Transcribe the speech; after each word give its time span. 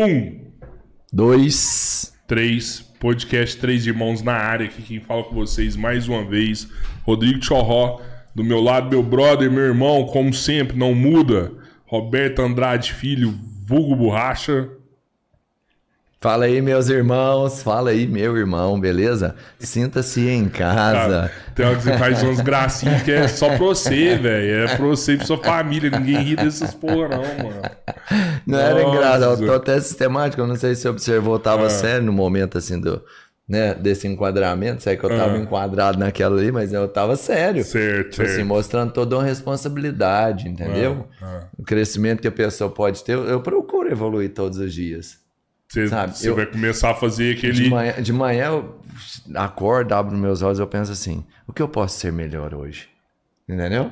Um, 0.00 0.46
Dois. 1.12 2.12
três, 2.28 2.80
podcast 3.00 3.56
Três 3.56 3.84
Irmãos 3.84 4.22
na 4.22 4.34
área. 4.34 4.66
Aqui 4.66 4.80
quem 4.80 5.00
fala 5.00 5.24
com 5.24 5.34
vocês 5.34 5.74
mais 5.74 6.06
uma 6.06 6.24
vez, 6.24 6.68
Rodrigo 7.02 7.42
Chorró. 7.44 8.00
Do 8.32 8.44
meu 8.44 8.60
lado, 8.60 8.90
meu 8.90 9.02
brother, 9.02 9.50
meu 9.50 9.64
irmão, 9.64 10.04
como 10.06 10.32
sempre, 10.32 10.78
não 10.78 10.94
muda. 10.94 11.50
Roberto 11.84 12.42
Andrade 12.42 12.92
Filho, 12.92 13.34
vulgo 13.66 13.96
borracha. 13.96 14.68
Fala 16.20 16.44
aí, 16.44 16.60
meus 16.60 16.88
irmãos. 16.88 17.62
Fala 17.62 17.90
aí, 17.90 18.06
meu 18.06 18.36
irmão, 18.36 18.78
beleza? 18.78 19.34
Sinta-se 19.58 20.28
em 20.28 20.48
casa. 20.48 21.30
Cara, 21.30 21.32
tem 21.54 21.66
hora 21.66 21.76
que 21.76 21.82
você 21.82 21.98
faz 21.98 22.22
umas 22.22 22.40
gracinhas 22.40 23.02
que 23.02 23.10
é 23.10 23.26
só 23.26 23.48
pra 23.48 23.58
você, 23.58 24.14
velho. 24.18 24.64
É 24.68 24.76
pra 24.76 24.86
você 24.86 25.14
e 25.14 25.16
pra 25.16 25.26
sua 25.26 25.38
família. 25.38 25.90
Ninguém 25.90 26.18
ri 26.22 26.36
dessas 26.36 26.74
porra, 26.74 27.08
não, 27.08 27.22
mano. 27.22 27.62
Não 28.48 28.58
era 28.58 28.82
engraçado, 28.82 29.42
eu 29.42 29.46
tô 29.46 29.52
até 29.54 29.80
sistemático. 29.80 30.40
Eu 30.42 30.46
não 30.46 30.56
sei 30.56 30.74
se 30.74 30.82
você 30.82 30.88
observou, 30.88 31.34
eu 31.34 31.38
tava 31.38 31.66
Ah. 31.66 31.70
sério 31.70 32.04
no 32.06 32.12
momento 32.12 32.56
assim 32.58 32.80
do. 32.80 33.02
Né, 33.48 33.72
desse 33.72 34.06
enquadramento, 34.06 34.82
sei 34.82 34.94
que 34.94 35.02
eu 35.04 35.08
tava 35.08 35.32
Ah. 35.32 35.38
enquadrado 35.38 35.98
naquela 35.98 36.36
ali, 36.38 36.52
mas 36.52 36.70
eu 36.70 36.86
tava 36.86 37.16
sério. 37.16 37.64
Certo, 37.64 38.10
Tipo 38.10 38.22
assim, 38.24 38.34
certo. 38.34 38.46
mostrando 38.46 38.92
toda 38.92 39.16
uma 39.16 39.24
responsabilidade, 39.24 40.46
entendeu? 40.48 41.06
Ah, 41.22 41.44
O 41.58 41.62
crescimento 41.64 42.20
que 42.20 42.28
a 42.28 42.32
pessoa 42.32 42.68
pode 42.70 43.02
ter, 43.02 43.12
eu, 43.12 43.24
eu 43.24 43.40
procuro 43.40 43.90
evoluir 43.90 44.34
todos 44.34 44.58
os 44.58 44.74
dias. 44.74 45.16
Você, 45.66 45.88
Sabe, 45.88 46.16
você 46.18 46.28
eu- 46.28 46.34
vai 46.36 46.44
começar 46.44 46.90
a 46.90 46.94
fazer 46.94 47.34
De 47.36 47.38
aquele. 47.46 47.70
manhã, 47.70 47.94
de 48.02 48.12
manhã 48.12 48.46
eu 48.48 48.74
acordo, 49.34 49.92
abro 49.94 50.14
meus 50.16 50.42
olhos, 50.42 50.58
eu 50.58 50.66
penso 50.66 50.92
assim: 50.92 51.24
o 51.46 51.52
que 51.52 51.62
eu 51.62 51.68
posso 51.68 51.98
ser 51.98 52.12
melhor 52.12 52.52
hoje? 52.54 52.88
Entendeu? 53.48 53.90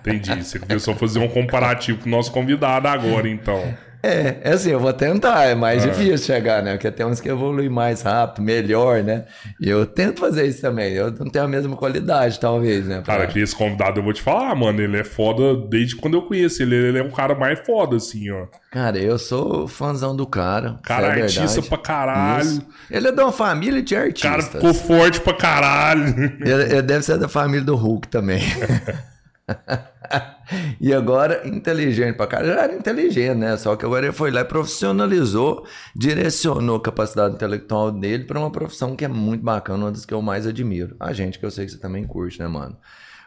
Entendi. 0.00 0.34
Você 0.42 0.58
começou 0.58 0.94
a 0.94 0.96
fazer 0.96 1.18
um 1.18 1.28
comparativo 1.28 1.98
com 1.98 2.06
o 2.06 2.10
nosso 2.10 2.32
convidado 2.32 2.88
agora, 2.88 3.28
então. 3.28 3.76
É, 4.06 4.40
é 4.44 4.52
assim, 4.52 4.70
eu 4.70 4.78
vou 4.78 4.92
tentar, 4.92 5.44
é 5.46 5.54
mais 5.54 5.82
Ah. 5.84 5.88
difícil 5.88 6.18
chegar, 6.18 6.62
né? 6.62 6.72
Porque 6.74 6.90
tem 6.90 7.04
uns 7.04 7.20
que 7.20 7.28
evoluem 7.28 7.68
mais 7.68 8.02
rápido, 8.02 8.42
melhor, 8.44 9.02
né? 9.02 9.24
E 9.60 9.68
eu 9.68 9.84
tento 9.84 10.20
fazer 10.20 10.46
isso 10.46 10.60
também. 10.60 10.92
Eu 10.92 11.10
não 11.10 11.28
tenho 11.28 11.44
a 11.44 11.48
mesma 11.48 11.74
qualidade, 11.76 12.38
talvez, 12.38 12.86
né? 12.86 13.02
Cara, 13.04 13.24
pra- 13.24 13.26
que 13.32 13.40
esse 13.40 13.54
convidado 13.54 13.98
eu 13.98 14.04
vou 14.04 14.12
te 14.12 14.22
falar, 14.22 14.54
mano. 14.54 14.80
Ele 14.80 14.98
é 14.98 15.04
foda 15.04 15.56
desde 15.68 15.96
quando 15.96 16.14
eu 16.14 16.22
conheço 16.22 16.62
ele. 16.62 16.74
Ele 16.76 16.98
é 16.98 17.02
um 17.02 17.10
cara 17.10 17.34
mais 17.34 17.58
foda, 17.66 17.96
assim, 17.96 18.30
ó. 18.30 18.46
Cara, 18.70 18.98
eu 18.98 19.18
sou 19.18 19.66
fãzão 19.66 20.14
do 20.14 20.26
cara. 20.26 20.76
Cara, 20.82 21.08
isso 21.08 21.18
é 21.18 21.22
artista 21.22 21.60
verdade. 21.60 21.68
pra 21.68 21.78
caralho. 21.78 22.42
Isso. 22.46 22.66
Ele 22.90 23.08
é 23.08 23.12
de 23.12 23.20
uma 23.20 23.32
família 23.32 23.82
de 23.82 23.94
O 23.94 23.98
artistas. 23.98 24.30
cara 24.30 24.42
ficou 24.42 24.72
forte 24.74 25.20
pra 25.20 25.32
caralho. 25.34 26.14
Ele, 26.40 26.62
ele 26.74 26.82
deve 26.82 27.04
ser 27.04 27.18
da 27.18 27.26
família 27.28 27.64
do 27.64 27.74
Hulk 27.74 28.08
também. 28.08 28.42
e 30.80 30.92
agora, 30.92 31.46
inteligente 31.46 32.16
pra 32.16 32.26
cara. 32.26 32.46
Já 32.46 32.62
era 32.62 32.74
inteligente, 32.74 33.36
né? 33.36 33.56
Só 33.56 33.76
que 33.76 33.84
agora 33.84 34.06
ele 34.06 34.12
foi 34.14 34.30
lá 34.30 34.40
e 34.40 34.44
profissionalizou, 34.44 35.66
direcionou 35.94 36.76
a 36.76 36.80
capacidade 36.80 37.34
intelectual 37.34 37.90
dele 37.90 38.24
pra 38.24 38.38
uma 38.38 38.50
profissão 38.50 38.94
que 38.94 39.04
é 39.04 39.08
muito 39.08 39.44
bacana, 39.44 39.84
uma 39.84 39.92
das 39.92 40.04
que 40.04 40.14
eu 40.14 40.22
mais 40.22 40.46
admiro. 40.46 40.96
A 41.00 41.12
gente, 41.12 41.38
que 41.38 41.46
eu 41.46 41.50
sei 41.50 41.66
que 41.66 41.72
você 41.72 41.78
também 41.78 42.04
curte, 42.04 42.38
né, 42.38 42.48
mano? 42.48 42.76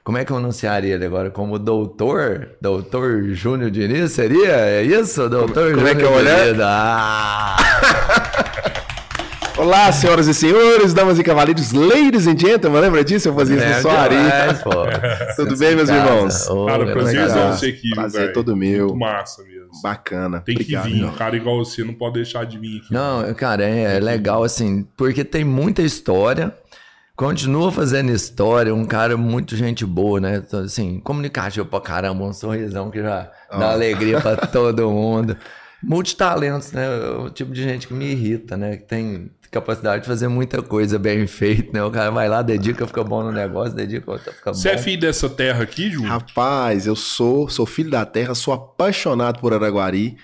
Como 0.04 0.18
é 0.18 0.26
que 0.26 0.32
eu 0.32 0.38
anunciaria 0.38 0.96
ele 0.96 1.06
agora? 1.06 1.30
Como 1.30 1.60
doutor? 1.60 2.52
Doutor 2.62 3.24
Júnior 3.34 3.70
Diniz? 3.70 4.12
Seria? 4.12 4.56
É 4.56 4.82
isso? 4.82 5.30
Doutor 5.30 5.76
como 5.76 5.88
é 5.88 5.94
que 5.94 6.02
é 6.02 6.06
o 6.06 6.18
Júnior 6.18 6.22
olhar? 6.22 6.46
Diniz. 6.46 6.62
Ah! 6.64 8.46
Olá, 9.60 9.92
senhoras 9.92 10.26
e 10.28 10.34
senhores, 10.34 10.94
damas 10.94 11.20
e 11.20 11.24
cavaleiros, 11.24 11.74
ladies 11.74 12.26
and 12.28 12.38
gentlemen, 12.40 12.80
lembra 12.80 13.04
disso? 13.04 13.28
Eu 13.28 13.36
fazia 13.36 13.58
isso 13.58 13.66
É 13.66 13.76
no 13.76 13.82
Soari. 13.82 14.16
Tudo 15.36 15.58
bem, 15.58 15.76
meus 15.76 15.90
Casa. 15.90 16.00
irmãos? 16.10 16.48
Cara, 16.66 16.78
legal. 16.78 16.94
prazerzão 16.94 17.52
você 17.52 17.66
aqui, 17.68 17.90
Prazer 17.94 18.22
velho? 18.22 18.34
todo 18.34 18.56
meu. 18.56 18.86
Muito 18.88 18.98
massa 19.00 19.44
mesmo. 19.44 19.70
Bacana. 19.84 20.40
Tem 20.40 20.56
Obrigado, 20.56 20.84
que 20.86 20.90
vir. 20.94 21.00
meu. 21.02 21.10
Um 21.10 21.14
cara 21.14 21.36
igual 21.36 21.58
você 21.64 21.84
não 21.84 21.94
pode 21.94 22.14
deixar 22.14 22.46
de 22.46 22.58
vir 22.58 22.78
aqui. 22.78 22.94
Não, 22.94 23.34
cara, 23.34 23.64
é, 23.66 23.98
é 23.98 24.00
legal 24.00 24.44
assim, 24.46 24.88
porque 24.96 25.26
tem 25.26 25.44
muita 25.44 25.82
história, 25.82 26.56
continua 27.18 27.70
fazendo 27.70 28.12
história, 28.12 28.74
um 28.74 28.86
cara 28.86 29.18
muito 29.18 29.58
gente 29.58 29.86
boa, 29.86 30.22
né? 30.22 30.38
Então, 30.38 30.62
Assim, 30.62 31.02
comunicativo 31.02 31.66
pra 31.66 31.82
caramba, 31.82 32.24
um 32.24 32.32
sorrisão 32.32 32.90
que 32.90 33.02
já 33.02 33.30
dá 33.52 33.72
alegria 33.74 34.22
pra 34.22 34.38
todo 34.48 34.90
mundo. 34.90 35.36
Multitalentos, 35.84 36.72
né? 36.72 36.88
O 37.20 37.30
tipo 37.30 37.52
de 37.54 37.62
gente 37.62 37.88
que 37.88 37.94
me 37.94 38.06
irrita, 38.12 38.56
né? 38.56 38.78
Que 38.78 38.84
tem 38.86 39.30
capacidade 39.52 40.02
de 40.04 40.08
fazer 40.08 40.28
muita 40.28 40.62
coisa 40.62 41.00
bem 41.00 41.26
feita, 41.28 41.72
né? 41.74 41.84
O 41.84 41.92
cara 41.92 42.12
vai 42.12 42.30
lá, 42.30 42.42
dedica, 42.42 42.86
fica 42.86 43.04
bom 43.04 43.24
no 43.24 43.32
negócio, 43.32 43.76
dedica, 43.76 44.12
outra, 44.12 44.32
fica 44.32 44.54
Você 44.54 44.70
é 44.70 44.76
bom. 44.76 44.82
filho 44.82 45.02
dessa 45.02 45.30
terra 45.30 45.64
aqui, 45.64 45.90
Ju? 45.92 46.04
Rapaz, 46.04 46.86
eu 46.88 46.96
sou, 46.96 47.50
sou 47.50 47.66
filho 47.66 47.90
da 47.90 48.06
terra, 48.06 48.36
sou 48.36 48.54
apaixonado 48.54 49.40
por 49.40 49.54
Araguari. 49.54 50.18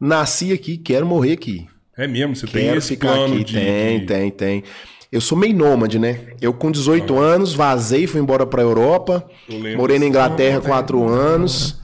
Nasci 0.00 0.52
aqui, 0.52 0.76
quero 0.76 1.06
morrer 1.06 1.32
aqui. 1.32 1.66
É 1.96 2.08
mesmo? 2.08 2.34
Você 2.34 2.46
tem 2.46 2.64
Quero 2.64 2.78
esse 2.78 2.88
ficar 2.88 3.14
plano 3.14 3.34
aqui. 3.34 3.44
de... 3.44 3.54
Tem, 3.54 4.06
tem, 4.06 4.30
tem. 4.30 4.64
Eu 5.12 5.20
sou 5.20 5.36
meio 5.36 5.54
nômade, 5.54 5.98
né? 5.98 6.20
Eu 6.40 6.54
com 6.54 6.70
18 6.72 7.18
anos 7.18 7.52
vazei, 7.52 8.06
fui 8.06 8.20
embora 8.20 8.46
pra 8.46 8.62
Europa. 8.62 9.28
Eu 9.48 9.76
Morei 9.76 9.98
na. 9.98 10.06
Inglaterra 10.06 10.60
quatro 10.60 11.06
anos. 11.06 11.78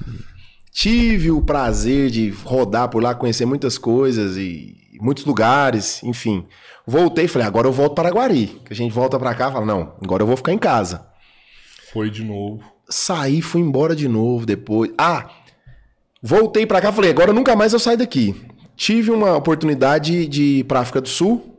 Tive 0.73 1.31
o 1.31 1.43
prazer 1.43 2.09
de 2.11 2.31
rodar 2.31 2.89
por 2.89 3.03
lá, 3.03 3.15
conhecer 3.15 3.45
muitas 3.45 3.77
coisas 3.77 4.37
e 4.37 4.77
muitos 5.01 5.25
lugares, 5.25 6.03
enfim. 6.03 6.47
Voltei 6.91 7.27
e 7.27 7.29
falei, 7.29 7.47
agora 7.47 7.69
eu 7.69 7.73
volto 7.73 7.95
para 7.95 8.09
Araguari. 8.09 8.47
Que 8.65 8.73
a 8.73 8.77
gente 8.77 8.93
volta 8.93 9.19
pra 9.19 9.35
cá 9.35 9.51
e 9.51 9.53
fala, 9.53 9.67
não, 9.67 9.93
agora 10.03 10.23
eu 10.23 10.27
vou 10.27 10.37
ficar 10.39 10.53
em 10.55 10.59
casa. 10.59 11.07
Foi 11.93 12.09
de 12.11 12.25
novo. 12.25 12.63
Saí, 12.89 13.43
fui 13.43 13.61
embora 13.61 13.95
de 13.95 14.09
novo 14.09 14.47
depois. 14.47 14.91
Ah, 14.97 15.29
voltei 16.23 16.65
pra 16.65 16.81
cá, 16.81 16.91
falei, 16.91 17.11
agora 17.11 17.33
nunca 17.33 17.55
mais 17.55 17.73
eu 17.75 17.79
saio 17.79 17.99
daqui. 17.99 18.35
Tive 18.75 19.11
uma 19.11 19.37
oportunidade 19.37 20.27
de 20.27 20.43
ir 20.61 20.65
pra 20.65 20.81
África 20.81 21.01
do 21.03 21.09
Sul, 21.09 21.55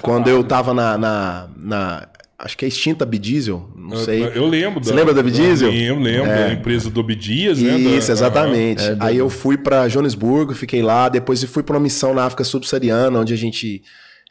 quando 0.00 0.28
eu 0.28 0.42
tava 0.44 0.72
na, 0.72 0.96
na, 0.96 1.48
na- 1.56 2.08
acho 2.38 2.56
que 2.56 2.64
é 2.64 2.68
extinta 2.68 3.04
Bidiesel, 3.04 3.68
não 3.76 3.98
Eu- 3.98 4.04
sei. 4.04 4.24
Eu, 4.34 4.46
lembro. 4.46 4.82
Você 4.82 4.92
lembra 4.94 5.12
da 5.12 5.22
Bidiesel? 5.22 5.70
Eu 5.72 5.98
lembro. 5.98 6.30
É. 6.30 6.48
Da 6.48 6.52
empresa 6.54 6.88
do 6.88 7.00
Obdias, 7.00 7.58
né? 7.60 7.76
Isso, 7.76 8.06
Da- 8.06 8.12
exatamente. 8.14 8.82
É, 8.82 8.94
do- 8.94 9.04
Aí 9.04 9.16
eu 9.18 9.28
fui 9.28 9.58
pra 9.58 9.88
Joanesburgo, 9.88 10.54
fiquei 10.54 10.80
lá, 10.80 11.08
depois 11.10 11.42
eu 11.42 11.48
fui 11.48 11.62
pra 11.62 11.74
uma 11.76 11.82
missão 11.82 12.14
na 12.14 12.24
África 12.24 12.44
Subsaariana, 12.44 13.18
onde 13.18 13.34
a 13.34 13.36
gente 13.36 13.82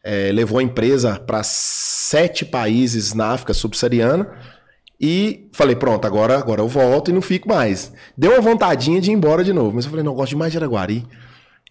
eh, 0.08 0.32
levou 0.32 0.60
a 0.60 0.64
empresa 0.64 1.20
para 1.20 1.42
sete 1.44 2.46
países 2.46 3.14
na 3.14 3.32
África 3.34 3.54
Subsaariana. 3.54 4.30
E 5.00 5.50
falei, 5.52 5.76
pronto, 5.76 6.08
agora, 6.08 6.38
agora 6.38 6.62
eu 6.62 6.68
volto 6.68 7.12
e 7.12 7.14
não 7.14 7.22
fico 7.22 7.48
mais. 7.50 7.92
Deu 8.18 8.32
uma 8.32 8.42
vontadinha 8.42 9.00
de 9.02 9.12
ir 9.12 9.14
embora 9.14 9.44
de 9.44 9.52
novo, 9.54 9.76
mas 9.76 9.84
eu 9.86 9.92
falei, 9.92 10.04
não, 10.04 10.14
eu 10.14 10.16
gosto 10.16 10.30
demais 10.30 10.52
de 10.52 10.58
Araguari. 10.58 11.06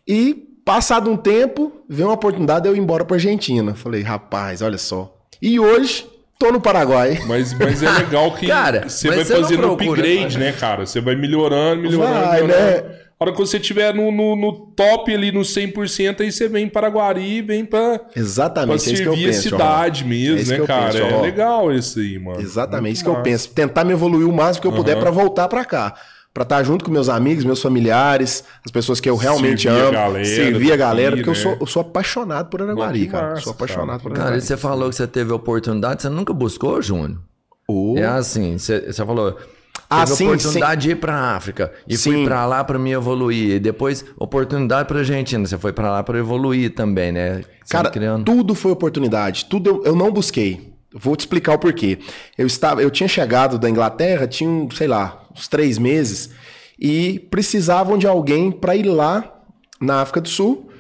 E, 0.07 0.35
passado 0.65 1.11
um 1.11 1.17
tempo, 1.17 1.73
veio 1.89 2.09
uma 2.09 2.15
oportunidade 2.15 2.63
de 2.65 2.69
eu 2.69 2.77
ir 2.77 2.79
embora 2.79 3.05
pra 3.05 3.17
Argentina. 3.17 3.75
Falei, 3.75 4.03
rapaz, 4.03 4.61
olha 4.63 4.79
só. 4.79 5.13
E 5.43 5.59
hoje, 5.59 6.07
tô 6.39 6.53
no 6.53 6.61
Paraguai. 6.61 7.19
Mas, 7.27 7.53
mas 7.55 7.83
é 7.83 7.91
legal 7.91 8.33
que 8.35 8.47
Cara, 8.49 8.89
você 8.89 9.09
vai 9.09 9.25
fazendo 9.25 9.63
procura, 9.63 10.01
upgrade, 10.03 10.39
né, 10.39 10.53
cara? 10.53 10.87
Você 10.87 11.01
vai 11.01 11.17
melhorando, 11.17 11.83
melhorando, 11.83 12.27
Vai, 12.27 12.43
melhorando. 12.43 12.87
né? 12.89 13.06
A 13.19 13.25
hora 13.25 13.33
que 13.33 13.39
você 13.39 13.57
estiver 13.57 13.95
no, 13.95 14.13
no, 14.13 14.37
no 14.37 14.53
top 14.77 15.13
ali, 15.15 15.33
no 15.33 15.41
100%, 15.41 16.21
aí 16.21 16.31
você 16.31 16.49
vem 16.49 16.69
para 16.69 16.89
Guari, 16.89 17.41
vem 17.41 17.65
pra, 17.65 17.99
pra 17.99 18.11
Exatamente, 18.15 18.91
é 18.91 18.93
isso 18.93 19.03
que 19.03 19.09
eu 19.09 19.13
servir 19.15 19.25
a 19.25 19.33
penso. 19.33 19.43
cidade 19.43 20.05
É 20.05 20.07
mesmo, 20.07 20.37
isso 20.37 20.51
né, 20.51 20.57
que 20.57 20.61
eu 20.63 20.67
cara? 20.67 20.93
penso, 20.93 20.99
é 20.99 21.15
ó. 21.15 21.21
legal 21.23 21.73
isso 21.73 21.99
aí, 21.99 22.19
mano. 22.19 22.41
Exatamente, 22.43 22.95
isso 22.97 23.05
que 23.05 23.09
eu 23.11 23.23
penso. 23.23 23.49
Tentar 23.53 23.85
me 23.85 23.93
evoluir 23.93 24.29
o 24.29 24.33
máximo 24.33 24.61
que 24.63 24.69
eu 24.69 24.73
puder 24.73 24.93
Aham. 24.93 25.01
pra 25.01 25.11
voltar 25.11 25.49
pra 25.49 25.65
cá. 25.65 25.95
Pra 26.35 26.43
estar 26.43 26.63
junto 26.63 26.85
com 26.85 26.91
meus 26.91 27.09
amigos, 27.09 27.43
meus 27.47 27.63
familiares, 27.63 28.45
as 28.63 28.71
pessoas 28.71 29.01
que 29.01 29.09
eu 29.09 29.17
realmente 29.17 29.63
Servir 29.63 29.81
a 29.81 29.85
amo. 29.85 29.93
galera 29.93 30.25
servir 30.27 30.73
a 30.73 30.77
galera, 30.77 31.11
daqui, 31.17 31.23
porque 31.25 31.39
eu, 31.41 31.43
né? 31.45 31.51
sou, 31.57 31.57
eu 31.63 31.67
sou 31.67 31.81
apaixonado 31.81 32.51
por 32.51 32.61
Araguari, 32.61 33.07
cara. 33.07 33.29
massa, 33.31 33.41
sou 33.41 33.53
apaixonado 33.55 33.87
cara. 33.87 33.99
por 34.01 34.11
Cara, 34.13 34.21
Araguari. 34.25 34.45
e 34.45 34.47
você 34.47 34.57
falou 34.59 34.91
que 34.91 34.97
você 34.97 35.07
teve 35.07 35.33
oportunidade, 35.33 36.03
você 36.03 36.11
nunca 36.11 36.35
buscou, 36.35 36.83
Júnior? 36.83 37.19
Oh, 37.67 37.95
É 37.97 38.05
assim, 38.05 38.59
você, 38.59 38.93
você 38.93 39.03
falou. 39.07 39.39
Ah, 39.89 40.05
teve 40.05 40.17
sim, 40.17 40.27
oportunidade 40.27 40.81
de 40.83 40.91
ir 40.91 40.97
pra 40.97 41.15
África 41.37 41.73
e 41.87 41.97
fui 41.97 42.17
Sim. 42.17 42.25
pra 42.25 42.45
lá 42.45 42.65
pra 42.65 42.79
me 42.79 42.91
evoluir. 42.93 43.53
E 43.57 43.59
depois, 43.61 44.05
oportunidade 44.19 44.89
pra 44.89 44.99
Argentina. 44.99 45.47
Você 45.47 45.57
foi 45.57 45.73
pra 45.73 45.91
lá 45.91 46.03
pra 46.03 46.19
evoluir 46.19 46.75
também, 46.75 47.13
né? 47.13 47.43
Você 47.65 47.73
Cara, 47.73 47.91
criando. 47.91 48.25
tudo 48.25 48.55
foi 48.55 48.73
oportunidade. 48.73 49.45
Tudo 49.45 49.71
eu, 49.71 49.85
eu 49.85 49.97
não 49.97 50.11
busquei. 50.11 50.73
Vou 50.93 51.15
te 51.15 51.21
explicar 51.21 51.55
o 51.55 51.59
porquê. 51.59 51.99
Eu 52.37 52.47
estava, 52.47 52.83
eu 52.83 52.91
tinha 52.91 53.09
chegado 53.09 53.59
da 53.59 53.69
Inglaterra, 53.71 54.27
tinha, 54.27 54.49
um, 54.49 54.69
sei 54.71 54.89
lá, 54.89 55.23
uns 55.37 55.47
três 55.47 55.79
meses, 55.79 56.31
e 56.79 57.19
precisavam 57.31 57.97
de 57.99 58.07
alguém 58.07 58.51
para 58.51 58.75
ir 58.75 58.85
lá 58.85 59.41
na 59.81 60.01
África 60.01 60.21
do 60.21 60.29
Sul 60.29 60.71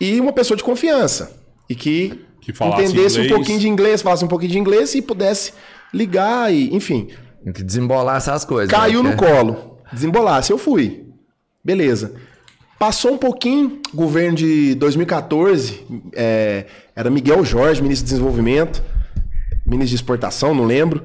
e 0.00 0.20
uma 0.20 0.32
pessoa 0.32 0.56
de 0.56 0.62
confiança 0.62 1.40
e 1.68 1.74
que, 1.74 2.20
Que 2.40 2.52
entendesse 2.52 3.16
inglês. 3.18 3.18
um 3.18 3.28
pouquinho 3.34 3.58
de 3.58 3.68
inglês, 3.68 4.02
falasse 4.02 4.24
um 4.24 4.28
pouquinho 4.28 4.52
de 4.52 4.58
inglês 4.58 4.94
e 4.94 5.00
pudesse 5.00 5.52
ligar 5.92 6.52
e, 6.52 6.74
enfim, 6.74 7.08
Tem 7.46 7.52
que 7.52 7.62
desembolar 7.62 8.16
essas 8.16 8.44
coisas. 8.44 8.68
Caiu 8.68 9.04
né? 9.04 9.10
no 9.10 9.16
colo. 9.16 9.78
Desembolasse, 9.92 10.50
eu 10.50 10.58
fui. 10.58 11.06
Beleza. 11.64 12.16
Passou 12.76 13.12
um 13.12 13.18
pouquinho, 13.18 13.80
governo 13.94 14.36
de 14.36 14.74
2014, 14.74 15.86
é, 16.12 16.66
era 16.96 17.08
Miguel 17.08 17.44
Jorge, 17.44 17.80
ministro 17.80 18.04
de 18.04 18.10
Desenvolvimento, 18.10 18.82
ministro 19.64 19.90
de 19.90 19.94
Exportação, 19.94 20.56
não 20.56 20.64
lembro, 20.64 21.04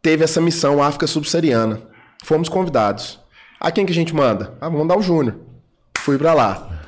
teve 0.00 0.24
essa 0.24 0.40
missão 0.40 0.82
África 0.82 1.06
Subsaariana. 1.06 1.82
Fomos 2.24 2.48
convidados. 2.48 3.20
A 3.60 3.70
quem 3.70 3.84
que 3.84 3.92
a 3.92 3.94
gente 3.94 4.14
manda? 4.14 4.54
Ah, 4.62 4.70
vamos 4.70 4.78
mandar 4.78 4.96
o 4.96 5.02
Júnior. 5.02 5.36
Fui 5.98 6.16
pra 6.16 6.32
lá. 6.32 6.80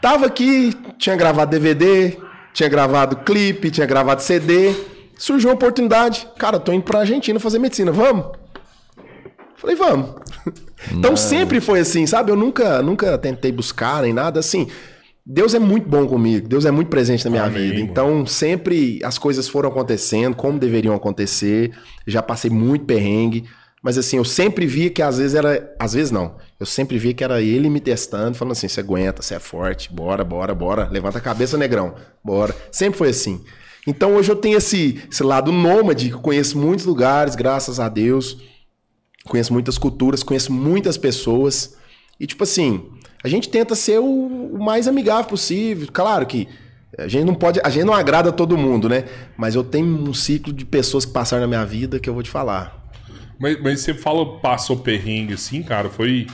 Tava 0.00 0.24
aqui, 0.24 0.72
tinha 0.96 1.16
gravado 1.16 1.50
DVD, 1.50 2.16
tinha 2.54 2.68
gravado 2.68 3.16
clipe, 3.16 3.70
tinha 3.70 3.86
gravado 3.86 4.22
CD. 4.22 4.74
Surgiu 5.20 5.50
uma 5.50 5.54
oportunidade. 5.54 6.26
Cara, 6.38 6.58
tô 6.58 6.72
indo 6.72 6.82
pra 6.82 7.00
Argentina 7.00 7.38
fazer 7.38 7.58
medicina, 7.58 7.92
vamos? 7.92 8.32
Falei, 9.54 9.76
vamos. 9.76 10.14
Então 10.90 11.14
sempre 11.14 11.60
foi 11.60 11.80
assim, 11.80 12.06
sabe? 12.06 12.32
Eu 12.32 12.36
nunca, 12.36 12.80
nunca 12.80 13.18
tentei 13.18 13.52
buscar 13.52 14.00
nem 14.00 14.14
nada 14.14 14.40
assim. 14.40 14.66
Deus 15.26 15.52
é 15.52 15.58
muito 15.58 15.86
bom 15.86 16.06
comigo, 16.06 16.48
Deus 16.48 16.64
é 16.64 16.70
muito 16.70 16.88
presente 16.88 17.22
na 17.26 17.30
minha 17.30 17.44
Amém, 17.44 17.64
vida. 17.64 17.74
mano. 17.74 17.90
Então 17.90 18.24
sempre 18.26 18.98
as 19.04 19.18
coisas 19.18 19.46
foram 19.46 19.68
acontecendo 19.68 20.34
como 20.34 20.58
deveriam 20.58 20.94
acontecer. 20.94 21.72
Já 22.06 22.22
passei 22.22 22.50
muito 22.50 22.86
perrengue, 22.86 23.44
mas 23.82 23.98
assim, 23.98 24.16
eu 24.16 24.24
sempre 24.24 24.66
via 24.66 24.88
que 24.88 25.02
às 25.02 25.18
vezes 25.18 25.34
era, 25.34 25.70
às 25.78 25.92
vezes 25.92 26.10
não. 26.10 26.36
Eu 26.58 26.64
sempre 26.64 26.96
via 26.96 27.12
que 27.12 27.22
era 27.22 27.42
ele 27.42 27.68
me 27.68 27.78
testando, 27.78 28.38
falando 28.38 28.52
assim: 28.52 28.66
"Você 28.68 28.80
aguenta, 28.80 29.20
você 29.20 29.34
é 29.34 29.38
forte, 29.38 29.92
bora, 29.92 30.24
bora, 30.24 30.54
bora, 30.54 30.88
levanta 30.90 31.18
a 31.18 31.20
cabeça, 31.20 31.58
negrão. 31.58 31.94
Bora". 32.24 32.56
Sempre 32.72 32.96
foi 32.96 33.10
assim. 33.10 33.44
Então 33.86 34.14
hoje 34.14 34.30
eu 34.30 34.36
tenho 34.36 34.58
esse, 34.58 35.02
esse 35.10 35.22
lado 35.22 35.50
nômade, 35.52 36.08
que 36.08 36.14
eu 36.14 36.20
conheço 36.20 36.58
muitos 36.58 36.84
lugares, 36.84 37.34
graças 37.34 37.80
a 37.80 37.88
Deus. 37.88 38.38
Conheço 39.24 39.52
muitas 39.52 39.78
culturas, 39.78 40.22
conheço 40.22 40.52
muitas 40.52 40.96
pessoas. 40.96 41.76
E, 42.18 42.26
tipo 42.26 42.42
assim, 42.44 42.84
a 43.22 43.28
gente 43.28 43.48
tenta 43.48 43.74
ser 43.74 43.98
o, 43.98 44.04
o 44.54 44.62
mais 44.62 44.86
amigável 44.88 45.24
possível. 45.24 45.88
Claro 45.92 46.26
que 46.26 46.48
a 46.98 47.06
gente 47.08 47.24
não 47.24 47.34
pode. 47.34 47.60
A 47.62 47.70
gente 47.70 47.84
não 47.84 47.94
agrada 47.94 48.32
todo 48.32 48.56
mundo, 48.56 48.88
né? 48.88 49.04
Mas 49.36 49.54
eu 49.54 49.62
tenho 49.64 49.86
um 49.86 50.12
ciclo 50.12 50.52
de 50.52 50.64
pessoas 50.64 51.04
que 51.04 51.12
passaram 51.12 51.42
na 51.42 51.46
minha 51.46 51.64
vida 51.64 51.98
que 52.00 52.08
eu 52.08 52.14
vou 52.14 52.22
te 52.22 52.30
falar. 52.30 52.90
Mas, 53.38 53.60
mas 53.62 53.80
você 53.80 53.94
fala, 53.94 54.38
passou 54.40 54.76
perrengue 54.76 55.32
assim, 55.32 55.62
cara, 55.62 55.88
foi, 55.88 56.26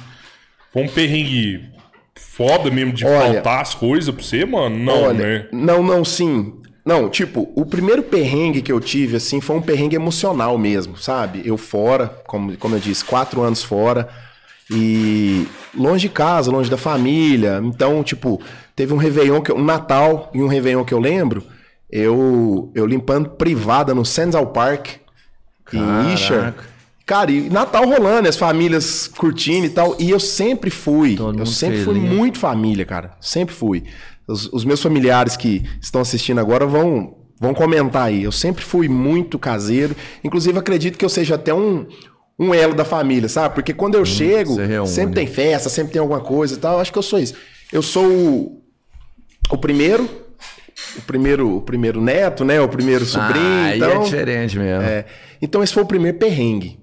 foi 0.72 0.82
um 0.82 0.88
perrengue 0.88 1.70
foda 2.16 2.68
mesmo 2.70 2.92
de 2.92 3.04
Olha- 3.04 3.34
faltar 3.34 3.60
as 3.62 3.74
coisas 3.74 4.12
pra 4.12 4.24
você, 4.24 4.44
mano? 4.44 4.76
Não, 4.76 5.02
Olha, 5.04 5.14
né? 5.14 5.48
Não, 5.52 5.82
não, 5.84 6.04
sim. 6.04 6.54
Não, 6.86 7.08
tipo, 7.10 7.50
o 7.56 7.66
primeiro 7.66 8.02
perrengue 8.04 8.62
que 8.62 8.70
eu 8.70 8.78
tive, 8.80 9.16
assim, 9.16 9.40
foi 9.40 9.56
um 9.56 9.60
perrengue 9.62 9.96
emocional 9.96 10.56
mesmo, 10.56 10.96
sabe? 10.96 11.42
Eu 11.44 11.58
fora, 11.58 12.06
como, 12.28 12.56
como 12.56 12.76
eu 12.76 12.78
disse, 12.80 13.04
quatro 13.04 13.42
anos 13.42 13.64
fora. 13.64 14.08
E 14.70 15.46
longe 15.76 16.08
de 16.08 16.14
casa, 16.14 16.50
longe 16.50 16.70
da 16.70 16.76
família. 16.76 17.60
Então, 17.64 18.02
tipo, 18.02 18.40
teve 18.74 18.92
um 18.94 18.96
Réveillon, 18.96 19.40
que, 19.40 19.50
eu- 19.50 19.56
um 19.56 19.64
Natal 19.64 20.30
e 20.34 20.42
um 20.42 20.46
Réveillon 20.48 20.84
que 20.84 20.94
eu 20.94 21.00
lembro. 21.00 21.44
Eu, 21.90 22.70
eu 22.74 22.86
limpando 22.86 23.30
privada 23.30 23.94
no 23.94 24.04
Central 24.04 24.48
Park, 24.48 24.88
em 25.72 25.78
Caraca. 25.78 26.12
Isha. 26.12 26.54
Cara, 27.04 27.30
e 27.30 27.48
Natal 27.48 27.84
rolando, 27.86 28.28
as 28.28 28.36
famílias 28.36 29.06
curtindo 29.06 29.66
e 29.66 29.70
tal. 29.70 29.94
E 29.98 30.10
eu 30.10 30.18
sempre 30.18 30.70
fui. 30.70 31.14
Todo 31.16 31.38
eu 31.38 31.46
sempre 31.46 31.84
fui 31.84 31.94
feliz. 31.94 32.12
muito 32.12 32.38
família, 32.38 32.84
cara. 32.84 33.12
Sempre 33.20 33.54
fui. 33.54 33.84
Os, 34.26 34.52
os 34.52 34.64
meus 34.64 34.82
familiares 34.82 35.36
que 35.36 35.62
estão 35.80 36.00
assistindo 36.00 36.40
agora 36.40 36.66
vão, 36.66 37.16
vão 37.40 37.54
comentar 37.54 38.06
aí. 38.06 38.24
Eu 38.24 38.32
sempre 38.32 38.64
fui 38.64 38.88
muito 38.88 39.38
caseiro. 39.38 39.94
Inclusive, 40.24 40.58
acredito 40.58 40.98
que 40.98 41.04
eu 41.04 41.08
seja 41.08 41.36
até 41.36 41.54
um, 41.54 41.86
um 42.38 42.52
elo 42.52 42.74
da 42.74 42.84
família, 42.84 43.28
sabe? 43.28 43.54
Porque 43.54 43.72
quando 43.72 43.94
eu 43.94 44.04
chego, 44.04 44.54
se 44.54 44.64
reúne. 44.64 44.88
sempre 44.88 45.14
tem 45.14 45.26
festa, 45.26 45.68
sempre 45.68 45.92
tem 45.92 46.00
alguma 46.00 46.20
coisa 46.20 46.54
e 46.54 46.58
tal. 46.58 46.80
Acho 46.80 46.92
que 46.92 46.98
eu 46.98 47.02
sou 47.02 47.18
isso. 47.18 47.34
Eu 47.72 47.82
sou 47.82 48.04
o, 48.04 48.62
o 49.50 49.58
primeiro. 49.58 50.08
O 50.98 51.02
primeiro, 51.02 51.56
o 51.56 51.60
primeiro 51.62 52.00
neto, 52.02 52.44
né? 52.44 52.60
O 52.60 52.68
primeiro 52.68 53.06
sobrinho. 53.06 53.44
Ah, 53.44 53.76
então, 53.76 54.02
é 54.02 54.04
diferente 54.04 54.58
mesmo. 54.58 54.82
é, 54.82 55.06
então 55.40 55.62
esse 55.62 55.72
foi 55.72 55.82
o 55.82 55.86
primeiro 55.86 56.18
perrengue. 56.18 56.78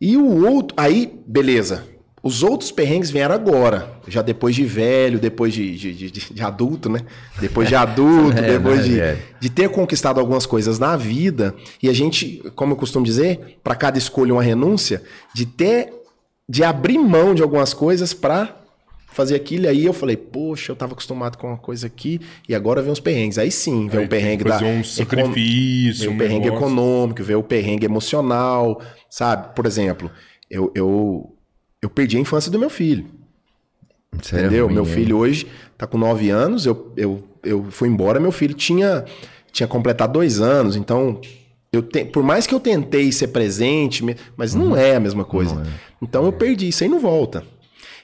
E 0.00 0.16
o 0.16 0.46
outro, 0.46 0.74
aí, 0.78 1.18
beleza. 1.26 1.84
Os 2.26 2.42
outros 2.42 2.72
perrengues 2.72 3.10
vieram 3.10 3.34
agora, 3.34 3.88
já 4.08 4.20
depois 4.20 4.54
de 4.56 4.64
velho, 4.64 5.18
depois 5.18 5.54
de, 5.54 5.76
de, 5.78 5.94
de- 5.94 6.10
de- 6.10 6.34
de 6.34 6.42
adulto, 6.42 6.88
né? 6.88 7.00
Depois 7.40 7.68
de 7.68 7.74
adulto, 7.76 8.36
É, 8.38 8.42
depois 8.58 8.78
né, 8.78 8.82
de, 8.82 8.94
velho? 8.96 9.18
de 9.38 9.48
ter 9.50 9.68
conquistado 9.68 10.18
algumas 10.18 10.44
coisas 10.44 10.78
na 10.78 10.96
vida. 10.96 11.54
E 11.82 11.88
a 11.88 11.92
gente, 11.92 12.42
como 12.56 12.72
eu 12.72 12.76
costumo 12.76 13.04
dizer, 13.04 13.58
para 13.62 13.76
cada 13.76 13.96
escolha 13.96 14.32
uma 14.32 14.42
renúncia, 14.42 15.02
de 15.32 15.46
ter, 15.46 15.92
de 16.48 16.64
abrir 16.64 16.98
mão 16.98 17.32
de 17.34 17.42
algumas 17.42 17.72
coisas 17.72 18.12
para 18.12 18.56
fazer 19.12 19.36
aquilo. 19.36 19.66
E 19.66 19.68
aí 19.68 19.84
eu 19.84 19.92
falei, 19.92 20.16
poxa, 20.16 20.72
eu 20.72 20.76
tava 20.76 20.94
acostumado 20.94 21.38
com 21.38 21.46
uma 21.46 21.56
coisa 21.56 21.86
aqui 21.86 22.20
e 22.48 22.54
agora 22.56 22.82
vem 22.82 22.92
os 22.92 23.00
perrengues. 23.00 23.38
Aí 23.38 23.50
sim, 23.52 23.86
vem 23.88 24.00
Aí 24.00 24.06
o 24.06 24.08
perrengue 24.08 24.42
da 24.44 24.58
um 24.58 24.80
econ- 24.80 24.84
sacrifício, 24.84 26.00
Vem 26.02 26.08
um 26.10 26.14
o 26.14 26.18
perrengue 26.18 26.44
negócio. 26.46 26.66
econômico, 26.66 27.22
vem 27.22 27.36
o 27.36 27.42
perrengue 27.42 27.84
emocional, 27.86 28.80
sabe? 29.08 29.54
Por 29.54 29.64
exemplo, 29.64 30.10
eu, 30.50 30.70
eu, 30.74 31.32
eu 31.82 31.88
perdi 31.90 32.16
a 32.16 32.20
infância 32.20 32.50
do 32.50 32.58
meu 32.58 32.70
filho. 32.70 33.06
Isso 34.20 34.34
é 34.34 34.40
Entendeu? 34.40 34.64
ruim, 34.66 34.74
meu 34.74 34.86
hein? 34.86 34.90
filho 34.92 35.16
hoje 35.18 35.46
tá 35.76 35.86
com 35.86 35.98
9 35.98 36.30
anos, 36.30 36.64
eu, 36.64 36.92
eu, 36.96 37.22
eu 37.44 37.66
fui 37.70 37.88
embora, 37.88 38.18
meu 38.18 38.32
filho 38.32 38.54
tinha, 38.54 39.04
tinha 39.52 39.66
completado 39.66 40.12
dois 40.12 40.40
anos, 40.40 40.76
então. 40.76 41.20
Eu 41.72 41.82
te, 41.82 42.04
por 42.06 42.22
mais 42.22 42.46
que 42.46 42.54
eu 42.54 42.60
tentei 42.60 43.12
ser 43.12 43.28
presente, 43.28 44.02
mas 44.36 44.54
não 44.54 44.68
Uhum. 44.68 44.76
é 44.76 44.96
a 44.96 45.00
mesma 45.00 45.24
coisa. 45.24 45.62
Então 46.00 46.24
eu 46.24 46.32
perdi, 46.32 46.68
isso 46.68 46.82
aí 46.82 46.88
não 46.88 47.00
volta. 47.00 47.44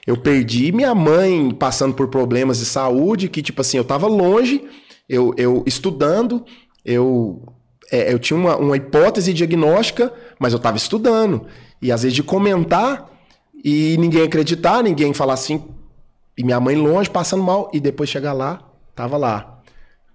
Eu 0.05 0.17
perdi 0.17 0.71
minha 0.71 0.93
mãe 0.93 1.49
passando 1.51 1.95
por 1.95 2.09
problemas 2.09 2.59
de 2.59 2.65
saúde, 2.65 3.29
que, 3.29 3.41
tipo 3.41 3.61
assim, 3.61 3.77
eu 3.77 3.85
tava 3.85 4.05
longe, 4.05 4.61
eu, 5.09 5.33
eu 5.37 5.63
estudando, 5.65 6.45
eu, 6.85 7.41
é, 7.91 8.13
eu 8.13 8.19
tinha 8.19 8.37
uma, 8.37 8.55
uma 8.57 8.75
hipótese 8.77 9.33
diagnóstica, 9.33 10.13
mas 10.37 10.53
eu 10.53 10.59
tava 10.59 10.77
estudando. 10.77 11.45
E 11.81 11.91
às 11.91 12.03
vezes 12.03 12.13
de 12.15 12.21
comentar 12.21 13.09
e 13.63 13.95
ninguém 13.97 14.23
acreditar, 14.23 14.83
ninguém 14.83 15.13
falar 15.13 15.33
assim, 15.33 15.63
e 16.37 16.43
minha 16.43 16.59
mãe 16.59 16.75
longe, 16.75 17.09
passando 17.09 17.43
mal, 17.43 17.69
e 17.73 17.79
depois 17.79 18.09
chegar 18.09 18.33
lá, 18.33 18.59
tava 18.95 19.17
lá. 19.17 19.49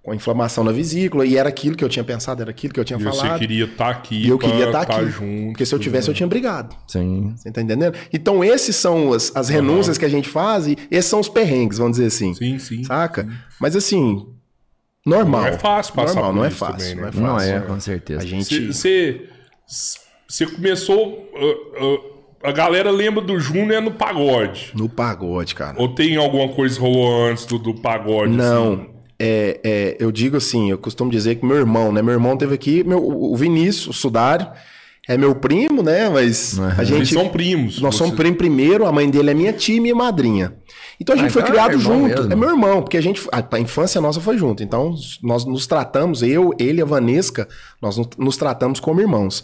Com 0.02 0.14
inflamação 0.14 0.64
na 0.64 0.72
vesícula, 0.72 1.26
e 1.26 1.36
era 1.36 1.48
aquilo 1.50 1.76
que 1.76 1.84
eu 1.84 1.88
tinha 1.88 2.04
pensado, 2.04 2.40
era 2.40 2.50
aquilo 2.50 2.72
que 2.72 2.80
eu 2.80 2.84
tinha 2.84 2.98
E 2.98 3.02
falado. 3.02 3.32
você 3.32 3.38
queria 3.38 3.64
estar 3.66 3.90
aqui, 3.90 4.24
E 4.24 4.28
eu 4.28 4.38
queria 4.38 4.66
estar 4.66 4.86
tá 4.86 4.96
aqui. 4.96 5.10
junto. 5.10 5.48
porque 5.50 5.66
se 5.66 5.74
eu 5.74 5.78
tivesse, 5.78 6.08
eu 6.08 6.14
tinha 6.14 6.26
brigado. 6.26 6.74
Sim. 6.86 7.34
Você 7.36 7.50
tá 7.50 7.60
entendendo? 7.60 7.94
Então, 8.10 8.42
esses 8.42 8.74
são 8.76 9.12
as, 9.12 9.34
as 9.36 9.48
renúncias 9.50 9.98
que 9.98 10.04
a 10.04 10.08
gente 10.08 10.28
faz 10.28 10.66
e 10.66 10.78
esses 10.90 11.10
são 11.10 11.20
os 11.20 11.28
perrengues, 11.28 11.76
vamos 11.78 11.98
dizer 11.98 12.06
assim. 12.08 12.32
Sim, 12.32 12.58
sim. 12.58 12.84
Saca? 12.84 13.28
Mas 13.60 13.76
assim, 13.76 14.26
normal. 15.04 15.42
Não 15.42 15.48
é 15.48 15.58
fácil 15.58 15.92
passar 15.94 16.14
normal, 16.14 16.32
por 16.32 16.36
não 16.38 16.44
é 16.46 16.50
fácil. 16.50 16.78
também, 16.78 16.94
né? 16.94 17.00
Não 17.02 17.08
é 17.08 17.12
fácil. 17.12 17.22
Não 17.22 17.40
é, 17.40 17.60
né? 17.60 17.66
com 17.66 17.80
certeza. 17.80 18.22
A 18.22 18.26
gente. 18.26 18.66
Você 18.72 19.28
você 20.26 20.46
começou. 20.46 21.28
uh, 21.34 21.84
uh, 21.84 22.17
a 22.42 22.52
galera 22.52 22.90
lembra 22.90 23.20
do 23.22 23.38
Júnior 23.38 23.82
no 23.82 23.90
pagode. 23.92 24.70
No 24.74 24.88
pagode, 24.88 25.54
cara. 25.54 25.74
Ou 25.80 25.88
tem 25.88 26.16
alguma 26.16 26.48
coisa 26.48 26.74
que 26.76 26.80
rolou 26.80 27.26
antes 27.26 27.44
do, 27.46 27.58
do 27.58 27.74
pagode? 27.74 28.32
Não. 28.32 28.72
assim? 28.74 28.86
É, 29.20 29.60
é, 29.64 29.96
eu 29.98 30.12
digo 30.12 30.36
assim, 30.36 30.70
eu 30.70 30.78
costumo 30.78 31.10
dizer 31.10 31.34
que 31.36 31.44
meu 31.44 31.56
irmão, 31.56 31.90
né? 31.92 32.00
Meu 32.00 32.14
irmão 32.14 32.36
teve 32.36 32.54
aqui, 32.54 32.84
meu, 32.84 33.04
o 33.04 33.34
Vinícius, 33.36 33.88
o 33.88 33.92
Sudário, 33.92 34.46
é 35.08 35.16
meu 35.18 35.34
primo, 35.34 35.82
né? 35.82 36.08
Mas 36.08 36.56
a 36.60 36.70
Vocês 36.76 36.88
gente. 36.88 37.14
são 37.14 37.28
primos. 37.28 37.80
Nós 37.80 37.96
somos 37.96 38.12
Você- 38.12 38.16
primo 38.22 38.36
primeiro, 38.36 38.86
a 38.86 38.92
mãe 38.92 39.10
dele 39.10 39.30
é 39.30 39.34
minha 39.34 39.52
tia 39.52 39.76
e 39.76 39.80
minha 39.80 39.94
madrinha. 39.94 40.54
Então 41.00 41.14
a 41.16 41.18
gente 41.18 41.28
Ah, 41.28 41.32
foi 41.32 41.42
então 41.42 41.52
é 41.54 41.56
criado 41.56 41.72
irmão 41.80 42.00
junto. 42.08 42.16
mesmo. 42.20 42.32
É 42.32 42.36
meu 42.36 42.48
irmão, 42.50 42.82
porque 42.82 42.96
a 42.96 43.00
gente. 43.00 43.22
A, 43.32 43.42
a 43.56 43.58
infância 43.60 44.00
nossa 44.00 44.20
foi 44.20 44.38
junto. 44.38 44.62
Então 44.62 44.94
nós 45.22 45.44
nos 45.44 45.66
tratamos, 45.66 46.22
eu, 46.22 46.52
ele 46.58 46.78
e 46.78 46.82
a 46.82 46.84
Vanesca, 46.84 47.48
nós 47.82 47.96
nos 48.16 48.36
tratamos 48.36 48.78
como 48.78 49.00
irmãos. 49.00 49.42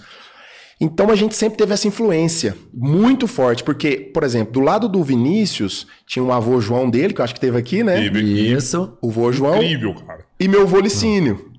Então 0.81 1.11
a 1.11 1.15
gente 1.15 1.35
sempre 1.37 1.57
teve 1.57 1.73
essa 1.73 1.87
influência 1.87 2.57
muito 2.73 3.27
forte, 3.27 3.63
porque, 3.63 3.97
por 4.13 4.23
exemplo, 4.25 4.53
do 4.53 4.61
lado 4.61 4.89
do 4.89 5.03
Vinícius, 5.03 5.87
tinha 6.07 6.23
um 6.25 6.33
avô 6.33 6.61
João 6.61 6.91
dele, 6.91 7.15
que 7.15 7.21
eu 7.21 7.25
acho 7.25 7.35
que 7.35 7.41
teve 7.41 7.57
aqui, 7.57 7.83
né? 7.83 8.03
Teve. 8.03 8.21
Isso. 8.21 8.97
O 9.01 9.11
vô 9.11 9.31
João 9.31 9.63
Incrível, 9.63 9.95
cara. 9.95 10.25
e 10.39 10.49
meu 10.49 10.67
vô 10.67 10.81
Licínio. 10.81 11.53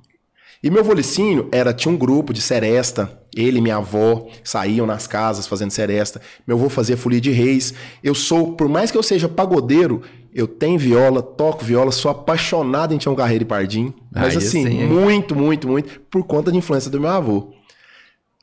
E 0.61 0.69
meu 0.69 0.83
vô 0.83 0.93
Licínio 0.93 1.47
era, 1.51 1.73
tinha 1.73 1.93
um 1.93 1.97
grupo 1.97 2.33
de 2.33 2.41
seresta. 2.41 3.19
Ele 3.35 3.59
e 3.59 3.61
minha 3.61 3.75
avó 3.75 4.27
saíam 4.43 4.87
nas 4.87 5.05
casas 5.05 5.45
fazendo 5.45 5.69
seresta. 5.69 6.19
Meu 6.47 6.57
avô 6.57 6.69
fazia 6.69 6.97
folia 6.97 7.21
de 7.21 7.29
reis. 7.29 7.73
Eu 8.03 8.15
sou, 8.15 8.53
por 8.53 8.67
mais 8.67 8.89
que 8.89 8.97
eu 8.97 9.03
seja 9.03 9.29
pagodeiro, 9.29 10.01
eu 10.33 10.47
tenho 10.47 10.79
viola, 10.79 11.21
toco 11.21 11.63
viola, 11.63 11.91
sou 11.91 12.09
apaixonado 12.09 12.93
em 12.93 12.97
Tião 12.97 13.15
Carreiro 13.15 13.43
e 13.43 13.47
Pardim. 13.47 13.93
Mas 14.11 14.35
Aí 14.35 14.37
assim, 14.37 14.67
sim, 14.67 14.87
muito, 14.87 15.35
muito, 15.35 15.67
muito, 15.67 16.01
por 16.09 16.23
conta 16.23 16.51
da 16.51 16.57
influência 16.57 16.89
do 16.89 16.99
meu 16.99 17.09
avô. 17.09 17.53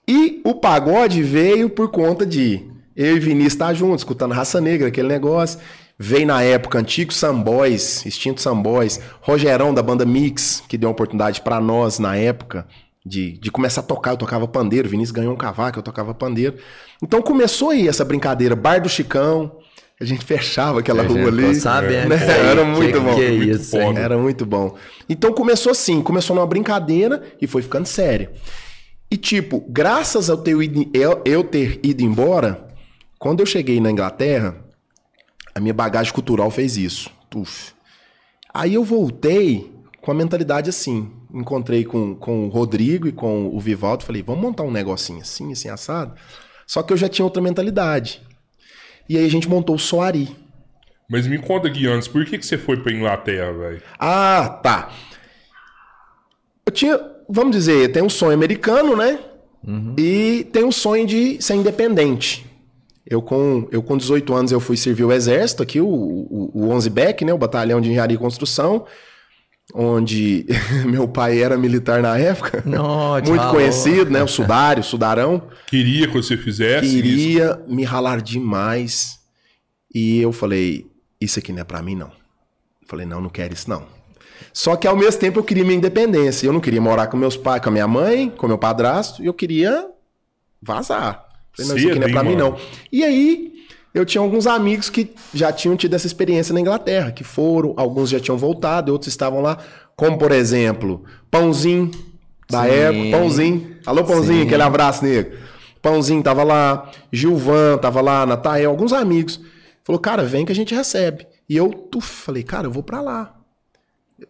E 0.08 0.40
o 0.44 0.54
pagode 0.54 1.22
veio 1.22 1.70
por 1.70 1.88
conta 1.90 2.26
de 2.26 2.60
eu 2.96 3.16
e 3.16 3.20
Vinícius 3.20 3.54
estar 3.54 3.72
juntos, 3.74 4.00
escutando 4.00 4.32
Raça 4.32 4.60
Negra, 4.60 4.88
aquele 4.88 5.08
negócio. 5.08 5.58
Veio 5.98 6.26
na 6.26 6.42
época 6.42 6.78
antigo 6.78 7.12
Samboys, 7.12 8.04
extinto 8.04 8.40
Samboys, 8.40 8.98
Rogerão 9.20 9.72
da 9.72 9.82
banda 9.82 10.04
Mix, 10.04 10.62
que 10.68 10.76
deu 10.76 10.88
uma 10.88 10.92
oportunidade 10.92 11.40
pra 11.40 11.60
nós 11.60 11.98
na 12.00 12.16
época 12.16 12.66
de, 13.06 13.38
de 13.38 13.50
começar 13.50 13.82
a 13.82 13.84
tocar. 13.84 14.10
Eu 14.12 14.16
tocava 14.16 14.48
pandeiro, 14.48 14.88
Vinícius 14.88 15.12
ganhou 15.14 15.32
um 15.32 15.36
cavaco, 15.36 15.78
eu 15.78 15.82
tocava 15.82 16.12
pandeiro. 16.12 16.56
Então 17.02 17.22
começou 17.22 17.70
aí 17.70 17.86
essa 17.86 18.04
brincadeira, 18.04 18.56
Bar 18.56 18.80
do 18.80 18.88
Chicão, 18.88 19.58
a 20.00 20.04
gente 20.04 20.24
fechava 20.26 20.80
aquela 20.80 21.04
rua 21.04 21.28
ali. 21.28 21.54
sabendo 21.54 22.08
né? 22.08 22.16
aí. 22.16 22.46
Era 22.48 22.62
Que 22.64 22.66
muito 22.70 23.00
bom. 23.00 23.14
que 23.14 23.22
é 23.24 23.30
Muito 23.30 23.50
isso, 23.60 23.76
hein? 23.76 23.86
foda. 23.86 24.00
Era 24.00 24.18
muito 24.18 24.44
bom. 24.44 24.74
Então 25.08 25.32
começou 25.32 25.70
assim, 25.70 26.02
começou 26.02 26.34
numa 26.34 26.46
brincadeira 26.46 27.22
e 27.40 27.46
foi 27.46 27.62
ficando 27.62 27.86
sério. 27.86 28.28
E 29.12 29.16
tipo, 29.18 29.62
graças 29.68 30.30
ao 30.30 30.42
ido, 30.62 30.90
eu, 30.94 31.20
eu 31.26 31.44
ter 31.44 31.78
ido 31.82 32.02
embora, 32.02 32.66
quando 33.18 33.40
eu 33.40 33.46
cheguei 33.46 33.78
na 33.78 33.90
Inglaterra, 33.90 34.56
a 35.54 35.60
minha 35.60 35.74
bagagem 35.74 36.14
cultural 36.14 36.50
fez 36.50 36.78
isso. 36.78 37.10
Tuf. 37.28 37.74
Aí 38.54 38.72
eu 38.72 38.82
voltei 38.82 39.70
com 40.00 40.10
a 40.10 40.14
mentalidade 40.14 40.70
assim. 40.70 41.12
Encontrei 41.30 41.84
com, 41.84 42.14
com 42.14 42.46
o 42.46 42.48
Rodrigo 42.48 43.06
e 43.06 43.12
com 43.12 43.54
o 43.54 43.60
Vivaldo. 43.60 44.02
Falei, 44.02 44.22
vamos 44.22 44.40
montar 44.40 44.62
um 44.62 44.70
negocinho 44.70 45.20
assim, 45.20 45.52
assim, 45.52 45.68
assado. 45.68 46.14
Só 46.66 46.82
que 46.82 46.90
eu 46.90 46.96
já 46.96 47.06
tinha 47.06 47.26
outra 47.26 47.42
mentalidade. 47.42 48.22
E 49.06 49.18
aí 49.18 49.26
a 49.26 49.30
gente 49.30 49.46
montou 49.46 49.76
o 49.76 49.78
Soari. 49.78 50.34
Mas 51.06 51.26
me 51.26 51.36
conta 51.38 51.68
aqui 51.68 51.86
antes, 51.86 52.08
por 52.08 52.24
que, 52.24 52.38
que 52.38 52.46
você 52.46 52.56
foi 52.56 52.78
pra 52.78 52.90
Inglaterra, 52.90 53.52
velho? 53.52 53.82
Ah, 53.98 54.58
tá. 54.62 54.90
Eu 56.64 56.72
tinha, 56.72 57.11
vamos 57.32 57.56
dizer, 57.56 57.90
tem 57.92 58.02
um 58.02 58.08
sonho 58.10 58.34
americano, 58.34 58.94
né? 58.96 59.18
E 59.96 60.46
tem 60.52 60.64
um 60.64 60.72
sonho 60.72 61.06
de 61.06 61.40
ser 61.40 61.54
independente. 61.54 62.44
Eu 63.06 63.22
com, 63.22 63.68
eu 63.70 63.82
com 63.82 63.96
18 63.96 64.34
anos 64.34 64.52
eu 64.52 64.60
fui 64.60 64.76
servir 64.76 65.04
o 65.04 65.12
exército 65.12 65.62
aqui, 65.62 65.80
o, 65.80 65.86
o, 65.86 66.50
o 66.54 66.68
11 66.70 66.90
BEC, 66.90 67.24
né? 67.24 67.32
O 67.32 67.38
Batalhão 67.38 67.80
de 67.80 67.88
Engenharia 67.88 68.14
e 68.16 68.18
Construção, 68.18 68.86
onde 69.74 70.46
meu 70.86 71.06
pai 71.08 71.40
era 71.42 71.56
militar 71.56 72.02
na 72.02 72.16
época. 72.18 72.62
Não, 72.66 73.12
Muito 73.12 73.34
ralou. 73.34 73.54
conhecido, 73.54 74.10
né? 74.10 74.22
O 74.22 74.28
Sudário, 74.28 74.80
o 74.80 74.84
Sudarão. 74.84 75.42
Queria 75.66 76.06
que 76.08 76.14
você 76.14 76.36
fizesse 76.36 76.86
isso. 76.86 76.96
Queria 76.96 77.60
me 77.68 77.84
ralar 77.84 78.20
demais. 78.20 79.18
E 79.94 80.20
eu 80.20 80.32
falei, 80.32 80.86
isso 81.20 81.38
aqui 81.38 81.52
não 81.52 81.60
é 81.60 81.64
pra 81.64 81.82
mim, 81.82 81.94
não. 81.94 82.10
Falei, 82.86 83.06
não, 83.06 83.20
não 83.20 83.30
quero 83.30 83.52
isso, 83.54 83.68
não. 83.68 83.84
Só 84.52 84.76
que 84.76 84.86
ao 84.86 84.96
mesmo 84.96 85.20
tempo 85.20 85.38
eu 85.38 85.44
queria 85.44 85.64
minha 85.64 85.76
independência. 85.76 86.46
Eu 86.46 86.52
não 86.52 86.60
queria 86.60 86.80
morar 86.80 87.06
com 87.06 87.16
meus 87.16 87.36
pais, 87.36 87.62
com 87.62 87.68
a 87.68 87.72
minha 87.72 87.88
mãe, 87.88 88.28
com 88.30 88.46
meu 88.46 88.58
padrasto, 88.58 89.22
e 89.22 89.26
eu 89.26 89.34
queria 89.34 89.88
vazar. 90.60 91.26
Falei, 91.52 91.68
não, 91.70 91.76
isso 91.76 91.88
aqui 91.88 91.98
não 91.98 92.08
é 92.08 92.10
pra 92.10 92.22
mim, 92.22 92.36
não. 92.36 92.56
E 92.90 93.02
aí, 93.02 93.52
eu 93.94 94.06
tinha 94.06 94.22
alguns 94.22 94.46
amigos 94.46 94.88
que 94.88 95.12
já 95.34 95.52
tinham 95.52 95.76
tido 95.76 95.94
essa 95.94 96.06
experiência 96.06 96.54
na 96.54 96.60
Inglaterra, 96.60 97.12
que 97.12 97.24
foram, 97.24 97.74
alguns 97.76 98.08
já 98.08 98.18
tinham 98.20 98.38
voltado, 98.38 98.92
outros 98.92 99.12
estavam 99.12 99.40
lá, 99.40 99.58
como 99.96 100.18
por 100.18 100.32
exemplo, 100.32 101.04
Pãozinho, 101.30 101.90
da 102.48 102.62
Sim. 102.62 102.70
época, 102.70 103.18
Pãozinho. 103.18 103.76
Alô, 103.84 104.04
Pãozinho, 104.04 104.40
Sim. 104.40 104.46
aquele 104.46 104.62
abraço, 104.62 105.04
nego. 105.04 105.36
Pãozinho 105.82 106.22
tava 106.22 106.42
lá, 106.42 106.90
Gilvan 107.10 107.76
tava 107.78 108.00
lá, 108.00 108.24
Natael, 108.24 108.70
alguns 108.70 108.92
amigos. 108.92 109.40
Falou, 109.84 110.00
cara, 110.00 110.22
vem 110.24 110.44
que 110.44 110.52
a 110.52 110.54
gente 110.54 110.74
recebe. 110.74 111.26
E 111.48 111.56
eu 111.56 111.68
tuf, 111.68 112.06
falei, 112.06 112.42
cara, 112.42 112.66
eu 112.66 112.70
vou 112.70 112.82
pra 112.82 113.00
lá. 113.00 113.34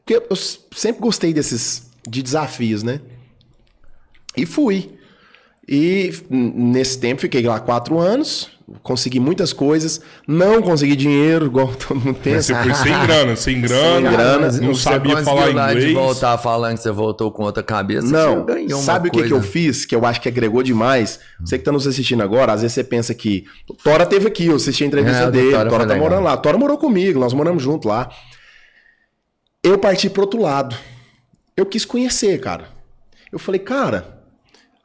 Porque 0.05 0.23
eu 0.29 0.37
sempre 0.37 1.01
gostei 1.03 1.33
desses 1.33 1.91
de 2.09 2.23
desafios, 2.23 2.83
né? 2.83 3.01
E 4.37 4.47
fui. 4.47 4.91
E 5.69 6.13
nesse 6.29 6.99
tempo 6.99 7.21
fiquei 7.21 7.43
lá 7.43 7.61
quatro 7.61 7.99
anos, 8.01 8.51
consegui 8.83 9.21
muitas 9.21 9.53
coisas, 9.53 10.01
não 10.27 10.61
consegui 10.61 10.97
dinheiro, 10.97 11.47
igual 11.47 11.69
todo 11.79 11.95
mundo 12.01 12.17
Mas 12.25 12.47
pensa. 12.47 12.55
você 12.55 12.63
foi 12.65 12.75
sem 12.75 13.07
grana, 13.07 13.37
sem 13.37 13.61
grana, 13.63 14.11
grana, 14.11 14.47
Mas 14.47 14.59
não 14.61 14.75
você 14.75 14.83
sabia 14.83 15.23
falar 15.23 15.51
inglês. 15.51 15.85
de 15.85 15.95
voltar 15.95 16.37
falando 16.39 16.77
que 16.77 16.83
você 16.83 16.91
voltou 16.91 17.31
com 17.31 17.45
outra 17.45 17.63
cabeça, 17.63 18.09
Não, 18.09 18.41
você 18.41 18.55
ganhou 18.55 18.79
uma 18.81 18.85
sabe 18.85 19.09
o 19.09 19.13
que, 19.13 19.23
que 19.23 19.33
eu 19.33 19.41
fiz 19.41 19.85
que 19.87 19.95
eu 19.95 20.05
acho 20.05 20.21
que 20.21 20.29
agregou 20.29 20.65
demais? 20.65 21.21
Você 21.41 21.57
que 21.59 21.65
tá 21.65 21.71
nos 21.71 21.87
assistindo 21.87 22.23
agora, 22.25 22.53
às 22.55 22.63
vezes 22.63 22.75
você 22.75 22.83
pensa 22.83 23.15
que. 23.15 23.45
Tora 23.85 24.05
teve 24.05 24.27
aqui, 24.27 24.47
eu 24.47 24.57
assisti 24.57 24.83
a 24.83 24.87
entrevista 24.89 25.25
É, 25.25 25.31
dele, 25.31 25.51
Tora 25.53 25.71
Tora 25.71 25.87
tá 25.87 25.93
legal. 25.95 26.09
morando 26.11 26.25
lá. 26.25 26.37
Tora 26.37 26.59
morou 26.59 26.77
comigo, 26.77 27.21
nós 27.21 27.33
moramos 27.33 27.63
junto 27.63 27.87
lá. 27.87 28.11
Eu 29.63 29.79
parti 29.79 30.11
pro 30.11 30.23
outro 30.23 30.41
lado. 30.41 30.77
Eu 31.57 31.67
quis 31.67 31.85
conhecer, 31.85 32.41
cara. 32.41 32.69
Eu 33.31 33.39
falei, 33.39 33.61
cara, 33.61 34.23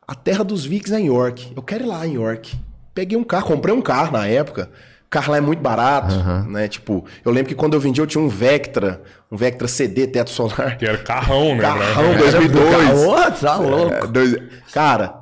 a 0.07 0.13
terra 0.15 0.43
dos 0.43 0.65
Vikings 0.65 0.93
é 0.95 0.99
em 0.99 1.07
York. 1.07 1.51
Eu 1.55 1.63
quero 1.63 1.83
ir 1.83 1.87
lá 1.87 2.05
em 2.05 2.13
York. 2.13 2.55
Peguei 2.93 3.17
um 3.17 3.23
carro, 3.23 3.47
comprei 3.47 3.73
um 3.73 3.81
carro 3.81 4.11
na 4.11 4.27
época. 4.27 4.69
O 5.05 5.09
carro 5.09 5.31
lá 5.31 5.37
é 5.37 5.41
muito 5.41 5.61
barato, 5.61 6.13
né? 6.49 6.67
Tipo, 6.67 7.05
eu 7.23 7.31
lembro 7.31 7.47
que 7.49 7.55
quando 7.55 7.73
eu 7.75 7.79
vendi 7.79 8.01
eu 8.01 8.07
tinha 8.07 8.21
um 8.21 8.27
Vectra, 8.27 9.01
um 9.31 9.37
Vectra 9.37 9.67
CD 9.67 10.05
teto 10.05 10.29
solar. 10.29 10.77
Que 10.77 10.85
era 10.85 10.97
carrão, 10.97 11.55
né? 11.55 11.61
Carrão, 11.61 12.11
né? 12.11 12.17
2002. 12.17 13.03
Ô, 13.05 13.31
tá 13.31 13.55
louco. 13.55 13.93
É, 13.93 14.07
dois- 14.07 14.35
Cara, 14.73 15.15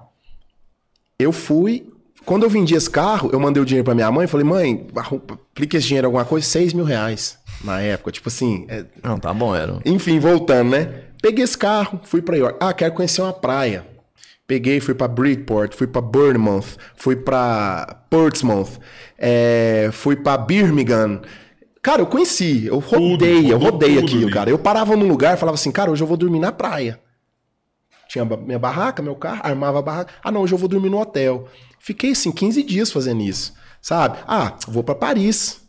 eu 1.19 1.31
fui. 1.31 1.91
Quando 2.25 2.43
eu 2.43 2.49
vendi 2.49 2.73
esse 2.73 2.89
carro, 2.89 3.29
eu 3.31 3.39
mandei 3.39 3.61
o 3.61 3.65
dinheiro 3.65 3.85
pra 3.85 3.93
minha 3.93 4.11
mãe 4.11 4.25
e 4.25 4.27
falei, 4.27 4.43
mãe, 4.45 4.87
aplica 4.95 5.77
esse 5.77 5.85
dinheiro 5.87 6.05
em 6.05 6.07
alguma 6.07 6.25
coisa, 6.25 6.47
6 6.47 6.73
mil 6.73 6.83
reais 6.83 7.37
na 7.63 7.81
época. 7.81 8.11
Tipo 8.11 8.29
assim, 8.29 8.65
é- 8.69 8.85
Não, 9.03 9.19
tá 9.19 9.33
bom, 9.33 9.55
era. 9.55 9.79
enfim, 9.85 10.19
voltando, 10.19 10.71
né? 10.71 11.01
Peguei 11.21 11.43
esse 11.43 11.57
carro, 11.57 11.99
fui 12.03 12.21
pra 12.21 12.35
York. 12.37 12.57
Ah, 12.61 12.73
quero 12.73 12.93
conhecer 12.93 13.21
uma 13.21 13.33
praia. 13.33 13.85
Peguei, 14.47 14.79
fui 14.79 14.93
pra 14.93 15.07
Bridport, 15.07 15.73
fui 15.73 15.87
pra 15.87 16.01
Bournemouth, 16.01 16.77
fui 16.95 17.15
pra 17.15 18.03
Portsmouth, 18.11 18.79
é, 19.17 19.89
fui 19.91 20.15
pra 20.15 20.37
Birmingham. 20.37 21.21
Cara, 21.81 22.03
eu 22.03 22.05
conheci, 22.05 22.67
eu 22.67 22.77
rodei, 22.77 23.51
eu 23.51 23.57
rodou 23.57 23.71
rodei 23.71 23.95
tudo 23.95 24.05
aquilo, 24.05 24.31
cara. 24.31 24.49
Eu 24.51 24.59
parava 24.59 24.95
num 24.95 25.07
lugar 25.07 25.33
e 25.35 25.39
falava 25.39 25.55
assim, 25.55 25.71
cara, 25.71 25.89
hoje 25.89 26.03
eu 26.03 26.07
vou 26.07 26.15
dormir 26.17 26.39
na 26.39 26.51
praia. 26.51 26.99
Tinha 28.07 28.23
minha 28.23 28.59
barraca, 28.59 29.01
meu 29.01 29.15
carro, 29.15 29.41
armava 29.43 29.79
a 29.79 29.81
barraca. 29.81 30.13
Ah, 30.23 30.31
não, 30.31 30.41
hoje 30.41 30.53
eu 30.53 30.59
vou 30.59 30.69
dormir 30.69 30.89
no 30.89 30.99
hotel. 30.99 31.47
Fiquei 31.79 32.11
assim 32.11 32.31
15 32.31 32.61
dias 32.61 32.91
fazendo 32.91 33.21
isso, 33.23 33.51
sabe? 33.81 34.19
Ah, 34.27 34.55
vou 34.67 34.83
pra 34.83 34.93
Paris. 34.93 35.61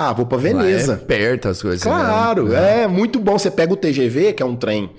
Ah, 0.00 0.12
vou 0.12 0.24
pra 0.26 0.36
Lá 0.36 0.42
Veneza. 0.44 0.92
É 0.92 0.96
perto 0.96 1.48
as 1.48 1.60
coisas. 1.60 1.82
Claro, 1.82 2.48
né? 2.50 2.84
é 2.84 2.86
muito 2.86 3.18
bom. 3.18 3.36
Você 3.36 3.50
pega 3.50 3.72
o 3.72 3.76
TGV, 3.76 4.32
que 4.32 4.40
é 4.40 4.46
um 4.46 4.54
trem, 4.54 4.90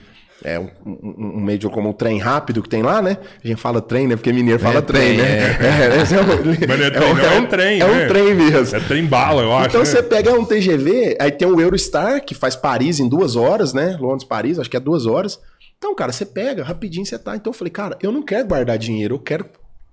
é 0.44 0.60
um, 0.60 0.68
um- 0.86 1.34
um 1.38 1.40
meio 1.40 1.70
como 1.70 1.88
um 1.88 1.94
trem 1.94 2.18
rápido 2.20 2.62
que 2.62 2.68
tem 2.68 2.82
lá, 2.84 3.02
né? 3.02 3.18
A 3.42 3.48
gente 3.48 3.62
fala 3.62 3.82
trem, 3.82 4.08
né? 4.08 4.18
Porque 4.18 4.34
mineiro 4.34 4.60
fala 4.60 4.80
É, 4.80 4.82
trem, 4.82 5.16
trem, 5.16 5.18
né? 5.18 5.40
É, 5.40 5.56
é 6.16 6.22
um- 6.22 6.28
Mas 6.68 6.80
não 6.80 6.86
é 6.86 6.90
trem, 6.90 7.10
é 7.26 7.40
um 7.40 7.46
trem, 7.46 7.82
É 7.82 7.88
né? 7.88 8.06
um 8.06 8.08
trem 8.10 8.36
mesmo. 8.36 8.76
É 8.76 8.80
trem 8.82 9.06
bala, 9.06 9.42
eu 9.42 9.54
acho. 9.56 9.68
Então 9.70 9.80
né? 9.80 9.86
você 9.86 10.04
pega 10.04 10.34
um 10.38 10.44
TGV, 10.44 11.16
aí 11.18 11.32
tem 11.32 11.48
o 11.48 11.62
Eurostar, 11.62 12.24
que 12.26 12.36
faz 12.36 12.58
Paris 12.58 13.00
em 13.00 13.08
duas 13.08 13.38
horas, 13.38 13.74
né? 13.74 13.96
Londres, 14.02 14.28
Paris, 14.28 14.60
acho 14.60 14.70
que 14.70 14.76
é 14.76 14.82
duas 14.82 15.06
horas. 15.06 15.40
Então, 15.78 15.96
cara, 15.96 16.12
você 16.12 16.26
pega, 16.26 16.62
rapidinho 16.62 17.06
você 17.06 17.18
tá. 17.18 17.38
Então 17.38 17.52
eu 17.52 17.58
falei, 17.58 17.72
cara, 17.72 17.98
eu 18.04 18.12
não 18.12 18.22
quero 18.22 18.46
guardar 18.46 18.78
dinheiro, 18.78 19.16
eu 19.16 19.20
quero, 19.20 19.46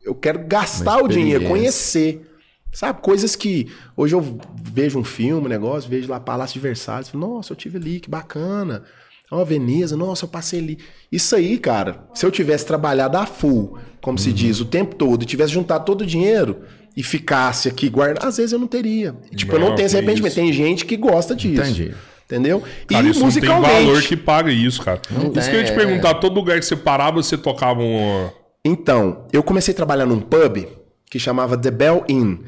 eu 0.04 0.16
quero 0.16 0.40
gastar 0.48 0.98
o 1.00 1.06
dinheiro, 1.06 1.44
conhecer. 1.44 2.32
Sabe, 2.76 3.00
coisas 3.00 3.34
que 3.34 3.72
hoje 3.96 4.14
eu 4.14 4.38
vejo 4.62 4.98
um 4.98 5.02
filme, 5.02 5.46
um 5.46 5.48
negócio, 5.48 5.88
vejo 5.88 6.10
lá 6.10 6.20
Palácio 6.20 6.52
de 6.52 6.60
Versalhes, 6.60 7.08
falo, 7.08 7.26
nossa, 7.26 7.54
eu 7.54 7.56
tive 7.56 7.78
ali, 7.78 8.00
que 8.00 8.10
bacana. 8.10 8.82
Ó, 9.30 9.42
Veneza, 9.46 9.96
nossa, 9.96 10.26
eu 10.26 10.28
passei 10.28 10.58
ali. 10.60 10.78
Isso 11.10 11.34
aí, 11.34 11.56
cara, 11.56 12.04
se 12.12 12.26
eu 12.26 12.30
tivesse 12.30 12.66
trabalhado 12.66 13.16
a 13.16 13.24
full, 13.24 13.78
como 14.02 14.18
Uhum. 14.18 14.22
se 14.22 14.30
diz, 14.30 14.60
o 14.60 14.66
tempo 14.66 14.94
todo, 14.94 15.22
e 15.22 15.24
tivesse 15.24 15.54
juntado 15.54 15.86
todo 15.86 16.02
o 16.02 16.06
dinheiro 16.06 16.64
e 16.94 17.02
ficasse 17.02 17.66
aqui 17.66 17.88
guardado, 17.88 18.26
às 18.28 18.36
vezes 18.36 18.52
eu 18.52 18.58
não 18.58 18.66
teria. 18.66 19.16
Tipo, 19.34 19.54
eu 19.54 19.58
Não, 19.58 19.68
não 19.70 19.74
tenho 19.74 19.86
esse 19.86 19.96
arrependimento. 19.96 20.34
Tem 20.34 20.52
gente 20.52 20.84
que 20.84 20.98
gosta 20.98 21.34
disso. 21.34 21.62
Entendi. 21.62 21.94
Entendeu? 22.26 22.62
Cara, 22.90 23.06
e 23.06 23.10
isso 23.10 23.20
não 23.20 23.30
tem 23.30 23.40
musicalmente. 23.40 23.86
valor 23.86 24.02
que 24.02 24.16
paga 24.18 24.52
isso, 24.52 24.82
cara. 24.82 25.00
Não 25.10 25.32
isso 25.32 25.48
que 25.48 25.56
eu 25.56 25.60
ia 25.60 25.64
te 25.64 25.74
perguntar, 25.74 26.12
todo 26.16 26.34
lugar 26.34 26.58
que 26.58 26.66
você 26.66 26.76
parava, 26.76 27.22
você 27.22 27.38
tocava 27.38 27.80
um... 27.80 28.28
Então, 28.62 29.24
eu 29.32 29.42
comecei 29.42 29.72
a 29.72 29.74
trabalhar 29.74 30.04
num 30.04 30.20
pub 30.20 30.66
que 31.10 31.18
chamava 31.18 31.56
The 31.56 31.70
Bell 31.70 32.04
Inn. 32.08 32.38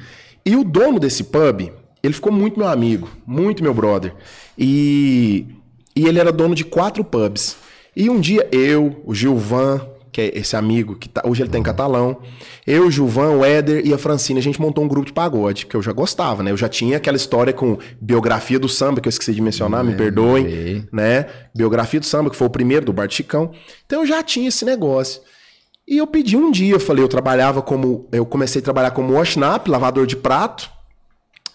E 0.44 0.56
o 0.56 0.64
dono 0.64 0.98
desse 0.98 1.24
pub, 1.24 1.70
ele 2.02 2.14
ficou 2.14 2.32
muito 2.32 2.58
meu 2.58 2.68
amigo, 2.68 3.08
muito 3.26 3.62
meu 3.62 3.74
brother. 3.74 4.14
E, 4.56 5.46
e 5.94 6.06
ele 6.06 6.18
era 6.18 6.32
dono 6.32 6.54
de 6.54 6.64
quatro 6.64 7.04
pubs. 7.04 7.56
E 7.94 8.08
um 8.08 8.20
dia 8.20 8.48
eu, 8.52 9.02
o 9.04 9.14
Gilvan, 9.14 9.80
que 10.12 10.20
é 10.20 10.38
esse 10.38 10.56
amigo 10.56 10.96
que 10.96 11.08
tá, 11.08 11.22
hoje 11.24 11.42
ele 11.42 11.50
tá 11.50 11.58
em 11.58 11.62
Catalão, 11.62 12.18
eu, 12.66 12.86
o 12.86 12.90
Gilvan, 12.90 13.30
o 13.30 13.44
Éder 13.44 13.86
e 13.86 13.92
a 13.92 13.98
Francine, 13.98 14.38
a 14.38 14.42
gente 14.42 14.60
montou 14.60 14.84
um 14.84 14.88
grupo 14.88 15.06
de 15.06 15.12
pagode, 15.12 15.64
porque 15.66 15.76
eu 15.76 15.82
já 15.82 15.92
gostava, 15.92 16.42
né? 16.42 16.50
Eu 16.50 16.56
já 16.56 16.68
tinha 16.68 16.96
aquela 16.96 17.16
história 17.16 17.52
com 17.52 17.78
biografia 18.00 18.58
do 18.58 18.68
samba, 18.68 19.00
que 19.00 19.08
eu 19.08 19.10
esqueci 19.10 19.34
de 19.34 19.40
mencionar, 19.40 19.84
me 19.84 19.94
perdoem 19.94 20.44
Lembrei. 20.44 20.84
né? 20.92 21.26
Biografia 21.54 22.00
do 22.00 22.06
samba, 22.06 22.30
que 22.30 22.36
foi 22.36 22.46
o 22.46 22.50
primeiro 22.50 22.86
do 22.86 22.92
Bart 22.92 23.12
Chicão. 23.12 23.52
Então 23.86 24.00
eu 24.02 24.06
já 24.06 24.22
tinha 24.22 24.48
esse 24.48 24.64
negócio. 24.64 25.20
E 25.90 25.96
eu 25.96 26.06
pedi 26.06 26.36
um 26.36 26.50
dia, 26.50 26.74
eu 26.74 26.80
falei, 26.80 27.02
eu 27.02 27.08
trabalhava 27.08 27.62
como. 27.62 28.06
Eu 28.12 28.26
comecei 28.26 28.60
a 28.60 28.64
trabalhar 28.64 28.90
como 28.90 29.14
washnap, 29.14 29.66
lavador 29.68 30.06
de 30.06 30.16
prato. 30.16 30.70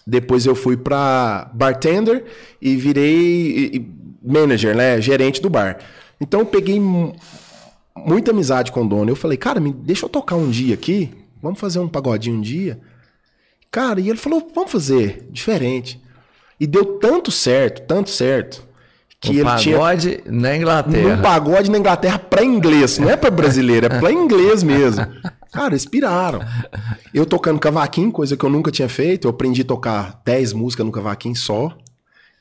Depois 0.04 0.44
eu 0.44 0.56
fui 0.56 0.76
pra 0.76 1.48
bartender 1.54 2.24
e 2.60 2.74
virei 2.74 3.86
manager, 4.22 4.76
né? 4.76 5.00
Gerente 5.00 5.40
do 5.40 5.48
bar. 5.48 5.78
Então 6.20 6.40
eu 6.40 6.46
peguei 6.46 6.80
mu- 6.80 7.14
muita 7.96 8.32
amizade 8.32 8.72
com 8.72 8.82
o 8.82 8.88
dono. 8.88 9.08
Eu 9.10 9.16
falei, 9.16 9.38
cara, 9.38 9.60
me 9.60 9.72
deixa 9.72 10.04
eu 10.04 10.08
tocar 10.10 10.34
um 10.34 10.50
dia 10.50 10.74
aqui. 10.74 11.10
Vamos 11.40 11.60
fazer 11.60 11.78
um 11.78 11.88
pagodinho 11.88 12.36
um 12.38 12.40
dia. 12.40 12.80
Cara, 13.70 14.00
e 14.00 14.08
ele 14.08 14.18
falou, 14.18 14.50
vamos 14.54 14.72
fazer, 14.72 15.28
diferente. 15.30 16.02
E 16.58 16.66
deu 16.66 16.98
tanto 16.98 17.30
certo, 17.30 17.86
tanto 17.86 18.10
certo, 18.10 18.66
que 19.32 19.42
o 19.42 19.48
ele 19.48 19.56
tinha 19.58 19.76
pagode 19.78 20.20
na 20.26 20.56
Inglaterra. 20.56 21.16
num 21.16 21.22
pagode 21.22 21.70
na 21.70 21.78
Inglaterra 21.78 22.18
pra 22.18 22.44
inglês. 22.44 22.98
Não 22.98 23.10
é 23.10 23.16
pra 23.16 23.30
brasileiro, 23.30 23.86
é 23.86 23.88
pra 24.00 24.12
inglês 24.12 24.62
mesmo. 24.62 25.06
Cara, 25.52 25.72
eles 25.72 25.84
piraram. 25.86 26.40
Eu 27.12 27.24
tocando 27.24 27.58
cavaquinho, 27.60 28.10
coisa 28.10 28.36
que 28.36 28.44
eu 28.44 28.50
nunca 28.50 28.70
tinha 28.70 28.88
feito. 28.88 29.26
Eu 29.26 29.30
aprendi 29.30 29.62
a 29.62 29.64
tocar 29.64 30.20
10 30.24 30.52
músicas 30.52 30.84
no 30.84 30.90
cavaquinho 30.92 31.36
só. 31.36 31.76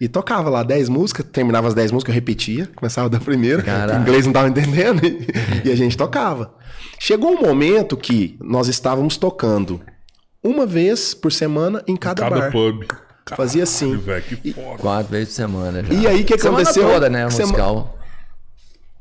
E 0.01 0.07
tocava 0.07 0.49
lá 0.49 0.63
10 0.63 0.89
músicas, 0.89 1.25
terminava 1.31 1.67
as 1.67 1.73
10 1.73 1.91
músicas, 1.91 2.13
eu 2.13 2.15
repetia, 2.15 2.67
começava 2.75 3.07
da 3.09 3.19
primeira, 3.21 3.61
Caraca. 3.61 3.97
o 3.97 4.01
inglês 4.01 4.25
não 4.25 4.33
tava 4.33 4.49
entendendo, 4.49 5.01
e 5.63 5.71
a 5.71 5.75
gente 5.75 5.95
tocava. 5.95 6.53
Chegou 6.99 7.31
um 7.31 7.39
momento 7.41 7.95
que 7.95 8.35
nós 8.41 8.67
estávamos 8.67 9.15
tocando 9.15 9.79
uma 10.43 10.65
vez 10.65 11.13
por 11.13 11.31
semana 11.31 11.81
em 11.87 11.95
cada, 11.95 12.21
Cada 12.23 12.35
bar. 12.37 12.51
pub. 12.51 12.83
Fazia 13.36 13.63
assim. 13.63 13.98
Foda. 14.53 14.77
Quatro 14.80 15.12
vezes 15.12 15.30
por 15.30 15.36
semana 15.36 15.84
já. 15.84 15.94
E 15.94 16.08
aí, 16.08 16.22
o 16.22 16.25
que 16.25 16.38
Semana 16.38 16.62
aconteceu? 16.63 16.89
toda, 16.89 17.10
né? 17.10 17.30
Sema- 17.30 17.48
Musical. 17.48 17.98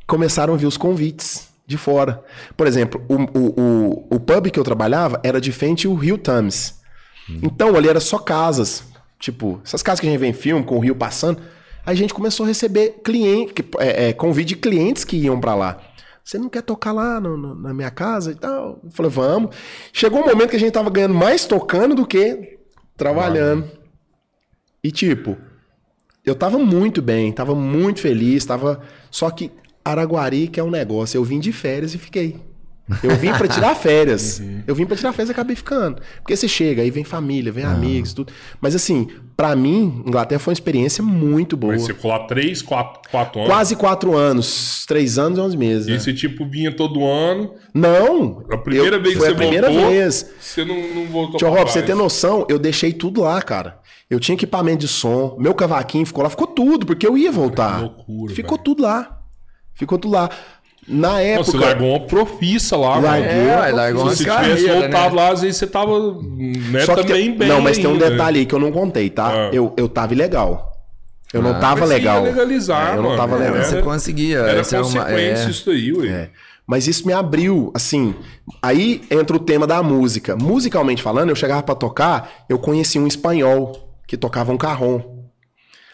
começaram 0.06 0.54
a 0.54 0.56
vir 0.56 0.66
os 0.66 0.76
convites 0.76 1.48
de 1.66 1.76
fora. 1.76 2.22
Por 2.56 2.66
exemplo, 2.66 3.04
o, 3.08 3.14
o, 3.14 3.60
o, 3.60 4.16
o 4.16 4.20
pub 4.20 4.50
que 4.50 4.58
eu 4.58 4.64
trabalhava 4.64 5.20
era 5.24 5.40
de 5.40 5.52
frente 5.52 5.86
ao 5.86 5.94
Rio 5.94 6.18
Thames. 6.18 6.80
Então 7.42 7.74
ali 7.76 7.88
era 7.88 8.00
só 8.00 8.18
casas. 8.18 8.84
Tipo, 9.18 9.60
essas 9.64 9.82
casas 9.82 10.00
que 10.00 10.06
a 10.06 10.10
gente 10.10 10.18
vê 10.20 10.26
em 10.26 10.32
filme, 10.32 10.64
com 10.64 10.76
o 10.76 10.80
rio 10.80 10.94
passando. 10.94 11.38
Aí 11.86 11.94
a 11.94 11.96
gente 11.96 12.12
começou 12.12 12.44
a 12.44 12.48
receber 12.48 13.00
cliente, 13.04 13.54
que- 13.54 13.64
é, 13.78 14.08
é, 14.08 14.12
convite 14.12 14.48
de 14.48 14.56
clientes 14.56 15.04
que 15.04 15.16
iam 15.16 15.40
pra 15.40 15.54
lá. 15.54 15.78
Você 16.24 16.38
não 16.38 16.48
quer 16.48 16.62
tocar 16.62 16.92
lá 16.92 17.20
no- 17.20 17.36
no- 17.36 17.54
na 17.54 17.72
minha 17.72 17.90
casa 17.90 18.30
e 18.32 18.34
tal? 18.34 18.80
Eu 18.84 18.90
falei, 18.90 19.10
vamos. 19.10 19.54
Chegou 19.92 20.20
um 20.20 20.26
momento 20.26 20.50
que 20.50 20.56
a 20.56 20.58
gente 20.60 20.72
tava 20.72 20.90
ganhando 20.90 21.14
mais 21.14 21.44
tocando 21.44 21.94
do 21.94 22.06
que 22.06 22.58
trabalhando. 22.96 23.68
E 24.84 24.90
tipo, 24.90 25.36
eu 26.24 26.34
tava 26.34 26.58
muito 26.58 27.00
bem, 27.00 27.30
tava 27.32 27.54
muito 27.54 28.00
feliz, 28.00 28.44
tava. 28.44 28.80
Só 29.10 29.30
que 29.30 29.50
Araguari, 29.84 30.48
que 30.48 30.58
é 30.58 30.64
um 30.64 30.70
negócio, 30.70 31.16
eu 31.18 31.24
vim 31.24 31.38
de 31.40 31.52
férias 31.52 31.94
e 31.94 31.98
fiquei. 31.98 32.40
Eu 33.02 33.14
vim 33.16 33.32
pra 33.32 33.46
tirar 33.46 33.74
férias. 33.76 34.42
Eu 34.66 34.74
vim 34.74 34.84
pra 34.84 34.96
tirar 34.96 35.12
férias 35.12 35.28
e 35.28 35.32
acabei 35.32 35.54
ficando. 35.54 36.02
Porque 36.18 36.36
você 36.36 36.48
chega, 36.48 36.82
aí 36.82 36.90
vem 36.90 37.04
família, 37.04 37.52
vem 37.52 37.64
amigos, 37.64 38.12
tudo. 38.12 38.32
Mas 38.60 38.74
assim, 38.74 39.06
pra 39.36 39.54
mim, 39.54 40.02
Inglaterra 40.04 40.40
foi 40.40 40.50
uma 40.50 40.54
experiência 40.54 41.02
muito 41.02 41.56
boa. 41.56 41.72
Mas 41.74 41.82
você 41.82 41.94
ficou 41.94 42.10
lá 42.10 42.26
3, 42.26 42.60
4, 42.60 43.08
4 43.10 43.38
anos. 43.40 43.50
Quase 43.52 43.76
quatro 43.76 44.16
anos, 44.16 44.84
três 44.86 45.16
anos 45.16 45.38
e 45.38 45.40
onze 45.40 45.56
meses. 45.56 45.86
E 45.86 45.92
né? 45.92 45.98
você, 46.00 46.12
tipo, 46.12 46.44
vinha 46.44 46.74
todo 46.74 47.04
ano. 47.06 47.54
Não! 47.72 48.44
A 48.50 48.58
primeira 48.58 48.96
eu- 48.96 49.02
vez 49.02 49.14
que 49.14 49.20
foi 49.20 49.28
você 49.28 49.32
a 49.34 49.36
primeira 49.36 49.70
voltou, 49.70 49.90
vez. 49.90 50.30
você 50.40 50.64
não, 50.64 50.76
não 50.94 51.06
voltou 51.06 51.36
Tio 51.38 51.48
Rob, 51.48 51.62
pra 51.62 51.72
você 51.72 51.82
ter 51.82 51.94
noção, 51.94 52.44
eu 52.48 52.58
deixei 52.58 52.92
tudo 52.92 53.22
lá, 53.22 53.40
cara. 53.40 53.78
Eu 54.12 54.20
tinha 54.20 54.34
equipamento 54.34 54.80
de 54.80 54.88
som, 54.88 55.36
meu 55.38 55.54
cavaquinho 55.54 56.04
ficou 56.04 56.22
lá, 56.22 56.28
ficou 56.28 56.46
tudo, 56.46 56.84
porque 56.84 57.06
eu 57.06 57.16
ia 57.16 57.32
voltar. 57.32 57.76
Que 57.76 57.80
loucura, 57.82 58.34
ficou 58.34 58.56
velho. 58.58 58.64
tudo 58.64 58.82
lá. 58.82 59.20
Ficou 59.74 59.98
tudo 59.98 60.12
lá. 60.12 60.28
Na 60.86 61.20
época. 61.20 61.50
Você 61.52 61.56
largou 61.56 61.88
uma 61.88 62.00
profissa 62.00 62.76
lá, 62.76 63.00
mano. 63.00 63.06
É, 63.24 63.70
largou 63.72 64.02
Se 64.02 64.06
umas 64.08 64.18
você 64.18 64.24
tivesse 64.24 64.38
carreiras, 64.66 64.80
voltado 64.82 65.16
né? 65.16 65.22
lá, 65.22 65.28
às 65.32 65.40
vezes 65.40 65.56
você 65.56 65.66
tava 65.66 65.98
né, 66.22 66.80
Só 66.84 66.94
que 66.96 67.02
também 67.06 67.22
tem- 67.30 67.38
bem. 67.38 67.48
Não, 67.48 67.60
mas 67.62 67.78
tem 67.78 67.86
um 67.86 67.96
detalhe 67.96 68.40
aí 68.40 68.44
que 68.46 68.54
eu 68.54 68.58
não 68.58 68.70
contei, 68.70 69.08
tá? 69.08 69.28
Ah. 69.28 69.50
Eu, 69.52 69.72
eu 69.78 69.88
tava 69.88 70.12
ilegal. 70.12 70.72
Eu 71.32 71.40
não 71.40 71.52
Ah, 71.52 71.54
tava 71.54 71.80
Mas 71.80 71.88
você 71.88 71.94
legal. 71.94 72.16
ia 72.16 72.30
legalizar, 72.32 72.88
É, 72.88 72.92
eu 72.92 72.96
não 72.96 73.02
mano. 73.04 73.16
tava 73.16 73.36
legal. 73.36 73.54
Era, 73.54 73.64
Você 73.64 73.80
conseguia. 73.80 74.38
era 74.40 74.60
é 74.60 74.62
uma- 74.76 74.82
consequência 74.82 75.44
é. 75.46 75.50
isso 75.50 75.66
daí, 75.70 75.92
ué. 75.94 76.06
É. 76.08 76.30
Mas 76.66 76.86
isso 76.86 77.06
me 77.06 77.14
abriu, 77.14 77.70
assim. 77.74 78.14
Aí 78.60 79.00
entra 79.10 79.34
o 79.34 79.40
tema 79.40 79.66
da 79.66 79.82
música. 79.82 80.36
Musicalmente 80.36 81.02
falando, 81.02 81.30
eu 81.30 81.36
chegava 81.36 81.62
pra 81.62 81.74
tocar, 81.74 82.44
eu 82.48 82.58
conheci 82.58 82.98
um 82.98 83.06
espanhol 83.06 83.88
que 84.06 84.16
tocava 84.16 84.52
um 84.52 84.56
carrom. 84.58 85.22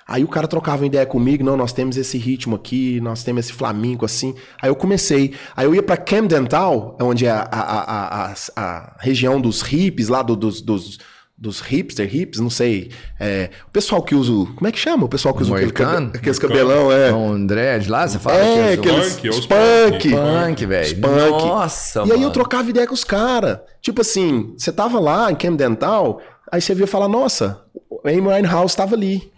Aí 0.07 0.25
o 0.25 0.29
cara 0.29 0.49
trocava 0.49 0.79
uma 0.79 0.87
ideia 0.87 1.05
comigo, 1.05 1.45
não, 1.45 1.55
nós 1.55 1.71
temos 1.73 1.99
esse 1.99 2.17
ritmo 2.17 2.57
aqui, 2.57 2.99
nós 3.03 3.23
temos 3.23 3.45
esse 3.45 3.53
flamenco 3.53 4.07
assim. 4.07 4.35
Aí 4.61 4.71
eu 4.71 4.75
comecei. 4.75 5.35
Aí 5.55 5.67
eu 5.67 5.75
ia 5.75 5.83
pra 5.83 5.99
Camden 5.99 6.47
Town, 6.47 6.97
onde 7.01 7.27
é 7.27 7.31
a, 7.31 7.41
a, 7.43 7.81
a, 7.81 8.33
a, 8.33 8.35
a 8.57 8.97
região 9.01 9.39
dos 9.39 9.61
hippies, 9.61 10.09
lá 10.09 10.23
do- 10.23 10.35
dos, 10.35 10.63
dos, 10.63 10.99
dos 11.37 11.61
hipster, 11.61 12.09
hips, 12.17 12.41
não 12.41 12.49
sei. 12.49 12.91
É, 13.21 13.51
o 13.69 13.71
pessoal 13.71 14.01
que 14.03 14.15
usa. 14.15 14.33
o- 14.33 14.47
Como 14.55 14.67
é 14.67 14.73
que 14.73 14.79
chama? 14.79 15.05
O 15.05 15.09
pessoal 15.11 15.35
que 15.35 15.43
usa 15.43 15.53
aquele 15.55 15.67
Moicano? 15.67 16.11
aqueles 16.15 16.39
cabelão, 16.39 16.91
é. 16.91 17.13
Um 17.13 17.45
dread 17.47 17.91
lá, 17.91 18.09
você 18.09 18.19
fala? 18.19 18.39
É, 18.39 18.79
que 18.79 18.89
aqueles 18.89 19.13
punk, 19.17 19.27
é 19.27 19.31
os 19.31 19.47
punk. 19.47 20.11
Punk, 20.11 20.65
velho. 20.67 21.01
Punk. 21.03 21.45
Nossa, 21.45 21.99
E 22.01 22.03
aí 22.05 22.11
eu 22.13 22.19
mano. 22.21 22.31
trocava 22.33 22.71
ideia 22.71 22.87
com 22.87 22.95
os 22.95 23.05
caras. 23.05 23.59
Tipo 23.83 24.01
assim, 24.01 24.55
você 24.57 24.73
tava 24.73 24.99
lá 24.99 25.31
em 25.31 25.35
Camden 25.35 25.75
Town, 25.75 26.19
aí 26.51 26.63
você 26.63 26.75
via 26.75 26.87
falar, 26.87 27.09
nossa, 27.09 27.61
o 27.68 27.68
Amy 28.05 28.21
Winehouse 28.21 28.77
tava 28.77 28.95
ali. 28.95 29.31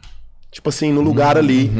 Tipo 0.50 0.68
assim, 0.68 0.92
no 0.92 1.00
lugar 1.00 1.36
ali. 1.38 1.70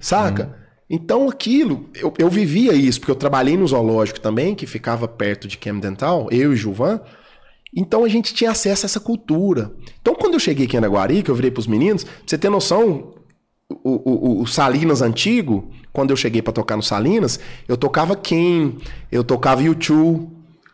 Saca? 0.00 0.56
Então 0.88 1.28
aquilo, 1.28 1.88
eu, 1.94 2.12
eu 2.18 2.28
vivia 2.30 2.72
isso, 2.72 3.00
porque 3.00 3.10
eu 3.10 3.16
trabalhei 3.16 3.56
no 3.56 3.66
zoológico 3.66 4.20
também, 4.20 4.54
que 4.54 4.66
ficava 4.66 5.08
perto 5.08 5.48
de 5.48 5.58
Camden 5.58 5.94
Town, 5.94 6.28
eu 6.30 6.52
e 6.52 6.56
Gilvan. 6.56 7.00
Então 7.76 8.04
a 8.04 8.08
gente 8.08 8.32
tinha 8.32 8.50
acesso 8.52 8.86
a 8.86 8.88
essa 8.88 9.00
cultura. 9.00 9.72
Então 10.00 10.14
quando 10.14 10.34
eu 10.34 10.40
cheguei 10.40 10.66
aqui 10.66 10.76
em 10.76 10.78
Araguari, 10.78 11.22
que 11.22 11.30
eu 11.30 11.34
virei 11.34 11.50
pros 11.50 11.66
meninos, 11.66 12.04
pra 12.04 12.12
você 12.24 12.38
ter 12.38 12.48
noção, 12.48 13.14
o, 13.68 14.38
o- 14.38 14.42
o- 14.42 14.46
Salinas 14.46 15.02
antigo, 15.02 15.68
quando 15.92 16.10
eu 16.10 16.16
cheguei 16.16 16.40
pra 16.40 16.52
tocar 16.52 16.76
no 16.76 16.82
Salinas, 16.82 17.40
eu 17.66 17.76
tocava 17.76 18.14
Ken, 18.14 18.72
eu 19.10 19.24
tocava 19.24 19.62
U2. 19.62 20.28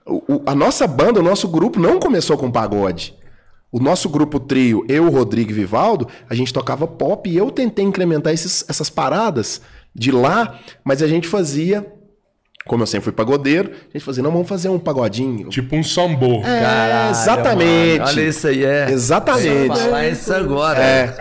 O- 0.05 0.35
o- 0.35 0.43
a 0.45 0.55
nossa 0.55 0.87
banda, 0.87 1.21
o 1.21 1.23
nosso 1.23 1.49
grupo 1.49 1.81
não 1.81 1.99
começou 1.99 2.37
com 2.37 2.51
pagode. 2.51 3.15
O 3.73 3.81
nosso 3.81 4.09
grupo 4.09 4.39
trio, 4.39 4.85
eu, 4.87 5.09
Rodrigo 5.11 5.51
e 5.51 5.55
Vivaldo, 5.55 6.07
a 6.29 6.35
gente 6.35 6.53
tocava 6.53 6.87
pop 6.87 7.29
e 7.29 7.37
eu 7.37 7.51
tentei 7.51 7.83
incrementar 7.85 8.33
esses- 8.33 8.65
essas 8.69 8.91
paradas 8.91 9.63
de 9.95 10.13
lá, 10.13 10.59
mas 10.85 11.03
a 11.03 11.07
gente 11.09 11.27
fazia, 11.27 11.87
como 12.67 12.83
eu 12.83 12.87
sempre 12.87 13.05
fui 13.05 13.13
pagodeiro, 13.13 13.71
a 13.73 13.93
gente 13.97 14.05
fazia, 14.05 14.23
não, 14.23 14.31
vamos 14.31 14.47
fazer 14.49 14.69
um 14.69 14.79
pagodinho. 14.79 15.49
Tipo 15.49 15.75
um 15.75 15.83
sambô. 15.83 16.43
É, 16.45 16.61
Caralho, 16.61 17.11
exatamente. 17.11 17.99
mano. 18.01 18.11
Olha 18.11 18.29
isso 18.29 18.47
aí, 18.47 18.65
é. 18.65 18.91
Exatamente. 18.91 19.69
Vou 19.69 19.77
falar 19.77 20.09
isso 20.09 20.33
agora. 20.35 20.79
É. 20.79 21.17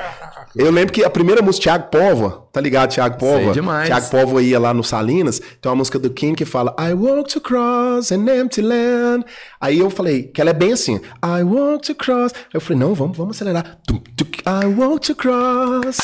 Eu 0.56 0.70
lembro 0.72 0.92
que 0.94 1.04
a 1.04 1.10
primeira 1.10 1.42
música, 1.42 1.64
Thiago 1.64 1.90
Pova, 1.90 2.44
tá 2.52 2.60
ligado, 2.60 2.90
Thiago 2.92 3.18
Pova? 3.18 3.38
Sei 3.44 3.52
demais. 3.52 3.88
Thiago 3.88 4.10
Pova 4.10 4.42
ia 4.44 4.60
lá 4.60 4.74
no 4.74 4.84
Salinas, 4.84 5.40
tem 5.40 5.70
uma 5.70 5.76
música 5.76 5.98
do 5.98 6.10
King 6.10 6.36
que 6.36 6.46
fala 6.46 6.76
I 6.80 6.94
walk 6.94 7.32
to 7.34 7.40
cross 7.42 8.12
an 8.12 8.26
empty 8.30 8.62
land. 8.62 9.26
Aí 9.60 9.80
eu 9.80 9.90
falei, 9.90 10.24
que 10.24 10.42
ela 10.42 10.50
é 10.50 10.54
bem 10.54 10.74
assim, 10.74 10.96
I 11.24 11.44
walk 11.44 11.88
to 11.88 11.96
cross. 11.96 12.34
Aí 12.36 12.42
eu 12.56 12.62
falei, 12.62 12.80
não, 12.80 12.94
vamos, 12.94 13.16
vamos 13.18 13.36
acelerar. 13.38 13.78
I 13.90 14.66
walk 14.78 15.08
to 15.08 15.16
cross. 15.16 15.98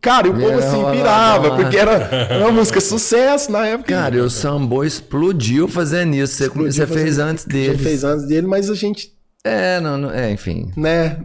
Cara, 0.00 0.28
e 0.28 0.30
o 0.30 0.34
povo 0.34 0.46
Era 0.46 0.58
assim 0.58 0.84
pirava, 0.92 1.48
uma- 1.48 1.56
porque 1.56 1.76
era 1.76 2.38
uma 2.40 2.52
música 2.52 2.80
sucesso 2.80 3.50
na 3.50 3.66
época. 3.66 3.92
Cara, 3.94 4.14
e 4.16 4.20
o 4.20 4.30
Sambo 4.30 4.84
explodiu 4.84 5.66
fazendo 5.66 6.14
isso. 6.14 6.34
Você, 6.34 6.44
Explodiu 6.44 6.72
você 6.72 6.86
fez 6.86 7.18
antes 7.18 7.44
dele. 7.44 7.78
fez 7.78 8.04
antes 8.04 8.26
dele, 8.28 8.46
mas 8.46 8.70
a 8.70 8.74
gente, 8.74 9.12
É, 9.42 9.80
não, 9.80 9.98
não- 9.98 10.10
é, 10.12 10.30
enfim. 10.30 10.70
né, 10.76 11.16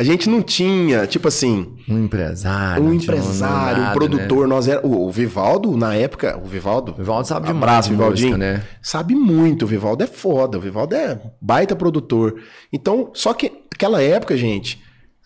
a 0.00 0.02
gente 0.02 0.30
não 0.30 0.40
tinha, 0.40 1.06
tipo 1.06 1.28
assim, 1.28 1.76
Um 1.86 2.04
empresário. 2.04 2.82
um 2.82 2.94
empresário, 2.94 3.82
nada, 3.82 3.90
um 3.90 3.92
produtor, 3.94 4.48
Né? 4.48 4.54
nós 4.54 4.66
era 4.66 4.86
o, 4.86 5.06
o 5.06 5.10
Vivaldo 5.10 5.76
na 5.76 5.94
época, 5.94 6.40
o 6.42 6.48
Vivaldo, 6.48 6.92
O 6.92 6.94
Vivaldo 6.94 7.28
sabe 7.28 7.48
demais 7.48 7.62
abraço 7.62 7.90
Vivaldinho, 7.90 8.38
música, 8.38 8.52
né? 8.54 8.64
sabe 8.80 9.14
muito, 9.14 9.66
o 9.66 9.68
Vivaldo 9.68 10.02
é 10.02 10.06
foda, 10.06 10.56
o 10.56 10.60
Vivaldo 10.60 10.94
é 10.94 11.20
baita 11.38 11.76
produtor. 11.76 12.36
Então, 12.72 13.10
só 13.12 13.34
que 13.34 13.52
aquela 13.74 14.00
época, 14.02 14.38
gente, 14.38 14.82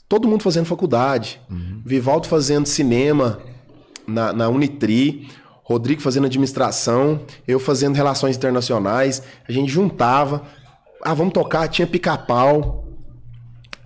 todo 0.09 0.27
mundo 0.27 0.43
fazendo 0.43 0.67
faculdade, 0.67 1.41
Uhum. 1.49 1.81
Vivaldo 1.87 2.27
fazendo 2.27 2.67
cinema 2.67 3.39
na, 4.09 4.33
na 4.33 4.49
Unitri, 4.49 5.29
Rodrigo 5.63 6.01
fazendo 6.03 6.27
administração, 6.27 7.21
eu 7.47 7.61
fazendo 7.61 7.95
relações 7.95 8.37
internacionais, 8.37 9.23
a 9.49 9.53
gente 9.53 9.71
juntava, 9.71 10.43
ah, 11.01 11.15
vamos 11.15 11.33
tocar, 11.33 11.69
tinha 11.69 11.87
pica-pau, 11.87 12.84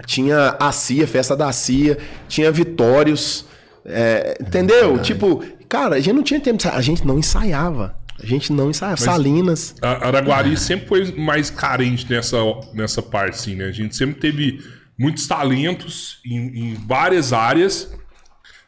tinha 0.07 0.57
a 0.61 0.71
CIA, 0.73 1.07
festa 1.07 1.37
da 1.37 1.51
CIA, 1.53 1.99
tinha 2.29 2.51
Vitórios, 2.53 3.45
é, 3.85 4.37
entendeu? 4.41 4.99
Tipo, 4.99 5.45
cara, 5.69 5.97
a 5.97 6.01
gente 6.01 6.15
não 6.15 6.23
tinha 6.23 6.41
tempo, 6.41 6.63
a 6.69 6.81
gente 6.81 7.07
não 7.07 7.19
ensaiava. 7.19 7.97
A 8.21 8.27
gente 8.27 8.53
não 8.53 8.69
ensaiava. 8.71 8.97
Salinas. 9.01 9.77
A 9.81 10.09
Araguari 10.09 10.57
sempre 10.57 10.89
foi 10.89 11.13
mais 11.13 11.51
carente 11.51 12.05
nessa, 12.11 12.37
nessa 12.75 13.01
parte, 13.01 13.35
assim, 13.35 13.55
né? 13.55 13.67
A 13.67 13.71
gente 13.73 13.95
sempre 13.95 14.21
teve 14.21 14.61
muitos 14.99 15.27
talentos 15.29 16.19
em, 16.27 16.37
em 16.73 16.75
várias 16.75 17.33
áreas, 17.33 17.93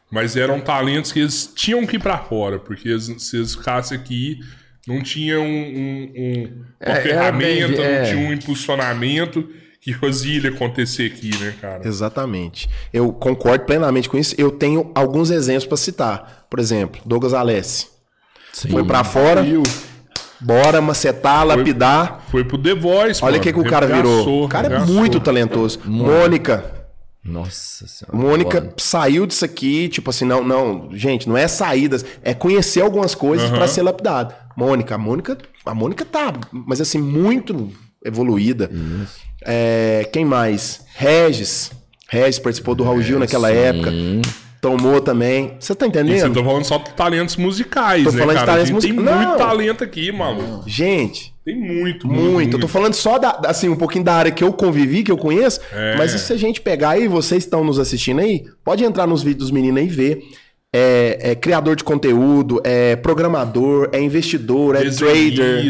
mas 0.09 0.37
eram 0.37 0.61
talentos 0.61 1.11
que 1.11 1.19
eles 1.19 1.51
tinham 1.53 1.85
que 1.85 1.97
ir 1.97 1.99
pra 1.99 2.17
fora, 2.17 2.59
porque 2.59 2.87
eles- 2.87 3.13
se 3.19 3.35
eles 3.37 3.53
ficassem 3.55 3.97
aqui, 3.97 4.39
não 4.87 5.01
tinham 5.03 5.43
um, 5.43 5.47
um- 5.47 6.11
um- 6.15 6.43
uma 6.45 6.63
É, 6.79 6.91
era 6.91 7.01
ferramenta, 7.01 7.67
bem- 7.75 7.85
é. 7.85 7.99
não 8.03 8.09
tinha 8.09 8.29
um 8.29 8.33
impulsionamento 8.33 9.49
que 9.81 9.93
fazia 9.93 10.37
ele 10.37 10.47
acontecer 10.49 11.07
aqui, 11.11 11.31
né, 11.39 11.55
cara? 11.59 11.87
Exatamente. 11.87 12.69
Eu 12.93 13.11
concordo 13.11 13.65
plenamente 13.65 14.07
com 14.07 14.15
isso. 14.17 14.35
Eu 14.37 14.51
tenho 14.51 14.91
alguns 14.93 15.31
exemplos 15.31 15.65
para 15.65 15.75
citar. 15.77 16.45
Por 16.49 16.59
exemplo, 16.59 17.01
Douglas 17.03 17.33
Alessi. 17.33 17.87
Sim. 18.53 18.69
Foi 18.69 18.83
para 18.85 19.03
fora, 19.03 19.41
Viu? 19.41 19.63
bora 20.39 20.79
macetar, 20.81 21.45
lapidar. 21.45 22.23
Foi 22.29 22.43
pro 22.43 22.57
The 22.57 22.75
Voice, 22.75 23.23
Olha 23.23 23.39
o 23.39 23.41
que, 23.41 23.51
que 23.51 23.59
o 23.59 23.63
cara 23.65 23.87
virou. 23.87 24.43
O 24.43 24.47
cara 24.47 24.67
é 24.67 24.69
regaçou. 24.69 24.93
muito 24.93 25.19
talentoso. 25.19 25.79
Mônica. 25.85 26.79
Nossa 27.23 27.87
senhora. 27.87 28.17
Mônica 28.17 28.61
Foda. 28.61 28.73
saiu 28.77 29.25
disso 29.27 29.45
aqui, 29.45 29.87
tipo 29.89 30.09
assim, 30.09 30.25
não, 30.25 30.43
não, 30.43 30.89
gente, 30.91 31.29
não 31.29 31.37
é 31.37 31.47
saídas, 31.47 32.03
é 32.23 32.33
conhecer 32.33 32.81
algumas 32.81 33.13
coisas 33.13 33.47
Aham. 33.47 33.57
pra 33.57 33.67
ser 33.67 33.83
lapidado. 33.83 34.33
Mônica, 34.55 34.95
a 34.95 34.97
Mônica, 34.97 35.37
a 35.65 35.73
Mônica 35.73 36.03
tá, 36.03 36.33
mas 36.51 36.81
assim, 36.81 36.97
muito 36.99 37.71
evoluída. 38.03 38.69
É, 39.45 40.07
quem 40.11 40.23
mais? 40.25 40.81
Regis. 40.95 41.71
Regis 42.09 42.39
participou 42.39 42.75
do 42.75 42.83
Raul 42.83 43.01
Gil 43.01 43.19
naquela 43.19 43.51
época. 43.51 43.91
Tomou 44.59 45.01
também. 45.01 45.53
Você 45.59 45.73
tá 45.73 45.87
entendendo? 45.87 46.35
tá 46.35 46.43
falando 46.43 46.63
só 46.65 46.77
de 46.77 46.91
talentos 46.91 47.35
musicais, 47.35 48.03
Tô 48.03 48.11
né, 48.11 48.19
falando 48.19 48.37
de 48.37 48.45
cara? 48.45 48.51
talentos 48.51 48.69
a 48.69 48.73
gente 48.73 48.81
tem 48.81 48.93
musica- 48.93 49.15
muito 49.15 49.29
Não. 49.31 49.37
talento 49.37 49.83
aqui, 49.83 50.11
maluco. 50.11 50.63
Gente, 50.69 51.31
Tem 51.43 51.55
muito, 51.59 52.07
Muito. 52.07 52.57
Eu 52.57 52.61
tô 52.61 52.67
falando 52.67 52.93
só 52.93 53.17
da, 53.17 53.41
assim, 53.47 53.67
um 53.67 53.75
pouquinho 53.75 54.03
da 54.03 54.13
área 54.13 54.31
que 54.31 54.43
eu 54.43 54.53
convivi, 54.53 55.01
que 55.01 55.11
eu 55.11 55.17
conheço. 55.17 55.59
É. 55.73 55.95
Mas 55.97 56.11
se 56.11 56.31
a 56.31 56.37
gente 56.37 56.61
pegar 56.61 56.91
aí, 56.91 57.07
vocês 57.07 57.43
estão 57.43 57.63
nos 57.63 57.79
assistindo 57.79 58.19
aí, 58.21 58.43
pode 58.63 58.83
entrar 58.83 59.07
nos 59.07 59.23
vídeos 59.23 59.45
dos 59.45 59.51
meninos 59.51 59.79
aí 59.81 59.87
e 59.87 59.89
ver. 59.89 60.21
É, 60.73 61.31
é 61.31 61.35
criador 61.35 61.75
de 61.75 61.83
conteúdo, 61.83 62.61
é 62.63 62.95
programador, 62.95 63.89
é 63.91 63.99
investidor, 64.01 64.75
é 64.75 64.89
trader, 64.89 65.63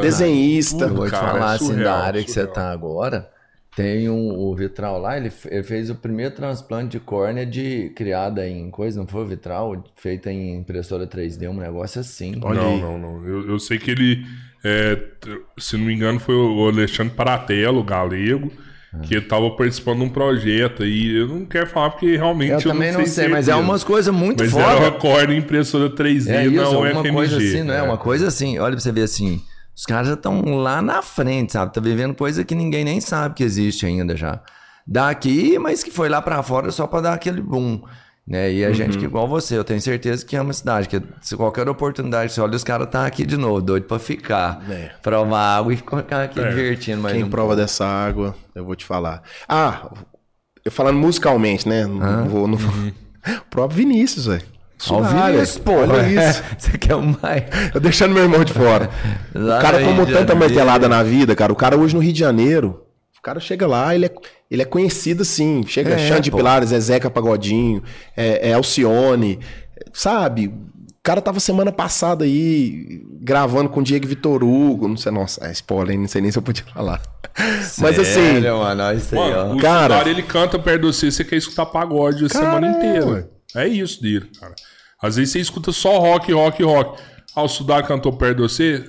Desenhista. 0.00 0.84
Eu 0.84 0.94
vou 0.94 1.06
te 1.06 1.10
Cara, 1.10 1.32
falar 1.32 1.52
é 1.52 1.56
assim, 1.56 1.66
surreal, 1.66 1.84
da 1.84 2.04
área 2.04 2.24
que 2.24 2.30
você 2.30 2.40
surreal. 2.40 2.54
tá 2.54 2.72
agora, 2.72 3.30
tem 3.76 4.08
um, 4.08 4.30
o 4.38 4.54
Vitral 4.56 4.98
lá, 4.98 5.18
ele, 5.18 5.30
ele 5.50 5.62
fez 5.62 5.90
o 5.90 5.94
primeiro 5.94 6.34
transplante 6.34 6.92
de 6.92 7.00
córnea 7.00 7.44
de, 7.44 7.90
criada 7.94 8.48
em 8.48 8.70
coisa, 8.70 8.98
não 8.98 9.06
foi 9.06 9.20
o 9.20 9.26
Vitral? 9.26 9.84
Feita 9.94 10.32
em 10.32 10.54
impressora 10.56 11.06
3D, 11.06 11.50
um 11.50 11.58
negócio 11.58 12.00
assim. 12.00 12.40
Olha 12.42 12.62
não, 12.62 12.70
aí. 12.70 12.80
não, 12.80 12.98
não. 12.98 13.26
Eu, 13.26 13.50
eu 13.50 13.58
sei 13.58 13.78
que 13.78 13.90
ele, 13.90 14.24
é, 14.64 14.98
se 15.58 15.76
não 15.76 15.84
me 15.84 15.94
engano, 15.94 16.18
foi 16.18 16.34
o 16.34 16.66
Alexandre 16.66 17.14
Paratello, 17.14 17.84
galego, 17.84 18.50
que 19.02 19.20
tava 19.20 19.50
participando 19.56 19.98
de 19.98 20.04
um 20.04 20.08
projeto 20.08 20.82
aí. 20.82 21.16
Eu 21.16 21.28
não 21.28 21.44
quero 21.44 21.66
falar 21.66 21.90
porque 21.90 22.16
realmente 22.16 22.50
Eu 22.52 22.58
eu, 22.58 22.62
também 22.62 22.90
não 22.92 23.00
tenho 23.00 23.10
sei, 23.12 23.28
mas 23.28 23.48
é 23.48 23.54
umas 23.54 23.82
coisas 23.84 24.14
muito 24.14 24.42
Mas 24.42 24.54
era 24.56 24.66
uma 24.76 24.76
foda. 24.86 24.90
corda 24.98 25.34
impressora 25.34 25.90
3D 25.90 26.28
É 26.28 26.32
na 26.32 26.44
isso, 26.46 26.78
uma 26.78 27.00
UFMG. 27.00 27.12
coisa 27.12 27.36
assim, 27.36 27.62
não 27.62 27.74
é? 27.74 27.78
é. 27.78 27.82
Uma 27.82 27.98
coisa 27.98 28.28
assim, 28.28 28.58
olha 28.58 28.72
pra 28.72 28.80
você 28.80 28.92
ver 28.92 29.02
assim, 29.02 29.40
os 29.74 29.84
caras 29.84 30.08
já 30.08 30.14
estão 30.14 30.42
lá 30.56 30.80
na 30.80 31.02
frente, 31.02 31.52
sabe? 31.52 31.72
Tá 31.72 31.80
vivendo 31.80 32.14
coisa 32.14 32.44
que 32.44 32.54
ninguém 32.54 32.84
nem 32.84 33.00
sabe 33.00 33.34
que 33.34 33.42
existe 33.44 33.84
ainda 33.86 34.16
já. 34.16 34.40
Daqui, 34.86 35.58
mas 35.58 35.82
que 35.82 35.90
foi 35.90 36.08
lá 36.08 36.22
pra 36.22 36.42
fora 36.42 36.70
só 36.70 36.86
pra 36.86 37.00
dar 37.00 37.14
aquele 37.14 37.40
boom. 37.40 37.80
Né? 38.26 38.52
E 38.52 38.64
a 38.64 38.72
gente 38.72 38.98
que 38.98 39.04
igual 39.04 39.28
você, 39.28 39.56
eu 39.56 39.62
tenho 39.62 39.80
certeza 39.80 40.26
que 40.26 40.34
ama 40.34 40.50
a 40.50 40.52
cidade, 40.52 40.88
que 40.88 41.00
se 41.20 41.36
qualquer 41.36 41.68
oportunidade 41.68 42.32
você 42.32 42.40
olha, 42.40 42.56
os 42.56 42.64
caras 42.64 42.88
tá 42.90 43.06
aqui 43.06 43.24
de 43.24 43.36
novo, 43.36 43.60
doido 43.62 43.84
pra 43.84 43.98
ficar. 44.00 44.60
É. 44.68 44.90
Provar 45.00 45.58
água 45.58 45.72
e 45.72 45.76
ficar 45.76 46.24
aqui 46.24 46.40
divertindo. 46.42 47.00
Mas 47.02 47.12
Quem 47.12 47.22
não- 47.22 47.30
prova 47.30 47.54
dessa 47.54 47.86
água, 47.86 48.34
eu 48.54 48.64
vou 48.64 48.74
te 48.74 48.84
falar. 48.84 49.22
Ah, 49.48 49.90
eu 50.64 50.72
falando 50.72 50.98
musicalmente, 50.98 51.68
né? 51.68 51.86
Não 51.86 52.28
vou. 52.28 52.48
Não. 52.48 52.56
O 52.58 53.44
próprio 53.48 53.76
Vinícius, 53.76 54.26
velho. 54.26 54.42
Vinícius, 54.78 55.58
porra. 55.58 55.94
Olha 55.94 56.28
isso. 56.28 56.42
Você 56.58 56.76
quer 56.76 56.96
o 56.96 57.02
mais. 57.02 57.44
Eu 57.72 57.80
deixando 57.80 58.12
meu 58.12 58.24
irmão 58.24 58.42
de 58.44 58.52
fora. 58.52 58.90
O 59.34 59.60
cara 59.62 59.78
tomou 59.84 60.04
tanta 60.06 60.34
martelada 60.34 60.88
na 60.88 61.02
vida, 61.02 61.36
cara. 61.36 61.52
O 61.52 61.56
cara 61.56 61.76
hoje 61.78 61.94
no 61.94 62.00
Rio 62.00 62.12
de 62.12 62.18
Janeiro, 62.18 62.82
cara 63.26 63.40
chega 63.40 63.66
lá, 63.66 63.92
ele 63.94 64.06
é, 64.06 64.10
ele 64.50 64.62
é 64.62 64.64
conhecido 64.64 65.22
assim. 65.22 65.64
Chega 65.66 65.90
É, 65.94 65.98
Xande 65.98 66.30
pô. 66.30 66.36
Pilares, 66.36 66.70
é 66.72 66.78
Zeca 66.78 67.10
Pagodinho, 67.10 67.82
é, 68.16 68.50
é 68.50 68.52
Alcione, 68.52 69.40
sabe? 69.92 70.46
O 70.46 71.02
cara 71.02 71.20
tava 71.20 71.38
semana 71.40 71.70
passada 71.72 72.24
aí 72.24 73.00
gravando 73.20 73.68
com 73.68 73.80
o 73.80 73.82
Diego 73.82 74.06
Vitor 74.06 74.42
Hugo. 74.44 74.86
Não 74.88 74.96
sei, 74.96 75.10
nossa, 75.12 75.44
é 75.46 75.52
spoiler, 75.52 75.94
hein? 75.94 76.00
não 76.02 76.08
sei 76.08 76.20
nem 76.20 76.30
se 76.30 76.38
eu 76.38 76.42
podia 76.42 76.64
falar. 76.72 77.00
Mas 77.78 77.98
assim, 77.98 78.40
mano, 78.40 78.92
isso 78.96 79.14
aí, 79.14 79.20
Mano, 79.20 79.52
ó. 79.52 79.54
o 79.54 79.60
Cara- 79.60 79.96
cara, 79.98 80.08
ele 80.10 80.22
canta 80.22 80.58
perto 80.58 80.80
de 80.82 80.86
você, 80.86 81.10
você 81.10 81.24
quer 81.24 81.36
escutar 81.36 81.66
pagode 81.66 82.24
a 82.24 82.28
Cara, 82.28 82.44
semana 82.44 82.66
é, 82.66 82.70
inteira. 82.70 83.30
É 83.54 83.66
isso 83.68 84.00
dele, 84.02 84.30
cara. 84.40 84.54
Às 85.02 85.16
vezes 85.16 85.32
você 85.32 85.40
escuta 85.40 85.72
só 85.72 85.98
rock, 85.98 86.32
rock, 86.32 86.62
rock. 86.62 87.00
Ah, 87.34 87.42
o 87.42 87.48
Sudar 87.48 87.82
cantou 87.86 88.12
perto 88.12 88.36
de 88.36 88.42
você, 88.42 88.84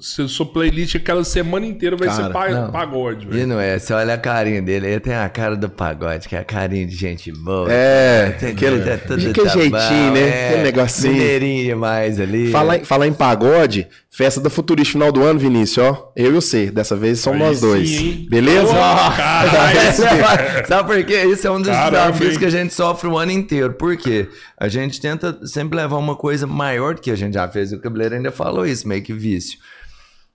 se 0.00 0.28
sua 0.28 0.46
playlist 0.46 0.94
aquela 0.96 1.24
semana 1.24 1.64
inteira 1.66 1.96
vai 1.96 2.08
Cara, 2.08 2.24
ser 2.26 2.32
pa- 2.32 2.48
não. 2.48 2.70
pagode, 2.70 3.26
E 3.30 3.46
não 3.46 3.58
é, 3.60 3.78
você 3.78 3.92
olha 3.94 4.14
a 4.14 4.18
carinha 4.18 4.60
dele, 4.62 4.86
ele 4.86 5.00
tem 5.00 5.14
a 5.14 5.28
cara 5.28 5.56
do 5.56 5.68
pagode, 5.68 6.28
que 6.28 6.36
é 6.36 6.38
a 6.40 6.44
carinha 6.44 6.86
de 6.86 6.94
gente 6.94 7.32
boa. 7.32 7.68
É, 7.72 8.30
Tem- 8.38 8.50
aquele- 8.50 8.80
tá 8.80 8.98
tudo 8.98 9.16
de 9.18 9.32
que 9.32 9.42
tá 9.42 9.48
jeitinho, 9.50 9.70
bom, 10.08 10.12
né? 10.12 10.46
Aquele 10.48 10.62
negocinho. 10.62 11.12
Mineirinho 11.14 11.64
demais 11.64 12.20
ali. 12.20 12.50
Falar, 12.50 12.76
em- 12.78 12.84
falar 12.84 13.06
em 13.06 13.12
pagode, 13.12 13.86
festa 14.10 14.40
da 14.40 14.50
Futurista 14.50 14.92
final 14.92 15.10
do 15.10 15.22
ano, 15.22 15.38
Vinícius, 15.38 15.78
ó. 15.86 16.12
Eu 16.14 16.26
e 16.30 16.32
você, 16.34 16.70
dessa 16.70 16.94
vez 16.96 17.20
somos 17.20 17.38
nós 17.40 17.60
dois. 17.60 17.88
sim? 17.88 18.26
Beleza? 18.30 18.72
Caralho. 19.16 20.66
Sabe 20.66 20.88
por 20.94 21.04
quê? 21.04 21.24
Isso 21.24 21.46
é 21.46 21.50
um 21.50 21.58
dos 21.60 21.68
Caramba, 21.70 21.90
desafios 21.90 22.32
hein? 22.34 22.38
que 22.38 22.44
a 22.44 22.50
gente 22.50 22.74
sofre 22.74 23.08
o 23.08 23.16
ano 23.16 23.32
inteiro. 23.32 23.72
Por 23.74 23.96
quê? 23.96 24.28
A 24.58 24.68
gente 24.68 25.00
tenta 25.00 25.38
sempre 25.46 25.76
levar 25.78 25.96
uma 25.96 26.16
coisa 26.16 26.46
maior 26.46 26.94
do 26.94 27.00
que 27.00 27.10
a 27.10 27.16
gente 27.16 27.34
já 27.34 27.48
fez. 27.48 27.72
O 27.72 27.78
cabeleiro 27.78 28.14
ainda 28.14 28.30
falou 28.32 28.66
isso, 28.66 28.86
meio 28.86 29.02
que 29.02 29.12
vício. 29.12 29.58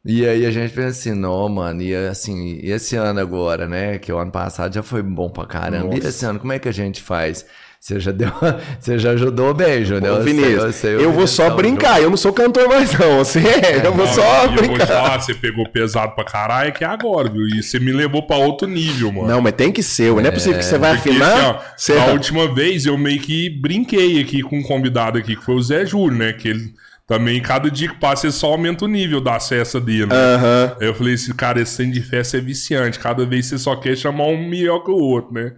E 0.03 0.25
aí 0.27 0.45
a 0.47 0.51
gente 0.51 0.73
pensa 0.73 0.87
assim, 0.89 1.13
não, 1.13 1.47
mano, 1.47 1.81
e 1.81 1.93
assim, 1.95 2.59
e 2.63 2.71
esse 2.71 2.95
ano 2.95 3.19
agora, 3.19 3.67
né? 3.67 3.99
Que 3.99 4.11
o 4.11 4.17
ano 4.17 4.31
passado 4.31 4.73
já 4.73 4.81
foi 4.81 5.03
bom 5.03 5.29
pra 5.29 5.45
caramba. 5.45 5.93
E 5.93 5.97
Nossa. 5.97 6.09
esse 6.09 6.25
ano, 6.25 6.39
como 6.39 6.51
é 6.53 6.57
que 6.59 6.67
a 6.67 6.73
gente 6.73 7.01
faz? 7.01 7.45
Você 7.79 7.99
já 7.99 8.11
deu, 8.11 8.31
você 8.79 8.97
já 8.99 9.11
ajudou 9.11 9.53
bem, 9.55 9.83
Júnior. 9.85 10.13
Ô, 10.13 10.17
Eu 10.17 10.23
sei, 10.23 10.33
Vinícius, 10.33 10.83
eu 10.83 11.01
eu, 11.01 11.11
vou 11.11 11.25
só 11.27 11.49
brincar, 11.55 11.99
eu 12.01 12.09
não 12.11 12.17
sou 12.17 12.31
cantor 12.33 12.67
mais 12.67 12.93
não. 12.97 13.19
Você 13.19 13.39
é, 13.39 13.85
eu 13.85 13.91
vou 13.93 14.05
Não, 14.05 14.13
só 14.13 14.21
e 14.21 14.45
eu 14.45 14.49
vou 14.53 14.57
te 14.63 14.67
brincar. 14.69 14.87
falar, 14.87 15.19
você 15.21 15.33
pegou 15.35 15.67
pesado 15.69 16.13
pra 16.13 16.23
caralho, 16.23 16.69
é 16.69 16.71
que 16.71 16.83
é 16.83 16.87
agora, 16.87 17.27
viu? 17.29 17.47
E 17.47 17.61
você 17.61 17.79
me 17.79 17.91
levou 17.91 18.21
pra 18.25 18.37
outro 18.37 18.67
nível, 18.67 19.11
mano. 19.11 19.27
Não, 19.27 19.41
mas 19.41 19.53
tem 19.53 19.71
que 19.71 19.81
ser, 19.83 20.11
não 20.13 20.19
é 20.19 20.31
possível 20.31 20.57
que 20.59 20.65
você 20.65 20.77
vai 20.79 20.95
Porque, 20.95 21.09
afinar. 21.09 21.33
assim, 21.35 21.45
ó, 21.45 21.59
você... 21.75 21.93
A 21.97 22.05
última 22.13 22.53
vez 22.53 22.85
eu 22.87 22.97
meio 22.99 23.19
que 23.19 23.49
brinquei 23.49 24.19
aqui 24.21 24.41
com 24.43 24.57
um 24.59 24.63
convidado 24.63 25.17
aqui, 25.17 25.35
que 25.35 25.43
foi 25.43 25.55
o 25.55 25.61
Zé 25.61 25.83
Júlio, 25.85 26.17
né? 26.17 26.33
Que 26.33 26.49
ele 26.49 26.73
também, 27.11 27.41
cada 27.41 27.69
dia 27.69 27.89
que 27.89 27.97
passa, 27.97 28.27
ele 28.27 28.31
só 28.31 28.47
aumenta 28.47 28.85
o 28.85 28.87
nível 28.87 29.19
da 29.19 29.37
cesta 29.37 29.81
dele. 29.81 30.05
Né? 30.05 30.15
Aham. 30.15 30.77
Aí 30.79 30.87
eu 30.87 30.95
falei 30.95 31.15
assim, 31.15 31.33
cara, 31.33 31.59
esse 31.59 31.75
trem 31.75 31.91
de 31.91 32.01
festa 32.01 32.37
é 32.37 32.39
viciante. 32.39 32.97
Cada 32.97 33.25
vez 33.25 33.47
você 33.47 33.57
só 33.57 33.75
quer 33.75 33.97
chamar 33.97 34.27
um 34.27 34.47
melhor 34.47 34.79
que 34.79 34.91
o 34.91 34.95
outro, 34.95 35.33
né? 35.33 35.51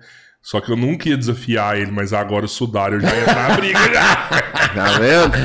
Só 0.46 0.60
que 0.60 0.70
eu 0.70 0.76
nunca 0.76 1.08
ia 1.08 1.16
desafiar 1.16 1.78
ele, 1.78 1.90
mas 1.90 2.12
agora 2.12 2.44
o 2.44 2.50
Sudário 2.50 3.00
já 3.00 3.08
ia 3.16 3.26
na 3.34 3.56
briga 3.56 3.80
já. 3.94 4.30
Tá 4.74 4.86
vendo? 4.98 5.36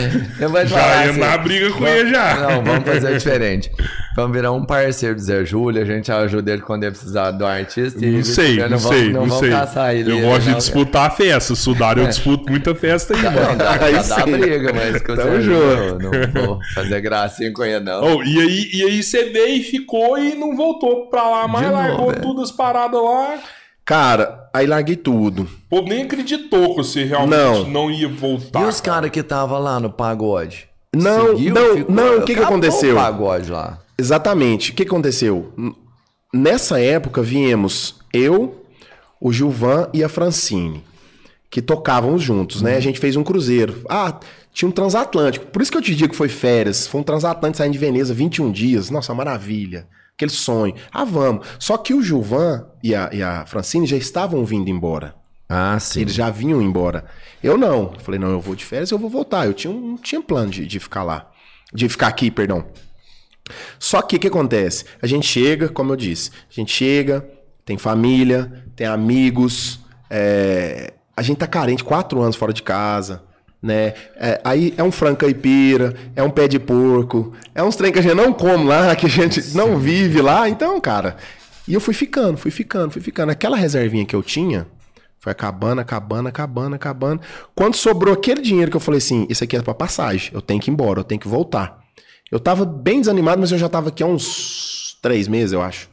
Eu 0.40 0.48
vou 0.48 0.64
Já 0.66 0.78
falar 0.78 1.04
ia 1.04 1.10
assim, 1.10 1.20
na 1.20 1.36
briga 1.36 1.70
com 1.72 1.86
ele 1.86 2.08
já. 2.10 2.34
Não, 2.36 2.64
vamos 2.64 2.84
fazer 2.88 3.12
diferente. 3.18 3.70
Vamos 4.16 4.34
virar 4.34 4.52
um 4.52 4.64
parceiro 4.64 5.14
do 5.16 5.20
Zé 5.20 5.44
Júlio, 5.44 5.82
a 5.82 5.84
gente 5.84 6.10
ajuda 6.10 6.50
ele 6.50 6.62
quando 6.62 6.84
ele 6.84 6.92
precisar 6.92 7.32
do 7.32 7.44
artista. 7.44 8.02
e 8.02 8.10
Não 8.10 8.24
sei, 8.24 8.56
não 8.56 8.68
não 8.70 8.78
vamos- 8.78 8.96
sei, 8.98 9.04
não 9.12 9.20
não 9.20 9.26
vamos 9.26 9.38
sei. 9.40 9.50
caçar 9.50 9.94
ele. 9.94 10.12
Eu 10.12 10.20
gosto 10.22 10.44
de 10.44 10.50
não, 10.52 10.58
disputar 10.58 11.06
a 11.08 11.10
festa. 11.10 11.54
Sudário 11.54 12.02
eu 12.04 12.08
disputo 12.08 12.50
muita 12.50 12.74
festa 12.74 13.14
aí, 13.14 13.22
Não, 13.22 13.32
mano. 13.32 13.56
dá, 13.58 13.72
Aí 13.84 13.92
dá, 13.92 14.02
dá 14.02 14.24
briga, 14.26 14.72
mas 14.72 15.02
com 15.02 15.12
o 15.12 15.16
Tamo 15.16 15.30
Zé 15.32 15.40
junto. 15.42 15.52
Júlio, 15.52 16.32
não 16.32 16.46
vou 16.46 16.58
fazer 16.74 17.00
gracinha 17.02 17.52
com 17.52 17.64
ele, 17.64 17.80
não. 17.84 18.02
Oh, 18.16 18.22
e, 18.22 18.40
aí, 18.40 18.70
e 18.72 18.82
aí 18.82 19.02
você 19.02 19.24
veio 19.24 19.56
e 19.60 19.62
ficou 19.62 20.16
e 20.18 20.34
não 20.36 20.56
voltou 20.56 21.06
pra 21.10 21.22
lá, 21.28 21.46
mas 21.46 21.70
largou 21.70 22.12
é. 22.12 22.14
tudo 22.14 22.40
as 22.40 22.50
paradas 22.50 22.98
lá. 23.02 23.34
Cara, 23.84 24.47
aí 24.58 24.66
larguei 24.66 24.96
tudo. 24.96 25.42
O 25.42 25.68
povo 25.68 25.88
nem 25.88 26.02
acreditou 26.02 26.70
que 26.70 26.76
você 26.82 27.04
realmente 27.04 27.36
Não. 27.36 27.68
não, 27.68 27.90
ia 27.90 28.08
voltar. 28.08 28.62
e 28.62 28.64
os 28.64 28.80
caras 28.80 29.10
que 29.10 29.20
estavam 29.20 29.58
lá 29.58 29.78
no 29.80 29.90
pagode? 29.90 30.68
Não, 30.94 31.34
não, 31.38 31.78
não, 31.88 32.18
o 32.18 32.22
que 32.22 32.34
que 32.34 32.42
aconteceu? 32.42 32.94
o 32.94 32.98
pagode 32.98 33.50
lá. 33.50 33.78
Exatamente. 33.96 34.72
O 34.72 34.74
que 34.74 34.82
aconteceu? 34.82 35.52
Nessa 36.32 36.80
época 36.80 37.22
viemos 37.22 37.96
eu, 38.12 38.64
o 39.20 39.32
Gilvan 39.32 39.88
e 39.92 40.02
a 40.02 40.08
Francine, 40.08 40.82
que 41.50 41.60
tocavam 41.60 42.18
juntos, 42.18 42.62
né? 42.62 42.76
A 42.76 42.80
gente 42.80 42.98
fez 43.00 43.16
um 43.16 43.24
cruzeiro. 43.24 43.82
Ah, 43.88 44.18
tinha 44.52 44.68
um 44.68 44.72
transatlântico. 44.72 45.46
Por 45.46 45.62
isso 45.62 45.70
que 45.70 45.78
eu 45.78 45.82
te 45.82 45.94
digo 45.94 46.10
que 46.10 46.16
foi 46.16 46.28
férias. 46.28 46.86
Foi 46.86 47.00
um 47.00 47.04
transatlântico 47.04 47.58
saindo 47.58 47.72
de 47.72 47.78
Veneza 47.78 48.12
21 48.14 48.50
dias. 48.50 48.90
Nossa, 48.90 49.14
maravilha. 49.14 49.86
Aquele 50.18 50.32
sonho. 50.32 50.74
Ah, 50.92 51.04
vamos. 51.04 51.46
Só 51.60 51.78
que 51.78 51.94
o 51.94 52.02
Gilvan 52.02 52.66
e 52.82 52.92
a, 52.92 53.08
e 53.12 53.22
a 53.22 53.46
Francine 53.46 53.86
já 53.86 53.96
estavam 53.96 54.44
vindo 54.44 54.68
embora. 54.68 55.14
Ah, 55.48 55.78
sim. 55.78 56.00
Eles 56.00 56.12
já 56.12 56.28
vinham 56.28 56.60
embora. 56.60 57.04
Eu 57.40 57.56
não. 57.56 57.92
Eu 57.94 58.00
falei, 58.00 58.18
não, 58.18 58.32
eu 58.32 58.40
vou 58.40 58.56
de 58.56 58.64
férias, 58.64 58.90
eu 58.90 58.98
vou 58.98 59.08
voltar. 59.08 59.46
Eu 59.46 59.54
tinha, 59.54 59.72
um- 59.72 59.90
não 59.90 59.96
tinha 59.96 60.20
plano 60.20 60.50
de, 60.50 60.66
de 60.66 60.80
ficar 60.80 61.04
lá. 61.04 61.30
De 61.72 61.88
ficar 61.88 62.08
aqui, 62.08 62.32
perdão. 62.32 62.66
Só 63.78 64.02
que 64.02 64.16
o 64.16 64.18
que 64.18 64.26
acontece? 64.26 64.84
A 65.00 65.06
gente 65.06 65.24
chega, 65.24 65.68
como 65.68 65.92
eu 65.92 65.96
disse, 65.96 66.30
a 66.50 66.52
gente 66.52 66.72
chega, 66.72 67.24
tem 67.64 67.78
família, 67.78 68.64
tem 68.74 68.88
amigos, 68.88 69.78
é, 70.10 70.94
a 71.16 71.22
gente 71.22 71.38
tá 71.38 71.46
carente, 71.46 71.84
quatro 71.84 72.20
anos 72.20 72.34
fora 72.34 72.52
de 72.52 72.62
casa, 72.62 73.22
né? 73.62 73.94
É, 74.16 74.40
aí 74.44 74.72
é 74.76 74.82
um 74.82 74.90
frango 74.92 75.18
caipira, 75.18 75.94
é 76.14 76.22
um 76.22 76.30
pé 76.30 76.46
de 76.46 76.58
porco, 76.58 77.32
é 77.54 77.62
uns 77.62 77.76
trem 77.76 77.92
que 77.92 77.98
a 77.98 78.02
gente 78.02 78.14
não 78.14 78.32
come 78.32 78.64
lá, 78.64 78.94
que 78.96 79.06
a 79.06 79.10
gente 79.10 79.54
não 79.54 79.78
vive 79.78 80.20
lá. 80.20 80.48
Então, 80.48 80.80
cara, 80.80 81.16
e 81.66 81.74
eu 81.74 81.80
fui 81.80 81.94
ficando, 81.94 82.36
fui 82.36 82.50
ficando, 82.50 82.90
fui 82.90 83.02
ficando. 83.02 83.30
Aquela 83.30 83.56
reservinha 83.56 84.06
que 84.06 84.16
eu 84.16 84.22
tinha, 84.22 84.66
foi 85.18 85.32
acabando, 85.32 85.80
acabando, 85.80 86.28
acabando, 86.28 86.76
acabando. 86.76 87.20
Quando 87.54 87.74
sobrou 87.74 88.14
aquele 88.14 88.40
dinheiro 88.40 88.70
que 88.70 88.76
eu 88.76 88.80
falei 88.80 88.98
assim, 88.98 89.26
isso 89.28 89.44
aqui 89.44 89.56
é 89.56 89.62
pra 89.62 89.74
passagem, 89.74 90.30
eu 90.32 90.40
tenho 90.40 90.60
que 90.60 90.70
ir 90.70 90.72
embora, 90.72 91.00
eu 91.00 91.04
tenho 91.04 91.20
que 91.20 91.28
voltar. 91.28 91.78
Eu 92.30 92.38
tava 92.38 92.64
bem 92.64 93.00
desanimado, 93.00 93.40
mas 93.40 93.50
eu 93.50 93.58
já 93.58 93.68
tava 93.68 93.88
aqui 93.88 94.02
há 94.02 94.06
uns 94.06 94.98
três 95.02 95.26
meses, 95.26 95.52
eu 95.52 95.62
acho. 95.62 95.88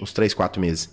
Uns 0.00 0.12
três, 0.12 0.32
quatro 0.32 0.60
meses. 0.60 0.90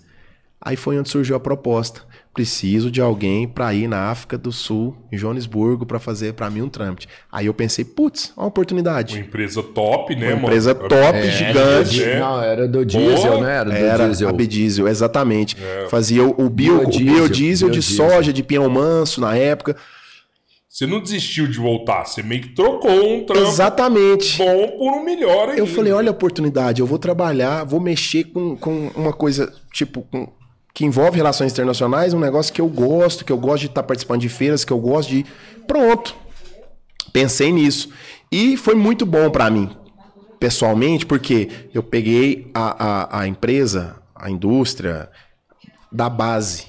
Aí 0.60 0.76
foi 0.76 0.98
onde 0.98 1.08
surgiu 1.08 1.36
a 1.36 1.40
proposta. 1.40 2.02
Preciso 2.38 2.88
de 2.88 3.00
alguém 3.00 3.48
pra 3.48 3.74
ir 3.74 3.88
na 3.88 4.10
África 4.12 4.38
do 4.38 4.52
Sul, 4.52 4.96
em 5.10 5.18
Joanesburgo, 5.18 5.84
pra 5.84 5.98
fazer 5.98 6.34
pra 6.34 6.48
mim 6.48 6.62
um 6.62 6.68
trâmite. 6.68 7.08
Aí 7.32 7.46
eu 7.46 7.52
pensei, 7.52 7.84
putz, 7.84 8.32
uma 8.36 8.44
Uma 8.44 8.48
oportunidade. 8.48 9.18
empresa 9.18 9.60
top, 9.60 10.14
né, 10.14 10.28
Uma 10.28 10.34
mano? 10.36 10.46
empresa 10.46 10.72
top, 10.72 11.30
gigante. 11.32 12.00
É. 12.04 12.20
Não, 12.20 12.40
era 12.40 12.68
do 12.68 12.86
diesel, 12.86 13.32
Boa. 13.32 13.40
né? 13.44 13.52
Era 13.56 13.64
do 13.70 13.72
Era 13.76 14.08
diesel. 14.46 14.86
a 14.86 14.90
exatamente. 14.90 15.56
Fazia 15.90 16.22
o, 16.22 16.30
o 16.46 16.48
bio, 16.48 16.78
Biodiesel, 16.78 17.12
o 17.12 17.16
biodiesel 17.26 17.70
de 17.70 17.82
soja, 17.82 18.32
de 18.32 18.44
pinhão 18.44 18.70
manso 18.70 19.20
na 19.20 19.34
época. 19.34 19.74
Você 20.68 20.86
não 20.86 21.00
desistiu 21.00 21.48
de 21.48 21.58
voltar, 21.58 22.04
você 22.04 22.22
meio 22.22 22.42
que 22.42 22.50
trocou 22.50 22.88
um 23.16 23.24
trampo 23.26 23.48
Exatamente. 23.48 24.38
bom 24.38 24.68
por 24.78 24.92
um 24.92 25.02
melhor 25.04 25.48
ainda. 25.48 25.60
Eu 25.60 25.66
falei, 25.66 25.92
olha 25.92 26.10
a 26.10 26.12
oportunidade, 26.12 26.80
eu 26.80 26.86
vou 26.86 27.00
trabalhar, 27.00 27.64
vou 27.64 27.80
mexer 27.80 28.22
com, 28.32 28.56
com 28.56 28.92
uma 28.94 29.12
coisa, 29.12 29.52
tipo, 29.72 30.02
com- 30.02 30.28
que 30.78 30.84
envolve 30.84 31.16
relações 31.16 31.50
internacionais, 31.50 32.14
um 32.14 32.20
negócio 32.20 32.52
que 32.54 32.60
eu 32.60 32.68
gosto, 32.68 33.24
que 33.24 33.32
eu 33.32 33.36
gosto 33.36 33.62
de 33.62 33.66
estar 33.66 33.82
participando 33.82 34.20
de 34.20 34.28
feiras, 34.28 34.64
que 34.64 34.72
eu 34.72 34.78
gosto 34.78 35.08
de. 35.08 35.26
Pronto. 35.66 36.14
Pensei 37.12 37.50
nisso. 37.50 37.88
E 38.30 38.56
foi 38.56 38.76
muito 38.76 39.04
bom 39.04 39.28
pra 39.28 39.50
mim, 39.50 39.68
pessoalmente, 40.38 41.04
porque 41.04 41.48
eu 41.74 41.82
peguei 41.82 42.48
a, 42.54 42.84
a, 43.16 43.20
a 43.22 43.26
empresa, 43.26 43.96
a 44.14 44.30
indústria, 44.30 45.08
da 45.90 46.08
base. 46.08 46.66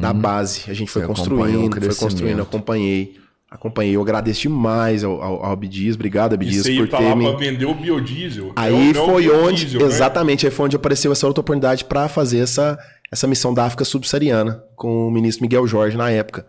Da 0.00 0.12
base. 0.12 0.62
A 0.68 0.74
gente 0.74 0.90
foi 0.90 1.02
Você 1.02 1.06
construindo, 1.08 1.80
foi 1.80 1.94
construindo, 1.94 2.42
acompanhei. 2.42 3.20
Acompanhei. 3.48 3.94
Eu 3.94 4.02
agradeço 4.02 4.40
demais 4.42 5.04
ao, 5.04 5.22
ao, 5.22 5.44
ao 5.46 5.52
Abdias. 5.52 5.94
Obrigado, 5.94 6.34
Abdias, 6.34 6.68
por 6.68 6.88
pra 6.88 6.98
ter 6.98 7.04
lá 7.08 7.16
me... 7.16 7.28
pra 7.28 7.36
vender 7.38 7.64
o 7.66 7.74
biodiesel. 7.74 8.52
Aí 8.56 8.74
É 8.74 8.76
o- 8.76 8.96
é 8.96 9.00
o 9.00 9.06
foi 9.06 9.22
biodiesel, 9.22 9.44
onde, 9.46 9.78
né? 9.78 9.84
exatamente, 9.84 10.46
aí 10.46 10.52
foi 10.52 10.66
onde 10.66 10.74
apareceu 10.76 11.12
essa 11.12 11.26
outra 11.28 11.40
oportunidade 11.42 11.84
para 11.84 12.08
fazer 12.08 12.38
essa, 12.40 12.76
essa 13.10 13.26
missão 13.26 13.52
da 13.54 13.64
África 13.64 13.84
subsaariana 13.84 14.62
com 14.74 15.06
o 15.08 15.10
ministro 15.10 15.42
Miguel 15.44 15.66
Jorge 15.66 15.96
na 15.96 16.10
época. 16.10 16.46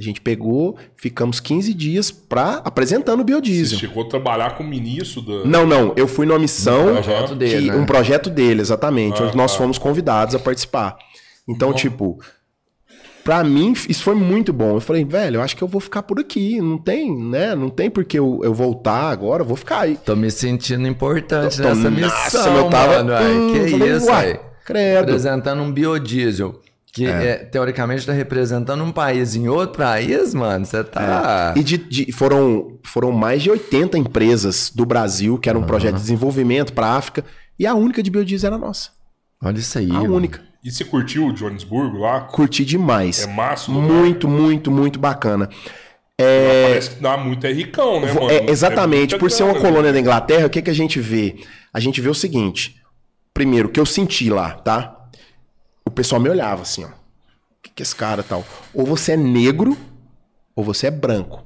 A 0.00 0.02
gente 0.02 0.20
pegou, 0.20 0.76
ficamos 0.96 1.40
15 1.40 1.74
dias 1.74 2.10
pra 2.10 2.62
apresentando 2.64 3.18
o 3.18 3.22
Você 3.22 3.26
biodiesel. 3.26 3.78
chegou 3.80 4.04
a 4.04 4.08
trabalhar 4.08 4.56
com 4.56 4.62
o 4.62 4.66
ministro 4.66 5.20
da. 5.20 5.44
Não, 5.44 5.66
não, 5.66 5.92
eu 5.96 6.06
fui 6.06 6.24
numa 6.24 6.38
missão, 6.38 6.90
Um 6.90 6.92
projeto 6.94 7.34
dele, 7.34 7.62
que- 7.66 7.70
né? 7.72 7.76
um 7.76 7.84
projeto 7.84 8.30
dele, 8.30 8.60
exatamente, 8.60 9.20
Ah, 9.20 9.26
onde 9.26 9.36
nós 9.36 9.50
tá. 9.52 9.58
fomos 9.58 9.76
convidados 9.76 10.36
a 10.36 10.38
participar. 10.38 10.96
Então, 11.48 11.70
Bom. 11.70 11.74
tipo, 11.74 12.20
pra 13.24 13.42
mim 13.42 13.72
isso 13.88 14.04
foi 14.04 14.14
muito 14.14 14.52
bom. 14.52 14.76
Eu 14.76 14.80
falei, 14.80 15.04
velho, 15.04 15.38
eu 15.38 15.42
acho 15.42 15.56
que 15.56 15.62
eu 15.64 15.68
vou 15.68 15.80
ficar 15.80 16.04
por 16.04 16.20
aqui, 16.20 16.60
não 16.60 16.78
tem, 16.78 17.12
né? 17.16 17.56
Não 17.56 17.68
tem 17.68 17.90
por 17.90 18.04
que 18.04 18.18
eu, 18.20 18.40
eu 18.44 18.54
voltar 18.54 19.10
agora, 19.10 19.42
eu 19.42 19.46
vou 19.46 19.56
ficar 19.56 19.80
aí. 19.80 19.96
Tô 19.96 20.14
me 20.14 20.30
sentindo 20.30 20.86
importante 20.86 21.56
Tô- 21.56 21.62
nessa 21.64 21.90
nossa, 21.90 21.90
missão, 21.90 22.56
eu 22.56 22.70
tava- 22.70 23.02
mano. 23.02 23.12
ai, 23.14 23.32
hum, 23.32 23.52
que 23.52 23.68
falei, 23.70 23.96
isso, 23.96 24.06
uai. 24.06 24.40
Credo. 24.72 25.04
Apresentando 25.04 25.62
um 25.62 25.72
biodiesel. 25.72 26.60
Que 26.90 27.06
é, 27.06 27.36
teoricamente 27.36 28.06
tá 28.06 28.12
representando 28.12 28.82
um 28.82 28.90
país 28.90 29.36
em 29.36 29.46
outro 29.46 29.78
país, 29.78 30.34
mano. 30.34 30.64
Você 30.64 30.82
tá. 30.82 31.52
E 31.54 31.62
de- 31.62 31.76
de- 31.76 32.12
foram, 32.12 32.78
foram 32.82 33.12
mais 33.12 33.42
de 33.42 33.50
80 33.50 33.98
empresas 33.98 34.72
do 34.74 34.86
Brasil 34.86 35.38
que 35.38 35.48
era 35.48 35.58
um 35.58 35.62
projeto 35.64 35.94
de 35.96 36.00
desenvolvimento 36.00 36.72
para 36.72 36.86
a 36.86 36.96
África 36.96 37.24
e 37.58 37.66
a 37.66 37.74
única 37.74 38.02
de 38.02 38.10
biodiesel 38.10 38.48
era 38.48 38.56
a 38.56 38.58
nossa. 38.58 38.90
Olha 39.42 39.58
isso 39.58 39.78
aí. 39.78 39.90
A 39.90 39.94
mano. 39.94 40.14
única. 40.16 40.40
E 40.64 40.70
você 40.72 40.84
curtiu 40.84 41.26
o 41.26 41.32
Johannesburgo 41.32 41.98
lá? 41.98 42.22
Curti 42.22 42.64
demais. 42.64 43.22
É 43.22 43.26
massa, 43.26 43.70
né? 43.70 43.78
Muito, 43.78 44.26
muito, 44.26 44.70
muito 44.70 44.98
bacana. 44.98 45.48
Parece 46.18 46.90
que 46.90 47.02
dá 47.02 47.16
muito 47.16 47.46
é 47.46 47.52
ricão, 47.52 48.00
né, 48.00 48.12
mano? 48.12 48.28
É, 48.30 48.50
exatamente. 48.50 49.10
muita 49.12 49.18
Por 49.18 49.30
ser 49.30 49.44
uma 49.44 49.52
grana, 49.52 49.68
colônia 49.68 49.92
da 49.92 50.00
Inglaterra, 50.00 50.46
o 50.46 50.50
que, 50.50 50.60
que 50.62 50.70
a 50.70 50.74
gente 50.74 50.98
vê? 50.98 51.36
A 51.72 51.78
gente 51.78 52.00
vê 52.00 52.08
o 52.08 52.14
seguinte. 52.14 52.76
Primeiro, 53.38 53.68
o 53.68 53.70
que 53.70 53.78
eu 53.78 53.86
senti 53.86 54.28
lá, 54.28 54.50
tá? 54.50 54.96
O 55.84 55.92
pessoal 55.92 56.20
me 56.20 56.28
olhava 56.28 56.62
assim, 56.62 56.82
ó. 56.82 56.88
O 56.88 56.90
que, 57.62 57.70
que 57.70 57.80
é 57.80 57.84
esse 57.84 57.94
cara 57.94 58.20
tal? 58.20 58.44
Ou 58.74 58.84
você 58.84 59.12
é 59.12 59.16
negro, 59.16 59.76
ou 60.56 60.64
você 60.64 60.88
é 60.88 60.90
branco. 60.90 61.44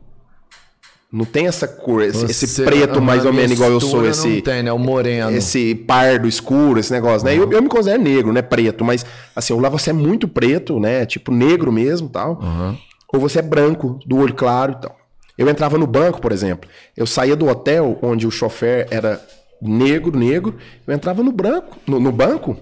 Não 1.12 1.26
tem 1.26 1.48
essa 1.48 1.68
cor, 1.68 2.00
esse, 2.00 2.24
esse 2.24 2.62
preto 2.62 2.96
a 2.96 3.00
mais 3.02 3.26
ou 3.26 3.32
menos 3.34 3.52
igual 3.52 3.70
eu 3.70 3.78
sou, 3.78 4.06
esse. 4.06 4.26
Não 4.36 4.40
tem, 4.40 4.62
né? 4.62 4.72
O 4.72 4.78
moreno. 4.78 5.36
esse 5.36 5.74
pardo 5.74 6.26
escuro, 6.26 6.80
esse 6.80 6.90
negócio, 6.90 7.26
né? 7.26 7.36
Eu, 7.36 7.52
eu 7.52 7.60
me 7.60 7.68
considero 7.68 8.02
negro, 8.02 8.32
né? 8.32 8.40
Preto, 8.40 8.82
mas 8.86 9.04
assim, 9.36 9.52
lá 9.60 9.68
você 9.68 9.90
é 9.90 9.92
muito 9.92 10.26
preto, 10.26 10.80
né? 10.80 11.04
Tipo 11.04 11.30
negro 11.30 11.70
mesmo 11.70 12.08
tal. 12.08 12.40
Aham. 12.40 12.78
Ou 13.12 13.20
você 13.20 13.40
é 13.40 13.42
branco, 13.42 14.00
do 14.06 14.16
olho 14.16 14.32
claro 14.32 14.72
e 14.72 14.80
tal. 14.80 14.96
Eu 15.36 15.46
entrava 15.46 15.76
no 15.76 15.86
banco, 15.86 16.22
por 16.22 16.32
exemplo. 16.32 16.70
Eu 16.96 17.06
saía 17.06 17.36
do 17.36 17.48
hotel 17.48 17.98
onde 18.00 18.26
o 18.26 18.30
chofer 18.30 18.88
era 18.90 19.20
negro, 19.62 20.16
negro. 20.18 20.56
Eu 20.86 20.94
entrava 20.94 21.22
no 21.22 21.30
branco, 21.32 21.76
no, 21.86 22.00
no 22.00 22.10
banco, 22.12 22.56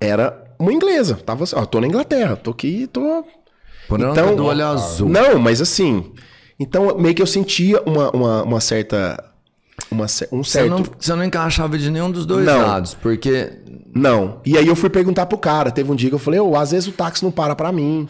era 0.00 0.44
uma 0.58 0.72
inglesa. 0.72 1.14
Tava 1.16 1.44
assim, 1.44 1.56
ó, 1.56 1.64
tô 1.64 1.80
na 1.80 1.86
Inglaterra, 1.86 2.36
tô 2.36 2.50
aqui, 2.50 2.86
tô 2.86 3.24
Branca 3.88 4.20
Então- 4.20 4.36
do 4.36 4.44
olho 4.44 4.64
azul. 4.66 5.08
não, 5.08 5.38
mas 5.38 5.60
assim. 5.60 6.12
Então, 6.58 6.96
meio 6.98 7.14
que 7.14 7.22
eu 7.22 7.26
sentia 7.26 7.80
uma, 7.82 8.10
uma, 8.10 8.42
uma 8.44 8.60
certa. 8.60 9.24
Uma, 9.90 10.04
um 10.30 10.44
Você 10.44 10.50
certo. 10.58 10.68
não, 10.68 10.84
você 10.98 11.14
não 11.14 11.24
encaixava 11.24 11.76
de 11.78 11.90
nenhum 11.90 12.10
dos 12.10 12.26
dois 12.26 12.44
Não. 12.44 12.60
lados, 12.66 12.94
porque 12.94 13.50
Não. 13.94 14.40
E 14.44 14.56
aí 14.58 14.66
eu 14.68 14.76
fui 14.76 14.88
perguntar 14.90 15.26
pro 15.26 15.38
cara. 15.38 15.70
Teve 15.70 15.90
um 15.90 15.96
dia 15.96 16.10
que 16.10 16.14
eu 16.14 16.18
falei, 16.18 16.38
ô, 16.38 16.54
às 16.56 16.70
vezes 16.70 16.86
o 16.86 16.92
táxi 16.92 17.24
não 17.24 17.32
para 17.32 17.56
pra 17.56 17.72
mim. 17.72 18.06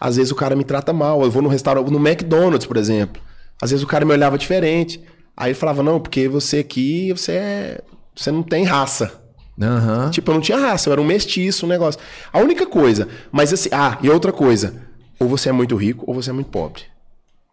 Às 0.00 0.16
vezes 0.16 0.30
o 0.32 0.34
cara 0.36 0.56
me 0.56 0.64
trata 0.64 0.92
mal. 0.94 1.20
Eu 1.22 1.30
vou 1.30 1.42
no 1.42 1.48
restaurante, 1.48 1.90
no 1.90 1.98
McDonald's, 1.98 2.64
por 2.64 2.76
exemplo. 2.78 3.20
Às 3.60 3.70
vezes 3.72 3.84
o 3.84 3.86
cara 3.88 4.04
me 4.06 4.12
olhava 4.12 4.38
diferente. 4.38 5.02
Aí 5.36 5.50
ele 5.50 5.54
falava, 5.54 5.82
não, 5.82 6.00
porque 6.00 6.28
você 6.28 6.58
aqui, 6.58 7.12
você 7.12 7.32
é. 7.32 7.80
Você 8.14 8.30
não 8.30 8.42
tem 8.42 8.64
raça. 8.64 9.20
Aham. 9.60 10.10
Tipo, 10.10 10.30
eu 10.30 10.34
não 10.34 10.40
tinha 10.40 10.58
raça, 10.58 10.88
eu 10.88 10.92
era 10.92 11.00
um 11.00 11.04
mestiço, 11.04 11.66
um 11.66 11.68
negócio. 11.68 12.00
A 12.32 12.38
única 12.38 12.66
coisa. 12.66 13.08
Mas 13.30 13.52
assim, 13.52 13.68
ah, 13.72 13.98
e 14.02 14.08
outra 14.08 14.32
coisa. 14.32 14.82
Ou 15.18 15.28
você 15.28 15.50
é 15.50 15.52
muito 15.52 15.76
rico 15.76 16.04
ou 16.06 16.14
você 16.14 16.30
é 16.30 16.32
muito 16.32 16.50
pobre. 16.50 16.82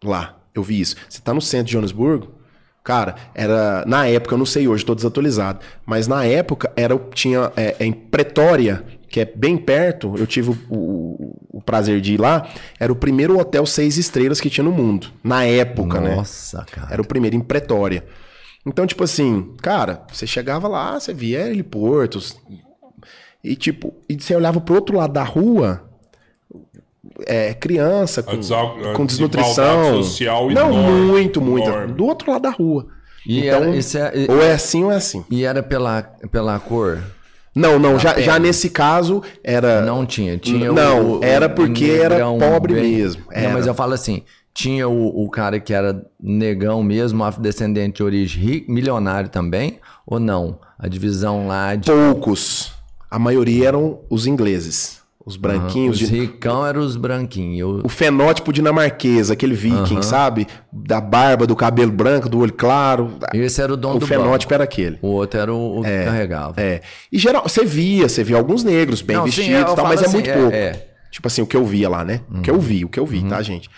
Lá, 0.02 0.38
eu 0.54 0.62
vi 0.62 0.80
isso. 0.80 0.96
Você 1.08 1.20
tá 1.20 1.34
no 1.34 1.40
centro 1.40 1.66
de 1.66 1.72
Joanesburgo, 1.72 2.34
cara, 2.82 3.14
era. 3.34 3.84
Na 3.86 4.06
época, 4.06 4.34
eu 4.34 4.38
não 4.38 4.46
sei 4.46 4.66
hoje, 4.66 4.84
tô 4.84 4.94
desatualizado. 4.94 5.60
Mas 5.84 6.06
na 6.06 6.24
época, 6.24 6.72
era, 6.76 6.98
tinha 7.12 7.52
é, 7.56 7.76
em 7.80 7.92
Pretória, 7.92 8.84
que 9.08 9.20
é 9.20 9.24
bem 9.24 9.56
perto, 9.56 10.14
eu 10.16 10.26
tive 10.26 10.50
o, 10.50 10.56
o- 10.70 11.58
o 11.58 11.60
prazer 11.62 12.00
de 12.00 12.14
ir 12.14 12.20
lá. 12.20 12.48
Era 12.78 12.92
o 12.92 12.96
primeiro 12.96 13.38
hotel 13.38 13.64
seis 13.66 13.96
estrelas 13.96 14.40
que 14.40 14.50
tinha 14.50 14.64
no 14.64 14.72
mundo. 14.72 15.08
Na 15.24 15.44
época, 15.44 16.00
né? 16.00 16.14
Nossa, 16.14 16.64
cara. 16.70 16.88
Era 16.92 17.02
o 17.02 17.06
primeiro 17.06 17.34
em 17.36 17.40
Pretória. 17.40 18.04
Então, 18.66 18.86
tipo 18.86 19.02
assim, 19.04 19.54
cara, 19.62 20.02
você 20.12 20.26
chegava 20.26 20.68
lá, 20.68 20.98
você 21.00 21.14
via 21.14 21.40
heliportos. 21.48 22.36
E 23.42 23.56
tipo, 23.56 23.94
e 24.08 24.14
você 24.20 24.34
olhava 24.36 24.60
pro 24.60 24.74
outro 24.74 24.96
lado 24.96 25.12
da 25.12 25.22
rua, 25.24 25.84
é, 27.26 27.54
criança 27.54 28.22
com, 28.22 28.32
A 28.32 28.36
desal- 28.36 28.76
a 28.90 28.92
com 28.94 29.06
desnutrição. 29.06 30.02
social 30.02 30.50
Não, 30.50 30.70
enorme, 30.72 31.00
muito, 31.06 31.40
muito. 31.40 31.68
enorme. 31.68 31.92
Do 31.94 32.04
outro 32.04 32.30
lado 32.30 32.42
da 32.42 32.50
rua. 32.50 32.88
E, 33.26 33.46
então, 33.46 33.62
era, 33.62 33.76
isso 33.76 33.98
é- 33.98 34.12
ou 34.28 34.42
é 34.42 34.52
assim 34.52 34.84
ou 34.84 34.92
é 34.92 34.96
assim. 34.96 35.24
e 35.30 35.44
era 35.44 35.62
pela, 35.62 36.02
pela 36.30 36.58
cor? 36.58 37.02
Não, 37.54 37.78
não, 37.78 37.98
já, 37.98 38.20
já 38.20 38.38
nesse 38.38 38.70
caso 38.70 39.22
era. 39.42 39.80
Não 39.80 40.06
tinha. 40.06 40.38
Tinha 40.38 40.72
Não, 40.72 41.18
o, 41.18 41.24
era 41.24 41.48
porque 41.48 41.86
era 41.86 42.10
negrão 42.10 42.38
pobre 42.38 42.74
mesmo, 42.74 43.22
Não, 43.34 43.50
mas 43.50 43.62
era. 43.62 43.70
eu 43.70 43.74
falo 43.74 43.94
assim: 43.94 44.22
tinha 44.54 44.88
o, 44.88 45.24
o 45.24 45.30
cara 45.30 45.58
que 45.58 45.72
era 45.72 46.04
negão 46.20 46.82
mesmo, 46.82 47.24
afrodescendente 47.24 47.96
de 47.98 48.02
origem 48.02 48.42
rica, 48.42 48.72
milionário 48.72 49.28
também, 49.30 49.78
ou 50.06 50.18
não? 50.20 50.58
A 50.78 50.88
divisão 50.88 51.46
lá 51.46 51.74
de. 51.74 51.90
Poucos. 51.90 52.72
A 53.10 53.18
maioria 53.18 53.68
eram 53.68 54.00
os 54.10 54.26
ingleses. 54.26 54.97
Os 55.28 55.36
branquinhos. 55.36 56.00
Os 56.00 56.08
de- 56.08 56.18
ricão 56.20 56.66
eram 56.66 56.80
os 56.80 56.96
branquinhos. 56.96 57.82
o 57.84 57.88
fenótipo 57.88 58.52
dinamarquês, 58.52 59.30
aquele 59.30 59.54
viking, 59.54 60.00
sabe? 60.02 60.46
Da 60.72 61.00
barba, 61.00 61.46
do 61.46 61.54
cabelo 61.54 61.92
branco, 61.92 62.28
do 62.28 62.38
olho 62.38 62.52
claro. 62.52 63.18
Esse 63.34 63.60
era 63.60 63.72
o 63.72 63.76
dono 63.76 63.96
o 63.96 63.98
do 63.98 64.06
fenótipo 64.06 64.48
banco. 64.50 64.54
era 64.54 64.64
aquele. 64.64 64.98
O 65.02 65.08
outro 65.08 65.38
era 65.38 65.52
o, 65.54 65.80
o 65.80 65.82
que 65.82 66.04
carregava. 66.04 66.54
É. 66.60 66.80
E 67.12 67.18
geral, 67.18 67.42
você 67.46 67.64
via, 67.64 68.08
você 68.08 68.24
via 68.24 68.36
alguns 68.36 68.64
negros 68.64 69.02
bem 69.02 69.16
Não, 69.16 69.24
sim, 69.26 69.30
vestidos 69.42 69.72
e 69.72 69.76
tal, 69.76 69.86
mas 69.86 70.02
é 70.02 70.06
assim, 70.06 70.14
muito 70.16 70.30
é, 70.30 70.34
pouco. 70.34 70.54
é. 70.56 70.84
Tipo 71.10 71.28
assim, 71.28 71.42
o 71.42 71.46
que 71.46 71.56
eu 71.56 71.64
via 71.64 71.88
lá, 71.88 72.04
né? 72.04 72.20
O 72.30 72.40
que 72.40 72.50
eu 72.50 72.58
vi, 72.58 72.84
o 72.84 72.88
que 72.88 72.98
eu 72.98 73.06
vi, 73.06 73.22
tá, 73.24 73.40
gente? 73.42 73.68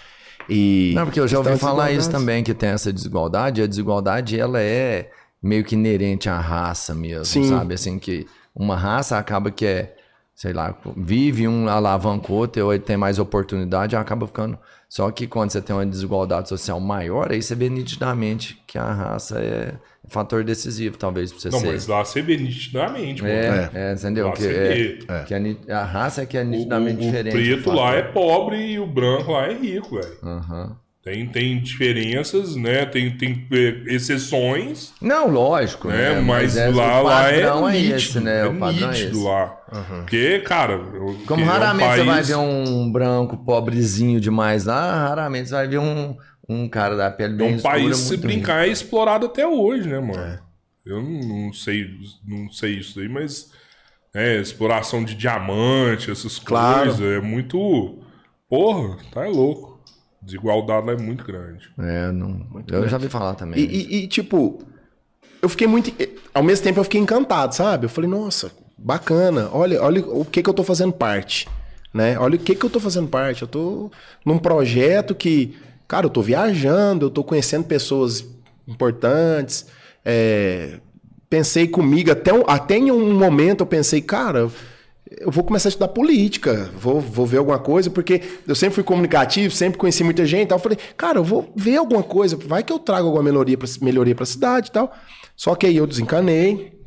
E 0.48 0.92
Não, 0.94 1.04
porque 1.04 1.20
eu 1.20 1.28
já 1.28 1.38
ouvi 1.38 1.56
falar 1.56 1.92
isso 1.92 2.10
também, 2.10 2.42
que 2.42 2.52
tem 2.54 2.70
essa 2.70 2.92
desigualdade. 2.92 3.62
A 3.62 3.66
desigualdade, 3.66 4.38
ela 4.38 4.60
é 4.60 5.10
meio 5.42 5.64
que 5.64 5.74
inerente 5.74 6.28
à 6.28 6.38
raça 6.38 6.94
mesmo, 6.94 7.24
Sim. 7.24 7.48
sabe? 7.48 7.74
Assim, 7.74 7.98
que 7.98 8.26
uma 8.54 8.76
raça 8.76 9.16
acaba 9.16 9.50
que 9.50 9.64
é, 9.64 9.94
sei 10.40 10.54
lá, 10.54 10.74
vive 10.96 11.46
um 11.46 11.68
alavanca 11.68 12.32
o 12.32 12.34
outro, 12.34 12.64
ou 12.64 12.72
ele 12.72 12.82
tem 12.82 12.96
mais 12.96 13.18
oportunidade, 13.18 13.94
acaba 13.94 14.26
ficando... 14.26 14.58
Só 14.88 15.08
que 15.12 15.26
quando 15.26 15.50
você 15.50 15.60
tem 15.60 15.76
uma 15.76 15.84
desigualdade 15.86 16.48
social 16.48 16.80
maior, 16.80 17.30
aí 17.30 17.40
você 17.42 17.54
vê 17.54 17.68
nitidamente 17.68 18.60
que 18.66 18.76
a 18.78 18.90
raça 18.92 19.38
é 19.38 19.74
fator 20.08 20.42
decisivo, 20.42 20.96
talvez, 20.96 21.30
pra 21.30 21.40
você 21.42 21.48
Não, 21.50 21.60
ser. 21.60 21.66
mas 21.66 21.86
lá 21.86 22.02
você 22.04 22.20
vê 22.22 22.36
nitidamente, 22.38 23.22
mano. 23.22 23.32
É, 23.34 23.70
é, 23.74 23.92
entendeu? 23.92 24.26
Lá 24.28 24.32
Que, 24.32 24.42
você 24.42 24.48
é, 24.52 24.68
vê. 24.74 25.24
que 25.26 25.34
a, 25.72 25.80
a 25.80 25.84
raça 25.84 26.22
é 26.22 26.26
que 26.26 26.36
é 26.38 26.40
O, 26.40 26.44
nitidamente 26.46 26.96
o- 26.96 27.02
o 27.02 27.04
diferente. 27.04 27.32
preto 27.32 27.70
do 27.70 27.76
lá 27.76 27.94
é 27.94 28.02
pobre 28.02 28.56
e 28.72 28.80
o 28.80 28.86
branco 28.86 29.30
lá 29.32 29.46
é 29.46 29.52
rico, 29.54 29.94
velho. 29.94 30.16
Aham. 30.24 30.76
Tem, 31.02 31.26
tem 31.26 31.58
diferenças, 31.62 32.54
né? 32.56 32.84
Tem, 32.84 33.16
tem 33.16 33.46
é, 33.52 33.94
exceções, 33.94 34.92
Não, 35.00 35.28
lógico, 35.30 35.88
né? 35.88 36.14
né? 36.14 36.20
Mas, 36.20 36.56
é- 36.58 36.68
lá, 36.68 37.00
o 37.00 37.04
lá 37.04 37.32
é 37.32 37.40
é 37.40 37.72
nítido, 37.72 37.94
esse, 37.96 38.20
né? 38.20 38.40
é 38.40 38.46
o 38.46 38.58
padrão 38.58 38.90
é 38.90 38.92
nítido 38.92 39.16
esse. 39.16 39.24
lá. 39.26 39.46
Porque, 40.00 40.40
cara... 40.40 40.78
Como 41.26 41.42
é 41.42 41.44
um 41.44 41.48
raramente 41.48 41.94
você 41.94 42.04
vai 42.04 42.14
país- 42.16 42.28
ver 42.28 42.36
um 42.36 42.92
branco 42.92 43.38
pobrezinho 43.38 44.20
demais 44.20 44.66
lá, 44.66 45.08
raramente 45.08 45.48
você 45.48 45.54
vai 45.54 45.68
ver 45.68 45.78
um, 45.78 46.14
um 46.46 46.68
cara 46.68 46.94
da 46.96 47.10
pele 47.10 47.32
É 47.32 47.36
bem 47.38 47.52
um 47.52 47.56
escura. 47.56 47.72
país, 47.74 47.96
se 47.96 48.16
brincar, 48.18 48.66
é 48.66 48.70
explorado 48.70 49.24
até 49.24 49.46
hoje, 49.46 49.88
né, 49.88 49.98
mano? 50.00 50.20
É. 50.22 50.38
Eu 50.84 51.02
não, 51.02 51.44
não 51.46 51.52
sei, 51.54 51.86
não 52.26 52.50
sei 52.50 52.78
isso 52.78 53.00
aí, 53.00 53.08
mas 53.08 53.50
é, 54.14 54.36
exploração 54.38 55.02
de 55.02 55.14
diamante, 55.14 56.10
essas 56.10 56.38
Claro. 56.38 56.90
coisas, 56.90 57.00
é 57.00 57.20
muito. 57.20 57.98
Porra, 58.48 58.98
tá 59.12 59.24
louco. 59.26 59.69
Desigualdade 60.30 60.86
lá 60.86 60.92
é 60.92 60.96
muito 60.96 61.24
grande. 61.24 61.68
É, 61.78 62.12
não. 62.12 62.46
eu 62.68 62.88
já 62.88 62.98
vi 62.98 63.08
falar 63.08 63.34
também. 63.34 63.58
E, 63.60 63.64
e- 63.64 64.04
e, 64.04 64.08
tipo, 64.08 64.62
eu 65.42 65.48
fiquei 65.48 65.66
muito. 65.66 65.92
Ao 66.32 66.42
mesmo 66.42 66.64
tempo 66.64 66.78
eu 66.80 66.84
fiquei 66.84 67.00
encantado, 67.00 67.54
sabe? 67.54 67.86
Eu 67.86 67.88
falei, 67.90 68.08
nossa, 68.08 68.50
bacana. 68.78 69.48
Olha, 69.52 69.82
olha 69.82 70.00
o 70.06 70.24
que, 70.24 70.42
que 70.42 70.48
eu 70.48 70.54
tô 70.54 70.62
fazendo 70.62 70.92
parte. 70.92 71.48
Né? 71.92 72.16
Olha 72.18 72.36
o 72.36 72.38
que, 72.38 72.54
que 72.54 72.64
eu 72.64 72.70
tô 72.70 72.78
fazendo 72.78 73.08
parte. 73.08 73.42
Eu 73.42 73.48
tô 73.48 73.90
num 74.24 74.38
projeto 74.38 75.14
que, 75.14 75.56
cara, 75.88 76.06
eu 76.06 76.10
tô 76.10 76.22
viajando, 76.22 77.06
eu 77.06 77.10
tô 77.10 77.24
conhecendo 77.24 77.64
pessoas 77.64 78.24
importantes. 78.68 79.66
é, 80.04 80.78
pensei 81.28 81.68
comigo, 81.68 82.10
até, 82.10 82.32
um- 82.32 82.44
até 82.48 82.76
em 82.76 82.90
um 82.90 83.12
momento 83.14 83.60
eu 83.60 83.66
pensei, 83.66 84.00
cara, 84.00 84.50
eu 85.18 85.30
vou 85.30 85.42
começar 85.42 85.68
a 85.68 85.70
estudar 85.70 85.88
política, 85.88 86.70
vou, 86.76 87.00
vou 87.00 87.26
ver 87.26 87.38
alguma 87.38 87.58
coisa, 87.58 87.90
porque 87.90 88.22
eu 88.46 88.54
sempre 88.54 88.76
fui 88.76 88.84
comunicativo, 88.84 89.52
sempre 89.52 89.78
conheci 89.78 90.04
muita 90.04 90.24
gente 90.24 90.48
tal. 90.48 90.58
Eu 90.58 90.62
falei, 90.62 90.78
cara, 90.96 91.18
eu 91.18 91.24
vou 91.24 91.52
ver 91.56 91.76
alguma 91.76 92.02
coisa, 92.02 92.36
vai 92.36 92.62
que 92.62 92.72
eu 92.72 92.78
trago 92.78 93.06
alguma 93.06 93.24
melhoria 93.24 93.58
pra, 93.58 93.68
melhoria 93.82 94.14
pra 94.14 94.24
cidade 94.24 94.68
e 94.68 94.72
tal. 94.72 94.94
Só 95.34 95.54
que 95.54 95.66
aí 95.66 95.76
eu 95.76 95.86
desencanei, 95.86 96.79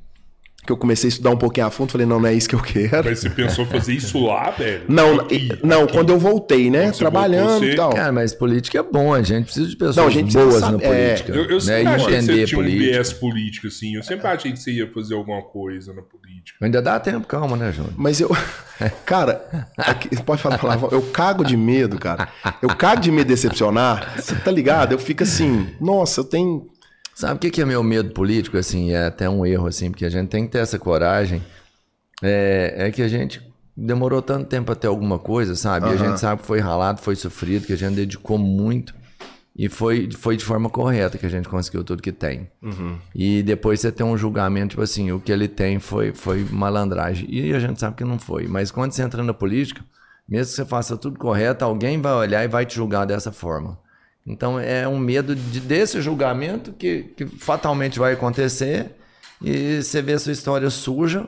que 0.66 0.72
eu 0.72 0.78
comecei 0.78 1.08
a 1.08 1.10
estudar 1.10 1.30
um 1.32 1.38
pouquinho 1.38 1.66
a 1.68 1.70
fundo, 1.70 1.92
falei, 1.92 2.08
não, 2.08 2.20
não 2.20 2.28
é 2.30 2.34
isso 2.34 2.48
que 2.48 2.56
eu 2.56 2.62
quero. 2.62 3.04
Mas 3.10 3.20
você 3.20 3.30
pensou 3.30 3.66
em 3.66 3.68
fazer 3.68 3.94
isso 3.94 4.26
lá, 4.26 4.50
velho? 4.52 4.84
Não, 4.88 5.20
Aqui, 5.22 5.50
não, 5.64 5.84
aqui. 5.84 5.94
quando 5.94 6.10
eu 6.12 6.18
voltei, 6.20 6.70
né? 6.70 6.84
Quando 6.86 6.98
trabalhando 6.98 7.48
voltou, 7.50 7.68
você- 7.68 7.74
e 7.74 7.76
tal. 7.76 7.90
Cara, 7.94 8.12
mas 8.12 8.34
política 8.34 8.80
é 8.80 8.84
bom, 8.84 9.14
a 9.14 9.22
gente 9.22 9.46
precisa 9.46 9.68
de 9.70 9.76
pessoas 9.76 9.96
Não, 9.98 10.08
a 10.08 10.10
gente 10.10 10.34
boas 10.34 10.56
saber- 10.56 10.78
na 10.78 10.84
é. 10.94 11.06
política. 11.10 11.32
Eu, 11.38 11.44
eu 11.46 11.56
né? 11.56 11.60
sempre 11.60 11.84
E 11.84 11.88
achei 11.88 12.06
que 12.06 12.12
você 12.12 12.18
entender 12.18 12.46
tinha 12.46 12.60
um 12.60 12.64
política. 12.64 12.92
viés 12.92 13.14
político, 13.14 13.68
assim. 13.68 13.96
Eu 13.96 14.04
sempre 14.04 14.28
achei 14.28 14.52
que 14.52 14.60
você 14.60 14.72
ia 14.72 14.88
fazer 14.92 15.16
alguma 15.16 15.42
coisa 15.42 15.94
na 15.94 16.02
política. 16.02 16.58
Ainda 16.62 16.82
dá 16.82 17.00
tempo, 17.00 17.26
calma, 17.28 17.56
né, 17.58 17.72
Júnior? 17.72 17.94
Mas 17.98 18.20
eu. 18.22 18.30
Cara, 19.06 19.68
aqui- 19.78 20.10
pode 20.24 20.42
falar 20.42 20.58
palavra. 20.58 20.90
Eu 20.92 21.02
cago 21.04 21.44
de 21.46 21.56
medo, 21.56 21.98
cara. 22.00 22.28
Eu 22.62 22.70
cago 22.76 23.02
de 23.02 23.12
me 23.12 23.24
decepcionar. 23.24 24.14
Você 24.18 24.36
tá 24.36 24.52
ligado? 24.52 24.92
Eu 24.94 25.00
fico 25.00 25.24
assim, 25.24 25.68
nossa, 25.80 26.20
eu 26.22 26.24
tenho. 26.26 26.68
Sabe 27.14 27.36
o 27.36 27.40
que 27.40 27.52
que 27.52 27.62
é 27.62 27.66
meu 27.66 27.84
medo 27.84 28.12
político, 28.12 28.58
assim? 28.58 28.92
É 28.92 29.06
até 29.06 29.30
um 29.30 29.46
erro, 29.46 29.68
assim, 29.68 29.92
porque 29.92 30.06
a 30.06 30.10
gente 30.10 30.30
tem 30.30 30.46
que 30.46 30.52
ter 30.52 30.60
essa 30.60 30.80
coragem. 30.80 31.42
É, 32.22 32.88
é 32.88 32.92
que 32.92 33.02
a 33.02 33.08
gente 33.08 33.42
demorou 33.76 34.22
tanto 34.22 34.48
tempo 34.48 34.72
até 34.72 34.88
alguma 34.88 35.20
coisa, 35.20 35.56
sabe? 35.56 35.88
E 35.88 35.90
a 35.94 35.98
gente 35.98 36.20
sabe 36.20 36.42
que 36.42 36.48
foi 36.48 36.60
ralado, 36.60 37.02
foi 37.02 37.16
sofrido, 37.16 37.66
que 37.66 37.74
a 37.74 37.78
gente 37.78 37.96
dedicou 37.96 38.38
muito. 38.38 38.94
E 39.56 39.70
foi, 39.70 40.10
foi 40.12 40.36
de 40.36 40.44
forma 40.44 40.68
correta 40.68 41.16
que 41.18 41.26
a 41.28 41.30
gente 41.30 41.48
conseguiu 41.48 41.84
tudo 41.84 42.02
que 42.02 42.12
tem. 42.12 42.50
E 43.14 43.44
depois 43.44 43.80
você 43.80 43.92
tem 43.92 44.04
um 44.06 44.18
julgamento, 44.18 44.70
tipo 44.70 44.82
assim, 44.82 45.12
o 45.12 45.20
que 45.20 45.32
ele 45.32 45.48
tem 45.48 45.80
foi, 45.80 46.12
foi 46.12 46.44
malandragem. 46.50 47.28
E 47.30 47.54
a 47.54 47.60
gente 47.60 47.80
sabe 47.80 47.96
que 47.96 48.04
não 48.04 48.18
foi. 48.18 48.48
Mas 48.48 48.72
quando 48.72 48.92
você 48.92 49.04
entra 49.04 49.24
na 49.24 49.34
política, 49.34 49.86
mesmo 50.28 50.50
que 50.50 50.56
você 50.56 50.66
faça 50.66 50.98
tudo 50.98 51.20
correto, 51.20 51.64
alguém 51.64 52.02
vai 52.02 52.14
olhar 52.14 52.44
e 52.44 52.48
vai 52.48 52.66
te 52.66 52.76
julgar 52.76 53.06
dessa 53.06 53.32
forma. 53.32 53.78
Então 54.26 54.60
é 54.60 54.88
um 54.88 54.98
medo 54.98 55.36
de, 55.36 55.60
desse 55.60 56.02
julgamento 56.02 56.72
que, 56.72 57.14
que 57.18 57.26
fatalmente 57.26 58.00
vai 58.00 58.14
acontecer 58.14 58.92
e 59.42 59.82
você 59.82 60.02
vê 60.02 60.14
a 60.14 60.20
sua 60.20 60.32
história 60.32 60.70
suja, 60.70 61.28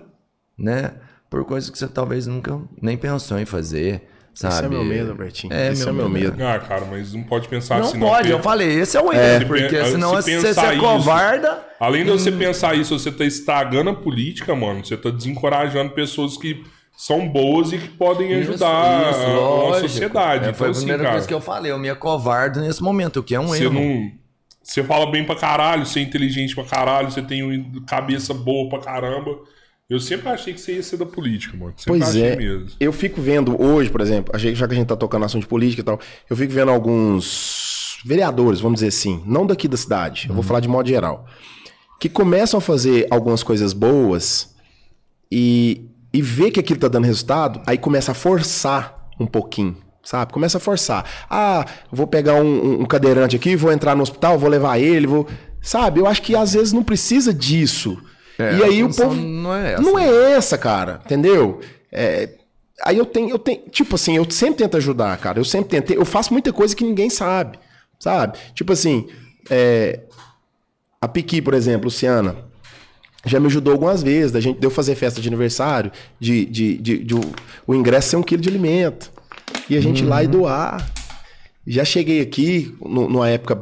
né? 0.57 0.93
Por 1.29 1.43
coisas 1.43 1.69
que 1.69 1.77
você 1.77 1.87
talvez 1.87 2.25
nunca 2.25 2.57
nem 2.81 2.95
pensou 2.95 3.37
em 3.37 3.45
fazer, 3.45 4.07
sabe? 4.33 4.53
Esse 4.55 4.63
é 4.65 4.69
meu 4.69 4.83
medo, 4.85 5.09
Albertinho. 5.11 5.51
É, 5.51 5.73
Esse 5.73 5.81
é 5.81 5.85
meu 5.87 5.95
meu 5.95 6.09
medo. 6.09 6.37
medo. 6.37 6.47
Ah, 6.47 6.57
cara, 6.59 6.85
mas 6.85 7.13
não 7.13 7.23
pode 7.23 7.49
pensar 7.49 7.79
Não 7.79 7.87
assim, 7.89 7.99
pode, 7.99 8.17
porque 8.19 8.33
eu 8.33 8.39
falei, 8.41 8.69
esse 8.79 8.95
é 8.95 9.01
o 9.01 9.11
erro, 9.11 9.21
É. 9.21 9.43
porque 9.43 9.83
Se 9.83 9.91
senão 9.91 10.15
se 10.21 10.31
se 10.39 10.53
você 10.53 10.59
é 10.61 10.71
isso- 10.75 10.79
covarda. 10.81 11.65
Além 11.77 12.05
de 12.05 12.11
você 12.11 12.29
Hum. 12.29 12.37
pensar 12.37 12.77
isso, 12.77 12.97
você 12.97 13.11
tá 13.11 13.25
estragando 13.25 13.89
a 13.89 13.93
política, 13.95 14.55
mano. 14.55 14.85
Você 14.85 14.95
tá 14.95 15.09
desencorajando 15.09 15.91
pessoas 15.91 16.37
que 16.37 16.63
são 16.97 17.27
boas 17.27 17.71
e 17.73 17.77
que 17.77 17.87
podem 17.89 18.33
ajudar 18.35 19.11
Isso, 19.11 19.19
a- 19.19 19.25
a, 19.25 19.33
lógico. 19.35 19.89
sociedade. 19.89 20.45
É, 20.49 20.53
foi 20.53 20.53
então, 20.53 20.67
a 20.67 20.69
assim, 20.71 20.79
primeira 20.81 21.03
cara, 21.03 21.13
coisa 21.15 21.27
que 21.27 21.33
eu 21.33 21.41
falei, 21.41 21.71
eu 21.71 21.77
me 21.79 21.89
acovardo 21.89 22.61
nesse 22.61 22.81
momento, 22.81 23.19
o 23.19 23.23
que 23.23 23.35
é 23.35 23.39
um 23.39 23.47
você 23.47 23.63
erro. 23.65 23.73
não. 23.73 24.11
Você 24.63 24.83
fala 24.83 25.11
bem 25.11 25.23
pra 25.23 25.35
caralho, 25.35 25.85
você 25.85 25.99
é 25.99 26.03
inteligente 26.03 26.55
pra 26.55 26.63
caralho, 26.63 27.11
você 27.11 27.21
tem 27.21 27.71
cabeça 27.85 28.33
boa 28.33 28.67
pra 28.69 28.79
caramba. 28.79 29.37
Eu 29.87 29.99
sempre 29.99 30.27
achei 30.29 30.51
que 30.53 30.59
você 30.59 30.73
ia 30.73 30.81
ser 30.81 30.97
da 30.97 31.05
política, 31.05 31.55
mano. 31.55 31.73
Sempre 31.77 31.99
Pois 31.99 32.09
achei 32.09 32.23
é. 32.23 32.35
mesmo. 32.35 32.69
Eu 32.79 32.91
fico 32.91 33.21
vendo 33.21 33.61
hoje, 33.61 33.91
por 33.91 34.01
exemplo, 34.01 34.33
a 34.35 34.39
gente- 34.39 34.55
já 34.55 34.67
que 34.67 34.73
a 34.73 34.77
gente 34.77 34.87
tá 34.87 34.95
tocando 34.95 35.23
assunto 35.25 35.43
de 35.43 35.47
política 35.47 35.81
e 35.81 35.85
tal, 35.85 35.99
eu 36.27 36.35
fico 36.35 36.51
vendo 36.51 36.71
alguns 36.71 37.99
vereadores, 38.03 38.59
vamos 38.59 38.77
dizer 38.77 38.87
assim, 38.87 39.21
não 39.27 39.45
daqui 39.45 39.67
da 39.67 39.77
cidade, 39.77 40.25
eu 40.29 40.33
vou 40.33 40.43
falar 40.43 40.59
de 40.61 40.67
modo 40.67 40.87
geral, 40.89 41.27
que 41.99 42.09
começam 42.09 42.57
a 42.57 42.61
fazer 42.61 43.05
algumas 43.11 43.43
coisas 43.43 43.71
boas 43.73 44.55
e, 45.31 45.85
e 46.17 46.21
vê 46.21 46.49
que 46.51 46.59
aquilo 46.59 46.79
tá 46.79 46.87
dando 46.87 47.05
resultado, 47.05 47.61
aí 47.65 47.77
começa 47.77 48.11
a 48.11 48.15
forçar 48.15 49.09
um 49.19 49.25
pouquinho. 49.25 49.77
Sabe? 50.03 50.31
Começa 50.31 50.57
a 50.57 50.61
forçar. 50.61 51.03
Ah, 51.29 51.65
vou 51.91 52.05
pegar 52.05 52.35
um, 52.35 52.81
um- 52.81 52.85
cadeirante 52.85 53.35
aqui, 53.35 53.55
vou 53.55 53.71
entrar 53.71 53.95
no 53.95 54.03
hospital, 54.03 54.37
vou 54.37 54.49
levar 54.49 54.77
ele, 54.77 55.07
vou. 55.07 55.27
Sabe? 55.61 55.99
Eu 55.99 56.05
acho 56.05 56.21
que 56.21 56.35
às 56.35 56.53
vezes 56.53 56.71
não 56.71 56.83
precisa 56.83 57.33
disso. 57.33 57.97
É, 58.37 58.55
e 58.57 58.63
aí 58.63 58.83
o 58.83 58.93
povo. 58.93 59.15
não 59.15 59.53
é 59.55 59.73
essa. 59.73 59.81
Não 59.81 59.97
é 59.97 60.31
essa, 60.33 60.57
cara. 60.57 61.01
Entendeu? 61.05 61.59
É, 61.91 62.29
Aí 62.83 62.97
eu 62.97 63.05
tenho, 63.05 63.29
eu 63.29 63.39
tenho. 63.39 63.61
Tipo 63.71 63.95
assim, 63.95 64.17
eu 64.17 64.29
sempre 64.29 64.57
tento 64.57 64.75
ajudar, 64.77 65.17
cara. 65.17 65.39
Eu 65.39 65.45
sempre 65.45 65.69
tentei. 65.69 65.97
Eu 65.97 66.03
faço 66.05 66.33
muita 66.33 66.51
coisa 66.53 66.75
que 66.75 66.83
ninguém 66.83 67.09
sabe. 67.09 67.57
Sabe? 67.99 68.37
Tipo 68.53 68.73
assim, 68.73 69.07
é, 69.49 70.01
a 71.01 71.07
Piqui, 71.07 71.41
por 71.41 71.53
exemplo, 71.53 71.85
Luciana, 71.85 72.35
já 73.25 73.39
me 73.39 73.47
ajudou 73.47 73.73
algumas 73.73 74.01
vezes. 74.03 74.31
Da 74.31 74.39
gente 74.39 74.59
deu 74.59 74.69
fazer 74.71 74.95
festa 74.95 75.19
de 75.21 75.27
aniversário, 75.27 75.91
de, 76.19 76.45
de, 76.45 76.77
de, 76.77 76.97
de 77.03 77.15
o, 77.15 77.21
o 77.67 77.73
ingresso 77.75 78.09
ser 78.09 78.15
um 78.17 78.23
quilo 78.23 78.41
de 78.41 78.49
alimento. 78.49 79.11
E 79.69 79.75
a 79.77 79.81
gente 79.81 80.03
ir 80.03 80.05
lá 80.07 80.23
e 80.23 80.27
doar. 80.27 80.89
Já 81.65 81.83
cheguei 81.83 82.21
aqui, 82.21 82.73
nu- 82.81 83.09
numa 83.09 83.27
época 83.29 83.59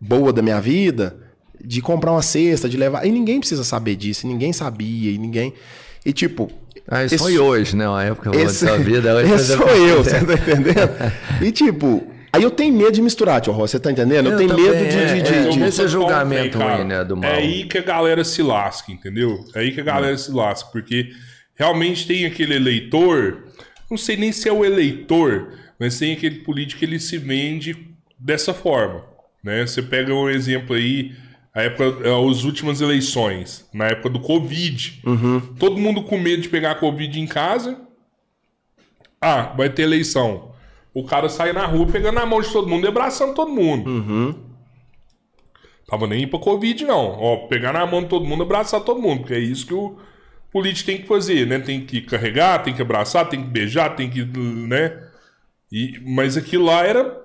boa 0.00 0.32
da 0.32 0.42
minha 0.42 0.60
vida, 0.60 1.16
de 1.64 1.80
comprar 1.80 2.12
uma 2.12 2.22
cesta, 2.22 2.68
de 2.68 2.76
levar. 2.76 3.06
E 3.06 3.10
ninguém 3.10 3.38
precisa 3.40 3.64
saber 3.64 3.96
disso, 3.96 4.26
ninguém 4.26 4.52
sabia, 4.52 5.10
e 5.12 5.16
ninguém. 5.18 5.54
E 6.04 6.12
tipo. 6.12 6.50
Ah, 6.86 7.04
isso 7.04 7.14
esse- 7.14 7.22
foi 7.24 7.38
hoje, 7.38 7.76
né? 7.76 7.88
Uma 7.88 8.02
época 8.02 8.30
boa 8.30 8.44
da 8.44 8.50
esse, 8.50 8.66
sua 8.66 8.76
vida. 8.76 9.14
Hoje 9.16 9.32
esse 9.32 9.56
sou 9.56 9.66
já- 9.68 9.76
eu, 9.76 10.02
você 10.04 10.10
tá 10.24 10.34
entendendo? 10.34 11.12
E 11.40 11.52
tipo, 11.52 12.02
aí 12.32 12.42
eu 12.42 12.50
tenho 12.50 12.74
medo 12.74 12.92
de 12.92 13.02
misturar, 13.02 13.40
tio 13.40 13.52
você 13.52 13.78
tá 13.78 13.90
entendendo? 13.92 14.26
Eu, 14.26 14.32
Eu 14.32 14.38
tenho 14.38 14.54
medo 14.56 14.88
de. 14.88 14.96
é, 14.96 15.14
de- 15.14 15.22
de- 15.22 15.34
é, 15.34 15.48
de- 15.50 15.62
esse 15.64 15.70
Só 15.70 15.70
te 15.70 15.72
falar 15.72 15.84
um 15.86 15.88
julgamento 15.88 16.58
trem, 16.58 16.76
ruim, 16.76 16.84
né, 16.84 17.04
do 17.04 17.16
mal. 17.16 17.30
É 17.30 17.36
aí 17.38 17.64
que 17.64 17.78
a 17.78 17.82
galera 17.82 18.24
se 18.24 18.42
lasca, 18.42 18.90
entendeu? 18.92 19.44
É 19.54 19.60
aí 19.60 19.72
que 19.72 19.80
a 19.80 19.84
galera 19.84 20.16
se 20.16 20.30
lasca, 20.32 20.68
porque 20.72 21.10
realmente 21.54 22.06
tem 22.06 22.24
aquele 22.26 22.54
eleitor, 22.54 23.44
não 23.90 23.96
sei 23.98 24.16
nem 24.16 24.32
se 24.32 24.48
é 24.48 24.52
o 24.52 24.64
eleitor, 24.64 25.52
mas 25.78 25.98
tem 25.98 26.12
aquele 26.12 26.36
político 26.40 26.78
que 26.80 26.84
ele 26.84 26.98
se 27.00 27.18
vende 27.18 27.76
dessa 28.18 28.54
forma, 28.54 29.04
né? 29.42 29.66
Você 29.66 29.82
pega 29.82 30.14
um 30.14 30.28
exemplo 30.30 30.74
aí, 30.76 31.12
a 31.54 31.62
época, 31.62 31.98
as 32.30 32.44
últimas 32.44 32.80
eleições, 32.80 33.66
na 33.74 33.86
época 33.88 34.08
do 34.08 34.20
Covid, 34.20 35.02
todo 35.58 35.76
mundo 35.76 36.02
com 36.04 36.16
medo 36.18 36.40
de 36.40 36.48
pegar 36.48 36.76
Covid 36.76 37.20
em 37.20 37.26
casa, 37.26 37.78
ah, 39.20 39.52
vai 39.56 39.68
ter 39.68 39.82
eleição. 39.82 40.51
O 40.94 41.04
cara 41.04 41.28
sai 41.28 41.52
na 41.52 41.64
rua 41.66 41.86
pegando 41.86 42.18
a 42.18 42.26
mão 42.26 42.40
de 42.40 42.50
todo 42.52 42.68
mundo 42.68 42.84
e 42.84 42.88
abraçando 42.88 43.34
todo 43.34 43.50
mundo. 43.50 43.90
Tava 45.88 46.06
nem 46.06 46.26
pra 46.26 46.38
Covid, 46.38 46.84
não. 46.84 47.18
Ó, 47.18 47.36
pegar 47.48 47.72
na 47.72 47.84
mão 47.86 48.02
de 48.02 48.08
todo 48.08 48.24
mundo 48.24 48.42
e 48.42 48.46
abraçar 48.46 48.80
todo 48.80 49.00
mundo. 49.00 49.20
Porque 49.20 49.34
é 49.34 49.38
isso 49.38 49.66
que 49.66 49.74
o 49.74 49.96
político 50.50 50.86
tem 50.86 50.98
que 51.00 51.06
fazer, 51.06 51.46
né? 51.46 51.58
Tem 51.58 51.84
que 51.84 52.00
carregar, 52.02 52.62
tem 52.62 52.74
que 52.74 52.82
abraçar, 52.82 53.28
tem 53.28 53.42
que 53.42 53.48
beijar, 53.48 53.94
tem 53.96 54.08
que. 54.08 54.24
né? 54.24 54.98
E, 55.70 56.00
mas 56.06 56.36
aquilo 56.36 56.64
lá 56.66 56.82
era 56.84 57.20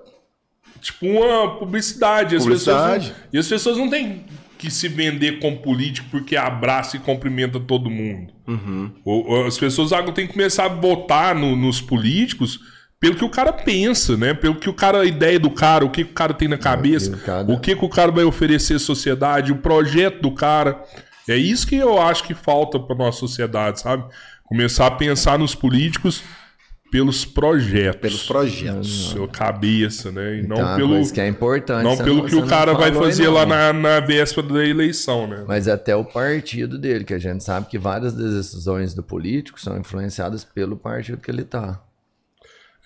tipo 0.80 1.06
uma 1.06 1.58
publicidade. 1.58 2.36
As 2.36 2.42
Publicidade. 2.42 3.08
Pessoas 3.10 3.18
não, 3.22 3.28
e 3.32 3.38
as 3.38 3.48
pessoas 3.48 3.76
não 3.78 3.88
têm 3.90 4.24
que 4.58 4.70
se 4.70 4.88
vender 4.88 5.38
como 5.40 5.58
político 5.58 6.08
porque 6.10 6.36
abraça 6.36 6.96
e 6.96 7.00
cumprimenta 7.00 7.60
todo 7.60 7.88
mundo. 7.90 8.32
O- 9.04 9.44
As 9.46 9.56
pessoas 9.58 9.92
agora 9.92 10.12
têm 10.12 10.26
que 10.26 10.32
começar 10.32 10.64
a 10.64 10.68
votar 10.68 11.34
no- 11.34 11.54
nos 11.54 11.80
políticos 11.80 12.58
pelo 13.00 13.14
que 13.14 13.24
o 13.24 13.28
cara 13.30 13.52
pensa, 13.52 14.16
né? 14.16 14.34
Pelo 14.34 14.56
que 14.56 14.68
o 14.68 14.74
cara, 14.74 15.00
a 15.00 15.04
ideia 15.04 15.38
do 15.38 15.50
cara, 15.50 15.84
o 15.84 15.90
que 15.90 16.02
o 16.02 16.08
cara 16.08 16.34
tem 16.34 16.48
na 16.48 16.58
cabeça, 16.58 17.10
o 17.12 17.18
cada- 17.18 17.52
o 17.52 17.60
que, 17.60 17.76
que 17.76 17.84
o 17.84 17.88
cara 17.88 18.10
vai 18.10 18.24
oferecer 18.24 18.74
à 18.74 18.78
sociedade, 18.78 19.52
o 19.52 19.56
projeto 19.58 20.20
do 20.20 20.32
cara. 20.32 20.82
É 21.28 21.36
isso 21.36 21.66
que 21.66 21.76
eu 21.76 22.00
acho 22.00 22.24
que 22.24 22.34
falta 22.34 22.78
para 22.80 22.96
nossa 22.96 23.18
sociedade, 23.20 23.80
sabe? 23.80 24.04
Começar 24.44 24.86
a 24.86 24.90
pensar 24.90 25.38
nos 25.38 25.54
políticos 25.54 26.22
pelos 26.90 27.26
projetos. 27.26 28.00
Pelos 28.00 28.22
projetos. 28.26 28.88
Sua 29.10 29.28
cabeça, 29.28 30.10
né? 30.10 30.36
E 30.36 30.40
Então, 30.40 30.56
não 30.56 30.64
uma 30.64 30.76
pelo, 30.76 30.88
coisa 30.94 31.12
que 31.12 31.20
é 31.20 31.28
importante. 31.28 31.84
não 31.84 31.96
pelo 31.98 32.24
que 32.24 32.30
você 32.30 32.36
o 32.36 32.46
cara 32.46 32.72
vai 32.72 32.90
fazer 32.92 33.24
não. 33.26 33.34
lá 33.34 33.44
na, 33.44 33.72
na 33.74 34.00
véspera 34.00 34.46
da 34.48 34.64
eleição, 34.64 35.26
né? 35.26 35.44
Mas 35.46 35.68
até 35.68 35.94
o 35.94 36.02
partido 36.02 36.78
dele, 36.78 37.04
que 37.04 37.12
a 37.12 37.18
gente 37.18 37.44
sabe 37.44 37.66
que 37.68 37.78
várias 37.78 38.14
das 38.14 38.32
decisões 38.34 38.94
do 38.94 39.02
político 39.02 39.60
são 39.60 39.78
influenciadas 39.78 40.44
pelo 40.44 40.78
partido 40.78 41.18
que 41.18 41.30
ele 41.30 41.44
tá. 41.44 41.78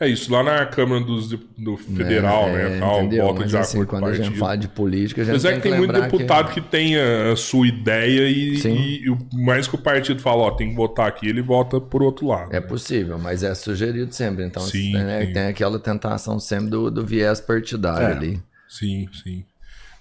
É 0.05 0.09
isso, 0.09 0.33
lá 0.33 0.43
na 0.43 0.67
Câmara 0.67 1.01
dos, 1.05 1.29
do 1.29 1.77
Federal, 1.77 2.49
É, 2.49 2.71
né? 2.71 2.79
Tal, 2.81 3.01
entendeu? 3.01 3.25
volta 3.25 3.41
Mas 3.43 3.51
de 3.51 3.57
assim, 3.57 3.77
acordo 3.77 3.89
quando 3.91 4.05
a 4.07 4.13
gente 4.13 4.21
partido. 4.25 4.39
fala 4.41 4.57
de 4.57 4.69
política, 4.69 5.21
a 5.23 5.25
gente 5.25 5.33
Mas 5.35 5.45
é 5.45 5.55
que 5.55 5.61
tem 5.61 5.77
muito 5.77 5.93
deputado 5.93 6.53
que... 6.53 6.61
tem 6.61 6.97
a, 6.97 7.33
a 7.33 7.37
sua 7.37 7.67
ideia 7.69 8.29
e, 8.29 8.57
e 9.05 9.09
o 9.11 9.19
mais 9.33 9.69
que 9.69 9.75
o 9.75 9.79
partido 9.79 10.21
fala, 10.21 10.43
ó, 10.43 10.51
tem 10.51 10.71
que 10.71 10.75
votar 10.75 11.07
aqui, 11.07 11.29
ele 11.29 11.41
vota 11.41 11.81
por 11.81 12.03
outro 12.03 12.27
lado. 12.27 12.53
É 12.55 12.61
possível, 12.61 13.19
mas 13.19 13.43
é 13.45 13.55
sugerido 13.55 14.13
sempre. 14.13 14.45
Então, 14.45 14.63
Sim, 14.63 14.93
né, 14.95 15.25
tem 15.27 15.47
aquela 15.47 15.79
tentação 15.79 16.41
sempre 16.41 16.71
do, 16.71 16.91
do 16.91 17.07
viés 17.07 17.41
partidário 17.41 18.09
É. 18.09 18.13
ali. 18.13 18.41
Sim, 18.69 19.09
sim. 19.23 19.45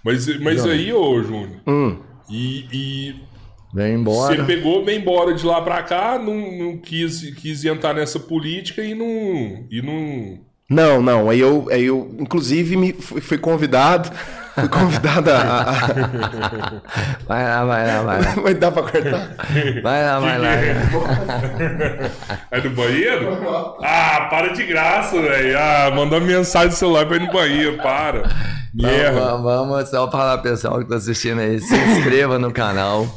Mas, 0.04 0.26
mas 0.40 0.66
aí, 0.66 0.92
ô 0.92 1.22
Júnior, 1.22 1.60
Hum. 1.68 1.98
e, 2.28 2.66
e 2.74 3.16
Vem 3.74 4.04
você 4.04 4.34
embora. 4.34 4.44
pegou, 4.46 4.84
vem 4.84 4.98
embora 5.00 5.34
de 5.34 5.46
lá 5.46 5.62
pra 5.62 5.82
cá, 5.84 6.20
não, 6.20 6.52
não 6.52 6.78
quis, 6.78 7.34
quis 7.36 7.64
entrar 7.64 7.94
nessa 7.94 8.20
política 8.20 8.84
e 8.84 8.94
não. 8.94 9.66
E 9.72 9.82
não 9.82 10.40
Não, 10.70 11.02
não. 11.02 11.30
Aí 11.30 11.40
eu, 11.40 11.68
aí 11.72 11.86
eu 11.86 12.14
inclusive, 12.20 12.76
me 12.76 12.92
fui, 12.94 13.22
fui 13.22 13.38
convidado. 13.38 14.12
Fui 14.54 14.68
convidado 14.68 15.32
a. 15.32 15.64
Vai 17.26 17.42
lá, 17.46 17.64
vai 17.64 17.88
lá, 17.88 18.02
vai 18.04 18.22
lá. 18.22 18.36
Mas 18.44 18.60
dá 18.60 18.70
pra 18.70 18.84
cortar? 18.84 19.36
Vai 19.82 20.04
lá, 20.04 20.20
vai 20.20 20.38
lá. 20.38 20.50
É 22.52 22.60
do 22.60 22.70
banheiro? 22.72 23.30
Ah, 23.82 24.28
para 24.30 24.50
de 24.50 24.66
graça, 24.66 25.22
velho. 25.22 25.58
Ah, 25.58 25.90
mandou 25.96 26.20
mensagem 26.20 26.68
no 26.68 26.76
celular 26.76 27.06
pra 27.06 27.16
ir 27.16 27.22
no 27.22 27.32
banheiro, 27.32 27.78
para. 27.78 28.24
Merda. 28.74 29.22
Vamos, 29.22 29.44
vamos 29.44 29.90
só 29.90 30.12
falar 30.12 30.40
pessoal 30.40 30.80
que 30.80 30.90
tá 30.90 30.98
assistindo 30.98 31.40
aí, 31.40 31.58
se 31.62 31.74
inscreva 31.74 32.38
no 32.38 32.52
canal. 32.52 33.08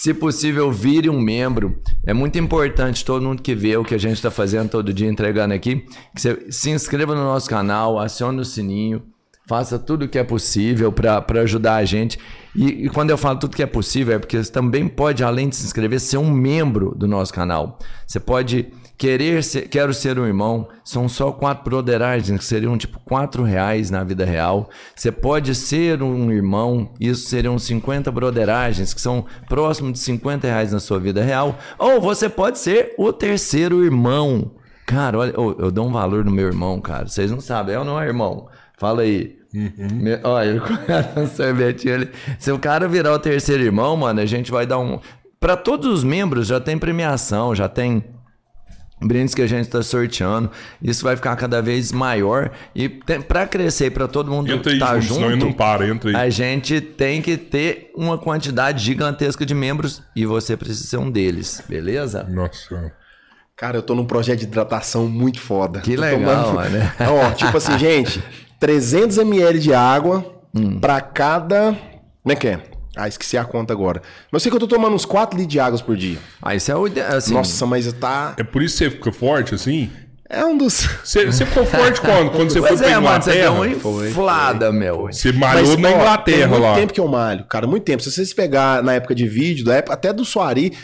Se 0.00 0.14
possível, 0.14 0.70
vire 0.70 1.10
um 1.10 1.20
membro. 1.20 1.82
É 2.06 2.14
muito 2.14 2.38
importante 2.38 3.04
todo 3.04 3.24
mundo 3.24 3.42
que 3.42 3.52
vê 3.52 3.76
o 3.76 3.82
que 3.82 3.96
a 3.96 3.98
gente 3.98 4.12
está 4.12 4.30
fazendo 4.30 4.70
todo 4.70 4.92
dia, 4.92 5.08
entregando 5.08 5.52
aqui, 5.52 5.84
que 6.14 6.20
você 6.22 6.52
se 6.52 6.70
inscreva 6.70 7.16
no 7.16 7.24
nosso 7.24 7.50
canal, 7.50 7.98
acione 7.98 8.40
o 8.40 8.44
sininho, 8.44 9.02
faça 9.48 9.76
tudo 9.76 10.04
o 10.04 10.08
que 10.08 10.16
é 10.16 10.22
possível 10.22 10.92
para 10.92 11.24
ajudar 11.42 11.74
a 11.74 11.84
gente. 11.84 12.16
E, 12.54 12.84
e 12.84 12.88
quando 12.88 13.10
eu 13.10 13.18
falo 13.18 13.40
tudo 13.40 13.56
que 13.56 13.62
é 13.62 13.66
possível, 13.66 14.14
é 14.14 14.20
porque 14.20 14.40
você 14.40 14.52
também 14.52 14.86
pode, 14.86 15.24
além 15.24 15.48
de 15.48 15.56
se 15.56 15.64
inscrever, 15.66 15.98
ser 15.98 16.18
um 16.18 16.30
membro 16.30 16.94
do 16.94 17.08
nosso 17.08 17.34
canal. 17.34 17.76
Você 18.06 18.20
pode 18.20 18.68
querer 18.98 19.42
ser, 19.44 19.68
quero 19.68 19.94
ser 19.94 20.18
um 20.18 20.26
irmão, 20.26 20.68
são 20.84 21.08
só 21.08 21.30
quatro 21.30 21.62
brotheragens, 21.64 22.36
que 22.38 22.44
seriam 22.44 22.76
tipo 22.76 22.98
quatro 23.00 23.44
reais 23.44 23.90
na 23.90 24.02
vida 24.02 24.24
real. 24.24 24.68
Você 24.94 25.12
pode 25.12 25.54
ser 25.54 26.02
um 26.02 26.32
irmão, 26.32 26.90
isso 27.00 27.28
seriam 27.28 27.56
50 27.58 28.10
brotheragens, 28.10 28.92
que 28.92 29.00
são 29.00 29.24
próximo 29.48 29.92
de 29.92 29.98
50 30.00 30.46
reais 30.48 30.72
na 30.72 30.80
sua 30.80 30.98
vida 30.98 31.22
real. 31.22 31.56
Ou 31.78 32.00
você 32.00 32.28
pode 32.28 32.58
ser 32.58 32.94
o 32.98 33.12
terceiro 33.12 33.84
irmão. 33.84 34.50
Cara, 34.84 35.18
olha, 35.18 35.40
ô, 35.40 35.52
eu 35.58 35.70
dou 35.70 35.86
um 35.86 35.92
valor 35.92 36.24
no 36.24 36.30
meu 36.30 36.46
irmão, 36.48 36.80
cara. 36.80 37.06
Vocês 37.06 37.30
não 37.30 37.40
sabem, 37.40 37.74
é 37.76 37.78
ou 37.78 37.84
não 37.84 38.00
é 38.00 38.06
irmão? 38.06 38.48
Fala 38.76 39.02
aí. 39.02 39.38
Me- 39.52 40.18
Olha, 40.24 40.62
um 41.16 41.26
sorvetinho 41.26 41.94
ali. 41.94 42.10
Se 42.38 42.50
o 42.50 42.58
cara 42.58 42.88
virar 42.88 43.12
o 43.14 43.18
terceiro 43.18 43.62
irmão, 43.62 43.96
mano, 43.96 44.20
a 44.20 44.26
gente 44.26 44.50
vai 44.50 44.66
dar 44.66 44.78
um. 44.78 44.98
Pra 45.40 45.56
todos 45.56 45.86
os 45.86 46.02
membros 46.04 46.46
já 46.48 46.58
tem 46.60 46.76
premiação, 46.76 47.54
já 47.54 47.68
tem 47.68 48.02
brindes 49.00 49.34
que 49.34 49.42
a 49.42 49.46
gente 49.46 49.62
está 49.62 49.82
sorteando. 49.82 50.50
Isso 50.82 51.04
vai 51.04 51.16
ficar 51.16 51.34
cada 51.36 51.60
vez 51.62 51.92
maior. 51.92 52.50
E 52.74 52.88
para 52.88 53.46
crescer, 53.46 53.90
para 53.90 54.08
todo 54.08 54.30
mundo 54.30 54.50
Entra 54.50 54.72
estar 54.72 55.00
junto, 55.00 55.14
senão 55.14 55.26
ele 55.30 55.34
junto, 55.40 55.46
não 55.46 55.52
para, 55.52 55.88
entra 55.88 56.10
aí. 56.10 56.16
a 56.16 56.30
gente 56.30 56.80
tem 56.80 57.20
que 57.22 57.36
ter 57.36 57.90
uma 57.96 58.18
quantidade 58.18 58.82
gigantesca 58.84 59.44
de 59.46 59.54
membros 59.54 60.02
e 60.14 60.24
você 60.26 60.56
precisa 60.56 60.86
ser 60.88 60.96
um 60.98 61.10
deles, 61.10 61.62
beleza? 61.68 62.24
Nossa. 62.24 62.92
Cara, 63.56 63.76
eu 63.78 63.82
tô 63.82 63.94
num 63.94 64.04
projeto 64.06 64.38
de 64.38 64.44
hidratação 64.44 65.08
muito 65.08 65.40
foda. 65.40 65.80
Que 65.80 65.96
Tô 65.96 66.00
legal, 66.00 66.54
mano. 66.54 66.78
Ó, 67.26 67.30
tipo 67.32 67.56
assim, 67.56 67.76
gente, 67.78 68.22
300 68.60 69.18
ml 69.18 69.58
de 69.58 69.74
água 69.74 70.34
Hum. 70.54 70.80
pra 70.80 71.00
cada. 71.00 71.76
Como 72.22 72.32
é 72.32 72.36
que 72.36 72.48
é? 72.48 72.60
Ah, 72.98 73.08
esqueci 73.08 73.36
a 73.38 73.44
conta 73.44 73.72
agora. 73.72 74.02
Mas 74.30 74.40
eu 74.40 74.44
sei 74.44 74.50
que 74.50 74.56
eu 74.56 74.60
tô 74.60 74.66
tomando 74.66 74.94
uns 74.94 75.04
4 75.04 75.36
litros 75.36 75.52
de 75.52 75.60
água 75.60 75.78
por 75.78 75.96
dia. 75.96 76.18
Ah, 76.42 76.54
isso 76.54 76.70
é 76.70 76.76
o 76.76 76.86
assim, 77.16 77.32
Nossa, 77.34 77.64
mas 77.66 77.90
tá. 77.92 78.34
É 78.36 78.42
por 78.42 78.62
isso 78.62 78.78
que 78.78 78.84
você 78.84 78.90
fica 78.90 79.12
forte 79.12 79.54
assim? 79.54 79.90
É 80.30 80.44
um 80.44 80.58
dos. 80.58 80.86
Você, 81.02 81.24
você 81.24 81.46
ficou 81.46 81.64
forte 81.64 82.00
quando? 82.02 82.30
Quando 82.32 82.50
você 82.50 82.58
foi 82.58 82.68
Pois 82.68 82.80
pra 82.80 82.90
é, 82.90 82.98
mano, 82.98 83.22
você 83.22 83.30
deu 83.32 83.52
Inglaterra? 83.54 83.88
uma 83.90 84.06
inflada, 84.08 84.72
meu. 84.72 85.06
Você 85.06 85.32
malhou 85.32 85.78
na 85.78 85.88
ó, 85.88 85.92
tem 85.92 85.94
Inglaterra 86.00 86.48
muito 86.48 86.62
lá. 86.62 86.74
tempo 86.74 86.92
que 86.92 87.00
eu 87.00 87.08
malho, 87.08 87.44
cara, 87.44 87.66
muito 87.66 87.84
tempo. 87.84 88.02
Se 88.02 88.10
vocês 88.12 88.34
pegar 88.34 88.82
na 88.82 88.92
época 88.92 89.14
de 89.14 89.26
vídeo, 89.26 89.64
da 89.64 89.76
época, 89.76 89.94
até 89.94 90.12
do 90.12 90.26
Soari, 90.26 90.76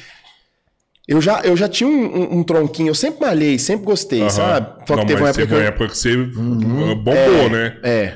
eu 1.07 1.21
já, 1.21 1.41
eu 1.43 1.55
já 1.57 1.69
tinha 1.69 1.89
um, 1.89 1.93
um- 2.33 2.39
um 2.39 2.43
tronquinho, 2.43 2.89
eu 2.89 2.95
sempre 2.95 3.27
malhei, 3.27 3.59
sempre 3.59 3.85
gostei, 3.85 4.23
Aham. 4.23 4.31
sabe? 4.31 4.67
Só 4.87 4.95
que 4.95 5.01
Não, 5.01 5.07
teve 5.07 5.21
uma 5.21 5.29
mas 5.29 5.37
época 5.39 5.43
teve 5.47 5.55
uma 5.55 5.61
que 5.61 5.65
eu- 5.65 5.69
época 5.69 5.89
que 5.91 5.99
você 5.99 6.17
uh, 6.17 6.95
bombou, 6.97 7.51
né? 7.51 7.77
É. 7.83 8.15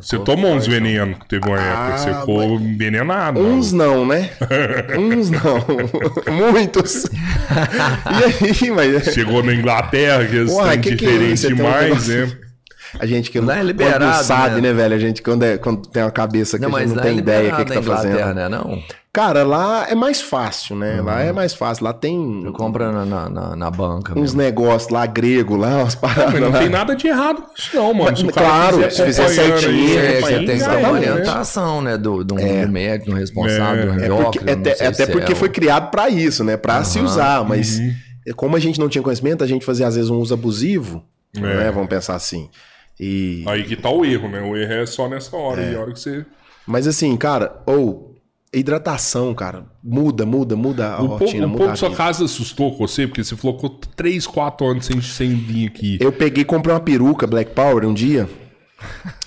Você 0.00 0.18
tomou 0.18 0.52
uns 0.54 0.66
venenos, 0.66 1.18
que 1.18 1.28
teve 1.28 1.48
uma 1.48 1.58
época 1.58 1.92
que 1.94 2.00
você 2.00 2.10
Ah, 2.10 2.20
ficou 2.20 2.44
envenenado. 2.60 3.40
Uns 3.40 3.72
não, 3.72 4.06
né? 4.06 4.30
Uns 4.98 5.30
não. 5.30 5.64
Muitos. 6.52 7.04
e 7.04 8.64
aí, 8.64 8.70
mas. 8.70 9.04
Chegou 9.14 9.42
na 9.42 9.54
Inglaterra, 9.54 10.24
que 10.26 10.36
eles 10.36 10.52
Uai, 10.52 10.76
que 10.78 10.94
que 10.96 11.04
é 11.04 11.08
diferente 11.08 11.42
tem 11.42 11.52
um 11.52 11.56
demais, 11.56 11.84
negócio- 12.08 12.26
né? 12.26 12.36
A 12.98 13.04
gente 13.04 13.30
que 13.30 13.40
Lá 13.40 13.54
é 13.54 13.56
quando 13.58 13.66
liberado, 13.66 14.24
sabe, 14.24 14.54
né? 14.56 14.60
né, 14.68 14.72
velho? 14.72 14.94
A 14.94 14.98
gente 14.98 15.20
quando, 15.20 15.42
é, 15.42 15.58
quando 15.58 15.86
tem 15.88 16.02
uma 16.02 16.10
cabeça 16.10 16.56
que 16.56 16.62
Não, 16.62 16.68
a 16.68 16.72
mas 16.72 16.82
gente 16.88 16.96
não 16.96 17.02
é 17.02 17.06
tem 17.06 17.18
ideia 17.18 17.50
do 17.50 17.56
que, 17.56 17.64
que 17.64 17.72
tá 17.74 17.82
fazendo. 17.82 18.34
né? 18.34 18.48
Não. 18.48 18.82
Cara, 19.16 19.44
lá 19.44 19.86
é 19.88 19.94
mais 19.94 20.20
fácil, 20.20 20.76
né? 20.76 21.00
Lá 21.00 21.22
é 21.22 21.32
mais 21.32 21.54
fácil. 21.54 21.84
Lá 21.84 21.94
tem 21.94 22.42
Eu 22.44 22.52
compro 22.52 22.92
na, 22.92 23.06
na, 23.30 23.56
na, 23.56 23.70
banca. 23.70 24.12
uns 24.18 24.34
negócios 24.34 24.90
lá 24.92 25.06
grego, 25.06 25.56
lá, 25.56 25.78
umas 25.78 25.94
paradas. 25.94 26.32
Mas 26.34 26.42
não 26.42 26.50
lá. 26.50 26.58
tem 26.58 26.68
nada 26.68 26.94
de 26.94 27.06
errado 27.08 27.40
com 27.40 27.52
isso, 27.56 27.74
não, 27.74 27.94
mano. 27.94 28.14
Se 28.14 28.24
o 28.26 28.30
cara 28.30 28.46
Claro, 28.46 28.76
quiser 28.76 28.90
se 28.90 29.04
fizer 29.06 29.28
certinho, 29.28 29.98
É, 29.98 30.18
é, 30.18 30.20
você 30.20 30.36
tem 30.44 30.58
que 30.58 30.64
ter 30.64 30.68
uma 30.68 30.80
né? 30.80 30.90
orientação, 30.90 31.80
né? 31.80 31.96
Do, 31.96 32.22
do, 32.22 32.34
do 32.34 32.68
médico, 32.68 33.10
do 33.10 33.16
responsável, 33.16 33.94
do 33.94 34.00
É, 34.02 34.04
É 34.04 34.08
porque, 34.10 34.40
não 34.44 34.52
até 34.52 34.92
se 34.92 35.06
porque 35.06 35.32
é 35.32 35.34
foi 35.34 35.48
criado 35.48 35.90
pra 35.90 36.10
isso, 36.10 36.44
né? 36.44 36.58
Pra 36.58 36.84
se 36.84 36.98
usar, 37.00 37.42
mas 37.42 37.78
Uhum. 37.78 37.94
como 38.36 38.54
a 38.54 38.60
gente 38.60 38.78
não 38.78 38.86
tinha 38.90 39.00
conhecimento, 39.00 39.42
a 39.42 39.46
gente 39.46 39.64
fazia 39.64 39.86
às 39.86 39.94
vezes 39.94 40.10
um 40.10 40.18
uso 40.18 40.34
abusivo, 40.34 41.02
É. 41.34 41.40
né? 41.40 41.70
Vamos 41.70 41.88
pensar 41.88 42.16
assim. 42.16 42.50
E 43.00 43.44
Aí 43.48 43.64
que 43.64 43.76
tá 43.76 43.88
o 43.88 44.04
erro, 44.04 44.28
né? 44.28 44.42
O 44.42 44.54
erro 44.54 44.72
é 44.74 44.84
só 44.84 45.08
nessa 45.08 45.34
hora. 45.34 45.62
E 45.62 45.74
a 45.74 45.80
hora 45.80 45.92
que 45.94 46.00
você. 46.00 46.26
mas 46.66 46.86
assim, 46.86 47.16
cara, 47.16 47.62
ou 47.64 48.14
hidratação, 48.58 49.34
cara, 49.34 49.66
muda, 49.82 50.24
muda, 50.24 50.56
muda 50.56 50.94
a 50.94 50.96
povo, 50.96 51.16
rotina, 51.16 51.46
o 51.46 51.48
muda 51.48 51.58
povo 51.58 51.70
a 51.70 51.72
da 51.72 51.76
sua 51.76 51.90
casa 51.94 52.24
assustou 52.24 52.72
com 52.76 52.86
você, 52.86 53.06
porque 53.06 53.22
você 53.22 53.36
falou 53.36 53.56
que 53.56 53.62
ficou 53.62 53.80
3, 53.94 54.26
4 54.26 54.66
anos 54.66 54.86
sem, 54.86 55.00
sem 55.00 55.34
vir 55.34 55.68
aqui. 55.68 55.98
Eu 56.00 56.12
peguei 56.12 56.42
e 56.42 56.44
comprei 56.44 56.74
uma 56.74 56.80
peruca 56.80 57.26
Black 57.26 57.52
Power 57.52 57.86
um 57.86 57.94
dia 57.94 58.28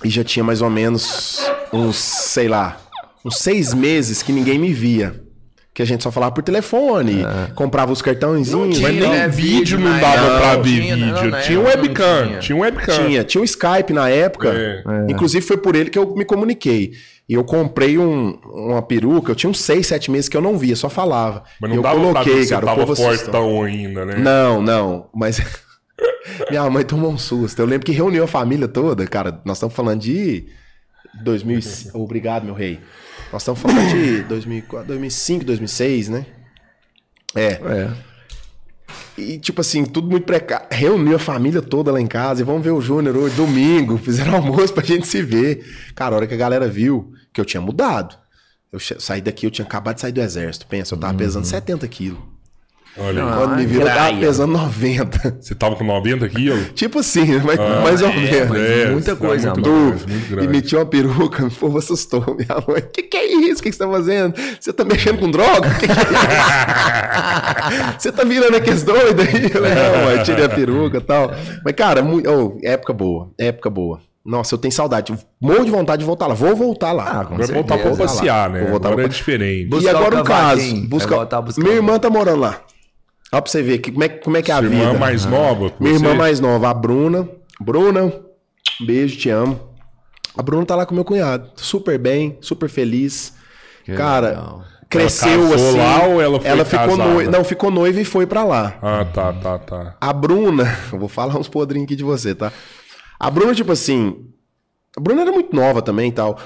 e 0.03 0.09
já 0.09 0.23
tinha 0.23 0.43
mais 0.43 0.61
ou 0.61 0.69
menos 0.69 1.39
uns, 1.71 1.97
sei 1.97 2.47
lá, 2.47 2.79
uns 3.23 3.37
seis 3.37 3.73
meses 3.73 4.23
que 4.23 4.31
ninguém 4.31 4.57
me 4.57 4.73
via. 4.73 5.23
Que 5.79 5.83
a 5.83 5.85
gente 5.85 6.03
só 6.03 6.11
falava 6.11 6.33
por 6.33 6.43
telefone, 6.43 7.23
comprava 7.55 7.89
os 7.93 8.01
cartãozinhos. 8.01 8.81
Mas 8.81 8.93
nem 8.95 9.09
né, 9.09 9.29
vídeo 9.29 9.79
não 9.79 9.97
dava 9.97 10.29
não, 10.29 10.37
pra 10.37 10.55
ver 10.57 10.81
tinha, 10.81 10.97
não, 10.97 11.05
vídeo. 11.15 11.31
não, 11.31 11.39
tinha 11.41 11.55
não, 11.57 11.61
um 11.61 11.63
não 11.63 11.71
webcam. 11.73 12.25
tinha. 12.27 12.39
Tinha 12.39 12.55
um 12.57 12.59
webcam. 12.59 12.93
Tinha, 13.05 13.23
tinha 13.23 13.41
um 13.41 13.45
Skype 13.45 13.93
na 13.93 14.09
época. 14.09 14.49
É. 14.53 14.83
Inclusive 15.09 15.45
foi 15.45 15.55
por 15.55 15.77
ele 15.77 15.89
que 15.89 15.97
eu 15.97 16.13
me 16.17 16.25
comuniquei. 16.25 16.91
E 17.29 17.33
eu 17.33 17.45
comprei 17.45 17.97
um- 17.97 18.37
uma 18.53 18.81
peruca, 18.81 19.31
eu 19.31 19.35
tinha 19.37 19.49
uns 19.49 19.61
seis, 19.61 19.87
sete 19.87 20.11
meses 20.11 20.27
que 20.27 20.35
eu 20.35 20.41
não 20.41 20.57
via, 20.57 20.75
só 20.75 20.89
falava. 20.89 21.43
Mas 21.61 21.69
não 21.69 21.77
eu 21.77 21.81
dava 21.81 21.95
pra 21.95 22.03
ver 22.07 22.11
coloquei, 22.13 22.33
que 22.33 22.43
você 22.43 22.49
cara, 22.55 22.65
o 22.65 22.67
tava 22.67 22.95
fortão 22.97 23.63
ainda, 23.63 24.03
né? 24.03 24.15
Não, 24.17 24.61
não, 24.61 25.05
mas 25.15 25.39
minha 26.51 26.69
mãe 26.69 26.83
tomou 26.83 27.09
um 27.09 27.17
susto. 27.17 27.57
Eu 27.61 27.65
lembro 27.65 27.85
que 27.85 27.93
reuniu 27.93 28.25
a 28.25 28.27
família 28.27 28.67
toda, 28.67 29.07
cara. 29.07 29.39
Nós 29.45 29.55
estamos 29.55 29.73
falando 29.73 30.01
de 30.01 30.45
2000. 31.23 31.59
e- 31.59 31.63
Obrigado, 31.93 32.43
meu 32.45 32.53
rei. 32.53 32.79
Nós 33.31 33.41
estamos 33.43 33.59
falando 33.59 33.89
de 33.91 34.23
2004, 34.23 34.87
2005, 34.87 35.45
2006, 35.45 36.09
né? 36.09 36.25
É. 37.35 37.47
É. 37.53 37.91
E 39.17 39.37
tipo 39.37 39.61
assim, 39.61 39.85
tudo 39.85 40.09
muito 40.09 40.25
precário. 40.25 40.67
Reuniu 40.71 41.15
a 41.15 41.19
família 41.19 41.61
toda 41.61 41.91
lá 41.91 41.99
em 42.01 42.07
casa 42.07 42.41
e 42.41 42.43
vamos 42.45 42.63
ver 42.63 42.71
o 42.71 42.81
Júnior 42.81 43.15
hoje, 43.17 43.35
domingo. 43.35 43.97
Fizeram 43.97 44.35
almoço 44.37 44.73
pra 44.73 44.83
gente 44.83 45.05
se 45.07 45.21
ver. 45.21 45.63
Cara, 45.93 46.15
a 46.15 46.17
hora 46.17 46.27
que 46.27 46.33
a 46.33 46.37
galera 46.37 46.67
viu 46.67 47.11
que 47.33 47.39
eu 47.39 47.45
tinha 47.45 47.61
mudado. 47.61 48.17
Eu 48.71 48.79
saí 48.79 49.19
daqui, 49.21 49.45
eu 49.45 49.51
tinha 49.51 49.65
acabado 49.65 49.95
de 49.95 50.01
sair 50.01 50.11
do 50.11 50.21
exército. 50.21 50.65
Pensa, 50.67 50.93
eu 50.95 50.99
tava 50.99 51.13
pesando 51.15 51.45
70 51.45 51.87
quilos. 51.87 52.19
Olha. 52.97 53.23
Não, 53.23 53.37
Quando 53.37 53.55
me 53.55 53.65
viram, 53.65 53.87
eu 53.87 53.93
tava 53.95 54.17
pesando 54.17 54.51
90. 54.53 55.37
Você 55.39 55.55
tava 55.55 55.75
com 55.75 55.83
90 55.85 56.27
quilos? 56.29 56.71
Tipo 56.75 56.99
assim, 56.99 57.25
mas, 57.45 57.57
mais 57.83 58.01
ou 58.01 58.09
menos. 58.09 58.57
É, 58.57 58.89
muita 58.91 59.15
tá 59.15 59.25
coisa, 59.27 59.53
muito 59.53 59.69
mano. 59.69 59.91
grande, 59.91 60.13
muito 60.33 60.43
E 60.43 60.47
meti 60.47 60.75
uma 60.75 60.85
peruca, 60.85 61.45
o 61.47 61.51
povo 61.51 61.77
assustou. 61.77 62.21
Minha 62.37 62.61
mãe, 62.67 62.81
que 62.93 63.03
que 63.03 63.15
é 63.17 63.25
isso? 63.25 63.61
O 63.61 63.63
que 63.63 63.69
que 63.69 63.75
você 63.77 63.83
tá 63.85 63.89
fazendo? 63.89 64.33
Você 64.59 64.73
tá 64.73 64.83
mexendo 64.83 65.19
com 65.19 65.31
droga? 65.31 65.69
Que 65.79 65.87
que 65.87 65.91
é 65.91 65.95
isso? 65.95 67.93
você 67.99 68.11
tá 68.11 68.23
virando 68.23 68.55
aqueles 68.57 68.83
doidos 68.83 69.25
aí? 69.25 69.43
Não, 69.43 70.05
mãe, 70.05 70.23
tirei 70.23 70.45
a 70.45 70.49
peruca 70.49 70.97
e 70.97 71.01
tal. 71.01 71.31
Mas, 71.63 71.73
cara, 71.75 72.01
muito, 72.01 72.29
oh, 72.29 72.57
época 72.63 72.91
boa, 72.93 73.29
época 73.37 73.69
boa. 73.69 73.99
Nossa, 74.25 74.53
eu 74.53 74.59
tenho 74.59 74.71
saudade. 74.73 75.13
Morro 75.41 75.63
de 75.63 75.71
vontade 75.71 76.01
de 76.01 76.05
voltar 76.05 76.27
lá. 76.27 76.33
Vou 76.35 76.55
voltar 76.55 76.91
lá. 76.91 77.21
Ah, 77.21 77.23
Vai 77.35 77.47
voltar 77.47 77.77
pra 77.77 77.95
passear, 77.95 78.49
né? 78.49 78.59
Vou 78.61 78.69
voltar 78.71 78.89
Agora 78.89 79.03
pra- 79.07 79.13
é 79.13 79.17
diferente. 79.17 79.69
Bu- 79.69 79.77
e 79.77 79.79
buscar 79.81 79.97
agora 79.97 80.17
o 80.17 80.21
o 80.21 80.23
caso. 80.23 80.75
Busca... 80.87 81.25
Buscar 81.41 81.61
Minha 81.63 81.73
o- 81.73 81.77
irmã 81.77 81.97
tá 81.97 82.09
morando 82.09 82.41
lá. 82.41 82.59
Ó 83.31 83.39
pra 83.41 83.51
você 83.51 83.61
ver 83.61 83.77
que, 83.79 83.91
como, 83.91 84.03
é, 84.03 84.09
como 84.09 84.37
é 84.37 84.41
que 84.41 84.51
é 84.51 84.55
a 84.55 84.59
Sua 84.59 84.69
vida. 84.69 84.81
irmã 84.83 84.97
mais 84.99 85.25
nova 85.25 85.71
Minha 85.79 85.93
você? 85.93 86.03
irmã 86.05 86.15
mais 86.15 86.39
nova, 86.39 86.69
a 86.69 86.73
Bruna. 86.73 87.29
Bruna, 87.61 88.11
beijo, 88.85 89.17
te 89.17 89.29
amo. 89.29 89.59
A 90.37 90.41
Bruna 90.41 90.65
tá 90.65 90.75
lá 90.75 90.85
com 90.85 90.95
meu 90.95 91.03
cunhado. 91.05 91.49
Super 91.55 91.97
bem, 91.99 92.37
super 92.41 92.69
feliz. 92.69 93.33
Que 93.83 93.93
Cara, 93.93 94.29
legal. 94.29 94.63
cresceu 94.89 95.29
Ela 95.45 95.55
assim. 95.55 95.77
lá 95.77 96.03
ou 96.07 96.21
ela 96.21 96.39
foi 96.39 96.65
ficou 96.65 96.97
casada? 96.97 97.13
noiva. 97.13 97.31
Não, 97.31 97.43
ficou 97.43 97.71
noiva 97.71 97.99
e 98.01 98.05
foi 98.05 98.25
pra 98.25 98.43
lá. 98.43 98.77
Ah, 98.81 99.05
tá, 99.05 99.33
tá, 99.33 99.57
tá. 99.59 99.97
A 99.99 100.13
Bruna, 100.13 100.63
eu 100.91 100.97
vou 100.99 101.09
falar 101.09 101.37
uns 101.37 101.47
podrinhos 101.49 101.85
aqui 101.85 101.95
de 101.95 102.03
você, 102.03 102.33
tá? 102.33 102.51
A 103.19 103.29
Bruna, 103.29 103.53
tipo 103.53 103.71
assim. 103.71 104.25
A 104.97 105.01
Bruna 105.01 105.21
era 105.21 105.31
muito 105.31 105.55
nova 105.55 105.81
também 105.81 106.09
e 106.09 106.11
tal. 106.11 106.39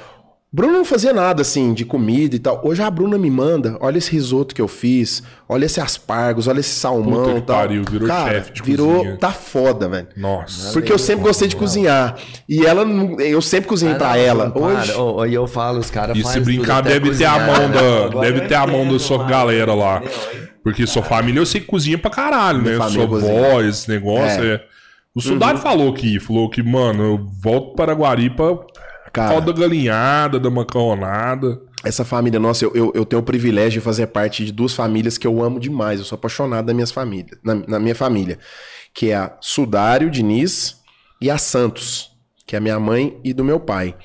Bruna 0.55 0.73
não 0.73 0.85
fazia 0.85 1.11
nada 1.11 1.41
assim 1.41 1.73
de 1.73 1.83
comida 1.83 2.35
e 2.35 2.39
tal. 2.39 2.61
Hoje 2.63 2.79
a 2.83 2.91
Bruna 2.91 3.17
me 3.17 3.31
manda, 3.31 3.75
olha 3.81 3.97
esse 3.97 4.11
risoto 4.11 4.53
que 4.53 4.61
eu 4.61 4.67
fiz, 4.67 5.23
olha 5.49 5.65
esse 5.65 5.81
aspargos, 5.81 6.47
olha 6.47 6.59
esse 6.59 6.75
salmão 6.75 7.23
Puta 7.23 7.33
que 7.33 7.41
tal. 7.41 7.55
pariu, 7.57 7.83
virou 7.89 8.07
Cara, 8.07 8.31
chefe 8.33 8.53
de 8.53 8.61
virou, 8.61 8.97
cozinha. 8.97 9.17
tá 9.17 9.31
foda, 9.31 9.89
velho. 9.89 10.07
Nossa. 10.15 10.71
Porque 10.71 10.93
eu 10.93 10.99
sempre 10.99 11.23
gostei 11.23 11.47
de 11.47 11.55
cozinhar. 11.55 12.15
E 12.47 12.63
ela, 12.63 12.85
não- 12.85 13.19
eu 13.19 13.41
sempre 13.41 13.67
cozinhei 13.67 13.95
Ah, 13.95 13.97
pra 13.97 14.15
ela. 14.17 14.53
Hoje, 14.55 14.93
E 15.31 15.33
eu 15.33 15.47
falo, 15.47 15.79
os 15.79 15.89
caras 15.89 16.15
E 16.15 16.21
fazem 16.21 16.43
se 16.43 16.45
tudo, 16.51 16.55
brincar, 16.59 16.77
até 16.77 16.99
deve 16.99 17.17
ter 17.17 17.25
a 17.25 17.31
cozinhar, 17.31 17.47
mão 17.59 17.67
né? 17.69 17.73
da. 17.75 18.05
Agora 18.05 18.25
Deve 18.31 18.43
eu 18.45 18.47
ter 18.47 18.55
a 18.55 18.67
mão 18.67 18.75
da 18.77 18.83
entendo, 18.83 18.99
sua 18.99 19.17
mano. 19.17 19.29
galera 19.31 19.73
lá. 19.73 20.03
Porque 20.63 20.85
sua 20.85 21.01
família 21.01 21.39
eu 21.39 21.45
sei 21.47 21.61
que 21.61 21.67
cozinha 21.67 21.97
pra 21.97 22.11
caralho, 22.11 22.59
né? 22.59 22.75
Minha 22.75 22.89
Sua 22.89 23.07
família 23.07 23.47
avó, 23.49 23.61
esse 23.61 23.89
negócio. 23.89 24.43
É. 24.43 24.53
É. 24.53 24.63
O 25.15 25.19
soldado 25.21 25.57
falou 25.59 25.89
aqui, 25.91 26.19
falou 26.19 26.47
que, 26.49 26.61
mano, 26.63 27.03
eu 27.03 27.27
volto 27.41 27.75
para 27.75 27.93
Guaripa, 27.93 28.59
cara, 29.13 29.39
da 29.39 29.51
galinhada, 29.51 30.39
da 30.39 30.49
macarronada. 30.49 31.61
essa 31.83 32.03
família 32.03 32.39
nossa, 32.39 32.65
eu, 32.65 32.71
eu, 32.73 32.91
eu 32.95 33.05
tenho 33.05 33.21
o 33.21 33.25
privilégio 33.25 33.79
de 33.79 33.85
fazer 33.85 34.07
parte 34.07 34.43
de 34.43 34.51
duas 34.51 34.73
famílias 34.73 35.17
que 35.17 35.27
eu 35.27 35.41
amo 35.41 35.59
demais. 35.59 35.99
Eu 35.99 36.05
sou 36.05 36.15
apaixonado 36.15 36.65
das 36.65 36.75
minhas 36.75 36.91
famílias, 36.91 37.37
na, 37.43 37.55
na 37.55 37.79
minha 37.79 37.95
família. 37.95 38.39
Que 38.93 39.11
é 39.11 39.15
a 39.15 39.37
Sudário 39.39 40.09
Diniz 40.09 40.81
e 41.21 41.29
a 41.29 41.37
Santos, 41.37 42.11
que 42.45 42.55
é 42.55 42.57
a 42.57 42.61
minha 42.61 42.79
mãe 42.79 43.17
e 43.23 43.33
do 43.33 43.43
meu 43.43 43.59
pai. 43.59 43.95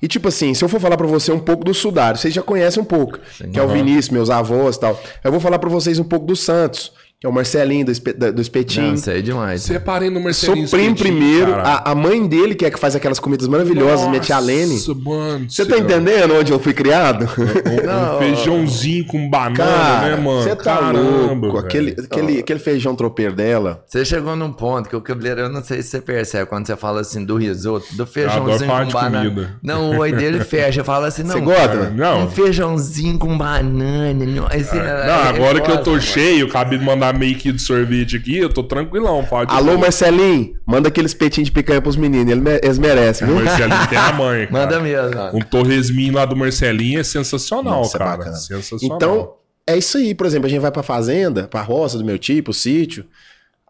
E 0.00 0.08
tipo 0.08 0.28
assim, 0.28 0.52
se 0.52 0.64
eu 0.64 0.68
for 0.68 0.80
falar 0.80 0.96
pra 0.96 1.06
você 1.06 1.32
um 1.32 1.38
pouco 1.38 1.64
do 1.64 1.72
Sudário, 1.72 2.18
vocês 2.18 2.32
já 2.32 2.42
conhecem 2.42 2.82
um 2.82 2.86
pouco, 2.86 3.18
que 3.52 3.58
é 3.58 3.62
o 3.62 3.68
Vinícius, 3.68 4.10
meus 4.10 4.30
avós 4.30 4.76
e 4.76 4.80
tal. 4.80 5.00
Eu 5.24 5.30
vou 5.30 5.40
falar 5.40 5.58
pra 5.58 5.70
vocês 5.70 5.98
um 5.98 6.04
pouco 6.04 6.26
do 6.26 6.36
Santos, 6.36 6.92
que 7.18 7.26
é 7.26 7.30
o 7.30 7.32
Marcelinho 7.32 7.86
do, 7.86 7.90
espe- 7.90 8.12
do 8.12 8.42
Espetinho. 8.42 8.88
Não, 8.88 8.96
sei 8.98 9.22
demais. 9.22 9.62
Separei 9.62 10.10
no 10.10 10.16
Sou 10.16 10.54
Mercedes. 10.54 10.70
primo 10.70 10.92
Espetinho, 10.92 10.94
primeiro, 10.96 11.54
a, 11.54 11.90
a 11.90 11.94
mãe 11.94 12.26
dele, 12.26 12.54
que 12.54 12.66
é 12.66 12.70
que 12.70 12.78
faz 12.78 12.94
aquelas 12.94 13.18
comidas 13.18 13.48
maravilhosas, 13.48 14.06
minha 14.08 14.20
tia 14.20 14.38
Lene. 14.38 14.74
Nossa, 14.74 14.94
mano. 14.94 15.46
Você 15.50 15.64
tá 15.64 15.78
entendendo 15.78 16.34
onde 16.34 16.52
eu 16.52 16.58
fui 16.58 16.74
criado? 16.74 17.24
Um, 17.26 18.16
um 18.16 18.18
feijãozinho 18.18 19.06
com 19.06 19.30
banana, 19.30 19.56
Cara, 19.56 20.16
né, 20.16 20.22
mano? 20.22 20.42
você 20.42 20.54
tá 20.56 20.76
Caramba, 20.76 20.98
louco. 21.46 21.46
velho. 21.52 21.58
Aquele, 21.58 21.96
aquele, 21.98 22.38
aquele 22.40 22.58
feijão 22.60 22.94
tropeiro 22.94 23.34
dela. 23.34 23.82
Você 23.86 24.04
chegou 24.04 24.36
num 24.36 24.52
ponto 24.52 24.88
que 24.90 24.94
o 24.96 25.00
cabeleiro, 25.00 25.40
eu 25.40 25.48
não 25.48 25.64
sei 25.64 25.82
se 25.82 25.88
você 25.88 26.00
percebe, 26.02 26.44
quando 26.46 26.66
você 26.66 26.76
fala 26.76 27.00
assim 27.00 27.24
do 27.24 27.36
risoto, 27.38 27.86
do 27.96 28.06
feijãozinho 28.06 28.68
com 28.70 28.90
banana. 28.92 29.30
comida. 29.30 29.56
Não, 29.62 29.92
o 29.92 29.98
oi 30.00 30.12
dele 30.12 30.40
fecha, 30.44 30.84
fala 30.84 31.06
assim, 31.08 31.22
não. 31.22 31.32
Você 31.36 31.40
gosta? 31.40 31.90
Não. 31.90 32.24
Um 32.24 32.30
feijãozinho 32.30 33.18
com 33.18 33.38
banana. 33.38 34.12
Não, 34.26 34.46
assim, 34.46 34.76
Não, 34.76 35.28
ele 35.30 35.38
agora 35.38 35.60
que 35.62 35.70
eu 35.70 35.82
tô 35.82 35.92
mano. 35.92 36.02
cheio, 36.02 36.46
acabei 36.46 36.78
de 36.78 36.84
mandar 36.84 37.06
meio 37.16 37.36
que 37.36 37.50
de 37.52 37.60
sorvete 37.60 38.16
aqui, 38.16 38.36
eu 38.38 38.48
tô 38.48 38.62
tranquilão. 38.62 39.22
Fala 39.24 39.46
de 39.46 39.54
Alô. 39.54 39.76
Marcelinho, 39.78 40.54
manda 40.66 40.88
aqueles 40.88 41.14
peitinhos 41.14 41.46
de 41.48 41.52
picanha 41.52 41.80
pros 41.80 41.96
meninos. 41.96 42.30
ele 42.30 42.40
me- 42.40 42.60
Eles 42.62 42.78
merecem, 42.78 43.28
O 43.28 43.36
viu? 43.36 43.44
Marcelinho 43.44 43.88
tem 43.88 43.98
a 43.98 44.12
mãe, 44.12 44.46
cara. 44.48 44.60
Manda 44.66 44.80
mesmo, 44.80 45.14
mano. 45.14 45.38
Um 45.38 45.40
torresminho 45.40 46.14
lá 46.14 46.24
do 46.24 46.36
Marcelinho 46.36 47.00
é 47.00 47.04
sensacional, 47.04 47.78
Nossa, 47.80 47.96
é 47.96 47.98
cara. 47.98 48.16
bacana. 48.16 48.36
Sensacional. 48.36 48.96
Então, 48.96 49.32
é 49.66 49.76
isso 49.76 49.96
aí. 49.98 50.14
Por 50.14 50.26
exemplo, 50.26 50.46
a 50.46 50.50
gente 50.50 50.60
vai 50.60 50.70
pra 50.70 50.82
fazenda, 50.82 51.48
pra 51.48 51.62
roça 51.62 51.98
do 51.98 52.04
meu 52.04 52.18
tipo, 52.18 52.52
sítio. 52.52 53.04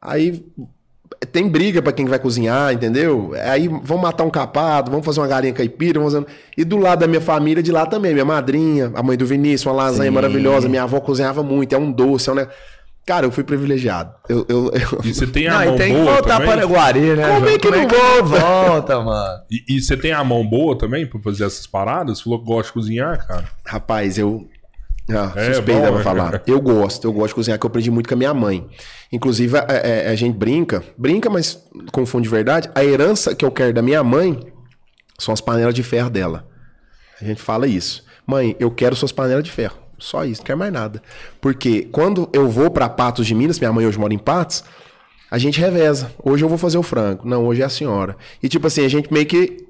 Aí 0.03 0.45
tem 1.33 1.49
briga 1.49 1.81
pra 1.81 1.93
quem 1.93 2.05
vai 2.05 2.19
cozinhar, 2.19 2.73
entendeu? 2.73 3.33
Aí 3.45 3.69
vamos 3.69 4.03
matar 4.03 4.25
um 4.25 4.31
capado, 4.31 4.91
vamos 4.91 5.07
fazer 5.07 5.21
uma 5.21 5.27
galinha 5.27 5.53
caipira, 5.53 5.99
vamos 5.99 6.13
fazer... 6.13 6.27
E 6.57 6.65
do 6.65 6.77
lado 6.77 7.01
da 7.01 7.07
minha 7.07 7.21
família, 7.21 7.63
de 7.63 7.73
lá 7.73 7.87
também, 7.87 8.13
minha 8.13 8.25
madrinha, 8.25 8.91
a 8.95 9.03
mãe 9.03 9.17
do 9.17 9.25
Vinícius, 9.25 9.67
uma 9.67 9.73
lasanha 9.73 10.11
Sim. 10.11 10.15
maravilhosa, 10.15 10.69
minha 10.69 10.83
avó 10.83 11.01
cozinhava 11.01 11.43
muito, 11.43 11.75
é 11.75 11.79
um 11.79 11.91
doce, 11.91 12.29
é 12.29 12.33
um 12.33 12.37
negócio... 12.37 12.59
Cara, 13.07 13.25
eu 13.25 13.31
fui 13.31 13.45
privilegiado. 13.45 14.13
Eu, 14.29 14.45
eu, 14.49 14.65
eu- 14.73 15.01
E 15.05 15.15
você 15.15 15.27
tem 15.29 15.47
a 15.47 15.59
Não, 15.61 15.65
mão 15.67 15.75
e 15.75 15.79
tem 15.79 15.95
que 15.95 16.01
boa 16.01 16.13
voltar 16.15 16.29
também? 16.35 16.47
para 16.49 16.57
Araguari, 16.63 17.01
né? 17.15 17.29
Como 17.35 17.49
é 17.49 17.59
que 17.59 17.71
não 17.71 17.79
não 17.83 17.89
volta? 17.89 18.41
volta, 18.67 19.01
mano? 19.01 19.43
E, 19.49 19.77
e 19.77 19.81
você 19.81 19.97
tem 19.97 20.11
a 20.13 20.25
mão 20.25 20.45
boa 20.45 20.77
também 20.77 21.07
pra 21.07 21.21
fazer 21.21 21.45
essas 21.45 21.69
paradas? 21.69 22.19
Você 22.19 22.25
falou 22.25 22.41
que 22.41 22.47
gosta 22.47 22.67
de 22.69 22.73
cozinhar, 22.73 23.25
cara. 23.27 23.45
Rapaz, 23.65 24.19
eu. 24.19 24.49
Ah, 25.09 25.33
É, 25.37 25.53
suspeita 25.55 25.83
pra 25.83 25.99
né? 25.99 26.03
falar. 26.03 26.43
Eu 26.49 26.61
gosto, 26.61 27.07
eu 27.07 27.13
gosto 27.13 27.29
de 27.29 27.35
cozinhar, 27.37 27.61
que 27.61 27.65
eu 27.65 27.69
aprendi 27.69 27.93
muito 27.93 28.09
com 28.09 28.15
a 28.15 28.19
minha 28.19 28.35
mãe. 28.35 28.67
Inclusive, 29.13 29.57
a, 29.57 29.61
a- 29.61 30.11
a 30.11 30.15
gente 30.17 30.37
brinca, 30.37 30.83
brinca, 30.99 31.31
mas 31.31 31.65
confunde 31.93 32.25
de 32.25 32.29
verdade. 32.35 32.69
A 32.75 32.83
herança 32.85 33.37
que 33.37 33.45
eu 33.45 33.53
quero 33.53 33.73
da 33.73 33.83
minha 33.83 34.03
mãe 34.03 34.41
são 35.17 35.33
as 35.33 35.41
panelas 35.41 35.75
de 35.75 35.85
ferro 35.85 36.11
dela. 36.11 36.45
A 37.21 37.25
gente 37.25 37.41
fala 37.41 37.69
isso. 37.69 38.05
Mãe, 38.27 38.57
eu 38.59 38.69
quero 38.69 38.97
suas 38.97 39.13
panelas 39.13 39.45
de 39.45 39.53
ferro. 39.53 39.79
Só 39.99 40.25
isso, 40.25 40.41
não 40.43 40.47
quero 40.47 40.59
mais 40.59 40.73
nada. 40.73 41.03
Porque 41.41 41.89
quando 41.91 42.29
eu 42.33 42.49
vou 42.49 42.71
pra 42.71 42.89
Patos 42.89 43.27
de 43.27 43.35
Minas, 43.35 43.59
minha 43.59 43.73
mãe 43.73 43.87
hoje 43.87 43.99
mora 43.99 44.13
em 44.13 44.19
Patos, 44.19 44.63
a 45.31 45.39
gente 45.39 45.59
reveza. 45.61 46.13
Hoje 46.23 46.45
eu 46.45 46.49
vou 46.49 46.59
fazer 46.59 46.79
o 46.79 46.83
frango. 46.83 47.27
Não, 47.27 47.47
hoje 47.47 47.63
é 47.63 47.65
a 47.65 47.69
senhora. 47.71 48.17
E 48.43 48.49
tipo 48.49 48.67
assim, 48.67 48.85
a 48.85 48.89
gente 48.89 49.13
meio 49.13 49.27
que, 49.27 49.65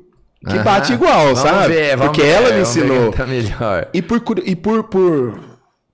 que 0.49 0.59
bate 0.61 0.93
Aham. 0.93 1.03
igual, 1.03 1.25
Vamos 1.35 1.39
sabe? 1.41 1.75
ver, 1.75 1.97
Porque 1.99 2.23
ver, 2.23 2.29
ela 2.29 2.53
me 2.53 2.61
ensinou. 2.63 3.13
Tá 3.13 3.27
melhor. 3.27 3.89
E 3.95 4.03
por, 4.03 4.21
e 4.45 4.57
por, 4.57 4.85
por, 4.85 5.39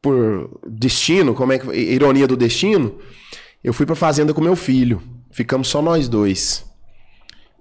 por 0.01 0.61
destino, 0.67 1.35
como 1.35 1.53
é 1.53 1.59
que 1.59 1.71
ironia 1.77 2.27
do 2.27 2.37
destino, 2.37 2.97
eu 3.63 3.73
fui 3.73 3.85
pra 3.87 3.95
fazenda 3.95 4.33
com 4.35 4.41
meu 4.41 4.57
filho. 4.57 5.01
Ficamos 5.31 5.69
só 5.69 5.81
nós 5.83 6.09
dois. 6.09 6.65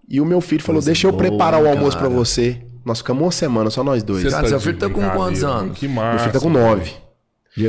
E 0.09 0.19
o 0.19 0.25
meu 0.25 0.41
filho 0.41 0.61
falou: 0.63 0.77
Coisa 0.79 0.87
"Deixa 0.91 1.07
eu 1.07 1.11
boa, 1.11 1.23
preparar 1.23 1.61
o 1.61 1.67
almoço 1.67 1.97
pra 1.97 2.07
cara. 2.07 2.17
você". 2.19 2.61
Nós 2.83 2.99
ficamos 2.99 3.23
uma 3.23 3.31
semana 3.31 3.69
só 3.69 3.83
nós 3.83 4.03
dois. 4.03 4.23
Cara, 4.23 4.43
tá 4.43 4.49
seu 4.49 4.59
filho 4.59 4.77
tá 4.77 4.89
com 4.89 5.09
quantos 5.09 5.43
anos? 5.43 5.77
Que 5.77 5.87
meu 5.87 5.97
massa. 5.97 6.19
filho 6.19 6.33
tá 6.33 6.39
com 6.39 6.49
nove. 6.49 6.93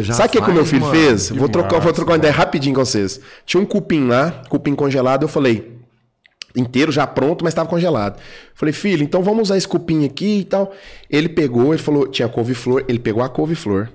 Sabe 0.05 0.29
o 0.29 0.31
que, 0.31 0.41
que 0.41 0.51
o 0.51 0.55
meu 0.55 0.65
filho 0.65 0.83
mano. 0.83 0.95
fez? 0.95 1.31
Vou 1.31 1.49
trocar, 1.49 1.81
vou 1.81 1.93
trocar 1.93 2.13
uma 2.13 2.19
ideia 2.19 2.33
rapidinho 2.33 2.75
com 2.75 2.85
vocês. 2.85 3.21
Tinha 3.45 3.61
um 3.61 3.67
cupim 3.67 4.07
lá, 4.07 4.31
cupim 4.49 4.77
congelado, 4.77 5.25
eu 5.25 5.29
falei, 5.29 5.77
inteiro 6.55 6.93
já 6.93 7.05
pronto, 7.05 7.43
mas 7.43 7.51
estava 7.51 7.69
congelado. 7.69 8.21
Falei, 8.55 8.73
filho, 8.73 9.03
então 9.03 9.23
vamos 9.23 9.49
usar 9.49 9.57
esse 9.57 9.67
cupim 9.67 10.05
aqui 10.05 10.41
e 10.41 10.45
tal. 10.45 10.73
Ele 11.11 11.29
pegou, 11.29 11.75
ele 11.75 11.83
falou, 11.83 12.07
tinha 12.07 12.29
couve-flor, 12.29 12.85
ele 12.87 13.01
pegou 13.01 13.25
a 13.25 13.29
couve-flor, 13.29 13.89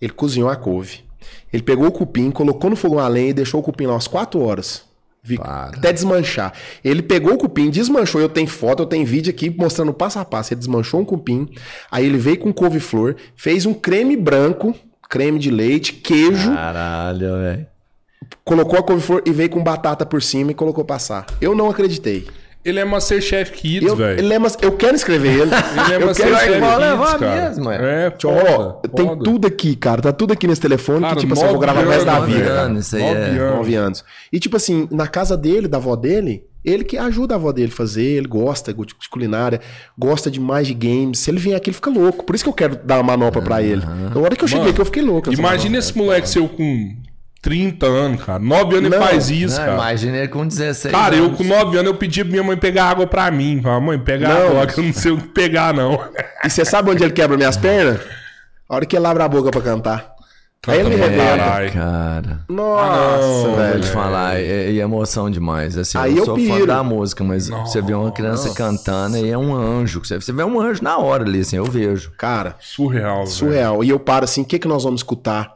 ele 0.00 0.12
cozinhou 0.12 0.48
a 0.48 0.56
couve. 0.56 1.04
Ele 1.52 1.62
pegou 1.62 1.86
o 1.86 1.92
cupim, 1.92 2.30
colocou 2.30 2.70
no 2.70 2.76
fogão 2.76 2.98
a 2.98 3.08
lenha 3.08 3.30
e 3.30 3.34
deixou 3.34 3.60
o 3.60 3.62
cupim 3.62 3.86
lá 3.86 3.92
umas 3.92 4.06
4 4.06 4.40
horas. 4.40 4.85
Vi-. 5.26 5.38
Até 5.42 5.92
desmanchar. 5.92 6.52
Ele 6.84 7.02
pegou 7.02 7.34
o 7.34 7.38
cupim, 7.38 7.68
desmanchou. 7.68 8.20
Eu 8.20 8.28
tenho 8.28 8.46
foto, 8.46 8.82
eu 8.84 8.86
tenho 8.86 9.04
vídeo 9.04 9.30
aqui 9.30 9.50
mostrando 9.50 9.92
passo 9.92 10.18
a 10.20 10.24
passo. 10.24 10.54
Ele 10.54 10.58
desmanchou 10.60 11.00
um 11.00 11.04
cupim. 11.04 11.48
Aí 11.90 12.06
ele 12.06 12.16
veio 12.16 12.38
com 12.38 12.52
couve-flor, 12.52 13.16
fez 13.34 13.66
um 13.66 13.74
creme 13.74 14.16
branco, 14.16 14.74
creme 15.10 15.38
de 15.38 15.50
leite, 15.50 15.92
queijo, 15.94 16.52
Caralho, 16.54 17.38
velho. 17.38 17.66
colocou 18.44 18.78
a 18.78 18.82
couve-flor 18.82 19.22
e 19.26 19.32
veio 19.32 19.50
com 19.50 19.62
batata 19.62 20.06
por 20.06 20.22
cima 20.22 20.52
e 20.52 20.54
colocou 20.54 20.84
passar. 20.84 21.26
Eu 21.40 21.54
não 21.54 21.68
acreditei. 21.68 22.26
Ele 22.68 22.80
é 22.80 22.84
Masterchef 22.84 23.52
Kids, 23.52 23.94
velho. 23.94 24.18
ele 24.18 24.34
é 24.34 24.38
mas- 24.38 24.58
eu 24.60 24.72
quero 24.72 24.96
escrever 24.96 25.28
ele. 25.42 25.50
Ele 25.50 25.50
é 25.50 25.82
eu 25.84 25.86
quero 25.86 26.06
Masterchef 26.06 26.58
vou 26.60 26.68
Kids, 26.68 26.78
levar 26.80 27.18
cara. 27.18 27.48
mesmo, 27.48 27.70
é. 27.70 27.76
É, 28.06 28.12
Ó, 28.24 28.40
foda, 28.40 28.88
tem 28.94 29.06
foda. 29.06 29.24
tudo 29.24 29.46
aqui, 29.46 29.76
cara. 29.76 30.02
Tá 30.02 30.12
tudo 30.12 30.32
aqui 30.32 30.46
nesse 30.48 30.60
telefone 30.60 31.00
Cara, 31.02 31.14
que, 31.14 31.20
tipo 31.20 31.32
assim, 31.34 31.42
eu 31.42 31.48
vou 31.52 31.60
nove 31.60 31.66
gravar 31.72 31.88
resto 31.90 32.04
da 32.06 32.20
vida. 32.20 32.38
velho. 32.40 32.50
anos, 32.52 32.86
isso 32.86 32.96
aí 32.96 33.02
Nove 33.02 33.14
é. 33.20 33.24
anos. 33.38 33.56
Nove 33.56 33.74
anos. 33.76 34.04
E, 34.32 34.40
tipo 34.40 34.56
assim, 34.56 34.88
na 34.90 35.06
casa 35.06 35.36
dele, 35.36 35.68
da 35.68 35.78
avó 35.78 35.94
dele, 35.94 36.44
ele 36.64 36.82
que 36.82 36.98
ajuda 36.98 37.34
a 37.34 37.36
avó 37.36 37.52
dele 37.52 37.70
a 37.72 37.76
fazer, 37.76 38.02
ele 38.02 38.26
gosta 38.26 38.72
de 38.74 39.08
culinária, 39.08 39.60
gosta 39.96 40.28
demais 40.28 40.66
de 40.66 40.74
games. 40.74 41.20
Se 41.20 41.30
ele 41.30 41.38
vier 41.38 41.56
aqui, 41.56 41.70
ele 41.70 41.74
fica 41.76 41.90
louco. 41.90 42.24
Por 42.24 42.34
isso 42.34 42.42
que 42.42 42.50
eu 42.50 42.54
quero 42.54 42.74
dar 42.76 42.96
uma 43.00 43.16
manopla 43.16 43.40
pra 43.40 43.62
ele. 43.62 43.82
Na 44.12 44.20
hora 44.20 44.34
que 44.34 44.42
eu 44.42 44.48
cheguei 44.48 44.62
Mano, 44.64 44.70
aqui, 44.72 44.80
eu 44.80 44.84
fiquei 44.86 45.02
louco. 45.02 45.32
Imagina 45.32 45.78
esse 45.78 45.96
moleque 45.96 46.28
seu 46.28 46.48
com 46.48 46.96
30 47.42 47.86
anos, 47.86 48.24
cara. 48.24 48.38
9 48.38 48.76
anos 48.78 48.90
Não, 48.90 48.98
ele 48.98 49.06
faz 49.06 49.30
isso, 49.30 49.56
Não, 49.58 49.64
cara. 49.64 49.74
imagina 49.78 50.16
ele 50.16 50.28
com 50.28 50.46
16 50.46 50.92
Cara, 50.92 51.14
eu 51.14 51.26
anos. 51.26 51.36
com 51.38 51.44
9 51.44 51.78
anos 51.78 51.92
eu 51.92 51.96
pedi 51.96 52.22
pra 52.24 52.30
minha 52.32 52.42
mãe 52.42 52.56
pegar 52.56 52.84
água 52.86 53.06
pra 53.06 53.30
mim. 53.30 53.60
Falei, 53.62 53.80
mãe, 53.86 53.98
pega 53.98 54.28
Não. 54.28 54.48
água, 54.52 54.66
que 54.66 54.80
eu 54.80 54.84
não 54.84 54.92
sei 54.92 55.12
o 55.12 55.18
que 55.18 55.28
pegar, 55.28 55.72
não. 55.72 55.98
E 56.44 56.50
você 56.50 56.64
sabe 56.64 56.90
onde 56.90 57.02
ele 57.04 57.12
quebra 57.12 57.36
minhas 57.36 57.56
pernas? 57.56 58.00
A 58.68 58.74
hora 58.74 58.84
que 58.86 58.96
ele 58.96 59.06
abre 59.06 59.22
a 59.22 59.28
boca 59.28 59.50
pra 59.50 59.60
cantar. 59.60 60.16
Aí 60.66 60.80
ele 60.80 60.96
me 60.96 61.16
caralho. 61.16 61.72
Cara, 61.72 62.40
Nossa, 62.48 63.22
não, 63.22 63.42
vou 63.44 63.56
velho. 63.56 63.80
te 63.80 63.86
falar, 63.88 64.40
é, 64.40 64.64
é 64.66 64.72
emoção 64.74 65.30
demais. 65.30 65.78
Assim, 65.78 65.96
Aí 65.96 66.10
eu 66.14 66.18
eu 66.18 66.24
sou 66.24 66.36
fã 66.36 66.54
piro. 66.54 66.66
da 66.66 66.82
música, 66.82 67.22
mas 67.22 67.48
você 67.48 67.80
vê 67.80 67.94
uma 67.94 68.10
criança 68.10 68.52
cantando 68.52 69.16
e 69.16 69.30
é 69.30 69.38
um 69.38 69.54
anjo. 69.54 70.00
Você, 70.04 70.20
você 70.20 70.32
vê 70.32 70.42
um 70.42 70.60
anjo 70.60 70.82
na 70.82 70.98
hora 70.98 71.22
ali, 71.22 71.38
assim, 71.38 71.56
eu 71.56 71.64
vejo. 71.66 72.10
Cara, 72.18 72.56
Surreal, 72.58 73.18
velho. 73.18 73.26
surreal. 73.28 73.84
E 73.84 73.90
eu 73.90 74.00
paro 74.00 74.24
assim, 74.24 74.42
o 74.42 74.44
que, 74.44 74.58
que 74.58 74.66
nós 74.66 74.82
vamos 74.82 74.98
escutar? 75.02 75.52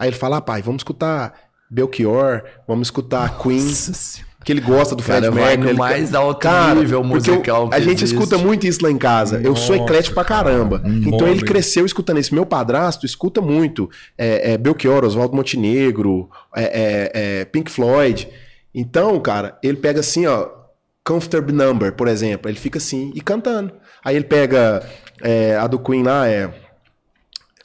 Aí 0.00 0.08
ele 0.08 0.16
fala, 0.16 0.38
ah, 0.38 0.40
pai, 0.40 0.60
vamos 0.62 0.80
escutar 0.80 1.32
Belchior, 1.70 2.42
vamos 2.66 2.88
escutar 2.88 3.38
Queen, 3.38 3.60
Nossa 3.64 3.92
Senhora. 3.92 4.32
que 4.44 4.52
ele 4.52 4.60
gosta 4.60 4.94
do 4.94 5.02
Fred 5.02 5.22
Cara, 5.22 5.34
Mercury. 5.34 5.68
ele 5.70 5.78
mais 5.78 6.14
alto 6.14 6.40
Cara, 6.40 6.74
nível 6.80 7.00
eu- 7.00 7.04
musical 7.04 7.68
que 7.68 7.74
A 7.74 7.80
gente 7.80 8.04
existe. 8.04 8.14
escuta 8.14 8.38
muito 8.38 8.66
isso 8.66 8.82
lá 8.82 8.90
em 8.90 8.98
casa. 8.98 9.40
eu 9.42 9.56
sou 9.56 9.74
Nossa, 9.76 9.84
eclético 9.90 10.14
pra 10.14 10.24
cara. 10.24 10.44
caramba. 10.50 10.82
Então 10.86 11.18
Bom, 11.18 11.26
ele 11.26 11.42
cresceu 11.42 11.84
escutando 11.84 12.20
isso. 12.20 12.34
Meu 12.34 12.46
padrasto 12.46 13.04
escuta 13.04 13.40
muito 13.40 13.90
é, 14.16 14.52
é, 14.52 14.58
Belchior, 14.58 15.04
Oswaldo 15.04 15.34
Montenegro, 15.34 16.28
é, 16.54 16.62
é, 16.62 17.10
é, 17.40 17.44
Pink 17.46 17.70
Floyd. 17.70 18.28
Então, 18.74 19.18
cara, 19.20 19.58
ele 19.62 19.78
pega 19.78 20.00
assim, 20.00 20.26
ó. 20.26 20.54
Comfortable 21.02 21.52
Number, 21.52 21.92
por 21.92 22.08
exemplo. 22.08 22.50
Ele 22.50 22.58
fica 22.58 22.78
assim 22.78 23.12
e 23.14 23.20
cantando. 23.20 23.72
Aí 24.04 24.16
ele 24.16 24.24
pega 24.24 24.84
é, 25.22 25.56
a 25.56 25.66
do 25.68 25.78
Queen 25.78 26.02
lá, 26.02 26.28
é. 26.28 26.52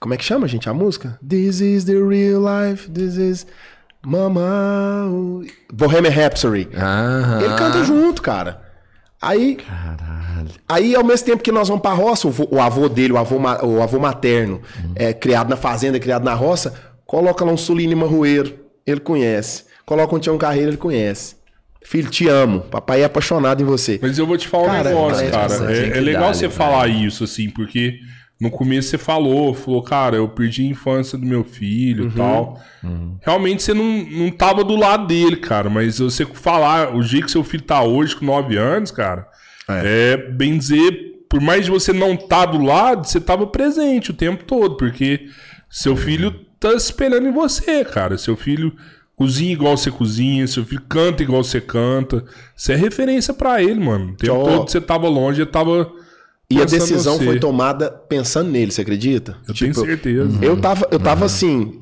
Como 0.02 0.16
é 0.16 0.18
que 0.18 0.26
chama, 0.26 0.48
gente, 0.48 0.68
a 0.68 0.74
música? 0.74 1.20
This 1.26 1.62
is 1.62 1.86
the 1.86 1.94
real 1.94 2.42
life, 2.42 2.90
this 2.90 3.18
is. 3.18 3.46
Mama. 4.04 5.08
Bohemian 5.72 6.10
Rhapsody. 6.10 6.68
Aham. 6.76 7.40
Ele 7.44 7.54
canta 7.56 7.84
junto, 7.84 8.20
cara. 8.20 8.64
Aí, 9.22 9.58
Caralho. 9.58 10.50
aí, 10.68 10.96
ao 10.96 11.04
mesmo 11.04 11.28
tempo 11.28 11.44
que 11.44 11.52
nós 11.52 11.68
vamos 11.68 11.84
pra 11.84 11.94
roça, 11.94 12.28
o, 12.28 12.34
o 12.50 12.60
avô 12.60 12.90
dele, 12.90 13.14
o 13.14 13.18
avô, 13.20 13.38
o 13.38 13.80
avô 13.84 14.00
materno, 14.00 14.60
é 14.96 15.14
criado 15.14 15.48
na 15.52 15.56
fazenda, 15.56 16.00
criado 16.00 16.24
na 16.24 16.34
roça, 16.34 16.74
coloca 17.06 17.46
lá 17.46 17.52
um 17.52 17.58
Sulino 17.58 17.96
Marroeiro, 17.96 18.56
ele 18.88 19.00
conhece. 19.00 19.66
Coloca 19.86 20.16
um 20.16 20.20
Tião 20.20 20.36
Carreiro, 20.40 20.72
ele 20.72 20.78
conhece. 20.78 21.36
Filho, 21.84 22.10
te 22.10 22.28
amo. 22.28 22.62
Papai 22.62 23.02
é 23.02 23.06
apaixonado 23.06 23.62
em 23.62 23.66
você. 23.66 24.00
Mas 24.02 24.18
eu 24.18 24.26
vou 24.26 24.38
te 24.38 24.48
falar 24.48 24.66
Cara, 24.68 24.90
um 24.90 24.94
negócio, 24.94 25.30
parece 25.30 25.60
cara. 25.60 25.72
É, 25.78 25.98
é 25.98 26.02
legal 26.02 26.34
você 26.34 26.48
velho. 26.48 26.54
falar 26.54 26.88
isso, 26.88 27.24
assim, 27.24 27.52
porque 27.52 28.00
no 28.42 28.50
começo 28.50 28.90
você 28.90 28.98
falou, 28.98 29.54
falou, 29.54 29.84
cara, 29.84 30.16
eu 30.16 30.28
perdi 30.28 30.64
a 30.64 30.70
infância 30.70 31.16
do 31.16 31.28
meu 31.28 31.44
filho 31.44 32.08
e 32.08 32.12
tal. 32.12 32.60
Realmente 33.22 33.62
você 33.62 33.72
não, 33.72 34.04
não 34.04 34.32
tava 34.32 34.64
do 34.64 34.76
lado 34.76 35.06
dele, 35.06 35.36
cara. 35.36 35.70
Mas 35.70 36.00
você 36.00 36.26
falar 36.26 36.96
o 36.96 37.04
jeito 37.04 37.28
que 37.28 37.32
seu 37.32 37.44
filho 37.44 37.62
tá 37.62 37.84
hoje, 37.84 38.16
com 38.16 38.26
9 38.26 38.58
anos, 38.58 38.90
cara, 38.90 39.28
é, 39.70 40.18
bem 40.18 40.58
dizer, 40.58 40.92
por 41.30 41.40
mais 41.40 41.66
de 41.66 41.72
você 41.72 41.94
não 41.94 42.18
tá 42.18 42.44
do 42.44 42.58
lado, 42.58 43.06
você 43.06 43.22
tava 43.22 43.46
presente 43.46 44.10
o 44.10 44.16
tempo 44.16 44.44
todo, 44.44 44.76
porque 44.76 45.28
seu 45.70 45.96
filho 45.96 46.32
tá 46.60 46.74
esperando 46.74 47.28
em 47.28 47.32
você, 47.32 47.86
cara. 47.86 48.18
Seu 48.18 48.36
filho 48.36 48.76
cozinha 49.16 49.54
igual 49.54 49.78
você 49.78 49.92
cozinha, 49.92 50.48
seu 50.48 50.66
filho 50.66 50.82
canta 50.90 51.22
igual 51.22 51.44
você 51.44 51.62
canta. 51.62 52.26
Você 52.56 52.74
é 52.74 52.76
referência 52.76 53.36
pra 53.36 53.62
ele, 53.62 53.80
mano. 53.80 54.14
O 54.14 54.16
tempo 54.16 54.34
Tchau. 54.34 54.44
todo 54.46 54.72
você 54.72 54.82
tava 54.82 55.08
longe, 55.08 55.42
ele 55.44 55.52
tava. 55.52 55.92
E 56.52 56.58
a 56.58 56.62
pensando 56.62 56.76
em 56.76 56.80
decisão 56.80 57.20
foi 57.20 57.40
tomada 57.40 57.90
pensando 57.90 58.50
nele, 58.50 58.72
você 58.72 58.82
acredita? 58.82 59.38
Eu 59.48 59.54
tenho 59.54 59.74
certeza. 59.74 60.30
Eu 60.42 60.58
tava, 60.60 60.88
eu 60.92 61.00
tava 61.00 61.26
assim. 61.26 61.80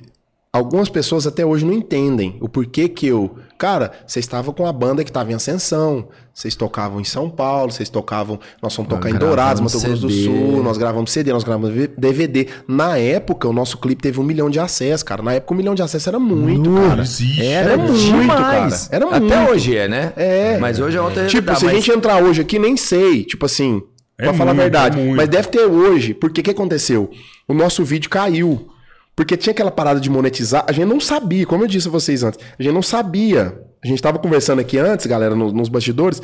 Algumas 0.52 0.90
pessoas 0.90 1.28
até 1.28 1.46
hoje 1.46 1.64
não 1.64 1.74
entendem 1.74 2.36
o 2.42 2.50
porquê 2.50 2.90
que 2.90 3.06
eu. 3.06 3.36
Cara, 3.56 3.92
vocês 4.08 4.26
estavam 4.26 4.52
com 4.52 4.66
a 4.66 4.74
banda 4.74 5.04
que 5.04 5.12
tava 5.12 5.32
em 5.32 5.36
ascensão. 5.36 6.08
Vocês 6.34 6.56
tocavam 6.56 7.00
em 7.00 7.04
São 7.04 7.30
Paulo, 7.30 7.72
vocês 7.72 7.88
tocavam. 7.88 8.40
Nós 8.60 8.74
fomos 8.74 8.90
tocar 8.90 9.10
em 9.10 9.12
gravamos 9.12 9.36
Dourados, 9.36 9.62
Mato 9.62 9.80
Grosso 9.80 10.02
do. 10.02 10.10
Sul, 10.10 10.64
nós 10.64 10.76
gravamos 10.76 11.12
CD, 11.12 11.32
nós 11.32 11.44
gravamos 11.44 11.72
DVD. 11.96 12.48
Na 12.68 12.98
época, 12.98 13.48
o 13.48 13.54
nosso 13.54 13.78
clipe 13.78 14.02
teve 14.02 14.20
um 14.20 14.24
milhão 14.24 14.50
de 14.50 14.60
acessos, 14.60 15.04
cara. 15.04 15.22
Na 15.22 15.34
época, 15.34 15.54
um 15.54 15.58
milhão 15.58 15.76
de 15.76 15.84
acessos 15.84 16.08
era 16.08 16.18
muito, 16.18 16.74
cara. 16.74 17.02
existe. 17.04 17.46
Era 17.46 17.78
muito, 17.78 17.94
demais. 17.94 18.88
cara. 18.88 19.06
Era 19.06 19.18
Até 19.18 19.38
muito. 19.38 19.52
hoje 19.52 19.78
é, 19.78 19.88
né? 19.88 20.14
É. 20.16 20.58
Mas 20.58 20.80
hoje 20.80 20.98
é 20.98 21.02
outra 21.02 21.28
Tipo, 21.28 21.52
realidade, 21.52 21.60
se 21.60 21.68
a 21.68 21.74
gente 21.74 21.92
entrar 21.92 22.24
hoje 22.24 22.42
aqui, 22.42 22.58
nem 22.58 22.76
sei. 22.76 23.24
Tipo 23.24 23.46
assim, 23.46 23.84
É 24.20 24.24
pra 24.24 24.34
falar 24.34 24.52
a 24.52 24.54
muito, 24.54 24.64
verdade. 24.64 25.00
é 25.00 25.04
muito. 25.04 25.18
Mas 25.18 25.30
deve 25.30 25.48
ter 25.48 25.62
hoje. 25.66 26.14
Porque 26.14 26.42
o 26.42 26.44
que 26.44 26.52
aconteceu? 26.52 27.10
O 27.48 27.54
nosso 27.54 27.84
vídeo 27.86 28.10
caiu. 28.10 28.70
Porque 29.16 29.36
tinha 29.38 29.52
aquela 29.52 29.72
parada 29.72 30.00
de 30.00 30.10
monetizar. 30.10 30.64
A 30.68 30.72
gente 30.72 30.86
não 30.88 31.00
sabia, 31.00 31.46
como 31.46 31.64
eu 31.64 31.68
disse 31.68 31.88
a 31.88 31.92
vocês 31.92 32.22
antes, 32.24 32.40
a 32.58 32.62
gente 32.62 32.74
não 32.74 32.82
sabia. 32.82 33.60
A 33.84 33.88
gente 33.88 34.02
tava 34.02 34.20
conversando 34.20 34.60
aqui 34.60 34.78
antes, 34.78 35.06
galera, 35.06 35.36
no- 35.36 35.52
nos 35.52 35.70
bastidores. 35.70 36.22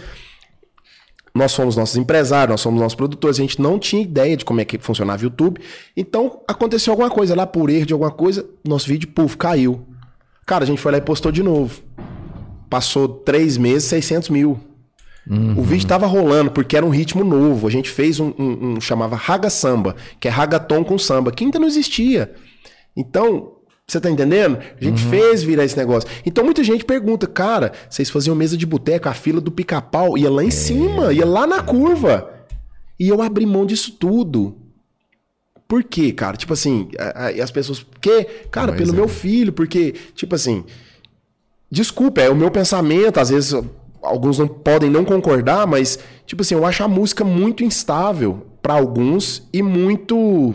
Nós 1.33 1.51
somos 1.51 1.75
nossos 1.75 1.97
empresários, 1.97 2.49
nós 2.51 2.61
somos 2.61 2.79
nossos 2.79 2.95
produtores, 2.95 3.37
a 3.37 3.41
gente 3.41 3.61
não 3.61 3.77
tinha 3.77 4.01
ideia 4.01 4.37
de 4.37 4.45
como 4.45 4.61
é 4.61 4.65
que 4.65 4.77
funcionava 4.77 5.21
o 5.21 5.25
YouTube. 5.25 5.59
Então, 5.95 6.39
aconteceu 6.47 6.91
alguma 6.93 7.09
coisa 7.09 7.35
lá, 7.35 7.45
por 7.45 7.69
erro 7.69 7.85
de 7.85 7.91
alguma 7.93 8.11
coisa, 8.11 8.45
nosso 8.65 8.87
vídeo, 8.87 9.09
puf, 9.09 9.35
caiu. 9.35 9.85
Cara, 10.45 10.63
a 10.63 10.67
gente 10.67 10.79
foi 10.79 10.93
lá 10.93 10.97
e 10.97 11.01
postou 11.01 11.31
de 11.33 11.43
novo. 11.43 11.81
Passou 12.69 13.07
três 13.09 13.57
meses, 13.57 13.83
600 13.89 14.29
mil. 14.29 14.57
O 15.57 15.63
vídeo 15.63 15.88
tava 15.88 16.05
rolando 16.05 16.51
porque 16.51 16.78
era 16.78 16.86
um 16.86 16.89
ritmo 16.89 17.23
novo. 17.23 17.67
A 17.67 17.71
gente 17.71 17.89
fez 17.89 18.19
um, 18.19 18.32
um- 18.38 18.73
um- 18.76 18.82
chamava 18.82 19.15
Raga 19.15 19.49
Samba, 19.49 19.95
que 20.19 20.28
é 20.28 20.32
ragaton 20.32 20.84
com 20.84 20.97
samba, 20.99 21.32
que 21.32 21.43
ainda 21.43 21.57
não 21.57 21.67
existia. 21.67 22.32
Então, 22.95 23.53
você 23.88 23.99
tá 23.99 24.09
entendendo? 24.09 24.59
A 24.80 24.84
gente 24.84 25.01
fez 25.03 25.41
virar 25.43 25.65
esse 25.65 25.76
negócio. 25.78 26.07
Então 26.26 26.43
muita 26.43 26.63
gente 26.63 26.86
pergunta, 26.86 27.26
cara, 27.26 27.71
vocês 27.89 28.09
faziam 28.09 28.36
mesa 28.36 28.55
de 28.55 28.65
boteca, 28.67 29.09
a 29.09 29.13
fila 29.15 29.41
do 29.41 29.51
pica-pau 29.51 30.15
ia 30.17 30.30
lá 30.30 30.43
em 30.43 30.51
cima, 30.51 31.11
ia 31.11 31.26
lá 31.26 31.47
na 31.47 31.61
curva. 31.63 32.32
E 32.99 33.07
eu 33.07 33.21
abri 33.21 33.45
mão 33.47 33.65
disso 33.65 33.93
tudo. 33.99 34.57
Por 35.67 35.84
quê, 35.84 36.11
cara? 36.11 36.38
Tipo 36.38 36.53
assim, 36.53 36.89
as 37.43 37.49
pessoas. 37.49 37.82
Por 37.82 37.99
quê? 37.99 38.26
Cara, 38.51 38.67
Pois 38.73 38.78
pelo 38.80 38.93
é. 38.93 38.95
meu 38.95 39.07
filho, 39.07 39.51
porque, 39.51 39.93
tipo 40.13 40.36
assim. 40.36 40.63
Desculpa, 41.69 42.21
é 42.21 42.30
o 42.30 42.36
meu 42.36 42.51
pensamento, 42.51 43.19
às 43.19 43.30
vezes 43.30 43.53
alguns 44.05 44.39
não 44.39 44.47
podem 44.47 44.89
não 44.89 45.03
concordar, 45.03 45.65
mas, 45.67 45.99
tipo 46.25 46.41
assim, 46.41 46.55
eu 46.55 46.65
acho 46.65 46.83
a 46.83 46.87
música 46.87 47.23
muito 47.23 47.63
instável 47.63 48.45
pra 48.61 48.73
alguns 48.73 49.47
e 49.53 49.61
muito 49.61 50.53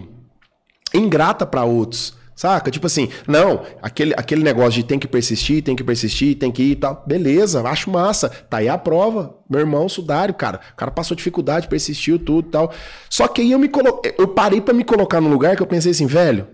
ingrata 0.95 1.47
pra 1.47 1.65
outros. 1.65 2.19
Saca? 2.41 2.71
Tipo 2.71 2.87
assim, 2.87 3.11
não, 3.29 3.65
aquele, 3.83 4.15
aquele 4.17 4.43
negócio 4.43 4.73
de 4.73 4.83
tem 4.83 4.99
que 4.99 5.07
persistir, 5.07 5.63
tem 5.63 5.77
que 5.77 5.85
persistir, 5.85 6.39
tem 6.39 6.51
que 6.51 6.63
ir 6.63 6.71
e 6.71 6.77
tal. 6.77 7.05
Beleza, 7.07 7.61
acho 7.69 7.91
massa. 7.91 8.31
Tá 8.31 8.57
aí 8.57 8.69
a 8.69 8.79
prova. 8.79 9.37
Meu 9.47 9.61
irmão, 9.61 9.87
Sudário, 9.91 10.33
cara. 10.33 10.59
O 10.73 10.75
cara 10.75 10.91
passou 10.91 11.15
dificuldade, 11.15 11.69
persistiu, 11.69 12.19
tudo 12.19 12.49
e 12.49 12.51
tal. 12.51 12.73
Só 13.11 13.29
que 13.29 13.43
aí 13.43 13.53
eu 13.53 13.59
me 13.59 13.69
colo... 13.69 14.01
eu 14.17 14.27
parei 14.27 14.59
pra 14.63 14.73
me 14.73 14.85
colocar 14.85 15.21
num 15.21 15.29
lugar 15.29 15.55
que 15.55 15.63
eu 15.63 15.67
pensei 15.67 15.91
assim, 15.91 16.07
velho, 16.07 16.49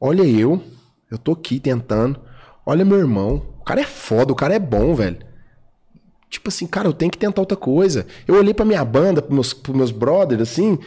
olha 0.00 0.24
eu, 0.24 0.60
eu 1.08 1.16
tô 1.16 1.30
aqui 1.30 1.60
tentando. 1.60 2.18
Olha 2.66 2.84
meu 2.84 2.98
irmão, 2.98 3.46
o 3.60 3.64
cara 3.64 3.80
é 3.80 3.84
foda, 3.84 4.32
o 4.32 4.36
cara 4.36 4.54
é 4.54 4.58
bom, 4.58 4.92
velho. 4.92 5.27
Tipo 6.30 6.48
assim, 6.48 6.66
cara, 6.66 6.88
eu 6.88 6.92
tenho 6.92 7.10
que 7.10 7.18
tentar 7.18 7.40
outra 7.40 7.56
coisa. 7.56 8.06
Eu 8.26 8.34
olhei 8.36 8.52
pra 8.52 8.64
minha 8.64 8.84
banda, 8.84 9.22
pros 9.22 9.34
meus, 9.34 9.52
pros 9.54 9.76
meus 9.76 9.90
brothers, 9.90 10.42
assim, 10.42 10.78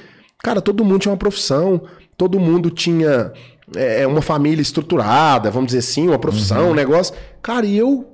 cara, 0.44 0.62
todo 0.62 0.84
mundo 0.86 1.00
tinha 1.00 1.12
uma 1.12 1.18
profissão, 1.18 1.82
todo 2.18 2.40
mundo 2.40 2.70
tinha 2.70 3.34
é, 3.76 4.06
uma 4.06 4.22
família 4.22 4.62
estruturada, 4.62 5.50
vamos 5.50 5.68
dizer 5.68 5.80
assim, 5.80 6.08
uma 6.08 6.20
profissão, 6.20 6.72
um 6.72 6.74
negócio. 6.76 7.16
Cara, 7.42 7.66
e 7.66 7.78
eu. 7.78 8.08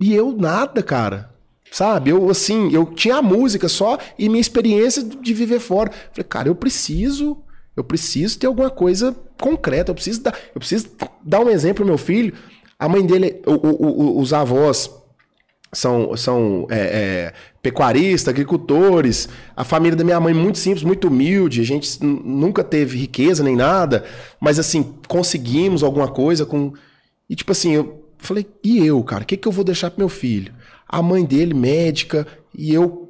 E 0.00 0.14
eu 0.14 0.32
nada, 0.32 0.82
cara. 0.82 1.30
Sabe? 1.70 2.10
Eu, 2.10 2.28
assim, 2.28 2.70
eu 2.72 2.84
tinha 2.86 3.16
a 3.16 3.22
música 3.22 3.68
só 3.68 3.96
e 4.18 4.28
minha 4.28 4.40
experiência 4.40 5.02
de 5.02 5.32
viver 5.32 5.58
fora. 5.60 5.90
Falei, 6.12 6.24
cara, 6.28 6.48
eu 6.48 6.54
preciso. 6.54 7.38
Eu 7.74 7.82
preciso 7.82 8.38
ter 8.38 8.46
alguma 8.46 8.68
coisa 8.68 9.16
concreta. 9.40 9.90
Eu 9.90 9.94
preciso 9.94 10.22
dar, 10.22 10.34
eu 10.54 10.58
preciso 10.58 10.88
dar 11.24 11.40
um 11.40 11.48
exemplo 11.48 11.76
pro 11.76 11.86
meu 11.86 11.96
filho. 11.96 12.34
A 12.78 12.88
mãe 12.88 13.06
dele, 13.06 13.40
o- 13.46 13.52
o- 13.52 13.92
o- 14.16 14.20
os 14.20 14.32
avós 14.34 14.90
são, 15.72 16.14
são 16.16 16.66
é, 16.70 16.78
é, 16.78 17.32
pecuaristas, 17.62 18.28
agricultores. 18.28 19.28
A 19.56 19.64
família 19.64 19.96
da 19.96 20.04
minha 20.04 20.20
mãe 20.20 20.34
muito 20.34 20.58
simples, 20.58 20.84
muito 20.84 21.08
humilde. 21.08 21.60
A 21.60 21.64
gente 21.64 22.02
nunca 22.04 22.62
teve 22.62 22.98
riqueza 22.98 23.42
nem 23.42 23.56
nada, 23.56 24.04
mas 24.38 24.58
assim, 24.58 24.94
conseguimos 25.08 25.82
alguma 25.82 26.08
coisa 26.08 26.44
com. 26.44 26.72
E 27.28 27.34
tipo 27.34 27.52
assim, 27.52 27.72
eu 27.72 28.04
falei, 28.18 28.46
e 28.62 28.84
eu, 28.86 29.02
cara, 29.02 29.24
o 29.24 29.26
que, 29.26 29.36
que 29.36 29.48
eu 29.48 29.52
vou 29.52 29.64
deixar 29.64 29.90
pro 29.90 30.00
meu 30.00 30.08
filho? 30.08 30.52
A 30.86 31.00
mãe 31.00 31.24
dele, 31.24 31.54
médica, 31.54 32.26
e 32.54 32.74
eu, 32.74 33.08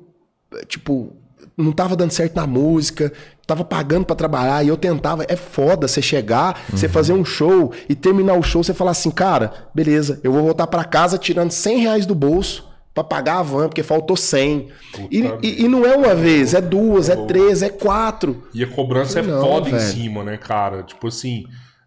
tipo, 0.69 1.17
não 1.57 1.73
tava 1.73 1.95
dando 1.97 2.11
certo 2.11 2.35
na 2.37 2.47
música, 2.47 3.13
tava 3.47 3.65
pagando 3.65 4.05
pra 4.07 4.17
trabalhar, 4.17 4.65
e 4.65 4.69
eu 4.69 4.77
tentava. 4.77 5.25
É 5.29 5.37
foda 5.37 5.87
você 5.89 6.01
chegar, 6.03 6.65
você 6.71 6.89
fazer 6.89 7.13
um 7.13 7.25
show 7.25 7.73
e 7.89 7.95
terminar 7.95 8.35
o 8.35 8.43
show, 8.43 8.63
você 8.63 8.73
falar 8.75 8.93
assim, 8.93 9.11
cara, 9.11 9.69
beleza, 9.75 10.21
eu 10.25 10.33
vou 10.33 10.43
voltar 10.43 10.67
pra 10.67 10.85
casa 10.85 11.19
tirando 11.19 11.51
100 11.51 11.79
reais 11.79 12.07
do 12.07 12.15
bolso 12.15 12.71
pra 12.95 13.03
pagar 13.03 13.39
a 13.39 13.43
van, 13.43 13.69
porque 13.69 13.83
faltou 13.83 14.17
100. 14.17 14.69
E, 15.11 15.21
e, 15.43 15.65
e 15.65 15.69
não 15.69 15.87
é 15.87 15.97
uma 15.97 16.15
vez, 16.15 16.53
é 16.55 16.61
duas, 16.61 17.09
é 17.09 17.17
três, 17.27 17.63
é 17.63 17.69
quatro. 17.71 18.43
E 18.53 18.63
a 18.63 18.67
cobrança 18.67 19.21
é 19.21 19.23
Não, 19.23 19.41
foda 19.41 19.69
em 19.69 19.73
velho. 19.73 19.83
cima, 19.83 20.23
né, 20.25 20.37
cara? 20.37 20.83
Tipo 20.83 21.09
assim. 21.09 21.45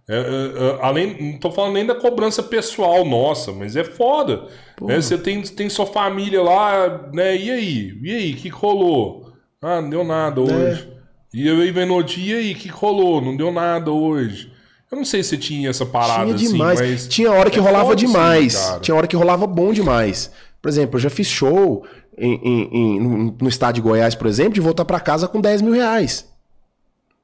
é, 0.09 0.15
é, 0.17 0.19
é, 0.19 0.79
além, 0.81 1.33
não 1.33 1.39
tô 1.39 1.51
falando 1.51 1.73
nem 1.73 1.85
da 1.85 1.93
cobrança 1.95 2.41
pessoal 2.41 3.05
nossa, 3.05 3.51
mas 3.51 3.75
é 3.75 3.83
foda. 3.83 4.47
né? 4.81 4.99
Você 4.99 5.15
tem, 5.17 5.41
tem 5.43 5.69
sua 5.69 5.85
família 5.85 6.41
lá, 6.41 7.07
né? 7.13 7.35
E 7.37 7.51
aí? 7.51 7.91
E 8.03 8.11
aí? 8.15 8.33
Que 8.33 8.49
rolou? 8.49 9.24
Ah, 9.67 9.81
não 9.81 9.89
deu 9.89 10.03
nada 10.03 10.41
hoje. 10.41 10.87
E 11.33 11.47
eu 11.47 11.57
aí 11.57 11.71
vendo 11.71 11.93
o 11.93 12.03
dia, 12.03 12.39
e 12.41 12.53
que 12.53 12.69
rolou? 12.69 13.19
Não 13.21 13.35
deu 13.35 13.51
nada 13.51 13.91
hoje. 13.91 14.51
Eu 14.91 14.97
não 14.97 15.03
sei 15.05 15.23
se 15.23 15.37
tinha 15.37 15.69
essa 15.69 15.85
parada 15.85 16.25
Tinha 16.33 16.35
demais. 16.51 16.79
assim, 16.79 16.91
mas. 16.91 17.07
Tinha 17.07 17.31
hora 17.31 17.49
que 17.49 17.57
é 17.59 17.61
rolava 17.61 17.89
aí, 17.89 17.95
demais. 17.95 18.77
Tinha 18.81 18.95
hora 18.95 19.07
que 19.07 19.15
rolava 19.15 19.47
bom 19.47 19.73
demais. 19.73 20.31
Por 20.61 20.69
exemplo, 20.69 20.97
eu 20.97 21.01
já 21.01 21.09
fiz 21.09 21.27
show 21.27 21.83
em- 22.17 22.39
em- 22.43 22.69
em- 22.71 22.99
no, 22.99 23.35
no 23.41 23.49
estado 23.49 23.75
de 23.75 23.81
Goiás, 23.81 24.13
por 24.15 24.27
exemplo, 24.27 24.53
de 24.53 24.61
voltar 24.61 24.85
pra 24.85 24.99
casa 24.99 25.27
com 25.27 25.41
10 25.41 25.61
mil 25.61 25.73
reais. 25.73 26.25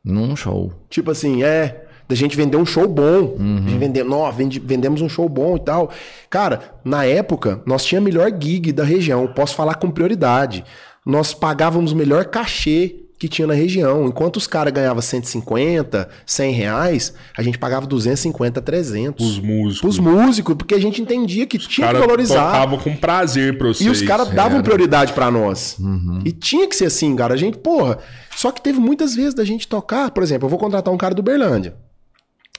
Num 0.04 0.36
show. 0.36 0.74
Tipo 0.89 1.12
assim, 1.12 1.44
é. 1.44 1.86
Da 2.10 2.16
gente 2.16 2.36
vender 2.36 2.58
um 2.58 2.66
show 2.66 2.88
bom. 2.89 3.36
A 3.39 3.70
gente 3.70 3.78
vende, 3.78 4.04
nó, 4.04 4.30
vende- 4.32 4.60
vendemos 4.60 5.00
um 5.02 5.08
show 5.08 5.30
bom 5.30 5.56
e 5.56 5.60
tal. 5.62 5.89
Cara, 6.30 6.60
na 6.84 7.06
época, 7.06 7.62
nós 7.66 7.86
tínhamos 7.86 8.10
a 8.10 8.12
melhor 8.14 8.38
gig 8.42 8.74
da 8.74 8.84
região. 8.84 9.28
Posso 9.28 9.56
falar 9.56 9.76
com 9.76 9.89
prioridade. 9.89 10.66
Nós 11.06 11.34
pagávamos 11.34 11.91
o 11.91 11.95
melhor 11.95 12.26
cachê 12.26 12.95
que 13.22 13.28
tinha 13.28 13.47
na 13.47 13.54
região. 13.54 14.08
Enquanto 14.08 14.38
os 14.38 14.47
caras 14.47 14.74
ganhavam 14.74 14.99
150, 14.99 16.10
100 16.26 16.54
reais, 16.54 17.14
a 17.38 17.43
gente 17.43 17.60
pagava 17.60 17.86
250, 17.86 18.60
300. 18.60 19.24
Os 19.24 19.39
músicos. 19.39 19.89
Os 19.89 19.99
músicos, 19.99 20.56
porque 20.56 20.74
a 20.74 20.80
gente 20.80 21.04
entendia 21.04 21.45
que 21.45 21.60
tinha 21.60 21.88
que 21.88 21.99
valorizar. 21.99 22.45
tocava 22.45 22.78
com 22.80 22.95
prazer 22.95 23.60
pra 23.60 23.68
vocês. 23.68 23.88
E 23.88 23.91
os 23.91 24.02
caras 24.02 24.30
davam 24.30 24.64
prioridade 24.64 25.14
pra 25.14 25.30
nós. 25.30 25.78
E 26.26 26.32
tinha 26.32 26.68
que 26.68 26.76
ser 26.76 26.86
assim, 26.86 27.16
cara. 27.16 27.36
A 27.36 27.38
gente, 27.38 27.60
porra. 27.60 27.99
Só 28.36 28.52
que 28.52 28.60
teve 28.60 28.80
muitas 28.80 29.16
vezes 29.16 29.36
da 29.36 29.45
gente 29.45 29.68
tocar. 29.68 30.10
Por 30.10 30.24
exemplo, 30.24 30.47
eu 30.47 30.49
vou 30.49 30.58
contratar 30.58 30.91
um 30.91 30.97
cara 30.97 31.14
do 31.14 31.22
Berlândia. 31.22 31.76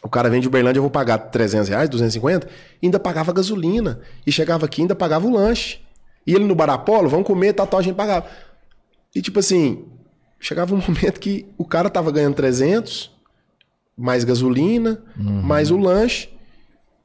O 0.01 0.09
cara 0.09 0.28
vem 0.28 0.40
de 0.40 0.49
Uberlândia, 0.49 0.78
eu 0.78 0.82
vou 0.82 0.90
pagar 0.90 1.18
300 1.18 1.68
reais, 1.68 1.88
250, 1.88 2.49
e 2.80 2.86
ainda 2.86 2.99
pagava 2.99 3.32
gasolina. 3.32 4.01
E 4.26 4.32
chegava 4.32 4.66
aqui, 4.66 4.82
ainda 4.82 4.97
pagava 4.97 5.26
o 5.26 5.32
lanche. 5.32 5.78
E 6.27 6.35
ele 6.35 6.45
no 6.45 6.55
Bar 6.55 6.70
Apolo, 6.70 7.09
vamos 7.09 7.27
comer, 7.27 7.53
tal, 7.53 7.68
a 7.73 7.83
gente 7.83 7.95
pagava. 7.97 8.27
E 9.14 9.20
tipo 9.20 9.39
assim, 9.39 9.85
chegava 10.41 10.75
um 10.75 10.79
momento 10.87 11.18
que 11.20 11.47
o 11.59 11.64
cara 11.64 11.91
tava 11.91 12.11
ganhando 12.12 12.35
300, 12.35 13.11
mais 13.97 14.25
gasolina, 14.25 15.03
mais 15.16 15.70
o 15.70 15.77
lanche, 15.77 16.29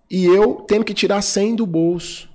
e 0.10 0.26
eu 0.26 0.64
tendo 0.68 0.86
que 0.86 0.94
tirar 0.94 1.22
100 1.22 1.56
do 1.56 1.66
bolso. 1.66 2.30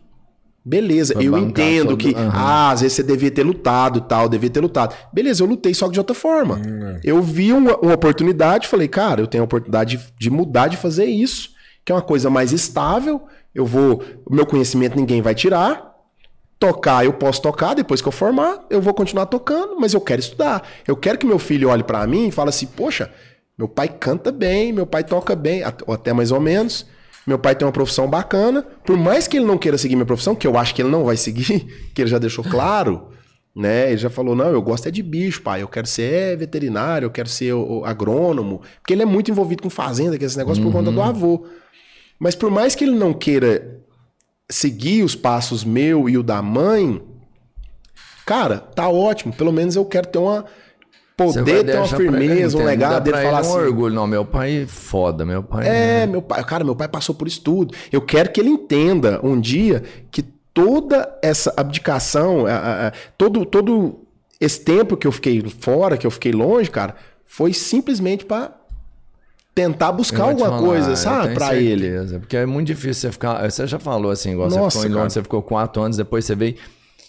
Beleza, 0.64 1.14
eu 1.20 1.36
entendo 1.36 1.88
todo- 1.88 1.96
que, 1.96 2.14
Aham. 2.14 2.30
ah, 2.32 2.70
às 2.70 2.82
vezes 2.82 2.94
você 2.96 3.02
devia 3.02 3.30
ter 3.32 3.42
lutado 3.42 3.98
e 3.98 4.02
tal, 4.02 4.28
devia 4.28 4.48
ter 4.50 4.60
lutado. 4.60 4.94
Beleza, 5.12 5.42
eu 5.42 5.46
lutei 5.48 5.74
só 5.74 5.86
que 5.86 5.92
de 5.94 5.98
outra 5.98 6.14
forma. 6.14 6.56
Hum, 6.64 7.00
Eu 7.02 7.20
vi 7.20 7.52
uma, 7.52 7.76
uma 7.78 7.94
oportunidade, 7.94 8.68
falei, 8.68 8.86
cara, 8.86 9.20
eu 9.20 9.26
tenho 9.26 9.42
a 9.42 9.44
oportunidade 9.46 9.96
de, 9.96 10.04
de 10.20 10.30
mudar, 10.30 10.68
de 10.68 10.76
fazer 10.76 11.06
isso, 11.06 11.50
que 11.84 11.90
é 11.90 11.94
uma 11.94 12.00
coisa 12.02 12.30
mais 12.30 12.52
estável. 12.52 13.22
Eu 13.52 13.66
vou, 13.66 14.04
o 14.24 14.32
meu 14.32 14.46
conhecimento 14.46 14.94
ninguém 14.96 15.20
vai 15.20 15.34
tirar. 15.34 15.91
Tocar, 16.62 17.04
eu 17.04 17.12
posso 17.12 17.42
tocar, 17.42 17.74
depois 17.74 18.00
que 18.00 18.06
eu 18.06 18.12
formar, 18.12 18.64
eu 18.70 18.80
vou 18.80 18.94
continuar 18.94 19.26
tocando, 19.26 19.74
mas 19.80 19.94
eu 19.94 20.00
quero 20.00 20.20
estudar. 20.20 20.62
Eu 20.86 20.96
quero 20.96 21.18
que 21.18 21.26
meu 21.26 21.36
filho 21.36 21.68
olhe 21.68 21.82
pra 21.82 22.06
mim 22.06 22.28
e 22.28 22.30
fale 22.30 22.50
assim: 22.50 22.66
"Poxa, 22.66 23.10
meu 23.58 23.66
pai 23.66 23.88
canta 23.88 24.30
bem, 24.30 24.72
meu 24.72 24.86
pai 24.86 25.02
toca 25.02 25.34
bem, 25.34 25.64
ou 25.84 25.92
até 25.92 26.12
mais 26.12 26.30
ou 26.30 26.40
menos. 26.40 26.86
Meu 27.26 27.36
pai 27.36 27.56
tem 27.56 27.66
uma 27.66 27.72
profissão 27.72 28.06
bacana. 28.06 28.64
Por 28.84 28.96
mais 28.96 29.26
que 29.26 29.38
ele 29.38 29.44
não 29.44 29.58
queira 29.58 29.76
seguir 29.76 29.96
minha 29.96 30.06
profissão, 30.06 30.36
que 30.36 30.46
eu 30.46 30.56
acho 30.56 30.72
que 30.72 30.80
ele 30.82 30.88
não 30.88 31.02
vai 31.02 31.16
seguir, 31.18 31.90
que 31.92 32.00
ele 32.00 32.08
já 32.08 32.18
deixou 32.18 32.44
claro, 32.44 33.08
né? 33.56 33.88
Ele 33.88 33.98
já 33.98 34.08
falou: 34.08 34.36
"Não, 34.36 34.50
eu 34.52 34.62
gosto 34.62 34.86
é 34.86 34.90
de 34.92 35.02
bicho, 35.02 35.42
pai. 35.42 35.62
Eu 35.62 35.68
quero 35.68 35.88
ser 35.88 36.36
veterinário, 36.36 37.06
eu 37.06 37.10
quero 37.10 37.28
ser 37.28 37.52
agrônomo", 37.84 38.60
porque 38.80 38.92
ele 38.92 39.02
é 39.02 39.06
muito 39.06 39.32
envolvido 39.32 39.64
com 39.64 39.68
fazenda, 39.68 40.16
que 40.16 40.22
é 40.22 40.28
esse 40.28 40.38
negócio 40.38 40.62
por 40.62 40.70
conta 40.70 40.92
do 40.92 41.02
avô. 41.02 41.44
Mas 42.20 42.36
por 42.36 42.52
mais 42.52 42.76
que 42.76 42.84
ele 42.84 42.94
não 42.94 43.12
queira 43.12 43.82
seguir 44.52 45.02
os 45.02 45.14
passos 45.14 45.64
meu 45.64 46.08
e 46.08 46.16
o 46.18 46.22
da 46.22 46.42
mãe, 46.42 47.00
cara, 48.26 48.58
tá 48.58 48.88
ótimo. 48.88 49.32
Pelo 49.32 49.52
menos 49.52 49.76
eu 49.76 49.84
quero 49.84 50.06
ter 50.06 50.18
uma 50.18 50.44
poder 51.16 51.64
ter 51.64 51.76
uma 51.76 51.86
pra 51.88 51.98
ele, 52.02 52.10
firmeza, 52.10 52.58
um 52.58 52.64
legado 52.64 53.04
dele 53.04 53.16
falar 53.22 53.38
um 53.38 53.40
assim. 53.40 53.52
orgulho. 53.58 53.94
Não, 53.94 54.06
meu 54.06 54.24
pai 54.24 54.62
é 54.62 54.66
foda, 54.66 55.24
meu 55.24 55.42
pai 55.42 55.68
É, 55.68 56.06
meu 56.06 56.22
pai, 56.22 56.42
cara, 56.44 56.64
meu 56.64 56.74
pai 56.74 56.88
passou 56.88 57.14
por 57.14 57.28
isso 57.28 57.40
tudo. 57.42 57.74
Eu 57.90 58.00
quero 58.00 58.30
que 58.30 58.40
ele 58.40 58.48
entenda 58.50 59.20
um 59.22 59.38
dia 59.40 59.82
que 60.10 60.22
toda 60.54 61.18
essa 61.22 61.52
abdicação, 61.56 62.46
a- 62.46 62.88
a- 62.88 62.92
todo, 63.16 63.44
todo 63.46 64.00
esse 64.40 64.60
tempo 64.60 64.96
que 64.96 65.06
eu 65.06 65.12
fiquei 65.12 65.42
fora, 65.60 65.96
que 65.96 66.06
eu 66.06 66.10
fiquei 66.10 66.32
longe, 66.32 66.70
cara, 66.70 66.94
foi 67.24 67.52
simplesmente 67.52 68.24
pra 68.24 68.50
tentar 69.54 69.92
buscar 69.92 70.24
alguma 70.24 70.48
falar, 70.48 70.60
coisa, 70.60 70.96
sabe, 70.96 71.34
pra 71.34 71.54
ele. 71.54 71.90
Porque 72.18 72.36
é 72.36 72.46
muito 72.46 72.68
difícil 72.68 72.94
você 73.08 73.12
ficar. 73.12 73.50
Você 73.50 73.66
já 73.66 73.78
falou 73.78 74.10
assim, 74.10 74.32
igual 74.32 74.48
Nossa, 74.48 74.70
você 74.70 74.78
ficou 74.78 74.90
em. 74.90 74.94
Londres, 74.94 75.12
você 75.12 75.22
ficou 75.22 75.42
quatro 75.42 75.82
anos, 75.82 75.96
depois 75.96 76.24
você 76.24 76.34
veio. 76.34 76.56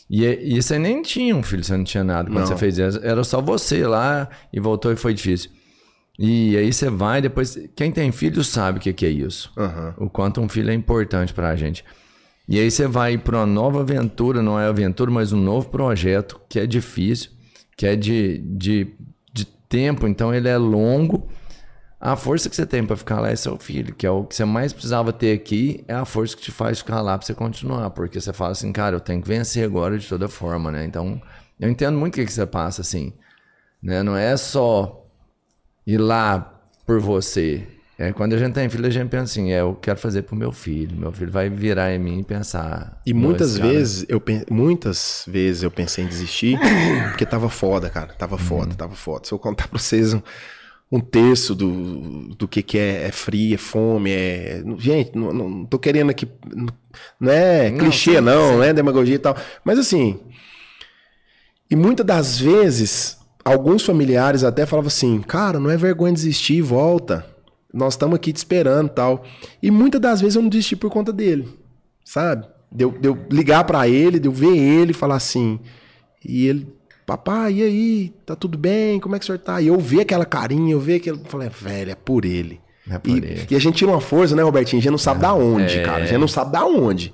E, 0.09 0.25
e 0.25 0.61
você 0.61 0.77
nem 0.77 1.01
tinha 1.01 1.35
um 1.35 1.41
filho, 1.41 1.63
você 1.63 1.75
não 1.75 1.83
tinha 1.83 2.03
nada 2.03 2.29
quando 2.29 2.39
Não. 2.39 2.47
você 2.47 2.57
fez 2.57 2.77
isso. 2.77 2.99
Era 3.03 3.23
só 3.23 3.41
você 3.41 3.87
lá 3.87 4.29
e 4.51 4.59
voltou 4.59 4.91
e 4.91 4.95
foi 4.95 5.13
difícil. 5.13 5.49
E 6.19 6.55
aí 6.57 6.71
você 6.71 6.89
vai, 6.89 7.21
depois. 7.21 7.57
Quem 7.75 7.91
tem 7.91 8.11
filho 8.11 8.43
sabe 8.43 8.77
o 8.77 8.81
que, 8.81 8.93
que 8.93 9.05
é 9.05 9.09
isso. 9.09 9.51
Aham. 9.57 9.95
O 9.97 10.09
quanto 10.09 10.41
um 10.41 10.49
filho 10.49 10.69
é 10.69 10.73
importante 10.73 11.33
pra 11.33 11.55
gente. 11.55 11.83
E 12.47 12.59
aí 12.59 12.69
você 12.69 12.87
vai 12.87 13.17
para 13.17 13.37
uma 13.37 13.45
nova 13.45 13.79
aventura, 13.79 14.41
não 14.41 14.59
é 14.59 14.67
aventura, 14.67 15.09
mas 15.09 15.31
um 15.31 15.41
novo 15.41 15.69
projeto 15.69 16.39
que 16.49 16.59
é 16.59 16.67
difícil, 16.67 17.31
que 17.77 17.85
é 17.85 17.95
de, 17.95 18.39
de, 18.39 18.93
de 19.31 19.45
tempo, 19.45 20.05
então 20.07 20.33
ele 20.33 20.49
é 20.49 20.57
longo. 20.57 21.27
A 22.05 22.17
força 22.17 22.49
que 22.49 22.55
você 22.57 22.65
tem 22.65 22.85
para 22.85 22.97
ficar 22.97 23.21
lá 23.21 23.31
é 23.31 23.35
seu 23.37 23.57
filho, 23.57 23.95
que 23.95 24.05
é 24.05 24.09
o 24.11 24.25
que 24.25 24.35
você 24.35 24.43
mais 24.43 24.73
precisava 24.73 25.13
ter 25.13 25.31
aqui, 25.31 25.85
é 25.87 25.93
a 25.93 26.03
força 26.03 26.35
que 26.35 26.41
te 26.41 26.51
faz 26.51 26.79
ficar 26.79 26.99
lá 26.99 27.17
para 27.17 27.25
você 27.25 27.33
continuar, 27.33 27.91
porque 27.91 28.19
você 28.19 28.33
fala 28.33 28.51
assim, 28.51 28.73
cara, 28.73 28.97
eu 28.97 28.99
tenho 28.99 29.21
que 29.21 29.27
vencer 29.29 29.63
agora 29.63 29.97
de 29.97 30.05
toda 30.05 30.27
forma, 30.27 30.69
né? 30.69 30.83
Então, 30.83 31.21
eu 31.57 31.69
entendo 31.69 31.97
muito 31.97 32.15
o 32.15 32.17
que, 32.17 32.25
que 32.25 32.33
você 32.33 32.45
passa, 32.45 32.81
assim, 32.81 33.13
né? 33.81 34.03
Não 34.03 34.17
é 34.17 34.35
só 34.35 35.07
ir 35.87 35.97
lá 35.97 36.61
por 36.85 36.99
você. 36.99 37.65
É, 37.97 38.11
quando 38.11 38.33
a 38.33 38.37
gente 38.37 38.53
tem 38.53 38.67
filho, 38.67 38.85
a 38.85 38.89
gente 38.89 39.07
pensa 39.07 39.23
assim, 39.23 39.53
é, 39.53 39.61
eu 39.61 39.73
quero 39.73 39.97
fazer 39.97 40.23
pro 40.23 40.35
meu 40.35 40.51
filho, 40.51 40.97
meu 40.97 41.13
filho 41.13 41.31
vai 41.31 41.49
virar 41.49 41.93
em 41.93 41.99
mim 41.99 42.19
e 42.19 42.23
pensar... 42.25 42.99
E 43.05 43.13
"Não, 43.13 43.21
muitas 43.21 43.57
vezes, 43.57 44.05
eu 44.09 44.21
muitas 44.51 45.23
vezes 45.25 45.63
eu 45.63 45.71
pensei 45.71 46.03
em 46.03 46.07
desistir, 46.07 46.59
porque 47.07 47.25
tava 47.25 47.47
foda, 47.47 47.89
cara. 47.89 48.13
Tava 48.13 48.37
foda, 48.37 48.75
tava 48.75 48.93
foda. 48.93 49.25
Se 49.25 49.33
eu 49.33 49.39
contar 49.39 49.69
pra 49.69 49.79
vocês 49.79 50.13
um, 50.13 50.21
um 50.95 50.99
terço 50.99 51.55
do, 51.55 52.27
do 52.35 52.47
que, 52.47 52.61
que 52.61 52.77
é, 52.77 53.07
é 53.07 53.11
frio, 53.11 53.55
é 53.55 53.57
fome, 53.57 54.11
é. 54.11 54.63
Gente, 54.77 55.17
não, 55.17 55.33
não- 55.33 55.65
tô 55.65 55.79
querendo 55.79 56.11
aqui. 56.11 56.27
Não 57.19 57.31
é 57.31 57.71
Não, 57.71 57.79
clichê, 57.79 58.21
não, 58.21 58.49
sim. 58.49 58.55
não 58.57 58.63
é 58.63 58.71
demagogia 58.73 59.15
e 59.15 59.19
tal. 59.19 59.35
Mas 59.65 59.79
assim. 59.79 60.19
E 61.69 61.75
muitas 61.75 62.05
das 62.05 62.37
vezes, 62.39 63.17
alguns 63.43 63.83
familiares 63.83 64.43
até 64.43 64.65
falavam 64.65 64.87
assim: 64.87 65.19
cara, 65.21 65.59
não 65.59 65.69
é 65.69 65.77
vergonha 65.77 66.13
desistir, 66.13 66.61
volta. 66.61 67.25
Nós 67.73 67.95
estamos 67.95 68.15
aqui 68.15 68.31
te 68.31 68.37
esperando 68.37 68.89
tal. 68.89 69.23
E 69.61 69.71
muitas 69.71 69.99
das 69.99 70.21
vezes 70.21 70.35
eu 70.35 70.43
não 70.43 70.49
desisti 70.49 70.75
por 70.75 70.91
conta 70.91 71.11
dele, 71.11 71.49
sabe? 72.05 72.45
De 72.71 72.83
eu, 72.83 72.91
de 72.91 73.07
eu 73.07 73.17
ligar 73.31 73.63
pra 73.63 73.87
ele, 73.87 74.19
de 74.19 74.27
eu 74.27 74.31
ver 74.31 74.55
ele 74.55 74.91
e 74.91 74.93
falar 74.93 75.15
assim. 75.15 75.59
E 76.23 76.45
ele, 76.47 76.67
papai, 77.05 77.53
e 77.53 77.63
aí? 77.63 78.13
Tá 78.25 78.35
tudo 78.35 78.57
bem? 78.57 78.99
Como 78.99 79.15
é 79.15 79.19
que 79.19 79.23
o 79.23 79.25
senhor 79.25 79.39
tá? 79.39 79.61
E 79.61 79.67
eu 79.67 79.79
ver 79.79 80.01
aquela 80.01 80.25
carinha, 80.25 80.73
eu 80.73 80.79
ver 80.79 80.95
aquele. 80.95 81.17
Eu 81.17 81.25
falei, 81.25 81.49
velho, 81.49 81.91
é 81.91 81.95
por 81.95 82.25
ele. 82.25 82.59
É 82.89 82.97
por 82.97 83.11
e, 83.11 83.17
ele. 83.17 83.47
e 83.49 83.55
a 83.55 83.59
gente 83.59 83.75
tira 83.75 83.91
uma 83.91 84.01
força, 84.01 84.35
né, 84.35 84.43
Robertinho? 84.43 84.79
A 84.79 84.83
gente 84.83 84.91
não 84.91 84.97
sabe 84.97 85.21
da 85.21 85.33
onde, 85.33 85.79
é. 85.79 85.83
cara. 85.83 86.03
A 86.03 86.05
gente 86.05 86.17
não 86.17 86.27
sabe 86.27 86.51
da 86.51 86.65
onde. 86.65 87.13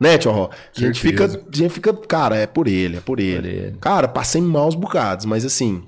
Né, 0.00 0.16
Tio 0.16 0.30
Ró? 0.30 0.50
A 0.76 0.80
gente, 0.80 1.00
fica, 1.00 1.24
a 1.24 1.56
gente 1.56 1.70
fica, 1.72 1.92
cara, 1.92 2.36
é 2.36 2.46
por 2.46 2.68
ele, 2.68 2.98
é 2.98 3.00
por 3.00 3.18
ele. 3.18 3.48
ele. 3.48 3.76
Cara, 3.80 4.06
passei 4.06 4.40
maus 4.40 4.76
bocados, 4.76 5.26
mas 5.26 5.44
assim, 5.44 5.82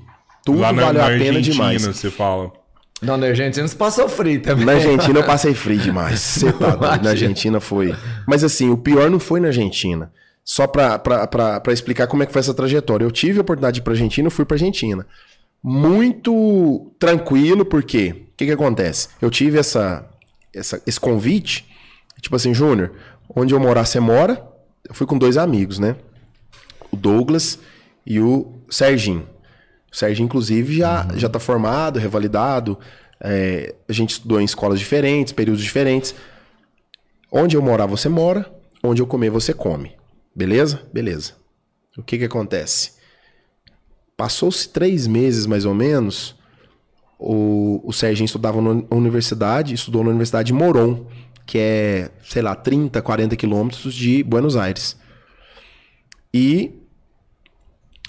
tudo 0.44 0.58
Lá 0.58 0.72
valeu 0.72 0.94
na 0.94 1.06
a 1.06 1.08
pena 1.10 1.38
Argentina, 1.38 1.40
demais. 1.42 1.86
você 1.86 2.10
fala. 2.10 2.50
Não, 3.00 3.16
na 3.16 3.28
Argentina 3.28 3.66
você 3.66 3.76
passou 3.76 4.08
frio 4.08 4.42
também. 4.42 4.64
Na 4.66 4.72
Argentina 4.72 5.18
eu 5.18 5.24
passei 5.24 5.54
frio 5.54 5.78
demais. 5.80 6.20
Você 6.20 6.52
tá 6.52 6.74
doido. 6.74 7.04
Na 7.04 7.10
Argentina 7.10 7.60
foi. 7.60 7.94
Mas 8.26 8.44
assim, 8.44 8.68
o 8.68 8.76
pior 8.76 9.08
não 9.10 9.20
foi 9.20 9.40
na 9.40 9.46
Argentina. 9.46 10.12
Só 10.44 10.66
pra 10.66 11.00
explicar 11.68 12.06
como 12.06 12.22
é 12.22 12.26
que 12.26 12.32
foi 12.32 12.40
essa 12.40 12.54
trajetória. 12.54 13.04
Eu 13.04 13.10
tive 13.10 13.38
a 13.38 13.42
oportunidade 13.42 13.74
de 13.74 13.80
ir 13.80 13.84
pra 13.84 13.92
Argentina, 13.92 14.26
eu 14.26 14.30
fui 14.30 14.44
pra 14.44 14.56
Argentina. 14.56 15.06
Muito 15.62 16.92
tranquilo, 16.98 17.64
porque 17.64 18.10
o 18.10 18.36
que, 18.36 18.46
que 18.46 18.52
acontece? 18.52 19.08
Eu 19.20 19.30
tive 19.30 19.58
essa, 19.58 20.08
essa, 20.54 20.82
esse 20.86 20.98
convite, 20.98 21.66
tipo 22.20 22.34
assim, 22.34 22.54
Júnior, 22.54 22.92
onde 23.34 23.54
eu 23.54 23.60
morar, 23.60 23.84
você 23.84 24.00
mora. 24.00 24.44
Eu 24.88 24.94
fui 24.94 25.06
com 25.06 25.18
dois 25.18 25.36
amigos, 25.36 25.78
né? 25.78 25.96
O 26.90 26.96
Douglas 26.96 27.58
e 28.04 28.18
o 28.20 28.54
Serginho. 28.68 29.28
O 29.92 29.96
Serginho, 29.96 30.24
inclusive, 30.24 30.78
já, 30.78 31.06
já 31.14 31.28
tá 31.28 31.38
formado, 31.38 31.98
revalidado. 31.98 32.78
É, 33.20 33.74
a 33.88 33.92
gente 33.92 34.10
estudou 34.10 34.40
em 34.40 34.44
escolas 34.44 34.78
diferentes, 34.78 35.32
períodos 35.32 35.62
diferentes. 35.62 36.14
Onde 37.30 37.56
eu 37.56 37.62
morar, 37.62 37.86
você 37.86 38.08
mora. 38.08 38.50
Onde 38.82 39.02
eu 39.02 39.06
comer, 39.06 39.30
você 39.30 39.52
come. 39.52 39.99
Beleza? 40.34 40.82
Beleza. 40.92 41.34
O 41.96 42.02
que 42.02 42.18
que 42.18 42.24
acontece? 42.24 42.92
Passou-se 44.16 44.68
três 44.68 45.06
meses, 45.06 45.46
mais 45.46 45.64
ou 45.64 45.74
menos, 45.74 46.36
o, 47.18 47.80
o 47.84 47.92
Serginho 47.92 48.24
estudava 48.24 48.60
na 48.60 48.82
universidade, 48.90 49.74
estudou 49.74 50.02
na 50.02 50.10
Universidade 50.10 50.48
de 50.48 50.52
Moron, 50.52 51.06
que 51.44 51.58
é, 51.58 52.10
sei 52.22 52.42
lá, 52.42 52.54
30, 52.54 53.02
40 53.02 53.36
quilômetros 53.36 53.94
de 53.94 54.22
Buenos 54.22 54.56
Aires. 54.56 54.96
E 56.32 56.72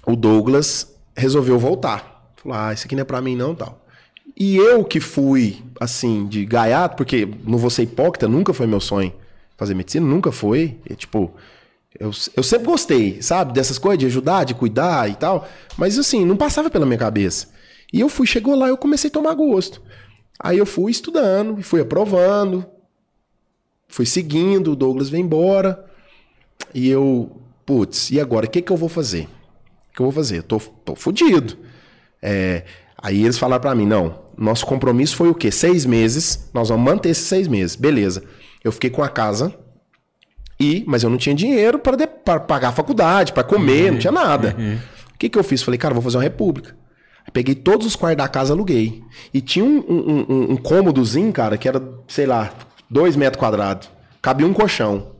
o 0.06 0.16
Douglas 0.16 0.96
resolveu 1.16 1.58
voltar. 1.60 2.34
Falou, 2.38 2.58
ah, 2.58 2.74
isso 2.74 2.86
aqui 2.86 2.96
não 2.96 3.02
é 3.02 3.06
pra 3.06 3.22
mim 3.22 3.36
não, 3.36 3.54
tal. 3.54 3.86
E 4.38 4.56
eu 4.56 4.84
que 4.84 5.00
fui, 5.00 5.62
assim, 5.80 6.26
de 6.28 6.46
gaiato, 6.46 6.96
porque 6.96 7.28
não 7.44 7.58
vou 7.58 7.70
ser 7.70 7.84
hipócrita, 7.84 8.28
nunca 8.28 8.54
foi 8.54 8.68
meu 8.68 8.80
sonho 8.80 9.14
fazer 9.58 9.76
medicina, 9.76 10.06
nunca 10.06 10.32
foi. 10.32 10.80
E, 10.90 10.96
tipo, 10.96 11.32
eu, 12.02 12.10
eu 12.36 12.42
sempre 12.42 12.66
gostei, 12.66 13.22
sabe, 13.22 13.54
dessas 13.54 13.78
coisas, 13.78 14.00
de 14.00 14.08
ajudar, 14.08 14.44
de 14.44 14.56
cuidar 14.56 15.08
e 15.08 15.14
tal. 15.14 15.48
Mas, 15.78 16.00
assim, 16.00 16.26
não 16.26 16.36
passava 16.36 16.68
pela 16.68 16.84
minha 16.84 16.98
cabeça. 16.98 17.50
E 17.94 18.00
eu 18.00 18.10
fui, 18.10 18.26
chegou 18.26 18.56
lá, 18.56 18.68
eu 18.68 18.76
comecei 18.76 19.08
a 19.08 19.14
tomar 19.14 19.36
gosto. 19.36 19.80
Aí 20.40 20.58
eu 20.58 20.66
fui 20.66 20.92
estudando, 20.92 21.62
fui 21.62 21.80
aprovando, 21.80 22.66
fui 23.88 24.08
seguindo, 24.08 24.72
o 24.72 24.76
Douglas 24.76 25.10
veio 25.10 25.24
embora. 25.24 25.86
E 26.74 26.90
eu, 26.90 27.40
putz, 27.68 28.10
e 28.10 28.20
agora? 28.20 28.48
O 28.48 28.50
que, 28.50 28.64
que 28.64 28.72
eu 28.72 28.78
vou 28.78 28.90
fazer? 28.90 29.26
O 29.92 29.96
que 29.96 30.02
eu 30.02 30.06
vou 30.06 30.12
fazer? 30.12 30.40
Eu 30.40 30.44
tô, 30.44 30.60
tô 30.60 30.96
fudido. 30.96 31.56
É, 32.20 32.66
aí 32.98 33.22
eles 33.22 33.38
falaram 33.38 33.62
pra 33.62 33.76
mim, 33.76 33.86
não, 33.86 34.24
nosso 34.36 34.66
compromisso 34.66 35.16
foi 35.16 35.30
o 35.30 35.36
quê? 35.36 35.52
Seis 35.52 35.86
meses, 35.86 36.50
nós 36.52 36.70
vamos 36.70 36.84
manter 36.84 37.10
esses 37.10 37.28
seis 37.28 37.48
meses. 37.48 37.76
Beleza. 37.76 38.24
Eu 38.64 38.72
fiquei 38.72 38.90
com 38.90 39.04
a 39.04 39.10
casa 39.10 39.56
e, 40.62 40.84
mas 40.88 41.04
eu 41.04 41.10
não 41.10 41.18
tinha 41.18 41.34
dinheiro 41.36 41.80
para 41.80 42.40
pagar 42.40 42.70
a 42.70 42.72
faculdade, 42.72 43.34
para 43.34 43.44
comer, 43.44 43.92
não 43.92 44.00
tinha 44.00 44.12
nada. 44.12 44.56
O 45.14 45.18
que 45.18 45.28
que 45.30 45.38
eu 45.40 45.44
fiz? 45.44 45.62
Falei, 45.64 45.78
cara, 45.78 45.94
vou 45.94 46.04
fazer 46.04 46.18
uma 46.18 46.24
república. 46.24 46.76
Peguei 47.34 47.56
todos 47.56 47.88
os 47.88 47.96
quartos 47.96 48.18
da 48.24 48.28
casa, 48.28 48.54
aluguei. 48.54 49.02
E 49.34 49.40
tinha 49.40 49.64
um, 49.64 49.78
um, 49.88 50.26
um, 50.30 50.52
um 50.54 50.58
cômodozinho, 50.58 51.32
cara, 51.32 51.58
que 51.58 51.68
era, 51.68 51.82
sei 52.08 52.26
lá, 52.26 52.52
dois 52.90 53.16
metros 53.16 53.40
quadrados. 53.40 53.90
Cabia 54.22 54.46
um 54.46 54.52
colchão. 54.54 55.12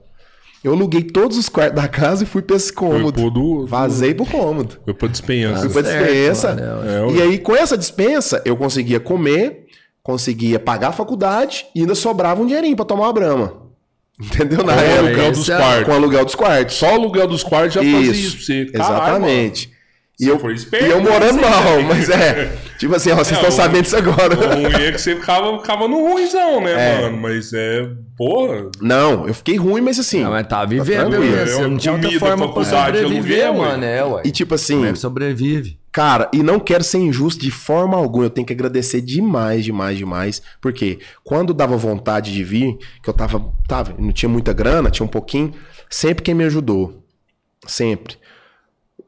Eu 0.64 0.74
aluguei 0.74 1.02
todos 1.04 1.38
os 1.38 1.48
quartos 1.50 1.82
da 1.82 1.88
casa 1.88 2.24
e 2.24 2.26
fui 2.28 2.42
pra 2.42 2.56
esse 2.56 2.72
cômodo. 2.74 3.14
pro 3.14 3.30
do- 3.32 3.66
Vazei 3.66 4.14
pro 4.14 4.26
cômodo. 4.26 4.78
Foi 4.84 4.94
pra 4.94 5.08
dispensa. 5.08 5.62
Fui 5.70 5.82
pra 5.82 5.84
certo, 5.92 6.06
dispensa. 6.06 6.50
é, 6.50 7.12
e 7.16 7.22
aí, 7.22 7.38
com 7.40 7.56
essa 7.56 7.78
dispensa, 7.78 8.42
eu 8.46 8.56
conseguia 8.58 9.00
comer, 9.00 9.66
conseguia 10.04 10.60
pagar 10.60 10.90
a 10.90 10.92
faculdade 10.92 11.66
e 11.74 11.82
ainda 11.82 11.96
sobrava 11.96 12.42
um 12.42 12.46
dinheirinho 12.46 12.76
pra 12.76 12.86
tomar 12.86 13.04
uma 13.08 13.14
brama. 13.14 13.54
Entendeu? 14.22 14.64
Na 14.64 14.74
Com 14.74 14.80
o 14.80 14.84
época. 14.84 15.00
aluguel 15.08 15.32
dos 15.32 15.50
é- 15.50 15.58
quartos. 15.58 15.84
Com 15.86 15.92
o 15.92 15.96
aluguel 15.96 16.26
dos 16.26 16.36
quartos. 16.36 16.76
Só 16.76 16.88
o 16.88 16.94
aluguel 16.94 17.28
dos 17.28 17.44
quartos 17.44 17.74
já 17.74 17.82
fazia 17.82 18.00
isso 18.12 18.36
pra 18.38 18.46
você. 18.46 18.66
Caralho, 18.66 18.94
Exatamente. 18.94 19.68
mano. 19.68 19.82
E 20.20 20.28
eu, 20.28 20.52
esperto, 20.52 20.86
e 20.86 20.90
eu 20.92 21.02
morando 21.02 21.42
né? 21.42 21.50
mal, 21.50 21.82
mas 21.82 22.08
é. 22.08 22.52
Tipo 22.78 22.96
assim, 22.96 23.10
ó, 23.10 23.16
vocês 23.16 23.32
É, 23.32 23.34
estão 23.42 23.50
o- 23.50 23.52
sabendo 23.52 23.82
disso 23.84 23.98
agora. 23.98 24.36
O 24.38 24.54
ruim 24.54 24.66
é 24.66 24.92
que 24.92 25.00
você 25.02 25.16
ficava, 25.16 25.58
ficava 25.60 25.88
no 25.88 26.12
ruimzão, 26.12 26.62
né, 26.62 26.74
É. 26.98 27.02
mano? 27.02 27.18
Mas 27.18 27.52
é. 27.54 27.90
Porra. 28.16 28.70
Não, 28.80 29.28
eu 29.28 29.34
fiquei 29.34 29.56
ruim, 29.58 29.82
mas 29.82 29.98
assim. 29.98 30.22
Não, 30.24 30.30
mas 30.30 30.46
tá 30.46 30.64
vivendo, 30.64 31.10
tranquilo. 31.10 31.36
né? 31.36 31.46
Você 31.48 31.62
É, 31.62 31.68
não 31.68 31.78
tinha 31.78 31.94
outra 31.94 32.12
forma 32.20 32.54
pra 32.54 32.64
sobreviver, 32.64 33.46
aluguel, 33.48 33.54
mano. 33.56 33.84
É, 33.84 34.04
ué. 34.06 34.22
E 34.24 34.30
tipo 34.32 34.54
assim, 34.54 34.76
Como 34.76 34.86
é 34.86 34.92
que 34.94 35.00
sobrevive? 35.00 35.80
Cara, 35.92 36.30
e 36.34 36.42
não 36.42 36.58
quero 36.60 36.84
ser 36.84 37.00
injusto 37.00 37.42
de 37.42 37.52
forma 37.52 37.98
alguma. 37.98 38.26
Eu 38.26 38.30
tenho 38.30 38.48
que 38.48 38.54
agradecer 38.54 39.02
demais, 39.02 39.66
demais, 39.66 39.98
demais. 39.98 40.42
Porque 40.62 41.00
quando 41.24 41.54
dava 41.54 41.76
vontade 41.76 42.32
de 42.32 42.44
vir, 42.44 42.78
que 43.04 43.10
eu 43.10 43.14
tava, 43.14 43.44
tava, 43.68 43.94
não 44.00 44.12
tinha 44.14 44.30
muita 44.30 44.54
grana, 44.54 44.90
tinha 44.90 45.06
um 45.06 45.10
pouquinho, 45.10 45.54
sempre 45.90 46.24
quem 46.24 46.34
me 46.34 46.46
ajudou. 46.46 47.04
Sempre. 47.68 48.16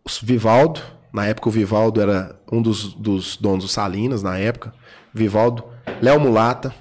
O 0.06 0.10
Vivaldo, 0.22 0.82
na 1.14 1.26
época 1.26 1.48
o 1.48 1.52
Vivaldo 1.52 2.02
era 2.02 2.38
um 2.52 2.62
dos, 2.62 2.94
dos 2.94 3.38
donos 3.38 3.64
do 3.66 3.72
Salinas, 3.72 4.22
na 4.22 4.38
época. 4.38 4.74
Vivaldo, 5.14 5.64
Léo 6.02 6.20
Mulata. 6.20 6.76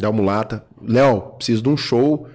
Léo 0.00 0.12
Mulata. 0.12 0.64
Léo, 0.80 1.20
preciso 1.36 1.62
de 1.62 1.68
um 1.68 1.76
show. 1.76 2.28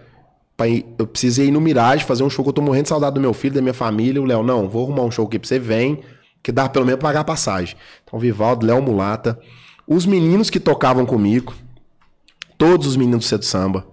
pra 0.58 0.68
ir- 0.68 0.86
eu 1.00 1.08
precisei 1.08 1.48
ir 1.48 1.52
no 1.52 1.60
Mirage 1.62 2.04
fazer 2.06 2.24
um 2.24 2.30
show 2.30 2.44
que 2.44 2.50
eu 2.50 2.54
tô 2.54 2.62
morrendo 2.62 2.84
de 2.84 2.90
saudade 2.90 3.16
do 3.16 3.22
meu 3.22 3.34
filho, 3.34 3.56
da 3.56 3.62
minha 3.62 3.74
família. 3.74 4.22
O 4.22 4.26
Léo, 4.26 4.44
não, 4.44 4.70
vou 4.70 4.84
arrumar 4.86 5.04
um 5.04 5.10
show 5.12 5.26
aqui 5.26 5.40
pra 5.40 5.48
você, 5.48 5.58
vem, 5.58 6.02
que 6.44 6.52
dá 6.52 6.68
pelo 6.68 6.86
menos 6.86 7.00
pra 7.00 7.10
pagar 7.10 7.22
a 7.22 7.24
passagem. 7.24 7.76
Então, 8.04 8.20
Vivaldo, 8.20 8.66
Léo 8.66 8.82
Mulata, 8.82 9.40
os 9.88 10.06
meninos 10.06 10.50
que 10.50 10.60
tocavam 10.60 11.06
comigo, 11.06 11.54
todos 12.58 12.86
os 12.86 12.98
meninos 12.98 13.26
do 13.26 13.30
Cedo 13.30 13.46
Samba. 13.46 13.88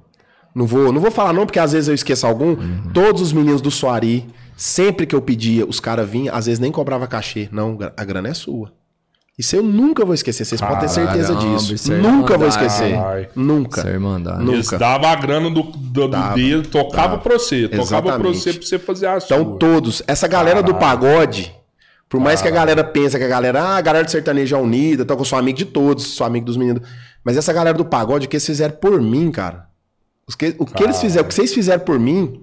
Não 0.52 0.66
vou, 0.66 0.92
não 0.92 1.00
vou 1.00 1.12
falar 1.12 1.32
não, 1.32 1.46
porque 1.46 1.60
às 1.60 1.72
vezes 1.72 1.88
eu 1.88 1.94
esqueço 1.94 2.26
algum. 2.26 2.56
Todos 2.92 3.22
os 3.22 3.32
meninos 3.32 3.62
do 3.62 3.70
Soari, 3.70 4.26
sempre 4.56 5.06
que 5.06 5.14
eu 5.14 5.22
pedia, 5.22 5.64
os 5.64 5.78
caras 5.78 6.08
vinham, 6.10 6.34
às 6.34 6.46
vezes 6.46 6.58
nem 6.58 6.72
cobrava 6.72 7.06
cachê. 7.06 7.48
Não, 7.52 7.78
a 7.96 8.04
grana 8.04 8.28
é 8.28 8.34
sua. 8.34 8.72
Isso 9.38 9.56
eu 9.56 9.62
nunca 9.62 10.04
vou 10.04 10.12
esquecer, 10.12 10.44
vocês 10.44 10.60
podem 10.60 10.80
ter 10.80 10.88
certeza 10.88 11.34
disso. 11.34 11.72
isso 11.72 11.92
é 11.92 11.96
Nunca 11.96 12.36
vou 12.36 12.46
esquecer. 12.46 12.92
Caralho. 12.94 13.28
Nunca. 13.34 13.80
Isso 13.80 13.88
é. 13.88 13.98
Nunca. 13.98 14.52
Eles 14.52 14.70
davam 14.70 15.08
a 15.08 15.14
grana 15.14 15.48
do, 15.48 15.62
do, 15.62 15.78
do 15.78 16.08
Dava, 16.08 16.34
dedo, 16.34 16.68
tocava 16.68 17.08
dava. 17.08 17.18
pra 17.22 17.38
você. 17.38 17.66
Tocava 17.66 18.02
pra 18.18 18.28
Exatamente. 18.28 18.38
você 18.38 18.52
pra 18.52 18.62
você 18.66 18.78
fazer 18.78 19.06
a 19.06 19.18
sua. 19.20 19.36
Então, 19.38 19.56
todos. 19.56 20.02
Essa 20.06 20.28
galera 20.28 20.62
do 20.62 20.74
pagode, 20.74 21.54
por 22.10 22.20
mais 22.20 22.42
que 22.42 22.48
a 22.48 22.50
galera 22.50 22.84
pense 22.84 23.16
que 23.16 23.24
a 23.24 23.28
galera, 23.28 23.62
ah, 23.62 23.76
a 23.76 23.80
galera 23.80 24.04
do 24.04 24.10
sertanejo 24.10 24.54
é 24.54 24.58
unida, 24.58 25.04
então 25.04 25.16
eu 25.16 25.24
sou 25.24 25.38
amigo 25.38 25.56
de 25.56 25.64
todos, 25.64 26.04
sou 26.08 26.26
amigo 26.26 26.44
dos 26.44 26.56
meninos. 26.58 26.82
Mas 27.24 27.36
essa 27.36 27.52
galera 27.52 27.76
do 27.78 27.84
pagode, 27.84 28.26
o 28.26 28.28
que 28.28 28.36
eles 28.36 28.44
fizeram 28.44 28.74
por 28.74 29.00
mim, 29.00 29.30
cara. 29.30 29.66
Que- 30.38 30.54
o 30.58 30.66
que 30.66 30.82
eles 30.84 31.00
fizeram, 31.00 31.24
o 31.24 31.28
que 31.28 31.34
vocês 31.34 31.52
fizeram 31.52 31.80
por 31.84 31.98
mim, 31.98 32.42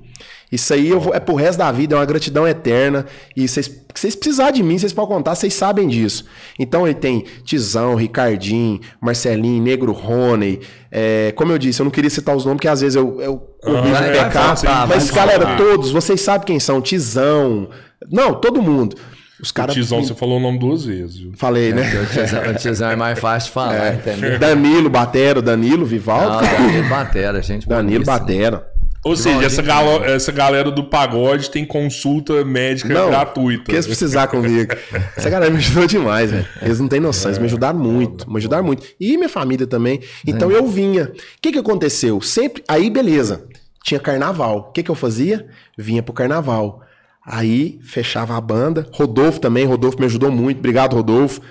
isso 0.52 0.74
aí 0.74 0.90
eu 0.90 1.00
vou- 1.00 1.14
é 1.14 1.20
pro 1.22 1.36
resto 1.36 1.58
da 1.60 1.72
vida, 1.72 1.96
é 1.96 2.00
uma 2.00 2.06
gratidão 2.06 2.46
eterna. 2.48 3.06
E 3.36 3.48
vocês, 3.48 3.66
se 3.66 3.82
vocês 3.96 4.16
precisarem 4.16 4.54
de 4.56 4.64
mim, 4.64 4.78
vocês 4.78 4.92
podem 4.94 5.16
contar, 5.16 5.36
vocês 5.36 5.54
sabem 5.54 5.88
disso. 5.88 6.26
Então 6.60 6.86
ele 6.86 6.96
tem 6.96 7.24
Tizão, 7.46 7.96
Ricardinho, 7.96 8.80
Marcelinho, 9.02 9.64
Negro 9.64 9.92
Rony. 9.94 10.60
é, 10.92 11.32
como 11.36 11.52
eu 11.52 11.58
disse, 11.58 11.82
eu 11.82 11.84
não 11.86 11.92
queria 11.92 12.10
citar 12.10 12.36
os 12.36 12.44
nomes, 12.46 12.58
porque 12.58 12.68
às 12.68 12.82
vezes 12.82 12.96
eu, 12.96 13.22
eu 13.22 13.38
corrijo 13.62 13.94
vai 13.94 14.12
pecado. 14.12 14.58
falar, 14.62 14.88
mas, 14.88 15.10
galera, 15.12 15.56
todos, 15.58 15.92
vocês 15.92 16.20
sabem 16.22 16.46
quem 16.48 16.60
são. 16.60 16.82
Tizão. 16.82 17.70
Não, 18.12 18.34
todo 18.34 18.62
mundo. 18.62 18.96
Os 19.42 19.50
O 19.50 19.54
caras. 19.54 19.76
Tizão, 19.76 20.04
você 20.04 20.16
falou 20.16 20.38
o 20.38 20.40
nome 20.42 20.58
duas 20.60 20.84
vezes. 20.86 21.18
viu? 21.18 21.32
Falei, 21.36 21.72
né? 21.74 21.84
O 22.02 22.06
tizão- 22.08 22.42
O 22.50 22.54
tizão 22.56 22.90
é 22.92 22.96
mais 22.96 23.20
fácil 23.20 23.48
de 23.50 23.54
falar, 23.56 23.94
entendeu? 23.96 24.40
Danilo, 24.40 24.90
Batero, 24.90 25.42
Danilo, 25.42 25.86
Vivaldo. 25.86 26.36
Não, 26.36 26.40
cara. 26.42 26.58
Danilo 26.58 26.90
Batera, 26.90 27.42
gente. 27.42 27.68
Danilo. 27.68 28.04
Batero. 28.04 28.62
Ou 29.04 29.16
seja, 29.16 29.46
essa, 29.46 29.62
galo- 29.62 30.04
essa 30.04 30.32
galera 30.34 30.70
do 30.70 30.84
pagode 30.84 31.50
tem 31.50 31.64
consulta 31.64 32.44
médica 32.44 32.94
Não, 32.94 33.10
gratuita. 33.10 33.64
Porque 33.64 33.76
eles 33.76 33.86
precisar 33.88 34.28
comigo. 34.28 34.74
Essa 35.16 35.30
galera 35.30 35.50
me 35.52 35.58
ajudou 35.60 35.88
demais, 35.88 36.30
velho. 36.32 36.46
Eles 36.62 36.80
não 36.80 36.90
têm 36.90 37.00
noção, 37.00 37.30
eles 37.30 37.40
me 37.40 37.46
ajudaram 37.46 37.80
muito, 37.80 38.30
me 38.30 38.38
ajudaram 38.38 38.66
muito. 38.66 38.86
E 39.00 39.16
minha 39.16 39.30
família 39.30 39.66
também. 39.66 40.02
Então 40.26 40.52
eu 40.52 40.68
vinha. 40.68 41.06
O 41.06 41.12
que 41.42 41.54
que 41.54 41.60
aconteceu? 41.60 42.20
Sempre. 42.22 42.64
Aí, 42.68 42.90
beleza. 42.90 43.46
Tinha 43.82 44.00
carnaval. 44.00 44.58
O 44.58 44.72
que 44.74 44.84
que 44.84 44.92
eu 44.92 44.96
fazia? 44.96 45.46
Vinha 45.78 46.04
pro 46.04 46.12
carnaval. 46.14 46.82
Aí 47.28 47.78
fechava 47.84 48.36
a 48.38 48.42
banda. 48.42 48.88
Rodolfo 48.94 49.40
também, 49.40 49.66
Rodolfo 49.66 50.00
me 50.00 50.06
ajudou 50.06 50.32
muito. 50.32 50.60
Obrigado, 50.60 50.96
Rodolfo. 50.96 51.42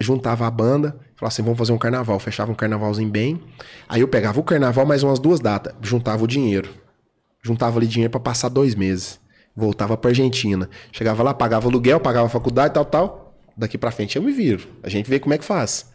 Juntava 0.00 0.46
a 0.46 0.50
banda, 0.50 0.90
falava 1.16 1.28
assim: 1.28 1.42
vamos 1.42 1.58
fazer 1.58 1.72
um 1.72 1.78
carnaval. 1.78 2.18
Fechava 2.20 2.52
um 2.52 2.54
carnavalzinho 2.54 3.10
bem. 3.10 3.42
Aí 3.88 4.00
eu 4.00 4.08
pegava 4.08 4.38
o 4.38 4.44
carnaval 4.44 4.86
mais 4.86 5.02
umas 5.02 5.18
duas 5.18 5.40
datas. 5.40 5.74
Juntava 5.82 6.22
o 6.22 6.26
dinheiro 6.26 6.86
juntava 7.46 7.78
ali 7.78 7.86
dinheiro 7.86 8.10
pra 8.10 8.20
passar 8.20 8.48
dois 8.48 8.74
meses. 8.74 9.20
Voltava 9.54 9.96
pra 9.96 10.10
Argentina. 10.10 10.68
Chegava 10.92 11.22
lá, 11.22 11.32
pagava 11.32 11.68
aluguel, 11.68 12.00
pagava 12.00 12.28
faculdade, 12.28 12.74
tal, 12.74 12.84
tal. 12.84 13.34
Daqui 13.56 13.78
pra 13.78 13.90
frente 13.90 14.16
eu 14.16 14.22
me 14.22 14.32
viro. 14.32 14.66
A 14.82 14.88
gente 14.88 15.08
vê 15.08 15.18
como 15.18 15.32
é 15.32 15.38
que 15.38 15.44
faz. 15.44 15.86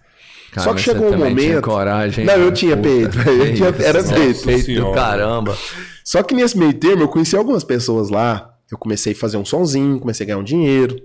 Cara, 0.51 0.65
Só 0.67 0.73
que 0.73 0.81
chegou 0.81 1.13
um 1.13 1.17
momento. 1.17 1.61
coragem, 1.61 2.25
não, 2.25 2.33
eu 2.33 2.39
cara. 2.45 2.51
tinha 2.53 2.75
Puta, 2.75 2.89
peito. 2.89 3.17
Eu 3.29 3.53
tinha, 3.53 3.87
era 3.87 4.01
nossa 4.01 4.13
peito. 4.13 4.43
Peito 4.43 4.73
do 4.81 4.91
caramba. 4.91 5.57
Só 6.03 6.23
que 6.23 6.33
nesse 6.33 6.57
meio 6.57 6.73
termo 6.73 7.03
eu 7.03 7.07
conheci 7.07 7.37
algumas 7.37 7.63
pessoas 7.63 8.09
lá. 8.09 8.49
Eu 8.71 8.77
comecei 8.77 9.13
a 9.13 9.15
fazer 9.15 9.37
um 9.37 9.45
sonzinho, 9.45 9.99
comecei 9.99 10.23
a 10.23 10.27
ganhar 10.27 10.39
um 10.39 10.43
dinheiro. 10.43 10.95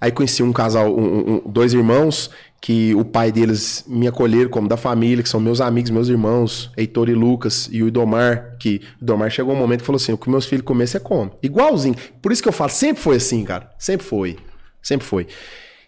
Aí 0.00 0.12
conheci 0.12 0.42
um 0.42 0.52
casal, 0.52 0.94
um- 0.94 1.36
um- 1.36 1.42
dois 1.50 1.72
irmãos, 1.72 2.30
que 2.60 2.94
o 2.94 3.04
pai 3.04 3.30
deles 3.32 3.84
me 3.86 4.06
acolheram 4.08 4.50
como 4.50 4.68
da 4.68 4.76
família, 4.76 5.22
que 5.22 5.28
são 5.28 5.40
meus 5.40 5.60
amigos, 5.60 5.90
meus 5.90 6.08
irmãos, 6.08 6.70
Heitor 6.76 7.08
e 7.08 7.14
Lucas, 7.14 7.68
e 7.70 7.82
o 7.82 7.88
Idomar, 7.88 8.56
que 8.58 8.80
o 9.00 9.04
Idomar 9.04 9.30
chegou 9.30 9.54
um 9.54 9.58
momento 9.58 9.80
que 9.80 9.86
falou 9.86 9.96
assim: 9.96 10.12
o 10.12 10.18
que 10.18 10.28
meus 10.30 10.46
filhos 10.46 10.64
comer, 10.64 10.86
você 10.86 10.98
come. 11.00 11.30
Igualzinho. 11.42 11.94
Por 12.22 12.32
isso 12.32 12.42
que 12.42 12.48
eu 12.48 12.52
falo, 12.52 12.70
sempre 12.70 13.02
foi 13.02 13.16
assim, 13.16 13.44
cara. 13.44 13.70
Sempre 13.78 14.06
foi. 14.06 14.36
Sempre 14.82 15.06
foi. 15.06 15.26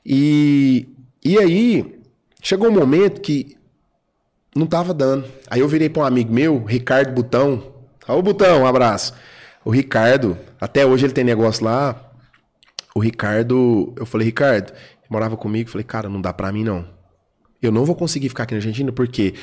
E, 0.05 0.87
e 1.25 1.39
aí, 1.39 1.99
chegou 2.43 2.69
um 2.69 2.73
momento 2.73 3.21
que 3.21 3.57
não 4.55 4.67
tava 4.67 4.95
dando. 4.95 5.25
Aí 5.51 5.61
eu 5.61 5.69
virei 5.69 5.89
pra 5.89 6.03
um 6.03 6.07
amigo 6.07 6.33
meu, 6.33 6.65
Ricardo 6.65 7.13
Butão. 7.13 7.63
Ô, 8.09 8.23
Butão, 8.23 8.63
um 8.63 8.67
abraço. 8.67 9.13
O 9.67 9.71
Ricardo, 9.71 10.39
até 10.61 10.87
hoje 10.87 11.07
ele 11.07 11.13
tem 11.13 11.25
negócio 11.25 11.65
lá. 11.65 12.01
O 12.95 13.01
Ricardo, 13.01 13.93
eu 13.97 14.07
falei, 14.07 14.25
Ricardo, 14.27 14.73
morava 15.11 15.37
comigo, 15.37 15.69
falei, 15.69 15.85
cara, 15.85 16.09
não 16.09 16.21
dá 16.21 16.33
pra 16.33 16.53
mim 16.53 16.63
não. 16.63 16.87
Eu 17.61 17.73
não 17.73 17.85
vou 17.85 17.97
conseguir 17.97 18.29
ficar 18.29 18.45
aqui 18.45 18.55
na 18.55 18.59
Argentina 18.59 18.93
porque 18.93 19.35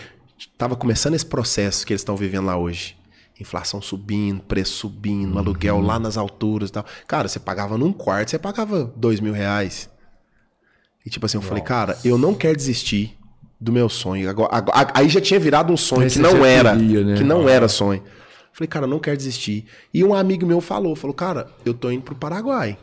tava 0.58 0.78
começando 0.78 1.14
esse 1.16 1.26
processo 1.26 1.86
que 1.86 1.92
eles 1.92 2.00
estão 2.02 2.16
vivendo 2.16 2.46
lá 2.46 2.56
hoje. 2.58 2.96
Inflação 3.38 3.82
subindo, 3.82 4.42
preço 4.44 4.74
subindo, 4.78 5.38
aluguel 5.38 5.82
lá 5.82 6.00
nas 6.00 6.16
alturas 6.16 6.70
e 6.70 6.72
tal. 6.72 6.86
Cara, 7.06 7.28
você 7.28 7.40
pagava 7.40 7.78
num 7.78 7.92
quarto, 7.92 8.30
você 8.32 8.40
pagava 8.40 8.86
dois 8.96 9.20
mil 9.20 9.34
reais. 9.34 9.90
E 11.06 11.10
tipo 11.10 11.26
assim, 11.26 11.38
eu 11.38 11.42
falei, 11.42 11.62
cara, 11.64 11.98
eu 12.06 12.18
não 12.18 12.34
quero 12.34 12.56
desistir 12.56 13.18
do 13.60 13.74
meu 13.74 13.90
sonho. 13.90 14.30
Agora, 14.30 14.56
agora- 14.56 14.88
aí 14.94 15.10
já 15.10 15.20
tinha 15.20 15.40
virado 15.40 15.74
um 15.74 15.78
sonho 15.78 16.10
que 16.10 16.20
não 16.20 16.46
era. 16.46 16.76
queria, 16.78 17.04
né? 17.04 17.18
Que 17.18 17.24
não 17.26 17.50
era 17.50 17.68
sonho. 17.68 18.02
Falei, 18.54 18.68
cara, 18.68 18.86
eu 18.86 18.90
não 18.90 19.00
quero 19.00 19.18
desistir. 19.18 19.66
E 19.94 20.04
um 20.04 20.14
amigo 20.14 20.46
meu 20.46 20.62
falou, 20.62 20.96
falou, 20.96 21.14
cara, 21.14 21.48
eu 21.66 21.74
tô 21.74 21.90
indo 21.92 22.04
pro 22.04 22.16
Paraguai. 22.16 22.78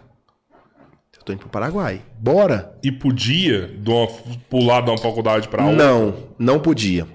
Eu 1.16 1.24
tô 1.24 1.32
indo 1.32 1.38
pro 1.40 1.48
Paraguai. 1.48 2.02
Bora. 2.18 2.76
E 2.82 2.90
podia 2.90 3.66
de 3.68 3.90
uma- 3.90 4.06
pular 4.48 4.80
de 4.80 4.90
uma 4.90 4.98
faculdade 4.98 5.48
pra 5.48 5.64
outra? 5.64 5.76
Não, 5.84 6.14
não 6.38 6.58
podia. 6.58 7.06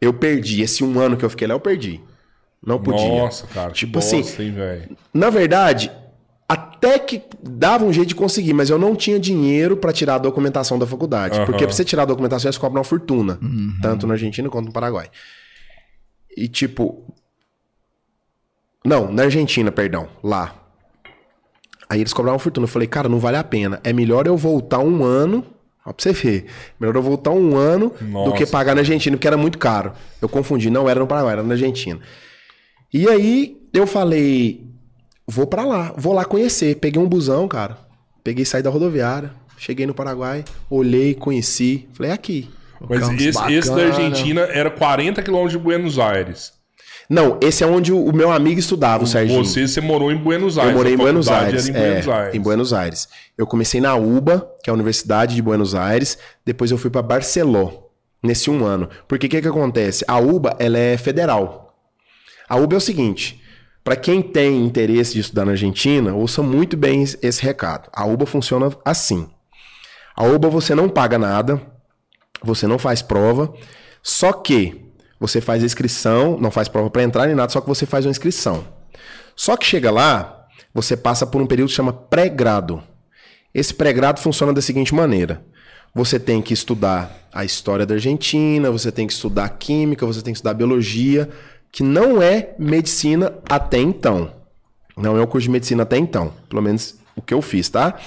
Eu 0.00 0.12
perdi. 0.14 0.62
Esse 0.62 0.82
um 0.82 0.98
ano 0.98 1.16
que 1.16 1.24
eu 1.24 1.30
fiquei 1.30 1.46
lá, 1.46 1.54
eu 1.54 1.60
perdi. 1.60 2.00
Não 2.66 2.80
podia. 2.82 3.06
Nossa, 3.06 3.46
cara. 3.46 3.70
Tipo 3.70 3.92
que 3.92 3.98
assim, 3.98 4.22
bosta, 4.22 4.42
hein, 4.42 4.52
velho? 4.52 4.96
Na 5.14 5.28
verdade, 5.30 5.92
até 6.48 6.98
que 6.98 7.22
dava 7.42 7.84
um 7.84 7.92
jeito 7.92 8.08
de 8.08 8.14
conseguir, 8.14 8.54
mas 8.54 8.70
eu 8.70 8.78
não 8.78 8.96
tinha 8.96 9.20
dinheiro 9.20 9.76
pra 9.76 9.92
tirar 9.92 10.14
a 10.16 10.18
documentação 10.18 10.78
da 10.78 10.86
faculdade. 10.86 11.36
Aham. 11.36 11.44
Porque 11.46 11.64
pra 11.66 11.72
você 11.74 11.84
tirar 11.84 12.02
a 12.02 12.06
documentação, 12.06 12.48
eles 12.48 12.58
cobram 12.58 12.78
uma 12.80 12.84
fortuna. 12.84 13.38
Tanto 13.82 14.06
na 14.06 14.14
Argentina 14.14 14.48
quanto 14.48 14.66
no 14.66 14.72
Paraguai. 14.72 15.10
E 16.36 16.48
tipo. 16.48 17.14
Não, 18.84 19.12
na 19.12 19.24
Argentina, 19.24 19.70
perdão. 19.70 20.08
Lá. 20.22 20.54
Aí 21.88 22.00
eles 22.00 22.12
cobravam 22.12 22.36
uma 22.36 22.40
fortuna. 22.40 22.64
Eu 22.64 22.68
falei, 22.68 22.88
cara, 22.88 23.08
não 23.08 23.18
vale 23.18 23.36
a 23.36 23.44
pena. 23.44 23.80
É 23.82 23.92
melhor 23.92 24.26
eu 24.26 24.36
voltar 24.36 24.78
um 24.78 25.04
ano. 25.04 25.44
Ó, 25.84 25.92
pra 25.92 26.02
você 26.02 26.12
ver. 26.12 26.46
Melhor 26.78 26.94
eu 26.94 27.02
voltar 27.02 27.30
um 27.30 27.56
ano 27.56 27.92
do 28.00 28.06
Nossa. 28.06 28.36
que 28.36 28.46
pagar 28.46 28.74
na 28.74 28.80
Argentina, 28.80 29.16
porque 29.16 29.26
era 29.26 29.36
muito 29.36 29.58
caro. 29.58 29.92
Eu 30.22 30.28
confundi, 30.28 30.70
não 30.70 30.88
era 30.88 31.00
no 31.00 31.06
Paraguai, 31.06 31.32
era 31.32 31.42
na 31.42 31.54
Argentina. 31.54 32.00
E 32.92 33.08
aí 33.08 33.56
eu 33.72 33.86
falei, 33.86 34.66
vou 35.26 35.46
pra 35.46 35.64
lá, 35.64 35.92
vou 35.96 36.12
lá 36.12 36.24
conhecer. 36.24 36.76
Peguei 36.76 37.00
um 37.00 37.08
busão, 37.08 37.48
cara. 37.48 37.78
Peguei, 38.22 38.44
saí 38.44 38.62
da 38.62 38.70
rodoviária, 38.70 39.32
cheguei 39.56 39.86
no 39.86 39.94
Paraguai, 39.94 40.44
olhei, 40.68 41.14
conheci. 41.14 41.88
Falei, 41.92 42.12
é 42.12 42.14
aqui. 42.14 42.50
Mas 42.88 43.08
esse, 43.20 43.52
esse 43.52 43.68
da. 43.68 43.82
Argentina 43.82 44.42
era 44.42 44.70
40 44.70 45.22
quilômetros 45.22 45.52
de 45.52 45.58
Buenos 45.58 45.98
Aires. 45.98 46.52
Não, 47.10 47.40
esse 47.40 47.64
é 47.64 47.66
onde 47.66 47.92
o, 47.92 48.12
meu 48.12 48.30
amigo 48.30 48.60
estudava, 48.60 49.02
o 49.02 49.06
Serginho. 49.06 49.44
Você, 49.44 49.66
você 49.66 49.80
morou 49.80 50.12
em 50.12 50.16
Buenos 50.16 50.56
Aires. 50.56 50.70
Eu 50.70 50.76
morei 50.76 50.94
em 50.94 50.96
Buenos 50.96 51.26
Aires. 51.26 51.68
Em 51.68 51.72
Buenos 51.72 52.06
é, 52.06 52.12
Aires. 52.12 52.34
em 52.36 52.40
Buenos 52.40 52.72
Aires. 52.72 53.08
Eu 53.36 53.48
comecei 53.48 53.80
na 53.80 53.96
UBA, 53.96 54.48
que 54.62 54.70
é 54.70 54.72
a 54.72 54.74
Universidade 54.74 55.34
de 55.34 55.42
Buenos 55.42 55.74
Aires. 55.74 56.16
Depois 56.46 56.70
eu 56.70 56.78
fui 56.78 56.88
para 56.88 57.02
Barcelona, 57.02 57.72
nesse 58.22 58.48
um 58.48 58.64
ano. 58.64 58.88
Porque 59.08 59.26
o 59.26 59.28
que, 59.28 59.42
que 59.42 59.48
acontece? 59.48 60.04
A 60.06 60.20
UBA 60.20 60.54
ela 60.60 60.78
é 60.78 60.96
federal. 60.96 61.76
A 62.48 62.54
UBA 62.54 62.76
é 62.76 62.78
o 62.78 62.80
seguinte: 62.80 63.42
para 63.82 63.96
quem 63.96 64.22
tem 64.22 64.64
interesse 64.64 65.14
de 65.14 65.20
estudar 65.20 65.44
na 65.44 65.50
Argentina, 65.50 66.14
ouça 66.14 66.44
muito 66.44 66.76
bem 66.76 67.02
esse 67.02 67.42
recado. 67.42 67.88
A 67.92 68.06
UBA 68.06 68.24
funciona 68.24 68.70
assim. 68.84 69.28
A 70.14 70.22
UBA 70.22 70.48
você 70.48 70.76
não 70.76 70.88
paga 70.88 71.18
nada, 71.18 71.60
você 72.40 72.68
não 72.68 72.78
faz 72.78 73.02
prova, 73.02 73.52
só 74.00 74.32
que 74.32 74.89
você 75.20 75.38
faz 75.40 75.62
a 75.62 75.66
inscrição, 75.66 76.38
não 76.40 76.50
faz 76.50 76.66
prova 76.66 76.88
para 76.88 77.02
entrar 77.02 77.26
nem 77.26 77.36
nada, 77.36 77.52
só 77.52 77.60
que 77.60 77.68
você 77.68 77.84
faz 77.84 78.06
uma 78.06 78.10
inscrição. 78.10 78.64
Só 79.36 79.54
que 79.54 79.66
chega 79.66 79.90
lá, 79.90 80.46
você 80.72 80.96
passa 80.96 81.26
por 81.26 81.42
um 81.42 81.46
período 81.46 81.68
que 81.68 81.74
chama 81.74 81.92
pré-grado. 81.92 82.82
Esse 83.54 83.74
pré-grado 83.74 84.18
funciona 84.18 84.52
da 84.52 84.62
seguinte 84.62 84.94
maneira: 84.94 85.44
você 85.94 86.18
tem 86.18 86.40
que 86.40 86.54
estudar 86.54 87.28
a 87.32 87.44
história 87.44 87.84
da 87.84 87.94
Argentina, 87.94 88.70
você 88.70 88.90
tem 88.90 89.06
que 89.06 89.12
estudar 89.12 89.48
química, 89.50 90.06
você 90.06 90.22
tem 90.22 90.32
que 90.32 90.38
estudar 90.38 90.54
biologia, 90.54 91.28
que 91.70 91.82
não 91.82 92.22
é 92.22 92.54
medicina 92.58 93.34
até 93.48 93.78
então. 93.78 94.32
Não 94.96 95.16
é 95.16 95.20
o 95.20 95.26
curso 95.26 95.44
de 95.44 95.50
medicina 95.50 95.82
até 95.82 95.96
então, 95.98 96.32
pelo 96.48 96.62
menos 96.62 96.96
o 97.14 97.22
que 97.22 97.34
eu 97.34 97.42
fiz, 97.42 97.68
tá? 97.68 97.98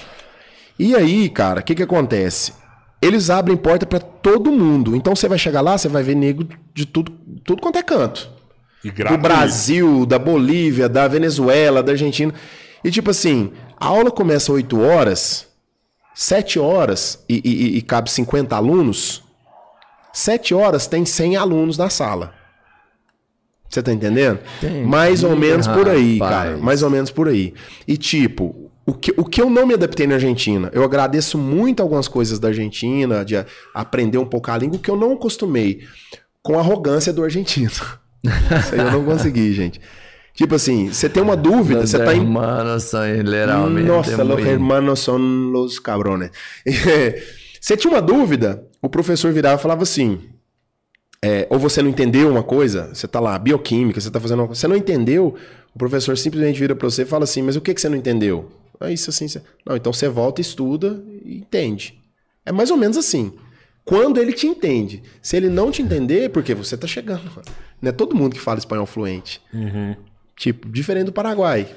E 0.78 0.94
aí, 0.96 1.28
cara, 1.28 1.60
o 1.60 1.62
que 1.62 1.74
que 1.74 1.82
acontece? 1.82 2.52
Eles 3.04 3.30
abrem 3.30 3.56
porta 3.56 3.84
para 3.86 4.00
todo 4.00 4.50
mundo. 4.52 4.94
Então 4.96 5.14
você 5.14 5.28
vai 5.28 5.38
chegar 5.38 5.60
lá, 5.60 5.76
você 5.76 5.88
vai 5.88 6.02
ver 6.02 6.14
negro 6.14 6.48
de 6.72 6.86
tudo, 6.86 7.12
tudo 7.44 7.60
quanto 7.62 7.76
é 7.78 7.82
canto 7.82 8.30
E 8.84 8.90
do. 8.90 9.18
Brasil, 9.18 10.06
da 10.06 10.18
Bolívia, 10.18 10.88
da 10.88 11.06
Venezuela, 11.08 11.82
da 11.82 11.92
Argentina. 11.92 12.32
E 12.82 12.90
tipo 12.90 13.10
assim, 13.10 13.52
a 13.78 13.86
aula 13.86 14.10
começa 14.10 14.52
8 14.52 14.80
horas, 14.80 15.46
7 16.14 16.58
horas 16.58 17.24
e, 17.28 17.40
e- 17.44 17.76
e 17.78 17.82
cabe 17.82 18.10
50 18.10 18.54
alunos. 18.56 19.22
7 20.12 20.54
horas 20.54 20.86
tem 20.86 21.04
100 21.04 21.36
alunos 21.36 21.76
na 21.76 21.90
sala. 21.90 22.32
Você 23.68 23.82
tá 23.82 23.92
entendendo? 23.92 24.38
Entendi, 24.62 24.86
Mais 24.86 25.24
ou 25.24 25.34
menos 25.34 25.66
por 25.66 25.88
aí, 25.88 26.18
cara. 26.20 26.36
rapaz. 26.50 26.60
Mais 26.60 26.82
ou 26.82 26.90
menos 26.90 27.10
por 27.10 27.26
aí. 27.28 27.52
E 27.88 27.96
tipo, 27.96 28.63
o 28.86 28.92
que, 28.92 29.12
o 29.16 29.24
que 29.24 29.40
eu 29.40 29.48
não 29.48 29.66
me 29.66 29.74
adaptei 29.74 30.06
na 30.06 30.14
Argentina, 30.14 30.70
eu 30.74 30.82
agradeço 30.84 31.38
muito 31.38 31.82
algumas 31.82 32.06
coisas 32.08 32.38
da 32.38 32.48
Argentina, 32.48 33.24
de 33.24 33.34
aprender 33.74 34.18
um 34.18 34.26
pouco 34.26 34.50
a 34.50 34.58
língua, 34.58 34.78
que 34.78 34.90
eu 34.90 34.96
não 34.96 35.12
acostumei 35.12 35.80
com 36.42 36.56
a 36.56 36.60
arrogância 36.60 37.12
do 37.12 37.22
argentino. 37.24 37.70
Isso 38.24 38.74
aí 38.74 38.78
eu 38.80 38.90
não 38.92 39.04
consegui, 39.04 39.52
gente. 39.52 39.80
Tipo 40.34 40.56
assim, 40.56 40.88
você 40.92 41.08
tem 41.08 41.22
uma 41.22 41.36
dúvida, 41.36 41.80
Los 41.80 41.90
você 41.90 41.98
tá 41.98 42.14
em. 42.14 42.20
hermanos 42.20 42.92
literalmente 42.92 43.86
Nossa, 43.86 44.24
los 44.24 44.40
muy- 44.40 44.48
hermanos 44.50 44.98
son 45.00 45.52
los 45.52 45.78
cabrones. 45.78 46.30
Você 47.60 47.78
tinha 47.78 47.90
uma 47.94 48.02
dúvida, 48.02 48.62
o 48.82 48.90
professor 48.90 49.32
virava 49.32 49.58
e 49.58 49.62
falava 49.62 49.84
assim: 49.84 50.20
é, 51.22 51.46
ou 51.48 51.58
você 51.58 51.80
não 51.80 51.88
entendeu 51.88 52.28
uma 52.28 52.42
coisa, 52.42 52.90
você 52.92 53.08
tá 53.08 53.18
lá, 53.20 53.38
bioquímica, 53.38 53.98
você 53.98 54.10
tá 54.10 54.20
fazendo 54.20 54.40
uma 54.40 54.46
coisa, 54.48 54.60
você 54.60 54.68
não 54.68 54.76
entendeu, 54.76 55.34
o 55.74 55.78
professor 55.78 56.18
simplesmente 56.18 56.58
vira 56.60 56.74
pra 56.76 56.90
você 56.90 57.02
e 57.02 57.06
fala 57.06 57.24
assim: 57.24 57.40
mas 57.40 57.56
o 57.56 57.62
que, 57.62 57.72
que 57.72 57.80
você 57.80 57.88
não 57.88 57.96
entendeu? 57.96 58.50
É 58.80 58.92
isso 58.92 59.10
assim. 59.10 59.26
Não, 59.64 59.76
então 59.76 59.92
você 59.92 60.08
volta, 60.08 60.40
estuda 60.40 61.02
e 61.24 61.38
entende. 61.38 61.98
É 62.44 62.52
mais 62.52 62.70
ou 62.70 62.76
menos 62.76 62.96
assim. 62.96 63.32
Quando 63.84 64.18
ele 64.18 64.32
te 64.32 64.46
entende. 64.46 65.02
Se 65.22 65.36
ele 65.36 65.48
não 65.48 65.70
te 65.70 65.82
entender, 65.82 66.24
é 66.24 66.28
porque 66.28 66.54
você 66.54 66.76
tá 66.76 66.86
chegando. 66.86 67.30
Não 67.80 67.88
é 67.90 67.92
todo 67.92 68.16
mundo 68.16 68.34
que 68.34 68.40
fala 68.40 68.58
espanhol 68.58 68.86
fluente. 68.86 69.40
Tipo, 70.36 70.68
diferente 70.68 71.06
do 71.06 71.12
Paraguai. 71.12 71.68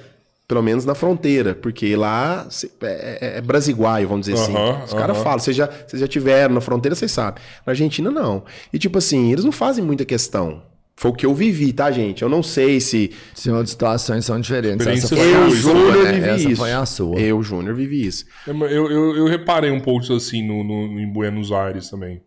Pelo 0.48 0.64
menos 0.64 0.86
na 0.86 0.95
fronteira, 0.95 1.54
porque 1.54 1.93
lá 1.98 2.48
é, 2.82 3.18
é, 3.22 3.38
é 3.38 3.41
brasiguaio, 3.41 4.08
vamos 4.08 4.28
dizer 4.28 4.41
Aham, 4.41 4.76
assim. 4.76 4.84
Os 4.86 4.93
caras 4.93 5.18
aham. 5.18 5.24
falam, 5.24 5.39
vocês 5.39 5.58
já, 5.58 5.70
já 5.93 6.08
tiveram 6.08 6.56
na 6.56 6.62
fronteira, 6.62 6.95
vocês 6.95 7.12
sabem. 7.12 7.43
Na 7.66 7.72
Argentina, 7.72 8.10
não. 8.10 8.45
E 8.72 8.80
tipo 8.80 8.98
assim, 8.98 9.30
eles 9.34 9.43
não 9.43 9.52
fazem 9.52 9.84
muita 9.84 10.06
questão. 10.06 10.64
Foi 11.00 11.12
o 11.12 11.14
que 11.14 11.26
eu 11.28 11.34
vivi, 11.36 11.72
tá, 11.72 11.91
gente? 11.91 12.24
Eu 12.24 12.30
não 12.30 12.41
sei 12.41 12.80
se. 12.82 13.12
Sim, 13.36 13.52
outras 13.52 13.70
situações 13.70 14.26
são 14.26 14.39
diferentes. 14.41 14.86
Essa 14.88 15.16
foi 15.16 15.32
Eu, 15.34 15.43
a 15.45 15.50
Júnior, 15.52 16.04
né? 16.04 16.12
vivi 16.14 16.28
Essa 16.30 16.50
isso. 16.50 16.56
foi 16.56 16.72
a 16.74 16.86
sua. 16.88 17.20
Eu, 17.20 17.43
Júnior, 17.43 17.76
vivi 17.76 18.06
isso. 18.08 18.26
Eu, 18.48 18.56
eu, 18.68 19.16
eu 19.16 19.28
reparei 19.28 19.70
um 19.70 19.80
pouco 19.80 20.12
assim 20.14 20.45
no, 20.45 20.64
no- 20.64 21.00
em 21.00 21.08
Buenos 21.08 21.52
Aires 21.52 21.88
também. 21.89 22.22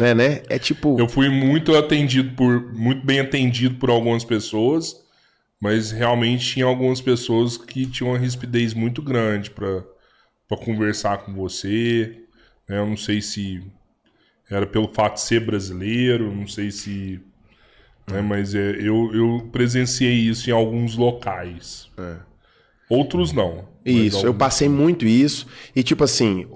É, 0.00 0.14
né? 0.14 0.42
É 0.48 0.58
tipo. 0.58 0.98
Eu 0.98 1.08
fui 1.08 1.28
muito 1.28 1.76
atendido 1.76 2.34
por. 2.34 2.72
muito 2.74 3.06
bem 3.06 3.20
atendido 3.20 3.76
por 3.76 3.88
algumas 3.88 4.24
pessoas, 4.24 4.96
mas 5.60 5.92
realmente 5.92 6.44
tinha 6.54 6.66
algumas 6.66 7.00
pessoas 7.00 7.56
que 7.56 7.86
tinham 7.86 8.10
uma 8.12 8.18
rispidez 8.18 8.74
muito 8.74 9.00
grande 9.00 9.50
pra 9.50 9.84
pra 10.48 10.56
conversar 10.56 11.18
com 11.18 11.32
você. 11.34 12.16
né? 12.68 12.78
Eu 12.78 12.86
não 12.86 12.96
sei 12.96 13.20
se 13.22 13.62
era 14.50 14.66
pelo 14.66 14.88
fato 14.88 15.14
de 15.14 15.20
ser 15.20 15.40
brasileiro, 15.44 16.34
não 16.34 16.48
sei 16.48 16.70
se. 16.72 17.20
Né, 18.10 18.20
mas 18.20 18.54
é, 18.54 18.70
eu, 18.80 19.10
eu 19.14 19.48
presenciei 19.52 20.14
isso 20.14 20.48
em 20.48 20.52
alguns 20.52 20.96
locais. 20.96 21.88
Outros 22.88 23.32
não. 23.32 23.66
Isso, 23.84 24.18
eu 24.18 24.28
alguns- 24.28 24.38
passei 24.38 24.68
muito 24.68 25.04
isso. 25.06 25.46
E 25.74 25.82
tipo 25.82 26.04
assim, 26.04 26.46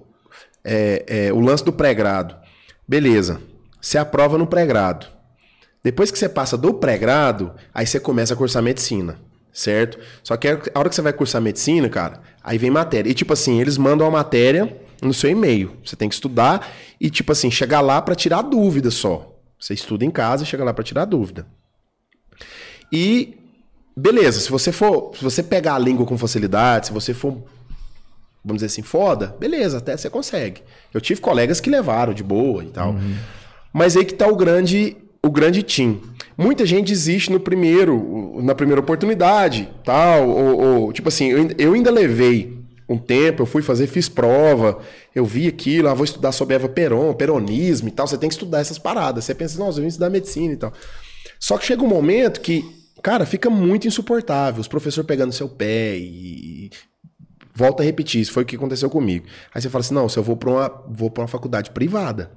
é, 0.64 1.04
é, 1.26 1.32
o 1.32 1.40
lance 1.40 1.64
do 1.64 1.72
pré-grado. 1.72 2.34
Beleza, 2.86 3.40
você 3.80 3.98
aprova 3.98 4.36
no 4.38 4.46
pré-grado. 4.46 5.06
Depois 5.84 6.10
que 6.10 6.18
você 6.18 6.28
passa 6.28 6.56
do 6.56 6.72
pré-grado, 6.74 7.52
aí 7.74 7.86
você 7.86 7.98
começa 7.98 8.34
a 8.34 8.36
cursar 8.36 8.62
medicina, 8.62 9.18
certo? 9.52 9.98
Só 10.22 10.36
que 10.36 10.48
a 10.48 10.58
hora 10.74 10.88
que 10.88 10.94
você 10.94 11.02
vai 11.02 11.12
cursar 11.12 11.42
medicina, 11.42 11.88
cara, 11.88 12.20
aí 12.42 12.56
vem 12.56 12.70
matéria. 12.70 13.10
E 13.10 13.14
tipo 13.14 13.32
assim, 13.32 13.60
eles 13.60 13.76
mandam 13.76 14.06
a 14.06 14.10
matéria 14.10 14.76
no 15.02 15.12
seu 15.12 15.28
e-mail. 15.28 15.76
Você 15.84 15.96
tem 15.96 16.08
que 16.08 16.14
estudar 16.14 16.70
e 17.00 17.10
tipo 17.10 17.32
assim, 17.32 17.50
chegar 17.50 17.80
lá 17.80 18.00
pra 18.00 18.14
tirar 18.14 18.42
dúvida 18.42 18.90
só. 18.90 19.31
Você 19.62 19.74
estuda 19.74 20.04
em 20.04 20.10
casa 20.10 20.42
e 20.42 20.46
chega 20.46 20.64
lá 20.64 20.74
pra 20.74 20.82
tirar 20.82 21.04
dúvida. 21.04 21.46
E 22.92 23.38
beleza, 23.96 24.40
se 24.40 24.50
você 24.50 24.72
for, 24.72 25.16
se 25.16 25.22
você 25.22 25.40
pegar 25.40 25.76
a 25.76 25.78
língua 25.78 26.04
com 26.04 26.18
facilidade, 26.18 26.88
se 26.88 26.92
você 26.92 27.14
for 27.14 27.44
vamos 28.44 28.60
dizer 28.60 28.66
assim, 28.66 28.82
foda, 28.82 29.36
beleza, 29.38 29.78
até 29.78 29.96
você 29.96 30.10
consegue. 30.10 30.62
Eu 30.92 31.00
tive 31.00 31.20
colegas 31.20 31.60
que 31.60 31.70
levaram 31.70 32.12
de 32.12 32.24
boa 32.24 32.64
e 32.64 32.70
tal. 32.70 32.96
Mas 33.72 33.96
aí 33.96 34.04
que 34.04 34.14
tá 34.14 34.26
o 34.26 34.34
grande, 34.34 34.96
o 35.24 35.30
grande 35.30 35.62
team. 35.62 36.00
Muita 36.36 36.66
gente 36.66 36.88
desiste 36.88 37.30
no 37.30 37.38
primeiro, 37.38 38.40
na 38.42 38.56
primeira 38.56 38.80
oportunidade, 38.80 39.68
tal, 39.84 40.28
ou, 40.28 40.60
ou, 40.60 40.92
tipo 40.92 41.06
assim, 41.06 41.28
eu, 41.28 41.50
eu 41.56 41.74
ainda 41.74 41.90
levei 41.92 42.61
um 42.92 42.98
tempo, 42.98 43.42
eu 43.42 43.46
fui 43.46 43.62
fazer, 43.62 43.86
fiz 43.86 44.08
prova, 44.08 44.80
eu 45.14 45.24
vi 45.24 45.48
aquilo, 45.48 45.88
ah, 45.88 45.94
vou 45.94 46.04
estudar 46.04 46.32
sobre 46.32 46.54
Eva 46.54 46.68
Peron, 46.68 47.14
peronismo 47.14 47.88
e 47.88 47.90
tal, 47.90 48.06
você 48.06 48.18
tem 48.18 48.28
que 48.28 48.34
estudar 48.34 48.60
essas 48.60 48.78
paradas. 48.78 49.24
Você 49.24 49.34
pensa, 49.34 49.58
nossa, 49.58 49.78
eu 49.78 49.82
vim 49.82 49.88
estudar 49.88 50.10
medicina 50.10 50.52
e 50.52 50.56
tal. 50.56 50.72
Só 51.38 51.58
que 51.58 51.64
chega 51.64 51.82
um 51.82 51.88
momento 51.88 52.40
que, 52.40 52.64
cara, 53.02 53.26
fica 53.26 53.50
muito 53.50 53.86
insuportável, 53.86 54.60
os 54.60 54.68
professores 54.68 55.06
pegando 55.06 55.32
seu 55.32 55.48
pé 55.48 55.96
e, 55.96 56.70
volta 57.54 57.82
a 57.82 57.86
repetir, 57.86 58.20
isso 58.20 58.32
foi 58.32 58.42
o 58.42 58.46
que 58.46 58.56
aconteceu 58.56 58.88
comigo. 58.88 59.26
Aí 59.54 59.60
você 59.60 59.68
fala 59.68 59.80
assim: 59.80 59.94
não, 59.94 60.08
se 60.08 60.18
eu 60.18 60.22
vou 60.22 60.36
para 60.36 60.50
uma, 60.50 60.84
vou 60.88 61.10
pra 61.10 61.22
uma 61.22 61.28
faculdade 61.28 61.70
privada. 61.70 62.30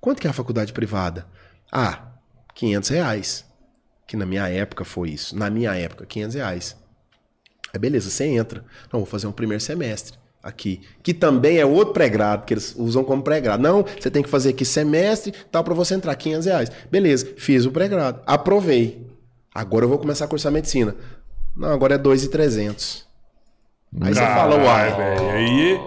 Quanto 0.00 0.20
que 0.20 0.26
é 0.26 0.30
a 0.30 0.32
faculdade 0.32 0.72
privada? 0.72 1.26
Ah, 1.70 2.12
500 2.54 2.88
reais. 2.90 3.44
Que 4.06 4.16
na 4.16 4.24
minha 4.24 4.48
época 4.48 4.84
foi 4.84 5.10
isso. 5.10 5.36
Na 5.36 5.50
minha 5.50 5.74
época, 5.74 6.06
500 6.06 6.34
reais. 6.36 6.76
Aí 7.72 7.80
beleza, 7.80 8.10
você 8.10 8.24
entra. 8.24 8.64
Não, 8.92 9.00
vou 9.00 9.06
fazer 9.06 9.26
um 9.26 9.32
primeiro 9.32 9.62
semestre 9.62 10.18
aqui. 10.46 10.80
Que 11.02 11.12
também 11.12 11.58
é 11.58 11.66
outro 11.66 11.92
pré-grado, 11.92 12.44
que 12.44 12.54
eles 12.54 12.74
usam 12.78 13.02
como 13.02 13.22
pré-grado. 13.22 13.62
Não, 13.62 13.84
você 13.98 14.10
tem 14.10 14.22
que 14.22 14.28
fazer 14.28 14.50
aqui 14.50 14.64
semestre, 14.64 15.34
tal, 15.50 15.64
para 15.64 15.74
você 15.74 15.94
entrar, 15.94 16.14
500 16.14 16.46
reais. 16.46 16.72
Beleza, 16.90 17.28
fiz 17.36 17.66
o 17.66 17.72
pré-grado. 17.72 18.20
Aprovei. 18.24 19.04
Agora 19.52 19.84
eu 19.84 19.88
vou 19.88 19.98
começar 19.98 20.26
a 20.26 20.28
cursar 20.28 20.52
medicina. 20.52 20.94
Não, 21.56 21.70
agora 21.70 21.94
é 21.94 21.98
2,300. 21.98 23.04
Aí 24.00 24.14
você 24.14 24.20
fala, 24.20 24.56
uai. 24.56 24.94
velho. 24.94 25.30
Aí. 25.30 25.80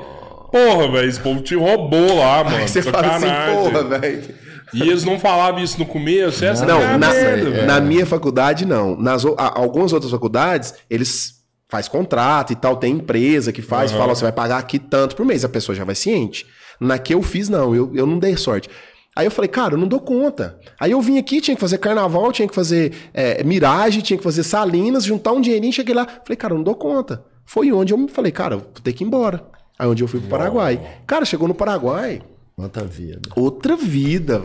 Porra, 0.52 0.92
velho, 0.92 1.08
esse 1.10 1.20
povo 1.20 1.42
te 1.42 1.56
roubou 1.56 2.18
lá, 2.18 2.44
mano. 2.44 2.58
Aí 2.58 2.68
você 2.68 2.82
fala 2.82 3.16
assim, 3.16 3.28
porra, 3.54 4.00
velho. 4.00 4.36
E 4.74 4.82
eles 4.82 5.04
não 5.04 5.20
falavam 5.20 5.64
isso 5.64 5.80
no 5.80 5.86
começo? 5.86 6.44
Essa 6.44 6.66
Não, 6.66 6.82
é 6.82 6.98
na, 6.98 7.10
merda, 7.10 7.66
na 7.66 7.80
minha 7.80 8.06
faculdade, 8.06 8.66
não. 8.66 8.96
Nas 8.96 9.26
algumas 9.26 9.94
outras 9.94 10.12
faculdades, 10.12 10.74
eles 10.90 11.39
faz 11.70 11.88
contrato 11.88 12.52
e 12.52 12.56
tal, 12.56 12.76
tem 12.78 12.96
empresa 12.96 13.52
que 13.54 13.62
faz, 13.62 13.92
Aham. 13.92 14.00
fala, 14.00 14.16
você 14.16 14.24
vai 14.24 14.32
pagar 14.32 14.58
aqui 14.58 14.80
tanto 14.80 15.16
por 15.16 15.26
mês, 15.26 15.46
a 15.46 15.50
pessoa 15.50 15.76
já 15.76 15.84
vai 15.84 15.96
ciente. 15.96 16.46
Na 16.80 16.98
que 16.98 17.14
eu 17.14 17.22
fiz, 17.22 17.48
não, 17.48 17.76
eu, 17.76 17.92
eu 17.94 18.06
não 18.06 18.18
dei 18.18 18.36
sorte. 18.36 18.70
Aí 19.16 19.26
eu 19.26 19.32
falei, 19.32 19.50
cara, 19.50 19.74
eu 19.74 19.78
não 19.78 19.88
dou 19.88 20.00
conta. 20.00 20.58
Aí 20.80 20.92
eu 20.92 21.02
vim 21.02 21.18
aqui, 21.18 21.42
tinha 21.42 21.54
que 21.56 21.62
fazer 21.62 21.78
carnaval, 21.78 22.32
tinha 22.32 22.48
que 22.48 22.56
fazer 22.56 22.94
é, 23.14 23.44
miragem, 23.44 24.02
tinha 24.02 24.18
que 24.18 24.24
fazer 24.24 24.44
salinas, 24.44 25.04
juntar 25.04 25.34
um 25.34 25.42
dinheirinho, 25.42 25.74
cheguei 25.74 25.94
lá. 25.94 26.06
Falei, 26.06 26.38
cara, 26.38 26.54
eu 26.54 26.58
não 26.58 26.64
dou 26.64 26.76
conta. 26.76 27.24
Foi 27.46 27.72
onde 27.72 27.94
eu 27.94 27.98
me 27.98 28.08
falei, 28.08 28.32
cara, 28.32 28.56
eu 28.56 28.60
vou 28.60 28.70
ter 28.84 28.94
que 28.94 29.04
ir 29.04 29.08
embora. 29.08 29.44
Aí 29.78 29.88
onde 29.88 30.04
eu 30.04 30.08
fui 30.08 30.20
pro 30.20 30.30
Paraguai. 30.30 30.80
Cara, 31.06 31.26
chegou 31.26 31.48
no 31.48 31.54
Paraguai, 31.54 32.22
Quanta 32.56 32.84
vida. 32.84 33.30
outra 33.36 33.76
vida. 33.76 34.42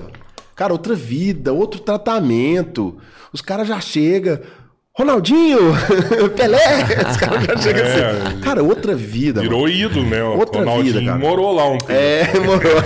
Cara, 0.57 0.73
outra 0.73 0.95
vida, 0.95 1.53
outro 1.53 1.81
tratamento. 1.81 2.97
Os 3.33 3.41
caras 3.41 3.69
já 3.69 3.81
chegam. 3.81 4.39
Ronaldinho, 4.97 5.59
Pelé, 6.37 6.85
os 7.11 7.17
caras 7.17 7.45
já 7.45 7.57
chegam 7.57 7.85
É. 7.85 8.11
assim. 8.11 8.41
Cara, 8.41 8.63
outra 8.63 8.95
vida. 8.95 9.41
mano. 9.43 9.51
Virou 9.51 9.69
ídolo, 9.69 10.07
né? 10.09 10.23
O 10.23 10.39
Outra 10.39 10.61
Ronaldinho 10.61 10.95
vida, 11.01 11.05
cara. 11.07 11.19
morou 11.19 11.53
lá 11.53 11.69
um 11.69 11.79
tempo. 11.79 11.91
É, 11.93 12.25
morou. 12.39 12.83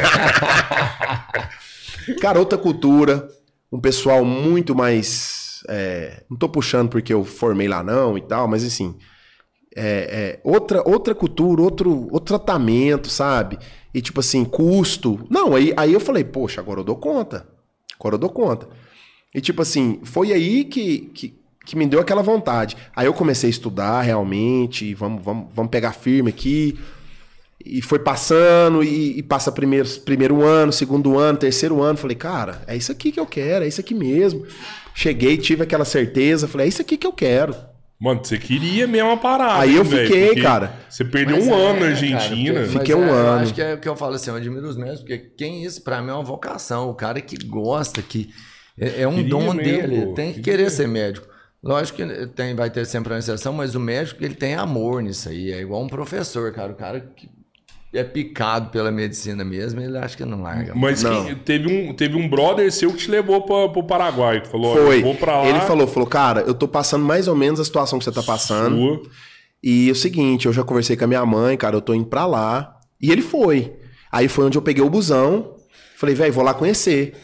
Cara, 2.20 2.38
outra 2.38 2.56
cultura, 2.58 3.28
um 3.70 3.78
pessoal 3.80 4.24
muito 4.24 4.74
mais. 4.74 5.60
é, 5.68 6.22
não 6.30 6.38
tô 6.38 6.48
puxando 6.48 6.88
porque 6.88 7.12
eu 7.12 7.24
formei 7.24 7.68
lá 7.68 7.82
não 7.82 8.16
e 8.16 8.22
tal, 8.22 8.48
mas 8.48 8.64
assim. 8.64 8.96
é, 9.76 10.38
é, 10.38 10.40
outra, 10.42 10.82
outra 10.88 11.14
cultura, 11.14 11.60
outro, 11.60 12.08
outro 12.10 12.38
tratamento, 12.38 13.10
sabe? 13.10 13.58
E 13.92 14.00
tipo 14.00 14.20
assim, 14.20 14.44
custo. 14.44 15.26
Não, 15.30 15.54
aí, 15.54 15.74
aí 15.76 15.92
eu 15.92 16.00
falei, 16.00 16.24
poxa, 16.24 16.60
agora 16.60 16.80
eu 16.80 16.84
dou 16.84 16.96
conta. 16.96 17.46
Agora 18.00 18.14
eu 18.14 18.18
dou 18.18 18.30
conta. 18.30 18.66
E 19.34 19.40
tipo 19.42 19.60
assim, 19.60 20.00
foi 20.04 20.32
aí 20.32 20.64
que, 20.64 21.10
que, 21.14 21.38
que 21.68 21.76
me 21.76 21.86
deu 21.86 22.00
aquela 22.00 22.22
vontade. 22.22 22.74
Aí 22.96 23.04
eu 23.06 23.12
comecei 23.12 23.48
a 23.48 23.50
estudar 23.50 24.00
realmente, 24.00 24.94
vamos, 24.94 25.22
vamos, 25.22 25.48
vamos 25.54 25.70
pegar 25.70 25.92
firme 25.92 26.30
aqui. 26.30 26.78
E 27.62 27.82
foi 27.82 27.98
passando, 27.98 28.82
e, 28.82 29.18
e 29.18 29.22
passa 29.22 29.52
primeiro, 29.52 29.86
primeiro 30.00 30.42
ano, 30.42 30.72
segundo 30.72 31.18
ano, 31.18 31.36
terceiro 31.36 31.82
ano. 31.82 31.98
Falei, 31.98 32.16
cara, 32.16 32.62
é 32.66 32.74
isso 32.74 32.90
aqui 32.90 33.12
que 33.12 33.20
eu 33.20 33.26
quero, 33.26 33.64
é 33.66 33.68
isso 33.68 33.80
aqui 33.82 33.94
mesmo. 33.94 34.46
Cheguei, 34.94 35.36
tive 35.36 35.62
aquela 35.64 35.84
certeza, 35.84 36.48
falei, 36.48 36.66
é 36.66 36.68
isso 36.68 36.80
aqui 36.80 36.96
que 36.96 37.06
eu 37.06 37.12
quero. 37.12 37.54
Mano, 38.00 38.24
você 38.24 38.38
queria 38.38 38.86
mesmo 38.86 39.10
a 39.10 39.16
parada. 39.18 39.60
Aí 39.60 39.74
eu 39.76 39.84
velho? 39.84 40.06
fiquei, 40.06 40.40
cara. 40.40 40.72
Você 40.88 41.04
perdeu 41.04 41.36
Mas 41.36 41.46
um 41.48 41.50
é, 41.52 41.54
ano 41.54 41.72
na 41.74 41.78
cara, 41.80 41.90
Argentina. 41.90 42.60
porque- 42.60 42.78
Fiquei 42.78 42.94
um 42.94 43.04
é, 43.04 43.10
Eu 43.10 43.14
ano. 43.14 43.42
acho 43.42 43.52
que 43.54 43.60
é 43.60 43.74
o 43.74 43.78
que 43.78 43.88
eu 43.88 43.96
falo 43.96 44.14
assim, 44.14 44.30
eu 44.30 44.36
admiro 44.36 44.66
os 44.66 44.76
médicos, 44.78 45.00
porque 45.00 45.18
quem 45.36 45.64
isso 45.64 45.82
pra 45.82 46.00
mim 46.00 46.08
é 46.10 46.14
uma 46.14 46.22
vocação. 46.24 46.88
O 46.88 46.94
cara 46.94 47.20
que 47.20 47.36
gosta, 47.44 48.00
que 48.00 48.30
é, 48.80 49.02
é 49.02 49.08
um 49.08 49.16
Queria 49.16 49.28
dom 49.30 49.52
mesmo, 49.52 49.62
dele, 49.62 50.06
pô, 50.06 50.14
tem 50.14 50.32
que 50.32 50.40
queria. 50.40 50.58
querer 50.58 50.70
ser 50.70 50.86
médico. 50.88 51.26
Lógico 51.62 51.98
que 51.98 52.26
tem, 52.28 52.54
vai 52.54 52.70
ter 52.70 52.84
sempre 52.86 53.12
uma 53.12 53.18
exceção, 53.18 53.52
mas 53.52 53.74
o 53.74 53.80
médico 53.80 54.24
ele 54.24 54.34
tem 54.34 54.54
amor 54.54 55.02
nisso 55.02 55.28
aí. 55.28 55.52
É 55.52 55.60
igual 55.60 55.82
um 55.82 55.88
professor, 55.88 56.52
cara. 56.52 56.72
O 56.72 56.76
cara 56.76 57.00
que 57.16 57.28
é 57.92 58.04
picado 58.04 58.70
pela 58.70 58.90
medicina 58.92 59.44
mesmo, 59.44 59.80
ele 59.80 59.96
acha 59.98 60.16
que 60.16 60.24
não 60.24 60.42
larga. 60.42 60.74
Mas 60.74 61.02
Não. 61.02 61.34
teve, 61.36 61.66
um, 61.66 61.94
teve 61.94 62.16
um 62.16 62.28
brother 62.28 62.70
seu 62.70 62.92
que 62.92 62.98
te 62.98 63.10
levou 63.10 63.42
pra, 63.42 63.68
pro 63.70 63.82
Paraguai. 63.82 64.44
Falou, 64.44 64.72
olha, 64.72 64.86
Foi. 64.86 64.98
eu 64.98 65.02
vou 65.02 65.14
pra 65.14 65.38
lá. 65.40 65.48
Ele 65.48 65.60
falou, 65.60 65.86
falou, 65.86 66.08
cara, 66.08 66.42
eu 66.42 66.54
tô 66.54 66.68
passando 66.68 67.04
mais 67.04 67.26
ou 67.26 67.34
menos 67.34 67.58
a 67.58 67.64
situação 67.64 67.98
que 67.98 68.04
você 68.04 68.12
tá 68.12 68.22
passando. 68.22 68.76
Sua. 68.76 69.02
E 69.62 69.88
é 69.88 69.92
o 69.92 69.96
seguinte, 69.96 70.46
eu 70.46 70.52
já 70.52 70.62
conversei 70.62 70.96
com 70.96 71.04
a 71.04 71.08
minha 71.08 71.26
mãe, 71.26 71.56
cara, 71.56 71.74
eu 71.76 71.80
tô 71.80 71.92
indo 71.92 72.06
pra 72.06 72.24
lá. 72.26 72.78
E 73.00 73.10
ele 73.10 73.22
foi. 73.22 73.72
Aí 74.12 74.28
foi 74.28 74.44
onde 74.44 74.56
eu 74.56 74.62
peguei 74.62 74.82
o 74.84 74.90
busão. 74.90 75.56
Falei, 75.96 76.14
velho, 76.14 76.32
vou 76.32 76.44
lá 76.44 76.54
conhecer. 76.54 77.14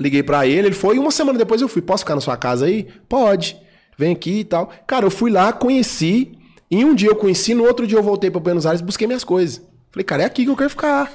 Liguei 0.00 0.22
pra 0.22 0.46
ele, 0.46 0.68
ele 0.68 0.74
foi. 0.74 0.96
E 0.96 0.98
uma 0.98 1.10
semana 1.10 1.38
depois 1.38 1.60
eu 1.60 1.68
fui. 1.68 1.82
Posso 1.82 2.04
ficar 2.04 2.14
na 2.14 2.20
sua 2.20 2.36
casa 2.36 2.64
aí? 2.64 2.88
Pode. 3.08 3.56
Vem 3.98 4.12
aqui 4.12 4.40
e 4.40 4.44
tal. 4.44 4.70
Cara, 4.86 5.06
eu 5.06 5.10
fui 5.10 5.30
lá, 5.30 5.52
conheci. 5.52 6.32
Em 6.70 6.84
um 6.84 6.94
dia 6.94 7.08
eu 7.10 7.16
conheci, 7.16 7.54
no 7.54 7.64
outro 7.64 7.86
dia 7.86 7.98
eu 7.98 8.02
voltei 8.02 8.30
pra 8.30 8.40
Buenos 8.40 8.64
Aires 8.64 8.80
e 8.80 8.84
busquei 8.84 9.06
minhas 9.06 9.24
coisas. 9.24 9.60
Falei, 9.90 10.04
cara, 10.04 10.22
é 10.22 10.26
aqui 10.26 10.44
que 10.44 10.50
eu 10.50 10.56
quero 10.56 10.70
ficar. 10.70 11.12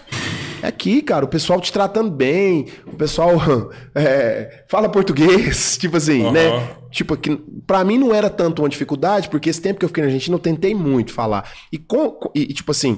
É 0.61 0.67
aqui, 0.67 1.01
cara, 1.01 1.25
o 1.25 1.27
pessoal 1.27 1.59
te 1.59 1.71
tratando 1.71 2.11
bem, 2.11 2.67
o 2.85 2.95
pessoal 2.95 3.31
é, 3.93 4.63
fala 4.67 4.89
português, 4.89 5.77
tipo 5.81 5.97
assim, 5.97 6.23
Aham. 6.23 6.31
né? 6.31 6.69
Tipo, 6.91 7.17
que 7.17 7.35
pra 7.65 7.83
mim 7.83 7.97
não 7.97 8.13
era 8.13 8.29
tanto 8.29 8.61
uma 8.61 8.69
dificuldade, 8.69 9.29
porque 9.29 9.49
esse 9.49 9.61
tempo 9.61 9.79
que 9.79 9.85
eu 9.85 9.89
fiquei 9.89 10.03
na 10.03 10.07
Argentina 10.07 10.35
eu 10.35 10.39
tentei 10.39 10.73
muito 10.73 11.11
falar. 11.11 11.49
E, 11.71 11.77
com, 11.77 12.19
e, 12.33 12.47
tipo 12.53 12.71
assim, 12.71 12.97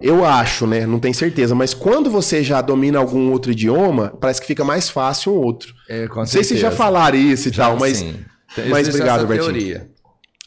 eu 0.00 0.24
acho, 0.24 0.66
né? 0.66 0.86
Não 0.86 0.98
tenho 0.98 1.14
certeza, 1.14 1.54
mas 1.54 1.72
quando 1.72 2.10
você 2.10 2.42
já 2.42 2.60
domina 2.60 2.98
algum 2.98 3.30
outro 3.32 3.50
idioma, 3.52 4.12
parece 4.20 4.40
que 4.40 4.46
fica 4.46 4.64
mais 4.64 4.88
fácil 4.90 5.32
um 5.32 5.38
outro. 5.38 5.74
É, 5.88 6.06
com 6.06 6.20
não 6.20 6.26
sei 6.26 6.44
se 6.44 6.56
já 6.56 6.70
falaram 6.70 7.16
isso 7.16 7.48
e 7.48 7.52
Já, 7.52 7.64
tal, 7.64 7.78
mas. 7.78 7.98
sim. 7.98 8.16
Mas 8.68 8.88
Existe 8.88 9.02
obrigado, 9.02 9.26
Bertinho. 9.26 9.52
teoria. 9.52 9.90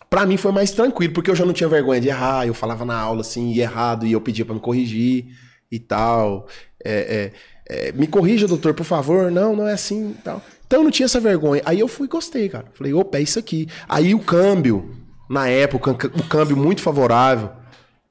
Pra 0.10 0.26
mim 0.26 0.38
foi 0.38 0.51
mais 0.51 0.72
tranquilo, 0.72 1.14
porque 1.14 1.30
eu 1.30 1.36
já 1.36 1.45
não 1.45 1.53
tinha 1.53 1.70
vergonha 1.70 2.01
de 2.01 2.07
errar, 2.07 2.47
eu 2.47 2.53
falava 2.53 2.84
na 2.84 2.97
aula 2.97 3.22
assim, 3.22 3.51
ia 3.51 3.64
errado, 3.64 4.07
e 4.07 4.12
eu 4.12 4.20
pedia 4.20 4.43
pra 4.43 4.55
me 4.55 4.60
corrigir 4.60 5.28
e 5.72 5.78
tal. 5.80 6.47
É, 6.84 7.32
é, 7.68 7.89
é, 7.89 7.91
me 7.91 8.07
corrija, 8.07 8.47
doutor, 8.47 8.74
por 8.74 8.84
favor. 8.84 9.30
Não, 9.30 9.55
não 9.55 9.68
é 9.68 9.74
assim 9.74 10.16
e 10.18 10.22
tal. 10.24 10.41
Então 10.66 10.80
eu 10.80 10.84
não 10.84 10.91
tinha 10.91 11.05
essa 11.05 11.20
vergonha. 11.20 11.62
Aí 11.66 11.80
eu 11.80 11.88
fui 11.88 12.05
e 12.05 12.10
gostei, 12.10 12.49
cara. 12.49 12.66
Falei, 12.74 12.93
opa, 12.93 13.18
é 13.20 13.22
isso 13.22 13.38
aqui. 13.38 13.68
Aí 13.88 14.16
o 14.16 14.20
câmbio, 14.20 14.95
na 15.30 15.47
época, 15.47 15.91
o 15.91 16.24
câmbio 16.24 16.57
muito 16.57 16.82
favorável. 16.82 17.51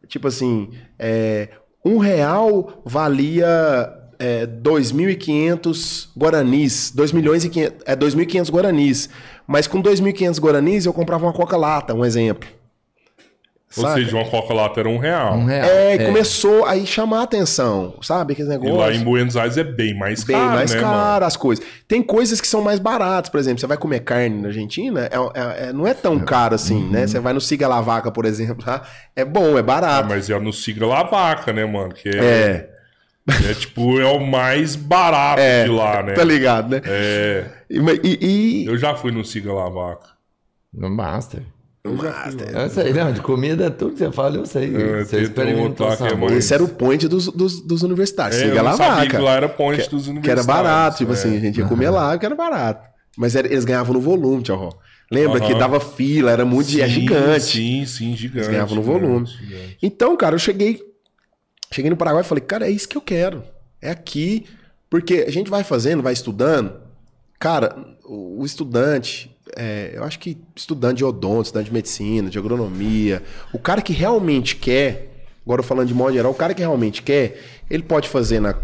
Tipo 0.07 0.29
assim, 0.29 0.71
é, 0.99 1.49
um 1.85 1.99
real 1.99 2.81
valia 2.85 3.98
é, 4.19 4.47
2.500 4.47 6.09
guaranis. 6.17 6.91
2 6.95 7.13
milhões 7.13 7.45
e 7.45 7.49
500, 7.49 7.83
é 7.87 7.97
2.500 7.97 8.51
guaranis. 8.51 9.09
Mas 9.47 9.67
com 9.67 9.83
2.500 9.83 10.41
guaranis 10.41 10.87
eu 10.87 10.93
comprava 10.93 11.25
uma 11.27 11.33
coca-lata, 11.33 11.95
um 11.95 12.05
exemplo. 12.05 12.49
Ou 13.77 13.83
Saca? 13.85 13.97
seja, 14.01 14.17
uma 14.17 14.25
coca-lata 14.25 14.81
era 14.81 14.89
um 14.89 14.97
real. 14.97 15.35
Um 15.35 15.45
real. 15.45 15.69
É, 15.69 15.95
e 15.97 16.07
começou 16.07 16.65
aí 16.65 16.87
chamar 16.87 17.21
a 17.21 17.23
atenção, 17.25 17.97
sabe? 18.01 18.33
Aqueles 18.33 18.51
E 18.51 18.55
negócios. 18.55 18.79
lá 18.79 18.95
em 18.95 19.05
Buenos 19.05 19.37
Aires 19.37 19.59
é 19.59 19.63
bem 19.65 19.95
mais 19.95 20.25
Bem 20.25 20.35
caro, 20.39 20.51
mais 20.55 20.73
né, 20.73 20.81
caro 20.81 21.25
as 21.27 21.37
coisas. 21.37 21.63
Tem 21.87 22.03
coisas 22.03 22.41
que 22.41 22.49
são 22.49 22.63
mais 22.63 22.79
baratas, 22.79 23.31
por 23.31 23.39
exemplo, 23.39 23.61
você 23.61 23.67
vai 23.67 23.77
comer 23.77 24.01
carne 24.01 24.41
na 24.41 24.49
Argentina, 24.49 25.01
é- 25.13 25.65
é- 25.65 25.69
é- 25.69 25.73
não 25.75 25.87
é 25.87 25.93
tão 25.93 26.19
caro 26.19 26.55
assim, 26.55 26.83
né? 26.89 27.07
Você 27.07 27.21
vai 27.21 27.35
no 27.35 27.43
Siga 27.43 27.69
La 27.69 27.83
Vaca, 27.83 28.11
por 28.11 28.25
exemplo, 28.25 28.65
lá, 28.67 28.83
é 29.15 29.23
bom, 29.23 29.41
é 29.43 29.45
mano? 29.53 29.59
Ah, 29.59 29.63
barato. 29.63 30.09
mas 30.09 30.31
é 30.31 30.41
no 30.41 30.53
Siga 30.53 30.87
La 30.87 31.03
Vaca, 31.03 31.53
né, 31.53 31.67
mano? 31.67 31.93
Que 31.93 32.09
é, 32.09 32.71
É, 33.47 33.51
é 33.51 33.55
tipo, 33.55 34.01
é 34.01 34.07
o 34.07 34.19
mais 34.27 34.75
barato 34.77 35.41
é, 35.41 35.65
de 35.65 35.71
lá, 35.71 36.03
né? 36.03 36.13
tá 36.15 36.25
ligado, 36.25 36.71
né? 36.71 36.81
É, 36.85 37.45
E, 37.71 37.79
e- 37.79 38.19
e- 38.63 38.67
eu 38.67 38.77
já 38.79 38.95
fui 38.95 39.13
no 39.13 39.25
Siga 39.25 39.53
La 39.53 39.69
Vaca. 39.69 40.09
No 40.73 40.89
Master. 40.91 41.43
Master. 41.87 42.49
Eu 42.55 42.69
sei, 42.69 42.93
não, 42.93 43.13
de 43.13 43.21
comida, 43.21 43.71
tudo 43.71 43.93
que 43.93 43.99
você 43.99 44.13
fala, 44.13 44.37
eu 44.37 44.45
sei. 44.47 44.75
É, 44.77 45.05
você 45.05 45.21
experimentou 45.23 45.87
lá 45.87 45.97
que 45.97 46.03
é 46.05 46.15
mais- 46.15 46.33
Esse 46.33 46.53
era 46.53 46.63
o 46.63 46.69
point 46.69 47.07
dos, 47.09 47.29
dos, 47.29 47.61
dos 47.61 47.83
universitários. 47.83 48.37
É, 48.41 48.45
Siga 48.49 48.57
sabia 48.73 48.87
Vaca. 48.87 49.07
que 49.07 49.17
lá 49.17 49.33
era 49.35 49.49
ponte 49.49 49.89
dos 49.89 50.05
Que 50.05 50.11
era 50.11 50.11
universitários. 50.11 50.47
barato, 50.47 50.99
tipo 50.99 51.11
é. 51.13 51.15
assim, 51.15 51.37
a 51.37 51.41
gente 51.41 51.59
ia 51.61 51.67
comer 51.67 51.89
lá 51.91 52.11
porque 52.11 52.27
era 52.27 52.35
barato. 52.35 52.87
Mas 53.17 53.35
era- 53.35 53.47
eles 53.47 53.65
ganhavam 53.65 53.95
no 53.95 54.01
volume, 54.01 54.43
tio 54.43 54.55
Ró. 54.57 54.71
Lembra 55.11 55.41
que 55.41 55.51
Aham. 55.53 55.59
dava 55.59 55.81
fila, 55.81 56.31
era 56.31 56.45
muito. 56.45 56.69
é 56.79 56.87
Sim, 56.87 56.89
gigante. 56.89 57.41
Sim, 57.43 57.87
sim, 57.87 58.15
gigante. 58.17 58.39
Eles 58.41 58.49
ganhavam 58.49 58.77
no 58.77 58.83
gigante, 58.83 59.01
volume. 59.07 59.27
gigante. 59.27 59.79
Então, 59.83 60.17
cara, 60.17 60.35
eu 60.35 60.39
cheguei. 60.39 60.83
Cheguei 61.71 61.91
no 61.91 61.97
Paraguai 61.97 62.23
e 62.23 62.27
falei, 62.27 62.43
cara, 62.43 62.67
é 62.67 62.71
isso 62.71 62.89
que 62.89 62.97
eu 62.97 63.03
quero. 63.03 63.43
É 63.81 63.91
aqui. 63.91 64.47
Porque 64.91 65.25
a 65.27 65.31
gente 65.31 65.51
vai 65.51 65.63
fazendo, 65.63 66.03
vai 66.03 66.13
estudando. 66.13 66.73
Cara, 67.39 67.77
o, 68.05 68.45
estudante, 68.45 69.31
é, 69.55 69.93
eu 69.95 70.03
acho 70.03 70.19
que 70.19 70.39
estudante 70.57 70.99
de 70.99 71.05
odonto, 71.05 71.45
estudante 71.45 71.67
de 71.67 71.73
medicina, 71.73 72.31
de 72.31 72.39
agronomia, 72.39 73.23
o 73.53 73.59
cara 73.59 73.81
que 73.81 73.93
realmente 73.93 74.57
quer, 74.57 75.27
agora 75.45 75.63
falando 75.63 75.89
de 75.89 75.95
modo 75.95 76.15
geral, 76.15 76.33
o 76.33 76.35
cara 76.35 76.55
que 76.55 76.61
realmente 76.61 77.03
quer, 77.03 77.41
ele 77.71 77.83
pode 77.83 78.09
fazer 78.09 78.41
na, 78.41 78.57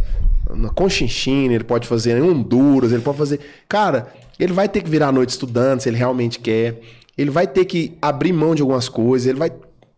na 0.50 0.70
Conchinchina, 0.70 1.54
ele 1.54 1.64
pode 1.64 1.86
fazer 1.86 2.16
em 2.18 2.22
Honduras, 2.22 2.90
ele 2.90 3.02
pode 3.02 3.18
fazer. 3.18 3.38
Cara, 3.68 4.12
ele 4.40 4.52
vai 4.52 4.68
ter 4.68 4.82
que 4.82 4.90
virar 4.90 5.08
à 5.08 5.12
noite 5.12 5.30
estudando, 5.30 5.80
se 5.80 5.88
ele 5.88 5.96
realmente 5.96 6.38
quer. 6.40 6.80
Ele 7.16 7.30
vai 7.30 7.46
ter 7.46 7.64
que 7.64 7.96
abrir 8.02 8.32
mão 8.32 8.54
de 8.54 8.62
algumas 8.62 8.88
coisas, 8.88 9.28
ele 9.28 9.38
vai. 9.38 9.52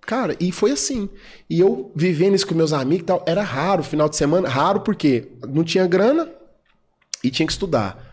Cara, 0.07 0.37
e 0.39 0.53
foi 0.53 0.71
assim. 0.71 1.09
E 1.51 1.59
eu 1.61 1.91
vivendo 1.95 2.35
isso 2.37 2.47
com 2.47 2.55
meus 2.55 2.73
amigos 2.73 3.03
e 3.03 3.07
tal, 3.07 3.25
era 3.27 3.43
raro, 3.43 3.83
final 3.83 4.09
de 4.09 4.17
semana, 4.17 4.49
raro 4.49 4.81
porque 4.81 5.29
não 5.49 5.65
tinha 5.65 5.87
grana 5.87 6.29
e 7.25 7.31
tinha 7.31 7.47
que 7.47 7.53
estudar. 7.53 8.05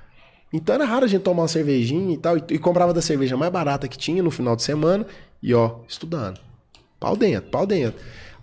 Então 0.51 0.73
era 0.75 0.85
raro 0.85 1.05
a 1.05 1.07
gente 1.07 1.21
tomar 1.21 1.43
uma 1.43 1.47
cervejinha 1.47 2.13
e 2.13 2.17
tal, 2.17 2.37
e, 2.37 2.43
e 2.51 2.57
comprava 2.59 2.93
da 2.93 3.01
cerveja 3.01 3.37
mais 3.37 3.51
barata 3.51 3.87
que 3.87 3.97
tinha 3.97 4.21
no 4.23 4.31
final 4.31 4.55
de 4.55 4.63
semana, 4.63 5.05
e 5.41 5.53
ó, 5.53 5.77
estudando. 5.87 6.39
Pau 6.99 7.15
dentro, 7.15 7.49
pau 7.51 7.65
dentro. 7.65 7.99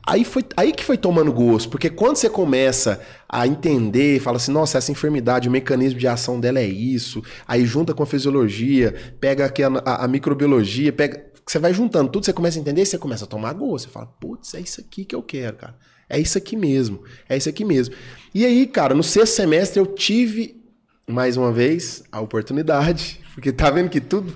Aí, 0.07 0.25
foi, 0.25 0.45
aí 0.57 0.73
que 0.73 0.85
foi 0.85 0.97
tomando 0.97 1.33
gosto, 1.33 1.69
porque 1.71 1.91
quando 1.91 2.17
você 2.17 2.29
começa 2.31 3.01
a 3.29 3.47
entender, 3.47 4.19
fala 4.21 4.39
assim, 4.39 4.51
nossa, 4.51 4.79
essa 4.79 4.91
enfermidade, 4.91 5.49
o 5.49 5.53
mecanismo 5.53 5.99
de 6.01 6.09
ação 6.09 6.41
dela 6.41 6.59
é 6.59 6.67
isso, 6.67 7.23
aí 7.47 7.65
junta 7.67 7.95
com 7.95 8.03
a 8.03 8.07
fisiologia, 8.07 8.95
pega 9.21 9.45
aqui 9.45 9.63
a, 9.63 9.69
a- 9.85 10.05
a 10.05 10.09
microbiologia, 10.09 10.93
pega. 10.93 11.30
Você 11.51 11.59
vai 11.59 11.75
juntando 11.75 12.09
tudo, 12.09 12.25
você 12.25 12.33
começa 12.33 12.61
a 12.61 12.61
entender, 12.61 12.87
você 12.87 12.97
começa 12.97 13.25
a 13.25 13.27
tomar 13.27 13.53
gosto. 13.55 13.87
Você 13.87 13.91
fala, 13.91 14.07
putz, 14.07 14.55
é 14.55 14.61
isso 14.61 14.81
aqui 14.81 15.05
que 15.05 15.17
eu 15.17 15.21
quero, 15.21 15.57
cara. 15.57 15.75
É 16.09 16.17
isso 16.17 16.39
aqui 16.39 16.55
mesmo. 16.55 17.03
É 17.29 17.37
isso 17.37 17.49
aqui 17.49 17.65
mesmo. 17.65 17.93
E 18.33 18.47
aí, 18.47 18.69
cara, 18.69 18.95
no 18.95 19.03
sexto 19.03 19.35
semestre 19.35 19.81
eu 19.81 19.85
tive, 19.85 20.63
mais 21.09 21.37
uma 21.37 21.51
vez, 21.51 22.05
a 22.13 22.21
oportunidade, 22.21 23.21
porque 23.35 23.51
tá 23.51 23.69
vendo 23.69 23.91
que 23.91 24.01
tudo. 24.01 24.33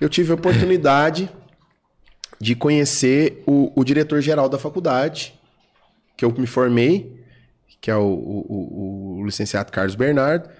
Eu 0.00 0.08
tive 0.08 0.32
a 0.32 0.34
oportunidade 0.34 1.30
de 2.40 2.56
conhecer 2.56 3.40
o, 3.46 3.70
o 3.80 3.84
diretor-geral 3.84 4.48
da 4.48 4.58
faculdade, 4.58 5.38
que 6.16 6.24
eu 6.24 6.34
me 6.36 6.48
formei, 6.48 7.24
que 7.80 7.88
é 7.88 7.96
o, 7.96 8.02
o, 8.02 9.20
o, 9.20 9.24
licenciado 9.24 9.70
Carlos 9.70 9.94
Bernardo, 9.94 10.50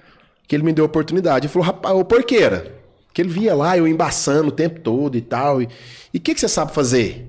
que 0.46 0.54
ele 0.54 0.62
me 0.62 0.72
deu 0.72 0.84
a 0.84 0.86
oportunidade. 0.86 1.46
Ele 1.46 1.52
falou, 1.52 1.66
rapaz, 1.66 1.96
ô 1.96 2.04
porqueira, 2.04 2.77
que 3.18 3.22
ele 3.22 3.30
via 3.30 3.52
lá 3.52 3.76
eu 3.76 3.88
embaçando 3.88 4.46
o 4.46 4.52
tempo 4.52 4.78
todo 4.78 5.16
e 5.16 5.20
tal. 5.20 5.60
E 5.60 5.66
o 6.14 6.20
que, 6.20 6.32
que 6.32 6.38
você 6.38 6.46
sabe 6.46 6.72
fazer? 6.72 7.26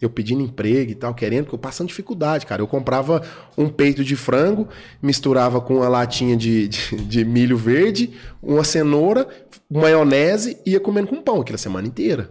Eu 0.00 0.08
pedindo 0.08 0.40
emprego 0.40 0.92
e 0.92 0.94
tal, 0.94 1.12
querendo, 1.12 1.46
porque 1.46 1.56
eu 1.56 1.58
passando 1.58 1.88
dificuldade, 1.88 2.46
cara. 2.46 2.62
Eu 2.62 2.68
comprava 2.68 3.20
um 3.58 3.68
peito 3.68 4.04
de 4.04 4.14
frango, 4.14 4.68
misturava 5.02 5.60
com 5.60 5.78
uma 5.78 5.88
latinha 5.88 6.36
de, 6.36 6.68
de, 6.68 6.94
de 6.94 7.24
milho 7.24 7.56
verde, 7.56 8.12
uma 8.40 8.62
cenoura, 8.62 9.26
maionese 9.68 10.58
e 10.64 10.72
ia 10.72 10.80
comendo 10.80 11.08
com 11.08 11.20
pão 11.20 11.40
aquela 11.40 11.58
semana 11.58 11.88
inteira. 11.88 12.30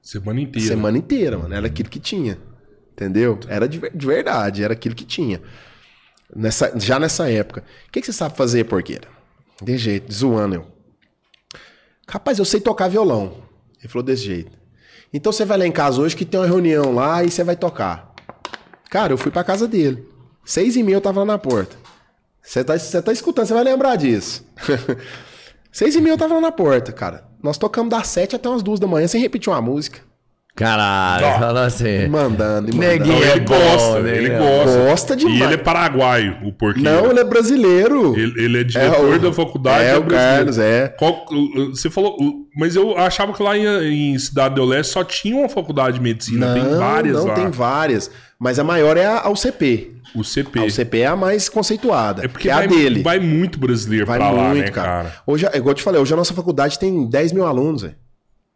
Semana 0.00 0.40
inteira. 0.40 0.68
Semana 0.68 0.96
inteira, 0.96 1.36
mano. 1.36 1.54
Era 1.54 1.66
aquilo 1.66 1.90
que 1.90 2.00
tinha. 2.00 2.38
Entendeu? 2.94 3.38
Era 3.46 3.68
de, 3.68 3.78
de 3.78 4.06
verdade, 4.06 4.64
era 4.64 4.72
aquilo 4.72 4.94
que 4.94 5.04
tinha. 5.04 5.42
Nessa, 6.34 6.72
já 6.78 6.98
nessa 6.98 7.30
época. 7.30 7.62
O 7.88 7.92
que, 7.92 8.00
que 8.00 8.06
você 8.06 8.12
sabe 8.14 8.38
fazer, 8.38 8.64
porqueira? 8.64 9.06
De 9.62 9.76
jeito, 9.76 10.10
zoando 10.10 10.54
eu. 10.54 10.71
Rapaz, 12.12 12.38
eu 12.38 12.44
sei 12.44 12.60
tocar 12.60 12.88
violão. 12.88 13.38
Ele 13.80 13.88
falou 13.88 14.02
desse 14.04 14.24
jeito. 14.24 14.52
Então 15.14 15.32
você 15.32 15.46
vai 15.46 15.56
lá 15.56 15.66
em 15.66 15.72
casa 15.72 15.98
hoje 15.98 16.14
que 16.14 16.26
tem 16.26 16.38
uma 16.38 16.46
reunião 16.46 16.92
lá 16.92 17.24
e 17.24 17.30
você 17.30 17.42
vai 17.42 17.56
tocar. 17.56 18.14
Cara, 18.90 19.14
eu 19.14 19.16
fui 19.16 19.30
pra 19.30 19.42
casa 19.42 19.66
dele. 19.66 20.06
Seis 20.44 20.76
e 20.76 20.82
meia 20.82 20.96
eu 20.96 21.00
tava 21.00 21.20
lá 21.20 21.24
na 21.24 21.38
porta. 21.38 21.74
Você 22.42 22.62
tá, 22.62 22.74
tá 23.02 23.12
escutando, 23.14 23.46
você 23.46 23.54
vai 23.54 23.64
lembrar 23.64 23.96
disso. 23.96 24.44
Seis 25.72 25.96
e 25.96 26.02
meia 26.02 26.12
eu 26.12 26.18
tava 26.18 26.34
lá 26.34 26.40
na 26.42 26.52
porta, 26.52 26.92
cara. 26.92 27.26
Nós 27.42 27.56
tocamos 27.56 27.88
das 27.88 28.08
sete 28.08 28.36
até 28.36 28.46
umas 28.46 28.62
duas 28.62 28.78
da 28.78 28.86
manhã 28.86 29.08
sem 29.08 29.18
repetir 29.18 29.50
uma 29.50 29.62
música. 29.62 30.00
Caralho, 30.54 31.26
Ó, 31.26 31.38
fala 31.38 31.64
assim. 31.64 32.08
Mandando 32.08 32.70
e 32.70 32.74
mandando. 32.74 32.78
Neguinho. 32.78 33.16
Não, 33.18 33.24
é 33.24 33.30
ele 33.30 33.40
gosta, 33.40 34.00
né, 34.00 34.16
ele 34.18 34.28
gosta. 34.30 34.78
Gosta 34.84 35.16
demais. 35.16 35.40
E 35.40 35.42
ele 35.42 35.54
é 35.54 35.56
paraguaio, 35.56 36.36
o 36.44 36.52
porquinho. 36.52 36.84
Não, 36.84 37.10
ele 37.10 37.20
é 37.20 37.24
brasileiro. 37.24 38.14
Ele, 38.18 38.44
ele 38.44 38.60
é 38.60 38.64
diretor 38.64 39.14
o- 39.14 39.18
da 39.18 39.32
faculdade. 39.32 39.84
É, 39.84 39.96
o 39.96 40.02
brasileiro. 40.02 40.36
Carlos, 40.36 40.58
é. 40.58 40.88
Qual- 40.88 41.24
você 41.70 41.88
falou, 41.88 42.16
mas 42.54 42.76
eu 42.76 42.96
achava 42.98 43.32
que 43.32 43.42
lá 43.42 43.56
em, 43.56 44.12
em 44.14 44.18
Cidade 44.18 44.54
do 44.56 44.64
Leste 44.64 44.92
só 44.92 45.02
tinha 45.02 45.34
uma 45.36 45.48
faculdade 45.48 45.96
de 45.96 46.02
medicina. 46.02 46.52
tem 46.52 46.76
várias 46.76 47.16
não, 47.16 47.26
lá. 47.26 47.34
tem 47.34 47.48
várias. 47.50 48.10
Mas 48.38 48.58
a 48.58 48.64
maior 48.64 48.96
é 48.98 49.06
a, 49.06 49.30
UCP. 49.30 49.92
O 50.14 50.22
CP. 50.22 50.58
A 50.58 50.64
UCP 50.64 51.00
é 51.00 51.06
a 51.06 51.16
mais 51.16 51.48
conceituada. 51.48 52.22
É 52.22 52.28
porque 52.28 52.42
que 52.42 52.50
é 52.50 52.54
vai, 52.54 52.64
a 52.64 52.68
dele. 52.68 53.02
vai 53.02 53.18
muito 53.18 53.58
brasileiro 53.58 54.04
Vai 54.04 54.18
pra 54.18 54.30
lá, 54.30 54.48
muito, 54.50 54.64
né, 54.66 54.70
cara. 54.70 54.88
cara? 55.04 55.14
Hoje, 55.26 55.46
igual 55.54 55.70
eu 55.70 55.74
te 55.74 55.82
falei, 55.82 55.98
hoje 55.98 56.12
a 56.12 56.16
nossa 56.16 56.34
faculdade 56.34 56.78
tem 56.78 57.08
10 57.08 57.32
mil 57.32 57.46
alunos, 57.46 57.80
velho. 57.80 57.94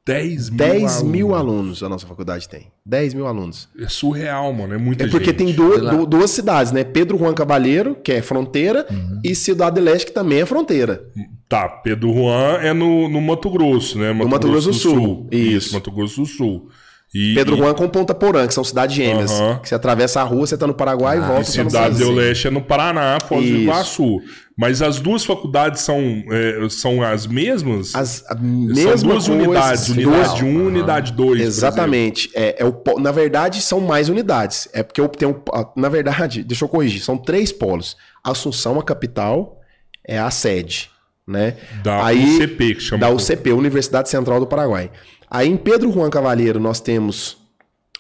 10 0.07 0.51
mil 0.51 0.57
10 0.59 1.03
mil 1.03 1.35
alunos 1.35 1.83
a 1.83 1.89
nossa 1.89 2.07
faculdade 2.07 2.49
tem. 2.49 2.69
10 2.87 3.13
mil 3.13 3.27
alunos. 3.27 3.69
É 3.79 3.89
surreal, 3.89 4.53
mano. 4.53 4.73
É 4.73 4.79
muita 4.79 5.05
É 5.05 5.09
porque 5.09 5.27
gente. 5.27 5.37
tem 5.39 5.53
duas, 5.53 5.83
Lá. 5.83 5.93
du- 5.93 6.07
duas 6.07 6.31
cidades, 6.31 6.71
né? 6.71 6.85
Pedro 6.85 7.19
Juan 7.19 7.35
Cavalheiro, 7.35 7.97
que 7.97 8.13
é 8.13 8.23
fronteira, 8.23 8.87
Uhum. 8.89 9.21
e 9.25 9.35
Cidade 9.35 9.81
Leste, 9.81 10.07
que 10.07 10.13
também 10.13 10.41
é 10.41 10.47
fronteira. 10.47 11.05
Tá, 11.49 11.69
Pedro 11.69 12.13
Juan 12.15 12.59
é 12.63 12.73
no, 12.73 13.09
no 13.09 13.21
Mato 13.21 13.51
Grosso, 13.51 13.99
né? 13.99 14.13
Mato 14.13 14.47
Grosso 14.49 14.69
do 14.69 14.75
Sul. 14.75 15.27
Isso. 15.33 15.75
Mato 15.75 15.91
Grosso 15.91 16.21
do 16.21 16.27
Sul. 16.27 16.69
E, 17.15 17.35
Pedro 17.35 17.55
e, 17.55 17.59
Juan 17.59 17.73
com 17.73 17.89
Ponta 17.89 18.15
Porã, 18.15 18.47
que 18.47 18.53
são 18.53 18.65
cidades 18.65 18.95
gêmeas. 18.95 19.31
Aham. 19.31 19.59
Que 19.61 19.69
você 19.69 19.75
atravessa 19.75 20.21
a 20.21 20.25
rua, 20.25 20.47
você 20.47 20.57
tá 20.59 20.67
no 20.67 20.75
Paraguai 20.75 21.17
e 21.17 21.21
e 21.21 21.25
volta 21.25 21.45
você 21.45 21.63
tá 21.65 21.71
Cidade 21.71 21.99
do 21.99 22.11
Leste 22.11 22.49
é 22.49 22.51
no 22.51 22.61
Paraná, 22.61 23.19
Foz 23.21 23.49
do. 23.49 23.57
Iguaçu. 23.57 24.21
Mas 24.59 24.81
as 24.83 24.99
duas 25.01 25.25
faculdades 25.25 25.83
são, 25.83 26.01
é, 26.31 26.69
são 26.71 27.03
as 27.03 27.27
mesmas? 27.27 27.95
As, 27.95 28.25
a 28.27 28.35
são 28.35 28.41
duas 28.75 29.03
coisa, 29.03 29.33
unidades. 29.33 29.89
Unidade 29.91 30.03
duas- 30.03 30.43
1 30.43 30.47
um, 30.47 30.67
unidade 30.67 31.13
2. 31.13 31.41
Exatamente. 31.41 32.31
É, 32.35 32.57
é 32.63 32.65
o, 32.65 32.75
na 32.99 33.13
verdade, 33.13 33.61
são 33.61 33.81
mais 33.81 34.09
unidades. 34.09 34.69
É 34.73 34.83
porque 34.83 35.01
eu 35.01 35.09
tenho. 35.09 35.43
Na 35.77 35.89
verdade, 35.89 36.43
deixa 36.43 36.65
eu 36.65 36.69
corrigir, 36.69 37.03
são 37.03 37.17
três 37.19 37.53
polos. 37.53 37.97
Assunção, 38.25 38.79
a 38.81 38.83
capital, 38.83 39.61
é 40.07 40.19
a 40.19 40.31
sede. 40.31 40.91
Né? 41.29 41.57
Da 41.83 42.07
Aí- 42.07 42.37
UCP, 42.37 42.75
que 42.77 42.81
chama. 42.81 43.01
Da 43.01 43.11
UCP, 43.11 43.53
Universidade 43.53 44.09
Central 44.09 44.39
do 44.39 44.47
Paraguai. 44.47 44.91
Aí 45.31 45.49
em 45.49 45.57
Pedro 45.57 45.91
Juan 45.93 46.11
Cavalheiro 46.11 46.61
nós 46.61 46.81
temos 46.81 47.37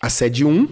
a 0.00 0.08
sede 0.08 0.44
1. 0.44 0.68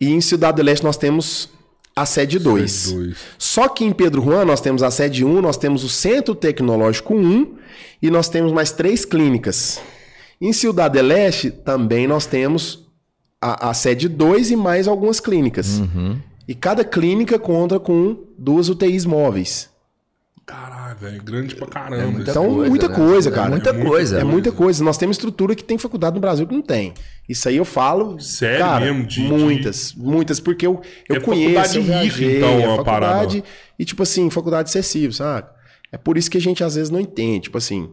E 0.00 0.10
em 0.12 0.20
Cidade 0.20 0.56
do 0.56 0.62
Leste 0.62 0.84
nós 0.84 0.96
temos 0.96 1.48
a 1.94 2.04
sede 2.04 2.38
2. 2.38 2.92
Dois. 2.92 3.16
Só 3.38 3.68
que 3.68 3.84
em 3.84 3.92
Pedro 3.92 4.22
Juan 4.22 4.44
nós 4.44 4.60
temos 4.60 4.82
a 4.82 4.90
sede 4.90 5.24
1, 5.24 5.40
nós 5.40 5.56
temos 5.56 5.82
o 5.82 5.88
Centro 5.88 6.34
Tecnológico 6.34 7.14
1 7.14 7.56
e 8.02 8.10
nós 8.10 8.28
temos 8.28 8.52
mais 8.52 8.70
três 8.70 9.04
clínicas. 9.04 9.80
Em 10.40 10.52
Ciudad 10.52 10.92
del 10.92 11.06
Leste 11.06 11.50
também 11.50 12.06
nós 12.06 12.26
temos 12.26 12.86
a, 13.40 13.70
a 13.70 13.74
sede 13.74 14.08
2 14.08 14.50
e 14.50 14.56
mais 14.56 14.86
algumas 14.86 15.20
clínicas. 15.20 15.80
E 16.46 16.54
cada 16.54 16.84
clínica 16.84 17.38
conta 17.38 17.80
com 17.80 18.24
duas 18.38 18.68
UTIs 18.68 19.04
móveis. 19.04 19.70
Caralho, 20.46 20.96
velho. 20.96 21.22
Grande 21.24 21.56
pra 21.56 21.66
caramba. 21.66 22.02
É 22.02 22.06
muita 22.06 22.30
Então, 22.30 22.44
coisa, 22.54 22.68
muita 22.70 22.88
né? 22.88 22.94
coisa, 22.94 23.28
É 23.28 23.32
cara. 23.32 23.50
muita 23.50 23.70
É 23.70 23.72
muita 23.72 23.88
coisa. 23.90 24.20
É 24.20 24.24
muita 24.24 24.52
coisa. 24.52 24.84
Nós 24.84 24.96
temos 24.96 25.16
estrutura 25.16 25.56
que 25.56 25.64
tem 25.64 25.76
faculdade 25.76 26.14
no 26.14 26.20
Brasil 26.20 26.46
que 26.46 26.54
não 26.54 26.62
tem. 26.62 26.94
Isso 27.28 27.48
aí 27.48 27.56
eu 27.56 27.64
falo. 27.64 28.20
Sério 28.20 28.60
cara, 28.64 28.84
mesmo? 28.84 29.04
De- 29.04 29.22
de- 29.22 29.28
muitas, 29.28 29.92
muitas, 29.94 30.38
porque 30.38 30.64
eu, 30.64 30.80
eu 31.08 31.16
É 31.16 31.20
conheço. 31.20 31.54
faculdade 31.54 31.76
eu 31.78 31.82
rica, 31.82 31.98
viajei, 31.98 32.36
então, 32.36 32.48
é 32.60 32.64
a 32.64 32.68
faculdade, 32.76 32.84
parada. 32.84 33.42
E, 33.76 33.84
tipo 33.84 34.02
assim, 34.04 34.30
faculdade 34.30 34.68
acessível, 34.68 35.12
sabe? 35.12 35.48
É 35.90 35.98
por 35.98 36.16
isso 36.16 36.30
que 36.30 36.38
a 36.38 36.40
gente 36.40 36.62
às 36.62 36.76
vezes 36.76 36.90
não 36.90 37.00
entende. 37.00 37.40
Tipo 37.40 37.58
assim, 37.58 37.90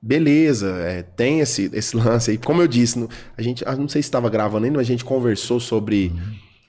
beleza, 0.00 0.68
é, 0.78 1.02
tem 1.02 1.40
esse, 1.40 1.70
esse 1.74 1.94
lance 1.96 2.30
aí. 2.30 2.38
Como 2.38 2.62
eu 2.62 2.68
disse, 2.68 2.98
no- 2.98 3.10
a 3.36 3.42
gente, 3.42 3.62
ah, 3.66 3.76
não 3.76 3.88
sei 3.88 4.00
se 4.02 4.08
estava 4.08 4.30
gravando 4.30 4.64
ainda, 4.64 4.78
mas 4.78 4.86
a 4.86 4.90
gente 4.90 5.04
conversou 5.04 5.60
sobre. 5.60 6.12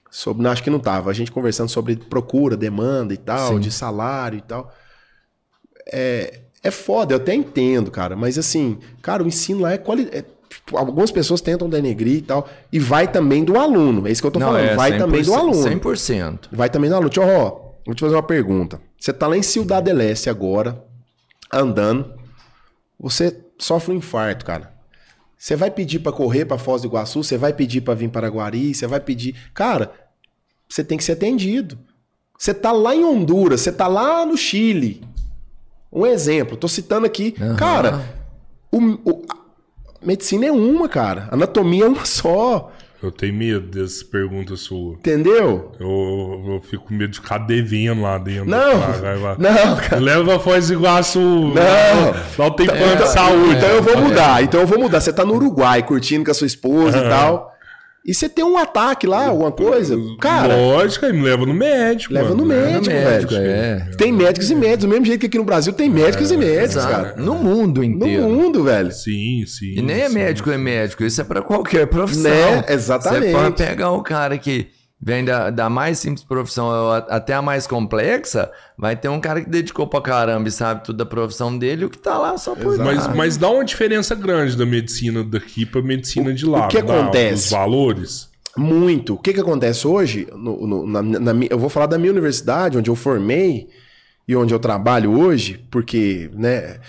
Sobre 0.09 0.43
não, 0.43 0.51
acho 0.51 0.63
que 0.63 0.69
não 0.69 0.77
estava. 0.77 1.09
A 1.09 1.13
gente 1.13 1.31
conversando 1.31 1.69
sobre 1.69 1.95
procura, 1.95 2.55
demanda 2.57 3.13
e 3.13 3.17
tal, 3.17 3.53
Sim. 3.53 3.59
de 3.59 3.71
salário 3.71 4.37
e 4.37 4.41
tal. 4.41 4.71
É, 5.91 6.41
é 6.63 6.71
foda, 6.71 7.13
eu 7.13 7.17
até 7.17 7.33
entendo, 7.33 7.89
cara, 7.91 8.15
mas 8.15 8.37
assim, 8.37 8.77
cara, 9.01 9.23
o 9.23 9.27
ensino 9.27 9.61
lá 9.61 9.73
é 9.73 9.77
qualidade. 9.77 10.25
algumas 10.73 11.11
pessoas 11.11 11.39
tentam 11.39 11.69
denegrir 11.69 12.17
e 12.17 12.21
tal, 12.21 12.47
e 12.71 12.79
vai 12.79 13.09
também 13.09 13.43
do 13.43 13.57
aluno, 13.57 14.07
é 14.07 14.11
isso 14.11 14.21
que 14.21 14.27
eu 14.27 14.31
tô 14.31 14.39
Não, 14.39 14.47
falando, 14.47 14.65
é 14.65 14.75
vai 14.75 14.97
também 14.97 15.21
do 15.21 15.31
100%, 15.31 15.37
aluno. 15.37 15.53
100%. 15.53 16.39
Vai 16.51 16.69
também 16.69 16.89
do 16.89 16.95
aluno. 16.95 17.09
Tio 17.09 17.23
Ró, 17.23 17.75
vou 17.85 17.95
te 17.95 18.01
fazer 18.01 18.15
uma 18.15 18.23
pergunta. 18.23 18.81
Você 18.99 19.13
tá 19.13 19.27
lá 19.27 19.37
em 19.37 19.43
Ciudad 19.43 19.81
del 19.83 20.01
Este 20.01 20.29
agora, 20.29 20.83
andando, 21.53 22.13
você 22.99 23.39
sofre 23.57 23.93
um 23.93 23.97
infarto, 23.97 24.43
cara. 24.45 24.76
Você 25.37 25.55
vai 25.55 25.69
pedir 25.69 25.99
pra 25.99 26.11
correr 26.11 26.45
pra 26.45 26.57
Foz 26.57 26.81
do 26.81 26.87
Iguaçu, 26.87 27.23
você 27.23 27.37
vai 27.37 27.53
pedir 27.53 27.81
pra 27.81 27.93
vir 27.93 28.09
para 28.09 28.27
Guari, 28.27 28.73
você 28.73 28.87
vai 28.87 28.99
pedir. 28.99 29.35
Cara, 29.53 29.91
você 30.67 30.83
tem 30.83 30.97
que 30.97 31.03
ser 31.03 31.11
atendido. 31.13 31.77
Você 32.37 32.53
tá 32.53 32.71
lá 32.71 32.95
em 32.95 33.03
Honduras, 33.03 33.61
você 33.61 33.71
tá 33.71 33.87
lá 33.87 34.25
no 34.25 34.35
Chile. 34.37 35.01
Um 35.91 36.05
exemplo, 36.05 36.57
tô 36.57 36.67
citando 36.67 37.05
aqui. 37.05 37.35
Aham. 37.39 37.55
Cara, 37.55 38.05
o, 38.71 38.77
o- 39.09 39.25
a 39.29 40.05
medicina 40.05 40.45
é 40.45 40.51
uma, 40.51 40.87
cara. 40.89 41.27
Anatomia 41.31 41.85
é 41.85 41.87
uma 41.87 42.05
só. 42.05 42.71
Eu 43.01 43.11
tenho 43.11 43.33
medo 43.33 43.67
dessas 43.67 44.01
perguntas 44.01 44.61
suas. 44.61 44.97
Entendeu? 44.97 45.71
Eu, 45.79 45.87
eu, 45.87 46.53
eu 46.55 46.61
fico 46.61 46.85
com 46.85 46.93
medo 46.95 47.11
de 47.11 47.19
ficar 47.19 47.37
devendo 47.37 48.01
lá 48.01 48.17
dentro. 48.17 48.49
Não, 48.49 48.79
vai. 48.79 49.35
não, 49.37 49.75
cara. 49.77 50.01
Leva 50.01 50.35
a 50.37 50.39
Foz 50.39 50.67
do 50.69 50.73
Iguaçu. 50.73 51.19
Não. 51.19 51.55
Não 52.45 52.51
tem 52.51 52.65
plano 52.65 52.85
de 52.87 52.93
Então- 52.93 53.07
saúde. 53.07 53.55
Então 53.55 53.69
eu 53.69 53.83
vou 53.83 53.97
mudar. 53.97 54.41
Então 54.43 54.61
eu 54.61 54.67
vou 54.67 54.79
mudar. 54.79 54.99
Você 54.99 55.13
tá 55.13 55.23
no 55.23 55.35
Uruguai 55.35 55.83
curtindo 55.83 56.25
com 56.25 56.31
a 56.31 56.33
sua 56.33 56.47
esposa 56.47 56.97
e 56.97 57.09
tal. 57.09 57.53
E 58.07 58.13
você 58.13 58.29
tem 58.29 58.45
um 58.45 58.57
ataque 58.57 59.05
lá, 59.05 59.27
alguma 59.27 59.51
coisa? 59.51 59.97
Cara, 60.21 60.55
Lógico, 60.55 61.05
me 61.07 61.21
leva 61.21 61.45
no 61.45 61.53
médico. 61.53 62.13
Leva 62.13 62.29
mano. 62.29 62.41
no 62.41 62.45
médico, 62.47 62.85
médico, 62.95 63.33
velho. 63.33 63.49
é. 63.51 63.89
tem 63.97 64.13
médicos 64.13 64.49
e 64.49 64.55
médicos. 64.55 64.85
Do 64.85 64.87
mesmo 64.87 65.05
jeito 65.05 65.19
que 65.19 65.25
aqui 65.25 65.37
no 65.37 65.43
Brasil 65.43 65.73
tem 65.73 65.89
médicos 65.89 66.31
e 66.31 66.37
médicos, 66.37 66.77
Exato. 66.77 66.89
cara. 66.89 67.15
No 67.17 67.35
mundo 67.35 67.79
No 67.79 67.83
inteiro. 67.83 68.23
mundo, 68.29 68.63
velho. 68.63 68.93
Sim, 68.93 69.43
sim. 69.45 69.73
E 69.77 69.81
nem 69.81 70.03
é 70.03 70.07
sim. 70.07 70.15
médico, 70.15 70.49
é 70.49 70.57
médico. 70.57 71.03
Isso 71.03 71.19
é 71.19 71.23
pra 71.25 71.41
qualquer 71.41 71.85
profissão. 71.87 72.31
Né? 72.31 72.63
Exatamente. 72.69 73.25
Você 73.25 73.31
pode 73.33 73.55
pegar 73.57 73.91
um 73.91 74.01
cara 74.01 74.37
que 74.37 74.67
vem 74.99 75.23
da, 75.23 75.49
da 75.51 75.69
mais 75.69 75.99
simples 75.99 76.23
profissão 76.23 76.89
até 76.91 77.33
a 77.33 77.41
mais 77.41 77.67
complexa, 77.67 78.51
vai 78.77 78.95
ter 78.95 79.09
um 79.09 79.19
cara 79.19 79.41
que 79.41 79.49
dedicou 79.49 79.85
pra 79.87 80.01
caramba 80.01 80.47
e 80.47 80.51
sabe 80.51 80.83
tudo 80.83 80.97
da 80.97 81.05
profissão 81.05 81.55
dele 81.57 81.85
o 81.85 81.89
que 81.89 81.97
tá 81.99 82.17
lá 82.17 82.37
só 82.37 82.55
por 82.55 82.77
Mas, 82.79 83.05
lá. 83.07 83.13
mas 83.15 83.37
dá 83.37 83.49
uma 83.49 83.63
diferença 83.63 84.15
grande 84.15 84.57
da 84.57 84.65
medicina 84.65 85.23
daqui 85.23 85.65
pra 85.65 85.81
medicina 85.81 86.33
de 86.33 86.45
lá. 86.45 86.65
o 86.65 86.67
que 86.67 86.77
acontece? 86.79 87.45
Os 87.45 87.49
valores. 87.51 88.29
Muito. 88.57 89.13
O 89.13 89.17
que 89.19 89.33
que 89.33 89.39
acontece 89.39 89.87
hoje? 89.87 90.27
no- 90.35 90.65
no- 90.65 90.87
na- 90.87 91.01
na 91.03 91.45
eu 91.47 91.59
vou 91.59 91.69
falar 91.69 91.85
da 91.85 91.97
minha 91.99 92.11
universidade, 92.11 92.75
onde 92.77 92.89
eu 92.89 92.95
formei 92.95 93.67
e 94.27 94.35
onde 94.35 94.51
eu 94.53 94.59
trabalho 94.59 95.11
hoje, 95.17 95.63
porque, 95.69 96.29
né, 96.33 96.79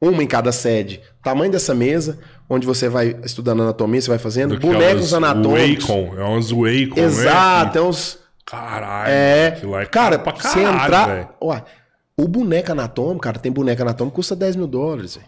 uma 0.00 0.22
em 0.22 0.26
cada 0.26 0.52
sede. 0.52 1.00
Tamanho 1.22 1.50
dessa 1.50 1.74
mesa, 1.74 2.18
onde 2.48 2.66
você 2.66 2.88
vai 2.88 3.16
estudando 3.24 3.62
anatomia, 3.62 4.00
você 4.00 4.08
vai 4.10 4.18
fazendo. 4.18 4.58
Bonecos 4.58 5.12
anatômicos. 5.14 5.84
Wacom, 5.86 6.14
é 6.18 6.22
umas 6.24 6.50
Wacom, 6.50 7.00
Exato, 7.00 7.78
né? 7.78 7.84
é 7.84 7.88
uns. 7.88 8.18
Caralho, 8.44 9.10
É. 9.10 9.58
é 9.82 9.86
cara, 9.86 10.18
pra 10.20 10.32
você 10.32 10.60
caralho, 10.62 10.84
entrar. 10.84 11.06
velho. 11.08 11.28
Ué, 11.42 11.64
o 12.16 12.28
boneco 12.28 12.70
anatômico, 12.70 13.20
cara, 13.22 13.40
tem 13.40 13.50
boneco 13.50 13.82
anatômico 13.82 14.14
que 14.14 14.16
custa 14.16 14.36
10 14.36 14.54
mil 14.56 14.68
dólares. 14.68 15.16
velho. 15.16 15.26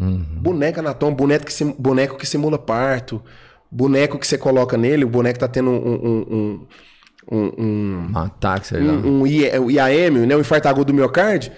Boneco 0.00 0.80
anatômico, 0.80 1.18
boneco 1.22 1.44
que, 1.46 1.52
sim- 1.52 1.74
boneco 1.78 2.16
que 2.16 2.26
simula 2.26 2.58
parto, 2.58 3.20
boneco 3.70 4.18
que 4.18 4.26
você 4.26 4.38
coloca 4.38 4.76
nele, 4.76 5.04
o 5.04 5.08
boneco 5.08 5.38
tá 5.38 5.48
tendo 5.48 5.70
um. 5.70 5.74
um, 5.74 6.26
um, 6.30 6.66
um, 7.30 7.52
um- 7.58 8.10
Um 8.14 8.18
ataque, 8.18 8.66
sei 8.68 8.80
lá. 8.82 8.92
um, 8.92 9.22
um 9.22 9.26
IAM, 9.26 10.26
né, 10.26 10.34
o 10.36 10.40
infarto 10.40 10.68
agudo 10.68 10.92
do 10.92 10.94
miocárdio, 10.94 11.52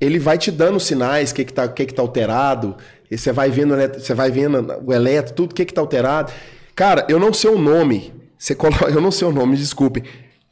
ele 0.00 0.18
vai 0.18 0.36
te 0.38 0.50
dando 0.50 0.80
sinais, 0.80 1.30
o 1.30 1.34
que 1.34 1.44
que 1.44 1.52
tá, 1.52 1.68
que 1.68 1.86
que 1.86 1.94
tá 1.94 2.02
alterado, 2.02 2.76
você 3.10 3.32
vai 3.32 3.48
vendo, 3.50 3.74
você 3.76 4.12
vai 4.14 4.30
vendo 4.30 4.66
o 4.84 4.92
eletro, 4.92 5.34
tudo, 5.34 5.52
o 5.52 5.54
que 5.54 5.64
que 5.64 5.72
tá 5.72 5.80
alterado. 5.80 6.32
Cara, 6.74 7.06
eu 7.08 7.20
não 7.20 7.32
sei 7.32 7.50
o 7.50 7.58
nome, 7.58 8.12
você 8.36 8.54
coloca, 8.54 8.86
eu 8.90 9.00
não 9.00 9.10
sei 9.12 9.28
o 9.28 9.32
nome, 9.32 9.56
desculpe. 9.56 10.02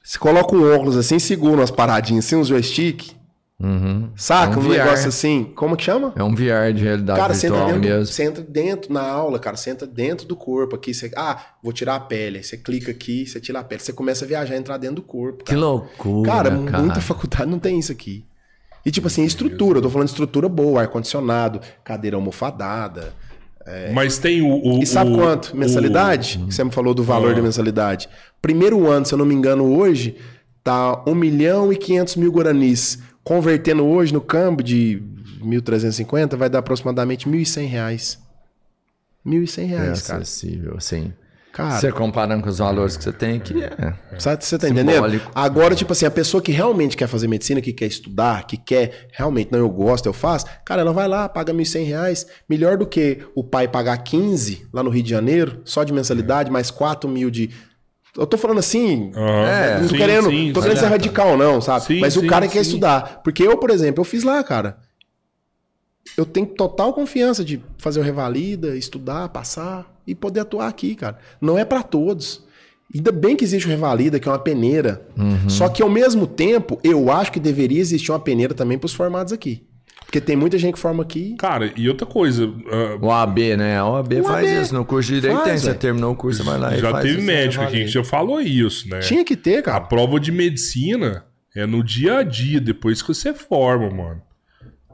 Você 0.04 0.18
coloca 0.18 0.54
um 0.54 0.72
óculos 0.74 0.96
assim, 0.96 1.18
segura 1.18 1.56
umas 1.60 1.70
paradinhas 1.70 2.24
assim, 2.26 2.36
um 2.36 2.44
joystick, 2.44 3.12
Uhum. 3.62 4.10
saca? 4.16 4.54
É 4.54 4.58
um 4.58 4.66
um 4.66 4.68
negócio 4.68 5.08
assim, 5.08 5.44
como 5.54 5.76
que 5.76 5.84
chama? 5.84 6.12
É 6.16 6.22
um 6.24 6.34
VR 6.34 6.72
de 6.74 6.82
realidade 6.82 7.18
Cara, 7.18 7.32
você 7.34 7.46
entra, 7.46 7.58
virtual 7.60 7.80
dentro, 7.80 7.96
mesmo. 7.98 8.12
você 8.14 8.22
entra 8.24 8.42
dentro 8.42 8.92
na 8.92 9.02
aula, 9.02 9.38
cara. 9.38 9.56
Você 9.56 9.70
entra 9.70 9.86
dentro 9.86 10.26
do 10.26 10.34
corpo 10.34 10.74
aqui. 10.74 10.92
Você, 10.92 11.10
ah, 11.16 11.40
vou 11.62 11.72
tirar 11.72 11.94
a 11.96 12.00
pele. 12.00 12.38
Aí 12.38 12.44
você 12.44 12.56
clica 12.56 12.90
aqui, 12.90 13.26
você 13.26 13.40
tira 13.40 13.60
a 13.60 13.64
pele. 13.64 13.80
Você 13.82 13.92
começa 13.92 14.24
a 14.24 14.28
viajar, 14.28 14.56
entrar 14.56 14.76
dentro 14.78 14.96
do 14.96 15.02
corpo. 15.02 15.44
Que 15.44 15.54
loucura, 15.54 16.30
Cara, 16.30 16.50
cara. 16.64 16.78
muita 16.82 17.00
faculdade 17.00 17.50
não 17.50 17.58
tem 17.58 17.78
isso 17.78 17.92
aqui. 17.92 18.24
E 18.84 18.90
tipo 18.90 19.06
assim, 19.06 19.24
estrutura, 19.24 19.78
eu 19.78 19.82
tô 19.82 19.88
falando 19.88 20.06
de 20.08 20.12
estrutura 20.12 20.48
boa, 20.48 20.80
ar-condicionado, 20.80 21.60
cadeira 21.84 22.16
almofadada. 22.16 23.12
Mas 23.94 24.18
tem 24.18 24.42
o. 24.42 24.60
o 24.78 24.82
E 24.82 24.86
sabe 24.86 25.12
o- 25.12 25.14
quanto? 25.16 25.52
o- 25.52 25.56
Mensalidade? 25.56 26.38
Que 26.48 26.52
você 26.52 26.64
me 26.64 26.72
falou 26.72 26.92
do 26.92 27.04
valor 27.04 27.30
Ah. 27.30 27.34
da 27.34 27.42
mensalidade. 27.42 28.08
Primeiro 28.40 28.88
ano, 28.90 29.06
se 29.06 29.14
eu 29.14 29.18
não 29.18 29.24
me 29.24 29.34
engano, 29.36 29.78
hoje, 29.78 30.16
tá 30.64 31.00
1 31.06 31.14
milhão 31.14 31.72
e 31.72 31.76
500 31.76 32.16
mil 32.16 32.32
guaranis. 32.32 32.98
Convertendo 33.24 33.84
hoje 33.84 34.12
no 34.12 34.20
câmbio 34.20 34.64
de 34.64 35.02
1.350, 35.42 36.36
vai 36.36 36.48
dar 36.50 36.58
aproximadamente 36.60 37.28
1.100 37.28 37.66
reais. 37.68 38.18
1.100 39.26 39.62
É 39.62 39.66
reais, 39.66 40.02
cara. 40.02 40.22
acessível, 40.22 40.80
sim. 40.80 41.12
Cara, 41.52 41.78
Você 41.78 41.92
comparando 41.92 42.42
com 42.42 42.48
os 42.48 42.58
valores 42.58 42.96
que 42.96 43.04
você 43.04 43.12
tem 43.12 43.36
aqui, 43.36 43.62
é. 43.62 43.94
Sabe, 44.18 44.42
você 44.42 44.56
tá 44.56 44.66
Simbólico. 44.66 44.90
entendendo? 44.90 45.30
Agora, 45.34 45.74
tipo 45.74 45.92
assim, 45.92 46.06
a 46.06 46.10
pessoa 46.10 46.42
que 46.42 46.50
realmente 46.50 46.96
quer 46.96 47.06
fazer 47.06 47.28
medicina, 47.28 47.60
que 47.60 47.74
quer 47.74 47.84
estudar, 47.84 48.46
que 48.46 48.56
quer 48.56 49.08
realmente, 49.12 49.52
não, 49.52 49.58
eu 49.58 49.68
gosto, 49.68 50.06
eu 50.06 50.14
faço, 50.14 50.46
cara, 50.64 50.80
ela 50.80 50.94
vai 50.94 51.06
lá, 51.06 51.28
paga 51.28 51.52
1.100 51.52 51.84
reais, 51.86 52.26
melhor 52.48 52.78
do 52.78 52.86
que 52.86 53.18
o 53.34 53.44
pai 53.44 53.68
pagar 53.68 53.98
15 53.98 54.66
lá 54.72 54.82
no 54.82 54.88
Rio 54.88 55.02
de 55.02 55.10
Janeiro, 55.10 55.60
só 55.66 55.84
de 55.84 55.92
mensalidade, 55.92 56.50
mais 56.50 56.70
4 56.70 57.08
mil 57.08 57.30
de. 57.30 57.50
Eu 58.16 58.26
tô 58.26 58.36
falando 58.36 58.58
assim, 58.58 59.10
Aham. 59.14 59.46
É, 59.48 59.74
não 59.74 59.82
tô 59.82 59.88
Sim, 59.88 59.96
querendo, 59.96 60.30
sim, 60.30 60.52
tô 60.52 60.60
querendo 60.60 60.78
ser 60.78 60.86
radical, 60.86 61.36
não, 61.36 61.60
sabe? 61.60 61.84
Sim, 61.86 62.00
Mas 62.00 62.14
sim, 62.14 62.20
o 62.20 62.26
cara 62.26 62.46
quer 62.46 62.60
estudar. 62.60 63.22
Porque 63.24 63.42
eu, 63.42 63.56
por 63.56 63.70
exemplo, 63.70 64.00
eu 64.00 64.04
fiz 64.04 64.22
lá, 64.22 64.42
cara. 64.44 64.76
Eu 66.16 66.26
tenho 66.26 66.46
total 66.46 66.92
confiança 66.92 67.42
de 67.44 67.62
fazer 67.78 68.00
o 68.00 68.02
revalida, 68.02 68.76
estudar, 68.76 69.28
passar 69.30 69.90
e 70.06 70.14
poder 70.14 70.40
atuar 70.40 70.68
aqui, 70.68 70.94
cara. 70.94 71.18
Não 71.40 71.58
é 71.58 71.64
pra 71.64 71.82
todos. 71.82 72.44
Ainda 72.94 73.10
bem 73.10 73.34
que 73.34 73.44
existe 73.44 73.66
o 73.66 73.70
revalida, 73.70 74.20
que 74.20 74.28
é 74.28 74.30
uma 74.30 74.38
peneira. 74.38 75.06
Só 75.48 75.68
que 75.70 75.82
ao 75.82 75.88
mesmo 75.88 76.26
tempo, 76.26 76.78
eu 76.84 77.10
acho 77.10 77.32
que 77.32 77.40
deveria 77.40 77.80
existir 77.80 78.12
uma 78.12 78.20
peneira 78.20 78.52
também 78.52 78.78
pros 78.78 78.92
formados 78.92 79.32
aqui. 79.32 79.64
Porque 80.12 80.20
tem 80.20 80.36
muita 80.36 80.58
gente 80.58 80.74
que 80.74 80.78
forma 80.78 81.02
aqui. 81.02 81.34
Cara, 81.38 81.72
e 81.74 81.88
outra 81.88 82.06
coisa, 82.06 82.44
ah, 82.70 82.98
O 83.00 83.10
AB, 83.10 83.56
né? 83.56 83.78
A 83.78 83.86
OAB 83.86 84.12
O 84.20 84.24
faz 84.24 84.46
AB 84.46 84.60
isso. 84.60 84.74
No 84.74 84.84
curso 84.84 85.08
de 85.08 85.22
Direito 85.22 85.38
faz, 85.38 85.48
tem. 85.48 85.58
Você 85.58 85.74
terminou 85.74 86.12
o 86.12 86.14
curso, 86.14 86.42
você 86.44 86.50
vai 86.50 86.58
lá 86.58 86.76
e 86.76 86.80
já 86.80 86.90
faz 86.90 87.02
teve 87.02 87.16
isso, 87.16 87.26
médico 87.26 87.64
aqui 87.64 87.78
que 87.78 87.86
já 87.86 88.04
falou 88.04 88.38
isso, 88.38 88.90
né? 88.90 88.98
Tinha 88.98 89.24
que 89.24 89.34
ter, 89.34 89.60
A 89.60 89.62
cara. 89.62 89.80
prova 89.80 90.20
de 90.20 90.30
medicina 90.30 91.24
é 91.56 91.64
no 91.64 91.82
dia 91.82 92.18
a 92.18 92.22
dia, 92.22 92.60
depois 92.60 93.00
que 93.00 93.08
você 93.08 93.32
forma, 93.32 93.88
mano. 93.88 94.20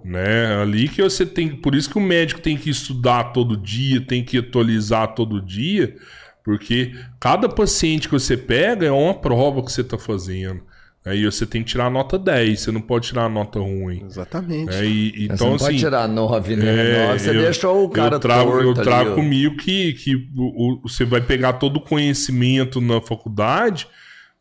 Né? 0.04 0.62
Ali 0.62 0.88
que 0.88 1.02
você 1.02 1.26
tem. 1.26 1.48
Por 1.48 1.74
isso 1.74 1.90
que 1.90 1.98
o 1.98 2.00
médico 2.00 2.40
tem 2.40 2.56
que 2.56 2.70
estudar 2.70 3.32
todo 3.32 3.56
dia, 3.56 4.00
tem 4.00 4.22
que 4.22 4.38
atualizar 4.38 5.16
todo 5.16 5.44
dia, 5.44 5.96
porque 6.44 6.92
cada 7.18 7.48
paciente 7.48 8.06
que 8.06 8.14
você 8.14 8.36
pega 8.36 8.86
é 8.86 8.92
uma 8.92 9.14
prova 9.14 9.64
que 9.64 9.72
você 9.72 9.82
tá 9.82 9.98
fazendo. 9.98 10.62
Aí 11.06 11.24
você 11.24 11.46
tem 11.46 11.62
que 11.62 11.70
tirar 11.70 11.90
nota 11.90 12.18
10, 12.18 12.60
você 12.60 12.70
não 12.72 12.80
pode 12.82 13.08
tirar 13.08 13.28
nota 13.30 13.58
ruim. 13.58 14.02
Exatamente. 14.04 14.74
É, 14.74 14.84
e- 14.84 15.10
Você 15.10 15.24
então, 15.32 15.46
não 15.48 15.54
assim. 15.54 15.64
pode 15.66 15.78
tirar 15.78 16.06
9, 16.08 16.56
né? 16.56 16.64
É, 16.66 17.06
9, 17.06 17.18
você 17.18 17.30
eu- 17.30 17.40
deixou 17.42 17.84
o 17.84 17.88
cara 17.88 18.16
eu 18.16 18.20
trago, 18.20 18.50
eu 18.60 18.74
torto 18.74 18.82
trago 18.82 19.12
ali, 19.12 19.14
comigo 19.14 19.56
que, 19.56 19.92
que 19.94 20.14
o- 20.36 20.74
o- 20.74 20.80
você 20.82 21.04
vai 21.04 21.20
pegar 21.22 21.54
todo 21.54 21.76
o 21.76 21.80
conhecimento 21.80 22.80
na 22.80 23.00
faculdade, 23.00 23.86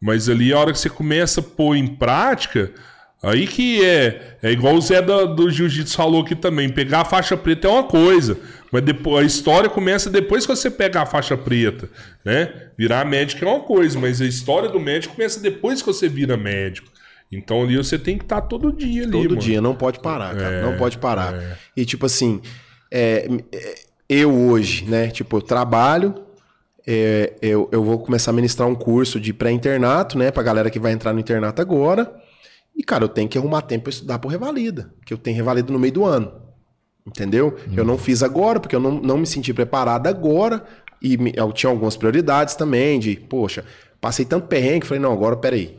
mas 0.01 0.27
ali 0.27 0.51
a 0.51 0.59
hora 0.59 0.71
que 0.73 0.79
você 0.79 0.89
começa 0.89 1.39
a 1.39 1.43
pôr 1.43 1.75
em 1.75 1.87
prática, 1.87 2.71
aí 3.29 3.47
que 3.47 3.83
é. 3.83 4.37
É 4.43 4.51
igual 4.51 4.75
o 4.75 4.81
Zé 4.81 5.01
da- 5.01 5.25
do 5.25 5.49
Jiu-Jitsu 5.49 5.95
falou 5.95 6.21
aqui 6.21 6.35
também. 6.35 6.69
Pegar 6.69 7.01
a 7.01 7.05
faixa 7.05 7.35
preta 7.35 7.67
é 7.67 7.71
uma 7.71 7.83
coisa, 7.83 8.37
mas 8.71 8.81
depois, 8.83 9.23
a 9.23 9.25
história 9.25 9.69
começa 9.69 10.09
depois 10.09 10.45
que 10.45 10.55
você 10.55 10.69
pega 10.69 11.01
a 11.01 11.05
faixa 11.05 11.35
preta, 11.35 11.89
né? 12.23 12.53
Virar 12.77 13.03
médico 13.05 13.43
é 13.43 13.47
uma 13.47 13.61
coisa, 13.61 13.99
mas 13.99 14.21
a 14.21 14.25
história 14.25 14.69
do 14.69 14.79
médico 14.79 15.15
começa 15.15 15.39
depois 15.39 15.81
que 15.81 15.87
você 15.87 16.07
vira 16.07 16.37
médico. 16.37 16.87
Então 17.31 17.63
ali 17.63 17.75
você 17.75 17.97
tem 17.99 18.17
que 18.17 18.23
estar 18.23 18.41
todo 18.41 18.71
dia 18.71 19.03
ali, 19.03 19.11
Todo 19.11 19.29
mano. 19.31 19.37
dia, 19.41 19.59
não 19.59 19.75
pode 19.75 19.99
parar, 19.99 20.35
cara. 20.35 20.55
É, 20.55 20.61
não 20.61 20.77
pode 20.77 20.97
parar. 20.97 21.57
E 21.75 21.83
tipo 21.83 22.05
assim, 22.05 22.39
é, 22.91 23.27
é, 23.51 23.75
eu 24.07 24.33
hoje, 24.33 24.85
né? 24.85 25.07
Tipo, 25.09 25.37
eu 25.37 25.41
trabalho, 25.41 26.15
é, 26.87 27.33
eu, 27.41 27.67
eu 27.71 27.83
vou 27.83 27.99
começar 27.99 28.31
a 28.31 28.33
ministrar 28.33 28.67
um 28.69 28.75
curso 28.75 29.19
de 29.19 29.33
pré-internato, 29.33 30.17
né? 30.17 30.31
Pra 30.31 30.41
galera 30.43 30.69
que 30.69 30.79
vai 30.79 30.93
entrar 30.93 31.11
no 31.11 31.19
internato 31.19 31.61
agora. 31.61 32.09
E, 32.77 32.83
cara, 32.83 33.03
eu 33.03 33.09
tenho 33.09 33.27
que 33.27 33.37
arrumar 33.37 33.63
tempo 33.63 33.85
pra 33.85 33.89
estudar 33.89 34.19
pro 34.19 34.29
Revalida. 34.29 34.93
Que 35.05 35.11
eu 35.13 35.17
tenho 35.17 35.35
Revalida 35.35 35.73
no 35.73 35.79
meio 35.79 35.93
do 35.93 36.05
ano. 36.05 36.31
Entendeu? 37.05 37.57
Eu 37.75 37.83
não 37.85 37.97
fiz 37.97 38.21
agora, 38.21 38.59
porque 38.59 38.75
eu 38.75 38.79
não, 38.79 38.91
não 38.91 39.17
me 39.17 39.25
senti 39.25 39.53
preparado 39.53 40.07
agora. 40.07 40.63
E 41.01 41.17
me- 41.17 41.33
eu 41.35 41.51
tinha 41.51 41.69
algumas 41.69 41.95
prioridades 41.97 42.55
também, 42.55 42.99
de, 42.99 43.15
poxa, 43.15 43.63
passei 44.01 44.25
tanto 44.25 44.47
perrengue, 44.47 44.85
falei, 44.85 45.01
não, 45.01 45.11
agora 45.13 45.35
peraí. 45.37 45.77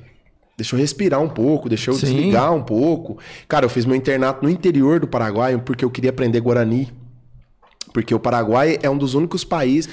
Deixa 0.56 0.74
eu 0.74 0.80
respirar 0.80 1.20
um 1.20 1.28
pouco, 1.28 1.68
deixa 1.68 1.90
eu 1.90 1.94
Sim. 1.94 2.06
desligar 2.06 2.52
um 2.52 2.62
pouco. 2.62 3.18
Cara, 3.46 3.64
eu 3.64 3.68
fiz 3.70 3.84
meu 3.84 3.94
internato 3.94 4.42
no 4.42 4.50
interior 4.50 4.98
do 4.98 5.06
Paraguai 5.06 5.56
porque 5.58 5.84
eu 5.84 5.90
queria 5.90 6.10
aprender 6.10 6.40
Guarani. 6.40 6.92
Porque 7.92 8.14
o 8.14 8.18
Paraguai 8.18 8.78
é 8.82 8.90
um 8.90 8.98
dos 8.98 9.14
únicos 9.14 9.44
países, 9.44 9.88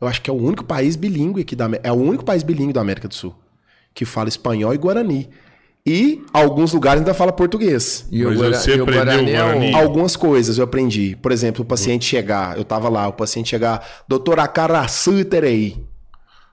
eu 0.00 0.06
acho 0.08 0.20
que 0.22 0.28
é 0.30 0.32
o 0.32 0.36
único 0.36 0.64
país 0.64 0.96
bilíngue 0.96 1.42
aqui 1.42 1.54
da 1.56 1.68
é 1.82 1.90
o 1.92 1.96
único 1.96 2.24
país 2.24 2.42
bilíngue 2.42 2.72
da 2.72 2.80
América 2.80 3.08
do 3.08 3.14
Sul 3.14 3.34
que 3.94 4.04
fala 4.04 4.28
espanhol 4.28 4.72
e 4.74 4.78
Guarani. 4.78 5.28
E 5.88 6.22
alguns 6.34 6.72
lugares 6.74 7.00
ainda 7.00 7.14
fala 7.14 7.32
português. 7.32 8.06
E 8.12 8.22
Mas 8.22 8.36
você 8.38 8.72
aprendeu 8.74 9.04
Guarani 9.04 9.30
é 9.32 9.42
o- 9.42 9.46
Guarani? 9.46 9.74
Algumas 9.74 10.16
coisas 10.16 10.58
eu 10.58 10.64
aprendi. 10.64 11.16
Por 11.22 11.32
exemplo, 11.32 11.62
o 11.62 11.64
paciente 11.64 12.04
chegar, 12.04 12.56
eu 12.58 12.64
tava 12.64 12.88
lá, 12.90 13.08
o 13.08 13.12
paciente 13.12 13.48
chegar, 13.48 13.82
doutor 14.06 14.38
Acaraçu 14.38 15.24
Terei. 15.24 15.76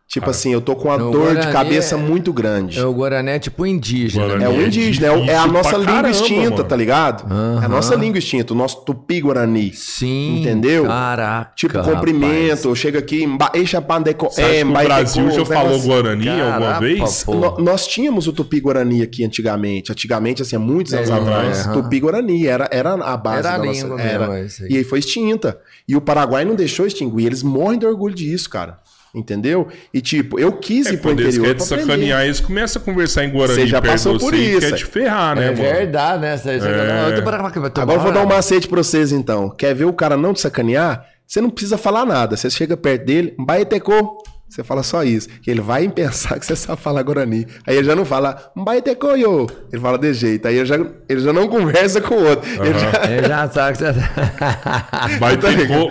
Tipo 0.07 0.29
assim, 0.29 0.53
eu 0.53 0.61
tô 0.61 0.75
com 0.75 0.87
uma 0.87 0.97
dor 0.99 1.35
de 1.35 1.47
cabeça 1.51 1.95
é- 1.95 1.97
muito 1.97 2.31
grande. 2.31 2.79
É 2.79 2.85
o 2.85 2.93
Guarané 2.93 3.35
é 3.35 3.39
tipo 3.39 3.65
indígena. 3.65 4.25
Guarani 4.25 4.43
É 4.45 4.49
o 4.49 4.61
é 4.61 4.65
indígena, 4.67 5.07
é, 5.07 5.25
é 5.31 5.35
a 5.35 5.47
nossa 5.47 5.71
língua 5.77 5.85
caramba, 5.95 6.09
extinta, 6.11 6.49
mano. 6.51 6.63
tá 6.63 6.75
ligado? 6.75 7.25
É 7.61 7.65
a 7.65 7.67
nossa 7.67 7.95
língua 7.95 8.19
extinta, 8.19 8.53
o 8.53 8.55
nosso 8.55 8.85
tupi-guarani. 8.85 9.73
Sim. 9.73 10.39
Entendeu? 10.39 10.85
Caraca. 10.85 11.51
Tipo, 11.55 11.77
rapaz. 11.79 11.93
cumprimento, 11.95 12.69
eu 12.69 12.75
chego 12.75 12.97
aqui, 12.97 13.27
eixa 13.55 13.81
pandeco, 13.81 14.29
é, 14.37 14.63
o 14.63 14.71
Brasil 14.71 15.31
já 15.31 15.43
falou 15.43 15.81
Guarani 15.81 16.29
alguma 16.29 16.79
vez? 16.79 17.25
No- 17.25 17.57
nós 17.59 17.87
tínhamos 17.87 18.27
o 18.27 18.31
Tupi-Guarani 18.31 19.01
aqui 19.01 19.25
antigamente. 19.25 19.91
Antigamente, 19.91 20.41
assim, 20.41 20.55
há 20.55 20.59
muitos 20.59 20.93
anos 20.93 21.09
É, 21.09 21.13
atrás. 21.13 21.67
é, 21.67 21.71
Tupi-Guarani 21.73 22.47
era, 22.47 22.69
era 22.71 22.93
a 22.93 23.17
base 23.17 23.39
Era 23.39 23.55
a 23.55 23.57
da 23.57 23.63
língua 23.65 23.89
nossa... 23.89 24.03
mesmo, 24.03 24.23
era. 24.23 24.31
aí. 24.33 24.47
E 24.69 24.77
aí 24.77 24.83
foi 24.83 24.99
extinta. 24.99 25.59
E 25.87 25.95
o 25.95 25.99
Paraguai 25.99 26.45
não 26.45 26.55
deixou 26.55 26.85
extinguir. 26.85 27.25
Eles 27.25 27.41
morrem 27.43 27.79
de 27.79 27.85
orgulho 27.85 28.13
disso, 28.15 28.49
cara. 28.49 28.79
Entendeu? 29.15 29.67
E 29.93 30.01
tipo, 30.01 30.37
eu 30.37 30.51
quis 30.51 30.87
É, 30.87 30.93
ir 30.93 30.97
pro 30.97 31.11
interior 31.11 31.31
querem 31.43 31.55
pra 31.55 31.65
te 31.65 31.73
aprender. 31.73 31.91
sacanear, 31.91 32.25
eles 32.25 32.39
começam 32.41 32.81
a 32.81 32.85
conversar 32.85 33.23
em 33.23 33.31
Guarani 33.31 33.61
Você 33.61 33.67
já 33.67 33.81
passou 33.81 34.19
por 34.19 34.33
você 34.33 34.35
e 34.41 34.51
isso. 34.51 34.59
quer 34.59 34.71
te 34.75 34.85
ferrar, 34.85 35.35
né, 35.35 35.43
É 35.45 35.51
mano? 35.51 35.61
verdade, 35.63 36.21
né? 36.21 36.37
Você 36.37 36.59
chega 36.59 36.67
É. 36.67 37.21
tô 37.21 37.81
Agora 37.81 37.97
eu 37.97 38.03
vou 38.03 38.11
dar 38.11 38.23
um 38.23 38.27
macete 38.27 38.67
pra 38.67 38.83
vocês, 38.83 39.11
então. 39.13 39.49
Quer 39.49 39.73
ver 39.73 39.85
o 39.85 39.93
cara 39.93 40.17
não 40.17 40.33
te 40.33 40.41
sacanear? 40.41 41.05
Você 41.25 41.39
não 41.41 41.49
precisa 41.49 41.77
falar 41.77 42.05
nada. 42.05 42.35
Você 42.37 42.49
chega 42.49 42.75
perto 42.75 43.05
dele, 43.05 43.33
Mbaeteco. 43.39 44.21
Você 44.47 44.63
fala 44.63 44.83
só 44.83 45.03
isso. 45.03 45.27
Que 45.41 45.51
ele 45.51 45.61
vai 45.61 45.87
pensar 45.89 46.39
que 46.39 46.45
você 46.45 46.55
sabe 46.55 46.81
falar 46.81 47.01
Guarani. 47.03 47.45
Aí 47.65 47.75
ele 47.77 47.85
já 47.85 47.95
não 47.95 48.05
fala 48.05 48.51
Mbaeteco, 48.55 49.15
yo. 49.17 49.47
Ele 49.71 49.81
fala 49.81 49.97
de 49.97 50.13
jeito. 50.13 50.47
Aí 50.47 50.55
ele 50.57 50.65
já, 50.65 50.75
ele 51.09 51.19
já 51.19 51.33
não 51.33 51.47
conversa 51.47 52.01
com 52.01 52.15
o 52.15 52.27
outro. 52.27 52.49
Ele 52.63 52.79
já, 52.79 53.11
Ele 53.11 53.27
já 53.27 53.49
sabe 53.49 53.77
que 53.77 53.83
você. 53.83 53.93
Tá 53.93 55.19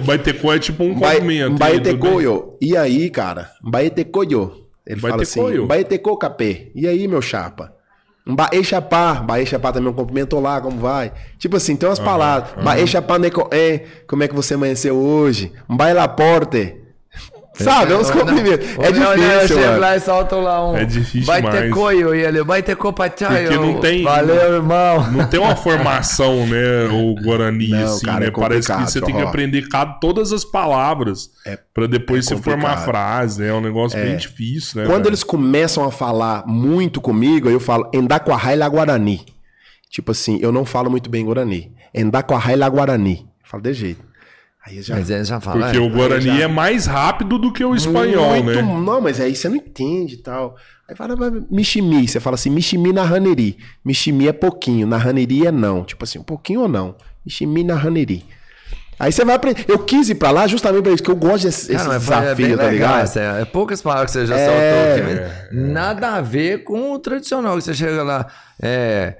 ter 0.18 0.40
co 0.40 0.52
é 0.52 0.58
tipo 0.58 0.84
um 0.84 0.94
Mbae- 0.94 1.16
cumprimento. 1.20 1.52
Mbaeteco, 1.52 2.56
E 2.60 2.76
aí, 2.76 3.10
cara? 3.10 3.50
Mbaeteco, 3.62 4.24
yo. 4.24 4.52
Ele 4.86 5.00
fala 5.00 5.22
assim, 5.22 5.40
yo. 5.48 5.64
Mbaeteco, 5.64 6.16
capê. 6.16 6.70
E 6.74 6.86
aí, 6.86 7.06
meu 7.08 7.20
chapa? 7.20 7.72
Mbae 8.26 8.64
chapá 9.44 9.70
também 9.70 9.90
um 9.90 9.92
cumprimento 9.92 10.38
lá, 10.40 10.58
como 10.60 10.78
vai? 10.78 11.12
Tipo 11.38 11.58
assim, 11.58 11.76
tem 11.76 11.86
umas 11.88 11.98
palavras. 11.98 12.52
Mbae 12.62 12.86
chapá 12.86 13.18
neco 13.18 13.48
é, 13.52 13.84
como 14.08 14.22
é 14.22 14.28
que 14.28 14.34
você 14.34 14.54
amanheceu 14.54 14.96
hoje? 14.96 15.52
Mbae 15.68 15.92
laporte. 15.92 16.83
Sabe, 17.54 17.92
é 17.92 17.96
uns 17.96 18.10
cumprimentos. 18.10 18.66
É 18.78 18.90
difícil, 18.90 19.58
mano. 19.60 19.80
lá 19.80 19.96
e 19.96 20.34
lá 20.42 20.70
um. 20.70 20.76
É 20.76 20.84
difícil 20.84 21.22
Vai 21.24 21.40
ter 21.40 21.70
coio 21.70 22.14
e 22.14 22.20
ele. 22.22 22.42
Vai 22.42 22.62
ter 22.62 22.74
copachaio. 22.76 23.48
Porque 23.48 23.64
não 23.64 23.80
tem- 23.80 24.02
Valeu, 24.02 24.54
irmão. 24.54 25.10
Não 25.12 25.26
tem 25.26 25.38
uma 25.38 25.54
formação, 25.54 26.46
né, 26.46 26.88
o 26.90 27.14
Guarani, 27.22 27.68
Não, 27.68 27.84
assim, 27.84 28.06
cara, 28.06 28.20
né? 28.20 28.26
é 28.26 28.30
Parece 28.30 28.72
que 28.72 28.80
você 28.82 29.00
tem 29.00 29.14
que 29.14 29.22
ó. 29.22 29.28
aprender 29.28 29.68
cada, 29.68 29.92
todas 29.94 30.32
as 30.32 30.44
palavras 30.44 31.30
É- 31.46 31.58
pra 31.72 31.86
depois 31.86 32.26
é 32.26 32.34
você 32.34 32.42
formar 32.42 32.78
frase, 32.78 33.42
né? 33.42 33.48
É 33.48 33.54
um 33.54 33.60
negócio 33.60 33.98
bem 34.00 34.16
difícil, 34.16 34.80
né? 34.80 34.86
Quando 34.86 34.98
velho? 35.04 35.10
eles 35.10 35.22
começam 35.22 35.84
a 35.84 35.92
falar 35.92 36.44
muito 36.46 37.00
comigo, 37.00 37.48
aí 37.48 37.54
eu 37.54 37.60
falo 37.60 37.88
Endaquarraila 37.94 38.68
Guarani. 38.68 39.24
Tipo 39.90 40.10
assim, 40.10 40.38
eu 40.42 40.50
não 40.50 40.64
falo 40.64 40.90
muito 40.90 41.08
bem 41.08 41.24
Guarani. 41.24 41.72
Endaquarraila 41.94 42.68
Guarani. 42.68 43.18
Eu 43.42 43.48
falo 43.48 43.62
de 43.62 43.72
jeito. 43.72 44.04
Aí 44.66 44.80
já. 44.82 44.94
Mas 44.96 45.10
ele 45.10 45.24
já 45.24 45.40
fala. 45.40 45.60
Porque 45.66 45.76
é, 45.76 45.80
o 45.80 45.90
Guarani 45.90 46.24
já- 46.24 46.44
é 46.44 46.46
mais 46.48 46.86
rápido 46.86 47.38
do 47.38 47.52
que 47.52 47.64
o 47.64 47.74
espanhol, 47.74 48.42
Muito- 48.42 48.50
né? 48.56 48.62
Não, 48.62 49.00
mas 49.00 49.20
aí 49.20 49.34
você 49.36 49.48
não 49.48 49.56
entende 49.56 50.14
e 50.14 50.18
tal. 50.18 50.56
Aí 50.88 50.96
fala, 50.96 51.14
mas 51.16 51.32
Michimi, 51.50 52.06
você 52.08 52.18
fala 52.20 52.34
assim, 52.34 52.50
Michimi 52.50 52.92
na 52.92 53.02
Raneri. 53.04 53.58
Michimi 53.84 54.26
é 54.28 54.32
pouquinho, 54.32 54.86
na 54.86 54.96
Raneri 54.96 55.46
é 55.46 55.52
não. 55.52 55.84
Tipo 55.84 56.04
assim, 56.04 56.18
um 56.18 56.22
pouquinho 56.24 56.62
ou 56.62 56.68
não. 56.68 56.94
Michimi 57.24 57.62
na 57.64 57.74
Raneri. 57.74 58.24
Aí 58.98 59.10
você 59.12 59.24
vai 59.24 59.34
aprender. 59.34 59.64
Eu 59.68 59.78
quis 59.80 60.08
ir 60.08 60.14
pra 60.14 60.30
lá 60.30 60.46
justamente 60.46 60.82
pra 60.82 60.92
isso, 60.92 61.02
que 61.02 61.10
eu 61.10 61.16
gosto 61.16 61.44
desse, 61.44 61.72
Cara, 61.72 61.96
é 61.96 61.98
desafio, 61.98 62.36
bem 62.46 62.56
tá 62.56 62.62
legal, 62.66 62.70
ligado? 63.02 63.16
É, 63.18 63.42
é 63.42 63.44
poucas 63.44 63.82
palavras 63.82 64.12
que 64.12 64.18
você 64.20 64.26
já 64.26 64.36
É. 64.36 64.46
soltou 64.46 64.92
aqui, 64.92 65.02
mas 65.52 65.72
nada 65.72 66.08
a 66.14 66.20
ver 66.20 66.62
com 66.64 66.92
o 66.92 66.98
tradicional. 66.98 67.56
Que 67.56 67.64
você 67.64 67.74
chega 67.74 68.02
lá, 68.02 68.26
é, 68.62 69.16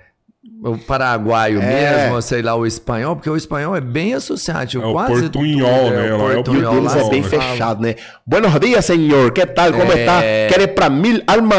o 0.67 0.79
paraguaio 0.79 1.61
É. 1.61 1.67
mesmo, 2.01 2.15
ou 2.15 2.23
sei 2.23 2.41
lá, 2.41 2.55
o 2.55 2.65
espanhol, 2.65 3.15
porque 3.17 3.29
o 3.29 3.37
espanhol 3.37 3.77
é 3.77 3.83
bem 3.83 4.15
associativo. 4.15 4.83
É 4.83 4.87
o 4.87 4.93
quase 4.93 5.23
portunhol, 5.25 5.85
tudo, 5.85 5.91
né? 5.97 6.09
É, 6.09 6.15
o 6.15 6.17
Lá 6.17 6.25
é 6.33 6.37
o 6.37 6.41
o 6.41 6.45
portunhol 6.45 6.75
deles 6.77 6.95
lá, 6.95 7.01
é 7.01 7.09
bem 7.11 7.23
você 7.23 7.37
fala. 7.37 7.43
fechado, 7.51 7.83
né? 7.83 7.95
Buenos 8.27 8.61
dias, 8.61 8.85
senhor. 8.87 9.31
Que 9.33 9.45
tal? 9.45 9.73
Como 9.73 9.93
É. 9.93 10.01
está? 10.01 10.21
Quer 10.23 10.67
pra 10.69 10.89
mil 10.89 11.23
alma? 11.27 11.55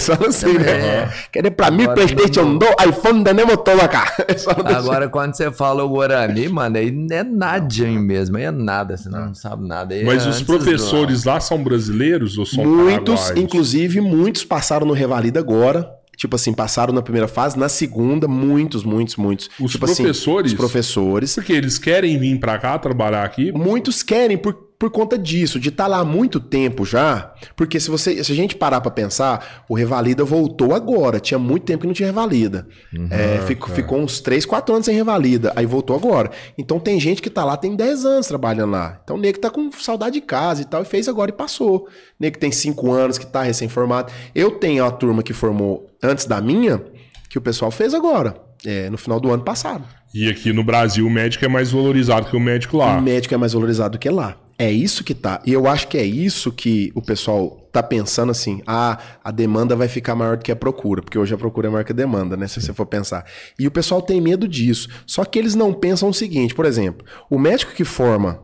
Falam 0.00 0.28
assim, 0.30 0.52
né? 0.58 0.70
É. 0.70 1.08
Quer 1.32 1.50
pra 1.50 1.72
mil 1.72 1.90
Agora, 1.90 2.06
Playstation 2.06 2.44
não- 2.44 2.58
2, 2.58 2.72
iPhone, 2.88 3.24
tenemos 3.24 3.56
todo 3.64 3.80
acá. 3.80 4.12
Agora, 4.76 5.08
quando 5.08 5.34
você 5.34 5.50
fala 5.50 5.82
o 5.82 5.88
Guarani, 5.88 6.48
mano, 6.48 6.76
aí 6.76 6.94
é 7.10 7.24
nadinho 7.24 8.00
mesmo, 8.00 8.36
aí 8.36 8.44
é 8.44 8.50
nada, 8.52 8.96
você 8.96 9.08
não 9.08 9.34
sabe 9.34 9.66
nada. 9.66 9.92
aí 9.92 10.04
Mas 10.04 10.24
é 10.24 10.28
os 10.28 10.40
professores 10.40 11.24
lá 11.24 11.40
são 11.40 11.60
brasileiros 11.64 12.38
ou 12.38 12.46
são 12.46 12.64
Muitos, 12.64 13.14
paraguaios? 13.22 13.44
inclusive, 13.44 14.00
muitos 14.00 14.44
passaram 14.44 14.86
no 14.86 14.92
Revalida 14.92 15.40
agora. 15.40 15.90
Tipo 16.20 16.36
assim, 16.36 16.52
passaram 16.52 16.92
na 16.92 17.00
primeira 17.00 17.26
fase, 17.26 17.58
na 17.58 17.66
segunda, 17.66 18.28
muitos, 18.28 18.84
muitos, 18.84 19.16
muitos. 19.16 19.48
Os 19.58 19.72
tipo 19.72 19.86
assim, 19.86 20.02
professores? 20.02 20.52
os 20.52 20.58
professores. 20.58 21.34
Porque 21.34 21.50
eles 21.50 21.78
querem 21.78 22.18
vir 22.18 22.38
pra 22.38 22.58
cá 22.58 22.78
trabalhar 22.78 23.24
aqui. 23.24 23.50
Muitos 23.52 24.02
querem 24.02 24.36
por, 24.36 24.69
por 24.80 24.90
conta 24.90 25.18
disso, 25.18 25.60
de 25.60 25.68
estar 25.68 25.86
lá 25.86 25.98
há 25.98 26.04
muito 26.06 26.40
tempo 26.40 26.86
já. 26.86 27.34
Porque 27.54 27.78
se 27.78 27.90
você 27.90 28.24
se 28.24 28.32
a 28.32 28.34
gente 28.34 28.56
parar 28.56 28.80
pra 28.80 28.90
pensar, 28.90 29.62
o 29.68 29.74
Revalida 29.74 30.24
voltou 30.24 30.74
agora. 30.74 31.20
Tinha 31.20 31.38
muito 31.38 31.64
tempo 31.64 31.82
que 31.82 31.86
não 31.86 31.92
tinha 31.92 32.06
Revalida. 32.06 32.66
É, 33.10 33.42
ficou, 33.46 33.68
ficou 33.68 33.98
uns 33.98 34.20
3, 34.20 34.46
4 34.46 34.74
anos 34.74 34.86
sem 34.86 34.94
Revalida. 34.94 35.52
Aí 35.54 35.66
voltou 35.66 35.94
agora. 35.94 36.30
Então 36.56 36.80
tem 36.80 36.98
gente 36.98 37.20
que 37.20 37.28
tá 37.28 37.44
lá, 37.44 37.58
tem 37.58 37.76
10 37.76 38.06
anos 38.06 38.26
trabalhando 38.26 38.70
lá. 38.70 38.98
Então 39.04 39.16
o 39.16 39.18
nego 39.20 39.38
tá 39.38 39.50
com 39.50 39.70
saudade 39.70 40.14
de 40.14 40.22
casa 40.22 40.62
e 40.62 40.64
tal, 40.64 40.80
e 40.80 40.86
fez 40.86 41.08
agora 41.08 41.30
e 41.30 41.34
passou. 41.34 41.86
Nego 42.18 42.32
que 42.36 42.40
tem 42.40 42.50
5 42.50 42.90
anos, 42.90 43.18
que 43.18 43.26
tá 43.26 43.42
recém-formado. 43.42 44.10
Eu 44.34 44.52
tenho 44.52 44.82
uma 44.82 44.90
turma 44.90 45.22
que 45.22 45.34
formou 45.34 45.90
antes 46.02 46.24
da 46.24 46.40
minha, 46.40 46.82
que 47.28 47.36
o 47.36 47.42
pessoal 47.42 47.70
fez 47.70 47.92
agora. 47.92 48.34
é, 48.64 48.90
no 48.90 48.98
final 48.98 49.20
do 49.20 49.30
ano 49.30 49.42
passado. 49.42 49.84
E 50.12 50.28
aqui 50.28 50.52
no 50.52 50.64
Brasil 50.64 51.06
o 51.06 51.10
médico 51.10 51.44
é 51.44 51.48
mais 51.48 51.70
valorizado 51.70 52.26
que 52.26 52.36
o 52.36 52.40
médico 52.40 52.76
lá. 52.76 52.98
O 52.98 53.02
médico 53.02 53.34
é 53.34 53.36
mais 53.36 53.52
valorizado 53.52 53.92
do 53.92 53.98
que 53.98 54.08
lá. 54.08 54.36
É 54.60 54.70
isso 54.70 55.02
que 55.02 55.14
tá. 55.14 55.40
E 55.46 55.54
eu 55.54 55.66
acho 55.66 55.88
que 55.88 55.96
é 55.96 56.04
isso 56.04 56.52
que 56.52 56.92
o 56.94 57.00
pessoal 57.00 57.66
tá 57.72 57.82
pensando 57.82 58.28
assim: 58.28 58.60
ah, 58.66 58.98
a 59.24 59.30
demanda 59.30 59.74
vai 59.74 59.88
ficar 59.88 60.14
maior 60.14 60.36
do 60.36 60.44
que 60.44 60.52
a 60.52 60.56
procura, 60.56 61.00
porque 61.00 61.18
hoje 61.18 61.32
a 61.32 61.38
procura 61.38 61.68
é 61.68 61.70
maior 61.70 61.82
que 61.82 61.92
a 61.92 61.94
demanda, 61.94 62.36
né? 62.36 62.46
Se 62.46 62.60
você 62.60 62.70
for 62.74 62.84
pensar. 62.84 63.24
E 63.58 63.66
o 63.66 63.70
pessoal 63.70 64.02
tem 64.02 64.20
medo 64.20 64.46
disso. 64.46 64.86
Só 65.06 65.24
que 65.24 65.38
eles 65.38 65.54
não 65.54 65.72
pensam 65.72 66.10
o 66.10 66.12
seguinte: 66.12 66.54
por 66.54 66.66
exemplo, 66.66 67.06
o 67.30 67.38
médico 67.38 67.72
que 67.72 67.86
forma 67.86 68.42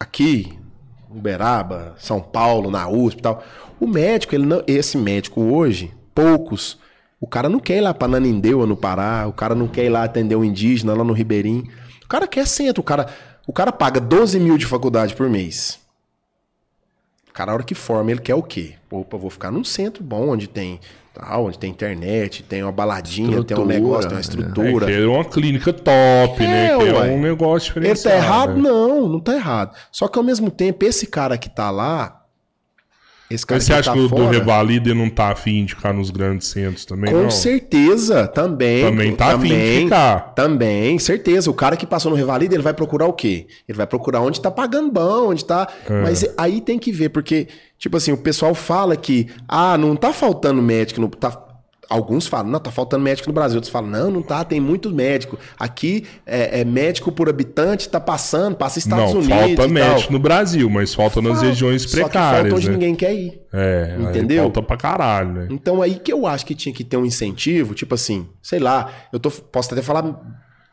aqui, 0.00 0.58
Uberaba, 1.10 1.94
São 1.98 2.22
Paulo, 2.22 2.70
na 2.70 2.88
USP 2.88 3.18
e 3.18 3.22
tal, 3.22 3.44
o 3.78 3.86
médico, 3.86 4.34
ele 4.34 4.46
não, 4.46 4.64
esse 4.66 4.96
médico 4.96 5.42
hoje, 5.42 5.92
poucos, 6.14 6.78
o 7.20 7.26
cara 7.26 7.50
não 7.50 7.60
quer 7.60 7.76
ir 7.76 7.80
lá 7.82 7.92
pra 7.92 8.08
Nanindeua, 8.08 8.64
no 8.64 8.78
Pará, 8.78 9.26
o 9.28 9.34
cara 9.34 9.54
não 9.54 9.68
quer 9.68 9.84
ir 9.84 9.90
lá 9.90 10.04
atender 10.04 10.36
um 10.36 10.44
indígena 10.44 10.94
lá 10.94 11.04
no 11.04 11.12
Ribeirinho. 11.12 11.64
O 12.02 12.08
cara 12.08 12.26
quer 12.26 12.46
centro, 12.46 12.80
o 12.80 12.84
cara, 12.84 13.08
o 13.48 13.52
cara 13.52 13.72
paga 13.72 13.98
12 13.98 14.38
mil 14.38 14.58
de 14.58 14.66
faculdade 14.66 15.14
por 15.16 15.28
mês. 15.28 15.80
O 17.30 17.32
cara, 17.32 17.50
a 17.50 17.54
hora 17.54 17.62
que 17.64 17.74
forma, 17.74 18.10
ele 18.10 18.20
quer 18.20 18.34
o 18.34 18.42
quê? 18.42 18.74
Opa, 18.90 19.16
vou 19.16 19.30
ficar 19.30 19.50
num 19.50 19.64
centro 19.64 20.04
bom, 20.04 20.28
onde 20.28 20.46
tem 20.48 20.78
tal, 21.14 21.46
onde 21.46 21.58
tem 21.58 21.70
internet, 21.70 22.42
tem 22.42 22.62
uma 22.62 22.70
baladinha, 22.70 23.28
tem 23.28 23.38
um 23.38 23.40
Estrutura, 23.40 23.74
negócio, 23.74 24.08
tem 24.08 24.16
uma 24.16 24.16
é. 24.16 24.18
É, 24.18 24.20
estrutura. 24.20 24.86
que 24.86 24.92
é 24.92 25.06
uma 25.06 25.24
clínica 25.24 25.72
top, 25.72 26.40
né? 26.42 26.66
É, 26.72 26.78
Que 26.78 26.88
é 26.88 26.92
um 27.10 27.20
negócio 27.20 27.70
Ele 27.78 27.88
diferenciado. 27.88 28.20
tá 28.20 28.24
errado? 28.24 28.54
né? 28.54 28.60
Não, 28.60 29.08
não 29.08 29.20
tá 29.20 29.34
errado. 29.34 29.74
Só 29.90 30.06
que 30.08 30.18
ao 30.18 30.24
mesmo 30.24 30.50
tempo, 30.50 30.84
esse 30.84 31.06
cara 31.06 31.38
que 31.38 31.48
tá 31.48 31.70
lá. 31.70 32.14
Esse 33.30 33.44
cara 33.44 33.58
Mas 33.58 33.64
você 33.64 33.72
acha 33.74 33.90
tá 33.90 33.92
que 33.92 33.98
o 33.98 34.08
do 34.08 34.16
fora, 34.16 34.30
Revalida 34.30 34.94
não 34.94 35.10
tá 35.10 35.30
afim 35.30 35.64
de 35.64 35.74
ficar 35.74 35.92
nos 35.92 36.10
grandes 36.10 36.48
centros 36.48 36.86
também? 36.86 37.12
Com 37.12 37.24
não? 37.24 37.30
certeza, 37.30 38.26
também. 38.26 38.82
Também 38.82 39.14
tá 39.14 39.34
afim 39.34 39.48
de 39.48 39.54
também, 39.54 39.82
ficar. 39.82 40.20
Também, 40.34 40.98
certeza. 40.98 41.50
O 41.50 41.54
cara 41.54 41.76
que 41.76 41.86
passou 41.86 42.10
no 42.10 42.16
Revalida, 42.16 42.54
ele 42.54 42.62
vai 42.62 42.72
procurar 42.72 43.06
o 43.06 43.12
quê? 43.12 43.46
Ele 43.68 43.76
vai 43.76 43.86
procurar 43.86 44.22
onde 44.22 44.40
tá 44.40 44.50
pagando 44.50 44.90
bom, 44.90 45.28
onde 45.28 45.44
tá. 45.44 45.68
É. 45.88 46.02
Mas 46.02 46.24
aí 46.38 46.62
tem 46.62 46.78
que 46.78 46.90
ver, 46.90 47.10
porque, 47.10 47.48
tipo 47.78 47.98
assim, 47.98 48.12
o 48.12 48.16
pessoal 48.16 48.54
fala 48.54 48.96
que, 48.96 49.26
ah, 49.46 49.76
não 49.76 49.94
tá 49.94 50.10
faltando 50.10 50.62
médico, 50.62 51.00
não 51.00 51.10
tá. 51.10 51.47
Alguns 51.88 52.26
falam, 52.26 52.50
não, 52.52 52.60
tá 52.60 52.70
faltando 52.70 53.02
médico 53.02 53.28
no 53.28 53.32
Brasil. 53.32 53.56
Outros 53.56 53.72
falam, 53.72 53.88
não, 53.88 54.10
não 54.10 54.22
tá, 54.22 54.44
tem 54.44 54.60
muito 54.60 54.90
médico. 54.90 55.38
Aqui, 55.58 56.04
é, 56.26 56.60
é 56.60 56.64
médico 56.64 57.10
por 57.10 57.30
habitante, 57.30 57.88
tá 57.88 57.98
passando, 57.98 58.56
passa 58.56 58.78
Estados 58.78 59.14
não, 59.14 59.20
Unidos. 59.20 59.56
falta 59.56 59.68
médico 59.68 60.02
tal. 60.02 60.12
no 60.12 60.18
Brasil, 60.18 60.68
mas 60.68 60.94
falta 60.94 61.22
nas 61.22 61.40
regiões 61.40 61.82
Só 61.82 61.88
que 61.88 61.96
falta 61.96 62.10
precárias. 62.10 62.52
onde 62.52 62.66
né? 62.66 62.72
ninguém 62.74 62.94
quer 62.94 63.14
ir. 63.14 63.40
É, 63.52 63.96
Entendeu? 64.00 64.42
falta 64.42 64.62
pra 64.62 64.76
caralho, 64.76 65.32
né? 65.32 65.48
Então 65.50 65.80
aí 65.80 65.94
que 65.98 66.12
eu 66.12 66.26
acho 66.26 66.44
que 66.44 66.54
tinha 66.54 66.74
que 66.74 66.84
ter 66.84 66.98
um 66.98 67.06
incentivo, 67.06 67.74
tipo 67.74 67.94
assim, 67.94 68.28
sei 68.42 68.58
lá, 68.58 68.90
eu 69.10 69.18
tô, 69.18 69.30
posso 69.30 69.72
até 69.72 69.80
falar 69.80 70.20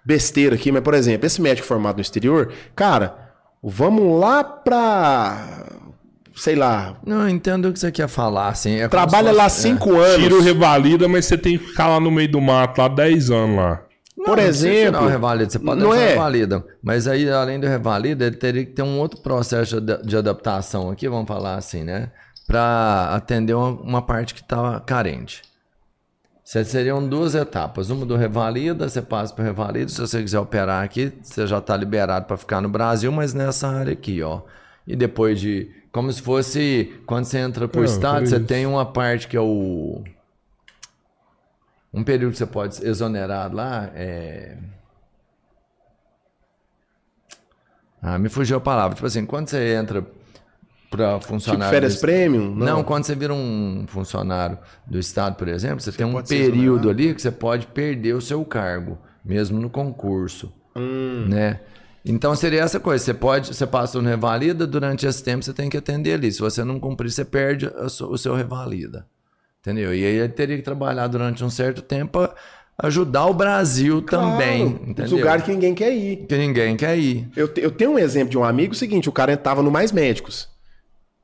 besteira 0.05 0.55
aqui, 0.55 0.69
mas 0.71 0.83
por 0.83 0.93
exemplo, 0.93 1.25
esse 1.25 1.41
médico 1.41 1.65
formado 1.65 1.95
no 1.95 2.01
exterior, 2.01 2.51
cara, 2.75 3.15
vamos 3.63 4.19
lá 4.19 4.43
pra, 4.43 5.64
sei 6.35 6.55
lá, 6.55 6.97
Não, 7.05 7.21
eu 7.21 7.29
entendo 7.29 7.69
o 7.69 7.73
que 7.73 7.79
você 7.79 7.91
quer 7.91 8.07
falar, 8.07 8.49
assim. 8.49 8.79
é 8.79 8.87
trabalha 8.87 9.31
lá 9.31 9.43
fosse- 9.43 9.61
cinco 9.61 9.95
anos. 9.95 10.15
Tira 10.23 10.35
o 10.35 10.41
Revalida, 10.41 11.07
mas 11.07 11.25
você 11.25 11.37
tem 11.37 11.57
que 11.57 11.65
ficar 11.67 11.87
lá 11.87 11.99
no 11.99 12.11
meio 12.11 12.31
do 12.31 12.41
mato, 12.41 12.79
lá 12.81 12.87
10 12.87 13.29
anos 13.31 13.55
lá. 13.57 13.81
Não, 14.17 14.25
Por 14.25 14.37
não 14.37 14.43
exemplo, 14.43 14.85
tirar 14.93 15.03
o 15.03 15.07
revalida, 15.07 15.49
você 15.49 15.59
pode 15.59 15.81
não 15.81 15.93
é? 15.93 15.97
o 16.05 16.09
revalida. 16.09 16.65
Mas 16.81 17.05
aí, 17.07 17.29
além 17.29 17.59
do 17.59 17.67
revalida, 17.67 18.25
ele 18.25 18.37
teria 18.37 18.65
que 18.65 18.71
ter 18.71 18.81
um 18.81 18.97
outro 18.97 19.19
processo 19.21 19.81
de, 19.81 20.15
adaptação 20.17 20.89
aqui, 20.89 21.07
vamos 21.09 21.27
falar 21.27 21.55
assim, 21.55 21.83
né? 21.83 22.11
para 22.47 23.09
atender 23.15 23.55
uma, 23.55 23.69
uma 23.81 24.01
parte 24.03 24.33
que 24.33 24.39
estava 24.41 24.79
carente. 24.79 25.41
Cê- 26.43 26.63
Seriam 26.63 27.07
duas 27.07 27.33
etapas. 27.33 27.89
Uma 27.89 28.05
do 28.05 28.15
revalida, 28.15 28.87
você 28.87 29.01
passa 29.01 29.33
para 29.33 29.43
revalida. 29.43 29.89
Se 29.89 29.99
você 29.99 30.21
quiser 30.21 30.39
operar 30.39 30.83
aqui, 30.83 31.11
você 31.23 31.47
já 31.47 31.57
está 31.57 31.75
liberado 31.75 32.25
para 32.27 32.37
ficar 32.37 32.61
no 32.61 32.69
Brasil, 32.69 33.11
mas 33.11 33.33
nessa 33.33 33.67
área 33.67 33.93
aqui, 33.93 34.21
ó. 34.21 34.41
E 34.87 34.95
depois 34.95 35.39
de. 35.39 35.71
Como 35.91 36.11
se 36.11 36.21
fosse. 36.21 36.93
Quando 37.05 37.25
você 37.25 37.39
entra 37.39 37.67
pro 37.67 37.79
Não, 37.81 37.85
estado, 37.85 38.27
você 38.27 38.35
isso. 38.37 38.45
tem 38.45 38.65
uma 38.65 38.85
parte 38.85 39.27
que 39.27 39.35
é 39.37 39.41
o. 39.41 40.03
Um 41.93 42.03
período 42.03 42.33
que 42.33 42.37
você 42.37 42.45
pode 42.45 42.75
ser 42.75 42.87
exonerado 42.87 43.55
lá. 43.55 43.89
É... 43.95 44.57
Ah, 48.01 48.19
me 48.19 48.29
fugiu 48.29 48.57
a 48.57 48.61
palavra. 48.61 48.95
Tipo 48.95 49.07
assim, 49.07 49.25
quando 49.25 49.47
você 49.49 49.73
entra 49.75 50.05
para 50.91 51.13
Tipo 51.15 51.25
funcionário. 51.27 51.73
férias 51.73 51.95
do- 51.95 52.01
premium? 52.01 52.53
não. 52.55 52.83
quando 52.83 53.05
você 53.05 53.15
vira 53.15 53.33
um 53.33 53.85
funcionário 53.87 54.57
do 54.85 54.99
Estado, 54.99 55.35
por 55.35 55.47
exemplo, 55.47 55.79
você, 55.81 55.91
tem 55.91 56.05
um 56.05 56.21
período 56.21 56.89
ali 56.89 57.13
que 57.15 57.21
você 57.21 57.31
pode 57.31 57.67
perder 57.67 58.13
o 58.13 58.21
seu 58.21 58.43
cargo, 58.45 58.97
mesmo 59.23 59.59
no 59.59 59.69
concurso. 59.69 60.53
Hum. 60.75 61.25
Né? 61.27 61.61
Então 62.05 62.35
seria 62.35 62.61
essa 62.61 62.79
coisa. 62.79 63.03
Você 63.03 63.13
pode, 63.13 63.47
você 63.55 63.65
passa 63.65 63.99
no 63.99 64.07
revalida, 64.07 64.67
durante 64.67 65.07
esse 65.07 65.23
tempo 65.23 65.43
você 65.43 65.53
tem 65.53 65.69
que 65.69 65.77
atender 65.77 66.13
ali. 66.13 66.31
Se 66.31 66.39
você 66.39 66.63
não 66.63 66.79
cumprir, 66.79 67.11
você 67.11 67.25
perde 67.25 67.67
o 67.67 68.17
seu 68.17 68.35
revalida. 68.35 69.05
Entendeu? 69.61 69.93
E 69.95 70.05
aí 70.05 70.15
ele 70.17 70.29
teria 70.29 70.55
que 70.57 70.61
trabalhar 70.61 71.07
durante 71.07 71.43
um 71.43 71.49
certo 71.49 71.81
tempo 71.81 72.11
para 72.19 72.35
ajudar 72.83 73.25
o 73.25 73.33
Brasil 73.33 74.01
também. 74.03 74.69
Claro, 74.69 74.83
Entendeu? 74.89 75.05
Os 75.05 75.11
lugares 75.11 75.43
que 75.43 75.51
ninguém 75.51 75.73
quer 75.73 75.91
ir. 75.95 76.17
que 76.27 76.37
ninguém 76.37 76.75
quer 76.77 76.95
ir. 76.97 77.27
Eu, 77.35 77.47
te- 77.47 77.61
eu 77.61 77.71
tenho 77.71 77.91
um 77.93 77.99
exemplo 77.99 78.29
de 78.29 78.37
um 78.37 78.43
amigo 78.43 78.75
seguinte, 78.75 79.09
o 79.09 79.11
cara 79.11 79.33
estava 79.33 79.63
no 79.63 79.71
Mais 79.71 79.91
Médicos. 79.91 80.47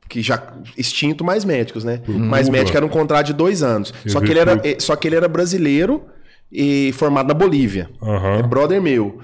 Que 0.09 0.21
já 0.23 0.41
extinto 0.75 1.23
Mais 1.23 1.45
Médicos, 1.45 1.83
né? 1.83 2.01
Mais 2.07 2.47
Cuba. 2.47 2.57
Médico 2.57 2.75
era 2.75 2.85
um 2.85 2.89
contrato 2.89 3.27
de 3.27 3.33
dois 3.33 3.61
anos. 3.61 3.93
Eu 4.03 4.11
Só 4.11 4.19
que, 4.19 4.31
ele 4.31 4.39
era, 4.39 4.59
eh, 4.63 4.77
só 4.79 4.95
que 4.95 5.07
ele 5.07 5.15
era 5.15 5.27
brasileiro 5.27 6.03
e 6.51 6.91
formado 6.93 7.27
na 7.27 7.33
Bolívia. 7.35 7.89
É 8.01 8.05
Aham. 8.09 8.41
brother 8.49 8.81
meu. 8.81 9.19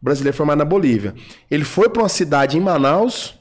Brasileiro 0.00 0.36
formado 0.36 0.58
na 0.58 0.64
Bolívia. 0.64 1.14
Ele 1.50 1.64
foi 1.64 1.88
para 1.88 2.02
uma 2.02 2.08
cidade 2.08 2.56
em 2.56 2.60
Manaus. 2.60 3.34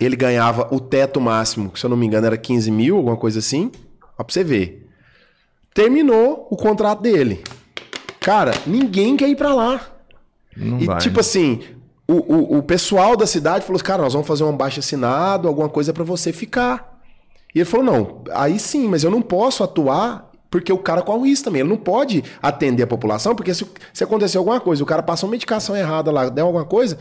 Ele 0.00 0.16
ganhava 0.16 0.68
o 0.74 0.80
teto 0.80 1.20
máximo, 1.20 1.70
que 1.70 1.78
se 1.78 1.84
eu 1.84 1.90
não 1.90 1.96
me 1.96 2.06
engano 2.06 2.26
era 2.26 2.36
15 2.38 2.70
mil, 2.70 2.96
alguma 2.96 3.16
coisa 3.16 3.38
assim. 3.40 3.70
Ó, 4.18 4.22
pra 4.24 4.32
você 4.32 4.42
ver. 4.44 4.88
Terminou 5.74 6.46
o 6.50 6.56
contrato 6.56 7.02
dele. 7.02 7.42
Cara, 8.20 8.52
ninguém 8.66 9.16
quer 9.16 9.28
ir 9.28 9.36
pra 9.36 9.54
lá. 9.54 9.80
Não 10.56 10.78
E 10.80 10.86
vai. 10.86 10.98
tipo 10.98 11.20
assim, 11.20 11.60
o, 12.08 12.14
o, 12.14 12.58
o 12.58 12.62
pessoal 12.62 13.16
da 13.16 13.26
cidade 13.26 13.64
falou 13.64 13.76
assim, 13.76 13.84
cara, 13.84 14.02
nós 14.02 14.12
vamos 14.12 14.28
fazer 14.28 14.44
um 14.44 14.56
baixo 14.56 14.80
assinado, 14.80 15.48
alguma 15.48 15.68
coisa 15.68 15.92
pra 15.92 16.04
você 16.04 16.32
ficar. 16.32 17.00
E 17.54 17.58
ele 17.58 17.64
falou, 17.64 17.86
não, 17.86 18.22
aí 18.32 18.58
sim, 18.58 18.88
mas 18.88 19.04
eu 19.04 19.10
não 19.10 19.22
posso 19.22 19.62
atuar 19.64 20.29
porque 20.50 20.72
o 20.72 20.78
cara 20.78 21.00
corre 21.02 21.18
o 21.18 21.24
risco 21.24 21.44
também. 21.44 21.60
Ele 21.60 21.68
não 21.68 21.76
pode 21.76 22.24
atender 22.42 22.82
a 22.82 22.86
população, 22.86 23.34
porque 23.34 23.54
se, 23.54 23.64
se 23.92 24.02
acontecer 24.04 24.36
alguma 24.38 24.60
coisa, 24.60 24.82
o 24.82 24.86
cara 24.86 25.02
passa 25.02 25.24
uma 25.26 25.30
medicação 25.32 25.76
errada 25.76 26.10
lá, 26.10 26.28
der 26.28 26.42
alguma 26.42 26.64
coisa, 26.64 26.98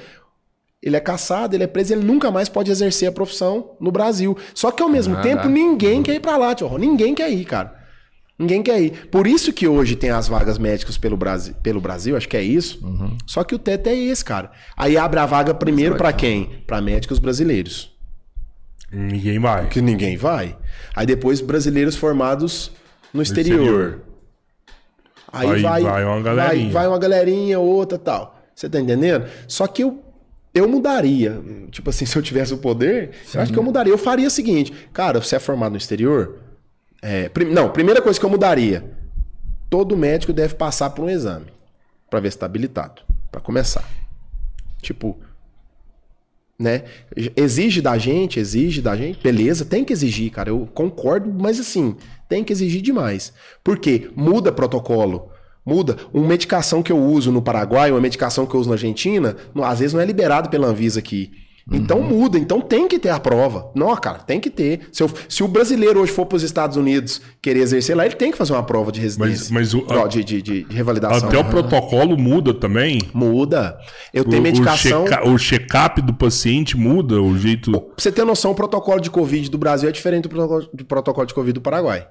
ele 0.81 0.95
é 0.95 0.99
caçado, 0.99 1.55
ele 1.55 1.63
é 1.63 1.67
preso, 1.67 1.93
ele 1.93 2.05
nunca 2.05 2.31
mais 2.31 2.47
pode 2.47 2.71
exercer 2.71 3.09
a 3.09 3.11
profissão 3.11 3.71
no 3.81 3.91
Brasil. 3.91 4.37
Só 4.53 4.71
que 4.71 4.81
ao 4.83 4.87
mesmo 4.87 5.17
Ah, 5.17 5.21
tempo, 5.21 5.43
dá. 5.43 5.49
ninguém 5.49 6.01
quer 6.03 6.13
ir 6.15 6.19
pra 6.21 6.37
lá, 6.37 6.53
tio. 6.55 6.67
Rô. 6.67 6.77
Ninguém 6.77 7.13
quer 7.15 7.29
ir, 7.29 7.43
cara. 7.43 7.77
Ninguém 8.37 8.63
quer 8.63 8.79
ir. 8.79 9.07
Por 9.07 9.27
isso 9.27 9.51
que 9.51 9.67
hoje 9.67 9.97
tem 9.97 10.11
as 10.11 10.29
vagas 10.29 10.57
médicas 10.57 10.97
pelo 10.97 11.17
Brasil, 11.17 11.53
pelo 11.61 11.81
Brasil 11.81 12.15
acho 12.15 12.29
que 12.29 12.37
é 12.37 12.41
isso. 12.41 12.79
Uhum. 12.81 13.17
Só 13.27 13.43
que 13.43 13.53
o 13.53 13.59
teto 13.59 13.87
é 13.87 13.95
esse, 13.95 14.23
cara. 14.23 14.51
Aí 14.77 14.95
abre 14.95 15.19
a 15.19 15.25
vaga 15.25 15.53
primeiro 15.53 15.95
pra 15.97 16.13
quem? 16.13 16.63
Pra 16.65 16.79
médicos 16.79 17.19
brasileiros. 17.19 17.91
Ninguém 18.91 19.37
vai. 19.39 19.67
Que 19.67 19.81
ninguém 19.81 20.15
vai. 20.15 20.55
Aí 20.95 21.05
depois 21.05 21.41
brasileiros 21.41 21.97
formados 21.97 22.71
no 23.13 23.21
exterior. 23.21 23.59
exterior. 23.59 24.01
Aí, 25.31 25.47
Aí 25.49 25.61
vai, 25.61 25.83
vai 25.83 26.05
uma 26.05 26.21
galerinha. 26.21 26.63
Vai, 26.65 26.73
vai 26.73 26.87
uma 26.87 26.97
galerinha, 26.99 27.59
outra 27.59 27.97
tal. 27.97 28.39
Você 28.55 28.67
tá 28.69 28.79
entendendo? 28.79 29.25
Só 29.47 29.67
que 29.67 29.83
eu, 29.83 30.03
eu 30.53 30.67
mudaria. 30.67 31.39
Tipo 31.71 31.89
assim, 31.91 32.05
se 32.07 32.17
eu 32.17 32.21
tivesse 32.21 32.53
o 32.53 32.57
poder, 32.57 33.11
eu 33.33 33.41
acho 33.41 33.53
que 33.53 33.59
eu 33.59 33.63
mudaria. 33.63 33.93
Eu 33.93 33.97
faria 33.97 34.27
o 34.27 34.31
seguinte, 34.31 34.71
cara, 34.91 35.21
você 35.21 35.35
é 35.35 35.39
formado 35.39 35.71
no 35.71 35.77
exterior? 35.77 36.39
É, 37.01 37.29
prim- 37.29 37.51
não, 37.51 37.69
primeira 37.69 38.01
coisa 38.01 38.19
que 38.19 38.25
eu 38.25 38.29
mudaria. 38.29 38.83
Todo 39.69 39.95
médico 39.95 40.33
deve 40.33 40.55
passar 40.55 40.89
por 40.89 41.05
um 41.05 41.09
exame. 41.09 41.45
Pra 42.09 42.19
ver 42.19 42.31
se 42.31 42.37
tá 42.39 42.45
habilitado. 42.47 43.03
Pra 43.31 43.39
começar. 43.39 43.87
Tipo, 44.81 45.17
né? 46.57 46.83
Exige 47.35 47.81
da 47.81 47.97
gente, 47.97 48.39
exige 48.39 48.81
da 48.81 48.95
gente, 48.95 49.21
beleza, 49.21 49.63
tem 49.63 49.85
que 49.85 49.93
exigir, 49.93 50.31
cara. 50.31 50.49
Eu 50.49 50.67
concordo, 50.73 51.31
mas 51.31 51.59
assim, 51.59 51.95
tem 52.29 52.43
que 52.43 52.53
exigir 52.53 52.81
demais. 52.81 53.33
Por 53.63 53.77
quê? 53.77 54.09
Muda 54.15 54.51
protocolo. 54.51 55.29
Muda. 55.65 55.97
Uma 56.13 56.27
medicação 56.27 56.81
que 56.81 56.91
eu 56.91 56.97
uso 56.97 57.31
no 57.31 57.41
Paraguai, 57.41 57.91
uma 57.91 57.99
medicação 57.99 58.45
que 58.45 58.55
eu 58.55 58.59
uso 58.59 58.69
na 58.69 58.75
Argentina, 58.75 59.35
não- 59.53 59.63
às 59.65 59.79
vezes 59.79 59.93
não 59.93 60.01
é 60.01 60.05
liberado 60.05 60.49
pela 60.49 60.67
Anvisa 60.67 60.99
aqui. 60.99 61.31
Então 61.71 62.01
muda, 62.01 62.39
então 62.39 62.59
tem 62.59 62.87
que 62.87 62.97
ter 62.97 63.09
a 63.09 63.19
prova. 63.19 63.69
Não, 63.75 63.95
cara, 63.95 64.17
tem 64.17 64.39
que 64.39 64.49
ter. 64.49 64.87
Se, 64.91 65.03
eu- 65.03 65.11
se 65.27 65.43
o 65.43 65.47
brasileiro 65.47 65.99
hoje 66.01 66.11
for 66.11 66.25
para 66.25 66.37
os 66.37 66.41
Estados 66.41 66.75
Unidos 66.77 67.21
querer 67.39 67.59
exercer 67.59 67.95
lá, 67.95 68.07
ele 68.07 68.15
tem 68.15 68.31
que 68.31 68.37
fazer 68.39 68.53
uma 68.53 68.63
prova 68.63 68.91
de 68.91 68.99
residência. 68.99 69.53
mas 69.53 69.75
o- 69.75 69.85
Ó, 69.87 70.07
de, 70.07 70.23
de, 70.23 70.41
de, 70.41 70.63
de 70.63 70.75
revalidação. 70.75 71.27
Até 71.27 71.37
o 71.37 71.45
protocolo 71.45 72.17
muda 72.17 72.55
também. 72.55 72.99
Muda. 73.13 73.77
Eu 74.11 74.25
tenho 74.25 74.41
medicação. 74.41 75.03
O, 75.03 75.07
checa- 75.07 75.29
o 75.29 75.37
check-up 75.37 76.01
do 76.01 76.13
paciente 76.15 76.75
muda 76.75 77.21
o 77.21 77.37
jeito. 77.37 77.71
Pra 77.71 77.81
você 77.95 78.11
ter 78.11 78.25
noção, 78.25 78.49
o 78.49 78.55
protocolo 78.55 78.99
de 78.99 79.11
Covid 79.11 79.47
do 79.51 79.57
Brasil 79.59 79.89
é 79.89 79.91
diferente 79.91 80.23
do 80.23 80.29
protocolo, 80.29 80.67
do 80.73 80.85
protocolo 80.85 81.27
de 81.27 81.35
Covid 81.35 81.53
do 81.53 81.61
Paraguai. 81.61 82.07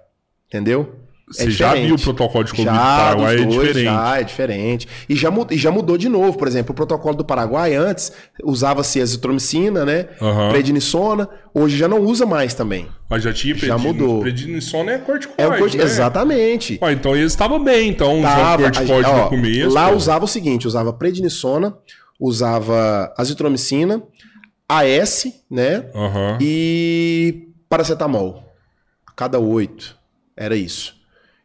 Entendeu? 0.49 0.95
É 1.31 1.33
Você 1.45 1.51
já 1.51 1.67
diferente. 1.69 1.87
viu 1.89 1.97
o 1.97 2.01
protocolo 2.01 2.43
de 2.43 2.51
Covid 2.53 2.65
Já, 2.65 2.73
do 2.73 2.79
Paraguai? 3.19 3.37
dos 3.37 3.43
É 3.45 3.49
dois, 3.49 3.69
diferente. 3.69 3.85
Já, 3.85 4.19
é 4.19 4.25
diferente. 4.25 4.89
E 5.11 5.15
já, 5.15 5.31
mu- 5.31 5.47
e 5.51 5.59
já 5.59 5.71
mudou 5.71 5.99
de 5.99 6.09
novo. 6.09 6.39
Por 6.39 6.49
exemplo, 6.49 6.73
o 6.73 6.75
protocolo 6.75 7.15
do 7.17 7.25
Paraguai 7.25 7.75
antes 7.75 8.11
usava-se 8.43 8.99
azitromicina, 8.99 9.85
né? 9.85 10.09
Aham. 10.23 10.49
Prednisona. 10.49 11.29
Hoje 11.53 11.77
já 11.77 11.87
não 11.87 12.01
usa 12.01 12.25
mais 12.25 12.55
também. 12.55 12.89
Mas 13.11 13.23
já 13.25 13.31
tinha 13.35 13.55
Já 13.55 13.75
predin- 13.79 13.87
mudou. 13.89 14.21
Prednisona 14.23 14.93
é 14.93 14.99
corticoide, 14.99 15.43
É 15.43 15.47
o 15.55 15.59
corti- 15.59 15.77
né? 15.77 15.85
Exatamente. 15.85 16.81
Então 16.93 17.15
eles 17.15 17.33
estavam 17.33 17.63
bem, 17.63 17.91
então, 17.91 18.21
usando 18.21 18.23
Tava, 18.35 18.63
corticoide 18.63 19.05
a- 19.07 19.11
ó, 19.13 19.25
no 19.25 19.29
começo. 19.29 19.69
Lá 19.75 19.91
pô. 19.91 19.97
usava 19.97 20.25
o 20.25 20.29
seguinte: 20.29 20.67
usava 20.67 20.95
prednisona, 20.95 21.77
usava 22.19 23.13
azitromicina, 23.19 24.03
AS, 24.67 25.27
né? 25.51 25.85
Aham. 25.95 26.39
e 26.41 27.49
paracetamol. 27.69 28.45
A 29.07 29.13
cada 29.13 29.39
oito. 29.39 29.98
Era 30.39 30.55
isso. 30.57 30.95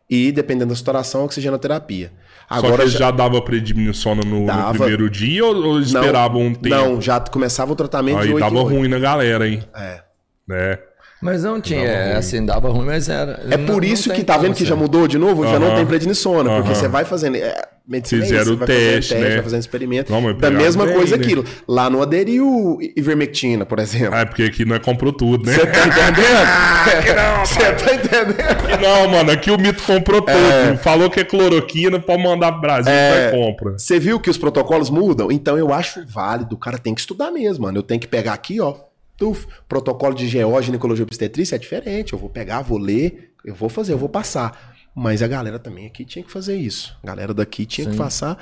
E, 0.08 0.32
dependendo 0.32 0.70
da 0.70 0.76
situação, 0.76 1.26
oxigenoterapia. 1.26 2.12
Só 2.48 2.60
que 2.60 2.68
Agora 2.68 2.84
eles 2.84 2.94
já 2.94 3.10
dava 3.10 3.42
prednisona 3.42 4.22
no, 4.24 4.42
no 4.42 4.46
Dava. 4.46 4.78
primeiro 4.78 5.10
dia 5.10 5.44
ou, 5.44 5.56
ou 5.56 5.80
esperavam 5.80 6.42
um 6.42 6.54
tempo? 6.54 6.76
Não, 6.76 7.02
já 7.02 7.20
começava 7.20 7.72
o 7.72 7.76
tratamento 7.76 8.22
de 8.22 8.34
Aí 8.34 8.40
dava 8.40 8.62
ruim 8.62 8.88
na 8.88 9.00
galera, 9.00 9.48
hein? 9.48 9.64
É. 9.76 10.04
É. 10.52 10.80
Mas 11.24 11.44
não 11.44 11.60
tinha, 11.62 11.88
Dava 11.88 12.04
ruim. 12.04 12.12
assim, 12.18 12.46
dava 12.46 12.70
ruim, 12.70 12.86
mas 12.86 13.08
era. 13.10 13.40
É 13.50 13.58
por 13.58 13.84
isso 13.84 14.12
que 14.12 14.24
tá 14.24 14.38
vendo 14.38 14.54
que 14.54 14.66
já 14.66 14.76
mudou. 14.76 15.08
de 15.08 15.18
novo? 15.18 15.44
Já 15.48 15.58
não 15.58 15.68
Aham. 15.68 15.76
tem 15.78 15.86
prednisona, 15.86 16.50
porque 16.50 16.72
Aham. 16.72 16.76
você 16.76 16.88
vai 16.88 17.06
fazendo. 17.06 17.36
É, 17.38 17.62
medicina 17.88 18.22
é 18.22 18.26
Fizeram 18.26 18.42
isso, 18.44 18.52
você 18.52 18.56
o 18.56 18.58
vai 18.58 18.68
fazendo 18.68 18.94
teste, 18.94 19.16
né? 19.16 19.30
vai 19.36 19.42
fazendo 19.44 19.60
experimento. 19.60 20.12
Não, 20.12 20.34
da 20.38 20.52
mesma 20.52 20.86
bem, 20.86 20.96
coisa 20.96 21.18
né? 21.18 21.24
aquilo. 21.24 21.44
Lá 21.68 21.90
não 21.90 22.02
aderiu 22.02 22.78
ivermectina, 22.96 23.66
por 23.66 23.80
exemplo. 23.80 24.14
Ah, 24.16 24.20
é 24.22 24.26
porque 24.26 24.44
aqui 24.44 24.66
não 24.66 24.76
é 24.76 24.80
comprou 24.80 25.12
tudo, 25.14 25.46
né? 25.46 25.54
Você 25.54 25.66
tá 25.66 25.80
entendendo? 25.88 26.18
não, 27.16 27.46
Você 27.46 27.74
tá 27.74 27.96
entendendo? 27.96 28.82
Não, 28.82 29.08
mano, 29.10 29.32
aqui 29.32 29.50
o 29.52 29.58
mito 29.58 29.82
comprou 29.84 30.22
tudo. 30.22 30.78
Falou 30.82 31.10
que 31.10 31.20
é 31.20 31.24
cloroquina, 31.24 32.00
pode 32.00 32.22
mandar 32.22 32.52
pro 32.52 32.62
Brasil, 32.62 32.92
É. 32.92 33.30
vai 33.32 33.40
compra. 33.40 33.78
Você 33.78 34.00
viu 34.00 34.20
que 34.20 34.30
os 34.30 34.38
protocolos 34.38 34.90
mudam? 34.90 35.32
Então 35.32 35.58
eu 35.58 35.74
acho 35.74 36.04
válido. 36.06 36.56
O 36.56 36.58
cara 36.60 36.78
tem 36.78 36.94
que 36.94 37.02
estudar 37.02 37.32
mesmo, 37.32 37.64
mano. 37.66 37.78
Eu 37.80 37.84
tenho 37.84 38.00
que 38.00 38.08
pegar 38.08 38.34
aqui, 38.34 38.60
ó. 38.60 38.76
Tuf, 39.24 39.48
protocolo 39.70 40.14
de 40.14 40.26
GO, 40.26 40.62
ginecologia 40.62 41.06
obstetrícia 41.06 41.56
é 41.56 41.58
diferente. 41.58 42.12
Eu 42.12 42.20
vou 42.20 42.30
pegar, 42.30 42.62
vou 42.62 42.78
ler, 42.78 43.32
eu 43.46 43.56
vou 43.56 43.70
fazer, 43.70 43.94
eu 43.94 43.98
vou 43.98 44.10
passar. 44.10 44.76
Mas 44.94 45.24
a 45.24 45.28
galera 45.30 45.58
também 45.58 45.86
aqui 45.88 46.04
tinha 46.04 46.26
que 46.26 46.30
fazer 46.30 46.58
isso. 46.58 46.94
A 47.02 47.08
galera 47.08 47.34
daqui 47.34 47.66
tinha 47.66 47.90
que 47.90 47.96
passar. 47.96 48.38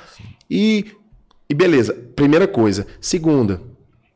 E, 0.50 0.86
e 1.48 1.54
beleza, 1.54 1.94
primeira 2.16 2.48
coisa. 2.48 2.84
Segunda, 3.00 3.60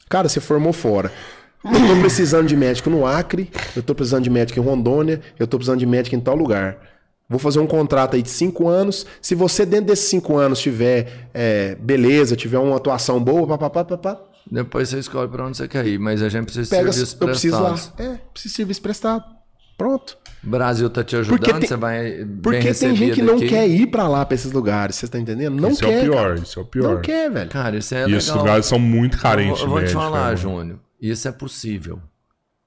cara, 0.09 0.29
você 0.29 0.41
formou 0.41 0.73
fora. 0.73 1.13
Eu 1.65 1.87
tô 1.87 2.01
precisando 2.01 2.49
de 2.49 2.57
médico 2.57 2.91
no 2.91 3.07
Acre, 3.07 3.49
eu 3.77 3.83
tô 3.83 3.95
precisando 3.95 4.25
de 4.25 4.31
médico 4.31 4.59
em 4.59 4.63
Rondônia, 4.63 5.21
eu 5.39 5.47
tô 5.47 5.59
precisando 5.59 5.79
de 5.79 5.87
médico 5.87 6.17
em 6.17 6.21
tal 6.21 6.35
lugar. 6.35 6.79
Vou 7.29 7.39
fazer 7.39 7.61
um 7.61 7.67
contrato 7.67 8.17
aí 8.17 8.23
de 8.23 8.31
cinco 8.31 8.67
anos. 8.67 9.07
Se 9.23 9.37
você, 9.37 9.65
dentro 9.65 9.87
desses 9.87 10.09
cinco 10.09 10.37
anos, 10.37 10.59
tiver 10.59 11.29
é, 11.33 11.77
beleza, 11.77 12.35
tiver 12.35 12.59
uma 12.59 12.77
atuação 12.77 13.23
boa, 13.23 13.47
papapá, 13.47 13.85
papá, 13.85 14.21
Depois 14.51 14.89
você 14.89 14.99
escolhe 15.01 15.29
pra 15.29 15.45
onde 15.47 15.57
você 15.57 15.67
quer 15.67 15.87
ir, 15.87 15.99
mas 15.99 16.23
a 16.23 16.29
gente 16.29 16.45
precisa 16.45 16.65
de 16.65 16.71
pega. 16.71 16.93
serviços 16.93 17.21
Eu 17.21 17.27
preciso 17.29 17.61
lá. 17.61 17.75
É, 17.99 18.15
preciso 18.33 18.53
de 18.53 18.57
serviço 18.57 18.83
prestado. 18.83 19.25
Pronto. 19.77 20.17
O 20.43 20.49
Brasil 20.49 20.89
tá 20.89 21.03
te 21.05 21.17
ajudando, 21.17 21.39
Porque 21.39 21.53
tem- 21.53 21.69
você 21.69 21.77
vai. 21.77 22.25
bem 22.25 22.37
Porque 22.41 22.73
tem 22.73 22.95
gente 22.97 23.15
que 23.17 23.23
não 23.23 23.35
aqui. 23.37 23.49
quer 23.49 23.69
ir 23.69 23.87
pra 23.89 24.07
lá, 24.09 24.25
pra 24.25 24.35
esses 24.35 24.53
lugares. 24.53 24.97
Você 24.97 25.09
tá 25.09 25.19
entendendo? 25.19 25.61
Não 25.61 25.71
isso 25.71 25.81
quer. 25.83 25.93
é 25.93 25.99
o 25.99 26.03
pior, 26.05 26.23
cara. 26.29 26.35
isso 26.41 26.59
é 26.59 26.63
o 26.63 26.65
pior. 26.65 26.95
Não 26.95 27.01
quer, 27.03 27.31
velho. 27.31 27.51
Cara, 27.51 27.77
isso 27.77 27.95
é 27.95 28.09
E 28.09 28.15
esses 28.15 28.29
legal. 28.29 28.43
lugares 28.45 28.67
são 28.67 28.79
muito 28.79 29.17
Eu 29.17 29.21
carentes 29.21 29.59
vou, 29.61 29.69
eu 29.69 29.71
vou 29.75 29.85
te 29.85 29.93
falar, 29.93 30.31
né? 30.31 30.37
Júnior. 30.37 30.79
Isso 31.01 31.27
é 31.29 31.33
possível. 31.33 32.01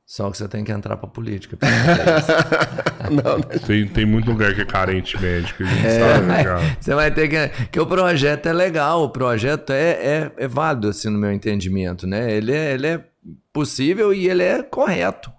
Só 0.09 0.31
que 0.31 0.39
você 0.39 0.47
tem 0.47 0.63
que 0.63 0.71
entrar 0.71 0.97
pra 0.97 1.07
política. 1.07 1.55
Não, 3.11 3.37
né? 3.37 3.59
Tem, 3.67 3.87
tem 3.87 4.05
muito 4.07 4.31
lugar 4.31 4.55
que 4.55 4.61
é 4.61 4.65
carente 4.65 5.15
médico, 5.21 5.61
a 5.61 5.67
gente 5.67 5.81
sabe, 5.83 6.25
né, 6.25 6.43
cara? 6.43 6.61
Você 6.81 6.95
vai 6.95 7.11
ter 7.11 7.27
que. 7.27 7.67
Que 7.67 7.79
o 7.79 7.85
projeto 7.85 8.47
é 8.47 8.53
legal, 8.53 9.03
o 9.03 9.09
projeto 9.09 9.69
é, 9.69 9.91
é, 9.91 10.31
é 10.35 10.47
válido, 10.47 10.87
assim, 10.87 11.09
no 11.09 11.19
meu 11.19 11.31
entendimento, 11.31 12.07
né? 12.07 12.33
Ele 12.33 12.51
é, 12.51 12.73
ele 12.73 12.87
é 12.87 13.05
possível 13.53 14.11
e 14.11 14.27
ele 14.27 14.41
é 14.41 14.63
correto. 14.63 15.31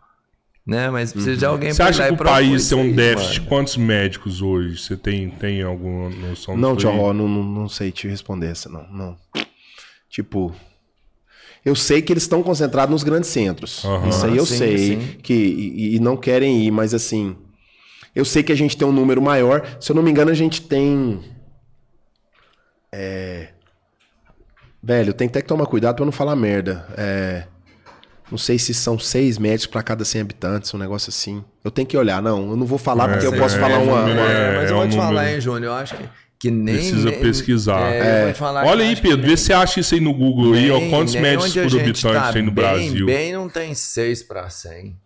Né? 0.64 0.88
Mas 0.88 1.12
precisa 1.12 1.36
de 1.36 1.44
alguém 1.44 1.70
Uhum. 1.70 1.74
Você 1.74 1.82
acha 1.82 2.06
que 2.06 2.12
o 2.12 2.16
país 2.16 2.68
tem 2.68 2.78
um 2.78 2.92
déficit? 2.92 3.38
mano. 3.38 3.48
Quantos 3.48 3.76
médicos 3.76 4.40
hoje? 4.40 4.78
Você 4.78 4.97
tem, 4.97 5.30
tem 5.30 5.62
alguma 5.62 6.10
noção 6.10 6.56
Não, 6.56 6.76
não, 6.76 7.12
não, 7.12 7.28
não 7.28 7.68
sei 7.68 7.90
te 7.90 8.06
responder 8.06 8.52
essa, 8.52 8.68
não, 8.68 8.86
não. 8.92 9.16
Tipo, 10.09 10.55
eu 11.65 11.74
sei 11.77 12.01
que 12.03 12.12
eles 12.12 12.23
estão 12.24 12.43
concentrados 12.43 12.91
nos 12.93 13.03
grandes 13.03 13.28
centros. 13.31 13.85
Aham. 13.85 14.09
Isso 14.09 14.27
aí 14.27 14.37
eu 14.37 14.47
Sim, 14.47 14.57
sei. 14.59 14.78
sim. 14.78 14.99
Que, 15.23 15.32
e, 15.35 15.97
e 15.97 16.01
não 16.01 16.16
querem 16.16 16.62
ir, 16.65 16.70
mas 16.70 16.95
assim. 16.95 17.37
Eu 18.15 18.24
sei 18.24 18.43
que 18.43 18.51
a 18.53 18.57
gente 18.57 18.77
tem 18.77 18.87
um 18.87 18.93
número 18.93 19.23
maior. 19.23 19.77
Se 19.81 19.93
eu 19.93 19.97
não 19.97 20.03
me 20.03 20.11
engano, 20.11 20.31
a 20.31 20.35
gente 20.35 20.62
tem. 20.62 21.20
É. 22.93 23.49
Velho, 24.82 25.12
tem 25.12 25.28
até 25.28 25.43
que 25.43 25.49
tomar 25.49 25.66
cuidado 25.66 25.97
pra 25.97 26.05
não 26.05 26.12
falar 26.12 26.35
merda. 26.35 26.87
É. 26.97 27.45
Não 28.31 28.39
sei 28.39 28.59
se 28.59 28.73
são 28.73 28.99
seis 28.99 29.39
médicos 29.39 29.66
pra 29.66 29.82
cada 29.82 30.05
100 30.05 30.20
habitantes, 30.20 30.73
um 30.73 30.78
negócio 30.78 31.11
assim. 31.11 31.45
Eu 31.65 31.70
tenho 31.70 31.87
que 31.87 31.97
olhar, 31.97 32.23
não. 32.23 32.51
Eu 32.51 32.57
não 32.57 32.65
vou 32.65 32.78
falar 32.78 33.09
porque 33.09 33.27
eu 33.27 33.35
É, 33.35 33.39
posso 33.39 33.57
é, 33.57 33.61
falar 33.61 33.74
é, 33.74 33.78
uma. 33.78 34.05
uma- 34.05 34.11
é- 34.11 34.57
mas 34.57 34.70
eu 34.70 34.77
é 34.77 34.78
vou 34.78 34.85
um 34.85 34.89
te 34.89 34.97
falar, 34.97 35.32
hein, 35.32 35.41
Júnior? 35.41 35.73
Eu 35.73 35.74
acho 35.74 35.97
que, 35.97 36.09
que 36.40 36.50
nem. 36.50 36.74
Precisa 36.74 37.10
nem- 37.10 37.20
pesquisar. 37.20 37.92
É, 37.92 38.32
falar 38.34 38.64
Olha 38.64 38.84
aí, 38.84 38.96
Pedro, 38.96 39.20
vê 39.20 39.26
nem- 39.28 39.36
se 39.36 39.52
acha 39.52 39.78
isso 39.80 39.94
aí 39.94 40.00
no 40.00 40.14
Google 40.14 40.54
aí, 40.54 40.70
ó, 40.70 40.78
nem- 40.78 40.90
quantos 40.90 41.12
nem 41.12 41.22
médicos 41.22 41.52
por 41.52 41.80
habitante 41.80 42.14
tá 42.14 42.32
tem 42.32 42.42
no 42.42 42.50
bem, 42.50 42.64
Brasil. 42.64 43.06
Bem, 43.06 43.32
não 43.34 43.48
tem 43.48 43.74
6 43.74 44.22
para 44.22 44.48
100. 44.48 44.96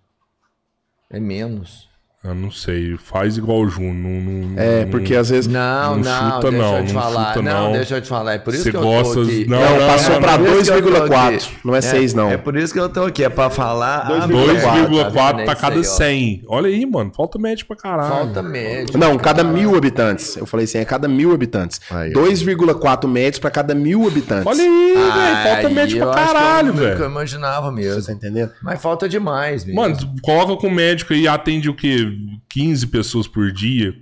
É 1.11 1.19
menos. 1.21 1.89
Eu 2.27 2.35
não 2.35 2.51
sei, 2.51 2.97
faz 2.97 3.37
igual 3.37 3.61
o 3.61 3.69
Júnior. 3.69 3.95
Não, 3.95 4.49
não- 4.49 4.59
É, 4.59 4.87
porque 4.87 5.15
às 5.15 5.29
vezes. 5.29 5.47
Não, 5.47 5.97
Não 5.97 6.05
não, 6.05 6.33
chuta, 6.33 6.51
deixa 6.51 6.57
não, 6.67 6.79
eu 6.79 6.85
te 6.87 6.93
não 6.95 7.01
falar. 7.03 7.27
chuta, 7.35 7.43
não, 7.43 7.65
não. 7.65 7.73
deixa 7.73 7.97
eu 7.97 8.01
te 8.01 8.09
falar. 8.09 8.33
É 8.33 8.39
por 8.39 8.55
isso 8.55 8.63
Você 8.63 8.71
que 8.71 8.77
eu 8.79 8.81
gosta- 8.83 9.15
tô 9.15 9.21
aqui. 9.21 9.47
não, 9.47 9.61
Não, 9.61 9.79
não, 9.79 9.87
passou 9.87 10.15
tô 10.15 10.21
2,4. 10.53 11.35
aqui. 11.37 11.57
Não 11.63 11.77
é 11.77 11.81
6, 11.83 12.15
não. 12.15 12.31
É 12.31 12.39
por 12.39 12.57
isso 12.57 12.73
que 12.73 12.81
eu 12.81 12.89
tô 12.89 13.05
aqui. 13.05 13.23
É 13.25 13.29
pra 13.29 13.51
falar. 13.51 13.99
a 14.07 14.27
2,4, 14.27 14.47
verdade, 14.55 14.89
2,4 14.89 15.13
tá 15.13 15.45
pra 15.45 15.53
vendo? 15.53 15.61
cada 15.61 15.77
É 15.77 15.81
isso 15.81 16.03
aí, 16.03 16.09
100. 16.39 16.43
Olha 16.49 16.69
aí, 16.69 16.87
mano. 16.87 17.13
Falta 17.15 17.39
médico 17.39 17.77
pra 17.77 17.91
ó. 17.91 17.93
caralho. 17.97 18.15
Falta 18.15 18.43
médico. 18.43 18.97
Não, 18.97 19.19
cada 19.19 19.45
mil 19.45 19.77
habitantes. 19.77 20.35
Eu 20.39 20.47
falei 20.47 20.65
assim, 20.65 20.79
é 20.79 20.85
cada 20.87 21.07
mil 21.07 21.31
habitantes. 21.35 21.79
Aí, 21.91 22.11
ó. 22.17 22.21
2,4 22.21 23.07
médicos 23.07 23.39
pra 23.41 23.51
cada 23.51 23.75
mil 23.75 24.07
habitantes. 24.09 24.47
Olha 24.47 24.63
aí, 24.63 24.95
velho. 24.95 25.43
Falta 25.53 25.69
Aí, 25.69 25.75
médico 25.75 26.01
eu 26.03 26.11
pra 26.11 26.23
acho 26.23 26.31
que 26.33 26.37
é 26.37 26.41
o 26.41 26.43
caralho, 26.43 26.73
que 26.73 26.79
Eu 26.81 26.85
velho. 26.97 27.05
imaginava 27.05 27.71
Você 27.71 27.75
mesmo. 27.83 28.03
tá 28.07 28.13
entendendo? 28.13 28.51
Mas 28.63 28.81
falta 28.81 29.07
demais, 29.07 29.63
mesmo. 29.67 29.79
Mano, 29.79 29.95
tu 29.95 30.09
coloca 30.23 30.57
com 30.57 30.69
o 30.69 30.71
médico 30.75 31.13
aí, 31.13 31.29
atende 31.29 31.69
o 31.69 31.75
quê? 31.75 32.14
15 32.49 32.87
pessoas 32.89 33.27
por 33.29 33.51
dia. 33.53 33.95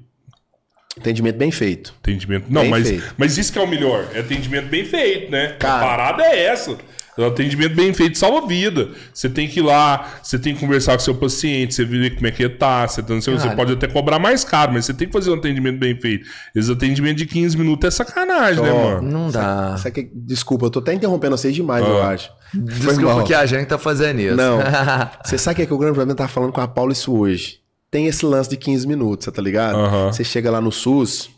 Atendimento 0.99 1.37
bem 1.39 1.51
feito. 1.51 1.95
Atendimento. 2.03 2.47
Não, 2.51 2.63
Bem 2.63 2.71
mas, 2.71 2.89
feito. 2.89 3.15
mas 3.17 3.39
isso 3.39 3.51
que 3.53 3.59
é 3.59 3.63
o 3.63 3.67
melhor. 3.69 4.07
É 4.13 4.21
atendimento 4.21 4.69
bem 4.69 4.85
feito, 4.85 5.31
né? 5.31 5.57
Cara. 5.59 5.77
A 5.77 5.89
parada 5.89 6.23
é 6.23 6.45
essa. 6.47 6.77
O 7.17 7.25
atendimento 7.25 7.75
bem 7.75 7.93
feito 7.95 8.17
salva 8.19 8.47
vida. 8.47 8.91
Você 9.13 9.29
tem 9.29 9.47
que 9.49 9.61
ir 9.61 9.63
lá, 9.63 10.15
você 10.23 10.39
tem 10.39 10.55
que 10.55 10.61
conversar 10.61 10.93
com 10.95 10.99
seu 11.01 11.15
paciente, 11.15 11.75
você 11.75 11.85
ver 11.85 12.15
como 12.15 12.27
é 12.27 12.31
que 12.31 12.43
ele 12.43 12.55
tá. 12.57 12.87
Você, 12.87 13.03
tá- 13.03 13.15
você 13.15 13.51
pode 13.55 13.73
até 13.73 13.87
cobrar 13.87 14.19
mais 14.19 14.45
caro, 14.45 14.73
mas 14.73 14.85
você 14.87 14.93
tem 14.95 15.07
que 15.07 15.13
fazer 15.13 15.31
um 15.31 15.35
atendimento 15.35 15.79
bem 15.79 15.99
feito. 15.99 16.27
Esse 16.55 16.71
atendimento 16.73 17.17
de 17.19 17.27
15 17.27 17.57
minutos 17.57 17.87
é 17.87 17.91
sacanagem, 17.91 18.63
né, 18.63 18.71
Ó, 18.71 18.95
mano? 18.95 19.11
Não 19.11 19.31
dá. 19.31 19.75
Isso 19.79 19.89
aqui- 19.89 20.11
desculpa, 20.15 20.67
eu 20.67 20.71
tô 20.71 20.79
até 20.81 20.93
interrompendo 20.95 21.37
vocês 21.39 21.55
demais, 21.55 21.83
eu 21.85 22.03
acho. 22.03 22.31
Foi 22.51 22.61
Desculpa 22.63 23.15
mal. 23.15 23.25
que 23.25 23.35
a 23.35 23.45
gente 23.47 23.67
tá 23.67 23.79
fazendo 23.79 24.21
isso. 24.21 24.37
Não. 24.37 24.59
Você 25.25 25.37
sabe 25.39 25.55
o 25.55 25.57
que, 25.57 25.63
é 25.63 25.67
que 25.67 25.73
o 25.75 25.79
grande 25.79 25.95
problema 25.95 26.15
tá 26.17 26.29
falando 26.29 26.53
com 26.53 26.61
a 26.61 26.69
Paula 26.69 26.93
isso 26.93 27.15
hoje? 27.17 27.62
Tem 27.93 28.07
esse 28.07 28.25
lance 28.25 28.49
de 28.49 28.57
15 28.57 28.89
minutos, 28.89 29.27
você 29.27 29.31
tá 29.31 29.43
ligado? 29.43 29.77
Aham. 29.77 30.11
Você 30.11 30.25
chega 30.25 30.51
lá 30.51 30.63
no 30.63 30.73
SUS, 30.73 31.29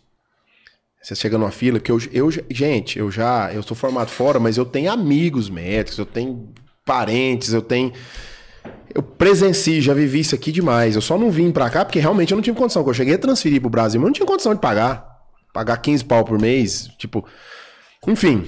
você 1.02 1.12
chega 1.16 1.36
numa 1.36 1.50
fila, 1.50 1.80
que 1.80 1.90
eu, 1.90 1.98
eu, 2.12 2.30
gente, 2.48 2.96
eu 2.96 3.10
já, 3.10 3.52
eu 3.52 3.60
sou 3.60 3.76
formado 3.76 4.08
fora, 4.08 4.38
mas 4.38 4.56
eu 4.56 4.64
tenho 4.64 4.92
amigos 4.92 5.50
médicos, 5.50 5.98
eu 5.98 6.06
tenho 6.06 6.48
parentes, 6.86 7.52
eu 7.52 7.60
tenho. 7.60 7.92
Eu 8.94 9.02
presencio, 9.02 9.82
já 9.82 9.92
vivi 9.92 10.20
isso 10.20 10.36
aqui 10.36 10.52
demais. 10.52 10.94
Eu 10.94 11.02
só 11.02 11.18
não 11.18 11.28
vim 11.28 11.50
pra 11.50 11.68
cá 11.68 11.84
porque 11.84 11.98
realmente 11.98 12.30
eu 12.30 12.36
não 12.36 12.42
tive 12.42 12.56
condição. 12.56 12.84
Quando 12.84 12.90
eu 12.90 12.94
cheguei 12.94 13.14
a 13.14 13.18
transferir 13.18 13.60
pro 13.60 13.68
Brasil, 13.68 14.00
mas 14.00 14.04
eu 14.04 14.10
não 14.10 14.14
tinha 14.14 14.26
condição 14.26 14.54
de 14.54 14.60
pagar. 14.60 15.04
Pagar 15.52 15.78
15 15.78 16.04
pau 16.04 16.24
por 16.24 16.38
mês, 16.38 16.88
tipo. 16.98 17.26
Enfim. 18.06 18.46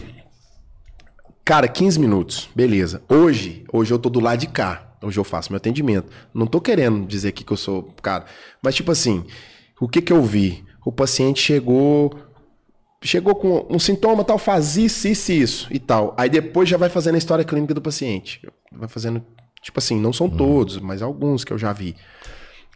Cara, 1.45 1.67
15 1.67 1.99
minutos, 1.99 2.49
beleza. 2.55 3.03
Hoje, 3.09 3.65
hoje 3.73 3.93
eu 3.93 3.99
tô 3.99 4.09
do 4.09 4.21
lado 4.21 4.39
de 4.39 4.47
cá. 4.47 4.86
Hoje 5.03 5.19
eu 5.19 5.25
faço 5.25 5.53
meu 5.53 5.57
atendimento. 5.57 6.11
Não 6.33 6.47
tô 6.47 6.61
querendo 6.61 7.07
dizer 7.07 7.29
aqui 7.29 7.45
que 7.45 7.53
eu 7.53 7.57
sou 7.57 7.95
cara, 8.03 8.25
mas 8.63 8.75
tipo 8.75 8.91
assim, 8.91 9.25
o 9.81 9.89
que 9.89 10.01
que 10.01 10.13
eu 10.13 10.23
vi? 10.23 10.65
O 10.85 10.93
paciente 10.93 11.41
chegou 11.41 12.17
chegou 13.03 13.35
com 13.35 13.67
um 13.71 13.79
sintoma 13.79 14.25
tal, 14.25 14.39
faz 14.39 14.77
isso, 14.77 15.07
isso, 15.07 15.33
isso 15.33 15.69
e 15.71 15.79
tal. 15.79 16.15
Aí 16.19 16.29
depois 16.29 16.69
já 16.69 16.77
vai 16.77 16.89
fazendo 16.89 17.15
a 17.15 17.19
história 17.19 17.45
clínica 17.45 17.75
do 17.75 17.81
paciente. 17.81 18.41
Vai 18.73 18.89
fazendo, 18.89 19.25
tipo 19.63 19.79
assim, 19.79 20.01
não 20.01 20.13
são 20.13 20.29
todos, 20.29 20.79
mas 20.79 21.03
alguns 21.03 21.45
que 21.45 21.53
eu 21.53 21.59
já 21.59 21.73
vi. 21.73 21.95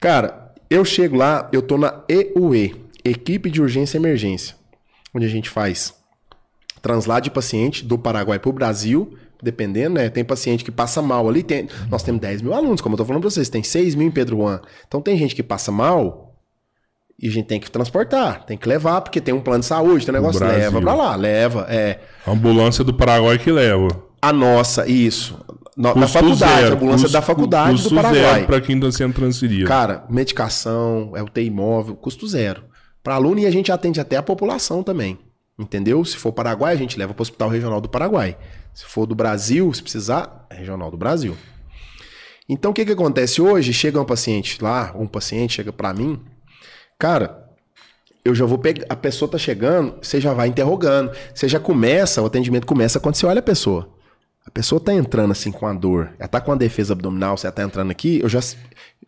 Cara, 0.00 0.54
eu 0.68 0.84
chego 0.84 1.16
lá, 1.16 1.48
eu 1.52 1.62
tô 1.62 1.76
na 1.76 2.04
EUE, 2.08 2.74
Equipe 3.04 3.50
de 3.50 3.60
Urgência 3.60 3.96
e 3.96 4.00
Emergência, 4.00 4.54
onde 5.12 5.26
a 5.26 5.28
gente 5.28 5.50
faz 5.50 5.94
translado 6.80 7.24
de 7.24 7.30
paciente 7.30 7.84
do 7.84 7.98
Paraguai 7.98 8.38
para 8.38 8.50
o 8.50 8.52
Brasil, 8.52 9.18
dependendo, 9.42 9.94
né? 9.96 10.08
Tem 10.08 10.24
paciente 10.24 10.64
que 10.64 10.70
passa 10.70 11.00
mal 11.02 11.28
ali. 11.28 11.42
Tem, 11.42 11.68
nós 11.90 12.02
temos 12.02 12.20
10 12.20 12.42
mil 12.42 12.54
alunos, 12.54 12.80
como 12.80 12.94
eu 12.94 12.98
tô 12.98 13.04
falando 13.04 13.22
para 13.22 13.30
vocês, 13.30 13.48
tem 13.48 13.62
6 13.62 13.94
mil 13.94 14.08
em 14.08 14.10
Pedro 14.10 14.36
Juan. 14.38 14.60
Então 14.86 15.00
tem 15.00 15.16
gente 15.16 15.34
que 15.34 15.42
passa 15.42 15.70
mal 15.72 16.34
e 17.18 17.28
a 17.28 17.30
gente 17.30 17.46
tem 17.46 17.60
que 17.60 17.70
transportar, 17.70 18.44
tem 18.46 18.56
que 18.56 18.66
levar, 18.68 19.00
porque 19.02 19.20
tem 19.20 19.34
um 19.34 19.40
plano 19.40 19.60
de 19.60 19.66
saúde, 19.66 20.06
tem 20.06 20.14
um 20.14 20.18
negócio, 20.18 20.40
leva 20.46 20.80
para 20.80 20.94
lá, 20.94 21.14
leva. 21.16 21.66
É, 21.68 21.98
A 22.26 22.30
ambulância 22.30 22.82
do 22.82 22.94
Paraguai 22.94 23.38
que 23.38 23.50
leva. 23.52 23.88
a 24.22 24.32
nossa, 24.32 24.86
isso. 24.88 25.38
Da 25.76 26.06
faculdade, 26.08 26.38
zero, 26.62 26.72
a 26.72 26.76
ambulância 26.76 27.04
custo- 27.04 27.12
da 27.12 27.22
faculdade 27.22 27.70
custo 27.72 27.88
do 27.90 27.94
Paraguai. 27.94 28.44
pra 28.46 28.60
quem 28.60 28.78
tá 28.78 28.90
sendo 28.92 29.14
transferido. 29.14 29.66
Cara, 29.66 30.04
medicação, 30.10 31.12
é 31.14 31.22
UTI 31.22 31.48
móvel, 31.50 31.94
custo 31.96 32.26
zero. 32.26 32.64
Para 33.02 33.14
aluno 33.14 33.38
e 33.40 33.46
a 33.46 33.50
gente 33.50 33.72
atende 33.72 33.98
até 34.00 34.16
a 34.16 34.22
população 34.22 34.82
também. 34.82 35.18
Entendeu? 35.58 36.02
Se 36.04 36.16
for 36.16 36.32
Paraguai, 36.32 36.72
a 36.74 36.76
gente 36.76 36.98
leva 36.98 37.12
para 37.14 37.20
o 37.20 37.22
Hospital 37.22 37.48
Regional 37.50 37.80
do 37.80 37.88
Paraguai. 37.88 38.36
Se 38.74 38.84
for 38.84 39.06
do 39.06 39.14
Brasil, 39.14 39.72
se 39.72 39.82
precisar, 39.82 40.46
é 40.50 40.56
Regional 40.56 40.90
do 40.90 40.96
Brasil. 40.96 41.36
Então 42.48 42.72
o 42.72 42.74
que, 42.74 42.84
que 42.84 42.92
acontece 42.92 43.40
hoje? 43.40 43.72
Chega 43.72 44.00
um 44.00 44.04
paciente 44.04 44.62
lá, 44.62 44.92
um 44.96 45.06
paciente 45.06 45.54
chega 45.54 45.72
para 45.72 45.94
mim, 45.94 46.20
cara, 46.98 47.48
eu 48.24 48.34
já 48.34 48.44
vou 48.44 48.58
pegar, 48.58 48.84
a 48.88 48.96
pessoa 48.96 49.30
tá 49.30 49.38
chegando, 49.38 49.96
você 50.02 50.20
já 50.20 50.34
vai 50.34 50.48
interrogando, 50.48 51.12
você 51.34 51.48
já 51.48 51.60
começa, 51.60 52.20
o 52.20 52.26
atendimento 52.26 52.66
começa 52.66 53.00
quando 53.00 53.14
você 53.14 53.26
olha 53.26 53.38
a 53.38 53.42
pessoa. 53.42 53.88
A 54.46 54.50
pessoa 54.50 54.80
tá 54.80 54.92
entrando 54.92 55.30
assim 55.30 55.52
com 55.52 55.66
a 55.66 55.72
dor, 55.72 56.12
ela 56.18 56.28
tá 56.28 56.40
com 56.40 56.50
a 56.50 56.56
defesa 56.56 56.92
abdominal, 56.92 57.36
você 57.36 57.50
tá 57.52 57.62
entrando 57.62 57.90
aqui, 57.90 58.20
eu 58.20 58.28
já 58.28 58.40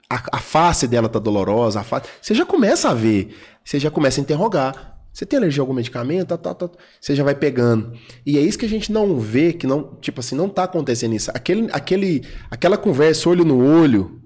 a, 0.08 0.22
a 0.32 0.38
face 0.38 0.86
dela 0.86 1.08
tá 1.08 1.18
dolorosa, 1.18 1.80
a 1.80 1.82
face, 1.82 2.06
você 2.20 2.34
já 2.34 2.44
começa 2.46 2.90
a 2.90 2.94
ver, 2.94 3.36
você 3.64 3.78
já 3.78 3.90
começa 3.90 4.20
a 4.20 4.22
interrogar. 4.22 4.91
Você 5.12 5.26
tem 5.26 5.38
alergia 5.38 5.60
a 5.60 5.64
algum 5.64 5.74
medicamento? 5.74 6.28
Tá, 6.28 6.38
tá, 6.38 6.54
tá, 6.54 6.70
você 7.00 7.14
já 7.14 7.22
vai 7.22 7.34
pegando. 7.34 7.92
E 8.24 8.38
é 8.38 8.40
isso 8.40 8.58
que 8.58 8.64
a 8.64 8.68
gente 8.68 8.90
não 8.90 9.18
vê, 9.18 9.52
que 9.52 9.66
não, 9.66 9.94
tipo 10.00 10.20
assim, 10.20 10.34
não 10.34 10.48
tá 10.48 10.64
acontecendo 10.64 11.14
isso. 11.14 11.30
Aquele, 11.34 11.68
aquele, 11.70 12.26
aquela 12.50 12.78
conversa 12.78 13.28
olho 13.28 13.44
no 13.44 13.62
olho, 13.62 14.22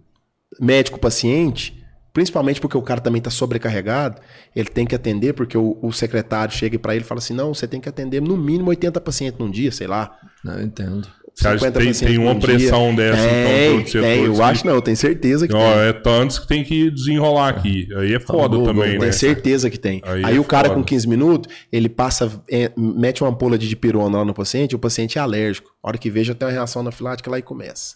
médico-paciente, 0.60 1.84
principalmente 2.12 2.60
porque 2.60 2.76
o 2.78 2.82
cara 2.82 3.00
também 3.00 3.18
está 3.18 3.30
sobrecarregado, 3.30 4.22
ele 4.54 4.68
tem 4.68 4.86
que 4.86 4.94
atender, 4.94 5.34
porque 5.34 5.58
o, 5.58 5.76
o 5.82 5.92
secretário 5.92 6.54
chega 6.54 6.78
para 6.78 6.94
ele 6.94 7.04
e 7.04 7.06
fala 7.06 7.18
assim: 7.18 7.34
não, 7.34 7.52
você 7.52 7.66
tem 7.66 7.80
que 7.80 7.88
atender 7.88 8.22
no 8.22 8.36
mínimo 8.36 8.70
80 8.70 9.00
pacientes 9.00 9.38
num 9.38 9.50
dia, 9.50 9.72
sei 9.72 9.86
lá. 9.86 10.16
Não, 10.44 10.60
entendo. 10.62 11.08
Você 11.36 11.48
acha 11.48 11.70
que 11.70 11.82
50 11.92 11.98
tem, 12.00 12.08
tem 12.08 12.18
uma 12.18 12.34
pressão 12.34 12.94
dia. 12.94 13.12
dessa, 13.12 13.28
tem, 13.28 13.74
então, 13.74 13.86
setor? 13.86 14.02
tem, 14.02 14.24
eu 14.24 14.42
acho 14.42 14.66
não, 14.66 14.74
eu 14.74 14.80
tenho 14.80 14.96
certeza 14.96 15.46
que 15.46 15.52
tem. 15.52 15.62
é 15.62 15.92
tantos 15.92 16.38
que 16.38 16.48
tem 16.48 16.64
que 16.64 16.90
desenrolar 16.90 17.50
aqui. 17.50 17.86
Aí 17.94 18.14
é 18.14 18.20
foda 18.20 18.56
Google, 18.56 18.72
também, 18.72 18.92
Tenho 18.92 19.02
né? 19.02 19.12
certeza 19.12 19.68
que 19.68 19.78
tem. 19.78 20.00
Aí 20.04 20.24
Aí, 20.24 20.36
é 20.36 20.40
o 20.40 20.44
cara 20.44 20.68
foda. 20.68 20.80
com 20.80 20.84
15 20.84 21.06
minutos, 21.06 21.54
ele 21.70 21.90
passa, 21.90 22.42
é, 22.50 22.72
mete 22.74 23.22
uma 23.22 23.28
ampola 23.28 23.58
de 23.58 23.68
dipirona 23.68 24.16
lá 24.16 24.24
no 24.24 24.32
paciente, 24.32 24.74
o 24.74 24.78
paciente 24.78 25.18
é 25.18 25.20
alérgico. 25.20 25.70
A 25.82 25.88
hora 25.88 25.98
que 25.98 26.08
veja 26.08 26.34
tem 26.34 26.48
uma 26.48 26.54
reação 26.54 26.80
anafilática 26.80 27.30
lá 27.30 27.38
e 27.38 27.42
começa. 27.42 27.94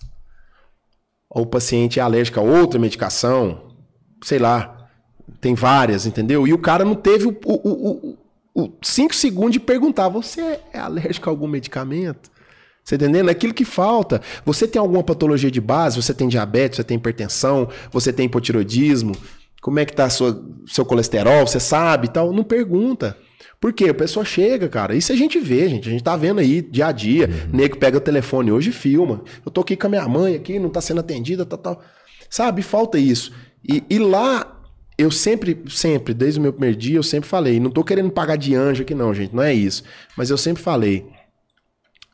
Ou 1.30 1.44
o 1.44 1.46
paciente 1.46 1.98
é 1.98 2.02
alérgico 2.02 2.40
a 2.40 2.42
outra 2.42 2.78
medicação, 2.78 3.74
sei 4.22 4.38
lá, 4.38 4.86
tem 5.40 5.54
várias, 5.54 6.04
entendeu? 6.04 6.46
E 6.46 6.52
o 6.52 6.58
cara 6.58 6.84
não 6.84 6.94
teve 6.94 7.26
o 7.26 7.30
5 7.32 7.48
o, 7.48 8.18
o, 8.54 8.64
o 8.64 8.72
cinco 8.82 9.14
segundos 9.14 9.52
de 9.52 9.60
perguntar: 9.60 10.10
você 10.10 10.60
é 10.74 10.78
alérgico 10.78 11.30
a 11.30 11.32
algum 11.32 11.48
medicamento? 11.48 12.30
Você 12.90 12.96
entendendo? 12.96 13.28
É 13.28 13.32
aquilo 13.32 13.54
que 13.54 13.64
falta. 13.64 14.20
Você 14.44 14.66
tem 14.66 14.80
alguma 14.80 15.04
patologia 15.04 15.48
de 15.48 15.60
base? 15.60 16.02
Você 16.02 16.12
tem 16.12 16.26
diabetes, 16.26 16.76
você 16.76 16.82
tem 16.82 16.96
hipertensão, 16.96 17.68
você 17.92 18.12
tem 18.12 18.26
hipotiroidismo? 18.26 19.14
Como 19.62 19.78
é 19.78 19.84
que 19.84 19.94
tá 19.94 20.10
sua, 20.10 20.42
seu 20.66 20.84
colesterol? 20.84 21.46
Você 21.46 21.60
sabe 21.60 22.08
e 22.08 22.10
tal? 22.10 22.32
Não 22.32 22.42
pergunta. 22.42 23.16
Por 23.60 23.72
quê? 23.72 23.90
A 23.90 23.94
pessoa 23.94 24.24
chega, 24.24 24.68
cara. 24.68 24.96
Isso 24.96 25.12
a 25.12 25.14
gente 25.14 25.38
vê, 25.38 25.68
gente. 25.68 25.88
A 25.88 25.92
gente 25.92 26.02
tá 26.02 26.16
vendo 26.16 26.40
aí 26.40 26.60
dia 26.60 26.86
a 26.86 26.92
dia. 26.92 27.28
Uhum. 27.28 27.58
Nego 27.58 27.76
pega 27.76 27.96
o 27.96 28.00
telefone 28.00 28.50
hoje 28.50 28.70
e 28.70 28.72
filma. 28.72 29.22
Eu 29.46 29.52
tô 29.52 29.60
aqui 29.60 29.76
com 29.76 29.86
a 29.86 29.90
minha 29.90 30.08
mãe 30.08 30.34
aqui, 30.34 30.58
não 30.58 30.68
tá 30.68 30.80
sendo 30.80 30.98
atendida, 30.98 31.46
tal, 31.46 31.58
tal. 31.58 31.82
Sabe? 32.28 32.60
Falta 32.60 32.98
isso. 32.98 33.32
E, 33.62 33.84
e 33.88 34.00
lá, 34.00 34.60
eu 34.98 35.12
sempre, 35.12 35.62
sempre, 35.68 36.12
desde 36.12 36.40
o 36.40 36.42
meu 36.42 36.52
primeiro 36.52 36.76
dia, 36.76 36.96
eu 36.96 37.04
sempre 37.04 37.28
falei. 37.28 37.60
Não 37.60 37.70
tô 37.70 37.84
querendo 37.84 38.10
pagar 38.10 38.34
de 38.34 38.52
anjo 38.56 38.82
aqui, 38.82 38.96
não, 38.96 39.14
gente. 39.14 39.32
Não 39.32 39.44
é 39.44 39.54
isso. 39.54 39.84
Mas 40.16 40.28
eu 40.28 40.36
sempre 40.36 40.60
falei. 40.60 41.06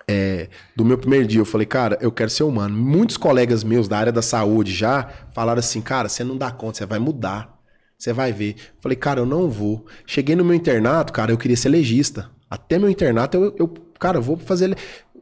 É, 0.08 0.48
do 0.76 0.84
meu 0.84 0.96
primeiro 0.96 1.26
dia, 1.26 1.40
eu 1.40 1.44
falei, 1.44 1.66
cara, 1.66 1.98
eu 2.00 2.12
quero 2.12 2.30
ser 2.30 2.44
humano. 2.44 2.76
Muitos 2.76 3.16
colegas 3.16 3.64
meus 3.64 3.88
da 3.88 3.98
área 3.98 4.12
da 4.12 4.22
saúde 4.22 4.72
já 4.72 5.08
falaram 5.34 5.58
assim, 5.58 5.80
cara, 5.80 6.08
você 6.08 6.22
não 6.22 6.36
dá 6.36 6.50
conta, 6.50 6.78
você 6.78 6.86
vai 6.86 6.98
mudar. 6.98 7.56
Você 7.98 8.12
vai 8.12 8.32
ver. 8.32 8.56
Eu 8.58 8.80
falei, 8.80 8.96
cara, 8.96 9.20
eu 9.20 9.26
não 9.26 9.50
vou. 9.50 9.86
Cheguei 10.06 10.36
no 10.36 10.44
meu 10.44 10.54
internato, 10.54 11.12
cara, 11.12 11.32
eu 11.32 11.38
queria 11.38 11.56
ser 11.56 11.70
legista. 11.70 12.30
Até 12.48 12.78
meu 12.78 12.88
internato, 12.90 13.36
eu, 13.36 13.56
eu 13.58 13.68
cara, 13.98 14.18
eu 14.18 14.22
vou 14.22 14.36
fazer. 14.36 14.76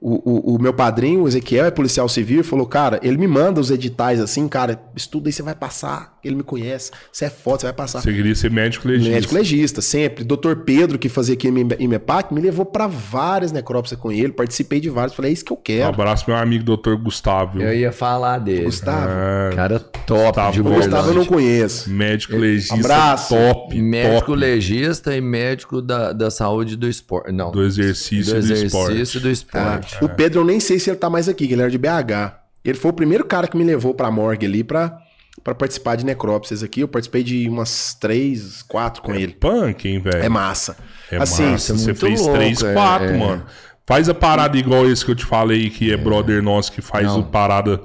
O, 0.07 0.53
o, 0.53 0.57
o 0.57 0.63
meu 0.63 0.75
padrinho, 0.75 1.23
o 1.23 1.29
Ezequiel, 1.29 1.65
é 1.65 1.71
policial 1.71 2.07
civil, 2.11 2.41
e 2.41 2.43
falou, 2.45 2.67
cara, 2.67 3.01
ele 3.03 3.17
me 3.17 3.27
manda 3.27 3.59
os 3.59 3.71
editais 3.71 4.21
assim, 4.21 4.47
cara, 4.47 4.79
estuda 4.95 5.31
aí, 5.31 5.33
você 5.33 5.43
vai 5.43 5.55
passar. 5.55 6.13
Ele 6.23 6.37
me 6.37 6.43
conhece, 6.43 6.91
você 7.11 7.25
é 7.25 7.31
foda, 7.31 7.61
você 7.61 7.67
vai 7.69 7.73
passar. 7.73 8.03
Você 8.03 8.13
queria 8.13 8.35
ser 8.35 8.51
médico 8.51 8.87
legista. 8.87 9.11
Médico 9.15 9.35
legista, 9.35 9.81
sempre. 9.81 10.23
Doutor 10.23 10.57
Pedro, 10.57 10.99
que 10.99 11.09
fazia 11.09 11.33
aqui 11.35 11.49
em 11.49 11.69
IMEPAC, 11.79 12.35
me 12.35 12.41
levou 12.43 12.67
pra 12.67 12.87
várias 12.87 13.51
necrópsias 13.51 13.99
com 13.99 14.13
ele, 14.13 14.31
participei 14.33 14.79
de 14.79 14.91
várias. 14.91 15.15
Falei, 15.15 15.31
é 15.31 15.33
isso 15.35 15.45
que 15.45 15.53
eu 15.53 15.57
Um 15.57 15.63
quero. 15.63 15.89
abraço 15.89 16.25
meu 16.29 16.37
amigo 16.37 16.65
doutor 16.65 16.97
Gustavo. 16.99 17.63
Eu 17.63 17.75
ia 17.75 17.91
falar 17.93 18.39
dele. 18.41 18.65
Gustavo. 18.65 19.09
É, 19.11 19.51
Cara 19.57 19.79
top 19.81 20.25
Gustavo, 20.27 20.53
de 20.53 20.61
O 20.61 20.65
verdade. 20.65 20.87
Gustavo 20.89 21.09
eu 21.11 21.15
não 21.15 21.25
conheço. 21.25 21.91
médico 21.91 22.37
legista 22.37 22.75
Abraço. 22.75 23.35
top, 23.35 23.81
Médico 23.81 24.27
top 24.27 24.39
legista 24.39 25.17
e 25.17 25.21
médico 25.23 25.81
da, 25.81 26.13
da 26.13 26.31
saúde 26.31 26.77
do 26.77 26.87
esporte. 26.89 27.33
Não. 27.33 27.51
do 27.51 27.63
exercício 27.63 28.35
do 28.35 28.39
e 28.39 28.43
do 28.43 28.53
exercício 28.53 28.97
esporte. 29.03 29.21
do 29.21 29.29
Ah, 29.29 29.33
esporte. 29.33 29.94
O 30.01 30.09
Pedro, 30.09 30.41
eu 30.41 30.45
nem 30.45 30.61
sei 30.61 30.79
se 30.79 30.91
ele 30.91 30.97
tá 30.97 31.11
mais 31.11 31.29
aqui, 31.29 31.47
que 31.47 31.53
ele 31.53 31.63
era 31.63 31.71
de 31.71 31.79
BH. 31.79 32.45
Ele 32.65 32.79
foi 32.79 32.91
o 32.91 32.95
primeiro 32.95 33.25
cara 33.25 33.47
que 33.47 33.57
me 33.57 33.65
levou 33.65 33.95
pra 33.95 34.11
morgue 34.11 34.47
ali 34.47 34.65
pra, 34.65 34.99
pra 35.43 35.55
participar 35.55 35.97
de 35.97 36.07
necrópsias 36.07 36.63
aqui. 36.63 36.81
Eu 36.81 36.89
participei 36.89 37.23
de 37.23 37.49
umas 37.49 37.95
três, 37.95 38.63
quatro 38.63 39.03
com 39.03 39.15
ele. 39.15 39.35
Punk, 39.35 39.87
hein, 39.87 40.01
velho? 40.01 40.25
É 40.25 40.29
massa. 40.29 40.77
É 41.11 41.17
assim, 41.17 41.51
massa. 41.51 41.73
é 41.73 41.77
Você 41.77 41.95
fez 41.95 42.21
louco, 42.21 42.35
três, 42.35 42.63
é, 42.63 42.73
quatro, 42.73 43.09
é. 43.09 43.19
mano. 43.19 43.45
Faz 43.87 44.09
a 44.09 44.15
parada 44.15 44.57
igual 44.57 44.87
esse 44.87 45.05
que 45.05 45.11
eu 45.11 45.15
te 45.15 45.27
falei, 45.27 45.69
que 45.69 45.93
é, 45.93 45.97
brother 45.97 46.43
nosso, 46.43 46.73
que 46.73 46.81
faz 46.81 47.07
Não. 47.07 47.21
o 47.21 47.25
parada 47.25 47.83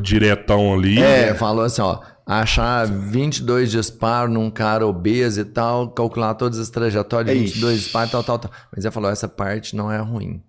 diretão 0.00 0.72
ali. 0.74 1.00
É, 1.00 1.34
falou 1.34 1.64
assim, 1.64 1.82
ó. 1.82 1.98
Achar 2.24 2.86
22 2.86 3.72
disparos 3.72 4.32
num 4.32 4.48
cara 4.48 4.86
obeso 4.86 5.40
e 5.40 5.44
tal, 5.44 5.90
calcular 5.90 6.34
todas 6.34 6.60
as 6.60 6.70
trajetórias, 6.70 7.34
Ixi. 7.34 7.54
22 7.54 7.80
disparos, 7.80 8.12
tal, 8.12 8.22
tal, 8.22 8.38
tal. 8.38 8.50
Mas 8.72 8.84
ele 8.84 8.92
falou, 8.92 9.10
essa 9.10 9.26
parte 9.26 9.74
não 9.74 9.90
é 9.90 9.98
ruim. 9.98 10.40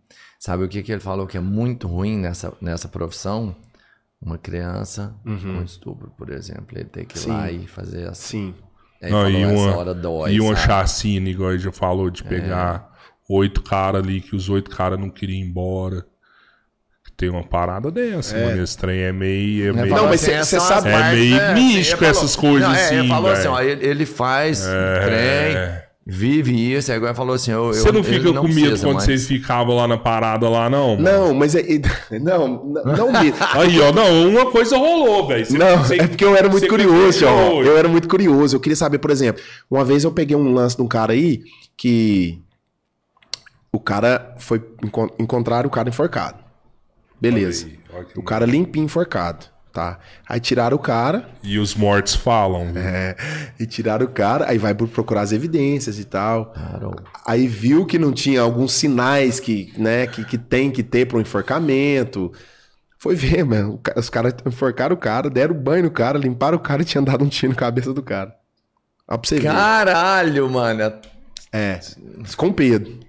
Sabe 0.44 0.64
o 0.64 0.68
que, 0.68 0.82
que 0.82 0.92
ele 0.92 1.00
falou 1.00 1.28
que 1.28 1.38
é 1.38 1.40
muito 1.40 1.88
ruim 1.88 2.18
nessa, 2.18 2.52
nessa 2.60 2.88
profissão? 2.88 3.56
Uma 4.20 4.40
criança 4.40 5.14
com 5.24 5.62
estupro, 5.64 6.12
por 6.18 6.32
exemplo. 6.32 6.66
Ele 6.76 6.86
tem 6.90 7.06
que 7.06 7.16
ir 7.20 7.28
lá 7.30 7.44
Uhum. 7.44 7.48
Sim. 7.50 7.62
e 7.64 7.68
fazer 7.68 8.10
assim. 8.10 8.54
Sim. 8.54 8.56
Aí 9.04 9.12
Não, 9.12 9.22
falou, 9.24 9.32
e 9.32 9.44
essa 9.44 9.54
uma, 9.54 9.78
hora 9.78 9.94
dói, 9.94 10.32
e 10.34 10.42
uma 10.42 10.56
chacina, 10.56 11.30
igual 11.30 11.52
ele 11.52 11.60
já 11.60 11.72
falou, 11.72 12.10
de 12.10 12.24
pegar 12.24 12.92
oito 13.30 13.62
caras 13.62 14.02
ali, 14.04 14.20
que 14.20 14.36
os 14.36 14.50
oito 14.50 14.70
caras 14.72 15.00
não 15.00 15.10
queriam 15.12 15.38
ir 15.38 15.48
embora. 15.48 16.06
Tem 17.18 17.30
uma 17.30 17.44
parada 17.44 17.92
dessa, 17.92 18.36
mano. 18.36 18.64
Esse 18.64 18.76
trem 18.76 19.00
é 19.02 19.12
meio. 19.12 19.66
É 19.66 19.68
Ele 19.70 19.82
meio... 19.84 19.96
Não, 19.96 20.08
mas 20.08 20.22
cê- 20.22 20.32
essas 20.32 20.48
cê 20.50 20.60
são 20.60 20.68
sabe- 20.68 20.90
É 20.90 20.92
partes, 21.00 21.20
meio 21.20 21.36
né? 21.36 21.54
místico 21.54 22.04
ele 22.04 22.12
essas 22.12 22.36
coisas 22.36 22.68
não, 22.68 22.76
é, 22.76 22.84
assim, 22.86 22.96
Ele 22.96 23.08
falou 23.08 23.32
assim, 23.32 23.48
ó, 23.48 23.60
ele, 23.62 23.86
ele 23.88 24.06
faz 24.08 24.62
trem, 24.64 25.82
vive 26.06 26.74
isso, 26.74 26.92
aí 26.92 26.98
agora 26.98 27.14
falou 27.14 27.36
assim, 27.36 27.52
eu, 27.52 27.68
Você 27.68 27.92
não 27.92 28.04
fica 28.04 28.34
com 28.34 28.48
medo 28.48 28.80
quando 28.80 28.96
mais. 28.96 29.06
você 29.06 29.18
ficava 29.18 29.72
lá 29.74 29.88
na 29.88 29.98
parada 29.98 30.50
lá, 30.50 30.70
não? 30.70 30.98
mano? 30.98 31.02
Não, 31.04 31.34
mas 31.34 31.54
é. 31.56 31.62
é- 31.62 31.82
Não, 32.20 32.64
não, 32.66 32.84
não 32.84 33.12
me. 33.12 33.34
Aí, 33.54 33.80
ó, 33.80 33.92
não, 33.92 34.28
uma 34.30 34.52
coisa 34.52 34.78
rolou, 34.78 35.28
velho. 35.28 35.46
Não, 35.58 35.78
você- 35.78 35.96
é 36.02 36.08
porque 36.08 36.26
eu 36.26 36.36
era 36.36 36.50
muito 36.50 36.68
curioso, 36.68 37.26
ó. 37.26 37.62
Eu 37.62 37.78
era 37.78 37.88
muito 37.88 38.08
curioso. 38.08 38.56
Eu 38.56 38.60
queria 38.60 38.76
saber, 38.76 38.98
por 38.98 39.12
exemplo, 39.12 39.42
uma 39.70 39.84
vez 39.86 40.04
eu 40.04 40.12
peguei 40.12 40.36
um 40.36 40.52
lance 40.54 40.76
de 40.76 40.82
um 40.82 40.88
cara 40.88 41.14
aí 41.14 41.44
que 41.78 42.42
o 43.72 43.80
cara 43.80 44.36
foi 44.38 44.62
encon- 44.84 45.10
encontrar 45.20 45.66
o 45.66 45.70
cara 45.70 45.88
enforcado. 45.90 46.40
Beleza. 47.20 47.68
Aí, 47.94 48.06
O 48.16 48.24
cara 48.24 48.46
limpinho 48.46 48.86
enforcado, 48.86 49.46
tá? 49.72 50.00
Aí 50.28 50.40
tiraram 50.40 50.76
o 50.76 50.80
cara, 50.80 51.30
E 51.44 51.58
os 51.58 51.74
mortos 51.76 52.16
falam. 52.16 52.72
é, 52.76 53.16
e 53.60 53.66
tiraram 53.66 54.06
o 54.06 54.10
cara, 54.10 54.50
aí 54.50 54.58
vai 54.58 54.74
procurar 54.74 55.22
as 55.22 55.32
evidências 55.32 55.98
e 56.00 56.06
tal. 56.06 56.48
Claro. 56.54 56.96
Aí 57.26 57.48
viu 57.48 57.86
que 57.86 57.98
não 57.98 58.12
tinha 58.12 58.42
alguns 58.42 58.74
sinais 58.74 59.40
que, 59.40 59.74
né, 59.78 60.08
que, 60.08 60.24
que 60.26 60.38
tem 60.38 60.70
que 60.72 60.84
ter 60.84 61.06
para 61.08 61.18
um 61.18 61.22
enforcamento. 61.22 62.32
Foi 63.00 63.16
ver, 63.16 63.44
mano. 63.44 63.80
Os 63.96 64.10
caras 64.10 64.34
enforcaram 64.46 64.96
o 64.96 65.00
cara, 65.00 65.30
deram 65.30 65.56
banho 65.56 65.84
no 65.84 65.92
cara, 65.92 66.18
limparam 66.20 66.58
o 66.58 66.62
cara 66.62 66.82
e 66.82 66.86
tinha 66.86 67.02
dado 67.02 67.24
um 67.24 67.30
tiro 67.30 67.52
na 67.54 67.58
cabeça 67.58 67.94
do 67.94 68.04
cara. 68.04 68.36
Ó, 69.08 69.18
pra 69.18 69.28
você 69.28 69.40
ver. 69.40 69.48
Caralho, 69.48 70.50
mano. 70.50 70.94
É, 71.52 71.80
com 72.38 72.48
o 72.48 72.54
Pedro. 72.54 73.00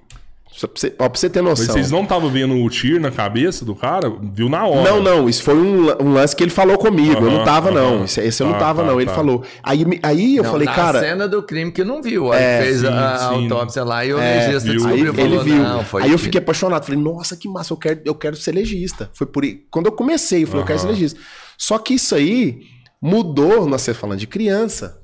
Só 0.53 0.67
pra 0.67 0.79
você, 0.79 0.91
pra 0.91 1.09
você 1.09 1.31
ter 1.31 1.41
Mas 1.41 1.59
noção. 1.61 1.75
vocês 1.75 1.91
não 1.91 2.03
estavam 2.03 2.29
vendo 2.31 2.55
o 2.55 2.69
tiro 2.69 3.01
na 3.01 3.11
cabeça 3.11 3.65
do 3.65 3.75
cara? 3.75 4.13
Viu 4.35 4.49
na 4.51 4.67
hora. 4.67 4.91
Não, 4.91 5.03
não, 5.03 5.29
isso 5.29 5.43
foi 5.43 5.55
um, 5.55 5.87
um 6.03 6.13
lance 6.13 6.37
que 6.37 6.45
ele 6.45 6.51
falou 6.51 6.77
comigo. 6.77 7.15
eu 7.25 7.31
não 7.31 7.43
tava, 7.45 7.71
não. 7.71 8.05
Esse, 8.05 8.21
esse 8.21 8.43
eu 8.43 8.47
não 8.47 8.53
Tá, 8.55 8.59
tava, 8.61 8.83
tá, 8.83 8.89
não. 8.91 9.01
Ele 9.01 9.09
tá. 9.09 9.15
falou. 9.17 9.43
Aí, 9.63 9.85
aí 10.03 10.37
eu 10.37 10.45
Não, 10.45 10.51
falei, 10.51 10.67
na 10.67 10.75
cara. 10.75 11.01
cena 11.01 11.27
do 11.27 11.43
crime 11.43 11.73
que 11.73 11.83
não 11.83 12.03
viu. 12.03 12.31
Aí 12.33 12.43
É, 12.43 12.63
fez 12.63 12.81
sim, 12.81 12.87
a 12.87 13.17
sim. 13.19 13.25
autópsia 13.25 13.83
lá 13.83 14.05
e 14.05 14.13
o 14.13 14.19
É, 14.19 14.47
legista 14.47 14.71
viu. 14.71 14.87
Aí 14.87 15.03
descobriu 15.03 15.15
e 15.15 15.21
ele 15.21 15.31
falou, 15.31 15.45
viu. 15.45 15.57
não, 15.63 15.85
foi 15.85 16.03
aí 16.03 16.13
eu 16.13 16.19
fiquei 16.19 16.39
apaixonado. 16.39 16.85
Falei, 16.85 17.01
nossa, 17.01 17.35
que 17.37 17.49
massa, 17.49 17.73
eu 17.73 17.77
quero, 17.79 18.01
eu 18.05 18.15
quero 18.15 18.37
ser 18.37 18.53
legista. 18.53 19.11
Foi 19.15 19.27
por 19.27 19.43
aí. 19.45 19.61
Quando 19.71 19.87
eu 19.87 19.93
comecei, 19.93 20.43
eu 20.43 20.47
falei, 20.47 20.63
eu 20.63 20.67
quero 20.67 20.79
ser 20.79 20.89
legista. 20.89 21.19
Só 21.57 21.79
que 21.79 21.95
isso 21.95 22.15
aí 22.15 22.61
mudou, 23.01 23.67
nós 23.67 23.81
estamos 23.81 23.99
falando 24.01 24.19
de 24.19 24.27
criança. 24.27 24.99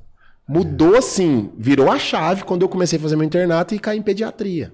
Mudou 0.49 0.97
assim, 0.97 1.51
virou 1.59 1.91
a 1.91 1.99
chave 1.99 2.43
quando 2.45 2.63
eu 2.63 2.69
comecei 2.69 2.99
a 2.99 3.03
fazer 3.03 3.17
meu 3.17 3.25
internato 3.27 3.75
e 3.75 3.79
caí 3.79 3.99
em 3.99 4.03
pediatria. 4.03 4.73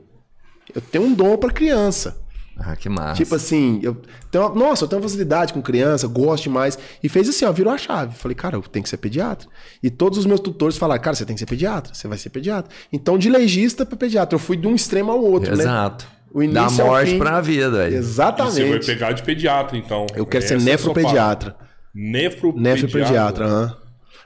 Eu 0.73 0.81
tenho 0.81 1.05
um 1.05 1.12
dom 1.15 1.36
para 1.36 1.51
criança. 1.51 2.23
Ah, 2.57 2.77
que 2.77 2.89
massa. 2.89 3.15
Tipo 3.16 3.35
assim, 3.35 3.81
eu 3.82 3.97
tenho, 4.31 4.47
uma- 4.47 4.55
nossa, 4.55 4.85
eu 4.85 4.89
tenho 4.89 5.03
uma 5.03 5.09
facilidade 5.09 5.53
com 5.53 5.61
criança, 5.61 6.07
gosto 6.07 6.45
demais. 6.45 6.78
E 7.03 7.09
fez 7.09 7.28
assim, 7.28 7.45
ó, 7.45 7.51
virou 7.51 7.73
a 7.73 7.77
chave. 7.77 8.15
Falei, 8.15 8.36
cara, 8.36 8.55
eu 8.57 8.62
tenho 8.62 8.85
que 8.85 8.89
ser 8.89 8.97
pediatra. 8.97 9.49
E 9.82 9.91
todos 9.91 10.20
os 10.20 10.24
meus 10.27 10.39
tutores 10.39 10.77
falaram, 10.77 11.03
cara, 11.03 11.16
você 11.16 11.24
tem 11.24 11.35
que 11.35 11.41
ser 11.41 11.47
pediatra, 11.47 11.93
você 11.93 12.07
vai 12.07 12.16
ser 12.16 12.31
pediatra. 12.31 12.70
Então, 12.93 13.19
de 13.19 13.28
legista 13.28 13.85
para 13.85 13.97
pediatra, 13.97 14.36
eu 14.36 14.39
fui 14.39 14.57
de 14.57 14.69
um 14.69 14.74
extremo 14.77 15.11
ao 15.11 15.20
outro, 15.20 15.57
né? 15.57 15.65
Exato. 15.65 16.07
O 16.32 16.43
início 16.43 16.78
da 16.78 16.85
morte 16.85 17.11
fim. 17.12 17.19
pra 17.19 17.41
vida, 17.41 17.70
velho. 17.70 17.95
E 17.95 17.97
Exatamente. 17.97 18.55
você 18.55 18.69
vai 18.69 18.78
pegar 18.81 19.12
de 19.12 19.23
pediatra, 19.24 19.77
então. 19.77 20.07
Eu 20.15 20.24
quero 20.24 20.47
ser 20.47 20.55
Essa 20.55 20.55
é 20.55 20.57
a 20.57 20.61
sua 20.61 20.70
nefropediatra. 20.95 21.51
parada. 21.53 21.69
Nefropediatra. 21.95 22.62
Nefropediatra, 22.73 23.47
aham. 23.47 23.77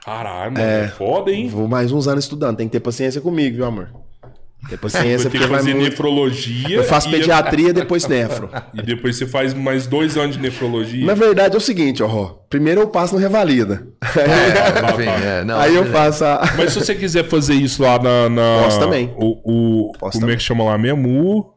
Caralho, 0.05 0.51
mano. 0.53 0.63
É 0.65 0.87
foda, 0.87 1.31
hein? 1.31 1.47
Vou 1.49 1.67
mais 1.67 1.91
uns 1.91 2.07
anos 2.07 2.23
estudando. 2.25 2.57
Tem 2.57 2.67
que 2.67 2.71
ter 2.71 2.79
paciência 2.79 3.21
comigo, 3.21 3.55
viu, 3.57 3.65
amor? 3.65 3.89
Ter 4.69 4.77
paciência, 4.77 5.29
Vai 5.29 5.31
ter 5.31 5.39
que 5.39 5.47
vai 5.47 5.57
fazer 5.59 5.73
muito... 5.73 5.89
nefrologia. 5.89 6.75
Eu 6.77 6.83
faço 6.83 7.07
e- 7.07 7.11
pediatria, 7.11 7.71
depois 7.73 8.05
nefro. 8.07 8.49
E 8.73 8.81
depois 8.81 9.15
você 9.17 9.25
faz 9.25 9.53
mais 9.53 9.87
dois 9.87 10.17
anos 10.17 10.35
de 10.35 10.41
nefrologia. 10.41 11.05
Na 11.05 11.13
verdade 11.13 11.55
é 11.55 11.57
o 11.57 11.61
seguinte, 11.61 12.03
ó. 12.03 12.35
Primeiro 12.49 12.81
eu 12.81 12.87
passo 12.87 13.13
no 13.15 13.19
Revalida. 13.21 13.87
É, 14.17 14.91
enfim, 14.93 15.25
é, 15.25 15.43
não, 15.43 15.57
Aí 15.59 15.75
eu 15.75 15.85
faço 15.85 16.25
a... 16.25 16.41
Mas 16.57 16.73
se 16.73 16.79
você 16.79 16.93
quiser 16.93 17.23
fazer 17.25 17.53
isso 17.53 17.81
lá 17.81 17.97
na. 17.99 18.29
na- 18.29 18.63
Posso 18.63 18.79
também. 18.79 19.13
O, 19.17 19.87
o, 19.89 19.91
Posso 19.93 20.13
como 20.13 20.17
é 20.17 20.19
também. 20.21 20.37
que 20.37 20.43
chama 20.43 20.63
lá 20.65 20.77
mesmo? 20.77 21.07
O- 21.09 21.53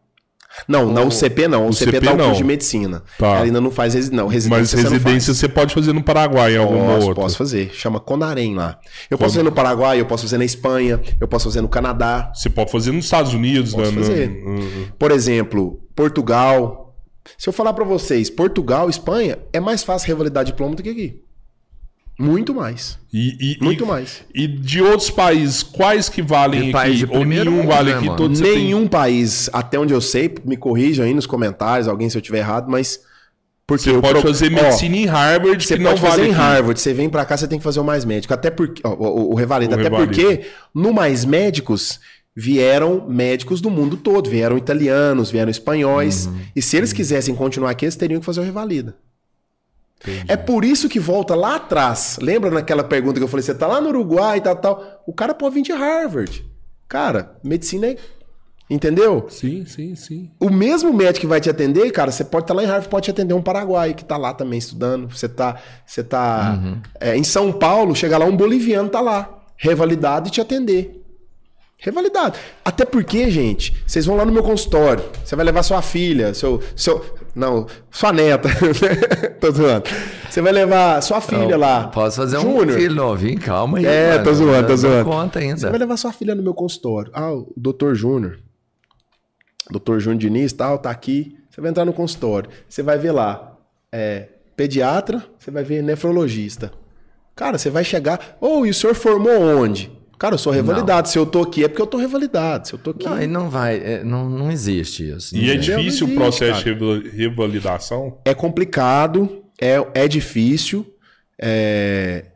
Não, 0.68 0.86
não 0.92 1.08
o 1.08 1.10
CP 1.10 1.48
não. 1.48 1.66
O, 1.68 1.72
CP, 1.72 1.92
CP 1.92 2.06
tá 2.06 2.12
o 2.12 2.16
não. 2.16 2.24
curso 2.26 2.38
de 2.38 2.44
medicina. 2.44 3.02
Tá. 3.18 3.26
Ela 3.26 3.44
ainda 3.44 3.60
não 3.60 3.70
faz 3.70 3.94
resi... 3.94 4.12
não, 4.12 4.26
residência. 4.26 4.60
Mas 4.60 4.70
você 4.70 4.76
não 4.82 4.90
residência 4.92 5.34
você 5.34 5.48
pode 5.48 5.74
fazer 5.74 5.92
no 5.92 6.02
Paraguai 6.02 6.54
em 6.54 6.58
alguma 6.58 6.94
Posso, 6.94 7.08
outra. 7.08 7.22
posso 7.22 7.36
fazer. 7.38 7.70
Chama 7.72 7.98
Conarém 7.98 8.54
lá. 8.54 8.78
Eu 9.10 9.16
posso 9.18 9.30
fazer 9.34 9.42
no 9.42 9.52
Paraguai, 9.52 10.00
eu 10.00 10.06
posso 10.06 10.24
fazer 10.24 10.38
na 10.38 10.44
Espanha, 10.44 11.00
eu 11.20 11.26
posso 11.26 11.46
fazer 11.46 11.60
no 11.62 11.68
Canadá. 11.68 12.30
Você 12.34 12.50
pode 12.50 12.70
fazer 12.70 12.92
nos 12.92 13.04
Estados 13.06 13.32
Unidos, 13.34 13.72
Posso 13.72 13.92
né? 13.92 13.98
fazer. 14.02 14.28
No- 14.28 14.92
Por 14.98 15.10
exemplo, 15.10 15.80
Portugal. 15.94 16.94
Se 17.38 17.48
eu 17.48 17.52
falar 17.52 17.72
pra 17.72 17.84
vocês, 17.84 18.28
Portugal, 18.28 18.90
Espanha, 18.90 19.38
é 19.52 19.60
mais 19.60 19.82
fácil 19.82 20.08
revalidar 20.08 20.44
diploma 20.44 20.74
do 20.74 20.82
que 20.82 20.90
aqui. 20.90 21.20
Muito 22.23 22.55
mais. 22.55 22.99
E, 23.12 23.55
e- 23.55 23.59
Muito 23.65 23.85
e- 23.85 23.86
mais. 23.86 24.23
E 24.35 24.47
de 24.47 24.81
outros 24.82 25.11
países, 25.11 25.62
quais 25.62 26.09
que 26.09 26.23
valem 26.23 26.61
aqui? 26.62 26.73
país 26.73 26.99
de 26.99 27.07
Ou 27.07 27.24
nenhum 27.24 27.51
mundo, 27.51 27.66
vale 27.69 27.90
né, 27.90 27.97
aqui? 27.97 28.07
mano? 28.07 28.16
Todos 28.19 28.39
você 28.39 28.44
tem- 28.44 28.59
Nenhum 28.65 28.86
país, 28.86 29.51
até 29.53 29.78
onde 29.78 29.93
eu 29.93 30.01
sei, 30.01 30.32
me 30.44 30.57
corrijam 30.57 31.05
aí 31.05 31.12
nos 31.12 31.27
comentários, 31.27 31.89
alguém 31.89 32.09
se 32.09 32.16
eu 32.16 32.23
tiver 32.23 32.39
errado, 32.39 32.70
mas. 32.70 33.01
Porque 33.66 33.90
Você 33.90 34.01
pode 34.01 34.20
pro- 34.20 34.23
fazer 34.23 34.47
Ó, 34.53 34.62
medicina 34.62 34.97
em 34.97 35.07
Harvard, 35.07 35.65
Você 35.65 35.77
que 35.77 35.82
pode 35.82 35.94
não 35.94 35.97
fazer 36.03 36.16
vale 36.16 36.28
em 36.28 36.32
aqui. 36.32 36.40
Harvard, 36.40 36.81
você 36.81 36.93
vem 36.93 37.09
pra 37.09 37.24
cá, 37.24 37.36
você 37.36 37.47
tem 37.49 37.59
que 37.59 37.65
fazer 37.65 37.81
o 37.81 37.85
mais 37.85 38.05
médico. 38.05 38.35
Até 38.35 38.51
porque. 38.51 38.82
ó, 38.85 38.90
o, 38.93 39.31
o 39.32 39.35
Revalida, 39.35 39.73
O 39.73 39.74
até 39.78 39.85
Revalida. 39.85 40.12
porque 40.12 40.40
no 40.74 40.93
mais 40.93 41.24
médicos 41.24 42.01
vieram 42.36 43.07
médicos 43.09 43.61
do 43.61 43.70
mundo 43.70 43.97
todo. 43.97 44.28
Vieram 44.28 44.59
italianos, 44.59 45.31
vieram 45.31 45.51
espanhóis. 45.51 46.27
Uhum. 46.27 46.39
E 46.57 46.61
se 46.62 46.77
eles 46.77 46.93
quisessem 46.93 47.35
continuar 47.35 47.70
aqui, 47.70 47.85
eles 47.85 47.97
teriam 47.97 48.20
que 48.20 48.27
fazer 48.27 48.40
o 48.40 48.44
Revalida. 48.44 48.97
É 50.26 50.36
por 50.36 50.64
isso 50.64 50.88
que 50.88 50.98
volta 50.98 51.34
lá 51.34 51.56
atrás. 51.56 52.18
Lembra 52.20 52.50
naquela 52.50 52.84
pergunta 52.84 53.18
que 53.18 53.24
eu 53.24 53.28
falei, 53.28 53.42
você 53.42 53.54
tá 53.54 53.66
lá 53.66 53.80
no 53.80 53.88
Uruguai 53.88 54.38
e 54.38 54.40
tal, 54.40 54.56
tal. 54.56 55.02
O 55.06 55.12
cara 55.12 55.34
pode 55.34 55.54
vir 55.54 55.62
de 55.62 55.72
Harvard. 55.72 56.44
Cara, 56.88 57.36
medicina 57.42 57.86
é 57.86 57.96
Entendeu? 58.72 59.26
Sim, 59.28 59.66
sim, 59.66 59.94
sim. 59.94 60.30
O 60.40 60.48
mesmo 60.48 60.94
médico 60.94 61.20
que 61.20 61.26
vai 61.26 61.42
te 61.42 61.50
atender, 61.50 61.90
cara, 61.90 62.10
você 62.10 62.24
pode 62.24 62.44
estar 62.44 62.54
lá 62.54 62.62
em 62.62 62.66
Harvard, 62.66 62.88
pode 62.88 63.04
te 63.04 63.10
atender 63.10 63.34
um 63.34 63.42
paraguaio 63.42 63.94
que 63.94 64.02
tá 64.02 64.16
lá 64.16 64.32
também 64.32 64.58
estudando. 64.58 65.14
Você 65.14 65.28
tá, 65.28 65.60
você 65.84 66.02
tá 66.02 66.58
é, 66.98 67.14
em 67.14 67.22
São 67.22 67.52
Paulo, 67.52 67.94
chega 67.94 68.16
lá 68.16 68.24
um 68.24 68.34
boliviano 68.34 68.88
tá 68.88 69.00
lá, 69.02 69.28
revalidado 69.58 70.28
e 70.28 70.30
te 70.30 70.40
atender. 70.40 71.02
Revalidado. 71.76 72.38
Até 72.64 72.86
porque, 72.86 73.30
gente, 73.30 73.76
vocês 73.86 74.06
vão 74.06 74.16
lá 74.16 74.24
no 74.24 74.32
meu 74.32 74.42
consultório, 74.42 75.04
você 75.22 75.36
vai 75.36 75.44
levar 75.44 75.62
sua 75.64 75.82
filha, 75.82 76.32
seu, 76.32 76.62
seu, 76.74 77.04
não, 77.34 77.66
sua 77.90 78.12
neta. 78.12 78.48
tô 79.40 79.50
zoando. 79.50 79.84
Você 80.28 80.42
vai 80.42 80.52
levar 80.52 81.02
sua 81.02 81.20
filha 81.20 81.56
lá. 81.56 81.88
Posso 81.88 82.16
fazer 82.16 82.38
um 82.38 82.68
filho 82.68 82.94
novinho, 82.94 83.40
calma 83.40 83.78
aí. 83.78 83.86
É, 83.86 84.12
mano. 84.12 84.24
tô 84.24 84.34
zoando, 84.34 84.66
tô 84.66 84.76
zoando. 84.76 85.10
conta 85.10 85.40
Você 85.40 85.46
ainda. 85.46 85.70
vai 85.70 85.78
levar 85.78 85.96
sua 85.96 86.12
filha 86.12 86.34
no 86.34 86.42
meu 86.42 86.54
consultório. 86.54 87.10
Ah, 87.14 87.32
o 87.32 87.52
doutor 87.56 87.94
Júnior. 87.94 88.38
Doutor 89.70 90.00
Júnior 90.00 90.20
Diniz, 90.20 90.52
tal, 90.52 90.78
tá 90.78 90.90
aqui. 90.90 91.38
Você 91.50 91.60
vai 91.60 91.70
entrar 91.70 91.84
no 91.84 91.92
consultório. 91.92 92.50
Você 92.68 92.82
vai 92.82 92.98
ver 92.98 93.12
lá, 93.12 93.56
é, 93.90 94.28
pediatra, 94.56 95.24
você 95.38 95.50
vai 95.50 95.64
ver 95.64 95.82
nefrologista. 95.82 96.72
Cara, 97.34 97.56
você 97.56 97.70
vai 97.70 97.84
chegar. 97.84 98.36
Ô, 98.40 98.66
e 98.66 98.70
o 98.70 98.74
senhor 98.74 98.94
formou 98.94 99.40
onde? 99.40 99.90
Cara, 100.23 100.36
eu 100.36 100.39
sou 100.39 100.53
revalidado. 100.53 101.09
Se 101.09 101.19
eu 101.19 101.27
tô 101.27 101.43
aqui 101.43 101.65
é 101.65 101.69
porque 101.69 101.82
eu 101.82 101.86
tô 101.86 101.97
revalidado. 101.97 102.69
Se 102.69 102.74
eu 102.74 102.78
tô 102.78 102.90
aqui. 102.90 103.05
Não, 103.05 103.20
e 103.20 103.27
não 103.27 103.51
vai, 103.51 103.74
é, 103.78 104.05
não, 104.05 104.31
não 104.31 104.53
existe 104.53 105.11
isso. 105.11 105.36
E 105.36 105.51
é 105.51 105.55
Não 105.55 105.61
difícil 105.61 106.07
o 106.07 106.11
existe, 106.11 106.15
processo 106.15 106.62
de 106.62 106.73
reval- 106.73 107.01
revalidação? 107.12 108.19
É 108.24 108.32
complicado, 108.32 109.43
é, 109.61 109.85
é 109.94 110.07
difícil. 110.07 110.86
é, 111.36 112.27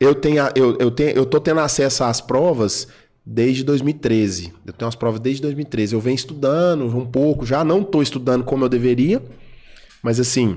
eu, 0.00 0.16
tenho, 0.16 0.42
eu, 0.56 0.76
eu, 0.80 0.90
tenho, 0.90 1.10
eu 1.10 1.24
tô 1.24 1.38
tendo 1.38 1.60
acesso 1.60 2.02
às 2.02 2.20
provas 2.20 2.88
desde 3.24 3.62
2013. 3.62 4.52
Eu 4.66 4.72
tenho 4.72 4.88
as 4.88 4.96
provas 4.96 5.20
desde 5.20 5.42
2013. 5.42 5.94
Eu 5.94 6.00
venho 6.00 6.16
estudando 6.16 6.84
um 6.86 7.06
pouco, 7.06 7.46
já 7.46 7.62
não 7.62 7.84
tô 7.84 8.02
estudando 8.02 8.42
como 8.42 8.64
eu 8.64 8.68
deveria, 8.68 9.22
mas 10.02 10.18
assim, 10.18 10.56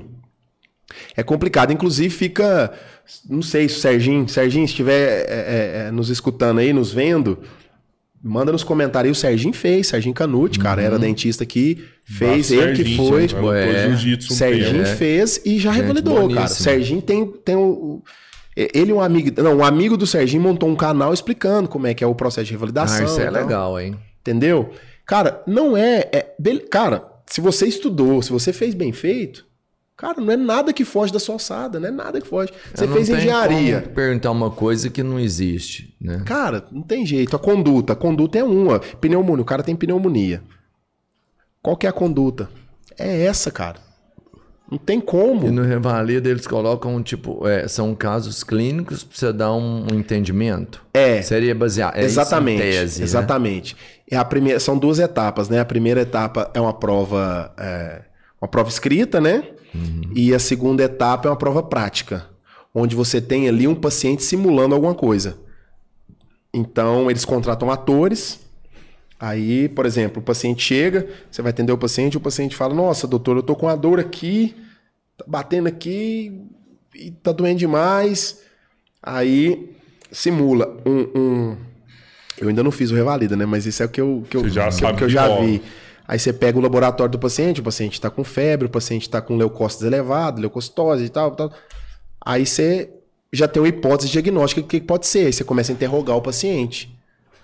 é 1.16 1.22
complicado. 1.22 1.72
Inclusive 1.72 2.10
fica, 2.10 2.72
não 3.28 3.42
sei 3.42 3.68
se 3.68 3.76
o 3.76 3.80
Serginho, 3.80 4.28
Serginho, 4.28 4.66
se 4.66 4.72
estiver 4.72 5.26
é, 5.28 5.84
é, 5.84 5.86
é, 5.86 5.90
nos 5.90 6.08
escutando 6.10 6.58
aí, 6.58 6.72
nos 6.72 6.92
vendo, 6.92 7.38
manda 8.22 8.50
nos 8.52 8.64
comentários. 8.64 9.16
O 9.16 9.20
Serginho 9.20 9.54
fez, 9.54 9.86
Serginho 9.88 10.14
Canute, 10.14 10.58
cara, 10.58 10.82
era 10.82 10.98
dentista 10.98 11.44
aqui, 11.44 11.84
fez, 12.04 12.50
Nossa, 12.50 12.54
ele 12.62 12.72
que 12.72 12.76
Serginho, 12.84 13.08
foi. 13.08 13.28
você 13.28 13.34
lutou 13.36 13.54
é. 13.54 13.88
um 13.88 14.20
Serginho 14.20 14.84
tempo. 14.84 14.96
fez 14.96 15.40
e 15.44 15.58
já 15.58 15.70
Gente 15.72 15.80
revalidou, 15.82 16.14
cara. 16.14 16.26
boníssima. 16.26 16.48
Serginho 16.48 17.02
tem, 17.02 17.26
tem 17.26 17.54
o, 17.56 17.60
o- 17.60 18.02
Ele 18.56 18.90
e 18.90 18.92
um 18.92 19.00
amigo. 19.00 19.42
Não, 19.42 19.58
um 19.58 19.64
amigo 19.64 19.96
do 19.96 20.06
Serginho 20.06 20.42
montou 20.42 20.68
um 20.68 20.74
canal 20.76 21.12
explicando 21.14 21.68
como 21.68 21.86
é 21.86 21.94
que 21.94 22.02
é 22.02 22.06
o 22.06 22.14
processo 22.14 22.46
de 22.46 22.52
Ah, 22.52 22.56
revalidação. 22.56 23.04
isso 23.04 23.20
e 23.20 23.22
é 23.22 23.30
tal. 23.30 23.42
legal, 23.42 23.80
hein? 23.80 23.94
Entendeu? 24.20 24.70
Cara, 25.06 25.40
não 25.46 25.76
é. 25.76 26.08
é 26.12 26.34
Cara, 26.70 27.04
se 27.26 27.40
você 27.40 27.66
estudou, 27.66 28.20
se 28.22 28.32
você 28.32 28.52
fez 28.52 28.74
bem 28.74 28.92
feito, 28.92 29.45
cara, 29.96 30.20
não 30.20 30.32
é 30.32 30.36
nada 30.36 30.72
que 30.72 30.84
foge 30.84 31.12
da 31.12 31.18
sua 31.18 31.36
alçada, 31.36 31.80
não 31.80 31.88
é 31.88 31.90
nada 31.90 32.20
que 32.20 32.26
foge. 32.26 32.52
Você 32.74 32.84
Eu 32.84 32.92
fez 32.92 33.08
engenharia. 33.08 33.80
perguntar 33.94 34.30
uma 34.30 34.50
coisa 34.50 34.90
que 34.90 35.02
não 35.02 35.18
existe, 35.18 35.96
né? 36.00 36.22
Cara, 36.26 36.64
não 36.70 36.82
tem 36.82 37.06
jeito. 37.06 37.34
A 37.34 37.38
conduta. 37.38 37.94
A 37.94 37.96
conduta 37.96 38.38
é 38.38 38.44
uma. 38.44 38.78
Pneumonia. 38.78 39.42
O 39.42 39.46
cara 39.46 39.62
tem 39.62 39.74
pneumonia. 39.74 40.42
Qual 41.62 41.76
que 41.76 41.86
é 41.86 41.90
a 41.90 41.92
conduta? 41.92 42.48
É 42.98 43.24
essa, 43.24 43.50
cara. 43.50 43.86
Não 44.70 44.78
tem 44.78 45.00
como. 45.00 45.46
E 45.46 45.50
no 45.50 45.62
Revalida 45.62 46.28
eles 46.28 46.46
colocam, 46.46 47.00
tipo, 47.00 47.46
é, 47.46 47.68
são 47.68 47.94
casos 47.94 48.42
clínicos 48.42 49.04
pra 49.04 49.16
você 49.16 49.32
dar 49.32 49.52
um, 49.52 49.86
um 49.92 49.94
entendimento. 49.94 50.84
É. 50.92 51.22
Seria 51.22 51.54
baseado. 51.54 51.96
É 51.96 52.02
exatamente. 52.02 52.60
tese, 52.60 52.98
né? 53.00 53.04
exatamente. 53.04 53.76
É 54.10 54.16
a 54.16 54.24
primeira, 54.24 54.58
são 54.58 54.76
duas 54.76 54.98
etapas, 54.98 55.48
né? 55.48 55.60
A 55.60 55.64
primeira 55.64 56.00
etapa 56.00 56.50
é 56.52 56.60
uma 56.60 56.72
prova, 56.74 57.52
é, 57.56 58.02
uma 58.40 58.48
prova 58.48 58.68
escrita, 58.68 59.20
né? 59.20 59.44
Uhum. 59.74 60.00
E 60.14 60.34
a 60.34 60.38
segunda 60.38 60.82
etapa 60.82 61.28
é 61.28 61.30
uma 61.30 61.36
prova 61.36 61.62
prática, 61.62 62.26
onde 62.74 62.94
você 62.96 63.20
tem 63.20 63.48
ali 63.48 63.66
um 63.68 63.74
paciente 63.74 64.22
simulando 64.22 64.74
alguma 64.74 64.94
coisa. 64.94 65.38
Então 66.52 67.10
eles 67.10 67.24
contratam 67.24 67.70
atores. 67.70 68.40
Aí, 69.18 69.68
por 69.70 69.86
exemplo, 69.86 70.20
o 70.20 70.24
paciente 70.24 70.62
chega, 70.62 71.06
você 71.30 71.40
vai 71.40 71.50
atender 71.50 71.72
o 71.72 71.78
paciente, 71.78 72.16
o 72.16 72.20
paciente 72.20 72.54
fala: 72.54 72.74
Nossa, 72.74 73.06
doutor, 73.06 73.36
eu 73.36 73.42
tô 73.42 73.54
com 73.56 73.68
a 73.68 73.74
dor 73.76 73.98
aqui, 73.98 74.54
tá 75.16 75.24
batendo 75.26 75.68
aqui 75.68 76.42
e 76.94 77.10
tá 77.10 77.32
doendo 77.32 77.58
demais. 77.58 78.40
Aí 79.02 79.70
simula 80.12 80.76
um, 80.86 81.18
um- 81.20 81.56
Eu 82.38 82.48
ainda 82.48 82.62
não 82.62 82.70
fiz 82.70 82.90
o 82.90 82.94
Revalida, 82.94 83.34
né? 83.36 83.46
Mas 83.46 83.64
isso 83.64 83.82
é 83.82 83.86
o 83.86 83.88
que 83.88 84.00
eu, 84.00 84.24
que 84.28 84.36
eu, 84.36 84.46
já 84.50 84.64
que 84.68 84.68
eu- 84.68 84.72
sabe 84.78 84.98
que 84.98 85.04
eu 85.04 85.08
já 85.08 85.40
vi. 85.40 85.62
Aí 86.06 86.18
você 86.18 86.32
pega 86.32 86.58
o 86.58 86.60
laboratório 86.62 87.12
do 87.12 87.18
paciente, 87.18 87.60
o 87.60 87.64
paciente 87.64 87.94
está 87.94 88.08
com 88.08 88.22
febre, 88.22 88.66
o 88.66 88.70
paciente 88.70 89.02
está 89.02 89.20
com 89.20 89.36
leucócitos 89.36 89.86
elevado, 89.86 90.40
leucocitose 90.40 91.04
e 91.04 91.08
tal, 91.08 91.32
tal. 91.32 91.52
Aí 92.24 92.46
você 92.46 92.90
já 93.32 93.48
tem 93.48 93.60
uma 93.60 93.68
hipótese 93.68 94.10
diagnóstica 94.10 94.60
do 94.60 94.68
que 94.68 94.80
pode 94.80 95.06
ser. 95.06 95.26
Aí 95.26 95.32
você 95.32 95.44
começa 95.44 95.72
a 95.72 95.74
interrogar 95.74 96.16
o 96.16 96.22
paciente, 96.22 96.96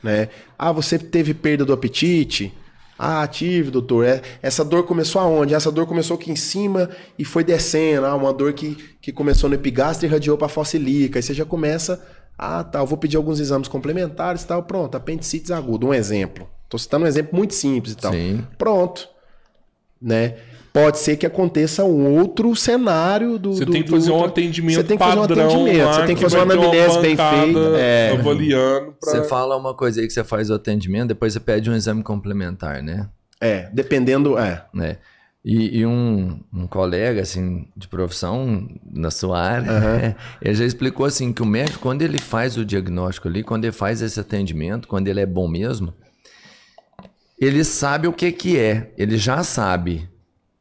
né? 0.03 0.29
Ah, 0.59 0.73
você 0.73 0.99
teve 0.99 1.35
perda 1.35 1.65
do 1.65 1.73
apetite? 1.73 2.53
Ah, 2.99 3.27
tive, 3.27 3.71
doutor. 3.71 4.07
É, 4.07 4.23
essa 4.41 4.65
dor 4.65 4.85
começou 4.85 5.21
aonde? 5.21 5.55
Essa 5.55 5.73
dor 5.73 5.87
começou 5.87 6.17
aqui 6.17 6.31
em 6.31 6.37
cima 6.37 6.89
e 7.19 7.25
foi 7.25 7.43
descendo. 7.43 8.07
Ah, 8.07 8.15
uma 8.15 8.33
dor 8.33 8.53
que, 8.53 8.77
que 9.01 9.11
começou 9.11 9.49
no 9.49 9.57
epigastro 9.57 10.07
e 10.07 10.09
irradiou 10.09 10.39
para 10.39 10.47
a 10.47 10.51
fossa 10.51 10.77
ilíaca. 10.77 11.19
Aí 11.19 11.23
você 11.23 11.35
já 11.35 11.45
começa, 11.45 12.01
ah, 12.39 12.63
tá, 12.63 12.79
eu 12.79 12.87
vou 12.87 12.97
pedir 12.97 13.17
alguns 13.17 13.41
exames 13.41 13.67
complementares 13.67 14.43
e 14.43 14.47
tal. 14.47 14.63
Pronto, 14.63 14.95
apendicites 14.95 15.51
agudo, 15.51 15.89
um 15.89 15.95
exemplo. 15.95 16.49
Tô 16.73 16.79
citando 16.79 17.05
um 17.05 17.07
exemplo 17.09 17.37
muito 17.37 17.53
simples 17.53 17.93
e 17.93 17.97
tal. 17.99 18.13
Sim. 18.13 18.47
Pronto. 18.57 19.07
Né? 20.01 20.37
Pode 20.73 20.97
ser 20.99 21.19
que 21.19 21.27
aconteça 21.27 21.85
um 21.85 22.19
outro 22.19 22.57
cenário 22.57 23.39
do. 23.39 23.53
Você 23.53 23.67
do- 23.67 23.73
tem 23.73 23.83
que 23.83 23.91
do- 23.91 23.97
fazer 23.97 24.11
um 24.11 24.21
do- 24.21 24.25
atendimento 24.25 24.77
Você 24.77 24.83
tem 24.85 24.97
que 24.97 25.05
fazer 25.05 25.19
um 25.19 25.23
atendimento, 25.23 25.85
lá, 25.85 25.93
você 25.93 26.07
tem 26.07 26.17
que 26.17 26.23
fazer 26.23 26.37
uma 26.39 26.55
anamnese 26.55 26.99
bem 27.01 27.15
feita. 27.15 27.59
É. 27.77 28.17
Avaliando 28.19 28.95
pra... 28.99 29.11
Você 29.11 29.25
fala 29.25 29.55
uma 29.55 29.75
coisa 29.75 30.01
aí 30.01 30.07
que 30.07 30.15
você 30.15 30.25
faz 30.25 30.49
o 30.49 30.55
atendimento, 30.55 31.09
depois 31.09 31.35
você 31.35 31.41
pede 31.41 31.69
um 31.69 31.75
exame 31.75 32.03
complementar, 32.03 32.83
né? 32.83 33.07
É, 33.39 33.69
dependendo. 33.71 34.39
É. 34.39 34.65
né? 34.73 34.97
E, 35.45 35.81
e 35.81 35.85
um, 35.87 36.41
um 36.55 36.67
colega, 36.67 37.21
assim, 37.21 37.69
de 37.77 37.87
profissão 37.87 38.67
na 38.91 39.11
sua 39.11 39.39
área, 39.43 39.79
né, 39.81 40.17
ele 40.41 40.55
já 40.55 40.65
explicou, 40.65 41.05
assim, 41.05 41.35
que 41.35 41.43
o 41.43 41.45
médico, 41.45 41.81
quando 41.81 42.01
ele 42.01 42.19
faz 42.19 42.57
o 42.57 42.65
diagnóstico 42.65 43.29
ali, 43.29 43.43
quando 43.43 43.65
ele 43.67 43.73
faz 43.73 44.01
esse 44.01 44.19
atendimento, 44.19 44.89
quando 44.89 45.09
ele 45.09 45.21
é 45.21 45.27
bom 45.27 45.47
mesmo, 45.49 45.93
ele 47.45 47.65
sabe 47.65 48.07
o 48.07 48.13
que 48.13 48.31
que 48.31 48.59
é, 48.59 48.93
ele 48.97 49.17
já 49.17 49.43
sabe. 49.43 50.09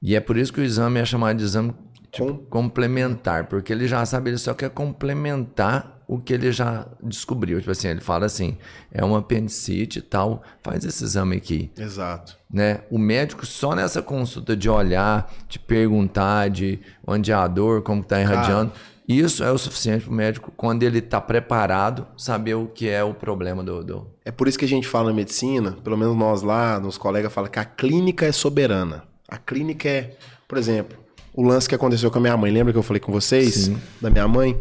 E 0.01 0.15
é 0.15 0.19
por 0.19 0.35
isso 0.35 0.51
que 0.51 0.59
o 0.59 0.63
exame 0.63 0.99
é 0.99 1.05
chamado 1.05 1.37
de 1.37 1.43
exame 1.43 1.73
tipo, 2.11 2.33
complementar, 2.49 3.47
porque 3.47 3.71
ele 3.71 3.87
já 3.87 4.03
sabe, 4.05 4.31
ele 4.31 4.37
só 4.37 4.53
quer 4.53 4.69
complementar 4.71 6.01
o 6.07 6.19
que 6.19 6.33
ele 6.33 6.51
já 6.51 6.87
descobriu. 7.01 7.59
Tipo 7.59 7.71
assim, 7.71 7.87
ele 7.87 8.01
fala 8.01 8.25
assim, 8.25 8.57
é 8.91 9.05
uma 9.05 9.19
apendicite 9.19 9.99
e 9.99 10.01
tal, 10.01 10.43
faz 10.61 10.83
esse 10.83 11.03
exame 11.03 11.37
aqui 11.37 11.71
Exato. 11.77 12.35
né? 12.51 12.81
O 12.89 12.97
médico 12.97 13.45
só 13.45 13.75
nessa 13.75 14.01
consulta 14.01 14.57
de 14.57 14.69
olhar, 14.69 15.31
de 15.47 15.57
perguntar, 15.59 16.49
de 16.49 16.79
onde 17.05 17.31
é 17.31 17.35
a 17.35 17.47
dor, 17.47 17.83
como 17.83 18.01
está 18.01 18.19
irradiando, 18.19 18.73
isso 19.07 19.43
é 19.43 19.51
o 19.51 19.57
suficiente 19.57 20.05
para 20.05 20.11
o 20.11 20.15
médico, 20.15 20.53
quando 20.55 20.83
ele 20.83 20.99
está 20.99 21.19
preparado, 21.19 22.07
saber 22.15 22.53
o 22.53 22.67
que 22.67 22.87
é 22.87 23.03
o 23.03 23.13
problema 23.13 23.63
do. 23.63 23.83
do... 23.83 24.07
É 24.23 24.31
por 24.31 24.47
isso 24.47 24.57
que 24.57 24.65
a 24.65 24.67
gente 24.67 24.87
fala 24.87 25.09
na 25.09 25.15
medicina, 25.15 25.73
pelo 25.83 25.97
menos 25.97 26.15
nós 26.15 26.41
lá, 26.41 26.79
nos 26.79 26.97
colegas, 26.97 27.33
fala 27.33 27.49
que 27.49 27.59
a 27.59 27.65
clínica 27.65 28.25
é 28.25 28.31
soberana. 28.31 29.03
A 29.27 29.37
clínica 29.37 29.89
é, 29.89 30.15
por 30.47 30.57
exemplo, 30.57 30.97
o 31.33 31.43
lance 31.43 31.67
que 31.67 31.75
aconteceu 31.75 32.11
com 32.11 32.17
a 32.19 32.21
minha 32.21 32.37
mãe. 32.37 32.51
Lembra 32.51 32.73
que 32.73 32.79
eu 32.79 32.83
falei 32.83 32.99
com 32.99 33.11
vocês? 33.11 33.55
Sim. 33.55 33.77
Da 33.99 34.09
minha 34.09 34.27
mãe? 34.27 34.59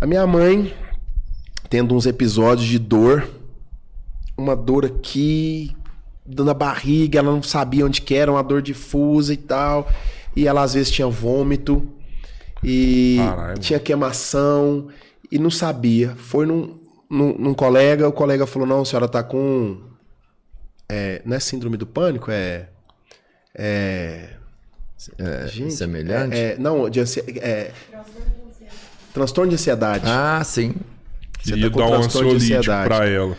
A 0.00 0.06
minha 0.06 0.26
mãe, 0.26 0.74
tendo 1.70 1.94
uns 1.94 2.06
episódios 2.06 2.66
de 2.66 2.78
dor, 2.78 3.28
uma 4.36 4.56
dor 4.56 4.84
aqui, 4.84 5.74
dando 6.26 6.50
a 6.50 6.54
barriga, 6.54 7.20
ela 7.20 7.32
não 7.32 7.42
sabia 7.42 7.86
onde 7.86 8.00
que 8.00 8.14
era, 8.14 8.30
uma 8.30 8.42
dor 8.42 8.60
difusa 8.60 9.32
e 9.32 9.36
tal. 9.36 9.88
E 10.36 10.46
ela 10.46 10.62
às 10.62 10.74
vezes 10.74 10.90
tinha 10.90 11.06
vômito 11.06 11.88
e 12.64 13.16
Caralho. 13.18 13.58
tinha 13.58 13.78
queimação 13.78 14.88
e 15.30 15.38
não 15.38 15.50
sabia. 15.50 16.14
Foi 16.16 16.46
num, 16.46 16.78
num, 17.10 17.36
num 17.38 17.54
colega, 17.54 18.08
o 18.08 18.12
colega 18.12 18.46
falou: 18.46 18.66
Não, 18.66 18.80
a 18.82 18.84
senhora 18.84 19.06
tá 19.08 19.22
com. 19.22 19.80
é, 20.88 21.20
não 21.24 21.36
é 21.36 21.40
síndrome 21.40 21.76
do 21.76 21.86
pânico? 21.86 22.30
É. 22.30 22.68
É. 23.54 24.30
Gente, 25.48 25.74
semelhante? 25.74 26.34
É, 26.36 26.52
é, 26.52 26.56
não, 26.58 26.88
de 26.88 27.00
ansi- 27.00 27.22
é, 27.38 27.70
transtorno 29.12 29.50
de 29.50 29.54
ansiedade. 29.56 30.04
Ah, 30.06 30.42
sim. 30.44 30.74
Você 31.42 31.50
Queria 31.52 31.68
tá 31.68 31.72
com 31.74 31.78
dar 31.78 31.86
um 31.86 31.90
transtorno 32.00 32.30
de 32.30 32.36
ansiolítico 32.36 32.72
ansiedade. 32.72 32.88
pra 32.88 33.06
ela. 33.06 33.36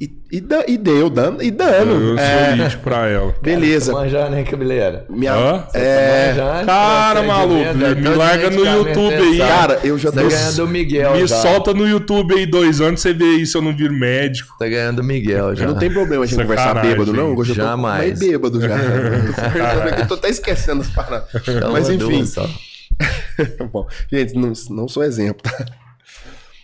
E, 0.00 0.10
e, 0.32 0.40
da- 0.40 0.64
e 0.66 0.78
deu 0.78 1.10
dano, 1.10 1.42
e 1.42 1.50
dano. 1.50 1.92
Eu 1.92 2.16
sou 2.16 2.24
É, 2.24 2.54
lead 2.56 2.78
pra 2.78 3.06
ela. 3.06 3.34
beleza. 3.42 3.92
Manjar, 3.92 4.30
né, 4.30 4.42
cabeleira? 4.44 5.04
Minha, 5.10 5.34
Hã? 5.34 5.64
é, 5.74 6.28
Manjar, 6.28 6.64
cara, 6.64 7.22
procedimento, 7.22 7.26
maluco, 7.28 7.84
é 7.84 7.94
me 7.94 8.02
todo 8.04 8.16
larga 8.16 8.50
no 8.50 8.64
YouTube 8.64 9.14
aí. 9.14 9.38
cara, 9.38 9.80
eu 9.84 9.98
já 9.98 10.08
Você 10.10 10.16
tá 10.16 10.22
tô. 10.22 10.28
ganhando 10.30 10.64
o 10.64 10.68
Miguel 10.68 11.12
Me 11.12 11.26
já. 11.26 11.36
solta 11.36 11.74
no 11.74 11.86
YouTube 11.86 12.34
aí 12.34 12.46
dois 12.46 12.80
anos, 12.80 13.02
você 13.02 13.12
vê 13.12 13.44
se 13.44 13.54
eu 13.54 13.60
não 13.60 13.76
viro 13.76 13.92
médico. 13.92 14.56
Tá 14.58 14.66
ganhando 14.66 15.00
o 15.00 15.04
Miguel 15.04 15.54
já. 15.54 15.66
Não 15.66 15.74
tem 15.76 15.90
problema 15.92 16.24
a 16.24 16.26
gente 16.26 16.40
conversar 16.40 16.80
bêbado, 16.80 17.12
não. 17.12 17.36
Hoje 17.36 17.50
eu 17.50 17.56
tô 17.56 17.62
Jamais. 17.62 18.06
mais 18.08 18.18
bêbado 18.18 18.58
já. 18.58 18.68
Eu 20.00 20.06
tô 20.06 20.06
tô 20.08 20.14
até 20.14 20.30
esquecendo 20.30 20.80
as 20.80 20.88
paradas. 20.88 21.28
Então, 21.46 21.72
Mas 21.72 21.90
enfim. 21.90 22.24
Bom, 23.70 23.86
gente, 24.10 24.34
não, 24.34 24.52
não 24.70 24.88
sou 24.88 25.02
exemplo, 25.04 25.42
tá? 25.42 25.64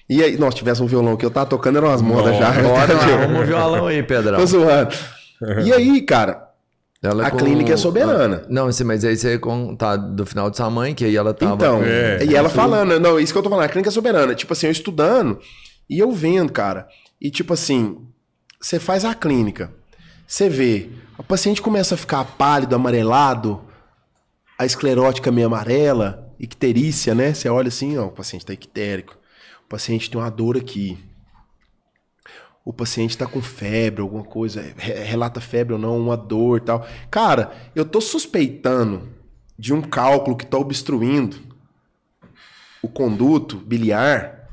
E 0.09 0.23
aí, 0.23 0.37
nós 0.39 0.55
tivesse 0.55 0.83
um 0.83 0.87
violão 0.87 1.17
que 1.17 1.27
eu 1.27 1.31
tava 1.31 1.47
tocando, 1.47 1.77
eram 1.79 1.89
umas 1.89 2.01
modas 2.03 2.37
já. 2.37 2.51
Bora 2.53 2.95
lá, 2.95 3.05
arruma 3.23 3.41
o 3.41 3.45
violão 3.45 3.87
aí, 3.89 4.03
Pedrão. 4.03 4.39
Tô 4.39 4.47
zoando. 4.47 4.95
E 5.65 5.73
aí, 5.73 6.01
cara, 6.03 6.45
Ela 7.03 7.27
A 7.27 7.31
com- 7.31 7.37
clínica 7.37 7.75
é 7.75 7.77
soberana. 7.77 8.43
Não, 8.49 8.71
sim, 8.73 8.83
mas 8.85 9.05
aí 9.05 9.17
você 9.17 9.39
tá 9.79 9.97
do 9.97 10.25
final 10.25 10.49
de 10.51 10.57
sua 10.57 10.71
mãe, 10.71 10.95
que 10.95 11.05
aí 11.05 11.15
ela 11.15 11.35
tava. 11.35 11.55
Então, 11.55 11.83
É. 11.85 12.25
e 12.25 12.35
ela 12.35 12.49
falando, 12.49 12.99
não, 12.99 13.21
isso 13.21 13.33
que 13.33 13.39
eu 13.39 13.43
tô 13.43 13.51
falando, 13.51 13.65
a 13.67 13.69
clínica 13.69 13.91
é 13.91 13.93
soberana. 13.93 14.35
Tipo 14.35 14.53
assim, 14.55 14.67
eu 14.67 14.73
estudando 14.73 15.39
e 15.91 15.99
eu 15.99 16.11
vendo, 16.11 16.51
cara. 16.53 16.89
E 17.21 17.31
tipo 17.31 17.53
assim, 17.53 17.99
você 18.61 18.79
faz 18.81 19.05
a 19.05 19.15
clínica, 19.15 19.71
você 20.27 20.49
vê, 20.49 20.89
o 21.19 21.23
paciente 21.23 21.61
começa 21.61 21.95
a 21.95 21.99
ficar 21.99 22.25
pálido, 22.25 22.75
amarelado, 22.75 23.61
a 24.59 24.65
esclerótica 24.65 25.31
meio 25.31 25.47
amarela, 25.49 26.27
icterícia, 26.41 27.15
né? 27.15 27.35
Você 27.35 27.49
olha 27.49 27.69
assim, 27.69 27.97
ó, 27.99 28.07
o 28.07 28.11
paciente 28.11 28.45
tá 28.47 28.53
ictérico, 28.55 29.17
o 29.67 29.69
paciente 29.69 30.09
tem 30.09 30.21
uma 30.21 30.31
dor 30.31 30.57
aqui. 30.57 30.97
O 32.65 32.73
paciente 32.73 33.19
tá 33.19 33.27
com 33.27 33.43
febre, 33.43 34.01
alguma 34.01 34.23
coisa, 34.25 34.61
re- 34.77 34.95
relata 35.05 35.41
febre 35.41 35.73
ou 35.75 35.79
não, 35.79 35.99
uma 35.99 36.17
dor 36.17 36.59
e 36.59 36.61
tal. 36.61 36.87
Cara, 37.11 37.53
eu 37.75 37.85
tô 37.85 38.01
suspeitando 38.01 39.09
de 39.59 39.75
um 39.75 39.83
cálculo 39.83 40.37
que 40.37 40.47
tá 40.47 40.57
obstruindo 40.57 41.37
o 42.81 42.89
conduto 42.89 43.57
biliar. 43.57 44.49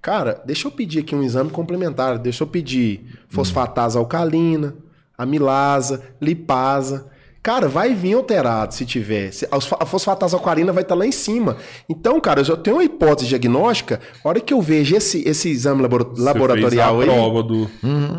Cara, 0.00 0.42
deixa 0.46 0.66
eu 0.66 0.72
pedir 0.72 1.00
aqui 1.00 1.14
um 1.14 1.22
exame 1.22 1.50
complementar. 1.50 2.18
Deixa 2.18 2.42
eu 2.42 2.46
pedir 2.46 3.18
fosfatase 3.28 3.98
alcalina, 3.98 4.74
amilasa, 5.16 6.14
lipasa. 6.20 7.10
Cara, 7.48 7.66
vai 7.66 7.94
vir 7.94 8.12
alterado 8.12 8.74
se 8.74 8.84
tiver. 8.84 9.32
Se- 9.32 9.46
A 9.46 9.52
fosfa- 9.52 9.78
a 9.80 9.86
fosfatase 9.86 10.34
alcalina 10.34 10.70
vai 10.70 10.82
estar 10.82 10.94
lá 10.94 11.06
em 11.06 11.10
cima. 11.12 11.56
Então, 11.88 12.20
cara, 12.20 12.40
eu 12.40 12.44
já 12.44 12.54
tenho 12.58 12.76
uma 12.76 12.84
hipótese 12.84 13.26
diagnóstica. 13.26 14.00
A 14.22 14.28
hora 14.28 14.38
que 14.38 14.52
eu 14.52 14.60
vejo 14.60 14.94
esse, 14.94 15.26
esse 15.26 15.48
exame 15.48 15.80
labora- 15.80 16.04
Você 16.04 16.20
laboratorial 16.20 16.98
fez 16.98 17.08
a 17.08 17.12
aí. 17.12 17.16
prova 17.18 17.42
do. 17.42 17.70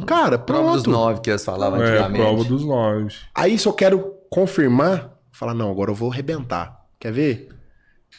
Cara, 0.07 0.39
Prova 0.39 0.71
dos 0.73 0.81
pronto. 0.81 0.97
nove 0.97 1.21
que 1.21 1.29
eles 1.29 1.45
falavam 1.45 1.79
É, 1.79 1.89
antigamente. 1.91 2.21
prova 2.25 2.43
dos 2.43 2.65
nove. 2.65 3.13
Aí 3.35 3.59
se 3.59 3.67
eu 3.67 3.73
quero 3.73 4.13
confirmar, 4.31 5.11
falar, 5.31 5.53
não, 5.53 5.69
agora 5.69 5.91
eu 5.91 5.95
vou 5.95 6.11
arrebentar. 6.11 6.85
Quer 6.99 7.11
ver? 7.13 7.49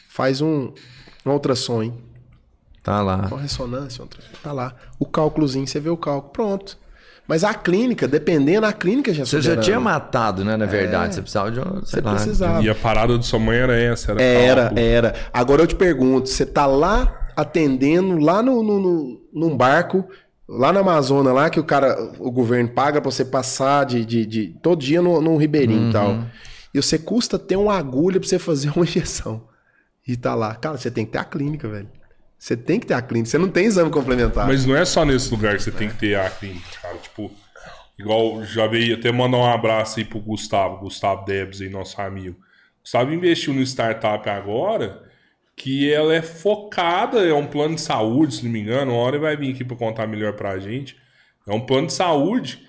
Faz 0.07 0.39
um, 0.39 0.71
um 1.25 1.31
ultrassom, 1.31 1.83
hein? 1.83 1.93
Tá 2.81 3.01
lá. 3.01 3.27
Uma 3.29 3.41
ressonância. 3.41 4.05
Tá 4.41 4.53
lá. 4.53 4.73
O 4.97 5.05
cálculozinho, 5.05 5.67
você 5.67 5.77
vê 5.81 5.89
o 5.89 5.97
cálculo. 5.97 6.31
Pronto. 6.31 6.77
Mas 7.31 7.45
a 7.45 7.53
clínica, 7.53 8.09
dependendo, 8.09 8.65
a 8.65 8.73
clínica 8.73 9.13
já 9.13 9.21
é 9.23 9.25
Você 9.25 9.39
já 9.41 9.55
tinha 9.55 9.79
matado, 9.79 10.43
né? 10.43 10.57
Na 10.57 10.65
verdade. 10.65 11.15
Você 11.15 11.21
precisava 11.21 11.49
de 11.49 11.61
um. 11.61 11.63
Sei 11.85 11.85
Você 11.85 12.01
lá. 12.01 12.11
precisava. 12.15 12.61
E 12.61 12.69
a 12.69 12.75
parada 12.75 13.17
de 13.17 13.25
sua 13.25 13.39
mãe 13.39 13.55
era 13.57 13.79
essa, 13.79 14.11
era 14.11 14.21
Era, 14.21 14.73
era. 14.75 15.15
Agora 15.31 15.61
eu 15.61 15.67
te 15.67 15.73
pergunto, 15.75 16.27
você 16.27 16.45
tá 16.45 16.65
lá 16.65 17.31
atendendo, 17.33 18.17
lá 18.17 18.43
no, 18.43 18.61
no, 18.61 18.79
no- 18.81 19.21
num 19.33 19.55
barco, 19.55 20.05
lá 20.45 20.73
na 20.73 20.81
Amazônia, 20.81 21.31
lá 21.31 21.49
que 21.49 21.57
o 21.57 21.63
cara, 21.63 21.95
o 22.19 22.29
governo 22.29 22.67
paga 22.67 22.99
pra 22.99 23.09
você 23.09 23.23
passar 23.23 23.85
de, 23.85 24.03
de, 24.03 24.25
de- 24.25 24.47
todo 24.61 24.81
dia 24.81 25.01
no, 25.01 25.21
num 25.21 25.37
ribeirinho 25.37 25.87
e 25.89 25.93
tal. 25.93 26.25
E 26.73 26.81
você 26.81 26.99
custa 26.99 27.39
ter 27.39 27.55
uma 27.55 27.77
agulha 27.77 28.19
pra 28.19 28.27
você 28.27 28.39
fazer 28.39 28.71
uma 28.75 28.83
injeção. 28.83 29.45
E 30.05 30.17
tá 30.17 30.35
lá. 30.35 30.53
Cara, 30.55 30.77
você 30.77 30.91
tem 30.91 31.05
que 31.05 31.13
ter 31.13 31.19
a 31.19 31.23
clínica, 31.23 31.69
velho. 31.69 31.87
Você 32.41 32.57
tem 32.57 32.79
que 32.79 32.87
ter 32.87 32.95
a 32.95 33.01
clínica. 33.03 33.29
Você 33.29 33.37
não 33.37 33.49
tem 33.49 33.67
exame 33.67 33.91
complementar. 33.91 34.47
Mas 34.47 34.65
não 34.65 34.75
é 34.75 34.83
só 34.83 35.05
nesse 35.05 35.29
lugar 35.29 35.55
que 35.55 35.61
você 35.61 35.69
tem 35.71 35.89
que 35.89 35.97
ter 35.99 36.15
a 36.15 36.27
clínica, 36.27 36.65
cara. 36.81 36.97
Tipo, 36.97 37.31
igual 37.99 38.43
já 38.43 38.65
veio 38.65 38.95
até 38.95 39.11
mandar 39.11 39.37
um 39.37 39.45
abraço 39.45 39.99
aí 39.99 40.05
pro 40.05 40.17
Gustavo, 40.17 40.79
Gustavo 40.79 41.23
Debs 41.23 41.61
aí, 41.61 41.69
nosso 41.69 42.01
amigo. 42.01 42.35
Gustavo 42.81 43.13
investiu 43.13 43.53
no 43.53 43.61
startup 43.61 44.27
agora, 44.27 45.03
que 45.55 45.93
ela 45.93 46.15
é 46.15 46.23
focada, 46.23 47.23
é 47.23 47.31
um 47.31 47.45
plano 47.45 47.75
de 47.75 47.81
saúde, 47.81 48.33
se 48.33 48.43
não 48.43 48.51
me 48.51 48.61
engano. 48.61 48.93
Uma 48.93 49.01
hora 49.01 49.17
ele 49.17 49.23
vai 49.23 49.37
vir 49.37 49.53
aqui 49.53 49.63
pra 49.63 49.77
contar 49.77 50.07
melhor 50.07 50.33
pra 50.33 50.57
gente. 50.57 50.97
É 51.47 51.53
um 51.53 51.61
plano 51.61 51.85
de 51.85 51.93
saúde 51.93 52.65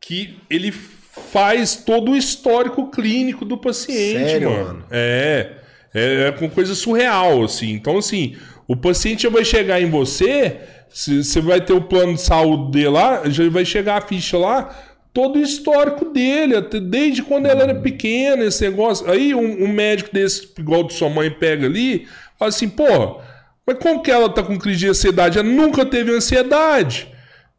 que 0.00 0.36
ele 0.50 0.72
faz 0.72 1.76
todo 1.76 2.10
o 2.10 2.16
histórico 2.16 2.90
clínico 2.90 3.44
do 3.44 3.56
paciente, 3.56 4.30
Sério, 4.30 4.50
mano. 4.50 4.64
mano? 4.64 4.86
É, 4.90 5.52
é, 5.94 6.28
é 6.28 6.32
com 6.32 6.50
coisa 6.50 6.74
surreal, 6.74 7.44
assim. 7.44 7.70
Então, 7.70 7.98
assim, 7.98 8.36
o 8.72 8.76
paciente 8.76 9.28
vai 9.28 9.44
chegar 9.44 9.82
em 9.82 9.90
você, 9.90 10.60
você 10.88 11.40
vai 11.42 11.60
ter 11.60 11.74
o 11.74 11.82
plano 11.82 12.14
de 12.14 12.22
saúde 12.22 12.72
dele 12.72 12.88
lá, 12.88 13.28
já 13.28 13.46
vai 13.50 13.66
chegar 13.66 13.98
a 13.98 14.00
ficha 14.00 14.38
lá, 14.38 14.74
todo 15.12 15.38
o 15.38 15.42
histórico 15.42 16.06
dele, 16.06 16.58
desde 16.80 17.22
quando 17.22 17.44
ela 17.44 17.64
era 17.64 17.74
pequena, 17.74 18.44
esse 18.44 18.64
negócio. 18.64 19.10
Aí 19.10 19.34
um, 19.34 19.64
um 19.64 19.68
médico 19.68 20.08
desse, 20.10 20.48
igual 20.58 20.84
de 20.84 20.94
sua 20.94 21.10
mãe, 21.10 21.30
pega 21.30 21.66
ali, 21.66 22.08
fala 22.38 22.48
assim, 22.48 22.66
pô, 22.66 23.20
mas 23.66 23.76
como 23.78 24.02
que 24.02 24.10
ela 24.10 24.30
tá 24.30 24.42
com 24.42 24.58
crise 24.58 24.78
de 24.78 24.88
ansiedade? 24.88 25.38
Ela 25.38 25.48
nunca 25.48 25.84
teve 25.84 26.10
ansiedade. 26.10 27.08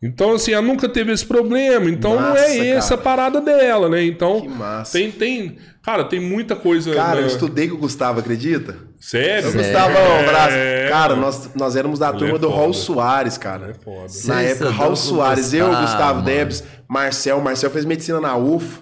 Então, 0.05 0.33
assim, 0.33 0.51
ela 0.51 0.61
nunca 0.61 0.89
teve 0.89 1.11
esse 1.13 1.25
problema. 1.25 1.89
Então, 1.89 2.15
não 2.19 2.29
Massa, 2.31 2.43
é 2.45 2.67
essa 2.71 2.93
a 2.95 2.97
parada 2.97 3.39
dela, 3.39 3.87
né? 3.87 4.03
Então, 4.03 4.41
Que 4.41 4.49
massa. 4.49 4.91
tem, 4.97 5.09
tem. 5.11 5.57
Cara, 5.81 6.03
tem 6.03 6.19
muita 6.19 6.55
coisa. 6.55 6.93
Cara, 6.93 7.17
eu 7.19 7.21
na- 7.21 7.27
estudei 7.27 7.67
com 7.69 7.75
o 7.75 7.79
Gustavo, 7.79 8.19
acredita? 8.19 8.77
Sério? 8.99 9.49
O 9.49 9.53
Gustavão, 9.53 10.01
um 10.15 10.19
abraço. 10.19 10.55
É. 10.55 10.87
Cara, 10.89 11.15
nós, 11.15 11.49
nós 11.55 11.75
éramos 11.75 11.99
da 11.99 12.09
Ele 12.09 12.17
turma 12.19 12.35
é 12.35 12.39
do. 12.39 12.49
Raul 12.49 12.73
Soares, 12.73 13.37
cara. 13.37 13.71
É 13.71 13.73
foda. 13.73 14.07
Na 14.25 14.41
época, 14.41 14.69
Raul 14.69 14.95
Soares, 14.95 15.53
eu, 15.53 15.65
Gustavo, 15.67 15.85
Gustavo 15.85 16.13
mano. 16.15 16.25
Debs, 16.25 16.63
Marcel. 16.87 17.41
Marcel 17.41 17.69
fez 17.69 17.83
medicina 17.85 18.19
na 18.21 18.35
UF. 18.37 18.81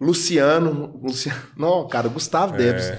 Luciano. 0.00 0.98
Luciano 1.02 1.38
não, 1.56 1.86
cara, 1.88 2.08
Gustavo 2.08 2.54
É. 2.54 2.58
Debs. 2.58 2.92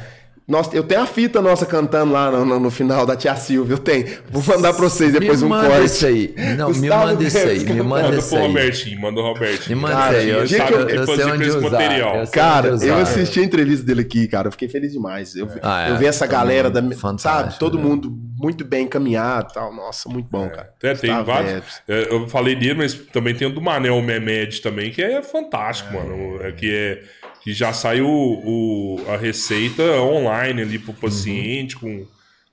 Nossa, 0.50 0.76
eu 0.76 0.82
tenho 0.84 1.02
a 1.02 1.06
fita 1.06 1.42
nossa 1.42 1.66
cantando 1.66 2.12
lá 2.12 2.32
no, 2.32 2.44
no- 2.44 2.60
no 2.60 2.72
final 2.72 3.06
da 3.06 3.16
Tia 3.16 3.36
Silvia. 3.36 3.76
Eu 3.76 3.78
tenho. 3.78 4.08
Vou 4.32 4.44
mandar 4.44 4.74
pra 4.74 4.82
vocês 4.90 5.14
depois 5.14 5.42
me 5.42 5.46
um 5.46 5.50
manda 5.50 5.68
corte. 5.70 5.86
isso 5.86 6.06
aí. 6.08 6.34
Não, 6.58 6.72
me 6.72 6.90
manda 6.90 7.24
isso 7.24 7.38
aí. 7.38 7.60
Me 7.60 7.74
manda 7.84 7.84
Manda 8.08 8.18
isso 8.18 8.30
pro 8.30 8.38
aí. 8.40 8.48
Robertinho, 8.48 9.00
manda 9.02 9.20
o 9.20 9.24
Robertinho. 9.24 9.78
Me 9.78 9.84
manda 9.84 9.96
Cara, 9.96 10.12
isso 10.18 10.22
aí. 10.24 10.30
Eu, 10.30 10.80
eu- 10.80 10.90
eu 10.90 11.06
sei 11.06 11.26
onde 11.26 11.44
esse 11.44 11.58
usar. 11.58 11.70
material. 11.70 12.16
eu 12.18 12.26
sei 12.26 12.34
Cara, 12.34 12.74
onde 12.74 12.88
eu 12.88 12.94
usar. 12.96 13.02
assisti 13.04 13.40
a 13.40 13.44
entrevista 13.44 13.86
dele 13.86 14.02
aqui, 14.02 14.28
cara. 14.28 14.48
Eu 14.48 14.52
fiquei 14.52 14.68
feliz 14.68 14.92
demais. 14.92 15.36
Eu, 15.36 15.46
vi- 15.48 15.60
Ah, 15.62 15.88
é. 15.88 15.92
eu 15.92 15.98
vi 15.98 16.08
essa 16.08 16.26
galera, 16.26 16.70
da, 16.70 16.82
fantástico, 16.82 17.20
sabe? 17.20 17.60
Todo 17.60 17.78
né? 17.78 17.84
mundo 17.84 18.12
muito 18.38 18.66
bem 18.66 18.86
encaminhado 18.86 19.50
e 19.52 19.54
tal. 19.54 19.74
Nossa, 19.76 20.10
muito 20.10 20.28
bom, 20.32 20.50
cara. 20.50 20.70
É, 20.82 20.94
tem 20.96 21.10
Gustavo 21.12 21.26
vários. 21.26 21.82
É, 21.88 22.08
Eu 22.12 22.28
falei 22.28 22.56
dele, 22.56 22.74
mas 22.74 22.94
também 22.96 23.36
tem 23.36 23.48
o 23.48 23.52
do 23.54 23.62
Manel 23.62 24.02
Memed 24.02 24.62
também, 24.62 24.90
que 24.90 25.02
é 25.02 25.22
fantástico, 25.22 25.94
mano. 25.94 26.42
É, 26.42 26.52
que, 26.54 26.74
é, 26.74 27.02
que 27.42 27.54
já 27.54 27.74
saiu 27.74 28.08
o, 28.08 29.00
a 29.08 29.18
receita 29.18 29.84
online 30.02 30.62
ali 30.62 30.80
pro 30.80 30.94
paciente, 30.94 31.76
com 31.76 32.06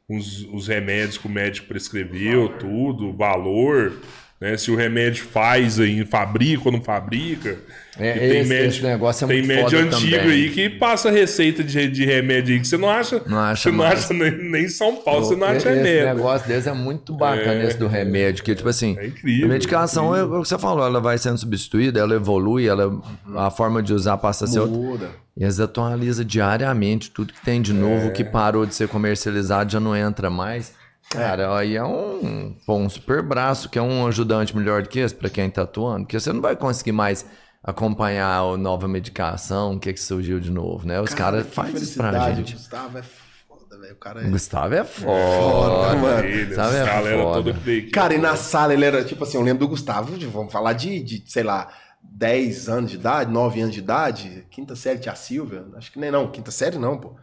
os, 0.08 0.42
os 0.52 0.68
remédios 0.68 1.18
que 1.18 1.26
o 1.26 1.30
médico 1.30 1.66
prescreveu, 1.66 2.48
tudo, 2.58 3.12
valor. 3.12 4.00
Né, 4.38 4.54
se 4.58 4.70
o 4.70 4.76
remédio 4.76 5.24
faz 5.24 5.80
aí, 5.80 6.04
fabrica 6.04 6.62
ou 6.66 6.72
não 6.72 6.82
fabrica. 6.82 7.56
É, 7.98 8.12
Que 8.12 8.18
tem 8.18 8.40
esse- 8.40 8.48
médico, 8.50 8.68
esse 8.74 8.82
negócio 8.82 9.24
é 9.24 9.28
tem 9.28 9.42
foda 9.42 9.78
antigo 9.78 9.90
também. 10.18 10.30
aí 10.30 10.50
que 10.50 10.68
passa 10.68 11.10
receita 11.10 11.64
de, 11.64 11.88
de 11.88 12.04
remédio 12.04 12.52
aí 12.54 12.60
que 12.60 12.68
você 12.68 12.76
não 12.76 12.90
acha. 12.90 13.22
Não 13.24 13.38
acha 13.38 13.62
você 13.62 13.70
não 13.70 13.78
mais. 13.78 13.98
acha 14.04 14.12
nem, 14.12 14.30
nem 14.50 14.64
em 14.64 14.68
São 14.68 14.96
Paulo, 14.96 15.24
você 15.24 15.34
não 15.34 15.46
acha 15.46 15.56
esse 15.56 15.68
remédio. 15.82 16.04
negócio 16.14 16.46
desse 16.46 16.68
é 16.68 16.74
muito 16.74 17.14
bacana, 17.16 17.64
esse 17.64 17.78
do 17.78 17.86
remédio, 17.88 18.44
que 18.44 18.54
tipo 18.54 18.68
assim, 18.68 18.94
É 19.00 19.06
incrível, 19.06 19.46
a 19.46 19.48
medicação 19.48 20.14
é 20.14 20.22
o 20.22 20.42
que 20.42 20.48
você 20.48 20.58
falou, 20.58 20.84
ela 20.84 21.00
vai 21.00 21.16
sendo 21.16 21.38
substituída, 21.38 21.98
ela 21.98 22.14
evolui, 22.14 22.68
ela, 22.68 23.00
a 23.34 23.50
forma 23.50 23.82
de 23.82 23.94
usar 23.94 24.18
passa 24.18 24.44
a 24.44 24.48
ser 24.48 24.60
outra. 24.60 25.08
E 25.34 25.42
eles 25.44 25.58
atualizam 25.58 26.26
diariamente 26.26 27.10
tudo 27.10 27.32
que 27.32 27.40
tem 27.42 27.62
de 27.62 27.72
novo, 27.72 28.10
que 28.12 28.22
parou 28.22 28.66
de 28.66 28.74
ser 28.74 28.88
comercializado 28.88 29.72
já 29.72 29.80
não 29.80 29.96
entra 29.96 30.28
mais. 30.28 30.74
Cara, 31.16 31.56
aí 31.56 31.76
é 31.76 31.84
um, 31.84 32.56
pô, 32.66 32.76
um 32.76 32.88
super 32.88 33.22
braço, 33.22 33.68
que 33.68 33.78
é 33.78 33.82
um 33.82 34.06
ajudante 34.06 34.56
melhor 34.56 34.82
do 34.82 34.88
que 34.88 34.98
esse 35.00 35.14
pra 35.14 35.28
quem 35.30 35.48
tá 35.50 35.62
atuando, 35.62 36.04
porque 36.04 36.18
você 36.18 36.32
não 36.32 36.40
vai 36.40 36.54
conseguir 36.56 36.92
mais 36.92 37.26
acompanhar 37.62 38.38
a 38.40 38.56
nova 38.56 38.86
medicação, 38.86 39.74
o 39.74 39.80
que 39.80 39.92
que 39.92 40.00
surgiu 40.00 40.38
de 40.38 40.50
novo, 40.50 40.86
né? 40.86 41.00
Os 41.00 41.12
caras 41.14 41.44
que 41.46 41.52
fazem 41.52 41.74
isso 41.76 41.96
pra 41.96 42.30
gente. 42.34 42.54
O 42.54 42.56
Gustavo 42.58 42.98
é 42.98 43.02
foda, 43.02 43.78
velho. 43.80 43.92
O 43.92 43.96
cara 43.96 44.20
é. 44.22 44.28
Gustavo 44.30 44.74
é 44.74 44.84
foda, 44.84 45.10
foda, 45.40 45.96
mano. 45.96 46.28
Essa 46.28 46.62
é 46.62 47.22
foda. 47.22 47.52
que 47.52 47.58
veio 47.58 47.82
aqui. 47.82 47.90
Cara, 47.90 48.14
e 48.14 48.18
na 48.18 48.36
sala 48.36 48.72
ele 48.72 48.84
era, 48.84 49.04
tipo 49.04 49.24
assim, 49.24 49.36
eu 49.36 49.42
lembro 49.42 49.66
do 49.66 49.68
Gustavo, 49.68 50.16
de- 50.16 50.26
vamos 50.26 50.52
falar 50.52 50.74
de, 50.74 51.02
de, 51.02 51.24
sei 51.26 51.42
lá, 51.42 51.68
10 52.02 52.68
anos 52.68 52.90
de 52.92 52.96
idade, 52.96 53.32
9 53.32 53.60
anos 53.60 53.74
de 53.74 53.80
idade, 53.80 54.46
quinta 54.50 54.76
série, 54.76 55.00
tia 55.00 55.14
Silvia, 55.16 55.64
acho 55.76 55.90
que 55.90 55.98
nem 55.98 56.10
não, 56.10 56.30
quinta 56.30 56.52
série 56.52 56.78
não, 56.78 56.96
pô. 56.96 57.16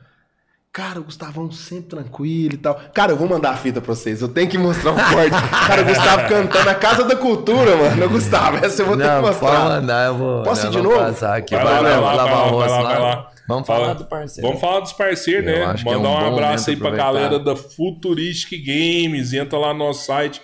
Cara, 0.74 1.00
o 1.00 1.04
Gustavão 1.04 1.52
sempre 1.52 1.90
tranquilo 1.90 2.56
e 2.56 2.58
tal. 2.58 2.74
Cara, 2.95 3.12
eu 3.12 3.16
vou 3.16 3.30
mandar 3.30 3.52
a 3.52 3.56
fita 3.56 3.80
pra 3.80 3.94
vocês. 3.94 4.24
Eu 4.24 4.28
tenho 4.28 4.50
que 4.50 4.58
mostrar 4.58 4.91
um 4.91 4.95
corte. 4.95 5.30
Cara, 5.68 5.84
o 5.84 5.86
Gustavo 5.86 6.28
cantando 6.28 6.68
a 6.68 6.74
Casa 6.74 7.04
da 7.04 7.16
Cultura, 7.16 7.78
mano. 7.78 8.06
O 8.08 8.10
Gustavo, 8.10 8.58
essa 8.58 8.82
eu 8.82 8.88
vou 8.88 8.98
ter 8.98 9.04
que 9.04 9.10
Não, 9.10 9.22
mostrar. 9.22 9.50
pode 9.52 9.64
mandar, 9.70 10.08
eu 10.08 10.18
vou. 10.18 10.41
Posso 10.41 10.66
ir 10.66 10.72
de 10.72 10.78
vamos 10.78 10.91
novo? 10.91 11.06
Passar 11.06 11.38
aqui, 11.38 11.54
Vai 11.56 11.64
vai, 11.64 11.74
lá, 11.76 11.82
vai 11.82 11.91
lá, 11.91 12.02
vai 12.02 12.16
lá, 12.16 12.26
vai 12.26 12.34
lá, 12.70 12.82
vai 12.82 12.84
lá. 12.84 12.98
lá. 13.00 13.30
Vamos 13.48 13.68
Fala- 13.68 13.80
falar 13.82 13.94
do 13.94 14.06
parceiro. 14.06 14.48
Vamos 14.48 14.62
falar 14.62 14.80
dos 14.80 14.94
parceiros, 14.94 15.45
Eu 15.45 15.52
né? 15.60 15.64
é 15.64 15.68
Mandar 15.84 15.91
um 15.91 16.00
um, 16.00 16.02
bom 16.02 16.18
abraço 16.34 16.70
aí 16.72 16.76
pra 16.76 16.88
aproveitar. 16.88 17.14
galera 17.14 17.38
da 17.40 17.56
Futuristic 17.56 18.66
Games. 18.66 19.32
Entra 19.34 19.60
lá 19.60 19.74
no 19.74 19.80
nosso 19.80 20.08
site 20.08 20.41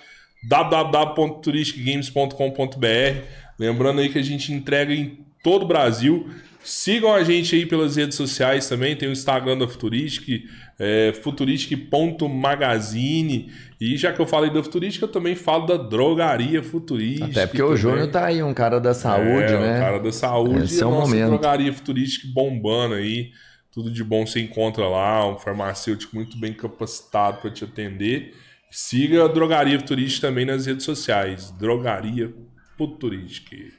www.turisticgames.com.br. 0.48 3.24
Lembrando 3.58 4.00
aí 4.00 4.08
que 4.08 4.18
a 4.18 4.22
gente 4.22 4.52
entrega 4.52 4.94
em 4.94 5.18
todo 5.42 5.64
o 5.64 5.66
Brasil. 5.66 6.30
Sigam 6.62 7.12
a 7.14 7.24
gente 7.24 7.54
aí 7.56 7.64
pelas 7.66 7.96
redes 7.96 8.16
sociais 8.16 8.68
também. 8.68 8.94
Tem 8.94 9.08
o 9.08 9.12
Instagram 9.12 9.56
da 9.58 9.66
Futuristic, 9.66 10.44
é, 10.78 11.12
futuristic.magazine. 11.22 13.50
E 13.80 13.96
já 13.96 14.12
que 14.12 14.20
eu 14.20 14.26
falei 14.26 14.50
da 14.50 14.62
Futuristic, 14.62 15.00
eu 15.02 15.08
também 15.08 15.34
falo 15.34 15.66
da 15.66 15.76
Drogaria 15.76 16.62
Futuristic. 16.62 17.30
Até 17.30 17.46
porque 17.46 17.62
o 17.62 17.68
também. 17.68 17.80
Júnior 17.80 18.08
tá 18.08 18.26
aí, 18.26 18.42
um 18.42 18.52
cara 18.54 18.78
da 18.78 18.92
saúde, 18.92 19.52
É, 19.54 19.58
né? 19.58 19.78
O 19.78 19.80
cara 19.80 19.98
da 20.00 20.12
saúde 20.12 20.64
Esse 20.64 20.80
e 20.80 20.82
é 20.82 20.86
o 20.86 20.90
nossa 20.90 21.06
momento. 21.08 21.26
drogaria 21.28 21.72
futurística 21.72 22.28
bombando 22.32 22.94
aí. 22.94 23.30
Tudo 23.72 23.90
de 23.90 24.02
bom 24.02 24.26
você 24.26 24.40
encontra 24.40 24.86
lá, 24.88 25.26
um 25.28 25.38
farmacêutico 25.38 26.14
muito 26.16 26.36
bem 26.38 26.52
capacitado 26.52 27.40
para 27.40 27.50
te 27.50 27.64
atender. 27.64 28.34
Siga 28.68 29.24
a 29.24 29.28
Drogaria 29.28 29.78
Futurística 29.78 30.26
também 30.28 30.44
nas 30.44 30.66
redes 30.66 30.84
sociais. 30.84 31.52
Drogaria 31.52 32.32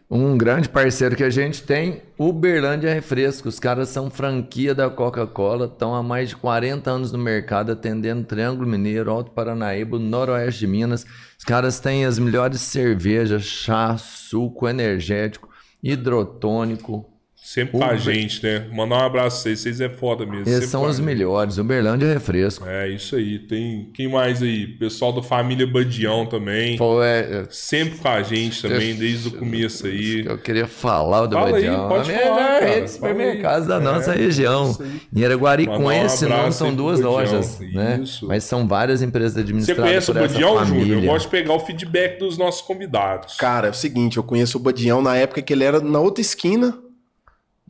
Um 0.09 0.37
grande 0.37 0.69
parceiro 0.69 1.15
que 1.15 1.23
a 1.23 1.29
gente 1.29 1.63
tem, 1.63 2.01
Uberlândia 2.17 2.93
Refresco. 2.93 3.49
Os 3.49 3.59
caras 3.59 3.89
são 3.89 4.09
franquia 4.09 4.75
da 4.75 4.89
Coca-Cola, 4.89 5.65
estão 5.65 5.95
há 5.95 6.03
mais 6.03 6.29
de 6.29 6.35
40 6.35 6.89
anos 6.89 7.11
no 7.11 7.17
mercado, 7.17 7.71
atendendo 7.71 8.23
Triângulo 8.23 8.67
Mineiro, 8.67 9.11
Alto 9.11 9.31
Paranaíba, 9.31 9.97
Noroeste 9.99 10.61
de 10.61 10.67
Minas. 10.67 11.05
Os 11.37 11.43
caras 11.43 11.79
têm 11.79 12.05
as 12.05 12.19
melhores 12.19 12.61
cervejas, 12.61 13.43
chá, 13.43 13.97
suco 13.97 14.67
energético, 14.67 15.49
hidrotônico. 15.83 17.10
Sempre 17.53 17.77
com 17.79 17.83
a 17.83 17.97
gente, 17.97 18.41
né? 18.43 18.65
Mandar 18.71 18.95
um 18.95 19.05
abraço 19.05 19.35
pra 19.37 19.43
vocês. 19.43 19.59
Vocês 19.59 19.81
é 19.81 19.89
foda 19.89 20.25
mesmo. 20.25 20.43
Esses 20.43 20.53
Sempre 20.53 20.67
são 20.69 20.85
a 20.85 20.87
os 20.87 20.99
melhores. 21.01 21.57
Uberlândia 21.57 22.07
Refresco. 22.13 22.65
É 22.65 22.87
isso 22.87 23.15
aí. 23.17 23.39
Tem 23.39 23.89
quem 23.93 24.07
mais 24.07 24.41
aí? 24.41 24.65
Pessoal 24.67 25.11
da 25.11 25.21
família 25.21 25.67
Badião 25.67 26.25
também. 26.25 26.77
Pô, 26.77 27.03
é, 27.03 27.45
Sempre 27.49 27.99
com 27.99 28.07
a 28.07 28.23
gente 28.23 28.61
também, 28.61 28.95
desde 28.95 29.27
o 29.27 29.31
começo 29.31 29.85
aí. 29.85 30.25
eu 30.25 30.37
queria 30.37 30.65
falar 30.65 31.25
do 31.25 31.35
Fala 31.35 31.47
aí, 31.47 31.53
Badião. 31.65 31.89
pode 31.89 32.11
a 32.11 32.13
falar, 32.19 32.35
melhor 32.35 32.47
cara. 32.47 32.65
rede 32.65 32.75
de 32.75 32.81
aí. 32.83 32.87
supermercados 32.87 33.67
da 33.67 33.79
nossa 33.81 34.13
É, 34.13 34.17
região. 34.17 34.77
aí. 34.79 35.01
Em 35.13 35.25
Araguari, 35.25 35.65
Mandar 35.67 35.77
com 35.77 35.83
um 35.87 35.91
esse 35.91 36.25
não 36.25 36.35
abraço 36.37 36.57
são 36.57 36.69
aí 36.69 36.75
duas 36.75 36.99
Badião. 37.01 37.11
lojas, 37.11 37.59
né? 37.59 37.99
Isso. 38.01 38.27
Mas 38.27 38.43
são 38.45 38.65
várias 38.67 39.01
empresas 39.01 39.33
Você 39.33 39.39
administradas 39.41 39.83
conhece 39.85 40.11
o 40.11 40.13
Badião, 40.13 40.55
família. 40.57 40.85
Júnior? 40.85 41.03
Eu 41.03 41.11
gosto 41.11 41.25
de 41.25 41.31
pegar 41.31 41.53
o 41.53 41.59
feedback 41.59 42.17
dos 42.17 42.37
nossos 42.37 42.61
convidados. 42.61 43.35
Cara, 43.35 43.67
é 43.67 43.71
o 43.71 43.73
seguinte, 43.73 44.15
eu 44.15 44.23
conheço 44.23 44.57
o 44.57 44.61
Badião 44.61 45.01
na 45.01 45.17
época 45.17 45.41
que 45.41 45.51
ele 45.51 45.65
era 45.65 45.81
na 45.81 45.99
outra 45.99 46.21
esquina, 46.21 46.77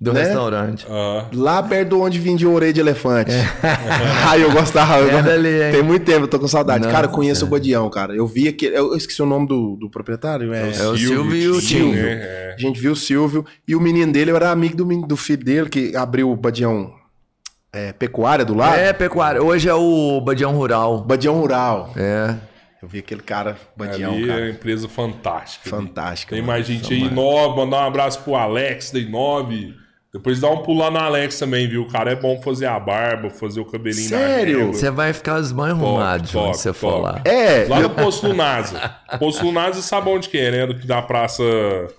Do 0.04 0.14
né? 0.14 0.24
restaurante. 0.24 0.88
Lá 1.32 1.62
perto 1.62 1.90
de 1.90 1.96
onde 1.96 2.20
vendia 2.20 2.50
orelha 2.50 2.74
de 2.74 2.80
elefante. 2.80 3.30
Ai, 4.28 4.44
eu 4.44 4.52
gostava. 4.52 4.98
eu 4.98 5.08
É 5.10 5.12
gosto- 5.12 5.26
dali, 5.26 5.64
hein? 5.64 5.72
Tem 5.72 5.84
muito 5.84 6.04
tempo, 6.04 6.22
eu 6.24 6.28
tô 6.28 6.40
com 6.40 6.48
saudade. 6.48 6.80
Nossa, 6.80 6.92
cara, 6.92 7.06
eu 7.06 7.12
conheço 7.12 7.46
o 7.46 7.48
Badião, 7.48 7.88
cara. 7.88 8.16
Eu 8.16 8.26
vi 8.26 8.48
aquele. 8.48 8.76
Eu 8.76 8.96
esqueci 8.96 9.22
o 9.22 9.28
nome 9.28 9.48
do, 9.48 9.76
do 9.80 9.92
proprietário. 9.92 10.52
É, 10.56 10.72
É 10.72 10.88
o 10.88 10.98
Silvio 10.98 11.36
e 11.36 11.48
o 11.50 11.62
Tinho, 11.62 11.84
Silvio. 11.86 12.02
né? 12.02 12.12
É. 12.20 12.56
A 12.58 12.60
gente 12.60 12.80
viu 12.82 12.94
o 12.94 12.96
Silvio 12.96 13.46
e 13.68 13.76
o 13.76 13.80
menino 13.80 14.12
dele, 14.12 14.32
eu 14.32 14.36
era 14.36 14.50
amigo 14.50 14.76
do, 14.76 14.86
do 15.06 15.16
filho 15.16 15.44
dele, 15.46 15.70
que 15.70 15.96
abriu 15.96 16.32
o 16.32 16.36
Badião 16.36 16.92
é, 17.72 17.94
Pecuária 17.94 18.44
do 18.44 18.56
lado. 18.56 18.80
É, 18.80 18.92
pecuária. 18.94 19.42
Hoje 19.44 19.70
é 19.70 19.74
o 19.76 20.20
Badião 20.20 20.54
Rural. 20.56 21.02
Badião 21.04 21.36
Rural. 21.40 21.94
É. 21.96 22.36
Eu 22.82 22.88
vi 22.88 22.98
aquele 22.98 23.22
cara, 23.22 23.56
Badião, 23.78 24.14
Ali 24.14 24.24
é 24.24 24.26
uma 24.26 24.34
cara. 24.34 24.50
empresa 24.50 24.90
fantástica. 24.90 25.70
Fantástica. 25.70 26.32
Tem 26.34 26.42
mano. 26.42 26.54
mais 26.54 26.66
gente 26.66 26.92
aí, 26.92 27.02
Inove, 27.04 27.56
mandar 27.56 27.84
um 27.84 27.88
abraço 27.88 28.22
pro 28.24 28.34
Alex 28.36 28.90
da 28.90 28.98
Inove. 28.98 29.80
Depois 30.14 30.42
dá 30.42 30.50
um 30.50 30.58
pulo 30.58 30.80
lá 30.80 30.92
no 30.92 30.98
Alex 31.00 31.40
também, 31.40 31.70
viu? 31.70 31.84
O 31.84 31.88
cara 31.90 32.12
é 32.12 32.16
bom 32.16 32.42
fazer 32.42 32.66
a 32.66 32.78
barba, 32.78 33.30
fazer 33.30 33.62
o 33.62 33.66
cabelinho 33.66 34.10
Sério? 34.10 34.60
na. 34.68 34.74
Você 34.74 34.92
vai 34.92 35.14
ficar 35.14 35.40
os 35.40 35.52
Top, 35.54 35.62
arrumados 35.70 36.32
quando 36.32 36.54
você 36.54 36.74
for 36.74 36.98
lá. 37.02 37.22
É, 37.24 37.66
Lá 37.70 37.80
no 37.80 37.90
Posto 37.92 38.28
Lunasa. 38.28 38.92
Posto 39.18 39.46
Lunasa 39.46 39.82
sabe 39.82 40.10
onde 40.10 40.28
que 40.28 40.38
é, 40.38 40.52
né? 40.52 40.68
Do- 40.68 40.86
Da 40.86 41.02
praça 41.02 41.44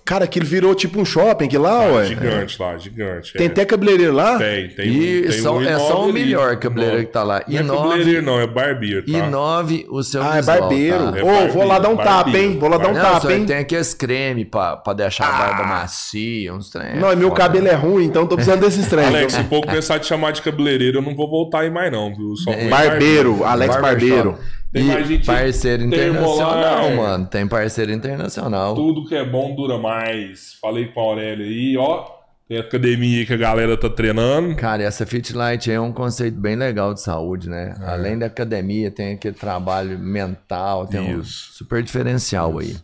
cara, 0.05 0.25
aquilo 0.25 0.45
virou 0.45 0.75
tipo 0.75 0.99
um 1.01 1.05
shopping 1.05 1.45
aqui 1.45 1.57
lá, 1.57 1.87
ué. 1.87 2.05
gigante 2.05 2.61
lá, 2.61 2.77
gigante. 2.77 3.33
Tem 3.33 3.47
é. 3.47 3.49
até 3.49 3.65
cabeleireiro 3.65 4.13
lá? 4.13 4.37
Tem, 4.37 4.67
tem. 4.69 4.87
E 4.87 5.21
tem 5.23 5.31
só- 5.41 5.55
um 5.57 5.63
é 5.63 5.79
só 5.79 6.01
o 6.01 6.03
ali. 6.03 6.13
melhor 6.13 6.55
cabeleireiro 6.57 7.05
que 7.07 7.11
tá 7.13 7.23
lá. 7.23 7.41
Não 7.47 7.59
é 7.59 7.77
cabeleireiro, 7.83 8.21
não, 8.21 8.39
é 8.39 8.45
barbeiro, 8.47 9.01
tá? 9.11 9.17
Inove 9.17 9.87
o 9.89 10.03
seu 10.03 10.21
Ah, 10.21 10.37
é 10.37 10.41
barbeiro. 10.43 11.11
tá? 11.13 11.23
Ô, 11.23 11.29
É 11.31 11.47
vou 11.47 11.63
lá 11.65 11.79
dar 11.79 11.89
um 11.89 11.97
tapa, 11.97 12.23
barbeiro. 12.25 12.51
hein? 12.51 12.59
Vou 12.59 12.69
lá 12.69 12.77
dar 12.77 12.89
um 12.89 12.93
Não, 12.93 13.01
tapa, 13.01 13.33
hein? 13.33 13.45
tem 13.45 13.57
aqueles 13.57 13.93
creme 13.95 14.45
pra, 14.45 14.77
pra 14.77 14.93
deixar 14.93 15.27
a 15.27 15.31
barba 15.31 15.63
macia, 15.63 16.53
uns 16.53 16.69
trem. 16.69 16.95
Não, 16.97 17.11
e 17.11 17.15
meu 17.15 17.31
cabelo 17.31 17.67
é 17.67 17.73
ruim, 17.73 18.02
então 18.03 18.27
tô 18.27 18.35
precisando 18.35 18.61
desses 18.61 18.87
trem. 18.87 19.05
Alex, 19.05 19.33
se 19.33 19.43
for 19.45 19.65
começar 19.65 19.95
a 19.95 19.99
te 19.99 20.07
chamar 20.07 20.31
de 20.31 20.41
cabeleireiro, 20.41 20.99
eu 20.99 21.01
não 21.01 21.15
vou 21.15 21.29
voltar 21.29 21.61
aí 21.61 21.69
mais, 21.69 21.91
não, 21.91 22.13
viu? 22.13 22.35
Só 22.35 22.51
É. 22.51 22.67
Barbeiro, 22.67 23.43
Alex 23.43 23.75
Barbeiro. 23.75 24.37
Tem 24.71 24.83
mais 24.85 25.07
gente 25.07 25.25
parceiro 25.25 25.83
internacional, 25.83 26.91
mano. 26.95 27.27
Tem 27.27 27.47
parceiro 27.47 27.91
internacional. 27.91 28.73
Tudo 28.73 29.05
que 29.07 29.13
é 29.13 29.23
bom 29.23 29.55
dura 29.55 29.77
mais. 29.77 30.57
Falei 30.59 30.87
com 30.87 30.99
a 30.99 31.03
Aurélia 31.03 31.45
aí, 31.45 31.77
ó. 31.77 32.05
Tem 32.47 32.57
academia 32.57 33.19
aí 33.19 33.25
que 33.25 33.33
a 33.33 33.37
galera 33.37 33.77
tá 33.77 33.89
treinando. 33.89 34.55
Cara, 34.55 34.81
e 34.81 34.85
essa 34.85 35.05
Fit 35.05 35.33
Light 35.33 35.71
é 35.71 35.79
um 35.79 35.93
conceito 35.93 36.37
bem 36.37 36.55
legal 36.55 36.93
de 36.93 37.01
saúde, 37.01 37.49
né? 37.49 37.75
É. 37.79 37.85
Além 37.91 38.17
da 38.17 38.25
academia, 38.25 38.91
tem 38.91 39.13
aquele 39.13 39.35
trabalho 39.35 39.97
mental, 39.97 40.87
tem 40.87 40.99
um 40.99 41.21
Isso. 41.21 41.53
super 41.53 41.81
diferencial 41.81 42.57
aí. 42.59 42.75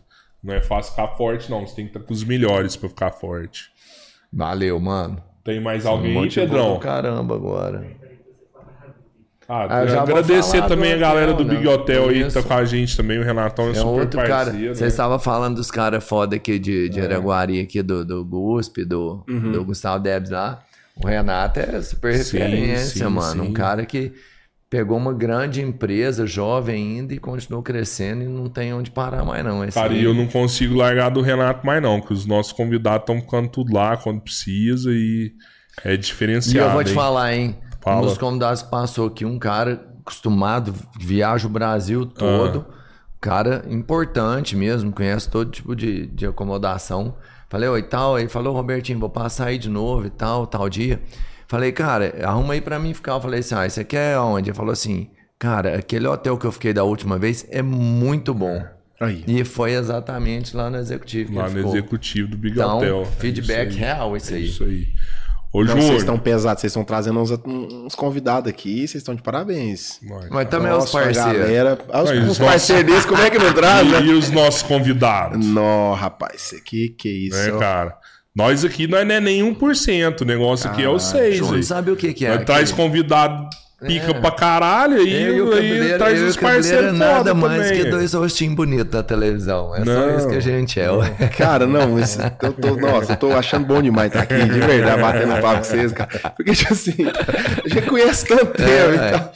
Não 0.42 0.54
é 0.54 0.62
fácil 0.62 0.92
ficar 0.92 1.08
forte, 1.08 1.50
não. 1.50 1.66
Você 1.66 1.76
tem 1.76 1.84
que 1.84 1.90
estar 1.90 2.00
com 2.00 2.12
os 2.12 2.24
melhores 2.24 2.74
pra 2.74 2.88
ficar 2.88 3.10
forte. 3.10 3.70
Valeu, 4.32 4.78
mano. 4.80 5.22
Tem 5.44 5.60
mais 5.60 5.84
alguém 5.86 6.10
aí, 6.10 6.14
Motivou 6.14 6.48
Pedrão? 6.48 6.74
do 6.74 6.80
Caramba 6.80 7.34
agora. 7.34 7.84
Ah, 9.48 9.66
Ah, 9.68 9.82
eu 9.82 9.88
já 9.88 10.02
agradecer 10.02 10.64
também 10.68 10.90
do 10.90 10.96
a 10.96 10.98
galera 11.08 11.32
hotel, 11.32 11.44
do 11.44 11.50
Big 11.50 11.64
né? 11.64 11.70
Hotel 11.74 12.08
aí 12.08 12.24
que 12.24 12.32
tá 12.32 12.42
com 12.42 12.54
a 12.54 12.64
gente 12.64 12.96
também. 12.96 13.18
O 13.18 13.24
Renatão 13.24 13.66
é, 13.66 13.70
É 13.70 13.74
super 13.74 13.88
outro 14.02 14.20
cara. 14.20 14.44
parceiro. 14.50 14.74
Você 14.76 14.82
né? 14.84 14.88
estava 14.88 15.18
falando 15.18 15.56
dos 15.56 15.70
caras 15.72 16.04
foda 16.04 16.36
aqui 16.36 16.56
de, 16.58 16.88
de 16.88 17.00
Araguari, 17.00 17.60
aqui 17.60 17.82
do, 17.82 18.04
do 18.04 18.24
GUSP, 18.24 18.84
do, 18.84 19.24
Uhum. 19.28 19.50
do 19.52 19.64
Gustavo 19.64 20.00
Debs 20.02 20.30
lá. 20.30 20.62
O 20.94 21.06
Renato 21.06 21.58
é 21.58 21.80
super 21.82 22.14
Sim, 22.14 22.38
referência, 22.38 23.04
sim, 23.08 23.12
mano. 23.12 23.42
sim. 23.44 23.50
Um 23.50 23.52
cara 23.52 23.84
que 23.84 24.12
pegou 24.70 24.96
uma 24.96 25.12
grande 25.12 25.60
empresa, 25.60 26.24
jovem 26.26 26.98
ainda, 27.00 27.12
e 27.12 27.18
continuou 27.18 27.60
crescendo 27.62 28.22
e 28.22 28.26
não 28.28 28.48
tem 28.48 28.72
onde 28.72 28.90
parar 28.90 29.24
mais, 29.24 29.44
não. 29.44 29.64
Esse 29.64 29.74
Cara, 29.74 29.92
aí- 29.92 30.00
e 30.00 30.04
eu 30.04 30.14
não 30.14 30.28
consigo 30.28 30.76
largar 30.76 31.10
do 31.10 31.20
Renato 31.20 31.66
mais 31.66 31.82
não, 31.82 32.00
que 32.00 32.12
os 32.12 32.24
nossos 32.24 32.52
convidados 32.52 33.00
estão 33.02 33.20
ficando 33.20 33.48
tudo 33.48 33.74
lá 33.74 33.96
quando 33.96 34.20
precisa 34.20 34.90
e 34.92 35.32
é 35.84 35.94
E 35.94 35.98
diferenciado. 35.98 36.68
eu 36.68 36.72
vou 36.72 36.84
te 36.84 36.90
hein? 36.90 36.94
falar, 36.94 37.34
hein? 37.34 37.56
Fala. 37.80 37.98
Um 38.02 38.04
dos 38.06 38.16
convidados 38.16 38.62
que 38.62 38.70
passou 38.70 39.08
aqui, 39.08 39.24
um 39.24 39.38
cara 39.38 39.84
acostumado, 40.02 40.72
viaja 40.98 41.46
o 41.46 41.50
Brasil 41.50 42.06
todo, 42.06 42.64
Ah. 42.70 42.74
cara 43.20 43.64
importante 43.68 44.54
mesmo, 44.54 44.92
conhece 44.92 45.28
todo 45.28 45.50
tipo 45.50 45.74
de, 45.74 46.06
de 46.06 46.26
acomodação. 46.26 47.16
Falei, 47.48 47.68
oi, 47.68 47.82
tal, 47.82 48.14
aí 48.14 48.28
falou, 48.28 48.54
Robertinho, 48.54 49.00
vou 49.00 49.10
passar 49.10 49.46
aí 49.46 49.58
de 49.58 49.68
novo 49.68 50.06
e 50.06 50.10
tal, 50.10 50.46
tal 50.46 50.68
dia. 50.68 51.00
Falei, 51.50 51.72
cara, 51.72 52.14
arruma 52.22 52.54
aí 52.54 52.60
pra 52.60 52.78
mim 52.78 52.94
ficar. 52.94 53.14
Eu 53.14 53.20
falei 53.20 53.40
assim, 53.40 53.56
ah, 53.56 53.68
você 53.68 53.82
quer 53.82 54.16
onde? 54.20 54.50
Ele 54.50 54.56
falou 54.56 54.70
assim, 54.70 55.10
cara, 55.36 55.74
aquele 55.76 56.06
hotel 56.06 56.38
que 56.38 56.46
eu 56.46 56.52
fiquei 56.52 56.72
da 56.72 56.84
última 56.84 57.18
vez 57.18 57.44
é 57.50 57.60
muito 57.60 58.32
bom. 58.32 58.62
Aí. 59.00 59.24
E 59.26 59.42
foi 59.42 59.72
exatamente 59.72 60.56
lá 60.56 60.70
no 60.70 60.76
executivo 60.78 61.32
que 61.32 61.36
Lá 61.36 61.48
no 61.48 61.56
ficou. 61.56 61.70
executivo 61.72 62.28
do 62.28 62.36
Big 62.38 62.52
Então, 62.54 62.76
Hotel. 62.78 63.02
É 63.02 63.20
feedback 63.20 63.68
isso 63.70 63.78
aí. 63.78 63.84
real 63.84 64.16
esse 64.16 64.32
É 64.32 64.36
aí. 64.36 64.44
Isso 64.44 64.62
aí. 64.62 64.86
Ô, 65.52 65.64
Não, 65.64 65.74
vocês 65.74 65.96
estão 66.02 66.16
pesados, 66.16 66.60
vocês 66.60 66.70
estão 66.70 66.84
trazendo 66.84 67.18
uns, 67.18 67.32
uns 67.44 67.96
convidados 67.96 68.48
aqui, 68.48 68.86
vocês 68.86 68.94
estão 69.00 69.16
de 69.16 69.22
parabéns. 69.22 69.98
Mas 70.30 70.48
também 70.48 70.70
os 70.70 70.78
Nossa, 70.84 70.98
a 71.00 71.02
parceiros. 71.02 71.40
Galera, 71.40 71.78
ah, 71.90 72.02
os, 72.04 72.10
os 72.12 72.28
os 72.30 72.38
parceiros 72.38 73.04
como 73.04 73.20
é 73.20 73.28
que 73.30 73.38
não 73.38 73.52
traz, 73.52 73.84
né? 73.90 74.00
E, 74.02 74.10
e 74.10 74.12
os 74.12 74.30
nossos 74.30 74.62
convidados? 74.62 75.44
Nó, 75.44 75.94
rapaz, 75.94 76.40
isso 76.42 76.54
aqui, 76.54 76.90
que 76.90 77.08
isso. 77.08 77.36
né, 77.52 77.58
cara? 77.58 77.96
Nós 78.34 78.64
aqui 78.64 78.86
não 78.86 78.98
é 78.98 79.04
nem 79.20 79.42
1%. 79.54 80.20
O 80.20 80.24
negócio 80.24 80.70
aqui 80.70 80.82
é 80.84 80.88
o 80.88 80.98
6. 80.98 81.36
Júnior, 81.36 81.56
aí. 81.56 81.62
sabe 81.62 81.90
o 81.90 81.96
que, 81.96 82.12
que 82.12 82.24
é? 82.26 82.34
Nós 82.36 82.44
traz 82.44 82.70
convidado 82.72 83.48
pica 83.84 84.12
pra 84.12 84.30
caralho 84.30 84.98
Eu 84.98 85.58
e 85.58 85.98
traz 85.98 86.18
eu 86.20 86.26
e 86.26 86.28
os 86.28 86.36
o 86.36 86.38
cabeleiro 86.38 86.58
é 86.76 86.82
parceiros 86.86 86.98
nada 86.98 87.16
foda 87.16 87.34
mais 87.34 87.62
também. 87.68 87.84
que 87.84 87.90
dois 87.90 88.12
rostinhos 88.12 88.54
bonitos 88.54 88.90
da 88.92 89.02
televisão. 89.02 89.74
É 89.74 89.78
só 89.78 89.84
Não. 89.84 90.16
isso 90.18 90.28
que 90.28 90.36
a 90.36 90.40
gente 90.40 90.78
é. 90.78 90.90
ué. 90.92 91.08
Cara, 91.36 91.66
não, 91.66 91.98
esse, 91.98 92.18
eu 92.42 92.52
tô, 92.52 92.76
nossa, 92.76 93.12
eu 93.12 93.16
tô 93.16 93.32
achando 93.32 93.66
bom 93.66 93.82
demais 93.82 94.08
estar 94.08 94.22
aqui, 94.22 94.34
de 94.44 94.60
verdade, 94.60 95.00
batendo 95.00 95.40
papo 95.40 95.58
com 95.58 95.64
vocês, 95.64 95.92
cara. 95.92 96.08
Porque, 96.36 96.52
tipo 96.52 96.72
assim, 96.72 96.94
a 97.64 97.68
gente 97.68 97.86
conhece 97.88 98.26
tanto 98.26 98.52
tempo 98.52 98.70
É, 98.70 98.94
e 99.08 99.10
tal. 99.12 99.32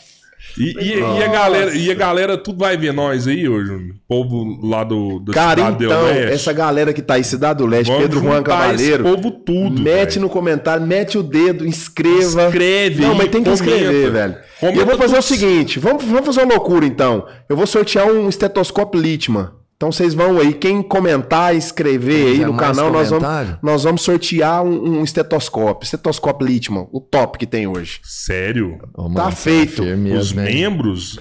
E, 0.56 0.72
e- 0.78 0.98
e 1.00 1.22
a 1.22 1.26
galera, 1.28 1.74
e 1.74 1.90
a 1.90 1.94
galera, 1.94 2.36
tudo 2.38 2.58
vai 2.60 2.76
ver 2.76 2.92
nós 2.92 3.26
aí 3.26 3.48
hoje, 3.48 3.72
o 3.72 3.94
povo 4.06 4.64
lá 4.64 4.84
do, 4.84 5.18
da 5.20 5.32
Cara, 5.32 5.64
Cidade 5.64 5.84
então, 5.84 6.00
do 6.00 6.06
Leste. 6.06 6.32
essa 6.32 6.52
galera 6.52 6.92
que 6.92 7.02
tá 7.02 7.14
aí, 7.14 7.24
Cidade 7.24 7.58
do 7.58 7.66
Leste, 7.66 7.88
Vamos 7.88 8.02
Pedro 8.02 8.20
Juan 8.20 8.42
Cavaleiro, 8.42 9.02
povo 9.02 9.30
tudo, 9.32 9.82
mete 9.82 10.10
velho. 10.10 10.20
no 10.22 10.28
comentário, 10.30 10.86
mete 10.86 11.18
o 11.18 11.22
dedo, 11.22 11.66
inscreva. 11.66 12.46
Escreve 12.46 13.02
Não, 13.02 13.14
mas 13.14 13.28
tem 13.28 13.42
que 13.42 13.50
comenta. 13.50 13.64
escrever, 13.64 14.10
velho. 14.12 14.36
E 14.62 14.78
eu 14.78 14.86
vou 14.86 14.96
fazer 14.96 15.14
o 15.18 15.22
tudo. 15.22 15.22
seguinte, 15.22 15.78
vamos, 15.80 16.04
vamos 16.04 16.24
fazer 16.24 16.42
uma 16.44 16.54
loucura 16.54 16.86
então. 16.86 17.26
Eu 17.48 17.56
vou 17.56 17.66
sortear 17.66 18.06
um 18.06 18.28
estetoscópio 18.28 19.00
Litman. 19.00 19.48
Então 19.84 19.92
vocês 19.92 20.14
vão 20.14 20.38
aí, 20.40 20.54
quem 20.54 20.82
comentar 20.82 21.54
e 21.54 21.58
escrever 21.58 22.26
aí 22.28 22.38
no 22.38 22.56
canal, 22.56 22.90
nós 22.90 23.10
vamos, 23.10 23.28
nós 23.62 23.84
vamos 23.84 24.00
sortear 24.00 24.64
um, 24.64 25.00
um 25.00 25.04
estetoscópio. 25.04 25.84
Estetoscópio 25.84 26.46
Litman, 26.46 26.86
o 26.90 27.00
top 27.02 27.36
que 27.36 27.44
tem 27.46 27.66
hoje. 27.66 28.00
Sério? 28.02 28.78
Ô, 28.94 29.02
Tá 29.02 29.08
mano, 29.24 29.36
feito. 29.36 29.82
Os 30.18 30.32
membros? 30.32 31.18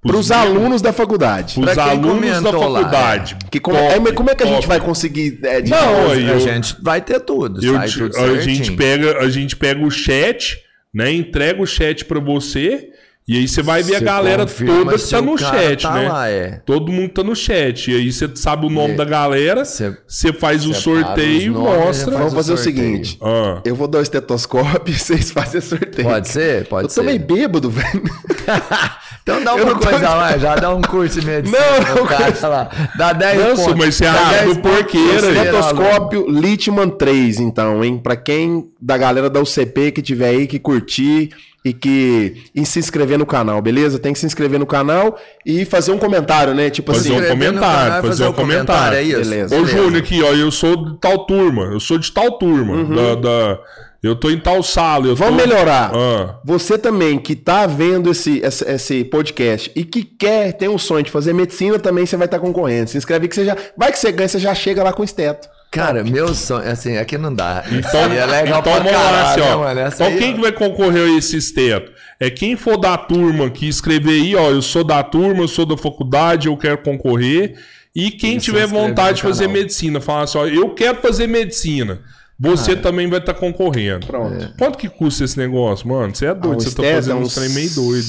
Para 0.00 0.16
os 0.16 0.30
alunos 0.30 0.80
da 0.80 0.94
faculdade. 0.94 1.60
Os 1.60 1.64
Pra 1.66 1.74
quem 1.74 1.82
alunos 1.82 2.30
da 2.42 2.50
comentou 2.52 2.68
lá, 2.70 2.78
faculdade. 2.80 3.36
Que 3.50 3.60
como, 3.60 3.76
Top, 3.76 4.08
é, 4.08 4.12
como 4.12 4.30
é 4.30 4.34
que 4.34 4.42
a 4.44 4.46
gente 4.46 4.54
top. 4.56 4.66
vai 4.68 4.80
conseguir... 4.80 5.38
é, 5.42 5.60
de- 5.60 5.70
Não, 5.70 6.10
aí 6.10 6.26
A 6.26 6.32
eu- 6.32 6.40
gente 6.40 6.74
vai 6.82 7.02
ter 7.02 7.20
tudo, 7.20 7.62
Eu 7.62 7.74
sai 7.74 7.88
te- 7.88 7.98
tudo 7.98 8.16
a, 8.16 8.38
gente 8.40 8.72
pega, 8.72 9.18
a 9.18 9.28
gente 9.28 9.54
pega 9.56 9.84
o 9.84 9.90
chat, 9.90 10.56
né? 10.94 11.12
Entrega 11.12 11.60
o 11.60 11.66
chat 11.66 12.02
pra 12.06 12.18
você. 12.18 12.88
E 13.28 13.38
aí 13.38 13.48
você 13.48 13.60
vai 13.60 13.82
ver 13.82 13.96
a 13.96 14.00
galera 14.00 14.44
confirma 14.44 14.76
toda 14.84 14.92
que 14.92 14.98
se 14.98 15.10
tá 15.10 15.20
no 15.20 15.36
chat, 15.36 15.82
tá 15.82 15.90
né? 15.94 16.08
lá, 16.08 16.28
é. 16.28 16.62
Todo 16.64 16.92
mundo 16.92 17.08
tá 17.10 17.24
no 17.24 17.34
chat. 17.34 17.90
E 17.90 17.96
aí 17.96 18.12
você 18.12 18.30
sabe 18.36 18.66
o 18.66 18.70
nome 18.70 18.94
E- 18.94 18.96
da 18.96 19.04
galera, 19.04 19.64
Você 19.64 20.32
faz 20.32 20.64
o 20.64 20.72
sorteio, 20.72 21.52
nomes, 21.52 21.76
mostra. 21.86 22.10
Vamos 22.12 22.32
faz 22.32 22.34
fazer 22.34 22.52
o 22.52 22.56
sorteio. 22.56 22.76
seguinte. 22.86 23.18
Ah. 23.20 23.60
Eu 23.64 23.74
vou 23.74 23.88
dar 23.88 23.98
o 23.98 24.02
estetoscópio 24.02 24.94
e 24.94 24.96
vocês 24.96 25.32
fazem 25.32 25.58
o 25.58 25.62
sorteio. 25.62 26.06
Pode 26.08 26.28
ser? 26.28 26.66
Pode 26.68 26.84
Eu 26.86 26.90
ser. 26.90 27.00
tô 27.00 27.02
meio 27.06 27.18
bêbado, 27.18 27.68
velho. 27.68 28.02
Então 29.22 29.42
dá 29.42 29.50
Eu 29.56 29.64
uma 29.64 29.72
não 29.72 29.80
tô- 29.80 29.88
coisa 29.88 30.08
lá, 30.14 30.38
já 30.38 30.54
dá 30.54 30.72
um 30.72 30.80
curso 30.80 31.18
de 31.20 31.26
medicina. 31.26 31.58
Não, 31.58 31.96
não, 31.96 32.06
cara 32.06 32.48
lá. 32.48 32.70
Dá 32.96 33.12
10 33.12 33.40
Nossa, 33.40 33.62
pontos. 33.62 33.74
mas 33.76 33.94
você 33.96 34.06
acha 34.06 34.30
10 34.44 34.54
do 34.56 34.62
porqueira. 34.62 35.26
Estetoscópio 35.32 36.26
Litman 36.30 36.88
3, 36.90 37.40
então, 37.40 37.82
hein? 37.82 37.98
Pra 38.00 38.14
quem 38.14 38.70
da 38.80 38.96
galera 38.96 39.28
da 39.28 39.40
UCP 39.40 39.90
que 39.90 40.00
tiver 40.00 40.28
aí, 40.28 40.46
que 40.46 40.60
curtir 40.60 41.30
e 41.66 41.72
que 41.72 42.44
e 42.54 42.64
se 42.64 42.78
inscrever 42.78 43.18
no 43.18 43.26
canal, 43.26 43.60
beleza? 43.60 43.98
Tem 43.98 44.12
que 44.12 44.18
se 44.20 44.26
inscrever 44.26 44.58
no 44.60 44.66
canal 44.66 45.18
e 45.44 45.64
fazer 45.64 45.90
um 45.90 45.98
comentário, 45.98 46.54
né? 46.54 46.70
Tipo 46.70 46.92
Fazer 46.94 47.08
assim. 47.08 47.18
um 47.18 47.20
Inscrever 47.22 47.52
no 47.52 47.58
comentário, 47.58 47.84
canal 47.86 48.04
e 48.04 48.06
fazer 48.08 48.24
um 48.28 48.32
comentário. 48.32 48.98
é 48.98 49.02
isso. 49.02 49.18
Beleza. 49.30 49.56
Ô, 49.60 49.64
Júnior, 49.66 49.96
aqui, 50.00 50.22
ó, 50.22 50.32
eu 50.32 50.50
sou 50.52 50.76
de 50.92 51.00
tal 51.00 51.26
turma. 51.26 51.64
Eu 51.72 51.80
sou 51.80 51.98
de 51.98 52.12
tal 52.12 52.38
turma. 52.38 52.84
Da, 52.84 53.14
da- 53.16 53.58
eu 54.02 54.14
tô 54.14 54.30
em 54.30 54.38
tal 54.38 54.62
sala. 54.62 55.08
Eu 55.08 55.16
Vamos 55.16 55.42
tô... 55.42 55.48
melhorar. 55.48 55.90
Ah. 55.92 56.36
Você 56.44 56.78
também 56.78 57.18
que 57.18 57.34
tá 57.34 57.66
vendo 57.66 58.12
esse, 58.12 58.38
esse, 58.44 58.64
esse 58.70 59.04
podcast 59.04 59.72
e 59.74 59.82
que 59.84 60.04
quer, 60.04 60.52
tem 60.52 60.68
um 60.68 60.78
sonho 60.78 61.02
de 61.02 61.10
fazer 61.10 61.32
medicina, 61.32 61.80
também 61.80 62.06
você 62.06 62.16
vai 62.16 62.26
estar 62.26 62.38
concorrendo. 62.38 62.88
Se 62.90 62.96
inscreve 62.96 63.26
que 63.26 63.34
você 63.34 63.44
já. 63.44 63.56
Vai 63.76 63.90
que 63.90 63.98
você 63.98 64.12
ganha, 64.12 64.28
você 64.28 64.38
já 64.38 64.54
chega 64.54 64.84
lá 64.84 64.92
com 64.92 65.02
o 65.02 65.04
esteto. 65.04 65.48
Cara, 65.76 66.02
meu 66.02 66.34
sonho, 66.34 66.68
assim, 66.70 66.96
aqui 66.96 67.18
não 67.18 67.34
dá. 67.34 67.64
Então, 67.66 67.78
Isso 67.80 67.96
é 67.96 68.26
legal 68.26 68.60
então 68.60 68.72
vamos 68.72 68.92
lá, 68.92 68.98
caralho, 68.98 69.28
assim, 69.28 69.40
né, 69.40 69.54
ó. 69.54 69.58
mano? 69.58 69.80
Então 69.80 70.06
aí, 70.06 70.18
quem 70.18 70.32
ó. 70.32 70.34
que 70.34 70.40
vai 70.40 70.52
concorrer 70.52 71.06
a 71.06 71.18
esse 71.18 71.36
esteto? 71.36 71.92
É 72.18 72.30
quem 72.30 72.56
for 72.56 72.76
da 72.78 72.96
turma 72.96 73.50
que 73.50 73.68
escrever 73.68 74.12
aí, 74.22 74.34
ó, 74.34 74.50
eu 74.50 74.62
sou 74.62 74.82
da 74.82 75.02
turma, 75.02 75.42
eu 75.42 75.48
sou 75.48 75.66
da 75.66 75.76
faculdade, 75.76 76.48
eu 76.48 76.56
quero 76.56 76.78
concorrer. 76.78 77.56
E 77.94 78.10
quem 78.10 78.38
se 78.38 78.46
tiver 78.46 78.66
vontade 78.66 79.18
de 79.18 79.22
fazer 79.22 79.48
medicina, 79.48 80.00
falar 80.00 80.22
assim, 80.22 80.38
ó, 80.38 80.46
eu 80.46 80.70
quero 80.70 80.96
fazer 80.98 81.26
medicina. 81.26 82.00
Você 82.38 82.76
também 82.76 83.08
vai 83.08 83.18
estar 83.18 83.34
concorrendo. 83.34 84.06
Pronto. 84.06 84.52
Quanto 84.58 84.76
que 84.76 84.88
custa 84.88 85.24
esse 85.24 85.38
negócio, 85.38 85.88
mano? 85.88 86.14
Você 86.14 86.26
é 86.26 86.34
doido, 86.34 86.56
Ah, 86.56 86.60
você 86.60 86.64
tá 86.64 86.82
esteto 86.82 86.94
fazendo 86.94 87.20
é 87.20 87.24
uns 87.24 87.34
trem 87.34 87.48
meio 87.50 87.70
doido. 87.70 88.06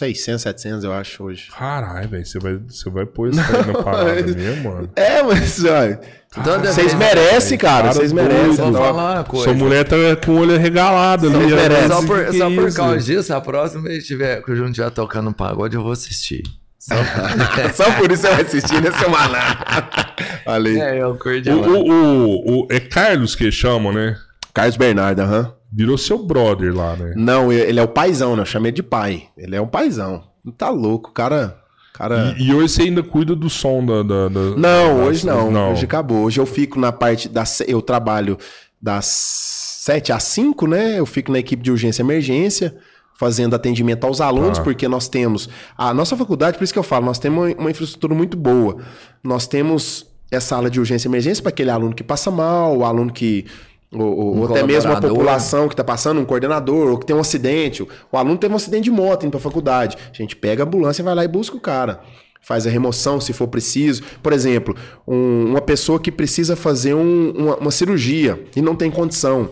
600, 0.00 0.42
700, 0.42 0.84
eu 0.84 0.92
acho, 0.92 1.22
hoje. 1.24 1.48
Caralho, 1.56 2.08
velho, 2.08 2.26
você 2.26 2.38
vai, 2.38 2.56
você 2.56 2.90
vai 2.90 3.06
pôr 3.06 3.28
esse 3.28 3.42
trem 3.42 3.66
na 3.66 3.82
parada 3.82 4.22
mesmo, 4.22 4.70
mano. 4.70 4.90
É, 4.96 5.22
mas, 5.22 5.64
olha. 5.64 6.00
Toda 6.32 6.72
Vocês 6.72 6.94
merecem, 6.94 7.58
cara. 7.58 7.92
Vocês 7.92 8.12
merecem. 8.12 8.52
Vou 8.54 8.72
falar 8.72 9.14
uma 9.16 9.24
coisa. 9.24 9.44
Sua 9.46 9.54
mulher 9.54 9.84
tá 9.84 9.96
com 10.24 10.32
o 10.32 10.38
olho 10.40 10.56
regalado 10.58 11.26
ali. 11.26 11.36
Vocês 11.36 11.52
ó. 11.52 11.56
merecem. 11.56 11.88
Só 11.88 12.02
por, 12.06 12.24
que 12.26 12.38
só 12.38 12.50
por 12.50 12.68
isso? 12.68 12.76
causa 12.76 12.98
disso, 12.98 13.34
a 13.34 13.40
próxima 13.40 13.82
vez 13.82 14.02
que, 14.02 14.08
tiver, 14.08 14.42
que 14.42 14.50
o 14.50 14.54
Júnior 14.54 14.70
estiver 14.70 14.90
tocando 14.90 15.28
um 15.30 15.32
pagode, 15.32 15.74
eu 15.76 15.82
vou 15.82 15.92
assistir. 15.92 16.42
Só, 16.78 16.94
Só 17.74 17.90
por 17.98 18.10
isso 18.10 18.22
vai 18.22 18.42
assistir, 18.42 18.80
né, 18.80 18.90
seu 18.92 19.10
malandro? 19.10 19.64
Aí. 20.46 20.80
é, 20.80 21.02
eu 21.02 21.14
curti. 21.16 21.50
O, 21.50 21.62
o, 21.62 21.90
o, 21.90 22.60
o- 22.62 22.68
é 22.70 22.80
Carlos 22.80 23.34
que 23.34 23.50
chamam, 23.52 23.92
né? 23.92 24.16
Carlos 24.54 24.76
Bernardo, 24.76 25.20
aham. 25.20 25.52
Virou 25.72 25.96
seu 25.96 26.18
brother 26.18 26.74
lá, 26.74 26.96
né? 26.96 27.14
Não, 27.16 27.52
ele 27.52 27.78
é 27.78 27.82
o 27.82 27.88
paizão, 27.88 28.34
né? 28.34 28.42
Eu 28.42 28.46
chamei 28.46 28.72
de 28.72 28.82
pai. 28.82 29.24
Ele 29.36 29.54
é 29.54 29.60
um 29.60 29.66
paizão. 29.68 30.24
Tá 30.58 30.68
louco, 30.70 31.12
cara. 31.12 31.58
cara... 31.94 32.34
E, 32.38 32.48
e 32.48 32.54
hoje 32.54 32.74
você 32.74 32.82
ainda 32.82 33.02
cuida 33.02 33.36
do 33.36 33.48
som 33.48 33.84
da. 33.84 34.02
da- 34.02 34.28
da- 34.28 34.56
Não, 34.56 34.96
da- 34.98 35.04
hoje 35.04 35.24
não. 35.26 35.50
não. 35.50 35.72
Hoje 35.72 35.84
acabou. 35.84 36.24
Hoje 36.24 36.40
eu 36.40 36.46
fico 36.46 36.78
na 36.80 36.90
parte 36.90 37.28
da. 37.28 37.44
Eu 37.68 37.80
trabalho 37.80 38.36
das 38.82 39.04
7 39.84 40.12
às 40.12 40.24
5, 40.24 40.66
né? 40.66 40.98
Eu 40.98 41.06
fico 41.06 41.30
na 41.30 41.38
equipe 41.38 41.62
de 41.62 41.70
urgência 41.70 42.02
e 42.02 42.04
emergência, 42.04 42.76
fazendo 43.18 43.54
atendimento 43.54 44.04
aos 44.04 44.20
alunos, 44.20 44.58
Ah. 44.58 44.62
porque 44.62 44.88
nós 44.88 45.08
temos. 45.08 45.48
A 45.76 45.92
nossa 45.94 46.16
faculdade, 46.16 46.56
por 46.58 46.64
isso 46.64 46.72
que 46.72 46.78
eu 46.78 46.82
falo, 46.82 47.04
nós 47.06 47.18
temos 47.18 47.38
uma, 47.52 47.54
uma 47.56 47.70
infraestrutura 47.70 48.14
muito 48.14 48.36
boa. 48.36 48.78
Nós 49.22 49.46
temos 49.46 50.06
essa 50.32 50.48
sala 50.48 50.70
de 50.70 50.78
urgência 50.80 51.06
e 51.06 51.10
emergência 51.10 51.42
para 51.42 51.50
aquele 51.50 51.70
aluno 51.70 51.94
que 51.94 52.02
passa 52.04 52.30
mal, 52.30 52.76
o 52.78 52.84
aluno 52.84 53.12
que. 53.12 53.44
Ou, 53.92 54.00
ou- 54.02 54.34
Um 54.36 54.40
ou 54.40 54.44
até 54.44 54.62
mesmo 54.62 54.92
a 54.92 55.00
população 55.00 55.66
que 55.66 55.74
está 55.74 55.82
passando, 55.82 56.20
um 56.20 56.24
coordenador, 56.24 56.90
ou 56.90 56.98
que 56.98 57.04
tem 57.06 57.16
um 57.16 57.20
acidente. 57.20 57.82
O 57.82 58.16
aluno 58.16 58.38
teve 58.38 58.52
um 58.52 58.56
acidente 58.56 58.84
de 58.84 58.90
moto 58.90 59.24
indo 59.24 59.30
para 59.32 59.40
a 59.40 59.42
faculdade. 59.42 59.96
A 60.12 60.16
gente 60.16 60.36
pega 60.36 60.62
a 60.62 60.66
ambulância 60.66 61.02
e 61.02 61.04
vai 61.04 61.14
lá 61.14 61.24
e 61.24 61.28
busca 61.28 61.56
o 61.56 61.60
cara. 61.60 62.00
Faz 62.42 62.66
a 62.66 62.70
remoção 62.70 63.20
se 63.20 63.32
for 63.32 63.48
preciso. 63.48 64.02
Por 64.22 64.32
exemplo, 64.32 64.74
um- 65.06 65.46
uma 65.50 65.60
pessoa 65.60 65.98
que 65.98 66.10
precisa 66.12 66.54
fazer 66.56 66.94
um- 66.94 67.32
uma, 67.36 67.56
uma 67.56 67.70
cirurgia 67.70 68.42
e 68.56 68.62
não 68.62 68.74
tem 68.76 68.90
condição. 68.90 69.50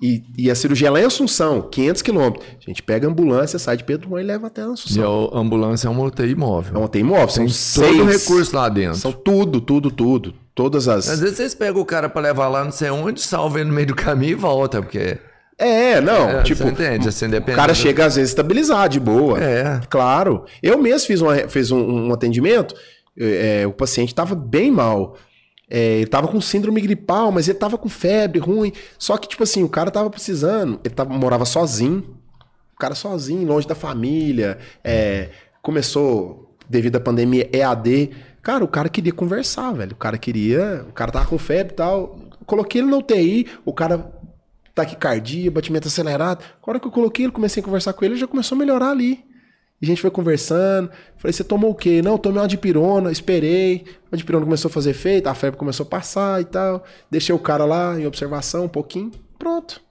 E, 0.00 0.22
e 0.36 0.50
a 0.50 0.54
cirurgia 0.54 0.88
é 0.88 0.90
lá 0.90 1.00
em 1.00 1.04
Assunção, 1.04 1.62
500 1.62 2.02
quilômetros. 2.02 2.44
A 2.64 2.70
gente 2.70 2.82
pega 2.82 3.06
a 3.06 3.10
ambulância, 3.10 3.58
sai 3.58 3.78
de 3.78 3.84
Pedro 3.84 4.10
Juan 4.10 4.20
e 4.20 4.24
leva 4.24 4.46
até 4.46 4.62
a 4.62 4.66
E 4.66 4.72
Assunção. 4.72 5.30
a 5.32 5.38
ambulância 5.38 5.88
é 5.88 5.90
uma 5.90 6.04
UTI 6.04 6.34
móvel. 6.34 6.74
Não 6.74 6.86
tem 6.86 7.00
imóvel, 7.00 7.28
são 7.30 7.44
Tem 7.44 7.52
seis. 7.52 7.88
todo 7.96 8.02
o 8.02 8.06
recurso 8.06 8.54
lá 8.54 8.68
dentro. 8.68 8.98
São 8.98 9.10
tudo, 9.12 9.60
tudo, 9.60 9.90
tudo. 9.90 10.34
Todas 10.56 10.88
as. 10.88 11.06
Às 11.06 11.20
vezes 11.20 11.36
vocês 11.36 11.54
pegam 11.54 11.82
o 11.82 11.84
cara 11.84 12.08
pra 12.08 12.22
levar 12.22 12.48
lá 12.48 12.64
não 12.64 12.72
sei 12.72 12.88
onde, 12.88 13.20
salva 13.20 13.60
ele 13.60 13.68
no 13.68 13.74
meio 13.74 13.88
do 13.88 13.94
caminho 13.94 14.32
e 14.32 14.34
volta, 14.34 14.80
porque... 14.80 15.18
É, 15.58 16.00
não, 16.00 16.30
É, 16.30 16.42
tipo, 16.42 16.62
você 16.62 16.70
entende, 16.70 17.08
assim, 17.08 17.26
o 17.26 17.54
cara 17.54 17.74
chega 17.74 18.06
às 18.06 18.16
vezes 18.16 18.30
estabilizado, 18.30 18.88
de 18.88 18.98
boa. 18.98 19.38
É. 19.38 19.80
Claro. 19.90 20.46
Eu 20.62 20.78
mesmo 20.78 21.06
fiz, 21.06 21.20
uma, 21.20 21.36
fiz 21.48 21.70
um, 21.70 22.08
um 22.08 22.12
atendimento, 22.12 22.74
é, 23.18 23.66
o 23.66 23.72
paciente 23.72 24.08
estava 24.08 24.34
bem 24.34 24.70
mal. 24.70 25.18
É, 25.68 25.98
ele 25.98 26.06
tava 26.06 26.26
com 26.26 26.40
síndrome 26.40 26.80
gripal, 26.80 27.30
mas 27.30 27.48
ele 27.48 27.58
tava 27.58 27.76
com 27.76 27.88
febre 27.90 28.38
ruim. 28.38 28.72
Só 28.98 29.18
que, 29.18 29.28
tipo 29.28 29.42
assim, 29.42 29.62
o 29.62 29.68
cara 29.68 29.90
tava 29.90 30.08
precisando, 30.08 30.80
ele 30.82 30.94
tava, 30.94 31.12
morava 31.12 31.44
sozinho. 31.44 32.16
O 32.74 32.78
cara 32.78 32.94
sozinho, 32.94 33.46
longe 33.46 33.68
da 33.68 33.74
família. 33.74 34.56
é, 34.82 35.28
começou, 35.60 36.56
devido 36.66 36.96
à 36.96 37.00
pandemia, 37.00 37.46
EAD. 37.52 38.10
Cara, 38.46 38.62
o 38.62 38.68
cara 38.68 38.88
queria 38.88 39.12
conversar, 39.12 39.72
velho. 39.72 39.90
O 39.90 39.96
cara 39.96 40.16
queria. 40.16 40.86
O 40.88 40.92
cara 40.92 41.10
tava 41.10 41.26
com 41.26 41.36
febre 41.36 41.72
e 41.72 41.76
tal. 41.76 42.16
Coloquei 42.46 42.80
ele 42.80 42.88
na 42.88 42.96
UTI, 42.96 43.44
o 43.64 43.72
cara 43.72 44.08
taquicardia, 44.72 45.50
batimento 45.50 45.88
acelerado. 45.88 46.44
A 46.62 46.70
hora 46.70 46.78
que 46.78 46.86
eu 46.86 46.92
coloquei 46.92 47.24
ele, 47.24 47.32
comecei 47.32 47.60
a 47.60 47.64
conversar 47.64 47.92
com 47.92 48.04
ele, 48.04 48.14
ele 48.14 48.20
já 48.20 48.26
começou 48.28 48.54
a 48.54 48.58
melhorar 48.60 48.90
ali. 48.90 49.24
E 49.82 49.84
a 49.84 49.86
gente 49.86 50.00
foi 50.00 50.12
conversando. 50.12 50.92
Falei, 51.16 51.32
você 51.32 51.42
tomou 51.42 51.72
o 51.72 51.74
quê? 51.74 52.00
Não, 52.00 52.12
eu 52.12 52.18
tomei 52.20 52.40
uma 52.40 52.46
dipirona, 52.46 53.10
esperei. 53.10 53.84
A 54.12 54.16
dipirona 54.16 54.44
começou 54.44 54.68
a 54.68 54.72
fazer 54.72 54.90
efeito, 54.90 55.26
a 55.26 55.34
febre 55.34 55.58
começou 55.58 55.84
a 55.84 55.88
passar 55.88 56.40
e 56.40 56.44
tal. 56.44 56.84
Deixei 57.10 57.34
o 57.34 57.40
cara 57.40 57.64
lá 57.64 57.98
em 57.98 58.06
observação 58.06 58.66
um 58.66 58.68
pouquinho. 58.68 59.10
Pronto. 59.36 59.82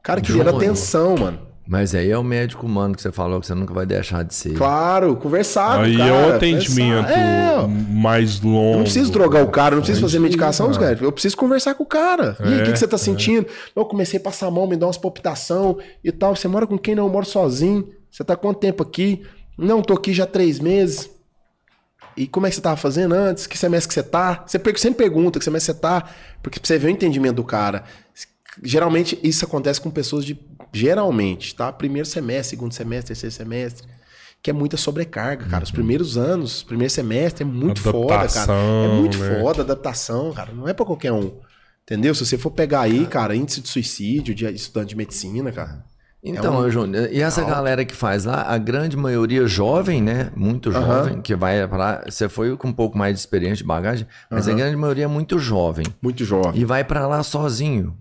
O 0.00 0.02
cara 0.02 0.20
queria 0.20 0.50
atenção, 0.50 1.16
mano. 1.16 1.51
Mas 1.66 1.94
aí 1.94 2.10
é 2.10 2.18
o 2.18 2.24
médico 2.24 2.66
humano 2.66 2.94
que 2.94 3.00
você 3.00 3.12
falou 3.12 3.40
que 3.40 3.46
você 3.46 3.54
nunca 3.54 3.72
vai 3.72 3.86
deixar 3.86 4.24
de 4.24 4.34
ser. 4.34 4.54
Claro, 4.54 5.14
conversar 5.16 5.76
com 5.78 5.82
Aí 5.84 5.94
o 5.94 5.98
cara. 5.98 6.10
é 6.10 6.26
o 6.32 6.34
atendimento. 6.34 7.08
É, 7.08 7.66
mais 7.88 8.40
longo. 8.40 8.72
Eu 8.72 8.76
não 8.78 8.82
preciso 8.82 9.12
drogar 9.12 9.44
o 9.44 9.48
cara, 9.48 9.76
não 9.76 9.82
preciso 9.82 10.00
É 10.00 10.02
fazer 10.02 10.16
aí, 10.16 10.22
medicação, 10.24 10.66
cara. 10.72 10.94
cara. 10.96 11.04
Eu 11.04 11.12
preciso 11.12 11.36
conversar 11.36 11.74
com 11.74 11.84
o 11.84 11.86
cara. 11.86 12.36
E 12.40 12.42
aí, 12.44 12.54
o 12.54 12.60
É, 12.62 12.64
que, 12.64 12.72
que 12.72 12.78
você 12.78 12.88
tá 12.88 12.98
sentindo? 12.98 13.46
Não, 13.76 13.84
eu 13.84 13.86
comecei 13.88 14.18
a 14.18 14.22
passar 14.22 14.48
a 14.48 14.50
mão, 14.50 14.66
me 14.66 14.76
dar 14.76 14.86
umas 14.86 14.98
palpitação 14.98 15.78
e 16.02 16.10
tal. 16.10 16.34
Você 16.34 16.48
mora 16.48 16.66
com 16.66 16.76
quem? 16.76 16.96
Não, 16.96 17.06
eu 17.06 17.12
moro 17.12 17.24
sozinho. 17.24 17.88
Você 18.10 18.24
tá 18.24 18.34
quanto 18.34 18.58
tempo 18.58 18.82
aqui? 18.82 19.22
Não, 19.56 19.80
tô 19.82 19.94
aqui 19.94 20.12
já 20.12 20.24
há 20.24 20.26
três 20.26 20.58
meses. 20.58 21.08
E 22.16 22.26
como 22.26 22.46
é 22.46 22.50
que 22.50 22.56
você 22.56 22.60
tava 22.60 22.76
fazendo 22.76 23.12
antes? 23.14 23.46
Que 23.46 23.56
semestre 23.56 23.88
que 23.88 23.94
você 23.94 24.02
tá? 24.02 24.42
Você 24.46 24.58
per- 24.58 24.78
sempre 24.78 24.98
pergunta 25.04 25.38
que 25.38 25.44
semestre 25.44 25.72
você 25.74 25.80
tá, 25.80 26.04
porque 26.42 26.58
pra 26.58 26.66
você 26.66 26.76
ver 26.76 26.88
o 26.88 26.90
entendimento 26.90 27.36
do 27.36 27.44
cara. 27.44 27.84
Geralmente 28.62 29.18
isso 29.22 29.46
acontece 29.46 29.80
com 29.80 29.90
pessoas 29.90 30.24
de. 30.26 30.34
Geralmente, 30.72 31.54
tá? 31.54 31.70
Primeiro 31.72 32.06
semestre, 32.08 32.50
segundo 32.56 32.72
semestre, 32.72 33.08
terceiro 33.08 33.34
semestre. 33.34 33.86
Que 34.42 34.50
é 34.50 34.52
muita 34.52 34.76
sobrecarga, 34.76 35.44
cara. 35.46 35.62
Os 35.62 35.70
primeiros 35.70 36.16
anos, 36.16 36.56
os 36.56 36.62
primeiros 36.64 36.92
semestre 36.92 37.44
é 37.44 37.46
muito 37.46 37.80
foda, 37.80 38.08
cara. 38.08 38.20
É 38.20 38.24
Adaptação, 38.24 38.94
muito 38.96 39.18
né? 39.18 39.40
foda, 39.40 39.62
adaptação, 39.62 40.32
cara. 40.32 40.52
Não 40.52 40.66
é 40.68 40.72
pra 40.72 40.84
qualquer 40.84 41.12
um. 41.12 41.30
Entendeu? 41.84 42.14
Se 42.14 42.24
você 42.26 42.36
for 42.38 42.50
pegar 42.50 42.80
aí, 42.80 43.06
cara, 43.06 43.36
índice 43.36 43.60
de 43.60 43.68
suicídio 43.68 44.34
de 44.34 44.46
estudante 44.46 44.88
de 44.90 44.96
medicina, 44.96 45.52
cara. 45.52 45.84
Então, 46.24 46.56
um- 46.60 46.70
Júnior, 46.70 47.08
e 47.12 47.20
essa 47.20 47.42
galera 47.44 47.84
que 47.84 47.94
faz 47.94 48.24
lá, 48.24 48.42
a 48.42 48.56
grande 48.56 48.96
maioria 48.96 49.44
jovem, 49.46 50.00
né? 50.00 50.30
Muito 50.36 50.70
jovem, 50.72 51.20
que 51.20 51.34
vai 51.34 51.66
pra 51.66 51.76
lá. 51.76 52.04
Você 52.08 52.28
foi 52.28 52.56
com 52.56 52.68
um 52.68 52.72
pouco 52.72 52.96
mais 52.96 53.14
de 53.14 53.20
experiência 53.20 53.56
de 53.58 53.64
bagagem, 53.64 54.06
mas 54.30 54.46
a 54.48 54.52
grande 54.54 54.76
maioria 54.76 55.04
é 55.04 55.08
muito 55.08 55.38
jovem. 55.38 55.84
Muito 56.00 56.24
jovem. 56.24 56.60
E 56.60 56.64
vai 56.64 56.84
pra 56.84 57.06
lá 57.08 57.22
sozinho. 57.24 57.96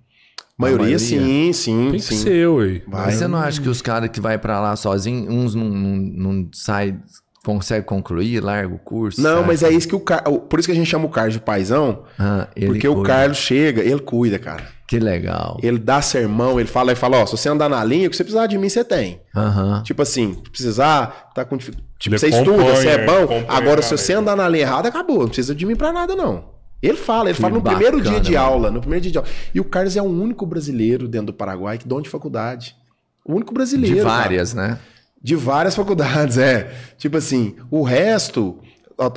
Maioria, 0.58 0.86
maioria. 0.86 1.00
sim, 1.00 1.54
sim, 1.54 1.88
Tem 1.92 2.00
que 2.00 2.06
sim. 2.06 2.18
ser, 2.18 2.48
ué. 2.48 2.82
Mas 2.88 3.16
você 3.16 3.28
não 3.28 3.40
acha 3.40 3.62
que 3.62 3.70
os 3.70 3.82
caras 3.82 4.10
que 4.10 4.20
vai 4.22 4.38
pra 4.38 4.60
lá 4.60 4.76
sozinho, 4.76 5.32
uns 5.32 5.56
não, 5.56 5.66
não, 5.70 5.96
não 5.98 6.50
sai, 6.54 6.96
consegue 7.44 7.86
concluir, 7.86 8.44
larga 8.44 8.74
o 8.74 8.80
curso? 8.80 9.22
Não, 9.22 9.38
sabe? 9.38 9.48
mas 9.48 9.64
é 9.64 9.72
isso 9.72 9.88
que 9.88 9.96
o 9.96 10.00
Carlos. 10.00 10.42
Por 10.50 10.60
isso 10.60 10.68
que 10.68 10.72
a 10.72 10.76
gente 10.76 10.88
chama 10.88 11.06
o 11.06 11.10
Carlos 11.10 11.34
de 11.34 11.40
paizão. 11.40 12.04
Ah, 12.20 12.48
ele 12.56 12.68
Porque 12.68 12.88
o 12.88 12.96
cuida. 12.96 13.08
Carlos 13.10 13.38
chega, 13.38 13.82
ele 13.82 14.00
cuida, 14.00 14.38
cara. 14.38 14.64
Que 14.88 15.00
legal. 15.00 15.58
Ele 15.64 15.80
dá 15.80 16.02
sermão, 16.02 16.60
ele 16.60 16.68
fala, 16.68 16.92
ele 16.92 17.00
fala, 17.00 17.18
ó, 17.22 17.26
se 17.26 17.32
você 17.38 17.48
andar 17.48 17.70
na 17.70 17.82
linha, 17.82 18.08
o 18.08 18.10
que 18.12 18.18
você 18.18 18.24
precisar 18.26 18.46
de 18.48 18.58
mim, 18.58 18.68
você 18.68 18.84
tem. 18.84 19.22
Aham. 19.34 19.82
Tipo 19.84 20.02
assim, 20.02 20.34
se 20.34 20.50
precisar, 20.52 21.32
tá 21.34 21.46
com 21.46 21.58
Tipo, 21.58 21.78
Ele 22.16 22.20
você 22.20 22.28
estuda, 22.30 22.64
você 22.76 22.90
é 22.90 23.06
bom. 23.06 23.46
Agora, 23.48 23.82
se 23.82 23.92
você 23.96 24.14
andar 24.14 24.36
na 24.36 24.50
linha 24.50 24.64
errada, 24.64 24.90
acabou. 24.90 25.20
Não 25.20 25.28
precisa 25.28 25.54
de 25.56 25.66
mim 25.66 25.76
pra 25.76 25.94
nada, 25.94 26.16
não. 26.16 26.44
Ele 26.82 26.98
fala, 26.98 27.30
ele 27.30 27.36
Que 27.36 27.42
fala 27.42 27.54
no 27.54 27.62
primeiro 27.62 27.98
bacana, 27.98 28.16
dia 28.16 28.20
de 28.22 28.32
mano. 28.34 28.46
aula, 28.46 28.72
no 28.72 28.80
primeiro 28.80 29.04
dia 29.04 29.12
de 29.12 29.18
aula. 29.20 29.30
E 29.54 29.60
o 29.60 29.64
Carlos 29.64 29.96
é 29.96 30.02
o 30.02 30.06
único 30.06 30.46
brasileiro 30.46 31.08
dentro 31.08 31.28
do 31.28 31.34
Paraguai 31.34 31.78
que 31.78 31.88
dá 31.88 32.00
de 32.02 32.10
faculdade. 32.10 32.76
O 33.24 33.34
único 33.36 33.54
brasileiro. 33.54 33.96
De 33.98 34.02
cara. 34.02 34.16
várias, 34.22 34.54
né? 34.54 34.80
De 35.22 35.36
várias 35.36 35.76
faculdades, 35.76 36.38
é. 36.40 36.72
Tipo 36.98 37.18
assim, 37.18 37.56
o 37.70 37.84
resto, 37.84 38.58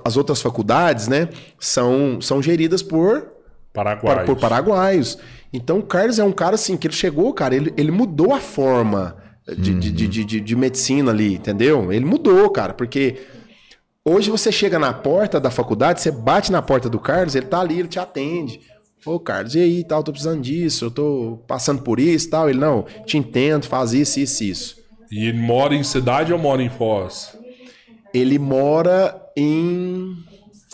as 0.04 0.16
outras 0.18 0.42
faculdades, 0.42 1.08
né, 1.08 1.28
são, 1.58 2.20
são 2.20 2.42
geridas 2.42 2.82
por, 2.82 3.28
Paraguai. 3.72 4.16
por, 4.26 4.34
por 4.34 4.40
paraguaios. 4.40 5.18
Então 5.52 5.78
o 5.78 5.82
Carlos 5.82 6.18
é 6.18 6.24
um 6.24 6.32
cara 6.32 6.56
assim, 6.56 6.76
que 6.76 6.86
ele 6.86 6.94
chegou, 6.94 7.32
cara, 7.32 7.54
ele, 7.56 7.72
ele 7.76 7.90
mudou 7.90 8.34
a 8.34 8.40
forma 8.40 9.16
de, 9.46 9.72
de, 9.74 9.90
de, 9.92 10.06
de, 10.08 10.24
de- 10.24 10.40
de 10.40 10.56
medicina 10.56 11.10
ali, 11.10 11.34
entendeu? 11.34 11.90
Ele 11.92 12.04
mudou, 12.04 12.50
cara, 12.50 12.74
porque 12.74 13.16
hoje 14.04 14.30
você 14.30 14.50
chega 14.52 14.78
na 14.78 14.92
porta 14.92 15.40
da 15.40 15.50
faculdade, 15.50 16.00
você 16.00 16.10
bate 16.10 16.50
na 16.52 16.60
porta 16.62 16.88
do 16.88 16.98
Carlos, 16.98 17.34
ele 17.34 17.46
tá 17.46 17.60
ali, 17.60 17.78
ele 17.78 17.88
te 17.88 17.98
atende. 17.98 18.60
Ô, 19.06 19.18
Carlos, 19.20 19.54
e 19.54 19.60
aí, 19.60 19.84
tal, 19.84 20.02
tô 20.02 20.12
precisando 20.12 20.40
disso, 20.40 20.86
eu 20.86 20.90
tô 20.90 21.38
passando 21.46 21.82
por 21.82 22.00
isso, 22.00 22.30
tal. 22.30 22.48
Ele, 22.48 22.58
não, 22.58 22.86
te 23.04 23.18
entendo, 23.18 23.66
faz 23.66 23.92
isso, 23.92 24.18
isso, 24.18 24.42
isso. 24.44 24.76
E 25.12 25.26
ele 25.28 25.38
mora 25.38 25.74
em 25.74 25.82
cidade 25.82 26.32
ou 26.32 26.38
mora 26.38 26.62
em 26.62 26.70
Foz? 26.70 27.36
Ele 28.14 28.38
mora 28.38 29.20
em, 29.36 30.14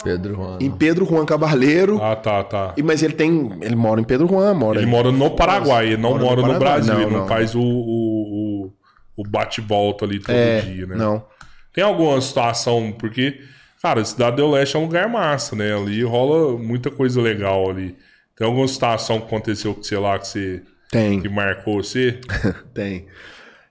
Pedro 0.04 0.34
Juan. 0.36 0.58
em 0.60 0.70
Pedro 0.70 1.04
Juan 1.06 1.24
Cabaleiro, 1.26 2.00
Ah, 2.00 2.14
tá, 2.14 2.44
tá. 2.44 2.74
e- 2.76 2.82
mas 2.82 3.02
ele 3.02 3.14
tem. 3.14 3.50
Ele 3.62 3.74
mora 3.74 4.00
em 4.00 4.04
Pedro 4.04 4.28
Juan, 4.28 4.54
mora 4.54 4.78
Ele 4.78 4.86
em- 4.86 4.90
mora 4.90 5.10
no 5.10 5.30
Paraguai, 5.30 5.86
ele 5.88 5.96
não 5.96 6.10
Mora 6.10 6.20
no 6.20 6.24
mora 6.26 6.36
no, 6.42 6.46
Paraguai. 6.46 6.72
Brasil. 6.74 6.94
Não, 6.94 7.00
ele 7.02 7.10
não, 7.10 7.20
não. 7.20 7.26
faz 7.28 7.54
o, 7.56 7.60
o, 7.60 8.66
o, 8.66 8.72
o 9.16 9.22
bate-volta 9.28 10.04
ali 10.04 10.20
todo 10.20 10.34
É, 10.36 10.60
dia, 10.60 10.86
né? 10.86 10.94
não. 10.96 11.24
Tem 11.72 11.84
alguma 11.84 12.20
situação, 12.20 12.92
porque, 12.92 13.40
cara, 13.80 14.04
Cidade 14.04 14.36
do 14.36 14.50
Leste 14.50 14.76
é 14.76 14.78
um 14.78 14.84
lugar 14.84 15.08
massa, 15.08 15.54
né? 15.54 15.74
Ali 15.74 16.02
rola 16.02 16.58
muita 16.58 16.90
coisa 16.90 17.20
legal 17.20 17.70
ali. 17.70 17.96
Tem 18.36 18.46
alguma 18.46 18.66
situação 18.66 19.20
que 19.20 19.26
aconteceu 19.26 19.74
com 19.74 19.82
você 19.82 19.98
lá 19.98 20.18
que 20.18 20.26
você 20.26 20.62
Tem. 20.90 21.20
que 21.20 21.28
marcou 21.28 21.82
você? 21.82 22.20
Tem. 22.74 23.06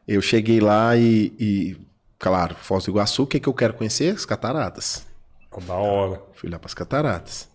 Eu 0.08 0.22
cheguei 0.22 0.60
lá 0.60 0.96
e, 0.96 1.34
e, 1.40 1.78
claro, 2.18 2.56
Foz 2.56 2.86
do 2.86 2.92
Iguaçu, 2.92 3.24
o 3.24 3.28
que, 3.28 3.40
que 3.40 3.50
eu 3.50 3.54
quero 3.54 3.74
conhecer? 3.74 4.16
As 4.16 4.26
cataratas. 4.26 5.06
Da 5.68 5.74
hora. 5.74 6.22
Fui 6.36 6.50
lá 6.50 6.58
para 6.58 6.68
as 6.68 6.74
cataratas. 6.74 7.50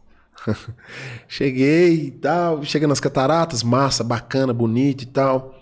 Cheguei 1.27 1.95
e 1.95 2.11
tal, 2.11 2.63
cheguei 2.65 2.87
nas 2.87 3.01
cataratas, 3.01 3.63
massa, 3.63 4.05
bacana, 4.05 4.53
bonito 4.53 5.03
e 5.03 5.07
tal. 5.07 5.59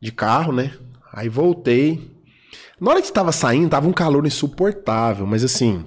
De 0.00 0.10
carro, 0.10 0.52
né? 0.52 0.72
Aí 1.12 1.28
voltei. 1.28 2.13
Na 2.80 2.90
hora 2.90 3.02
que 3.02 3.12
tava 3.12 3.32
saindo, 3.32 3.68
tava 3.70 3.88
um 3.88 3.92
calor 3.92 4.26
insuportável, 4.26 5.26
mas 5.26 5.44
assim, 5.44 5.84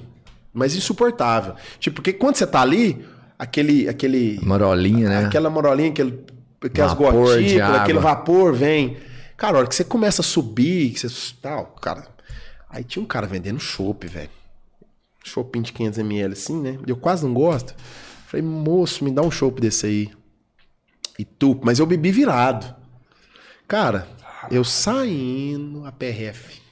mas 0.54 0.76
insuportável. 0.76 1.56
Tipo, 1.80 1.98
porque 1.98 2.14
quando 2.14 2.36
você 2.36 2.48
tá 2.48 2.62
ali, 2.62 3.06
aquele 3.38 3.88
aquele 3.88 4.40
Marolinha, 4.44 5.10
né? 5.10 5.26
aquela 5.26 5.50
morolinha, 5.50 5.90
aquele, 5.90 6.26
aquelas 6.64 6.94
gotículas, 6.94 7.76
aquele 7.76 8.00
vapor 8.00 8.54
vem. 8.54 8.98
Cara, 9.36 9.58
a 9.58 9.60
hora 9.60 9.68
que 9.68 9.76
você 9.76 9.84
começa 9.84 10.22
a 10.22 10.26
subir, 10.26 10.92
que 10.92 11.00
você 11.08 11.34
tal, 11.42 11.68
cara. 11.82 12.08
Aí 12.70 12.84
tinha 12.84 13.04
um 13.04 13.08
cara 13.08 13.28
vendendo 13.28 13.60
chopp, 13.60 14.08
velho. 14.08 14.30
Choppinho 15.24 15.66
de 15.66 15.74
500ml 15.74 16.32
assim, 16.32 16.60
né? 16.60 16.80
Eu 16.88 16.98
quase 16.98 17.26
não 17.26 17.34
gosto. 17.34 17.76
Falei, 18.26 18.46
moço, 18.46 19.04
me 19.04 19.12
dá 19.12 19.22
um 19.22 19.32
chopp 19.32 19.62
desse 19.62 19.86
aí. 19.86 20.10
E 21.20 21.26
tu, 21.26 21.60
mas 21.64 21.80
eu 21.80 21.86
bebi 21.86 22.12
virado. 22.12 22.76
Cara, 23.68 24.08
eu 24.50 24.64
saindo 24.64 25.86
a 25.86 25.92
PRF. 25.92 26.67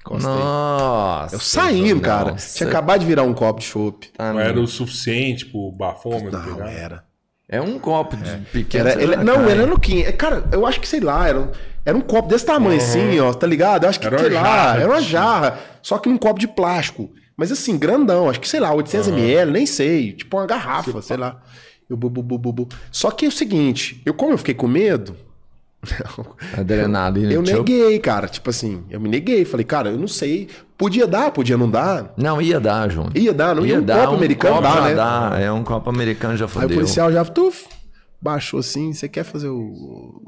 Encostei. 0.00 0.30
Nossa. 0.32 1.34
Eu 1.36 1.40
saindo, 1.40 2.00
cara. 2.00 2.32
Nossa. 2.32 2.56
Tinha 2.56 2.68
acabado 2.68 3.00
de 3.00 3.06
virar 3.06 3.22
um 3.22 3.34
copo 3.34 3.60
de 3.60 3.66
chopp. 3.66 4.08
Tá, 4.16 4.32
Não 4.32 4.40
era 4.40 4.58
o 4.60 4.66
suficiente 4.66 5.46
pro 5.46 5.70
bafômetro 5.72 6.32
Não, 6.32 6.54
pegar? 6.56 6.70
era. 6.70 7.04
É 7.48 7.60
um 7.60 7.78
copo 7.78 8.16
de 8.16 8.30
pequeno. 8.52 8.88
Era, 8.88 9.02
ele- 9.02 9.16
não, 9.16 9.34
cara. 9.34 9.50
era 9.50 9.66
no 9.66 9.78
15. 9.78 10.12
Cara, 10.12 10.44
eu 10.52 10.64
acho 10.64 10.80
que, 10.80 10.86
sei 10.88 11.00
lá, 11.00 11.28
era, 11.28 11.40
um- 11.40 11.50
era 11.84 11.98
um 11.98 12.00
copo 12.00 12.28
desse 12.28 12.46
tamanho 12.46 12.76
assim, 12.78 13.18
ó, 13.18 13.32
tá 13.34 13.46
ligado? 13.46 13.84
Eu 13.84 13.90
acho 13.90 13.98
que, 14.00 14.06
Era 14.06 14.16
uma 14.16 14.22
sei 14.24 14.30
lá, 14.34 14.42
jarra, 14.42 14.78
era 14.80 14.86
uma 14.88 14.96
tipo. 14.98 15.10
jarra, 15.10 15.58
só 15.82 15.98
que 15.98 16.08
num 16.08 16.16
copo 16.16 16.38
de 16.38 16.46
plástico. 16.48 17.10
Mas 17.36 17.50
assim, 17.50 17.76
grandão, 17.78 18.28
acho 18.30 18.38
que, 18.40 18.48
sei 18.48 18.60
lá, 18.60 18.72
800ml, 18.74 19.50
nem 19.50 19.66
sei, 19.66 20.12
tipo 20.12 20.36
uma 20.36 20.46
garrafa, 20.46 21.02
sei 21.02 21.16
lá. 21.16 21.40
Eu, 21.88 21.96
bu, 21.96 22.08
bu, 22.08 22.22
bu, 22.22 22.38
bu, 22.38 22.52
bu. 22.52 22.68
Só 22.92 23.10
que 23.10 23.24
é 23.24 23.28
o 23.28 23.32
seguinte, 23.32 24.00
eu 24.06 24.14
como 24.14 24.32
eu 24.32 24.38
fiquei 24.38 24.54
com 24.54 24.68
medo, 24.68 25.16
Adrenalina. 26.56 27.32
eu 27.32 27.42
neguei, 27.42 27.98
cara, 27.98 28.28
tipo 28.28 28.50
assim, 28.50 28.84
eu 28.90 29.00
me 29.00 29.08
neguei, 29.08 29.44
falei, 29.44 29.64
cara, 29.64 29.90
eu 29.90 29.98
não 29.98 30.06
sei, 30.08 30.48
podia 30.76 31.06
dar, 31.06 31.30
podia 31.30 31.56
não 31.56 31.70
dar, 31.70 32.12
Não, 32.16 32.40
ia 32.40 32.60
dar, 32.60 32.90
João. 32.90 33.08
ia 33.14 33.32
dar, 33.32 33.54
não 33.54 33.64
ia, 33.64 33.78
um 33.78 33.82
dar, 33.84 34.04
copo 34.06 34.16
americano 34.16 34.56
copo 34.56 34.68
dá, 34.68 34.80
né? 34.82 34.94
dá. 34.94 35.32
É 35.40 35.50
um 35.52 35.64
copo 35.64 35.90
americano 35.90 36.36
já 36.36 36.44
Aí 36.44 36.48
o 36.48 36.52
fodeu. 36.52 36.76
policial 36.76 37.10
já, 37.12 37.24
tuf, 37.24 37.66
baixou 38.20 38.60
assim, 38.60 38.92
você 38.92 39.08
quer 39.08 39.24
fazer 39.24 39.48
o... 39.48 40.22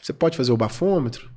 Você 0.00 0.12
pode 0.12 0.36
fazer 0.36 0.52
o 0.52 0.56
bafômetro? 0.56 1.30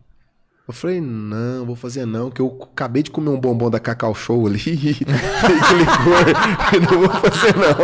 Eu 0.68 0.74
falei, 0.74 1.02
não, 1.02 1.66
vou 1.66 1.76
fazer 1.76 2.06
não, 2.06 2.30
que 2.30 2.40
eu 2.40 2.58
acabei 2.72 3.04
de 3.04 3.12
comer 3.12 3.30
um 3.30 3.40
bombom 3.40 3.70
da 3.70 3.80
Cacau 3.80 4.16
Show 4.16 4.48
ali, 4.48 4.58
que 4.62 5.04
licor, 5.04 6.26
não 6.90 7.00
vou 7.00 7.10
fazer 7.10 7.54
não. 7.58 7.76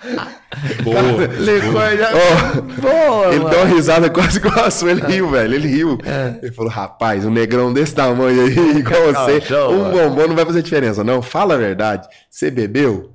Boa. 0.84 1.26
Licor 1.26 1.96
já... 1.98 2.10
Ó, 2.14 2.60
Boa, 2.80 3.26
ele 3.28 3.38
mano. 3.40 3.50
deu 3.50 3.58
uma 3.60 3.68
risada 3.74 4.08
quase 4.08 4.38
igual 4.38 4.64
a 4.64 4.70
sua, 4.70 4.92
ele 4.92 5.02
riu, 5.02 5.28
velho, 5.28 5.54
ele 5.54 5.68
riu. 5.68 5.98
Ele 6.42 6.52
falou, 6.52 6.70
rapaz, 6.70 7.26
um 7.26 7.30
negrão 7.30 7.72
desse 7.72 7.94
tamanho 7.94 8.42
aí, 8.46 8.56
igual 8.78 9.12
Cacau 9.12 9.24
você, 9.26 9.40
Show, 9.42 9.72
um 9.72 9.82
mano. 9.92 10.10
bombom 10.10 10.28
não 10.28 10.36
vai 10.36 10.46
fazer 10.46 10.62
diferença, 10.62 11.04
não, 11.04 11.20
fala 11.20 11.54
a 11.54 11.58
verdade, 11.58 12.08
você 12.30 12.50
bebeu? 12.50 13.12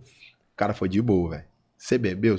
O 0.54 0.58
cara 0.58 0.74
foi 0.74 0.88
de 0.88 1.02
boa, 1.02 1.32
velho, 1.32 1.44
você 1.78 1.98
bebeu? 1.98 2.38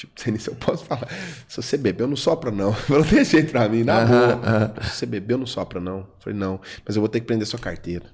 Tipo, 0.00 0.12
não 0.16 0.22
sei 0.22 0.32
nem 0.32 0.40
se 0.40 0.48
eu 0.48 0.54
posso 0.54 0.84
falar. 0.84 1.06
Se 1.46 1.56
você 1.60 1.76
bebeu, 1.76 2.06
não 2.06 2.16
sopra, 2.16 2.50
não. 2.50 2.72
Falou 2.88 3.04
desse 3.04 3.32
jeito 3.32 3.52
pra 3.52 3.68
mim, 3.68 3.84
na 3.84 4.04
boa. 4.04 4.74
Se 4.84 4.96
você 4.96 5.06
bebeu, 5.06 5.36
não 5.36 5.46
sopra, 5.46 5.78
não. 5.78 6.06
Falei, 6.20 6.38
não, 6.38 6.58
mas 6.86 6.96
eu 6.96 7.02
vou 7.02 7.08
ter 7.08 7.20
que 7.20 7.26
prender 7.26 7.46
sua 7.46 7.58
carteira. 7.58 8.06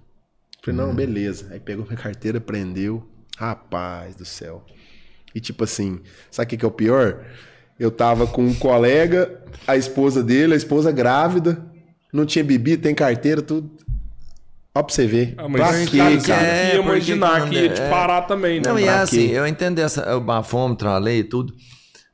Falei, 0.64 0.80
não, 0.80 0.92
beleza. 0.92 1.46
Aí 1.52 1.60
pegou 1.60 1.84
minha 1.84 1.96
carteira, 1.96 2.40
prendeu. 2.40 3.06
Rapaz 3.38 4.16
do 4.16 4.24
céu. 4.24 4.64
E 5.34 5.40
tipo 5.40 5.62
assim, 5.62 6.00
sabe 6.30 6.46
o 6.46 6.48
que, 6.48 6.56
que 6.56 6.64
é 6.64 6.68
o 6.68 6.72
pior? 6.72 7.24
Eu 7.78 7.90
tava 7.90 8.26
com 8.26 8.42
um 8.42 8.54
colega, 8.54 9.38
a 9.66 9.76
esposa 9.76 10.22
dele, 10.24 10.54
a 10.54 10.56
esposa 10.56 10.90
grávida, 10.90 11.62
não 12.12 12.24
tinha 12.24 12.42
bebido, 12.42 12.82
tem 12.82 12.94
carteira, 12.94 13.42
tudo. 13.42 13.70
Ó 14.74 14.82
pra 14.82 14.94
você 14.94 15.06
ver. 15.06 15.34
Ah, 15.36 15.48
mas 15.48 15.60
pra 15.60 15.98
caras 15.98 16.26
cara? 16.26 16.40
que 16.40 16.50
É, 16.50 16.66
ia 16.74 16.82
porque 16.82 16.88
imaginar 16.88 17.40
quando 17.40 17.50
que 17.50 17.56
ia 17.56 17.68
te 17.68 17.80
é- 17.82 17.90
parar 17.90 18.22
também, 18.22 18.60
né? 18.60 18.68
Não, 18.68 18.78
e 18.78 18.84
é 18.84 18.88
assim, 18.88 19.28
eu 19.28 19.46
entendo 19.46 19.78
essa, 19.78 20.16
o 20.16 20.20
bafômetro, 20.20 20.88
a 20.88 20.98
lei 20.98 21.18
e 21.20 21.24
tudo, 21.24 21.54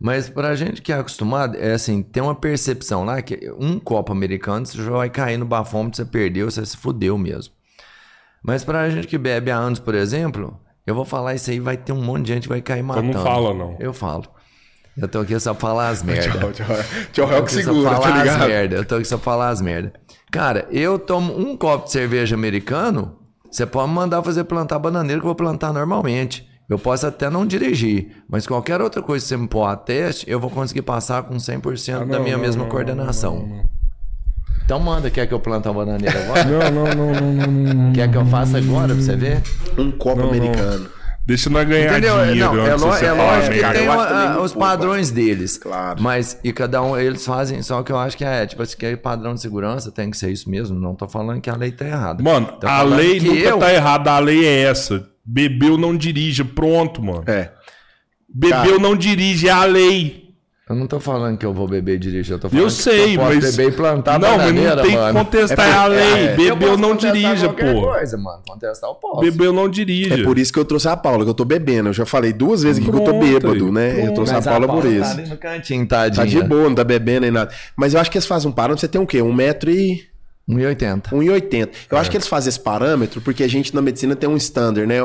mas 0.02 0.28
pra 0.28 0.54
gente 0.54 0.82
que 0.82 0.92
é 0.92 0.96
acostumado, 0.96 1.56
é 1.56 1.72
assim, 1.72 2.02
tem 2.02 2.22
uma 2.22 2.34
percepção 2.34 3.04
lá 3.04 3.22
que 3.22 3.50
um 3.58 3.78
copo 3.78 4.12
americano, 4.12 4.66
você 4.66 4.76
já 4.82 4.90
vai 4.90 5.08
cair 5.08 5.36
no 5.38 5.46
bafômetro, 5.46 5.96
você 5.96 6.04
perdeu, 6.04 6.50
você 6.50 6.64
se 6.66 6.76
fudeu 6.76 7.16
mesmo. 7.16 7.54
Mas 8.42 8.64
pra 8.64 8.90
gente 8.90 9.06
que 9.06 9.16
bebe 9.16 9.50
há 9.50 9.56
anos, 9.56 9.78
por 9.78 9.94
exemplo, 9.94 10.58
eu 10.86 10.94
vou 10.94 11.04
falar 11.04 11.34
isso 11.34 11.50
aí, 11.50 11.60
vai 11.60 11.76
ter 11.76 11.92
um 11.92 12.02
monte 12.02 12.22
de 12.26 12.32
gente 12.34 12.42
que 12.42 12.48
vai 12.48 12.60
cair 12.60 12.82
matando. 12.82 13.12
não 13.12 13.22
fala, 13.22 13.54
não. 13.54 13.76
Eu 13.78 13.92
falo. 13.92 14.24
Eu 14.96 15.08
tô 15.08 15.20
aqui 15.20 15.38
só 15.40 15.54
pra 15.54 15.60
falar 15.68 15.88
as 15.88 16.02
merdas. 16.04 16.34
Tchau, 16.34 16.52
tchau. 16.52 16.66
Tchau, 17.12 17.30
Eu 17.32 17.42
tô 17.44 17.48
só 17.48 17.82
tá 17.82 17.90
falar 18.00 18.14
as 18.16 18.22
ligado? 18.22 18.48
merda. 18.48 18.76
Eu 18.76 18.84
tô 18.84 18.94
aqui 18.96 19.04
só 19.04 19.16
pra 19.16 19.24
falar 19.24 19.48
as 19.50 19.60
merda. 19.60 19.92
Cara, 20.30 20.66
eu 20.70 20.98
tomo 20.98 21.38
um 21.38 21.56
copo 21.56 21.84
de 21.86 21.92
cerveja 21.92 22.34
americano, 22.34 23.16
você 23.50 23.64
pode 23.64 23.88
me 23.88 23.94
mandar 23.94 24.22
fazer 24.22 24.44
plantar 24.44 24.78
bananeira 24.78 25.20
que 25.20 25.24
eu 25.24 25.28
vou 25.28 25.34
plantar 25.36 25.72
normalmente. 25.72 26.46
Eu 26.72 26.78
posso 26.78 27.06
até 27.06 27.28
não 27.30 27.46
dirigir, 27.46 28.08
mas 28.28 28.46
qualquer 28.46 28.80
outra 28.80 29.02
coisa 29.02 29.22
que 29.24 29.28
você 29.28 29.36
me 29.36 29.46
pôr 29.46 29.64
a 29.66 29.76
teste, 29.76 30.24
eu 30.28 30.40
vou 30.40 30.50
conseguir 30.50 30.82
passar 30.82 31.22
com 31.22 31.36
100% 31.36 31.94
Ah, 31.94 31.98
da 32.00 32.04
não, 32.16 32.22
minha 32.24 32.36
não, 32.36 32.42
mesma 32.42 32.62
não, 32.64 32.70
coordenação. 32.70 33.36
não, 33.40 33.46
não, 33.46 33.64
Então 34.64 34.80
manda, 34.80 35.10
quer 35.10 35.26
que 35.26 35.34
eu 35.34 35.40
plante 35.40 35.68
a 35.68 35.72
bananeira 35.72 36.18
agora? 36.24 36.44
Não, 36.44 36.70
não, 36.70 36.94
não, 36.94 37.12
não, 37.12 37.32
não, 37.32 37.46
não, 37.46 37.74
não. 37.86 37.92
quer 37.92 38.10
que 38.10 38.16
eu 38.16 38.24
faça 38.26 38.58
agora 38.58 38.94
pra 38.94 39.02
você 39.02 39.16
ver? 39.16 39.42
Um 39.76 39.90
copo 39.90 40.20
Não, 40.22 40.26
não. 40.26 40.34
americano. 40.34 40.88
Deixa 41.24 41.48
nós 41.50 41.68
ganhar 41.68 41.92
Entendeu? 41.92 42.16
dinheiro. 42.26 42.52
Não, 42.56 42.66
é, 42.66 42.70
é 42.70 42.78
falar 42.78 43.36
lógico 43.36 43.52
que 43.54 43.60
merda. 43.60 43.78
tem 43.78 43.88
uma- 43.88 44.40
os 44.40 44.52
padrões 44.52 45.10
deles. 45.12 45.56
Claro. 45.56 46.02
Mas, 46.02 46.36
e 46.42 46.52
cada 46.52 46.82
um, 46.82 46.98
eles 46.98 47.24
fazem, 47.24 47.62
só 47.62 47.80
que 47.84 47.92
eu 47.92 47.96
acho 47.98 48.16
que 48.16 48.24
é, 48.24 48.44
tipo 48.44 48.60
assim, 48.60 48.76
que 48.76 48.86
é 48.86 48.96
padrão 48.96 49.32
de 49.34 49.40
segurança, 49.40 49.92
tem 49.92 50.10
que 50.10 50.16
ser 50.16 50.32
isso 50.32 50.50
mesmo. 50.50 50.76
Não 50.80 50.96
tô 50.96 51.06
falando 51.06 51.40
que 51.40 51.48
a 51.48 51.54
lei 51.54 51.70
tá 51.70 51.86
errada. 51.86 52.20
Mano, 52.22 52.46
Tô 52.60 52.66
a 52.66 52.82
lei 52.82 53.20
que 53.20 53.28
nunca 53.28 53.40
eu- 53.40 53.58
tá 53.58 53.72
errada. 53.72 54.10
A 54.10 54.18
lei 54.18 54.44
é 54.44 54.62
essa. 54.64 55.11
Bebeu, 55.24 55.76
não 55.78 55.96
dirija. 55.96 56.44
Pronto, 56.44 57.02
mano. 57.02 57.24
É. 57.26 57.50
Bebeu, 58.32 58.78
não 58.80 58.96
dirige. 58.96 59.48
É 59.48 59.52
a 59.52 59.64
lei. 59.64 60.22
Eu 60.68 60.76
não 60.76 60.86
tô 60.86 60.98
falando 61.00 61.36
que 61.36 61.44
eu 61.44 61.52
vou 61.52 61.68
beber 61.68 61.96
e 61.96 61.98
dirigir, 61.98 62.32
eu 62.32 62.38
tô 62.38 62.48
falando 62.48 62.62
Eu 62.64 62.68
que 62.68 62.72
sei, 62.82 63.16
eu 63.16 63.20
posso 63.20 63.34
mas. 63.34 63.56
beber 63.56 63.72
e 63.72 63.76
plantar 63.76 64.18
não, 64.18 64.38
mas 64.38 64.54
não 64.54 64.76
tem 64.82 64.94
mano. 64.96 65.06
que 65.18 65.24
contestar. 65.24 65.66
É 65.68 65.70
É 65.70 65.74
a 65.74 65.86
lei. 65.86 66.00
é, 66.00 66.32
Eu 66.32 66.36
Bebeu, 66.56 66.78
não 66.78 66.96
dirija, 66.96 67.48
pô. 67.50 67.82
coisa, 67.82 68.16
mano. 68.16 68.42
Contestar 68.48 68.88
eu 68.88 68.94
posso. 68.94 69.20
Bebeu, 69.20 69.52
não 69.52 69.68
dirija. 69.68 70.14
É 70.14 70.22
por 70.22 70.38
isso 70.38 70.50
que 70.52 70.58
eu 70.58 70.64
trouxe 70.64 70.88
a 70.88 70.96
Paula, 70.96 71.24
que 71.24 71.30
eu 71.30 71.34
tô 71.34 71.44
bebendo. 71.44 71.90
Eu 71.90 71.92
já 71.92 72.06
falei 72.06 72.32
duas 72.32 72.62
vezes 72.62 72.80
aqui 72.80 72.90
que 72.90 72.96
eu 72.96 73.00
tô 73.04 73.10
Pronto, 73.10 73.20
bêbado, 73.26 73.66
aí. 73.66 73.70
né? 73.72 73.90
Eu 73.90 73.94
Pronto. 74.04 74.14
trouxe 74.14 74.32
Mas 74.32 74.46
a 74.46 74.50
Paula 74.50 74.66
por 74.68 74.82
Tá 74.84 74.88
isso. 74.88 75.10
ali 75.10 75.28
no 75.28 75.36
cantinho, 75.36 75.86
tadinha. 75.86 76.24
Tá 76.24 76.30
de 76.30 76.42
boa, 76.42 76.62
não 76.68 76.74
tá 76.74 76.84
bebendo 76.84 77.20
nem 77.22 77.30
nada. 77.32 77.52
Mas 77.76 77.92
eu 77.92 78.00
acho 78.00 78.10
que 78.10 78.16
eles 78.16 78.26
fazem 78.26 78.48
um 78.48 78.52
parâmetro, 78.54 78.80
você 78.80 78.88
tem 78.88 79.00
o 79.00 79.06
quê? 79.06 79.20
Um 79.20 79.32
metro 79.32 79.70
e... 79.70 80.00
1,80. 80.48 81.10
1,80. 81.12 81.70
Eu 81.90 81.96
É. 81.96 82.00
acho 82.00 82.10
que 82.10 82.16
eles 82.16 82.26
fazem 82.26 82.48
esse 82.48 82.60
parâmetro 82.60 83.20
porque 83.20 83.42
a 83.44 83.48
gente 83.48 83.74
na 83.74 83.80
medicina 83.82 84.14
tem 84.16 84.28
um 84.28 84.36
standard, 84.36 84.86
né? 84.88 84.96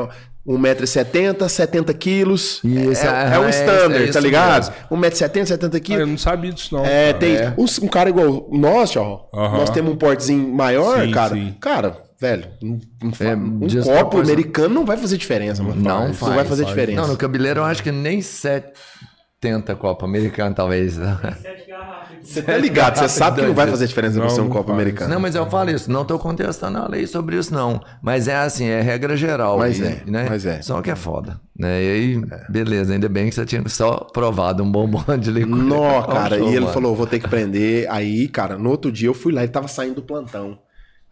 1,70m, 0.46 1.46
70 1.48 1.92
quilos. 1.94 2.60
Isso, 2.64 3.06
é, 3.06 3.32
é, 3.32 3.34
é 3.34 3.38
um 3.38 3.44
é 3.44 3.50
standard, 3.50 4.04
isso 4.04 4.12
tá 4.14 4.20
ligado? 4.20 4.54
mesmo. 4.56 4.74
1,70m, 4.90 5.46
70 5.46 5.76
Ah, 5.76 5.80
quilos. 5.80 6.00
eu 6.00 6.06
não 6.06 6.16
sabia 6.18 6.52
disso, 6.52 6.74
não. 6.74 6.84
É, 6.86 7.06
cara. 7.12 7.18
tem 7.18 7.36
É. 7.36 7.54
uns- 7.58 7.78
um 7.78 7.86
cara 7.88 8.08
igual 8.08 8.48
nós, 8.50 8.96
ó. 8.96 9.28
Aham. 9.34 9.58
Nós 9.58 9.70
temos 9.70 9.92
um 9.92 9.96
portezinho 9.96 10.48
maior, 10.54 11.02
Sim, 11.04 11.10
cara. 11.10 11.34
sim. 11.34 11.54
Cara, 11.60 11.96
velho, 12.18 12.46
um, 12.62 12.78
um 13.04 13.10
É, 13.20 13.36
um 13.36 13.82
copo 13.98 14.18
americano 14.20 14.74
não 14.74 14.86
vai 14.86 14.96
fazer 14.96 15.18
diferença, 15.18 15.62
mano. 15.62 15.80
Não 15.82 16.06
Não 16.08 16.14
faz. 16.14 16.34
vai 16.34 16.44
fazer 16.46 16.64
diferença. 16.64 17.02
Não, 17.02 17.08
no 17.08 17.16
cabeleireiro 17.16 17.60
eu 17.60 17.64
acho 17.64 17.82
que 17.82 17.92
nem 17.92 18.22
70 18.22 19.74
Copa 19.78 20.06
Americana, 20.06 20.54
talvez. 20.54 20.96
Você 22.28 22.42
tá 22.42 22.58
ligado, 22.58 22.98
você 22.98 23.08
sabe 23.08 23.40
que 23.40 23.46
não 23.46 23.54
vai 23.54 23.66
fazer 23.66 23.86
diferença 23.86 24.18
Não, 24.18 24.28
você 24.28 24.40
um 24.40 24.50
copo 24.50 24.70
americano. 24.70 25.12
Não, 25.12 25.18
mas 25.18 25.34
eu 25.34 25.48
falo 25.48 25.70
isso, 25.70 25.90
não 25.90 26.04
tô 26.04 26.18
contestando 26.18 26.76
a 26.76 26.86
lei 26.86 27.06
sobre 27.06 27.36
isso, 27.38 27.54
não. 27.54 27.80
Mas 28.02 28.28
é 28.28 28.36
assim, 28.36 28.66
é 28.66 28.82
regra 28.82 29.16
geral. 29.16 29.58
Mas 29.58 29.78
e, 29.78 29.84
é, 29.84 30.02
né? 30.06 30.26
mas 30.28 30.44
é. 30.44 30.60
Só 30.60 30.82
que 30.82 30.90
é 30.90 30.94
foda. 30.94 31.40
Né? 31.58 31.82
E 31.82 31.90
aí, 31.90 32.22
beleza, 32.50 32.92
ainda 32.92 33.08
bem 33.08 33.30
que 33.30 33.34
você 33.34 33.46
tinha 33.46 33.66
só 33.68 33.96
provado 34.12 34.62
um 34.62 34.70
bombom 34.70 35.16
de 35.18 35.30
licor. 35.30 35.56
Nó, 35.56 36.02
cara, 36.06 36.36
show, 36.36 36.46
e 36.46 36.50
ele 36.50 36.60
mano. 36.60 36.72
falou, 36.74 36.94
vou 36.94 37.06
ter 37.06 37.18
que 37.18 37.28
prender. 37.28 37.90
Aí, 37.90 38.28
cara, 38.28 38.58
no 38.58 38.68
outro 38.68 38.92
dia 38.92 39.08
eu 39.08 39.14
fui 39.14 39.32
lá, 39.32 39.42
ele 39.42 39.50
tava 39.50 39.66
saindo 39.66 39.94
do 39.94 40.02
plantão. 40.02 40.58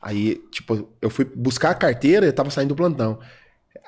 Aí, 0.03 0.39
tipo, 0.53 0.87
eu 1.01 1.09
fui 1.09 1.25
buscar 1.25 1.71
a 1.71 1.75
carteira, 1.75 2.27
ele 2.27 2.33
tava 2.33 2.51
saindo 2.51 2.69
do 2.69 2.77
plantão. 2.77 3.19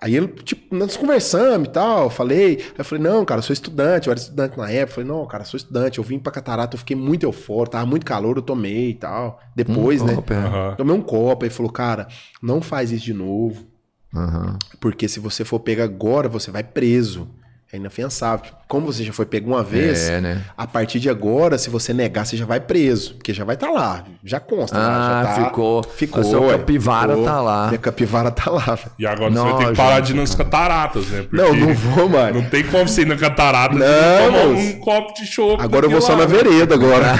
Aí 0.00 0.14
ele, 0.16 0.28
tipo, 0.28 0.74
nós 0.76 0.96
conversamos 0.96 1.68
e 1.68 1.72
tal, 1.72 2.08
falei. 2.08 2.58
Aí 2.60 2.74
eu 2.78 2.84
falei, 2.84 3.02
não, 3.02 3.24
cara, 3.24 3.40
eu 3.40 3.42
sou 3.42 3.52
estudante, 3.52 4.06
eu 4.06 4.12
era 4.12 4.20
estudante 4.20 4.56
na 4.56 4.70
época. 4.70 4.90
Eu 5.00 5.04
falei, 5.04 5.08
não, 5.10 5.26
cara, 5.26 5.44
sou 5.44 5.56
estudante, 5.58 5.98
eu 5.98 6.04
vim 6.04 6.18
pra 6.20 6.30
catarata, 6.30 6.74
eu 6.74 6.78
fiquei 6.78 6.96
muito 6.96 7.24
eufórico, 7.24 7.72
tava 7.72 7.84
muito 7.86 8.06
calor, 8.06 8.36
eu 8.36 8.42
tomei 8.42 8.90
e 8.90 8.94
tal. 8.94 9.40
Depois, 9.56 10.00
Hum, 10.02 10.06
né? 10.06 10.14
copo, 10.14 10.32
é. 10.32 10.36
Aham. 10.36 10.74
Tomei 10.76 10.94
um 10.94 11.02
copo, 11.02 11.44
aí 11.44 11.50
falou, 11.50 11.72
cara, 11.72 12.06
não 12.40 12.60
faz 12.62 12.92
isso 12.92 13.04
de 13.04 13.12
novo, 13.12 13.66
Aham. 14.14 14.56
porque 14.80 15.08
se 15.08 15.18
você 15.18 15.44
for 15.44 15.58
pego 15.60 15.82
agora, 15.82 16.28
você 16.28 16.50
vai 16.52 16.62
preso. 16.62 17.28
É 17.70 17.76
inafiançável. 17.76 18.50
Como 18.66 18.86
você 18.86 19.04
já 19.04 19.12
foi 19.12 19.26
pego 19.26 19.50
uma 19.50 19.62
vez, 19.62 20.08
É, 20.08 20.22
né? 20.22 20.42
a 20.56 20.66
partir 20.66 20.98
de 20.98 21.10
agora, 21.10 21.58
se 21.58 21.68
você 21.68 21.92
negar, 21.92 22.24
você 22.24 22.34
já 22.34 22.46
vai 22.46 22.58
preso. 22.60 23.14
Porque 23.16 23.34
já 23.34 23.44
vai 23.44 23.56
estar 23.56 23.70
lá. 23.70 24.04
Já 24.24 24.40
consta 24.40 24.78
lá. 24.78 24.86
Ah, 25.20 25.22
Já 25.24 25.28
tá, 25.34 25.44
ficou. 25.44 25.82
Ficou. 25.82 26.20
A 26.22 26.24
sua 26.24 26.50
capivara 26.58 27.12
ficou. 27.12 27.24
tá 27.26 27.40
lá. 27.42 27.66
Minha 27.66 27.78
capivara 27.78 28.30
tá 28.30 28.50
lá. 28.50 28.78
E 28.98 29.06
agora 29.06 29.30
você 29.30 29.38
vai 29.42 29.56
ter 29.58 29.66
que 29.70 29.76
parar 29.76 30.00
de 30.00 30.12
ir 30.12 30.16
nas 30.16 30.34
cataratas, 30.34 31.06
né? 31.08 31.22
Porque 31.22 31.36
Não, 31.36 31.54
não 31.54 31.74
vou 31.74 32.08
mais. 32.08 32.34
Não 32.34 32.44
tem 32.48 32.64
como 32.64 32.88
você 32.88 33.02
ir 33.02 33.06
na 33.06 33.16
catarata 33.16 33.74
Não, 33.74 34.32
tomar 34.32 34.46
um 34.46 34.72
copo 34.80 35.12
de 35.12 35.26
chopp. 35.26 35.62
Agora 35.62 35.84
eu 35.84 35.90
vou 35.90 36.00
só 36.00 36.16
daquele 36.16 36.38
na 36.38 36.38
lá. 36.38 36.42
vereda 36.50 36.74
agora. 36.74 37.14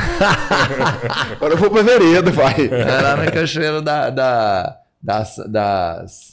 agora 1.32 1.52
eu 1.54 1.58
vou 1.58 1.70
pra 1.70 1.82
vereda, 1.82 2.30
vai. 2.30 2.68
É 2.70 3.00
lá 3.02 3.16
na 3.16 3.30
cachoeira 3.30 3.82
da, 3.82 4.08
da, 4.10 4.76
das, 5.02 5.36
das, 5.46 6.32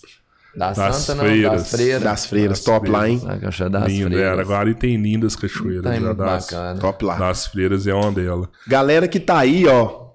das, 0.55 0.77
Das 0.77 0.95
Santa, 0.97 1.17
não, 1.21 1.25
freiras. 1.29 1.51
das 1.51 1.71
freiras. 1.71 2.03
Das 2.03 2.25
freiras, 2.25 2.59
Das 2.59 2.63
top 2.65 2.89
lá, 2.89 3.09
hein? 3.09 3.21
Na 3.23 3.37
cachoeira 3.37 3.69
das 3.79 3.87
Lindo, 3.91 4.09
freiras. 4.09 4.37
é, 4.37 4.41
agora 4.41 4.73
tem 4.73 4.95
lindas 4.97 5.35
cachoeiras. 5.35 5.83
Tá 5.83 5.95
já 5.99 6.13
das, 6.13 6.45
bacana. 6.45 6.79
Top 6.79 7.05
lá. 7.05 7.15
das 7.17 7.47
freiras 7.47 7.87
é 7.87 7.93
uma 7.93 8.11
delas. 8.11 8.47
Galera 8.67 9.07
que 9.07 9.19
tá 9.19 9.39
aí, 9.39 9.67
ó, 9.67 10.05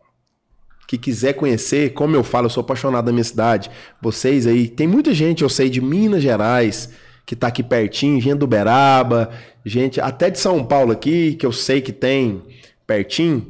que 0.89 0.97
quiser 0.99 1.35
conhecer, 1.35 1.93
como 1.93 2.17
eu 2.17 2.25
falo, 2.25 2.47
eu 2.47 2.51
sou 2.51 2.63
apaixonado 2.63 3.05
da 3.05 3.13
minha 3.13 3.23
cidade. 3.25 3.71
Vocês 4.03 4.47
aí, 4.47 4.67
tem 4.69 4.87
muita 4.87 5.13
gente, 5.15 5.43
eu 5.43 5.49
sei, 5.49 5.69
de 5.71 5.81
Minas 5.81 6.23
Gerais, 6.23 6.91
que 7.27 7.37
tá 7.37 7.47
aqui 7.47 7.63
pertinho, 7.63 8.21
gente 8.21 8.39
do 8.39 8.45
Uberaba, 8.45 9.31
gente 9.65 10.01
até 10.01 10.31
de 10.31 10.39
São 10.39 10.65
Paulo 10.65 10.91
aqui, 10.91 11.35
que 11.35 11.47
eu 11.47 11.53
sei 11.53 11.81
que 11.81 11.93
tem 11.93 12.43
pertinho, 12.87 13.47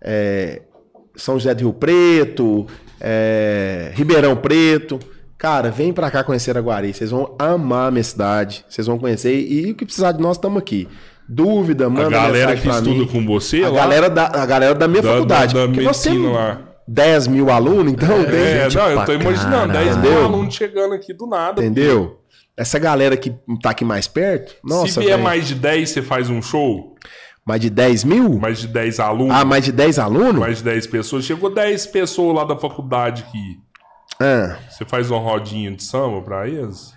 é, 0.00 0.62
São 1.16 1.34
José 1.34 1.52
do 1.54 1.60
Rio 1.62 1.72
Preto, 1.72 2.66
é, 3.00 3.90
Ribeirão 3.94 4.36
Preto. 4.36 5.00
Cara, 5.44 5.70
vem 5.70 5.92
pra 5.92 6.10
cá 6.10 6.24
conhecer 6.24 6.52
Araguari, 6.52 6.94
vocês 6.94 7.10
vão 7.10 7.34
amar 7.38 7.88
a 7.88 7.90
minha 7.90 8.02
cidade, 8.02 8.64
vocês 8.66 8.86
vão 8.86 8.98
conhecer 8.98 9.38
e 9.38 9.72
o 9.72 9.74
que 9.74 9.84
precisar 9.84 10.12
de 10.12 10.22
nós, 10.22 10.38
estamos 10.38 10.56
aqui. 10.58 10.88
Dúvida, 11.28 11.84
A 11.84 11.90
manda 11.90 12.08
galera 12.08 12.52
mensagem 12.54 12.62
que 12.62 12.68
estuda 12.70 12.90
mim. 13.00 13.06
com 13.08 13.26
você 13.26 13.62
A 13.62 13.68
lá, 13.68 13.76
galera, 13.80 14.08
da, 14.08 14.24
a 14.24 14.46
galera 14.46 14.74
da 14.74 14.88
minha 14.88 15.02
Da- 15.02 15.10
faculdade. 15.12 15.52
da- 15.52 15.60
da 15.60 15.66
porque 15.66 15.82
nós 15.82 16.02
temos 16.02 16.32
lá. 16.32 16.62
10 16.88 17.26
mil 17.26 17.50
alunos, 17.50 17.92
então 17.92 18.24
tem 18.24 18.34
É, 18.40 18.70
gente. 18.70 18.76
não, 18.76 18.88
eu 18.88 19.04
tô 19.04 19.12
imaginando, 19.12 19.70
10 19.74 19.96
mil 19.98 20.24
alunos 20.24 20.54
chegando 20.54 20.94
aqui 20.94 21.12
do 21.12 21.26
nada. 21.26 21.60
Entendeu? 21.62 22.20
Essa 22.56 22.78
galera 22.78 23.14
que 23.14 23.30
tá 23.62 23.68
aqui 23.68 23.84
mais 23.84 24.08
perto, 24.08 24.54
nossa, 24.64 24.94
Se 24.94 25.00
vier 25.00 25.10
velho, 25.12 25.24
mais 25.24 25.46
de 25.46 25.56
10, 25.56 25.90
você 25.90 26.00
faz 26.00 26.30
um 26.30 26.40
show? 26.40 26.94
mais 27.46 27.60
de 27.60 27.68
10 27.68 28.02
mil? 28.02 28.38
Mais 28.38 28.60
de 28.60 28.66
10 28.68 28.98
alunos? 28.98 29.36
Ah, 29.36 29.44
mais 29.44 29.62
de 29.62 29.72
10 29.72 29.98
alunos? 29.98 30.36
Mais 30.40 30.56
de 30.56 30.64
10 30.64 30.86
pessoas? 30.86 31.22
Chegou 31.26 31.50
10 31.52 31.84
pessoas 31.86 32.34
lá 32.34 32.44
da 32.44 32.56
faculdade 32.56 33.26
aqui. 33.28 33.62
Ah, 34.20 34.58
Você 34.70 34.84
faz 34.84 35.10
uma 35.10 35.20
rodinha 35.20 35.70
de 35.74 35.82
samba 35.82 36.22
pra 36.22 36.48
eles? 36.48 36.93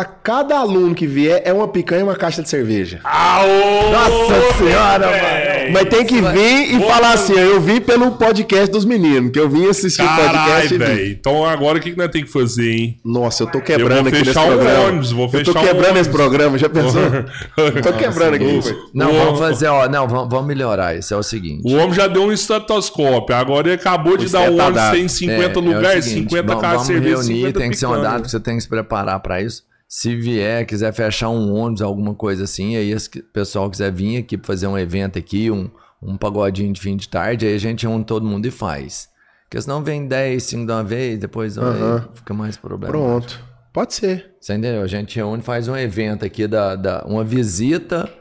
A 0.00 0.04
cada 0.04 0.58
aluno 0.58 0.94
que 0.94 1.06
vier 1.06 1.42
é 1.44 1.52
uma 1.52 1.68
picanha 1.68 2.00
e 2.00 2.04
uma 2.04 2.16
caixa 2.16 2.42
de 2.42 2.48
cerveja. 2.48 3.00
Aô! 3.04 3.90
Nossa 3.92 4.54
senhora, 4.58 5.08
velho! 5.08 5.22
mano. 5.22 5.72
Mas 5.72 5.88
tem 5.88 6.04
que 6.04 6.20
vir 6.20 6.74
e 6.74 6.78
Vou 6.78 6.88
falar 6.90 7.12
assim, 7.12 7.32
ó, 7.34 7.38
eu 7.38 7.60
vim 7.60 7.80
pelo 7.80 8.10
podcast 8.12 8.70
dos 8.70 8.84
meninos, 8.84 9.30
que 9.30 9.38
eu 9.40 9.48
vim 9.48 9.66
assistir 9.68 10.02
o 10.02 10.08
podcast. 10.16 10.74
Então 11.10 11.44
agora 11.46 11.78
o 11.78 11.80
que, 11.80 11.92
que 11.92 11.96
nós 11.96 12.08
temos 12.10 12.30
que 12.30 12.38
fazer, 12.38 12.70
hein? 12.70 13.00
Nossa, 13.04 13.44
eu 13.44 13.46
tô 13.46 13.58
Eu 13.58 13.62
quebrando 13.62 14.00
vou 14.00 14.08
aqui 14.08 14.18
nesse 14.18 14.24
fechar 14.26 14.42
o 14.44 14.46
programa. 14.52 14.84
ônibus, 14.88 15.12
vou 15.12 15.24
eu 15.26 15.30
fechar 15.30 15.52
tô 15.52 15.58
o 15.58 15.62
quebrando 15.62 15.82
esse 15.84 16.08
ônibus. 16.08 16.08
programa, 16.08 16.58
já 16.58 16.68
pensou? 16.68 17.02
tô 17.82 17.92
quebrando 17.94 18.34
aqui. 18.34 18.60
Não, 18.92 19.10
O- 19.10 19.14
vamos 19.24 19.38
fazer, 19.38 19.68
ó. 19.68 19.88
Não, 19.88 20.06
vamos, 20.08 20.28
vamos 20.28 20.46
melhorar. 20.46 20.96
Isso 20.96 21.14
é 21.14 21.16
o 21.16 21.22
seguinte. 21.22 21.62
O 21.64 21.76
homem 21.76 21.94
já 21.94 22.06
deu 22.06 22.24
um 22.24 22.32
estetoscópio, 22.32 23.34
agora 23.34 23.68
ele 23.68 23.76
acabou 23.76 24.16
de 24.16 24.26
O 24.26 24.30
dar 24.30 24.50
um 24.50 24.60
ônibus 24.60 24.82
sem 24.90 25.08
50 25.08 25.42
É, 25.42 25.46
é 25.46 25.64
lugares, 25.64 26.04
seguinte, 26.04 26.30
50 26.30 26.46
vamos- 26.46 26.60
caixas 26.62 26.80
de 26.82 26.86
cerveja, 26.88 27.16
reunir, 27.16 27.36
50 27.36 27.58
tem 27.60 27.70
que 27.70 27.76
ser 27.76 27.86
uma 27.86 27.98
data 27.98 28.22
que 28.22 28.30
você 28.30 28.40
tem 28.40 28.56
que 28.56 28.62
se 28.62 28.68
preparar 28.68 29.20
para 29.20 29.40
isso. 29.40 29.62
Se 29.96 30.16
vier, 30.16 30.66
quiser 30.66 30.92
fechar 30.92 31.28
um 31.28 31.54
ônibus, 31.54 31.80
alguma 31.80 32.16
coisa 32.16 32.42
assim, 32.42 32.74
aí 32.74 32.90
esse 32.90 33.08
pessoal 33.08 33.70
quiser 33.70 33.92
vir 33.92 34.16
aqui 34.16 34.36
pra 34.36 34.48
fazer 34.48 34.66
um 34.66 34.76
evento 34.76 35.20
aqui, 35.20 35.52
um, 35.52 35.70
um 36.02 36.16
pagodinho 36.16 36.72
de 36.72 36.80
fim 36.80 36.96
de 36.96 37.08
tarde, 37.08 37.46
aí 37.46 37.54
a 37.54 37.58
gente 37.58 37.86
une 37.86 38.02
todo 38.02 38.26
mundo 38.26 38.44
e 38.44 38.50
faz. 38.50 39.08
Porque 39.44 39.62
senão 39.62 39.84
vem 39.84 40.08
10, 40.08 40.42
5 40.42 40.66
de 40.66 40.72
uma 40.72 40.82
vez, 40.82 41.20
depois 41.20 41.56
aí 41.56 42.02
fica 42.12 42.34
mais 42.34 42.56
problema. 42.56 42.92
Pronto. 42.92 43.38
Pode 43.72 43.94
ser. 43.94 44.34
Você 44.40 44.54
entendeu? 44.54 44.82
A 44.82 44.88
gente 44.88 45.14
reúne 45.14 45.44
faz 45.44 45.68
um 45.68 45.76
evento 45.76 46.24
aqui, 46.24 46.48
da, 46.48 46.74
da, 46.74 47.04
uma 47.06 47.22
visita 47.22 48.12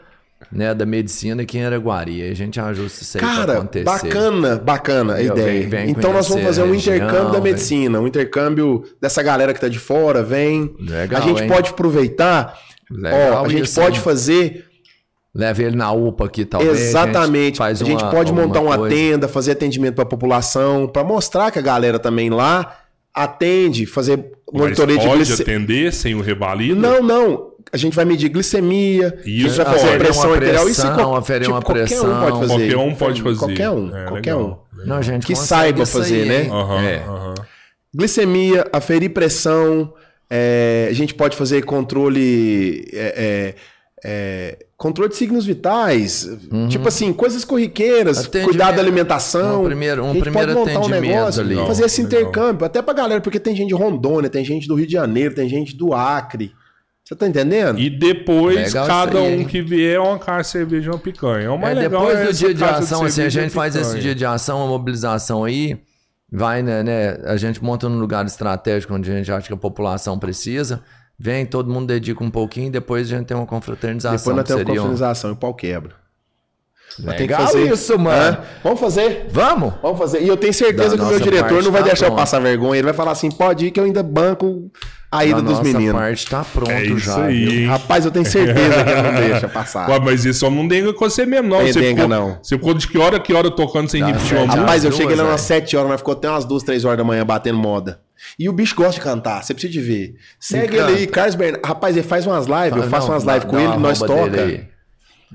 né, 0.51 0.73
da 0.73 0.85
medicina 0.85 1.41
aqui 1.43 1.57
em 1.57 1.65
Araguari. 1.65 2.21
Aí 2.21 2.31
a 2.31 2.35
gente 2.35 2.59
ajusta 2.59 3.03
isso 3.03 3.17
aí 3.17 3.23
pra 3.23 3.35
Cara, 3.35 3.53
acontecer. 3.53 3.83
bacana, 3.85 4.55
bacana 4.57 5.13
a 5.15 5.21
ideia. 5.21 5.59
Vem- 5.61 5.67
vem 5.69 5.89
então 5.91 6.11
nós 6.13 6.27
vamos 6.27 6.43
fazer 6.43 6.61
a 6.61 6.65
um 6.65 6.71
região, 6.71 6.95
intercâmbio 6.95 7.25
da 7.31 7.39
vem. 7.39 7.41
medicina, 7.53 7.99
um 7.99 8.07
intercâmbio 8.07 8.83
dessa 9.01 9.21
galera 9.23 9.53
que 9.53 9.59
tá 9.61 9.67
de 9.67 9.79
fora, 9.79 10.21
vem. 10.23 10.75
Legal, 10.79 11.21
a 11.21 11.25
gente 11.25 11.43
hein? 11.43 11.47
pode 11.49 11.69
aproveitar, 11.71 12.57
Legal 12.91 13.41
ó, 13.41 13.45
a 13.45 13.49
gente 13.49 13.63
isso, 13.63 13.79
pode 13.79 13.97
hein? 13.97 14.03
fazer 14.03 14.65
Leva 15.35 15.63
ele 15.63 15.75
na 15.75 15.91
UPA 15.91 16.25
aqui, 16.25 16.45
talvez. 16.45 16.79
exatamente. 16.79 17.57
faz 17.57 17.81
a 17.81 17.85
gente 17.85 18.03
uma- 18.03 18.11
pode 18.11 18.31
montar 18.31 18.59
uma 18.61 18.77
coisa. 18.77 18.95
tenda, 18.95 19.27
fazer 19.27 19.53
atendimento 19.53 19.95
para 19.95 20.03
a 20.03 20.07
população, 20.07 20.87
para 20.87 21.03
mostrar 21.03 21.49
que 21.49 21.57
a 21.57 21.61
galera 21.61 21.97
também 21.97 22.29
lá 22.29 22.77
atende, 23.11 23.87
fazer 23.87 24.17
Mas 24.51 24.61
monitoria 24.61 24.97
de 24.97 25.07
pode 25.07 25.33
atender 25.33 25.91
sem 25.91 26.13
o 26.13 26.21
rebalido? 26.21 26.79
Não, 26.79 27.01
não. 27.01 27.52
A 27.73 27.77
gente 27.77 27.95
vai 27.95 28.05
medir 28.05 28.29
glicemia, 28.29 29.17
Isso 29.25 29.45
a 29.45 29.49
gente 29.49 29.57
vai 29.57 29.65
pode. 29.65 29.79
fazer 29.79 29.97
pressão 29.97 30.25
uma 30.29 30.33
arterial. 30.35 30.69
Isso 30.69 30.81
pressão, 30.81 30.95
qual- 30.95 31.15
aferir 31.15 31.49
uma 31.49 31.61
qualquer 31.61 31.81
um 31.81 31.85
pressão. 31.87 32.19
pode 32.19 32.39
fazer. 32.39 32.47
Qualquer 32.47 32.77
um 32.77 32.95
pode 32.95 33.21
fazer. 33.23 33.39
Qualquer 33.39 33.69
um, 33.71 33.87
É, 33.97 34.03
qualquer 34.05 34.35
legal. 34.35 34.67
um. 34.75 34.85
Não, 34.87 34.95
a 34.97 35.01
gente 35.01 35.25
Que 35.25 35.35
saiba 35.35 35.85
fazer, 35.85 36.21
aí, 36.21 36.25
né? 36.29 36.49
Aham, 36.51 36.81
É. 36.83 36.97
aham. 37.07 37.33
Glicemia, 37.95 38.67
aferir 38.71 39.09
pressão, 39.11 39.93
é, 40.29 40.87
a 40.89 40.93
gente 40.93 41.13
pode 41.13 41.35
fazer 41.35 41.63
controle 41.63 42.87
é, 42.93 43.55
é, 43.55 43.55
é, 44.05 44.65
controle 44.77 45.09
de 45.09 45.15
signos 45.15 45.45
vitais, 45.45 46.27
tipo 46.69 46.87
assim, 46.87 47.13
coisas 47.13 47.45
corriqueiras, 47.45 48.27
cuidar 48.27 48.71
da 48.71 48.81
alimentação. 48.81 49.61
Um 49.61 49.65
primeiro- 49.65 50.03
um 50.03 50.09
A 50.09 50.13
gente 50.13 50.21
primeiro 50.23 50.53
pode 50.53 50.73
montar 50.73 50.85
um 50.85 50.89
negócio, 50.89 51.41
ali. 51.41 51.55
fazer 51.55 51.85
esse 51.85 52.03
Legal. 52.03 52.21
intercâmbio, 52.21 52.65
até 52.65 52.81
pra 52.81 52.93
galera, 52.93 53.21
porque 53.21 53.39
tem 53.39 53.55
gente 53.55 53.69
de 53.69 53.75
Rondônia, 53.75 54.29
tem 54.29 54.43
gente 54.43 54.67
do 54.67 54.75
Rio 54.75 54.87
de 54.87 54.93
Janeiro, 54.93 55.33
tem 55.35 55.47
gente 55.47 55.75
do 55.75 55.93
Acre. 55.93 56.51
Você 57.05 57.15
tá 57.15 57.27
entendendo? 57.27 57.77
E 57.79 57.89
depois, 57.89 58.55
Legal 58.55 58.87
cada 58.87 59.19
aí, 59.19 59.35
um 59.35 59.39
hein? 59.41 59.45
que 59.45 59.61
vier, 59.61 59.99
uma 59.99 60.17
caixa 60.17 60.41
de 60.43 60.47
cerveja 60.49 60.87
e 60.87 60.89
uma 60.93 60.99
picanha. 60.99 61.51
O 61.51 61.57
mais 61.59 61.77
É, 61.77 61.81
legal 61.81 62.01
depois 62.05 62.19
é 62.19 62.25
do 62.27 62.33
dia 62.33 62.53
de 62.53 62.63
ação, 62.63 63.03
assim, 63.03 63.21
a 63.23 63.29
gente 63.29 63.49
faz 63.51 63.75
esse 63.75 63.99
dia 63.99 64.15
de 64.15 64.25
ação, 64.25 64.63
a 64.63 64.67
mobilização 64.67 65.43
aí, 65.43 65.77
vai, 66.31 66.63
né, 66.63 66.81
né, 66.81 67.17
a 67.25 67.35
gente 67.35 67.61
monta 67.61 67.89
num 67.89 67.99
lugar 67.99 68.25
estratégico 68.25 68.93
onde 68.93 69.11
a 69.11 69.15
gente 69.15 69.29
acha 69.31 69.47
que 69.47 69.53
a 69.53 69.57
população 69.57 70.17
precisa, 70.17 70.81
vem, 71.19 71.45
todo 71.45 71.69
mundo 71.69 71.87
dedica 71.87 72.23
um 72.23 72.31
pouquinho, 72.31 72.71
depois 72.71 73.11
a 73.11 73.17
gente 73.17 73.27
tem 73.27 73.35
uma 73.35 73.45
confraternização. 73.45 74.17
Depois 74.17 74.37
nós 74.37 74.45
temos 74.47 74.59
seria 74.61 74.73
um- 74.73 74.75
confraternização 74.85 75.29
e 75.31 75.33
o 75.33 75.35
pau 75.35 75.53
quebra. 75.53 76.01
Mas 76.99 77.15
tem 77.17 77.27
que 77.27 77.33
Legal 77.33 77.47
fazer. 77.47 77.71
isso, 77.73 77.97
mano. 77.97 78.37
Vamos 78.63 78.79
fazer. 78.79 79.25
Vamos? 79.31 79.73
Vamos 79.81 79.97
fazer. 79.97 80.21
E 80.21 80.27
eu 80.27 80.37
tenho 80.37 80.53
certeza 80.53 80.91
Da 80.91 80.97
que 80.97 81.03
o 81.03 81.07
meu 81.07 81.19
diretor 81.19 81.63
não 81.63 81.71
vai 81.71 81.81
tá 81.81 81.87
deixar 81.87 82.05
eu 82.05 82.15
passar 82.15 82.39
vergonha. 82.39 82.75
Ele 82.75 82.83
vai 82.85 82.93
falar 82.93 83.13
assim: 83.13 83.31
pode 83.31 83.65
ir 83.65 83.71
que 83.71 83.79
eu 83.79 83.85
ainda 83.85 84.03
banco 84.03 84.69
a 85.17 85.25
ida 85.25 85.37
a 85.37 85.41
dos 85.41 85.51
nossa 85.59 85.63
meninos. 85.63 85.93
parte 85.93 86.29
tá 86.29 86.43
pronto 86.43 86.71
É 86.71 86.83
isso 86.85 86.99
já. 86.99 87.25
aí? 87.25 87.65
Rapaz, 87.65 88.05
eu 88.05 88.11
tenho 88.11 88.25
certeza 88.25 88.83
que 88.83 88.89
ele 88.89 89.01
não 89.01 89.13
deixa 89.15 89.47
passar. 89.47 89.87
Ué, 89.91 89.99
mas 89.99 90.25
isso 90.25 90.49
não 90.49 90.67
denga 90.67 90.91
com 90.93 91.09
você 91.09 91.25
mesmo, 91.25 91.49
não. 91.49 91.61
É 91.61 91.71
você 91.71 91.79
denga, 91.79 92.01
ficou, 92.03 92.07
não. 92.07 92.39
Você 92.41 92.55
ficou 92.57 92.73
de 92.73 92.87
que 92.87 92.97
hora, 92.97 93.19
que 93.19 93.33
hora 93.33 93.51
tocando 93.51 93.89
sem 93.89 94.03
repetir 94.03 94.37
uma? 94.37 94.53
Rapaz, 94.55 94.83
eu 94.83 94.89
duas, 94.89 95.01
cheguei 95.01 95.15
lá 95.15 95.23
velho. 95.23 95.33
umas 95.33 95.41
7 95.41 95.77
horas, 95.77 95.89
mas 95.89 95.99
ficou 96.01 96.13
até 96.13 96.29
umas 96.29 96.45
2, 96.45 96.63
3 96.63 96.85
horas 96.85 96.97
da 96.97 97.03
manhã 97.03 97.25
batendo 97.25 97.57
moda. 97.57 97.99
E 98.39 98.47
o 98.47 98.53
bicho 98.53 98.75
gosta 98.75 98.93
de 98.93 99.01
cantar, 99.01 99.43
você 99.43 99.53
precisa 99.53 99.73
de 99.73 99.81
ver. 99.81 100.15
Segue 100.39 100.77
ele 100.77 100.91
aí, 100.97 101.07
Carlos 101.07 101.35
Bernardo. 101.35 101.65
Rapaz, 101.65 101.95
ele 101.97 102.07
faz 102.07 102.25
umas 102.25 102.45
lives, 102.45 102.83
eu 102.83 102.89
faço 102.89 103.07
não, 103.07 103.13
umas 103.15 103.23
lives 103.23 103.43
com 103.43 103.59
ele, 103.59 103.77
nós 103.77 103.99
toca. 103.99 104.41
aí. 104.41 104.67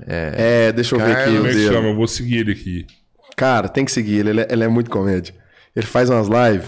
É, 0.07 0.71
deixa 0.71 0.95
eu 0.95 0.99
ver 0.99 1.11
aqui 1.11 1.23
Carlos, 1.23 1.33
o 1.33 1.37
Como 1.37 1.47
é 1.47 1.51
que 1.51 1.57
dele. 1.57 1.73
chama? 1.73 1.87
Eu 1.89 1.95
vou 1.95 2.07
seguir 2.07 2.37
ele 2.37 2.51
aqui. 2.53 2.87
Cara, 3.35 3.67
tem 3.69 3.85
que 3.85 3.91
seguir 3.91 4.19
ele, 4.19 4.29
ele 4.31 4.41
é, 4.41 4.47
ele 4.49 4.63
é 4.63 4.67
muito 4.67 4.89
comédia. 4.89 5.33
Ele 5.75 5.85
faz 5.85 6.09
umas 6.09 6.27
lives. 6.27 6.67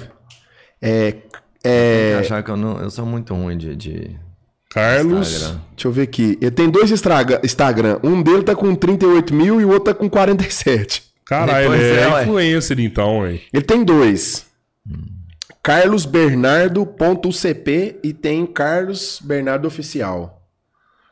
É, 0.82 1.16
é, 1.64 2.18
achar 2.20 2.44
que 2.44 2.50
eu, 2.52 2.58
não, 2.58 2.80
eu 2.80 2.90
sou 2.90 3.06
muito 3.06 3.34
ruim 3.34 3.58
de, 3.58 3.76
de 3.76 4.16
Carlos. 4.70 5.32
Instagram. 5.34 5.60
deixa 5.76 5.88
eu 5.88 5.92
ver 5.92 6.02
aqui. 6.04 6.38
Ele 6.42 6.52
tem 6.52 6.70
dois 6.70 6.92
Instagram, 6.92 7.40
Instagram. 7.44 8.00
Um 8.04 8.22
dele 8.22 8.44
tá 8.44 8.56
com 8.56 8.74
38 8.76 9.34
mil 9.34 9.62
e 9.62 9.66
o 9.66 9.70
outro 9.70 9.94
tá 9.94 9.96
com 10.00 10.10
47. 10.10 11.04
Caralho, 11.26 11.74
ele 11.74 11.84
é, 11.84 12.02
é, 12.02 12.08
ué. 12.08 12.24
influencer 12.24 12.80
então, 12.80 13.28
hein? 13.28 13.42
Ele 13.54 13.64
tem 13.64 13.84
dois. 13.84 14.46
carlosbernardo.ucp 15.64 18.00
e 18.04 18.14
tem 18.14 18.46
Carlos 18.46 19.20
Bernardo 19.24 19.68
Oficial. 19.68 20.42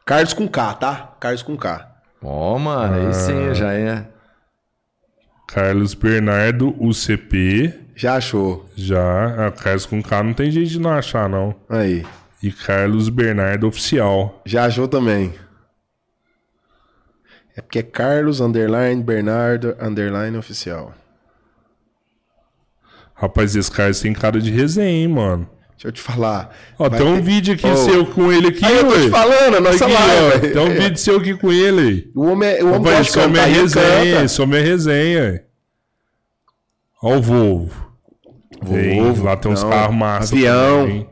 Carlos 0.06 0.34
com 0.34 0.48
K, 0.48 0.74
tá? 0.74 1.16
Carlos 1.20 1.44
com 1.44 1.56
K. 1.56 1.88
Ó, 2.22 2.58
mano, 2.58 2.96
aí 2.96 3.08
Ah. 3.08 3.14
sim, 3.14 3.54
já 3.54 3.74
é. 3.74 4.06
Carlos 5.48 5.94
Bernardo, 5.94 6.76
UCP. 6.80 7.74
Já 8.00 8.16
achou. 8.16 8.66
Já. 8.78 9.48
Ah, 9.48 9.52
Carlos 9.52 9.86
com 9.86 10.02
K 10.02 10.24
não 10.24 10.34
tem 10.34 10.50
jeito 10.50 10.70
de 10.70 10.80
não 10.80 10.92
achar, 10.92 11.28
não. 11.28 11.54
Aí. 11.68 12.06
E 12.42 12.50
Carlos 12.50 13.10
Bernardo 13.10 13.68
Oficial. 13.68 14.42
Já 14.46 14.64
achou 14.68 14.88
também. 14.88 15.34
É 17.58 17.62
porque 17.62 17.80
é 17.80 17.84
Carlos 17.84 18.40
underline 18.40 19.04
Bernardo 19.04 19.76
underline 19.82 20.38
oficial. 20.38 20.94
Rapaz, 23.14 23.54
esse 23.58 23.70
cara 23.70 23.94
tem 23.94 24.14
cara 24.14 24.40
de 24.40 24.50
resenha, 24.50 24.88
hein, 24.90 25.10
mano. 25.10 25.50
Deixa 25.72 25.90
eu 25.90 25.92
te 25.92 26.00
falar. 26.00 26.56
Ó, 26.78 26.90
tem 26.90 27.06
um 27.06 27.16
ter- 27.16 27.22
vídeo 27.22 27.54
aqui 27.56 27.68
Ô, 27.68 27.76
seu 27.76 28.06
com 28.06 28.32
ele 28.32 28.48
aqui, 28.48 28.64
Aí 28.64 28.78
eu 28.78 28.88
tô 28.88 28.94
te 28.98 29.10
falando, 29.10 29.58
a 29.58 29.60
nossa 29.60 29.84
Aqui, 29.86 29.94
live. 29.94 30.48
ó, 30.48 30.54
tem 30.54 30.62
um 30.62 30.74
vídeo 30.82 30.98
seu 30.98 31.18
aqui 31.18 31.34
com 31.36 31.52
ele. 31.52 32.10
O 32.16 32.28
homem, 32.28 32.48
é- 32.50 32.64
o 32.64 32.68
homem 32.74 32.80
Rapaz, 32.94 33.08
isso 33.10 33.20
é 33.20 33.28
minha 33.28 33.46
resenha, 33.46 34.24
isso 34.24 34.42
é 34.42 34.46
minha 34.46 34.62
resenha. 34.62 35.44
Ó 37.04 37.18
o 37.18 37.22
Volvo. 37.22 37.89
Tem, 38.66 39.22
lá 39.22 39.36
tem 39.38 39.52
uns 39.52 39.64
carros 39.64 39.96
massa. 39.96 40.34
Avião. 40.34 40.82
também. 40.82 41.10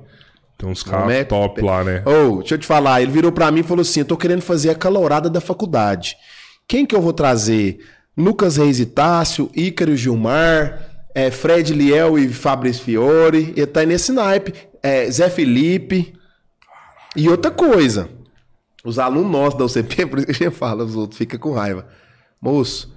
Tem 0.57 0.69
uns 0.69 0.83
carros 0.83 1.13
é- 1.13 1.23
top 1.23 1.61
lá, 1.61 1.83
né? 1.83 2.03
Ô, 2.05 2.37
deixa 2.39 2.55
eu 2.55 2.59
te 2.59 2.65
falar, 2.65 3.01
ele 3.01 3.11
virou 3.11 3.31
pra 3.31 3.51
mim 3.51 3.59
e 3.59 3.63
falou 3.63 3.81
assim: 3.81 3.99
eu 3.99 4.05
tô 4.05 4.17
querendo 4.17 4.41
fazer 4.41 4.69
a 4.69 4.75
calorada 4.75 5.29
da 5.29 5.39
faculdade. 5.39 6.15
Quem 6.67 6.85
que 6.85 6.95
eu 6.95 7.01
vou 7.01 7.13
trazer? 7.13 7.79
Lucas 8.17 8.57
Reis 8.57 8.79
e 8.79 8.85
Tássio, 8.85 9.49
Ícaro 9.55 9.95
Gilmar, 9.95 11.05
é, 11.13 11.29
Fred 11.29 11.71
Liel 11.73 12.17
e 12.17 12.29
Fabrício 12.29 12.83
Fiore. 12.83 13.53
Ele 13.55 13.67
tá 13.67 13.81
aí 13.81 13.85
nesse 13.85 14.11
naipe. 14.11 14.53
É, 14.81 15.09
Zé 15.09 15.29
Felipe. 15.29 16.13
E 17.15 17.29
outra 17.29 17.51
coisa. 17.51 18.09
Os 18.83 18.97
alunos 18.97 19.31
nossos 19.31 19.57
da 19.59 19.65
UCP, 19.65 20.05
por 20.07 20.17
isso 20.17 20.27
que 20.27 20.31
a 20.31 20.47
gente 20.47 20.55
fala, 20.57 20.83
os 20.83 20.95
outros 20.95 21.17
ficam 21.17 21.39
com 21.39 21.53
raiva. 21.53 21.87
Moço, 22.41 22.91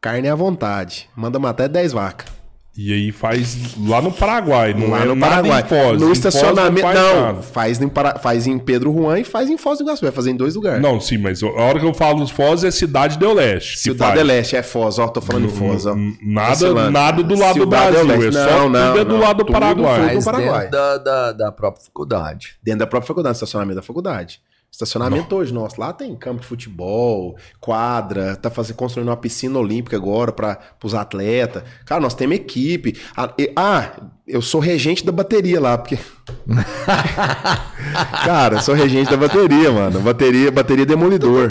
carne 0.00 0.26
é 0.26 0.30
à 0.30 0.34
vontade. 0.34 1.08
Manda 1.16 1.38
matar 1.38 1.68
10 1.68 1.92
vacas. 1.92 2.41
E 2.74 2.90
aí 2.90 3.12
faz 3.12 3.76
lá 3.86 4.00
no 4.00 4.10
Paraguai, 4.10 4.72
não 4.72 4.88
Lá 4.88 5.02
é 5.02 5.04
no 5.04 5.14
Paraguai. 5.18 5.60
em 5.60 5.64
Foz. 5.66 5.80
Em 5.90 5.92
no 5.92 6.06
Foz 6.06 6.12
estacionamento. 6.18 6.80
faz 6.80 6.98
Não, 6.98 7.42
faz, 7.42 7.82
em 7.82 7.88
Para- 7.88 8.18
faz 8.18 8.46
em 8.46 8.58
Pedro 8.58 8.90
Juan 8.94 9.18
e 9.20 9.24
faz 9.24 9.50
em 9.50 9.58
Foz 9.58 9.78
do 9.78 9.84
Iguaçu. 9.84 10.00
Vai 10.02 10.10
fazer 10.10 10.30
em 10.30 10.36
dois 10.36 10.54
lugares. 10.54 10.80
Não, 10.80 10.98
sim, 10.98 11.18
mas 11.18 11.42
a 11.42 11.48
hora 11.48 11.78
que 11.78 11.84
eu 11.84 11.92
falo 11.92 12.26
Foz 12.28 12.64
é 12.64 12.70
Cidade 12.70 13.18
do 13.18 13.30
Leste. 13.30 13.78
Cidade 13.78 14.18
do 14.18 14.24
Leste, 14.24 14.56
é 14.56 14.62
Foz, 14.62 14.98
ó, 14.98 15.06
tô 15.08 15.20
falando 15.20 15.48
de 15.48 15.52
Foz, 15.52 15.84
ó. 15.84 15.94
Nada, 16.22 16.90
nada 16.90 17.22
do 17.22 17.34
lado 17.38 17.58
do 17.58 17.64
Cidade 17.64 17.98
do 17.98 18.06
Brasil, 18.06 18.28
é 18.28 18.32
só 18.32 18.50
Não, 18.60 18.68
não, 18.70 18.86
tudo 18.88 19.00
é 19.00 19.04
do 19.04 19.12
não. 19.12 19.20
lado 19.20 19.36
do 19.36 19.44
Tudo 19.44 19.52
Paraguai. 19.52 20.00
foi- 20.06 20.14
Mas 20.14 20.24
Paraguai. 20.24 20.60
dentro 20.62 20.70
da, 20.78 20.98
da, 20.98 21.32
da 21.32 21.52
própria 21.52 21.84
faculdade. 21.84 22.54
Dentro 22.62 22.78
da 22.80 22.86
própria 22.86 23.06
faculdade, 23.08 23.36
estacionamento 23.36 23.76
da 23.76 23.82
faculdade. 23.82 24.40
Estacionamento 24.72 25.36
hoje, 25.36 25.52
nosso. 25.52 25.78
Lá 25.78 25.92
tem 25.92 26.16
campo 26.16 26.40
de 26.40 26.46
futebol, 26.46 27.36
quadra, 27.60 28.34
tá 28.36 28.48
fazendo, 28.48 28.76
construindo 28.76 29.08
uma 29.08 29.16
piscina 29.18 29.58
olímpica 29.58 29.98
agora 29.98 30.32
para 30.32 30.58
os 30.82 30.94
atletas. 30.94 31.62
Cara, 31.84 32.00
nós 32.00 32.14
temos 32.14 32.36
equipe. 32.36 32.98
Ah, 33.14 33.34
e- 33.38 33.52
ah, 33.54 34.00
eu 34.26 34.40
sou 34.40 34.62
regente 34.62 35.04
da 35.04 35.12
bateria 35.12 35.60
lá, 35.60 35.76
porque. 35.76 35.98
Cara, 38.24 38.56
eu 38.56 38.60
sou 38.62 38.74
regente 38.74 39.10
da 39.10 39.16
bateria, 39.18 39.70
mano. 39.70 40.00
Bateria, 40.00 40.50
bateria 40.50 40.86
demolidor. 40.86 41.48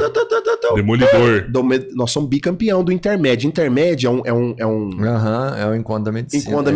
Demolidor. 0.73 1.45
Nós 1.93 2.10
somos 2.10 2.27
bicampeão 2.27 2.84
do 2.84 2.91
Intermédio. 2.91 3.48
Intermédio 3.48 4.07
é 4.07 4.11
um, 4.11 4.22
é 4.26 4.34
um, 4.34 4.56
é 4.57 4.65
um 4.65 5.03
Aham, 5.06 5.56
é 5.60 5.68
o 5.68 5.76
encontro 5.76 6.06
da 6.06 6.11
medicina. 6.11 6.43
encontro 6.49 6.65
da 6.65 6.72
é. 6.72 6.73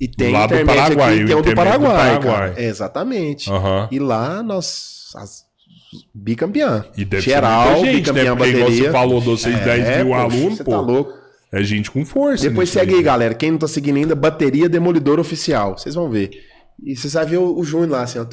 E 0.00 0.08
tem 0.08 0.32
Lá 0.32 0.46
do 0.46 0.54
Intermédio 0.54 0.82
Paraguai, 0.82 1.14
aqui, 1.14 1.24
o 1.24 1.26
tem 1.26 1.36
o 1.36 1.42
do 1.42 1.50
Intermédio 1.50 1.78
do 1.80 1.84
Paraguai, 1.86 2.10
Paraguai. 2.20 2.48
cara. 2.50 2.54
É, 2.62 2.66
exatamente. 2.68 3.50
Aham. 3.52 3.88
E 3.90 3.98
lá 3.98 4.42
nós. 4.42 5.10
As, 5.16 5.44
bicampeão. 6.14 6.84
E 6.96 7.04
deve 7.04 7.22
Geral, 7.22 7.64
ser 7.64 7.70
muita 7.80 7.92
gente, 7.92 8.12
né? 8.12 8.12
Porque 8.12 8.20
igual 8.22 8.36
bateria. 8.36 8.84
você 8.84 8.90
falou, 8.92 9.20
vocês 9.20 9.58
10 9.60 9.96
mil 9.98 10.06
poxa, 10.06 10.20
alunos, 10.22 10.56
você 10.58 10.64
pô. 10.64 10.70
tá 10.70 10.80
louco. 10.80 11.12
É 11.52 11.62
gente 11.64 11.90
com 11.90 12.04
força. 12.04 12.48
Depois 12.48 12.70
segue 12.70 12.94
aí, 12.94 13.02
galera. 13.02 13.34
Quem 13.34 13.50
não 13.50 13.58
tá 13.58 13.66
seguindo 13.66 13.96
ainda, 13.96 14.14
Bateria 14.14 14.68
Demolidor 14.68 15.18
Oficial. 15.18 15.76
Vocês 15.76 15.94
vão 15.96 16.08
ver. 16.08 16.30
E 16.82 16.96
você 16.96 17.08
vai 17.08 17.26
ver 17.26 17.38
o, 17.38 17.58
o 17.58 17.64
Júnior 17.64 17.90
lá, 17.90 18.02
assim, 18.04 18.18
ó. 18.18 18.24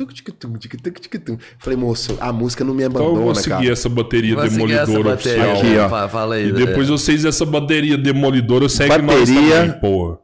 Falei, 1.60 1.78
moço, 1.78 2.16
a 2.22 2.32
música 2.32 2.64
não 2.64 2.74
me 2.74 2.84
Então 2.84 3.02
eu 3.02 3.08
abandona, 3.08 3.26
vou 3.26 3.36
seguir 3.36 3.50
cara. 3.50 3.72
essa 3.72 3.90
bateria 3.90 4.36
Vou 4.36 4.48
seguir 4.48 4.72
essa 4.74 4.86
demolidora 4.86 5.16
bateria 5.16 5.52
oficial. 5.54 5.58
Aqui, 5.72 5.78
ó. 5.80 5.90
Fa- 5.90 6.08
Fala 6.10 6.36
aí. 6.36 6.48
E 6.50 6.52
depois 6.54 6.88
é. 6.88 6.92
vocês, 6.92 7.26
essa 7.26 7.46
bateria 7.46 7.98
demolidora, 7.98 8.70
segue 8.70 9.02
nós 9.02 9.30
Bateria- 9.30 9.56
também, 9.66 9.80
porra. 9.82 10.20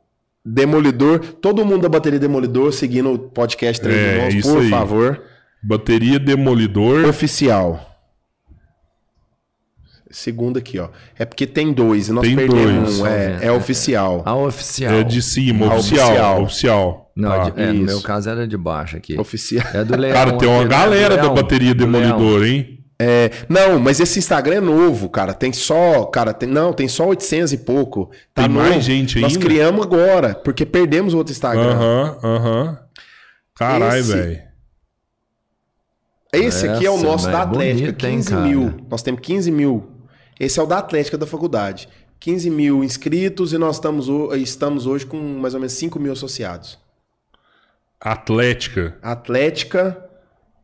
Demolidor, 0.45 1.19
todo 1.19 1.63
mundo 1.65 1.83
da 1.83 1.89
Bateria 1.89 2.19
Demolidor 2.19 2.73
seguindo 2.73 3.13
o 3.13 3.17
podcast 3.19 3.81
Três 3.81 3.97
É, 3.97 4.27
Irmãos, 4.29 4.41
por 4.53 4.61
aí. 4.61 4.69
favor. 4.69 5.23
Bateria 5.63 6.19
demolidor. 6.19 7.05
Oficial. 7.05 7.89
Segundo 10.11 10.57
aqui, 10.59 10.77
ó. 10.77 10.89
É 11.17 11.25
porque 11.25 11.47
tem 11.47 11.71
dois 11.73 12.07
e 12.09 12.11
nós 12.11 12.27
Tem 12.27 12.35
perdemos 12.35 12.97
dois. 12.97 12.99
um. 12.99 13.07
É, 13.07 13.45
é 13.45 13.51
oficial. 13.51 14.21
A 14.25 14.35
oficial. 14.35 14.93
É 14.93 15.03
de 15.03 15.21
cima, 15.21 15.65
Ah, 15.67 15.75
oficial. 15.77 16.07
oficial. 16.09 16.43
Oficial. 16.43 17.11
Não, 17.15 17.29
Tá. 17.29 17.49
de- 17.49 17.61
é, 17.61 17.73
no 17.73 17.83
meu 17.85 18.01
caso 18.01 18.29
era 18.29 18.47
de 18.47 18.57
baixo 18.57 18.97
aqui. 18.97 19.17
Oficial. 19.19 19.65
É 19.73 19.83
do 19.83 19.95
Leão. 19.97 20.13
Cara, 20.13 20.37
tem 20.37 20.47
uma 20.47 20.63
né? 20.63 20.69
galera 20.69 21.17
Do 21.17 21.23
da 21.29 21.33
bateria 21.33 21.73
demolidor, 21.73 22.45
hein? 22.45 22.82
É, 22.99 23.31
não, 23.49 23.79
mas 23.79 23.99
esse 23.99 24.19
Instagram 24.19 24.55
é 24.55 24.61
novo, 24.61 25.09
cara. 25.09 25.33
Tem 25.33 25.51
só, 25.51 26.05
cara, 26.05 26.33
tem, 26.33 26.47
não, 26.47 26.71
tem 26.71 26.87
só 26.87 27.07
800 27.07 27.51
e 27.53 27.57
pouco. 27.57 28.11
Tá 28.33 28.43
Tem 28.43 28.51
mais 28.51 28.83
gente 28.83 29.19
Nós 29.19 29.33
ainda? 29.33 29.45
criamos 29.45 29.85
agora, 29.85 30.35
porque 30.35 30.65
perdemos 30.65 31.13
o 31.13 31.17
outro 31.17 31.31
Instagram. 31.33 31.73
Aham, 31.75 32.17
aham. 32.23 32.79
Caralho, 33.55 33.99
Esse- 33.99 34.13
velho. 34.13 34.41
Esse 36.31 36.67
aqui 36.67 36.85
é 36.85 36.89
o 36.89 36.95
Essa, 36.95 37.03
nosso 37.03 37.25
da 37.27 37.39
é 37.39 37.41
Atlética, 37.41 37.85
bonito, 37.91 38.05
hein, 38.05 38.15
15 38.17 38.29
cara? 38.29 38.41
mil. 38.41 38.73
Nós 38.89 39.03
temos 39.03 39.21
15 39.21 39.51
mil. 39.51 39.87
Esse 40.39 40.59
é 40.59 40.63
o 40.63 40.65
da 40.65 40.79
Atlética 40.79 41.17
da 41.17 41.27
faculdade. 41.27 41.87
15 42.19 42.49
mil 42.49 42.83
inscritos 42.83 43.53
e 43.53 43.57
nós 43.57 43.75
estamos, 43.75 44.07
estamos 44.41 44.87
hoje 44.87 45.05
com 45.05 45.17
mais 45.17 45.53
ou 45.53 45.59
menos 45.59 45.73
5 45.73 45.99
mil 45.99 46.11
associados. 46.13 46.79
Atlética. 47.99 48.97
Atlética, 49.01 50.03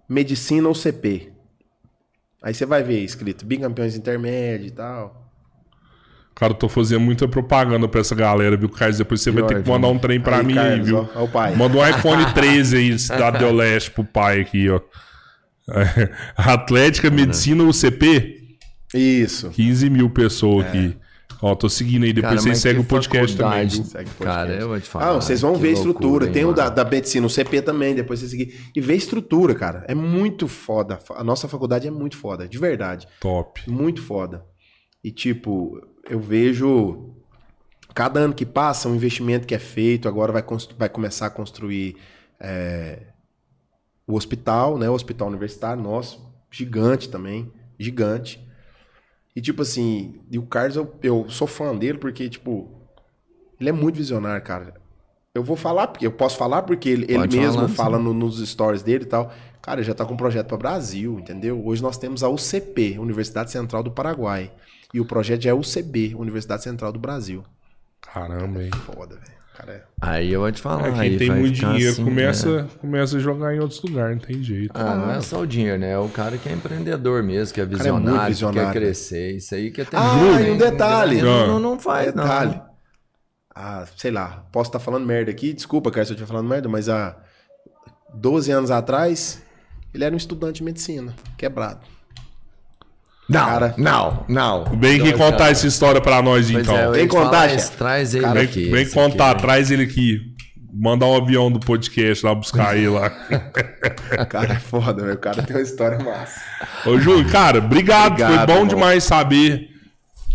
Medicina 0.07 0.67
ou 0.67 0.73
CP. 0.75 1.31
Aí 2.41 2.53
você 2.53 2.65
vai 2.65 2.81
ver 2.83 2.99
escrito 3.03 3.45
bicampeões 3.45 3.95
intermédio 3.95 4.67
e 4.67 4.71
tal. 4.71 5.29
Cara, 6.35 6.53
eu 6.53 6.57
tô 6.57 6.69
fazendo 6.69 7.01
muita 7.01 7.27
propaganda 7.27 7.85
pra 7.87 7.99
essa 7.99 8.15
galera, 8.15 8.55
viu, 8.55 8.69
Carlos? 8.69 8.97
Depois 8.97 9.19
você 9.21 9.29
vai 9.29 9.43
ter 9.45 9.61
que 9.61 9.69
mandar 9.69 9.89
um 9.89 9.97
trem 9.99 10.21
pra 10.21 10.37
Aí, 10.37 10.45
mim 10.45 10.57
aí, 10.57 10.69
Carlos, 10.69 10.87
viu? 10.87 10.97
ó, 10.97 11.07
ó 11.21 11.23
o 11.25 11.27
pai. 11.27 11.53
Manda 11.53 11.77
um 11.77 11.83
iPhone 11.87 12.25
13 12.33 12.77
aí, 12.77 12.97
Cidade 12.97 13.39
do 13.39 13.51
Leste, 13.51 13.91
pro 13.91 14.05
pai 14.05 14.39
aqui, 14.39 14.69
ó. 14.69 14.79
Atlética, 16.37 17.09
Medicina, 17.09 17.63
UCP. 17.63 18.37
Isso. 18.93 19.49
15 19.49 19.89
mil 19.89 20.09
pessoas 20.09 20.65
aqui. 20.67 20.95
Ó, 21.41 21.55
tô 21.55 21.69
seguindo 21.69 22.03
aí. 22.03 22.11
Depois 22.11 22.31
Cara, 22.31 22.41
vocês 22.41 22.57
seguem 22.59 22.81
o 22.81 22.85
podcast 22.85 23.37
também. 23.37 23.67
viu? 23.67 23.83
Segue 23.85 24.09
o 24.09 24.13
podcast. 24.13 24.23
Cara, 24.23 24.53
eu 24.55 24.67
vou 24.67 24.79
te 24.79 24.89
falar. 24.89 25.09
Ah, 25.09 25.13
vocês 25.13 25.39
vão 25.41 25.55
ver 25.55 25.69
a 25.69 25.71
loucura, 25.71 25.89
estrutura. 25.89 26.25
hein, 26.27 26.31
Tem 26.33 26.45
o 26.45 26.53
da, 26.53 26.69
da 26.69 26.83
medicina, 26.83 27.25
o 27.25 27.29
CP 27.29 27.61
também, 27.61 27.95
depois 27.95 28.19
vocês 28.19 28.31
seguir. 28.31 28.69
E 28.75 28.81
ver 28.81 28.93
a 28.93 28.97
estrutura, 28.97 29.55
cara. 29.55 29.85
É 29.87 29.95
muito 29.95 30.47
foda. 30.47 30.99
A 31.15 31.23
nossa 31.23 31.47
faculdade 31.47 31.87
é 31.87 31.91
muito 31.91 32.17
foda, 32.17 32.47
de 32.47 32.57
verdade. 32.57 33.07
Top. 33.21 33.61
Muito 33.69 34.01
foda. 34.01 34.43
E, 35.03 35.11
tipo, 35.11 35.79
eu 36.09 36.19
vejo. 36.19 37.15
Cada 37.95 38.19
ano 38.19 38.33
que 38.33 38.45
passa, 38.45 38.87
um 38.87 38.95
investimento 38.95 39.47
que 39.47 39.55
é 39.55 39.59
feito, 39.59 40.07
agora 40.07 40.31
vai, 40.31 40.43
vai 40.77 40.89
começar 40.89 41.25
a 41.25 41.29
construir 41.29 41.95
é, 42.39 42.99
o 44.05 44.15
hospital, 44.15 44.77
né? 44.77 44.89
O 44.89 44.93
hospital 44.93 45.27
universitário 45.27 45.81
nosso, 45.81 46.29
gigante 46.51 47.09
também, 47.09 47.51
gigante. 47.79 48.45
E, 49.39 49.41
tipo 49.41 49.61
assim, 49.61 50.19
e 50.29 50.37
o 50.37 50.45
Carlos, 50.45 50.75
eu, 50.75 50.93
eu 51.01 51.29
sou 51.29 51.47
fã 51.47 51.73
dele 51.73 51.97
porque, 51.97 52.27
tipo, 52.29 52.69
ele 53.57 53.69
é 53.69 53.71
muito 53.71 53.95
visionário, 53.95 54.43
cara. 54.43 54.73
Eu 55.33 55.41
vou 55.41 55.55
falar, 55.55 55.87
porque 55.87 56.05
eu 56.05 56.11
posso 56.11 56.37
falar 56.37 56.63
porque 56.63 56.89
ele, 56.89 57.05
ele 57.05 57.25
mesmo 57.27 57.69
falar, 57.69 57.69
fala 57.69 57.99
no- 57.99 58.13
nos 58.13 58.45
stories 58.49 58.83
dele 58.83 59.05
e 59.05 59.07
tal. 59.07 59.31
Cara, 59.61 59.79
ele 59.79 59.87
já 59.87 59.93
tá 59.93 60.05
com 60.05 60.13
um 60.13 60.17
projeto 60.17 60.47
para 60.47 60.57
Brasil, 60.57 61.17
entendeu? 61.17 61.65
Hoje 61.65 61.81
nós 61.81 61.97
temos 61.97 62.21
a 62.21 62.27
UCP, 62.27 62.99
Universidade 62.99 63.49
Central 63.49 63.81
do 63.81 63.91
Paraguai. 63.91 64.51
E 64.93 64.99
o 64.99 65.05
projeto 65.05 65.47
é 65.47 65.53
UCB, 65.53 66.15
Universidade 66.15 66.63
Central 66.63 66.91
do 66.91 66.99
Brasil. 66.99 67.45
Caramba, 68.01 68.61
hein? 68.61 68.71
Foda, 68.71 69.15
velho. 69.15 69.38
Cara, 69.59 69.73
é- 69.73 69.83
Aí 70.01 70.31
eu 70.31 70.39
vou 70.39 70.51
te 70.51 70.61
falar. 70.61 70.87
É, 70.87 70.99
aí 71.01 71.09
quem 71.09 71.17
tem 71.19 71.27
vai 71.29 71.39
muito 71.39 71.53
dinheiro 71.55 71.91
assim, 71.91 72.03
começa, 72.05 72.63
né? 72.63 72.69
começa 72.79 73.17
a 73.17 73.19
jogar 73.19 73.53
em 73.53 73.59
outros 73.59 73.81
lugares, 73.81 74.15
não 74.17 74.23
tem 74.25 74.41
jeito. 74.41 74.71
Ah, 74.73 74.95
não 74.95 75.11
é 75.11 75.19
só 75.21 75.41
o 75.41 75.45
dinheiro, 75.45 75.77
né? 75.77 75.91
É 75.91 75.97
o 75.97 76.07
cara 76.07 76.37
que 76.37 76.47
é 76.47 76.53
empreendedor 76.53 77.21
mesmo, 77.21 77.53
que 77.53 77.59
é 77.59 77.63
é 77.63 77.65
muito 77.65 77.77
visionário, 77.77 78.21
que 78.25 78.31
visionário. 78.31 78.71
quer 78.71 78.79
crescer. 78.79 79.35
Isso 79.35 79.55
aí 79.55 79.71
que 79.71 79.81
é 79.81 79.85
ter 79.85 79.97
Ah, 79.97 80.01
muito, 80.01 80.39
e 80.39 80.51
um 80.51 80.53
hein? 80.53 80.57
detalhe. 80.57 81.21
Não, 81.21 81.47
não, 81.47 81.59
não 81.59 81.79
faz, 81.79 82.13
Detalhe. 82.13 82.55
não. 82.55 82.69
Ah, 83.53 83.85
sei 83.97 84.11
lá, 84.11 84.45
posso 84.53 84.69
estar 84.69 84.79
falando 84.79 85.05
merda 85.05 85.31
aqui, 85.31 85.51
desculpa, 85.51 85.91
cara, 85.91 86.05
se 86.05 86.11
eu 86.11 86.15
estiver 86.15 86.29
falando 86.31 86.47
merda, 86.47 86.69
mas 86.69 86.87
há 86.87 87.17
12 88.13 88.51
anos 88.51 88.71
atrás, 88.71 89.43
ele 89.93 90.05
era 90.05 90.13
um 90.15 90.17
estudante 90.17 90.57
de 90.59 90.63
medicina, 90.63 91.13
quebrado. 91.37 91.81
Não, 93.29 93.45
Cara. 93.45 93.75
não, 93.77 94.25
não. 94.27 94.65
Vem 94.79 94.99
aqui 94.99 95.13
contar 95.13 95.49
essa 95.51 95.67
história 95.67 96.01
pra 96.01 96.19
nós, 96.21 96.49
Pois 96.51 96.63
então. 96.63 96.75
é, 96.75 96.91
Vem 96.91 97.07
contar, 97.07 97.47
chefe. 97.49 97.77
Traz 97.77 98.15
ele 98.15 98.23
Cara, 98.23 98.41
aqui. 98.41 98.69
vem 98.71 98.89
contar, 98.89 99.31
aqui. 99.31 99.41
traz 99.43 99.69
ele 99.71 99.83
aqui. 99.83 100.19
Mandar 100.73 101.05
um 101.07 101.15
avião 101.17 101.51
do 101.51 101.59
podcast 101.59 102.25
lá 102.25 102.33
buscar 102.33 102.75
ele 102.77 102.89
lá. 102.89 103.11
O 104.21 104.25
cara 104.25 104.53
é 104.53 104.59
foda, 104.59 105.01
velho. 105.03 105.13
O 105.13 105.17
cara 105.17 105.43
tem 105.43 105.55
uma 105.55 105.61
história 105.61 105.99
massa. 106.03 106.41
Ô, 106.85 106.97
Júlio, 106.99 107.29
cara, 107.29 107.59
obrigado. 107.59 108.13
Obrigado, 108.13 108.35
Foi 108.35 108.45
bom 108.47 108.53
irmão. 108.53 108.67
demais 108.67 109.03
saber 109.03 109.69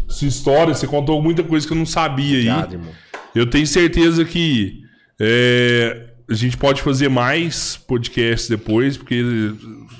sua 0.08 0.28
história. 0.28 0.72
Você 0.74 0.86
contou 0.86 1.20
muita 1.22 1.42
coisa 1.42 1.66
que 1.66 1.72
eu 1.72 1.76
não 1.76 1.86
sabia 1.86 2.36
aí. 2.38 2.48
Obrigado, 2.48 2.72
irmão. 2.74 2.92
Eu 3.34 3.46
tenho 3.50 3.66
certeza 3.66 4.24
que 4.24 4.82
é, 5.20 6.10
a 6.30 6.34
gente 6.34 6.56
pode 6.56 6.80
fazer 6.82 7.08
mais 7.08 7.76
podcasts 7.76 8.48
depois, 8.48 8.96
porque 8.96 9.22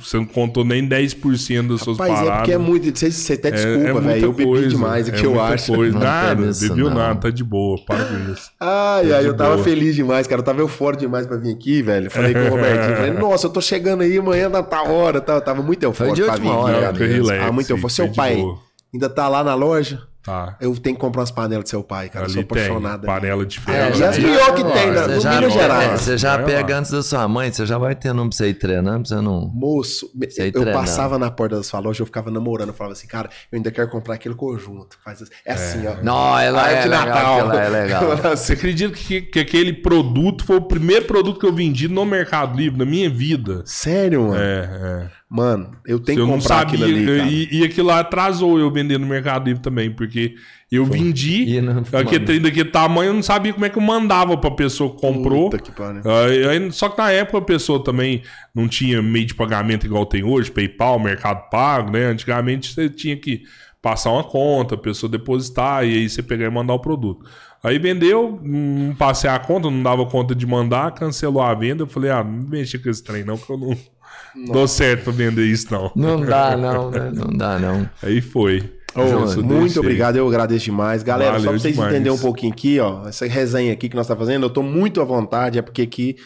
você 0.05 0.16
não 0.18 0.24
contou 0.26 0.64
nem 0.64 0.86
10% 0.89 1.68
das 1.68 1.81
suas 1.81 1.98
Rapaz, 1.98 2.12
é 2.12 2.22
paradas. 2.22 2.36
porque 2.39 2.52
é 2.52 2.59
muito. 2.59 2.98
Você, 2.98 3.10
você 3.10 3.32
até 3.32 3.51
desculpa, 3.51 3.78
muita 3.93 4.01
velho. 4.01 4.24
Eu 4.24 4.32
bebi 4.32 4.44
coisa, 4.51 4.68
demais, 4.68 5.09
é 5.09 5.10
é 5.10 5.14
que 5.14 5.26
eu 5.26 5.31
muita 5.31 5.47
acho. 5.55 5.74
Coisa. 5.74 5.93
Não 5.94 6.01
Nada, 6.01 6.36
teve 6.36 6.48
isso, 6.51 6.68
bebeu 6.68 6.89
não. 6.90 6.97
nada, 6.97 7.20
tá 7.20 7.31
de 7.31 7.44
boa, 7.44 7.78
para 7.86 8.05
com 8.05 8.32
isso. 8.32 8.51
Ai, 8.60 9.09
Tá 9.09 9.16
ai, 9.16 9.26
eu 9.26 9.35
tava 9.36 9.55
boa. 9.55 9.64
feliz 9.64 9.94
demais, 9.94 10.26
cara. 10.26 10.40
Eu 10.40 10.44
tava 10.44 10.60
eufórico 10.60 11.01
demais 11.01 11.26
pra 11.26 11.36
vir 11.36 11.52
aqui, 11.55 11.82
velho. 11.82 12.10
Falei 12.10 12.32
com 12.35 12.40
o 12.40 12.48
Robertinho. 12.51 12.97
Falei, 12.97 13.12
nossa, 13.12 13.47
eu 13.47 13.51
tô 13.51 13.60
chegando 13.60 14.02
aí 14.02 14.18
amanhã 14.18 14.48
na 14.48 14.62
tal 14.62 14.90
hora. 14.93 15.20
Tal. 15.20 15.36
Eu 15.36 15.43
tava 15.43 15.62
muito 15.62 15.82
eufórico 15.82 16.16
de 16.16 16.22
pra 16.22 16.36
vir 16.36 16.48
aqui, 16.48 16.56
hora, 16.56 16.81
cara. 16.93 17.06
Relax, 17.06 17.43
Ah, 17.44 17.52
muito 17.52 17.70
eufórico. 17.70 17.90
Seu 17.90 18.09
pai 18.12 18.44
ainda 18.93 19.09
tá 19.09 19.28
lá 19.28 19.43
na 19.43 19.55
loja? 19.55 20.02
Tá. 20.24 20.56
Eu 20.59 20.74
tenho 20.76 20.96
que 20.96 21.01
comprar 21.01 21.20
umas 21.20 21.30
panelas 21.30 21.64
do 21.64 21.68
seu 21.68 21.84
pai, 21.84 22.09
cara. 22.09 22.24
eu 22.24 22.30
sou 22.30 22.38
Ali 22.40 22.48
tem 22.48 22.62
apaixonado. 22.64 23.05
panela 23.06 23.44
de 23.44 23.59
É, 23.59 23.60
ferro. 23.60 23.98
e 23.98 24.05
as 24.05 24.18
melhores 24.18 24.55
que 24.55 24.64
tem, 24.64 24.90
né? 24.90 25.02
Você 25.02 25.14
no 25.16 25.20
já, 25.20 25.30
Minas 25.34 25.52
pega- 25.52 25.62
Gerais. 25.62 26.01
você 26.01 26.16
já 26.18 26.36
Vai 26.38 26.46
pega 26.46 26.72
lá. 26.74 26.78
antes 26.80 26.90
da 26.92 27.02
sua 27.02 27.28
mãe, 27.28 27.52
você 27.52 27.66
já 27.66 27.76
vai 27.76 27.94
ter 27.94 28.12
nome 28.14 28.30
pra 28.30 28.36
você 28.38 28.48
ir 28.48 28.55
treinando, 28.55 29.01
pra 29.06 29.09
você 29.16 29.22
não... 29.22 29.51
Moço, 29.55 30.10
Sei 30.30 30.51
eu 30.55 30.64
passava 30.72 31.18
na 31.18 31.30
porta 31.30 31.56
da 31.56 31.62
sua 31.62 31.78
loja, 31.78 32.01
eu 32.02 32.06
ficava 32.06 32.30
namorando, 32.30 32.68
eu 32.68 32.74
falava 32.74 32.94
assim, 32.94 33.06
cara, 33.06 33.28
eu 33.52 33.56
ainda 33.59 33.70
quero 33.70 33.88
comprar 33.90 34.14
aquele 34.14 34.34
conjunto. 34.34 34.96
Faz 35.05 35.20
assim. 35.20 35.30
É 35.44 35.52
assim, 35.52 35.86
ó. 35.86 36.02
Não, 36.02 36.38
ela 36.38 36.62
Árvore 36.62 36.78
é 36.78 36.82
de 36.82 36.88
legal, 36.88 37.06
Natal. 37.06 37.38
aquela 37.48 37.62
é 37.62 37.68
legal. 37.68 38.16
Você 38.36 38.52
acredita 38.55 38.94
que, 38.94 39.20
que 39.20 39.38
aquele 39.38 39.74
produto 39.74 40.44
foi 40.46 40.56
o 40.56 40.62
primeiro 40.62 41.05
produto 41.05 41.38
que 41.38 41.46
eu 41.46 41.52
vendi 41.52 41.86
no 41.86 42.05
Mercado 42.06 42.56
Livre, 42.56 42.78
na 42.78 42.86
minha 42.86 43.10
vida? 43.10 43.62
Sério, 43.66 44.22
mano? 44.28 44.36
É, 44.40 44.70
é. 45.10 45.23
Mano, 45.30 45.72
eu 45.86 45.98
tenho 45.98 46.20
eu 46.20 46.26
que 46.26 46.32
comprar 46.32 46.59
sabia. 46.60 46.84
aquilo 46.84 46.84
ali, 46.84 47.06
cara. 47.18 47.30
e, 47.30 47.48
e 47.51 47.64
aquilo 47.64 47.88
lá 47.88 48.01
atrasou 48.01 48.59
eu 48.59 48.70
vender 48.70 48.98
no 48.98 49.06
Mercado 49.06 49.46
Livre 49.46 49.60
também, 49.62 49.90
porque 49.90 50.34
eu 50.70 50.84
vendi 50.84 51.56
E 51.56 51.60
não- 51.60 51.82
aquele 51.92 52.24
trem 52.24 52.40
daquele 52.40 52.68
tamanho, 52.70 53.09
eu 53.09 53.14
não 53.14 53.22
sabia 53.22 53.52
como 53.52 53.64
é 53.64 53.68
que 53.70 53.76
eu 53.78 53.82
mandava 53.82 54.36
pra 54.36 54.51
pessoa 54.51 54.94
que 54.94 55.01
comprou. 55.01 55.51
Puta 55.51 55.62
que 55.62 55.72
pariu. 55.72 56.02
Aí- 56.09 56.46
aí- 56.46 56.72
só 56.72 56.88
que 56.88 56.98
na 56.98 57.10
época 57.10 57.38
a 57.38 57.42
pessoa 57.42 57.82
também 57.82 58.22
não 58.55 58.68
tinha 58.68 59.02
meio 59.02 59.26
de 59.26 59.34
pagamento 59.34 59.86
igual 59.86 60.06
tem 60.06 60.22
hoje, 60.22 60.52
PayPal, 60.52 61.01
Mercado 61.01 61.48
Pago, 61.51 61.90
né? 61.90 62.05
Antigamente 62.06 62.72
você 62.72 62.88
tinha 62.88 63.16
que 63.16 63.42
passar 63.82 64.12
uma 64.12 64.24
conta, 64.24 64.76
a 64.76 64.78
pessoa 64.78 65.10
depositar 65.10 65.84
e 65.84 65.94
aí 65.96 66.09
você 66.09 66.22
pegar 66.22 66.46
e 66.46 66.51
mandar 66.51 66.74
o 66.74 66.78
produto. 66.78 67.24
Aí 67.62 67.78
vendeu, 67.78 68.38
não 68.42 68.94
passei 68.94 69.28
a 69.28 69.38
conta, 69.38 69.70
não 69.70 69.82
dava 69.82 70.05
conta 70.06 70.34
de 70.34 70.46
mandar, 70.46 70.92
cancelou 70.92 71.42
a 71.42 71.52
venda. 71.55 71.82
Eu 71.82 71.86
falei, 71.86 72.10
ah, 72.10 72.22
não 72.22 72.46
mexa 72.48 72.78
com 72.78 72.88
esse 72.90 73.02
trem 73.02 73.24
não, 73.24 73.36
que 73.38 73.51
eu 73.51 73.56
não 73.59 73.74
dou 74.53 74.66
certo 74.66 75.05
pra 75.05 75.12
vender 75.12 75.45
isso 75.47 75.73
não. 75.73 75.91
Não 75.95 76.20
dá 76.20 76.57
não, 76.57 76.91
né? 76.91 77.11
Não 77.15 77.36
dá 77.36 77.59
não. 77.59 77.89
Aí 78.03 78.20
foi. 78.20 78.57
Isso 78.57 79.41
eu 79.41 79.45
muito 79.45 79.62
deixei. 79.65 79.81
obrigado, 79.81 80.16
eu 80.16 80.28
agradeço 80.28 80.66
demais. 80.66 81.03
Galera, 81.03 81.32
só 81.32 81.39
Valeu 81.39 81.51
pra 81.51 81.59
vocês 81.61 81.74
demais. 81.74 81.93
entenderem 81.93 82.16
um 82.16 82.20
pouquinho 82.20 82.53
aqui, 82.53 82.78
ó, 82.78 83.09
essa 83.09 83.27
resenha 83.27 83.73
aqui 83.73 83.89
que 83.89 83.97
nós 83.97 84.07
tá 84.07 84.15
fazendo, 84.15 84.47
eu 84.47 84.51
tô 84.51 84.62
muito 84.62 85.01
à 85.01 85.05
vontade, 85.05 85.59
é 85.59 85.62
porque 85.62 85.82
aqui 85.82 86.16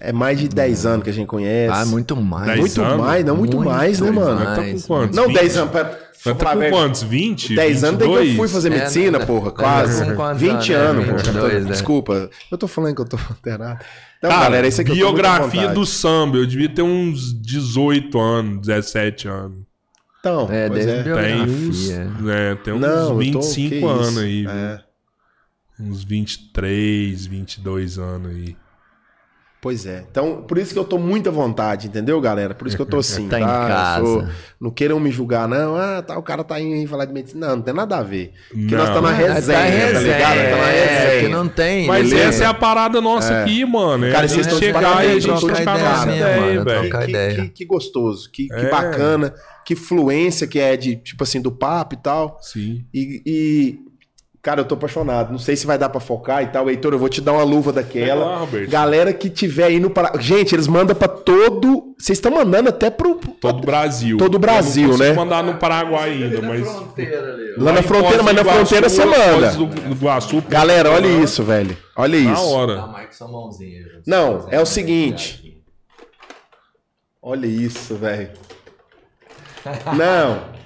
é 0.00 0.12
mais 0.12 0.38
de 0.38 0.48
10 0.48 0.86
anos 0.86 1.04
que 1.04 1.10
a 1.10 1.12
gente 1.12 1.26
conhece. 1.26 1.72
Ah, 1.74 1.84
muito 1.86 2.16
mais. 2.16 2.46
Dez 2.46 2.60
Muito 2.60 2.82
anos? 2.82 2.98
mais, 3.06 3.24
não, 3.24 3.36
muito, 3.36 3.56
Muito 3.56 3.68
mais, 3.70 4.00
né, 4.00 4.10
mais. 4.10 4.26
mano? 4.26 4.40
Mas 4.44 4.56
tá 4.56 4.62
com 4.64 4.80
quantos? 4.94 5.16
Não, 5.16 5.26
20? 5.28 5.34
10 5.34 5.56
anos. 5.56 5.70
Pra, 5.70 5.98
Mas 6.24 6.36
tá 6.38 6.56
com 6.56 6.70
quantos? 6.70 7.02
20? 7.02 7.54
10 7.56 7.84
anos 7.84 7.98
desde 7.98 7.98
que 7.98 8.04
eu 8.04 8.22
22? 8.24 8.36
fui 8.36 8.48
fazer 8.48 8.72
É, 8.72 8.78
medicina, 8.78 9.18
né? 9.18 9.26
porra, 9.26 9.48
É, 9.48 9.52
quase. 9.52 10.14
quantos 10.14 10.40
20 10.40 10.72
anos, 10.72 10.72
anos, 10.72 11.06
né? 11.06 11.12
porra. 11.12 11.22
22, 11.42 11.64
né? 11.64 11.70
Desculpa, 11.70 12.30
eu 12.50 12.58
tô 12.58 12.68
falando 12.68 12.94
que 12.94 13.00
eu 13.00 13.06
tô 13.08 13.16
alterado. 13.28 13.84
Não, 14.22 14.30
Cara, 14.30 14.42
galera, 14.44 14.68
isso 14.68 14.80
aqui 14.80 14.90
tô 14.90 14.94
biografia 14.96 15.68
do 15.70 15.84
samba, 15.84 16.36
eu 16.36 16.46
devia 16.46 16.68
ter 16.68 16.82
uns 16.82 17.34
18 17.42 18.20
anos, 18.20 18.66
17 18.66 19.26
anos. 19.28 19.58
Então, 20.20 20.48
É, 20.48 20.68
desde 20.70 20.90
é. 20.92 21.02
Tem 21.02 21.42
uns, 21.42 21.90
é, 21.90 22.54
tem 22.54 22.72
uns 22.74 22.80
Não, 22.80 22.88
eu 22.90 23.08
tô- 23.08 23.14
25 23.18 23.68
que 23.76 23.84
anos 23.84 24.18
aí. 24.18 24.46
É. 24.46 24.80
Uns 25.80 26.04
23, 26.04 27.26
22 27.26 27.98
anos 27.98 28.30
aí. 28.30 28.56
Pois 29.62 29.86
é. 29.86 30.02
Então, 30.10 30.42
por 30.42 30.58
isso 30.58 30.72
que 30.72 30.78
eu 30.78 30.82
tô 30.84 30.98
muito 30.98 31.28
à 31.28 31.32
vontade, 31.32 31.86
entendeu, 31.86 32.20
galera? 32.20 32.52
Por 32.52 32.66
isso 32.66 32.74
que 32.74 32.82
eu 32.82 32.86
tô 32.86 32.98
assim, 33.00 33.28
Tá 33.28 33.38
tá? 33.38 33.40
em 33.40 33.42
Eu 33.44 33.48
casa. 33.48 34.04
sou- 34.04 34.24
Não 34.60 34.70
queiram 34.72 34.98
me 34.98 35.08
julgar, 35.12 35.46
não. 35.46 35.76
Ah, 35.76 36.02
tá, 36.02 36.18
o 36.18 36.22
cara 36.22 36.42
tá 36.42 36.58
indo 36.60 36.74
aí 36.74 36.84
falar 36.84 37.04
de 37.04 37.12
medicina. 37.12 37.46
Não, 37.46 37.56
não 37.56 37.62
tem 37.62 37.72
nada 37.72 37.96
a 37.98 38.02
ver. 38.02 38.32
Porque 38.50 38.74
nós 38.74 38.88
estamos 38.88 39.08
na 39.08 39.16
Ah, 39.16 39.20
resenha, 39.34 39.58
tá 39.58 39.64
tá 39.64 39.70
resenha, 39.70 40.00
ligado? 40.00 40.36
Tá 40.50 40.56
na 40.56 40.68
é, 40.68 41.04
resenha. 41.04 41.22
que 41.22 41.28
não 41.32 41.46
tem. 41.48 41.86
Mas 41.86 42.10
beleza? 42.10 42.28
essa 42.28 42.42
é 42.44 42.46
a 42.48 42.54
parada 42.54 43.00
nossa 43.00 43.42
aqui, 43.42 43.64
mano. 43.64 44.04
É 44.04 44.10
Cara, 44.10 44.26
vocês 44.26 44.44
gente 44.46 44.52
estão 44.52 44.58
chegar 44.58 45.04
e 45.04 45.10
a 45.10 45.20
gente 45.20 45.40
trocar 45.40 45.62
ideia 45.62 45.78
nossa 45.78 46.06
ideia, 46.10 46.40
mano, 46.40 46.64
velho. 46.64 46.90
que, 46.90 47.34
que- 47.42 47.48
que 47.50 47.64
gostoso, 47.64 48.28
que, 48.32 48.48
que 48.48 48.54
É. 48.54 48.68
bacana, 48.68 49.32
que 49.64 49.76
fluência 49.76 50.44
que 50.48 50.58
é 50.58 50.76
de, 50.76 50.96
tipo 50.96 51.22
assim, 51.22 51.40
do 51.40 51.52
papo 51.52 51.94
e 51.94 51.98
tal. 51.98 52.36
Sim. 52.42 52.84
E, 52.92 53.22
e, 53.24 53.78
cara, 54.42 54.60
eu 54.60 54.64
tô 54.64 54.74
apaixonado. 54.74 55.30
Não 55.30 55.38
sei 55.38 55.54
se 55.56 55.66
vai 55.66 55.78
dar 55.78 55.88
pra 55.88 56.00
focar 56.00 56.42
e 56.42 56.48
tal. 56.48 56.68
Heitor, 56.68 56.92
eu 56.92 56.98
vou 56.98 57.08
te 57.08 57.20
dar 57.20 57.32
uma 57.32 57.44
luva 57.44 57.72
daquela. 57.72 58.40
Lá. 58.40 58.48
Galera 58.68 59.12
que 59.12 59.30
tiver 59.30 59.64
aí 59.64 59.78
no 59.80 59.88
Pará. 59.88 60.12
Gente, 60.18 60.54
eles 60.54 60.66
mandam 60.66 60.94
pra 60.96 61.06
todo. 61.08 61.94
Vocês 61.96 62.18
estão 62.18 62.32
mandando 62.32 62.68
até 62.68 62.90
pro. 62.90 63.14
Todo 63.40 63.58
o 63.62 63.66
Brasil. 63.66 64.16
Todo 64.18 64.34
o 64.34 64.38
Brasil, 64.38 64.90
Eu 64.90 64.98
não 64.98 65.04
né? 65.06 65.12
mandar 65.12 65.42
no 65.44 65.54
Paraguai 65.54 66.10
ainda, 66.10 66.42
mas... 66.42 66.66
Lá 67.56 67.72
na 67.72 67.80
em 67.80 67.82
fronteira, 67.82 68.22
mas 68.22 68.34
na 68.34 68.44
fronteira 68.44 68.88
você 68.88 69.04
manda. 69.04 69.52
do, 69.52 70.42
Galera, 70.48 70.90
olha 70.90 71.08
Porto, 71.08 71.24
isso, 71.24 71.42
velho. 71.44 71.76
Olha 71.96 72.20
Na 72.20 72.32
isso. 72.32 72.48
hora. 72.48 73.06
Sua 73.12 73.28
mãozinha. 73.28 73.82
gente. 73.82 74.02
Não, 74.06 74.46
é 74.50 74.60
o 74.60 74.66
seguinte. 74.66 75.62
Olha 77.22 77.46
isso, 77.46 77.94
velho. 77.94 78.30
Não. 79.96 80.61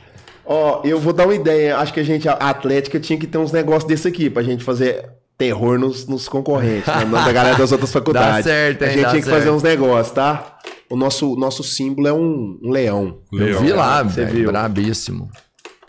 Ó, 0.46 0.80
eu 0.84 0.98
vou 1.00 1.12
dar 1.12 1.24
uma 1.24 1.34
ideia. 1.34 1.76
Acho 1.78 1.92
que 1.92 2.00
a 2.00 2.04
gente, 2.04 2.28
a 2.28 2.32
Atlética, 2.34 3.00
tinha 3.00 3.18
que 3.18 3.26
ter 3.26 3.38
uns 3.38 3.50
negócios 3.52 3.84
desse 3.84 4.06
aqui 4.08 4.30
pra 4.30 4.42
gente 4.42 4.62
fazer 4.64 5.10
terror 5.36 5.78
nos, 5.78 6.06
nos 6.06 6.28
concorrentes, 6.28 6.86
né, 6.86 7.04
da 7.04 7.32
galera 7.32 7.56
das 7.58 7.72
outras 7.72 7.90
faculdades. 7.92 8.44
certo, 8.44 8.82
hein, 8.82 8.88
a 8.88 8.92
gente 8.92 9.02
dá 9.02 9.08
tinha 9.10 9.20
que 9.22 9.26
certo. 9.28 9.38
fazer 9.38 9.50
uns 9.50 9.62
negócios, 9.62 10.14
tá? 10.14 10.56
O 10.88 10.96
nosso, 10.96 11.34
nosso 11.36 11.62
símbolo 11.64 12.06
é 12.08 12.12
um, 12.12 12.58
um 12.62 12.70
leão. 12.70 13.18
Eu 13.32 13.38
Leão. 13.38 13.60
vi 13.60 13.72
lá, 13.72 14.02
Você 14.04 14.24
velho. 14.24 14.36
viu? 14.36 14.48
Brabíssimo. 14.52 15.28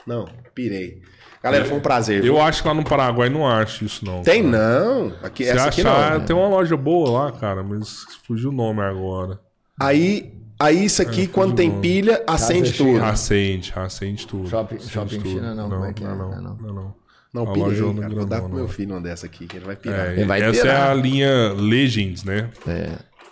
Não, 0.08 0.26
pirei. 0.56 1.02
Galera, 1.44 1.64
foi 1.66 1.78
um 1.78 1.82
prazer. 1.82 2.26
Eu 2.26 2.42
acho 2.42 2.62
que 2.64 2.68
lá 2.68 2.74
no 2.74 2.84
Paraguai 2.84 3.30
não 3.30 3.48
acho 3.48 3.86
isso, 3.86 4.04
não. 4.04 4.22
Tem 4.24 4.44
cara. 4.52 4.58
não. 4.84 5.14
Aqui, 5.24 5.44
Se 5.46 5.52
essa 5.52 5.68
aqui 5.70 5.82
achar, 5.82 6.18
não. 6.20 6.26
tem 6.26 6.36
uma 6.36 6.48
loja 6.50 6.76
boa 6.76 7.10
lá, 7.26 7.32
cara, 7.32 7.64
mas 7.64 8.06
fugiu 8.26 8.50
o 8.50 8.54
nome 8.54 8.82
agora. 8.82 9.40
Aí, 9.80 10.34
aí 10.60 10.86
isso 10.86 11.02
aqui, 11.02 11.24
É, 11.24 11.28
quando 11.28 11.56
tem 11.56 11.70
bom. 11.70 11.82
pilha, 11.82 12.24
acende 12.28 12.72
China. 12.74 12.92
tudo. 13.00 13.06
Acende, 13.06 13.74
acende 13.76 14.28
tudo. 14.28 14.50
Shopping- 14.50 14.76
Acende 14.78 14.92
shopping 14.92 15.18
tudo. 15.18 15.30
China 15.30 15.56
não, 15.56 15.70
como 15.70 15.86
é 15.86 15.94
que 15.94 16.04
é? 16.04 16.08
Não, 16.08 16.18
Não, 16.18 16.30
não, 16.30 16.42
não. 16.42 16.56
não. 16.56 16.74
não. 16.74 16.96
Não, 17.34 17.44
lojona 17.54 18.02
cara. 18.02 18.16
Vou 18.16 18.26
dar 18.26 18.40
pro 18.42 18.50
meu 18.50 18.68
filho 18.68 18.94
uma 18.96 19.02
dessa 19.02 19.26
aqui, 19.28 19.46
que 19.46 19.58
ele 19.58 19.66
vai 19.66 19.76
pirar. 19.76 20.08
É, 20.08 20.14
Ele 20.14 20.26
vai 20.26 20.42
essa 20.42 20.62
pirar. 20.62 20.88
é 20.88 20.92
a 20.92 20.94
linha 20.96 21.54
Legends, 21.54 22.24
né? 22.24 22.50
É. 22.66 22.90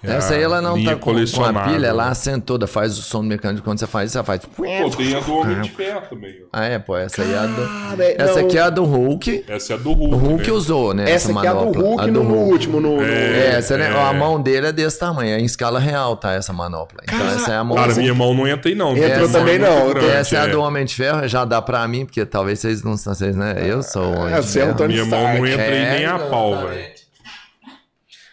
É 0.08 0.16
Essa 0.16 0.34
aí 0.36 0.42
ela 0.44 0.62
não 0.62 0.82
tá 0.84 0.96
com, 0.96 1.14
com 1.14 1.44
a 1.46 1.54
pilha, 1.66 1.88
ela 1.88 2.10
acende 2.10 2.42
toda, 2.42 2.68
faz 2.68 2.98
o 2.98 3.02
som 3.02 3.22
do 3.22 3.28
mecânico. 3.28 3.64
Quando 3.64 3.80
você 3.80 3.88
faz 3.88 4.10
isso, 4.12 4.18
ela 4.18 4.26
faz. 4.26 4.42
Pô, 4.46 4.64
tem 4.64 5.16
a 5.16 5.20
do 5.20 5.34
Homem 5.38 5.62
de 5.62 5.70
Ferro 5.72 6.02
também. 6.10 6.36
ó. 6.44 6.48
Ah, 6.54 6.66
é, 6.66 6.80
pô, 6.80 6.96
essa 6.98 7.22
aí 7.22 7.34
é 7.34 7.38
a 7.38 7.46
do. 7.46 7.56
Cara, 7.90 8.04
Essa 8.24 8.40
não. 8.40 8.48
aqui 8.48 8.58
é 8.58 8.62
a 8.62 8.70
do 8.70 8.84
Hulk. 8.84 9.46
Essa 9.48 9.74
é 9.74 9.76
a 9.76 9.80
do 9.80 9.92
Hulk. 9.94 10.14
O 10.14 10.18
Hulk 10.18 10.48
né? 10.48 10.54
usou, 10.54 10.94
né? 10.94 11.10
Essa 11.12 11.32
aqui 11.32 11.46
é 11.46 11.50
a 11.50 11.54
do 11.54 11.60
manopla. 11.60 11.82
Hulk 11.84 12.04
A 12.04 12.08
no, 12.08 12.14
do 12.14 12.24
no 12.24 12.30
Hulk. 12.36 12.52
último. 12.54 12.82
No, 12.82 12.96
no- 12.98 13.04
É, 13.04 13.56
essa, 13.58 13.78
né? 13.78 13.90
É. 13.92 14.02
A 14.02 14.14
mão 14.14 14.42
dele 14.42 14.68
é 14.68 14.72
desse 14.72 15.00
tamanho, 15.00 15.36
é 15.36 15.40
em 15.40 15.46
escala 15.46 15.80
real, 15.80 16.16
tá? 16.18 16.34
Essa 16.34 16.54
manopla. 16.54 17.00
Então, 17.04 17.28
essa 17.28 17.52
é 17.54 17.56
a 17.58 17.64
mão. 17.64 17.78
Cara, 17.78 17.94
minha 17.96 18.14
mão 18.14 18.34
não 18.34 18.48
entra 18.48 18.70
aí, 18.70 18.76
não. 18.76 18.96
Entrou 18.96 19.30
também 19.30 19.56
é 19.56 19.60
não. 19.60 19.90
grande, 19.90 20.08
Essa 20.08 20.36
é 20.36 20.40
a 20.40 20.44
é. 20.46 20.48
do 20.48 20.62
Homem 20.62 20.86
de 20.86 20.96
Ferro, 20.96 21.28
já 21.28 21.46
dá 21.46 21.62
pra 21.62 21.88
mim, 21.88 22.06
porque 22.06 22.26
talvez 22.26 22.60
vocês 22.60 22.84
não 22.84 22.96
vocês, 22.98 23.36
né? 23.36 23.56
Eu 23.66 23.82
sou 23.84 24.04
o 24.04 24.20
Homem 24.20 24.34
É, 24.34 24.40
de 24.40 24.46
você 24.48 24.60
é 24.60 24.64
o 24.72 24.76
Ferro. 24.76 24.88
Minha 24.90 25.06
mão 25.06 25.22
não 25.36 25.46
entra 25.46 25.64
aí 25.64 25.74
É, 25.78 25.92
nem 25.98 26.06
a 26.06 26.18
pau, 26.20 26.52
exatamente. 26.54 26.76
velho. 26.80 26.95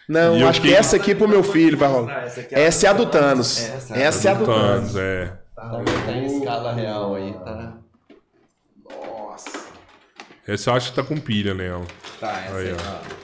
Não, 0.07 0.35
E 0.37 0.41
eu 0.41 0.47
acho 0.49 0.59
que 0.59 0.67
fiquei- 0.67 0.79
essa 0.79 0.95
aqui 0.97 1.15
pro 1.15 1.27
meu 1.27 1.43
filho 1.43 1.77
vai 1.77 1.87
rolar. 1.89 2.23
Essa 2.23 2.41
é 2.41 2.43
a 2.55 2.59
Essa 2.59 2.87
é 2.87 2.89
a 2.89 2.93
do 2.93 3.05
Thanos. 3.05 3.59
Essa 3.69 3.93
é 3.93 3.97
a 3.97 4.01
Essa 4.07 4.27
é 4.27 4.31
a 4.31 4.35
do 4.35 4.45
Thanos. 4.45 4.95
É. 4.95 5.33
Também 5.55 5.93
tá 6.05 6.11
em 6.11 6.25
escala 6.39 6.73
real 6.73 7.15
aí, 7.15 7.33
tá? 7.33 7.77
Nossa. 8.89 9.63
Essa 10.45 10.69
eu 10.69 10.73
acho 10.75 10.89
que 10.89 10.95
tá 10.97 11.03
com 11.03 11.17
pilha 11.17 11.53
nela. 11.53 11.85
Tá, 12.19 12.41
essa 12.45 12.57
Aí, 12.57 12.73
ó. 12.73 13.23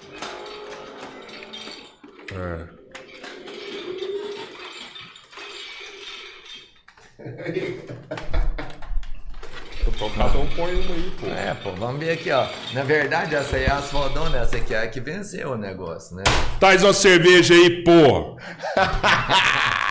É. 2.36 2.80
Então 9.88 10.10
cada 10.12 10.38
um 10.38 10.48
põe 10.48 10.74
uma 10.76 10.94
aí, 10.94 11.12
pô. 11.20 11.28
É, 11.28 11.54
pô, 11.56 11.72
vamos 11.72 12.00
ver 12.00 12.12
aqui, 12.12 12.32
ó. 12.32 12.48
Na 12.74 12.84
verdade, 12.84 13.36
essa 13.36 13.56
aí 13.56 13.64
é 13.64 13.72
as 13.72 13.90
fodonas, 13.90 14.36
essa 14.36 14.58
aqui 14.58 14.74
é 14.74 14.84
a 14.84 14.88
que 14.88 15.00
venceu 15.00 15.52
o 15.52 15.58
negócio, 15.58 16.16
né? 16.16 16.24
Traz 16.60 16.84
uma 16.84 16.94
cerveja 16.94 17.54
aí, 17.54 17.84
porra. 17.84 18.36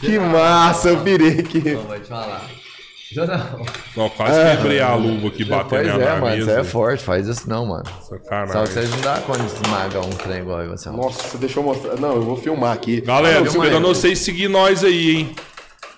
Que 0.00 0.18
massa, 0.18 0.90
eu 0.90 1.02
virei 1.02 1.40
aqui. 1.40 1.58
Então, 1.58 1.82
vou 1.82 1.98
te 1.98 2.08
falar. 2.08 2.42
Já 3.12 3.24
não. 3.24 3.66
Não, 3.96 4.10
quase 4.10 4.56
quebrei 4.56 4.80
a 4.80 4.94
luva 4.94 5.28
aqui 5.28 5.44
batendo 5.44 5.88
é, 5.88 6.04
na 6.04 6.16
mano, 6.16 6.36
mesa. 6.36 6.44
você 6.44 6.60
é 6.60 6.64
forte, 6.64 7.02
faz 7.04 7.26
isso 7.28 7.48
não, 7.48 7.64
mano. 7.64 7.84
Sacanagem. 8.02 8.52
Só 8.52 8.62
que 8.64 8.72
vocês 8.72 8.90
não 8.90 9.00
dá 9.00 9.20
conta 9.20 9.38
de 9.38 9.46
esmagar 9.46 10.04
um 10.04 10.10
trem 10.10 10.38
igual 10.40 10.62
eu, 10.62 10.76
você. 10.76 10.90
Nossa, 10.90 11.38
deixa 11.38 11.58
eu 11.58 11.62
mostrar. 11.62 11.96
Não, 11.96 12.16
eu 12.16 12.22
vou 12.22 12.36
filmar 12.36 12.74
aqui. 12.74 13.00
Galera, 13.00 13.38
aí. 13.38 13.46
esperando 13.46 13.86
vocês 13.86 14.18
seguir 14.18 14.48
nós 14.48 14.84
aí, 14.84 15.16
hein? 15.16 15.36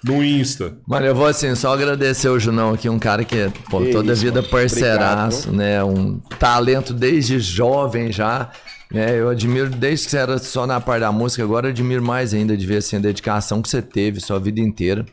No 0.05 0.23
Insta. 0.23 0.77
Mano, 0.87 1.07
eu 1.07 1.15
vou 1.15 1.27
assim, 1.27 1.55
só 1.55 1.73
agradecer 1.75 2.29
o 2.29 2.39
Junão 2.39 2.75
aqui, 2.75 2.89
um 2.89 2.99
cara 2.99 3.25
que, 3.25 3.51
pô, 3.69 3.81
Que 3.81 3.91
toda 3.91 4.13
a 4.13 4.15
isso, 4.15 4.23
vida 4.23 4.41
mano. 4.41 4.51
parceiraço, 4.51 5.53
né? 5.53 5.83
Um 5.83 6.19
talento 6.39 6.95
desde 6.95 7.41
jovem 7.41 8.13
já. 8.13 8.51
Né? 8.93 9.19
Eu 9.19 9.29
admiro 9.29 9.69
desde 9.69 10.07
que 10.07 10.11
você 10.13 10.19
era 10.19 10.39
só 10.39 10.67
na 10.67 10.81
parte 10.81 11.01
da 11.01 11.13
música, 11.13 11.43
agora 11.43 11.67
eu 11.67 11.71
admiro 11.71 12.03
mais 12.03 12.33
ainda 12.33 12.57
de 12.57 12.67
ver 12.67 12.79
assim, 12.79 12.97
a 12.97 13.01
dedicação 13.01 13.61
que 13.61 13.69
você 13.69 13.83
teve 13.83 14.21
sua 14.21 14.39
vida 14.39 14.61
inteira. 14.61 15.05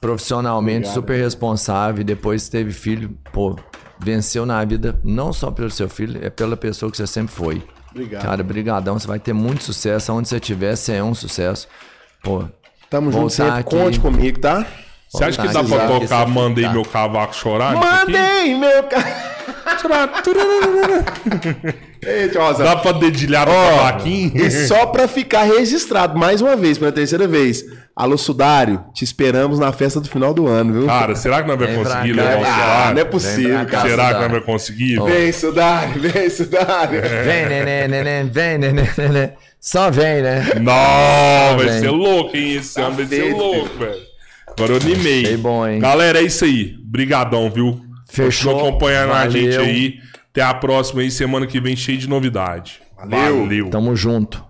Profissionalmente, 0.00 0.88
super 0.88 1.16
responsável, 1.16 2.02
e 2.02 2.04
depois 2.04 2.48
teve 2.48 2.72
filho, 2.72 3.16
pô, 3.32 3.56
venceu 3.98 4.44
na 4.44 4.62
vida, 4.62 5.00
não 5.02 5.32
só 5.32 5.50
pelo 5.50 5.70
seu 5.70 5.88
filho, 5.88 6.18
é 6.22 6.28
pela 6.28 6.56
pessoa 6.56 6.90
que 6.90 6.96
você 6.98 7.06
sempre 7.06 7.34
foi. 7.34 7.62
Obrigado. 7.90 8.22
Cara, 8.22 8.42
brigadão, 8.42 8.98
você 8.98 9.06
vai 9.06 9.18
ter 9.18 9.32
muito 9.32 9.64
sucesso, 9.64 10.12
onde 10.12 10.28
você 10.28 10.36
estiver, 10.36 10.76
você 10.76 10.94
é 10.94 11.02
um 11.02 11.14
sucesso. 11.14 11.66
Pô, 12.22 12.44
Tamo 12.94 13.10
junto 13.10 13.30
sempre. 13.30 13.58
aqui. 13.58 13.76
Conte 13.76 13.98
comigo, 13.98 14.38
tá? 14.38 14.64
Você 15.10 15.24
acha 15.24 15.42
que 15.42 15.48
dá 15.48 15.64
pra 15.64 15.76
exato, 15.76 16.00
tocar 16.00 16.22
esse 16.22 16.30
Mandei 16.32 16.64
tá. 16.64 16.72
Meu 16.72 16.84
Cavaco 16.84 17.34
Chorar? 17.34 17.74
Mandei, 17.74 18.54
meu. 18.54 18.70
Ei, 22.06 22.30
Rosa. 22.32 22.62
Dá 22.62 22.76
pra 22.76 22.92
dedilhar 22.92 23.48
no 23.48 23.52
cavaquinho? 23.52 24.36
E 24.36 24.48
só 24.68 24.86
pra 24.86 25.08
ficar 25.08 25.42
registrado 25.42 26.16
mais 26.16 26.40
uma 26.40 26.54
vez, 26.54 26.78
pela 26.78 26.92
terceira 26.92 27.26
vez. 27.26 27.64
Alô, 27.96 28.16
Sudário, 28.16 28.84
te 28.92 29.02
esperamos 29.02 29.58
na 29.58 29.72
festa 29.72 30.00
do 30.00 30.08
final 30.08 30.32
do 30.32 30.46
ano, 30.46 30.72
viu? 30.72 30.86
Cara, 30.86 31.16
será 31.16 31.42
que 31.42 31.48
nós 31.48 31.58
vamos 31.58 31.76
conseguir 31.76 32.12
levar 32.12 32.38
o 32.38 32.42
ah, 32.42 32.46
celular? 32.46 32.94
não 32.94 33.00
é 33.00 33.04
possível, 33.04 33.66
cara. 33.66 33.66
Será 33.66 33.80
que 33.80 33.88
nós 33.88 33.90
Sudário. 33.90 34.30
vamos 34.30 34.44
conseguir? 34.46 35.00
Vem, 35.02 35.32
Sudário, 35.32 36.00
vem, 36.00 36.30
Sudário. 36.30 37.02
Vem, 37.02 37.46
neném, 37.48 37.88
neném, 37.88 38.30
vem, 38.30 38.58
neném, 38.58 38.88
neném. 38.96 39.32
Só 39.64 39.90
vem, 39.90 40.20
né? 40.20 40.44
Não, 40.60 41.56
vai 41.56 41.68
Vem. 41.70 41.80
ser 41.80 41.88
louco, 41.88 42.36
hein? 42.36 42.56
Esse 42.56 42.78
ano 42.82 42.96
vai 42.96 43.06
ser 43.06 43.32
louco, 43.32 43.78
velho. 43.78 44.02
Agora 44.46 44.72
eu 44.72 44.76
animei. 44.76 45.22
Achei 45.24 45.36
bom, 45.38 45.66
hein? 45.66 45.78
Galera, 45.80 46.18
é 46.18 46.22
isso 46.22 46.44
aí. 46.44 46.76
Brigadão, 46.80 47.50
viu? 47.50 47.80
Fechou. 48.06 48.52
Continua 48.52 48.68
acompanhando 48.68 49.12
a 49.12 49.24
Valeu. 49.24 49.30
gente 49.30 49.56
aí. 49.56 49.94
Até 50.30 50.42
a 50.42 50.52
próxima 50.52 51.00
aí, 51.00 51.10
semana 51.10 51.46
que 51.46 51.58
vem, 51.62 51.74
cheio 51.74 51.96
de 51.96 52.06
novidade. 52.06 52.82
Valeu. 52.94 53.40
Valeu. 53.40 53.70
Tamo 53.70 53.96
junto. 53.96 54.44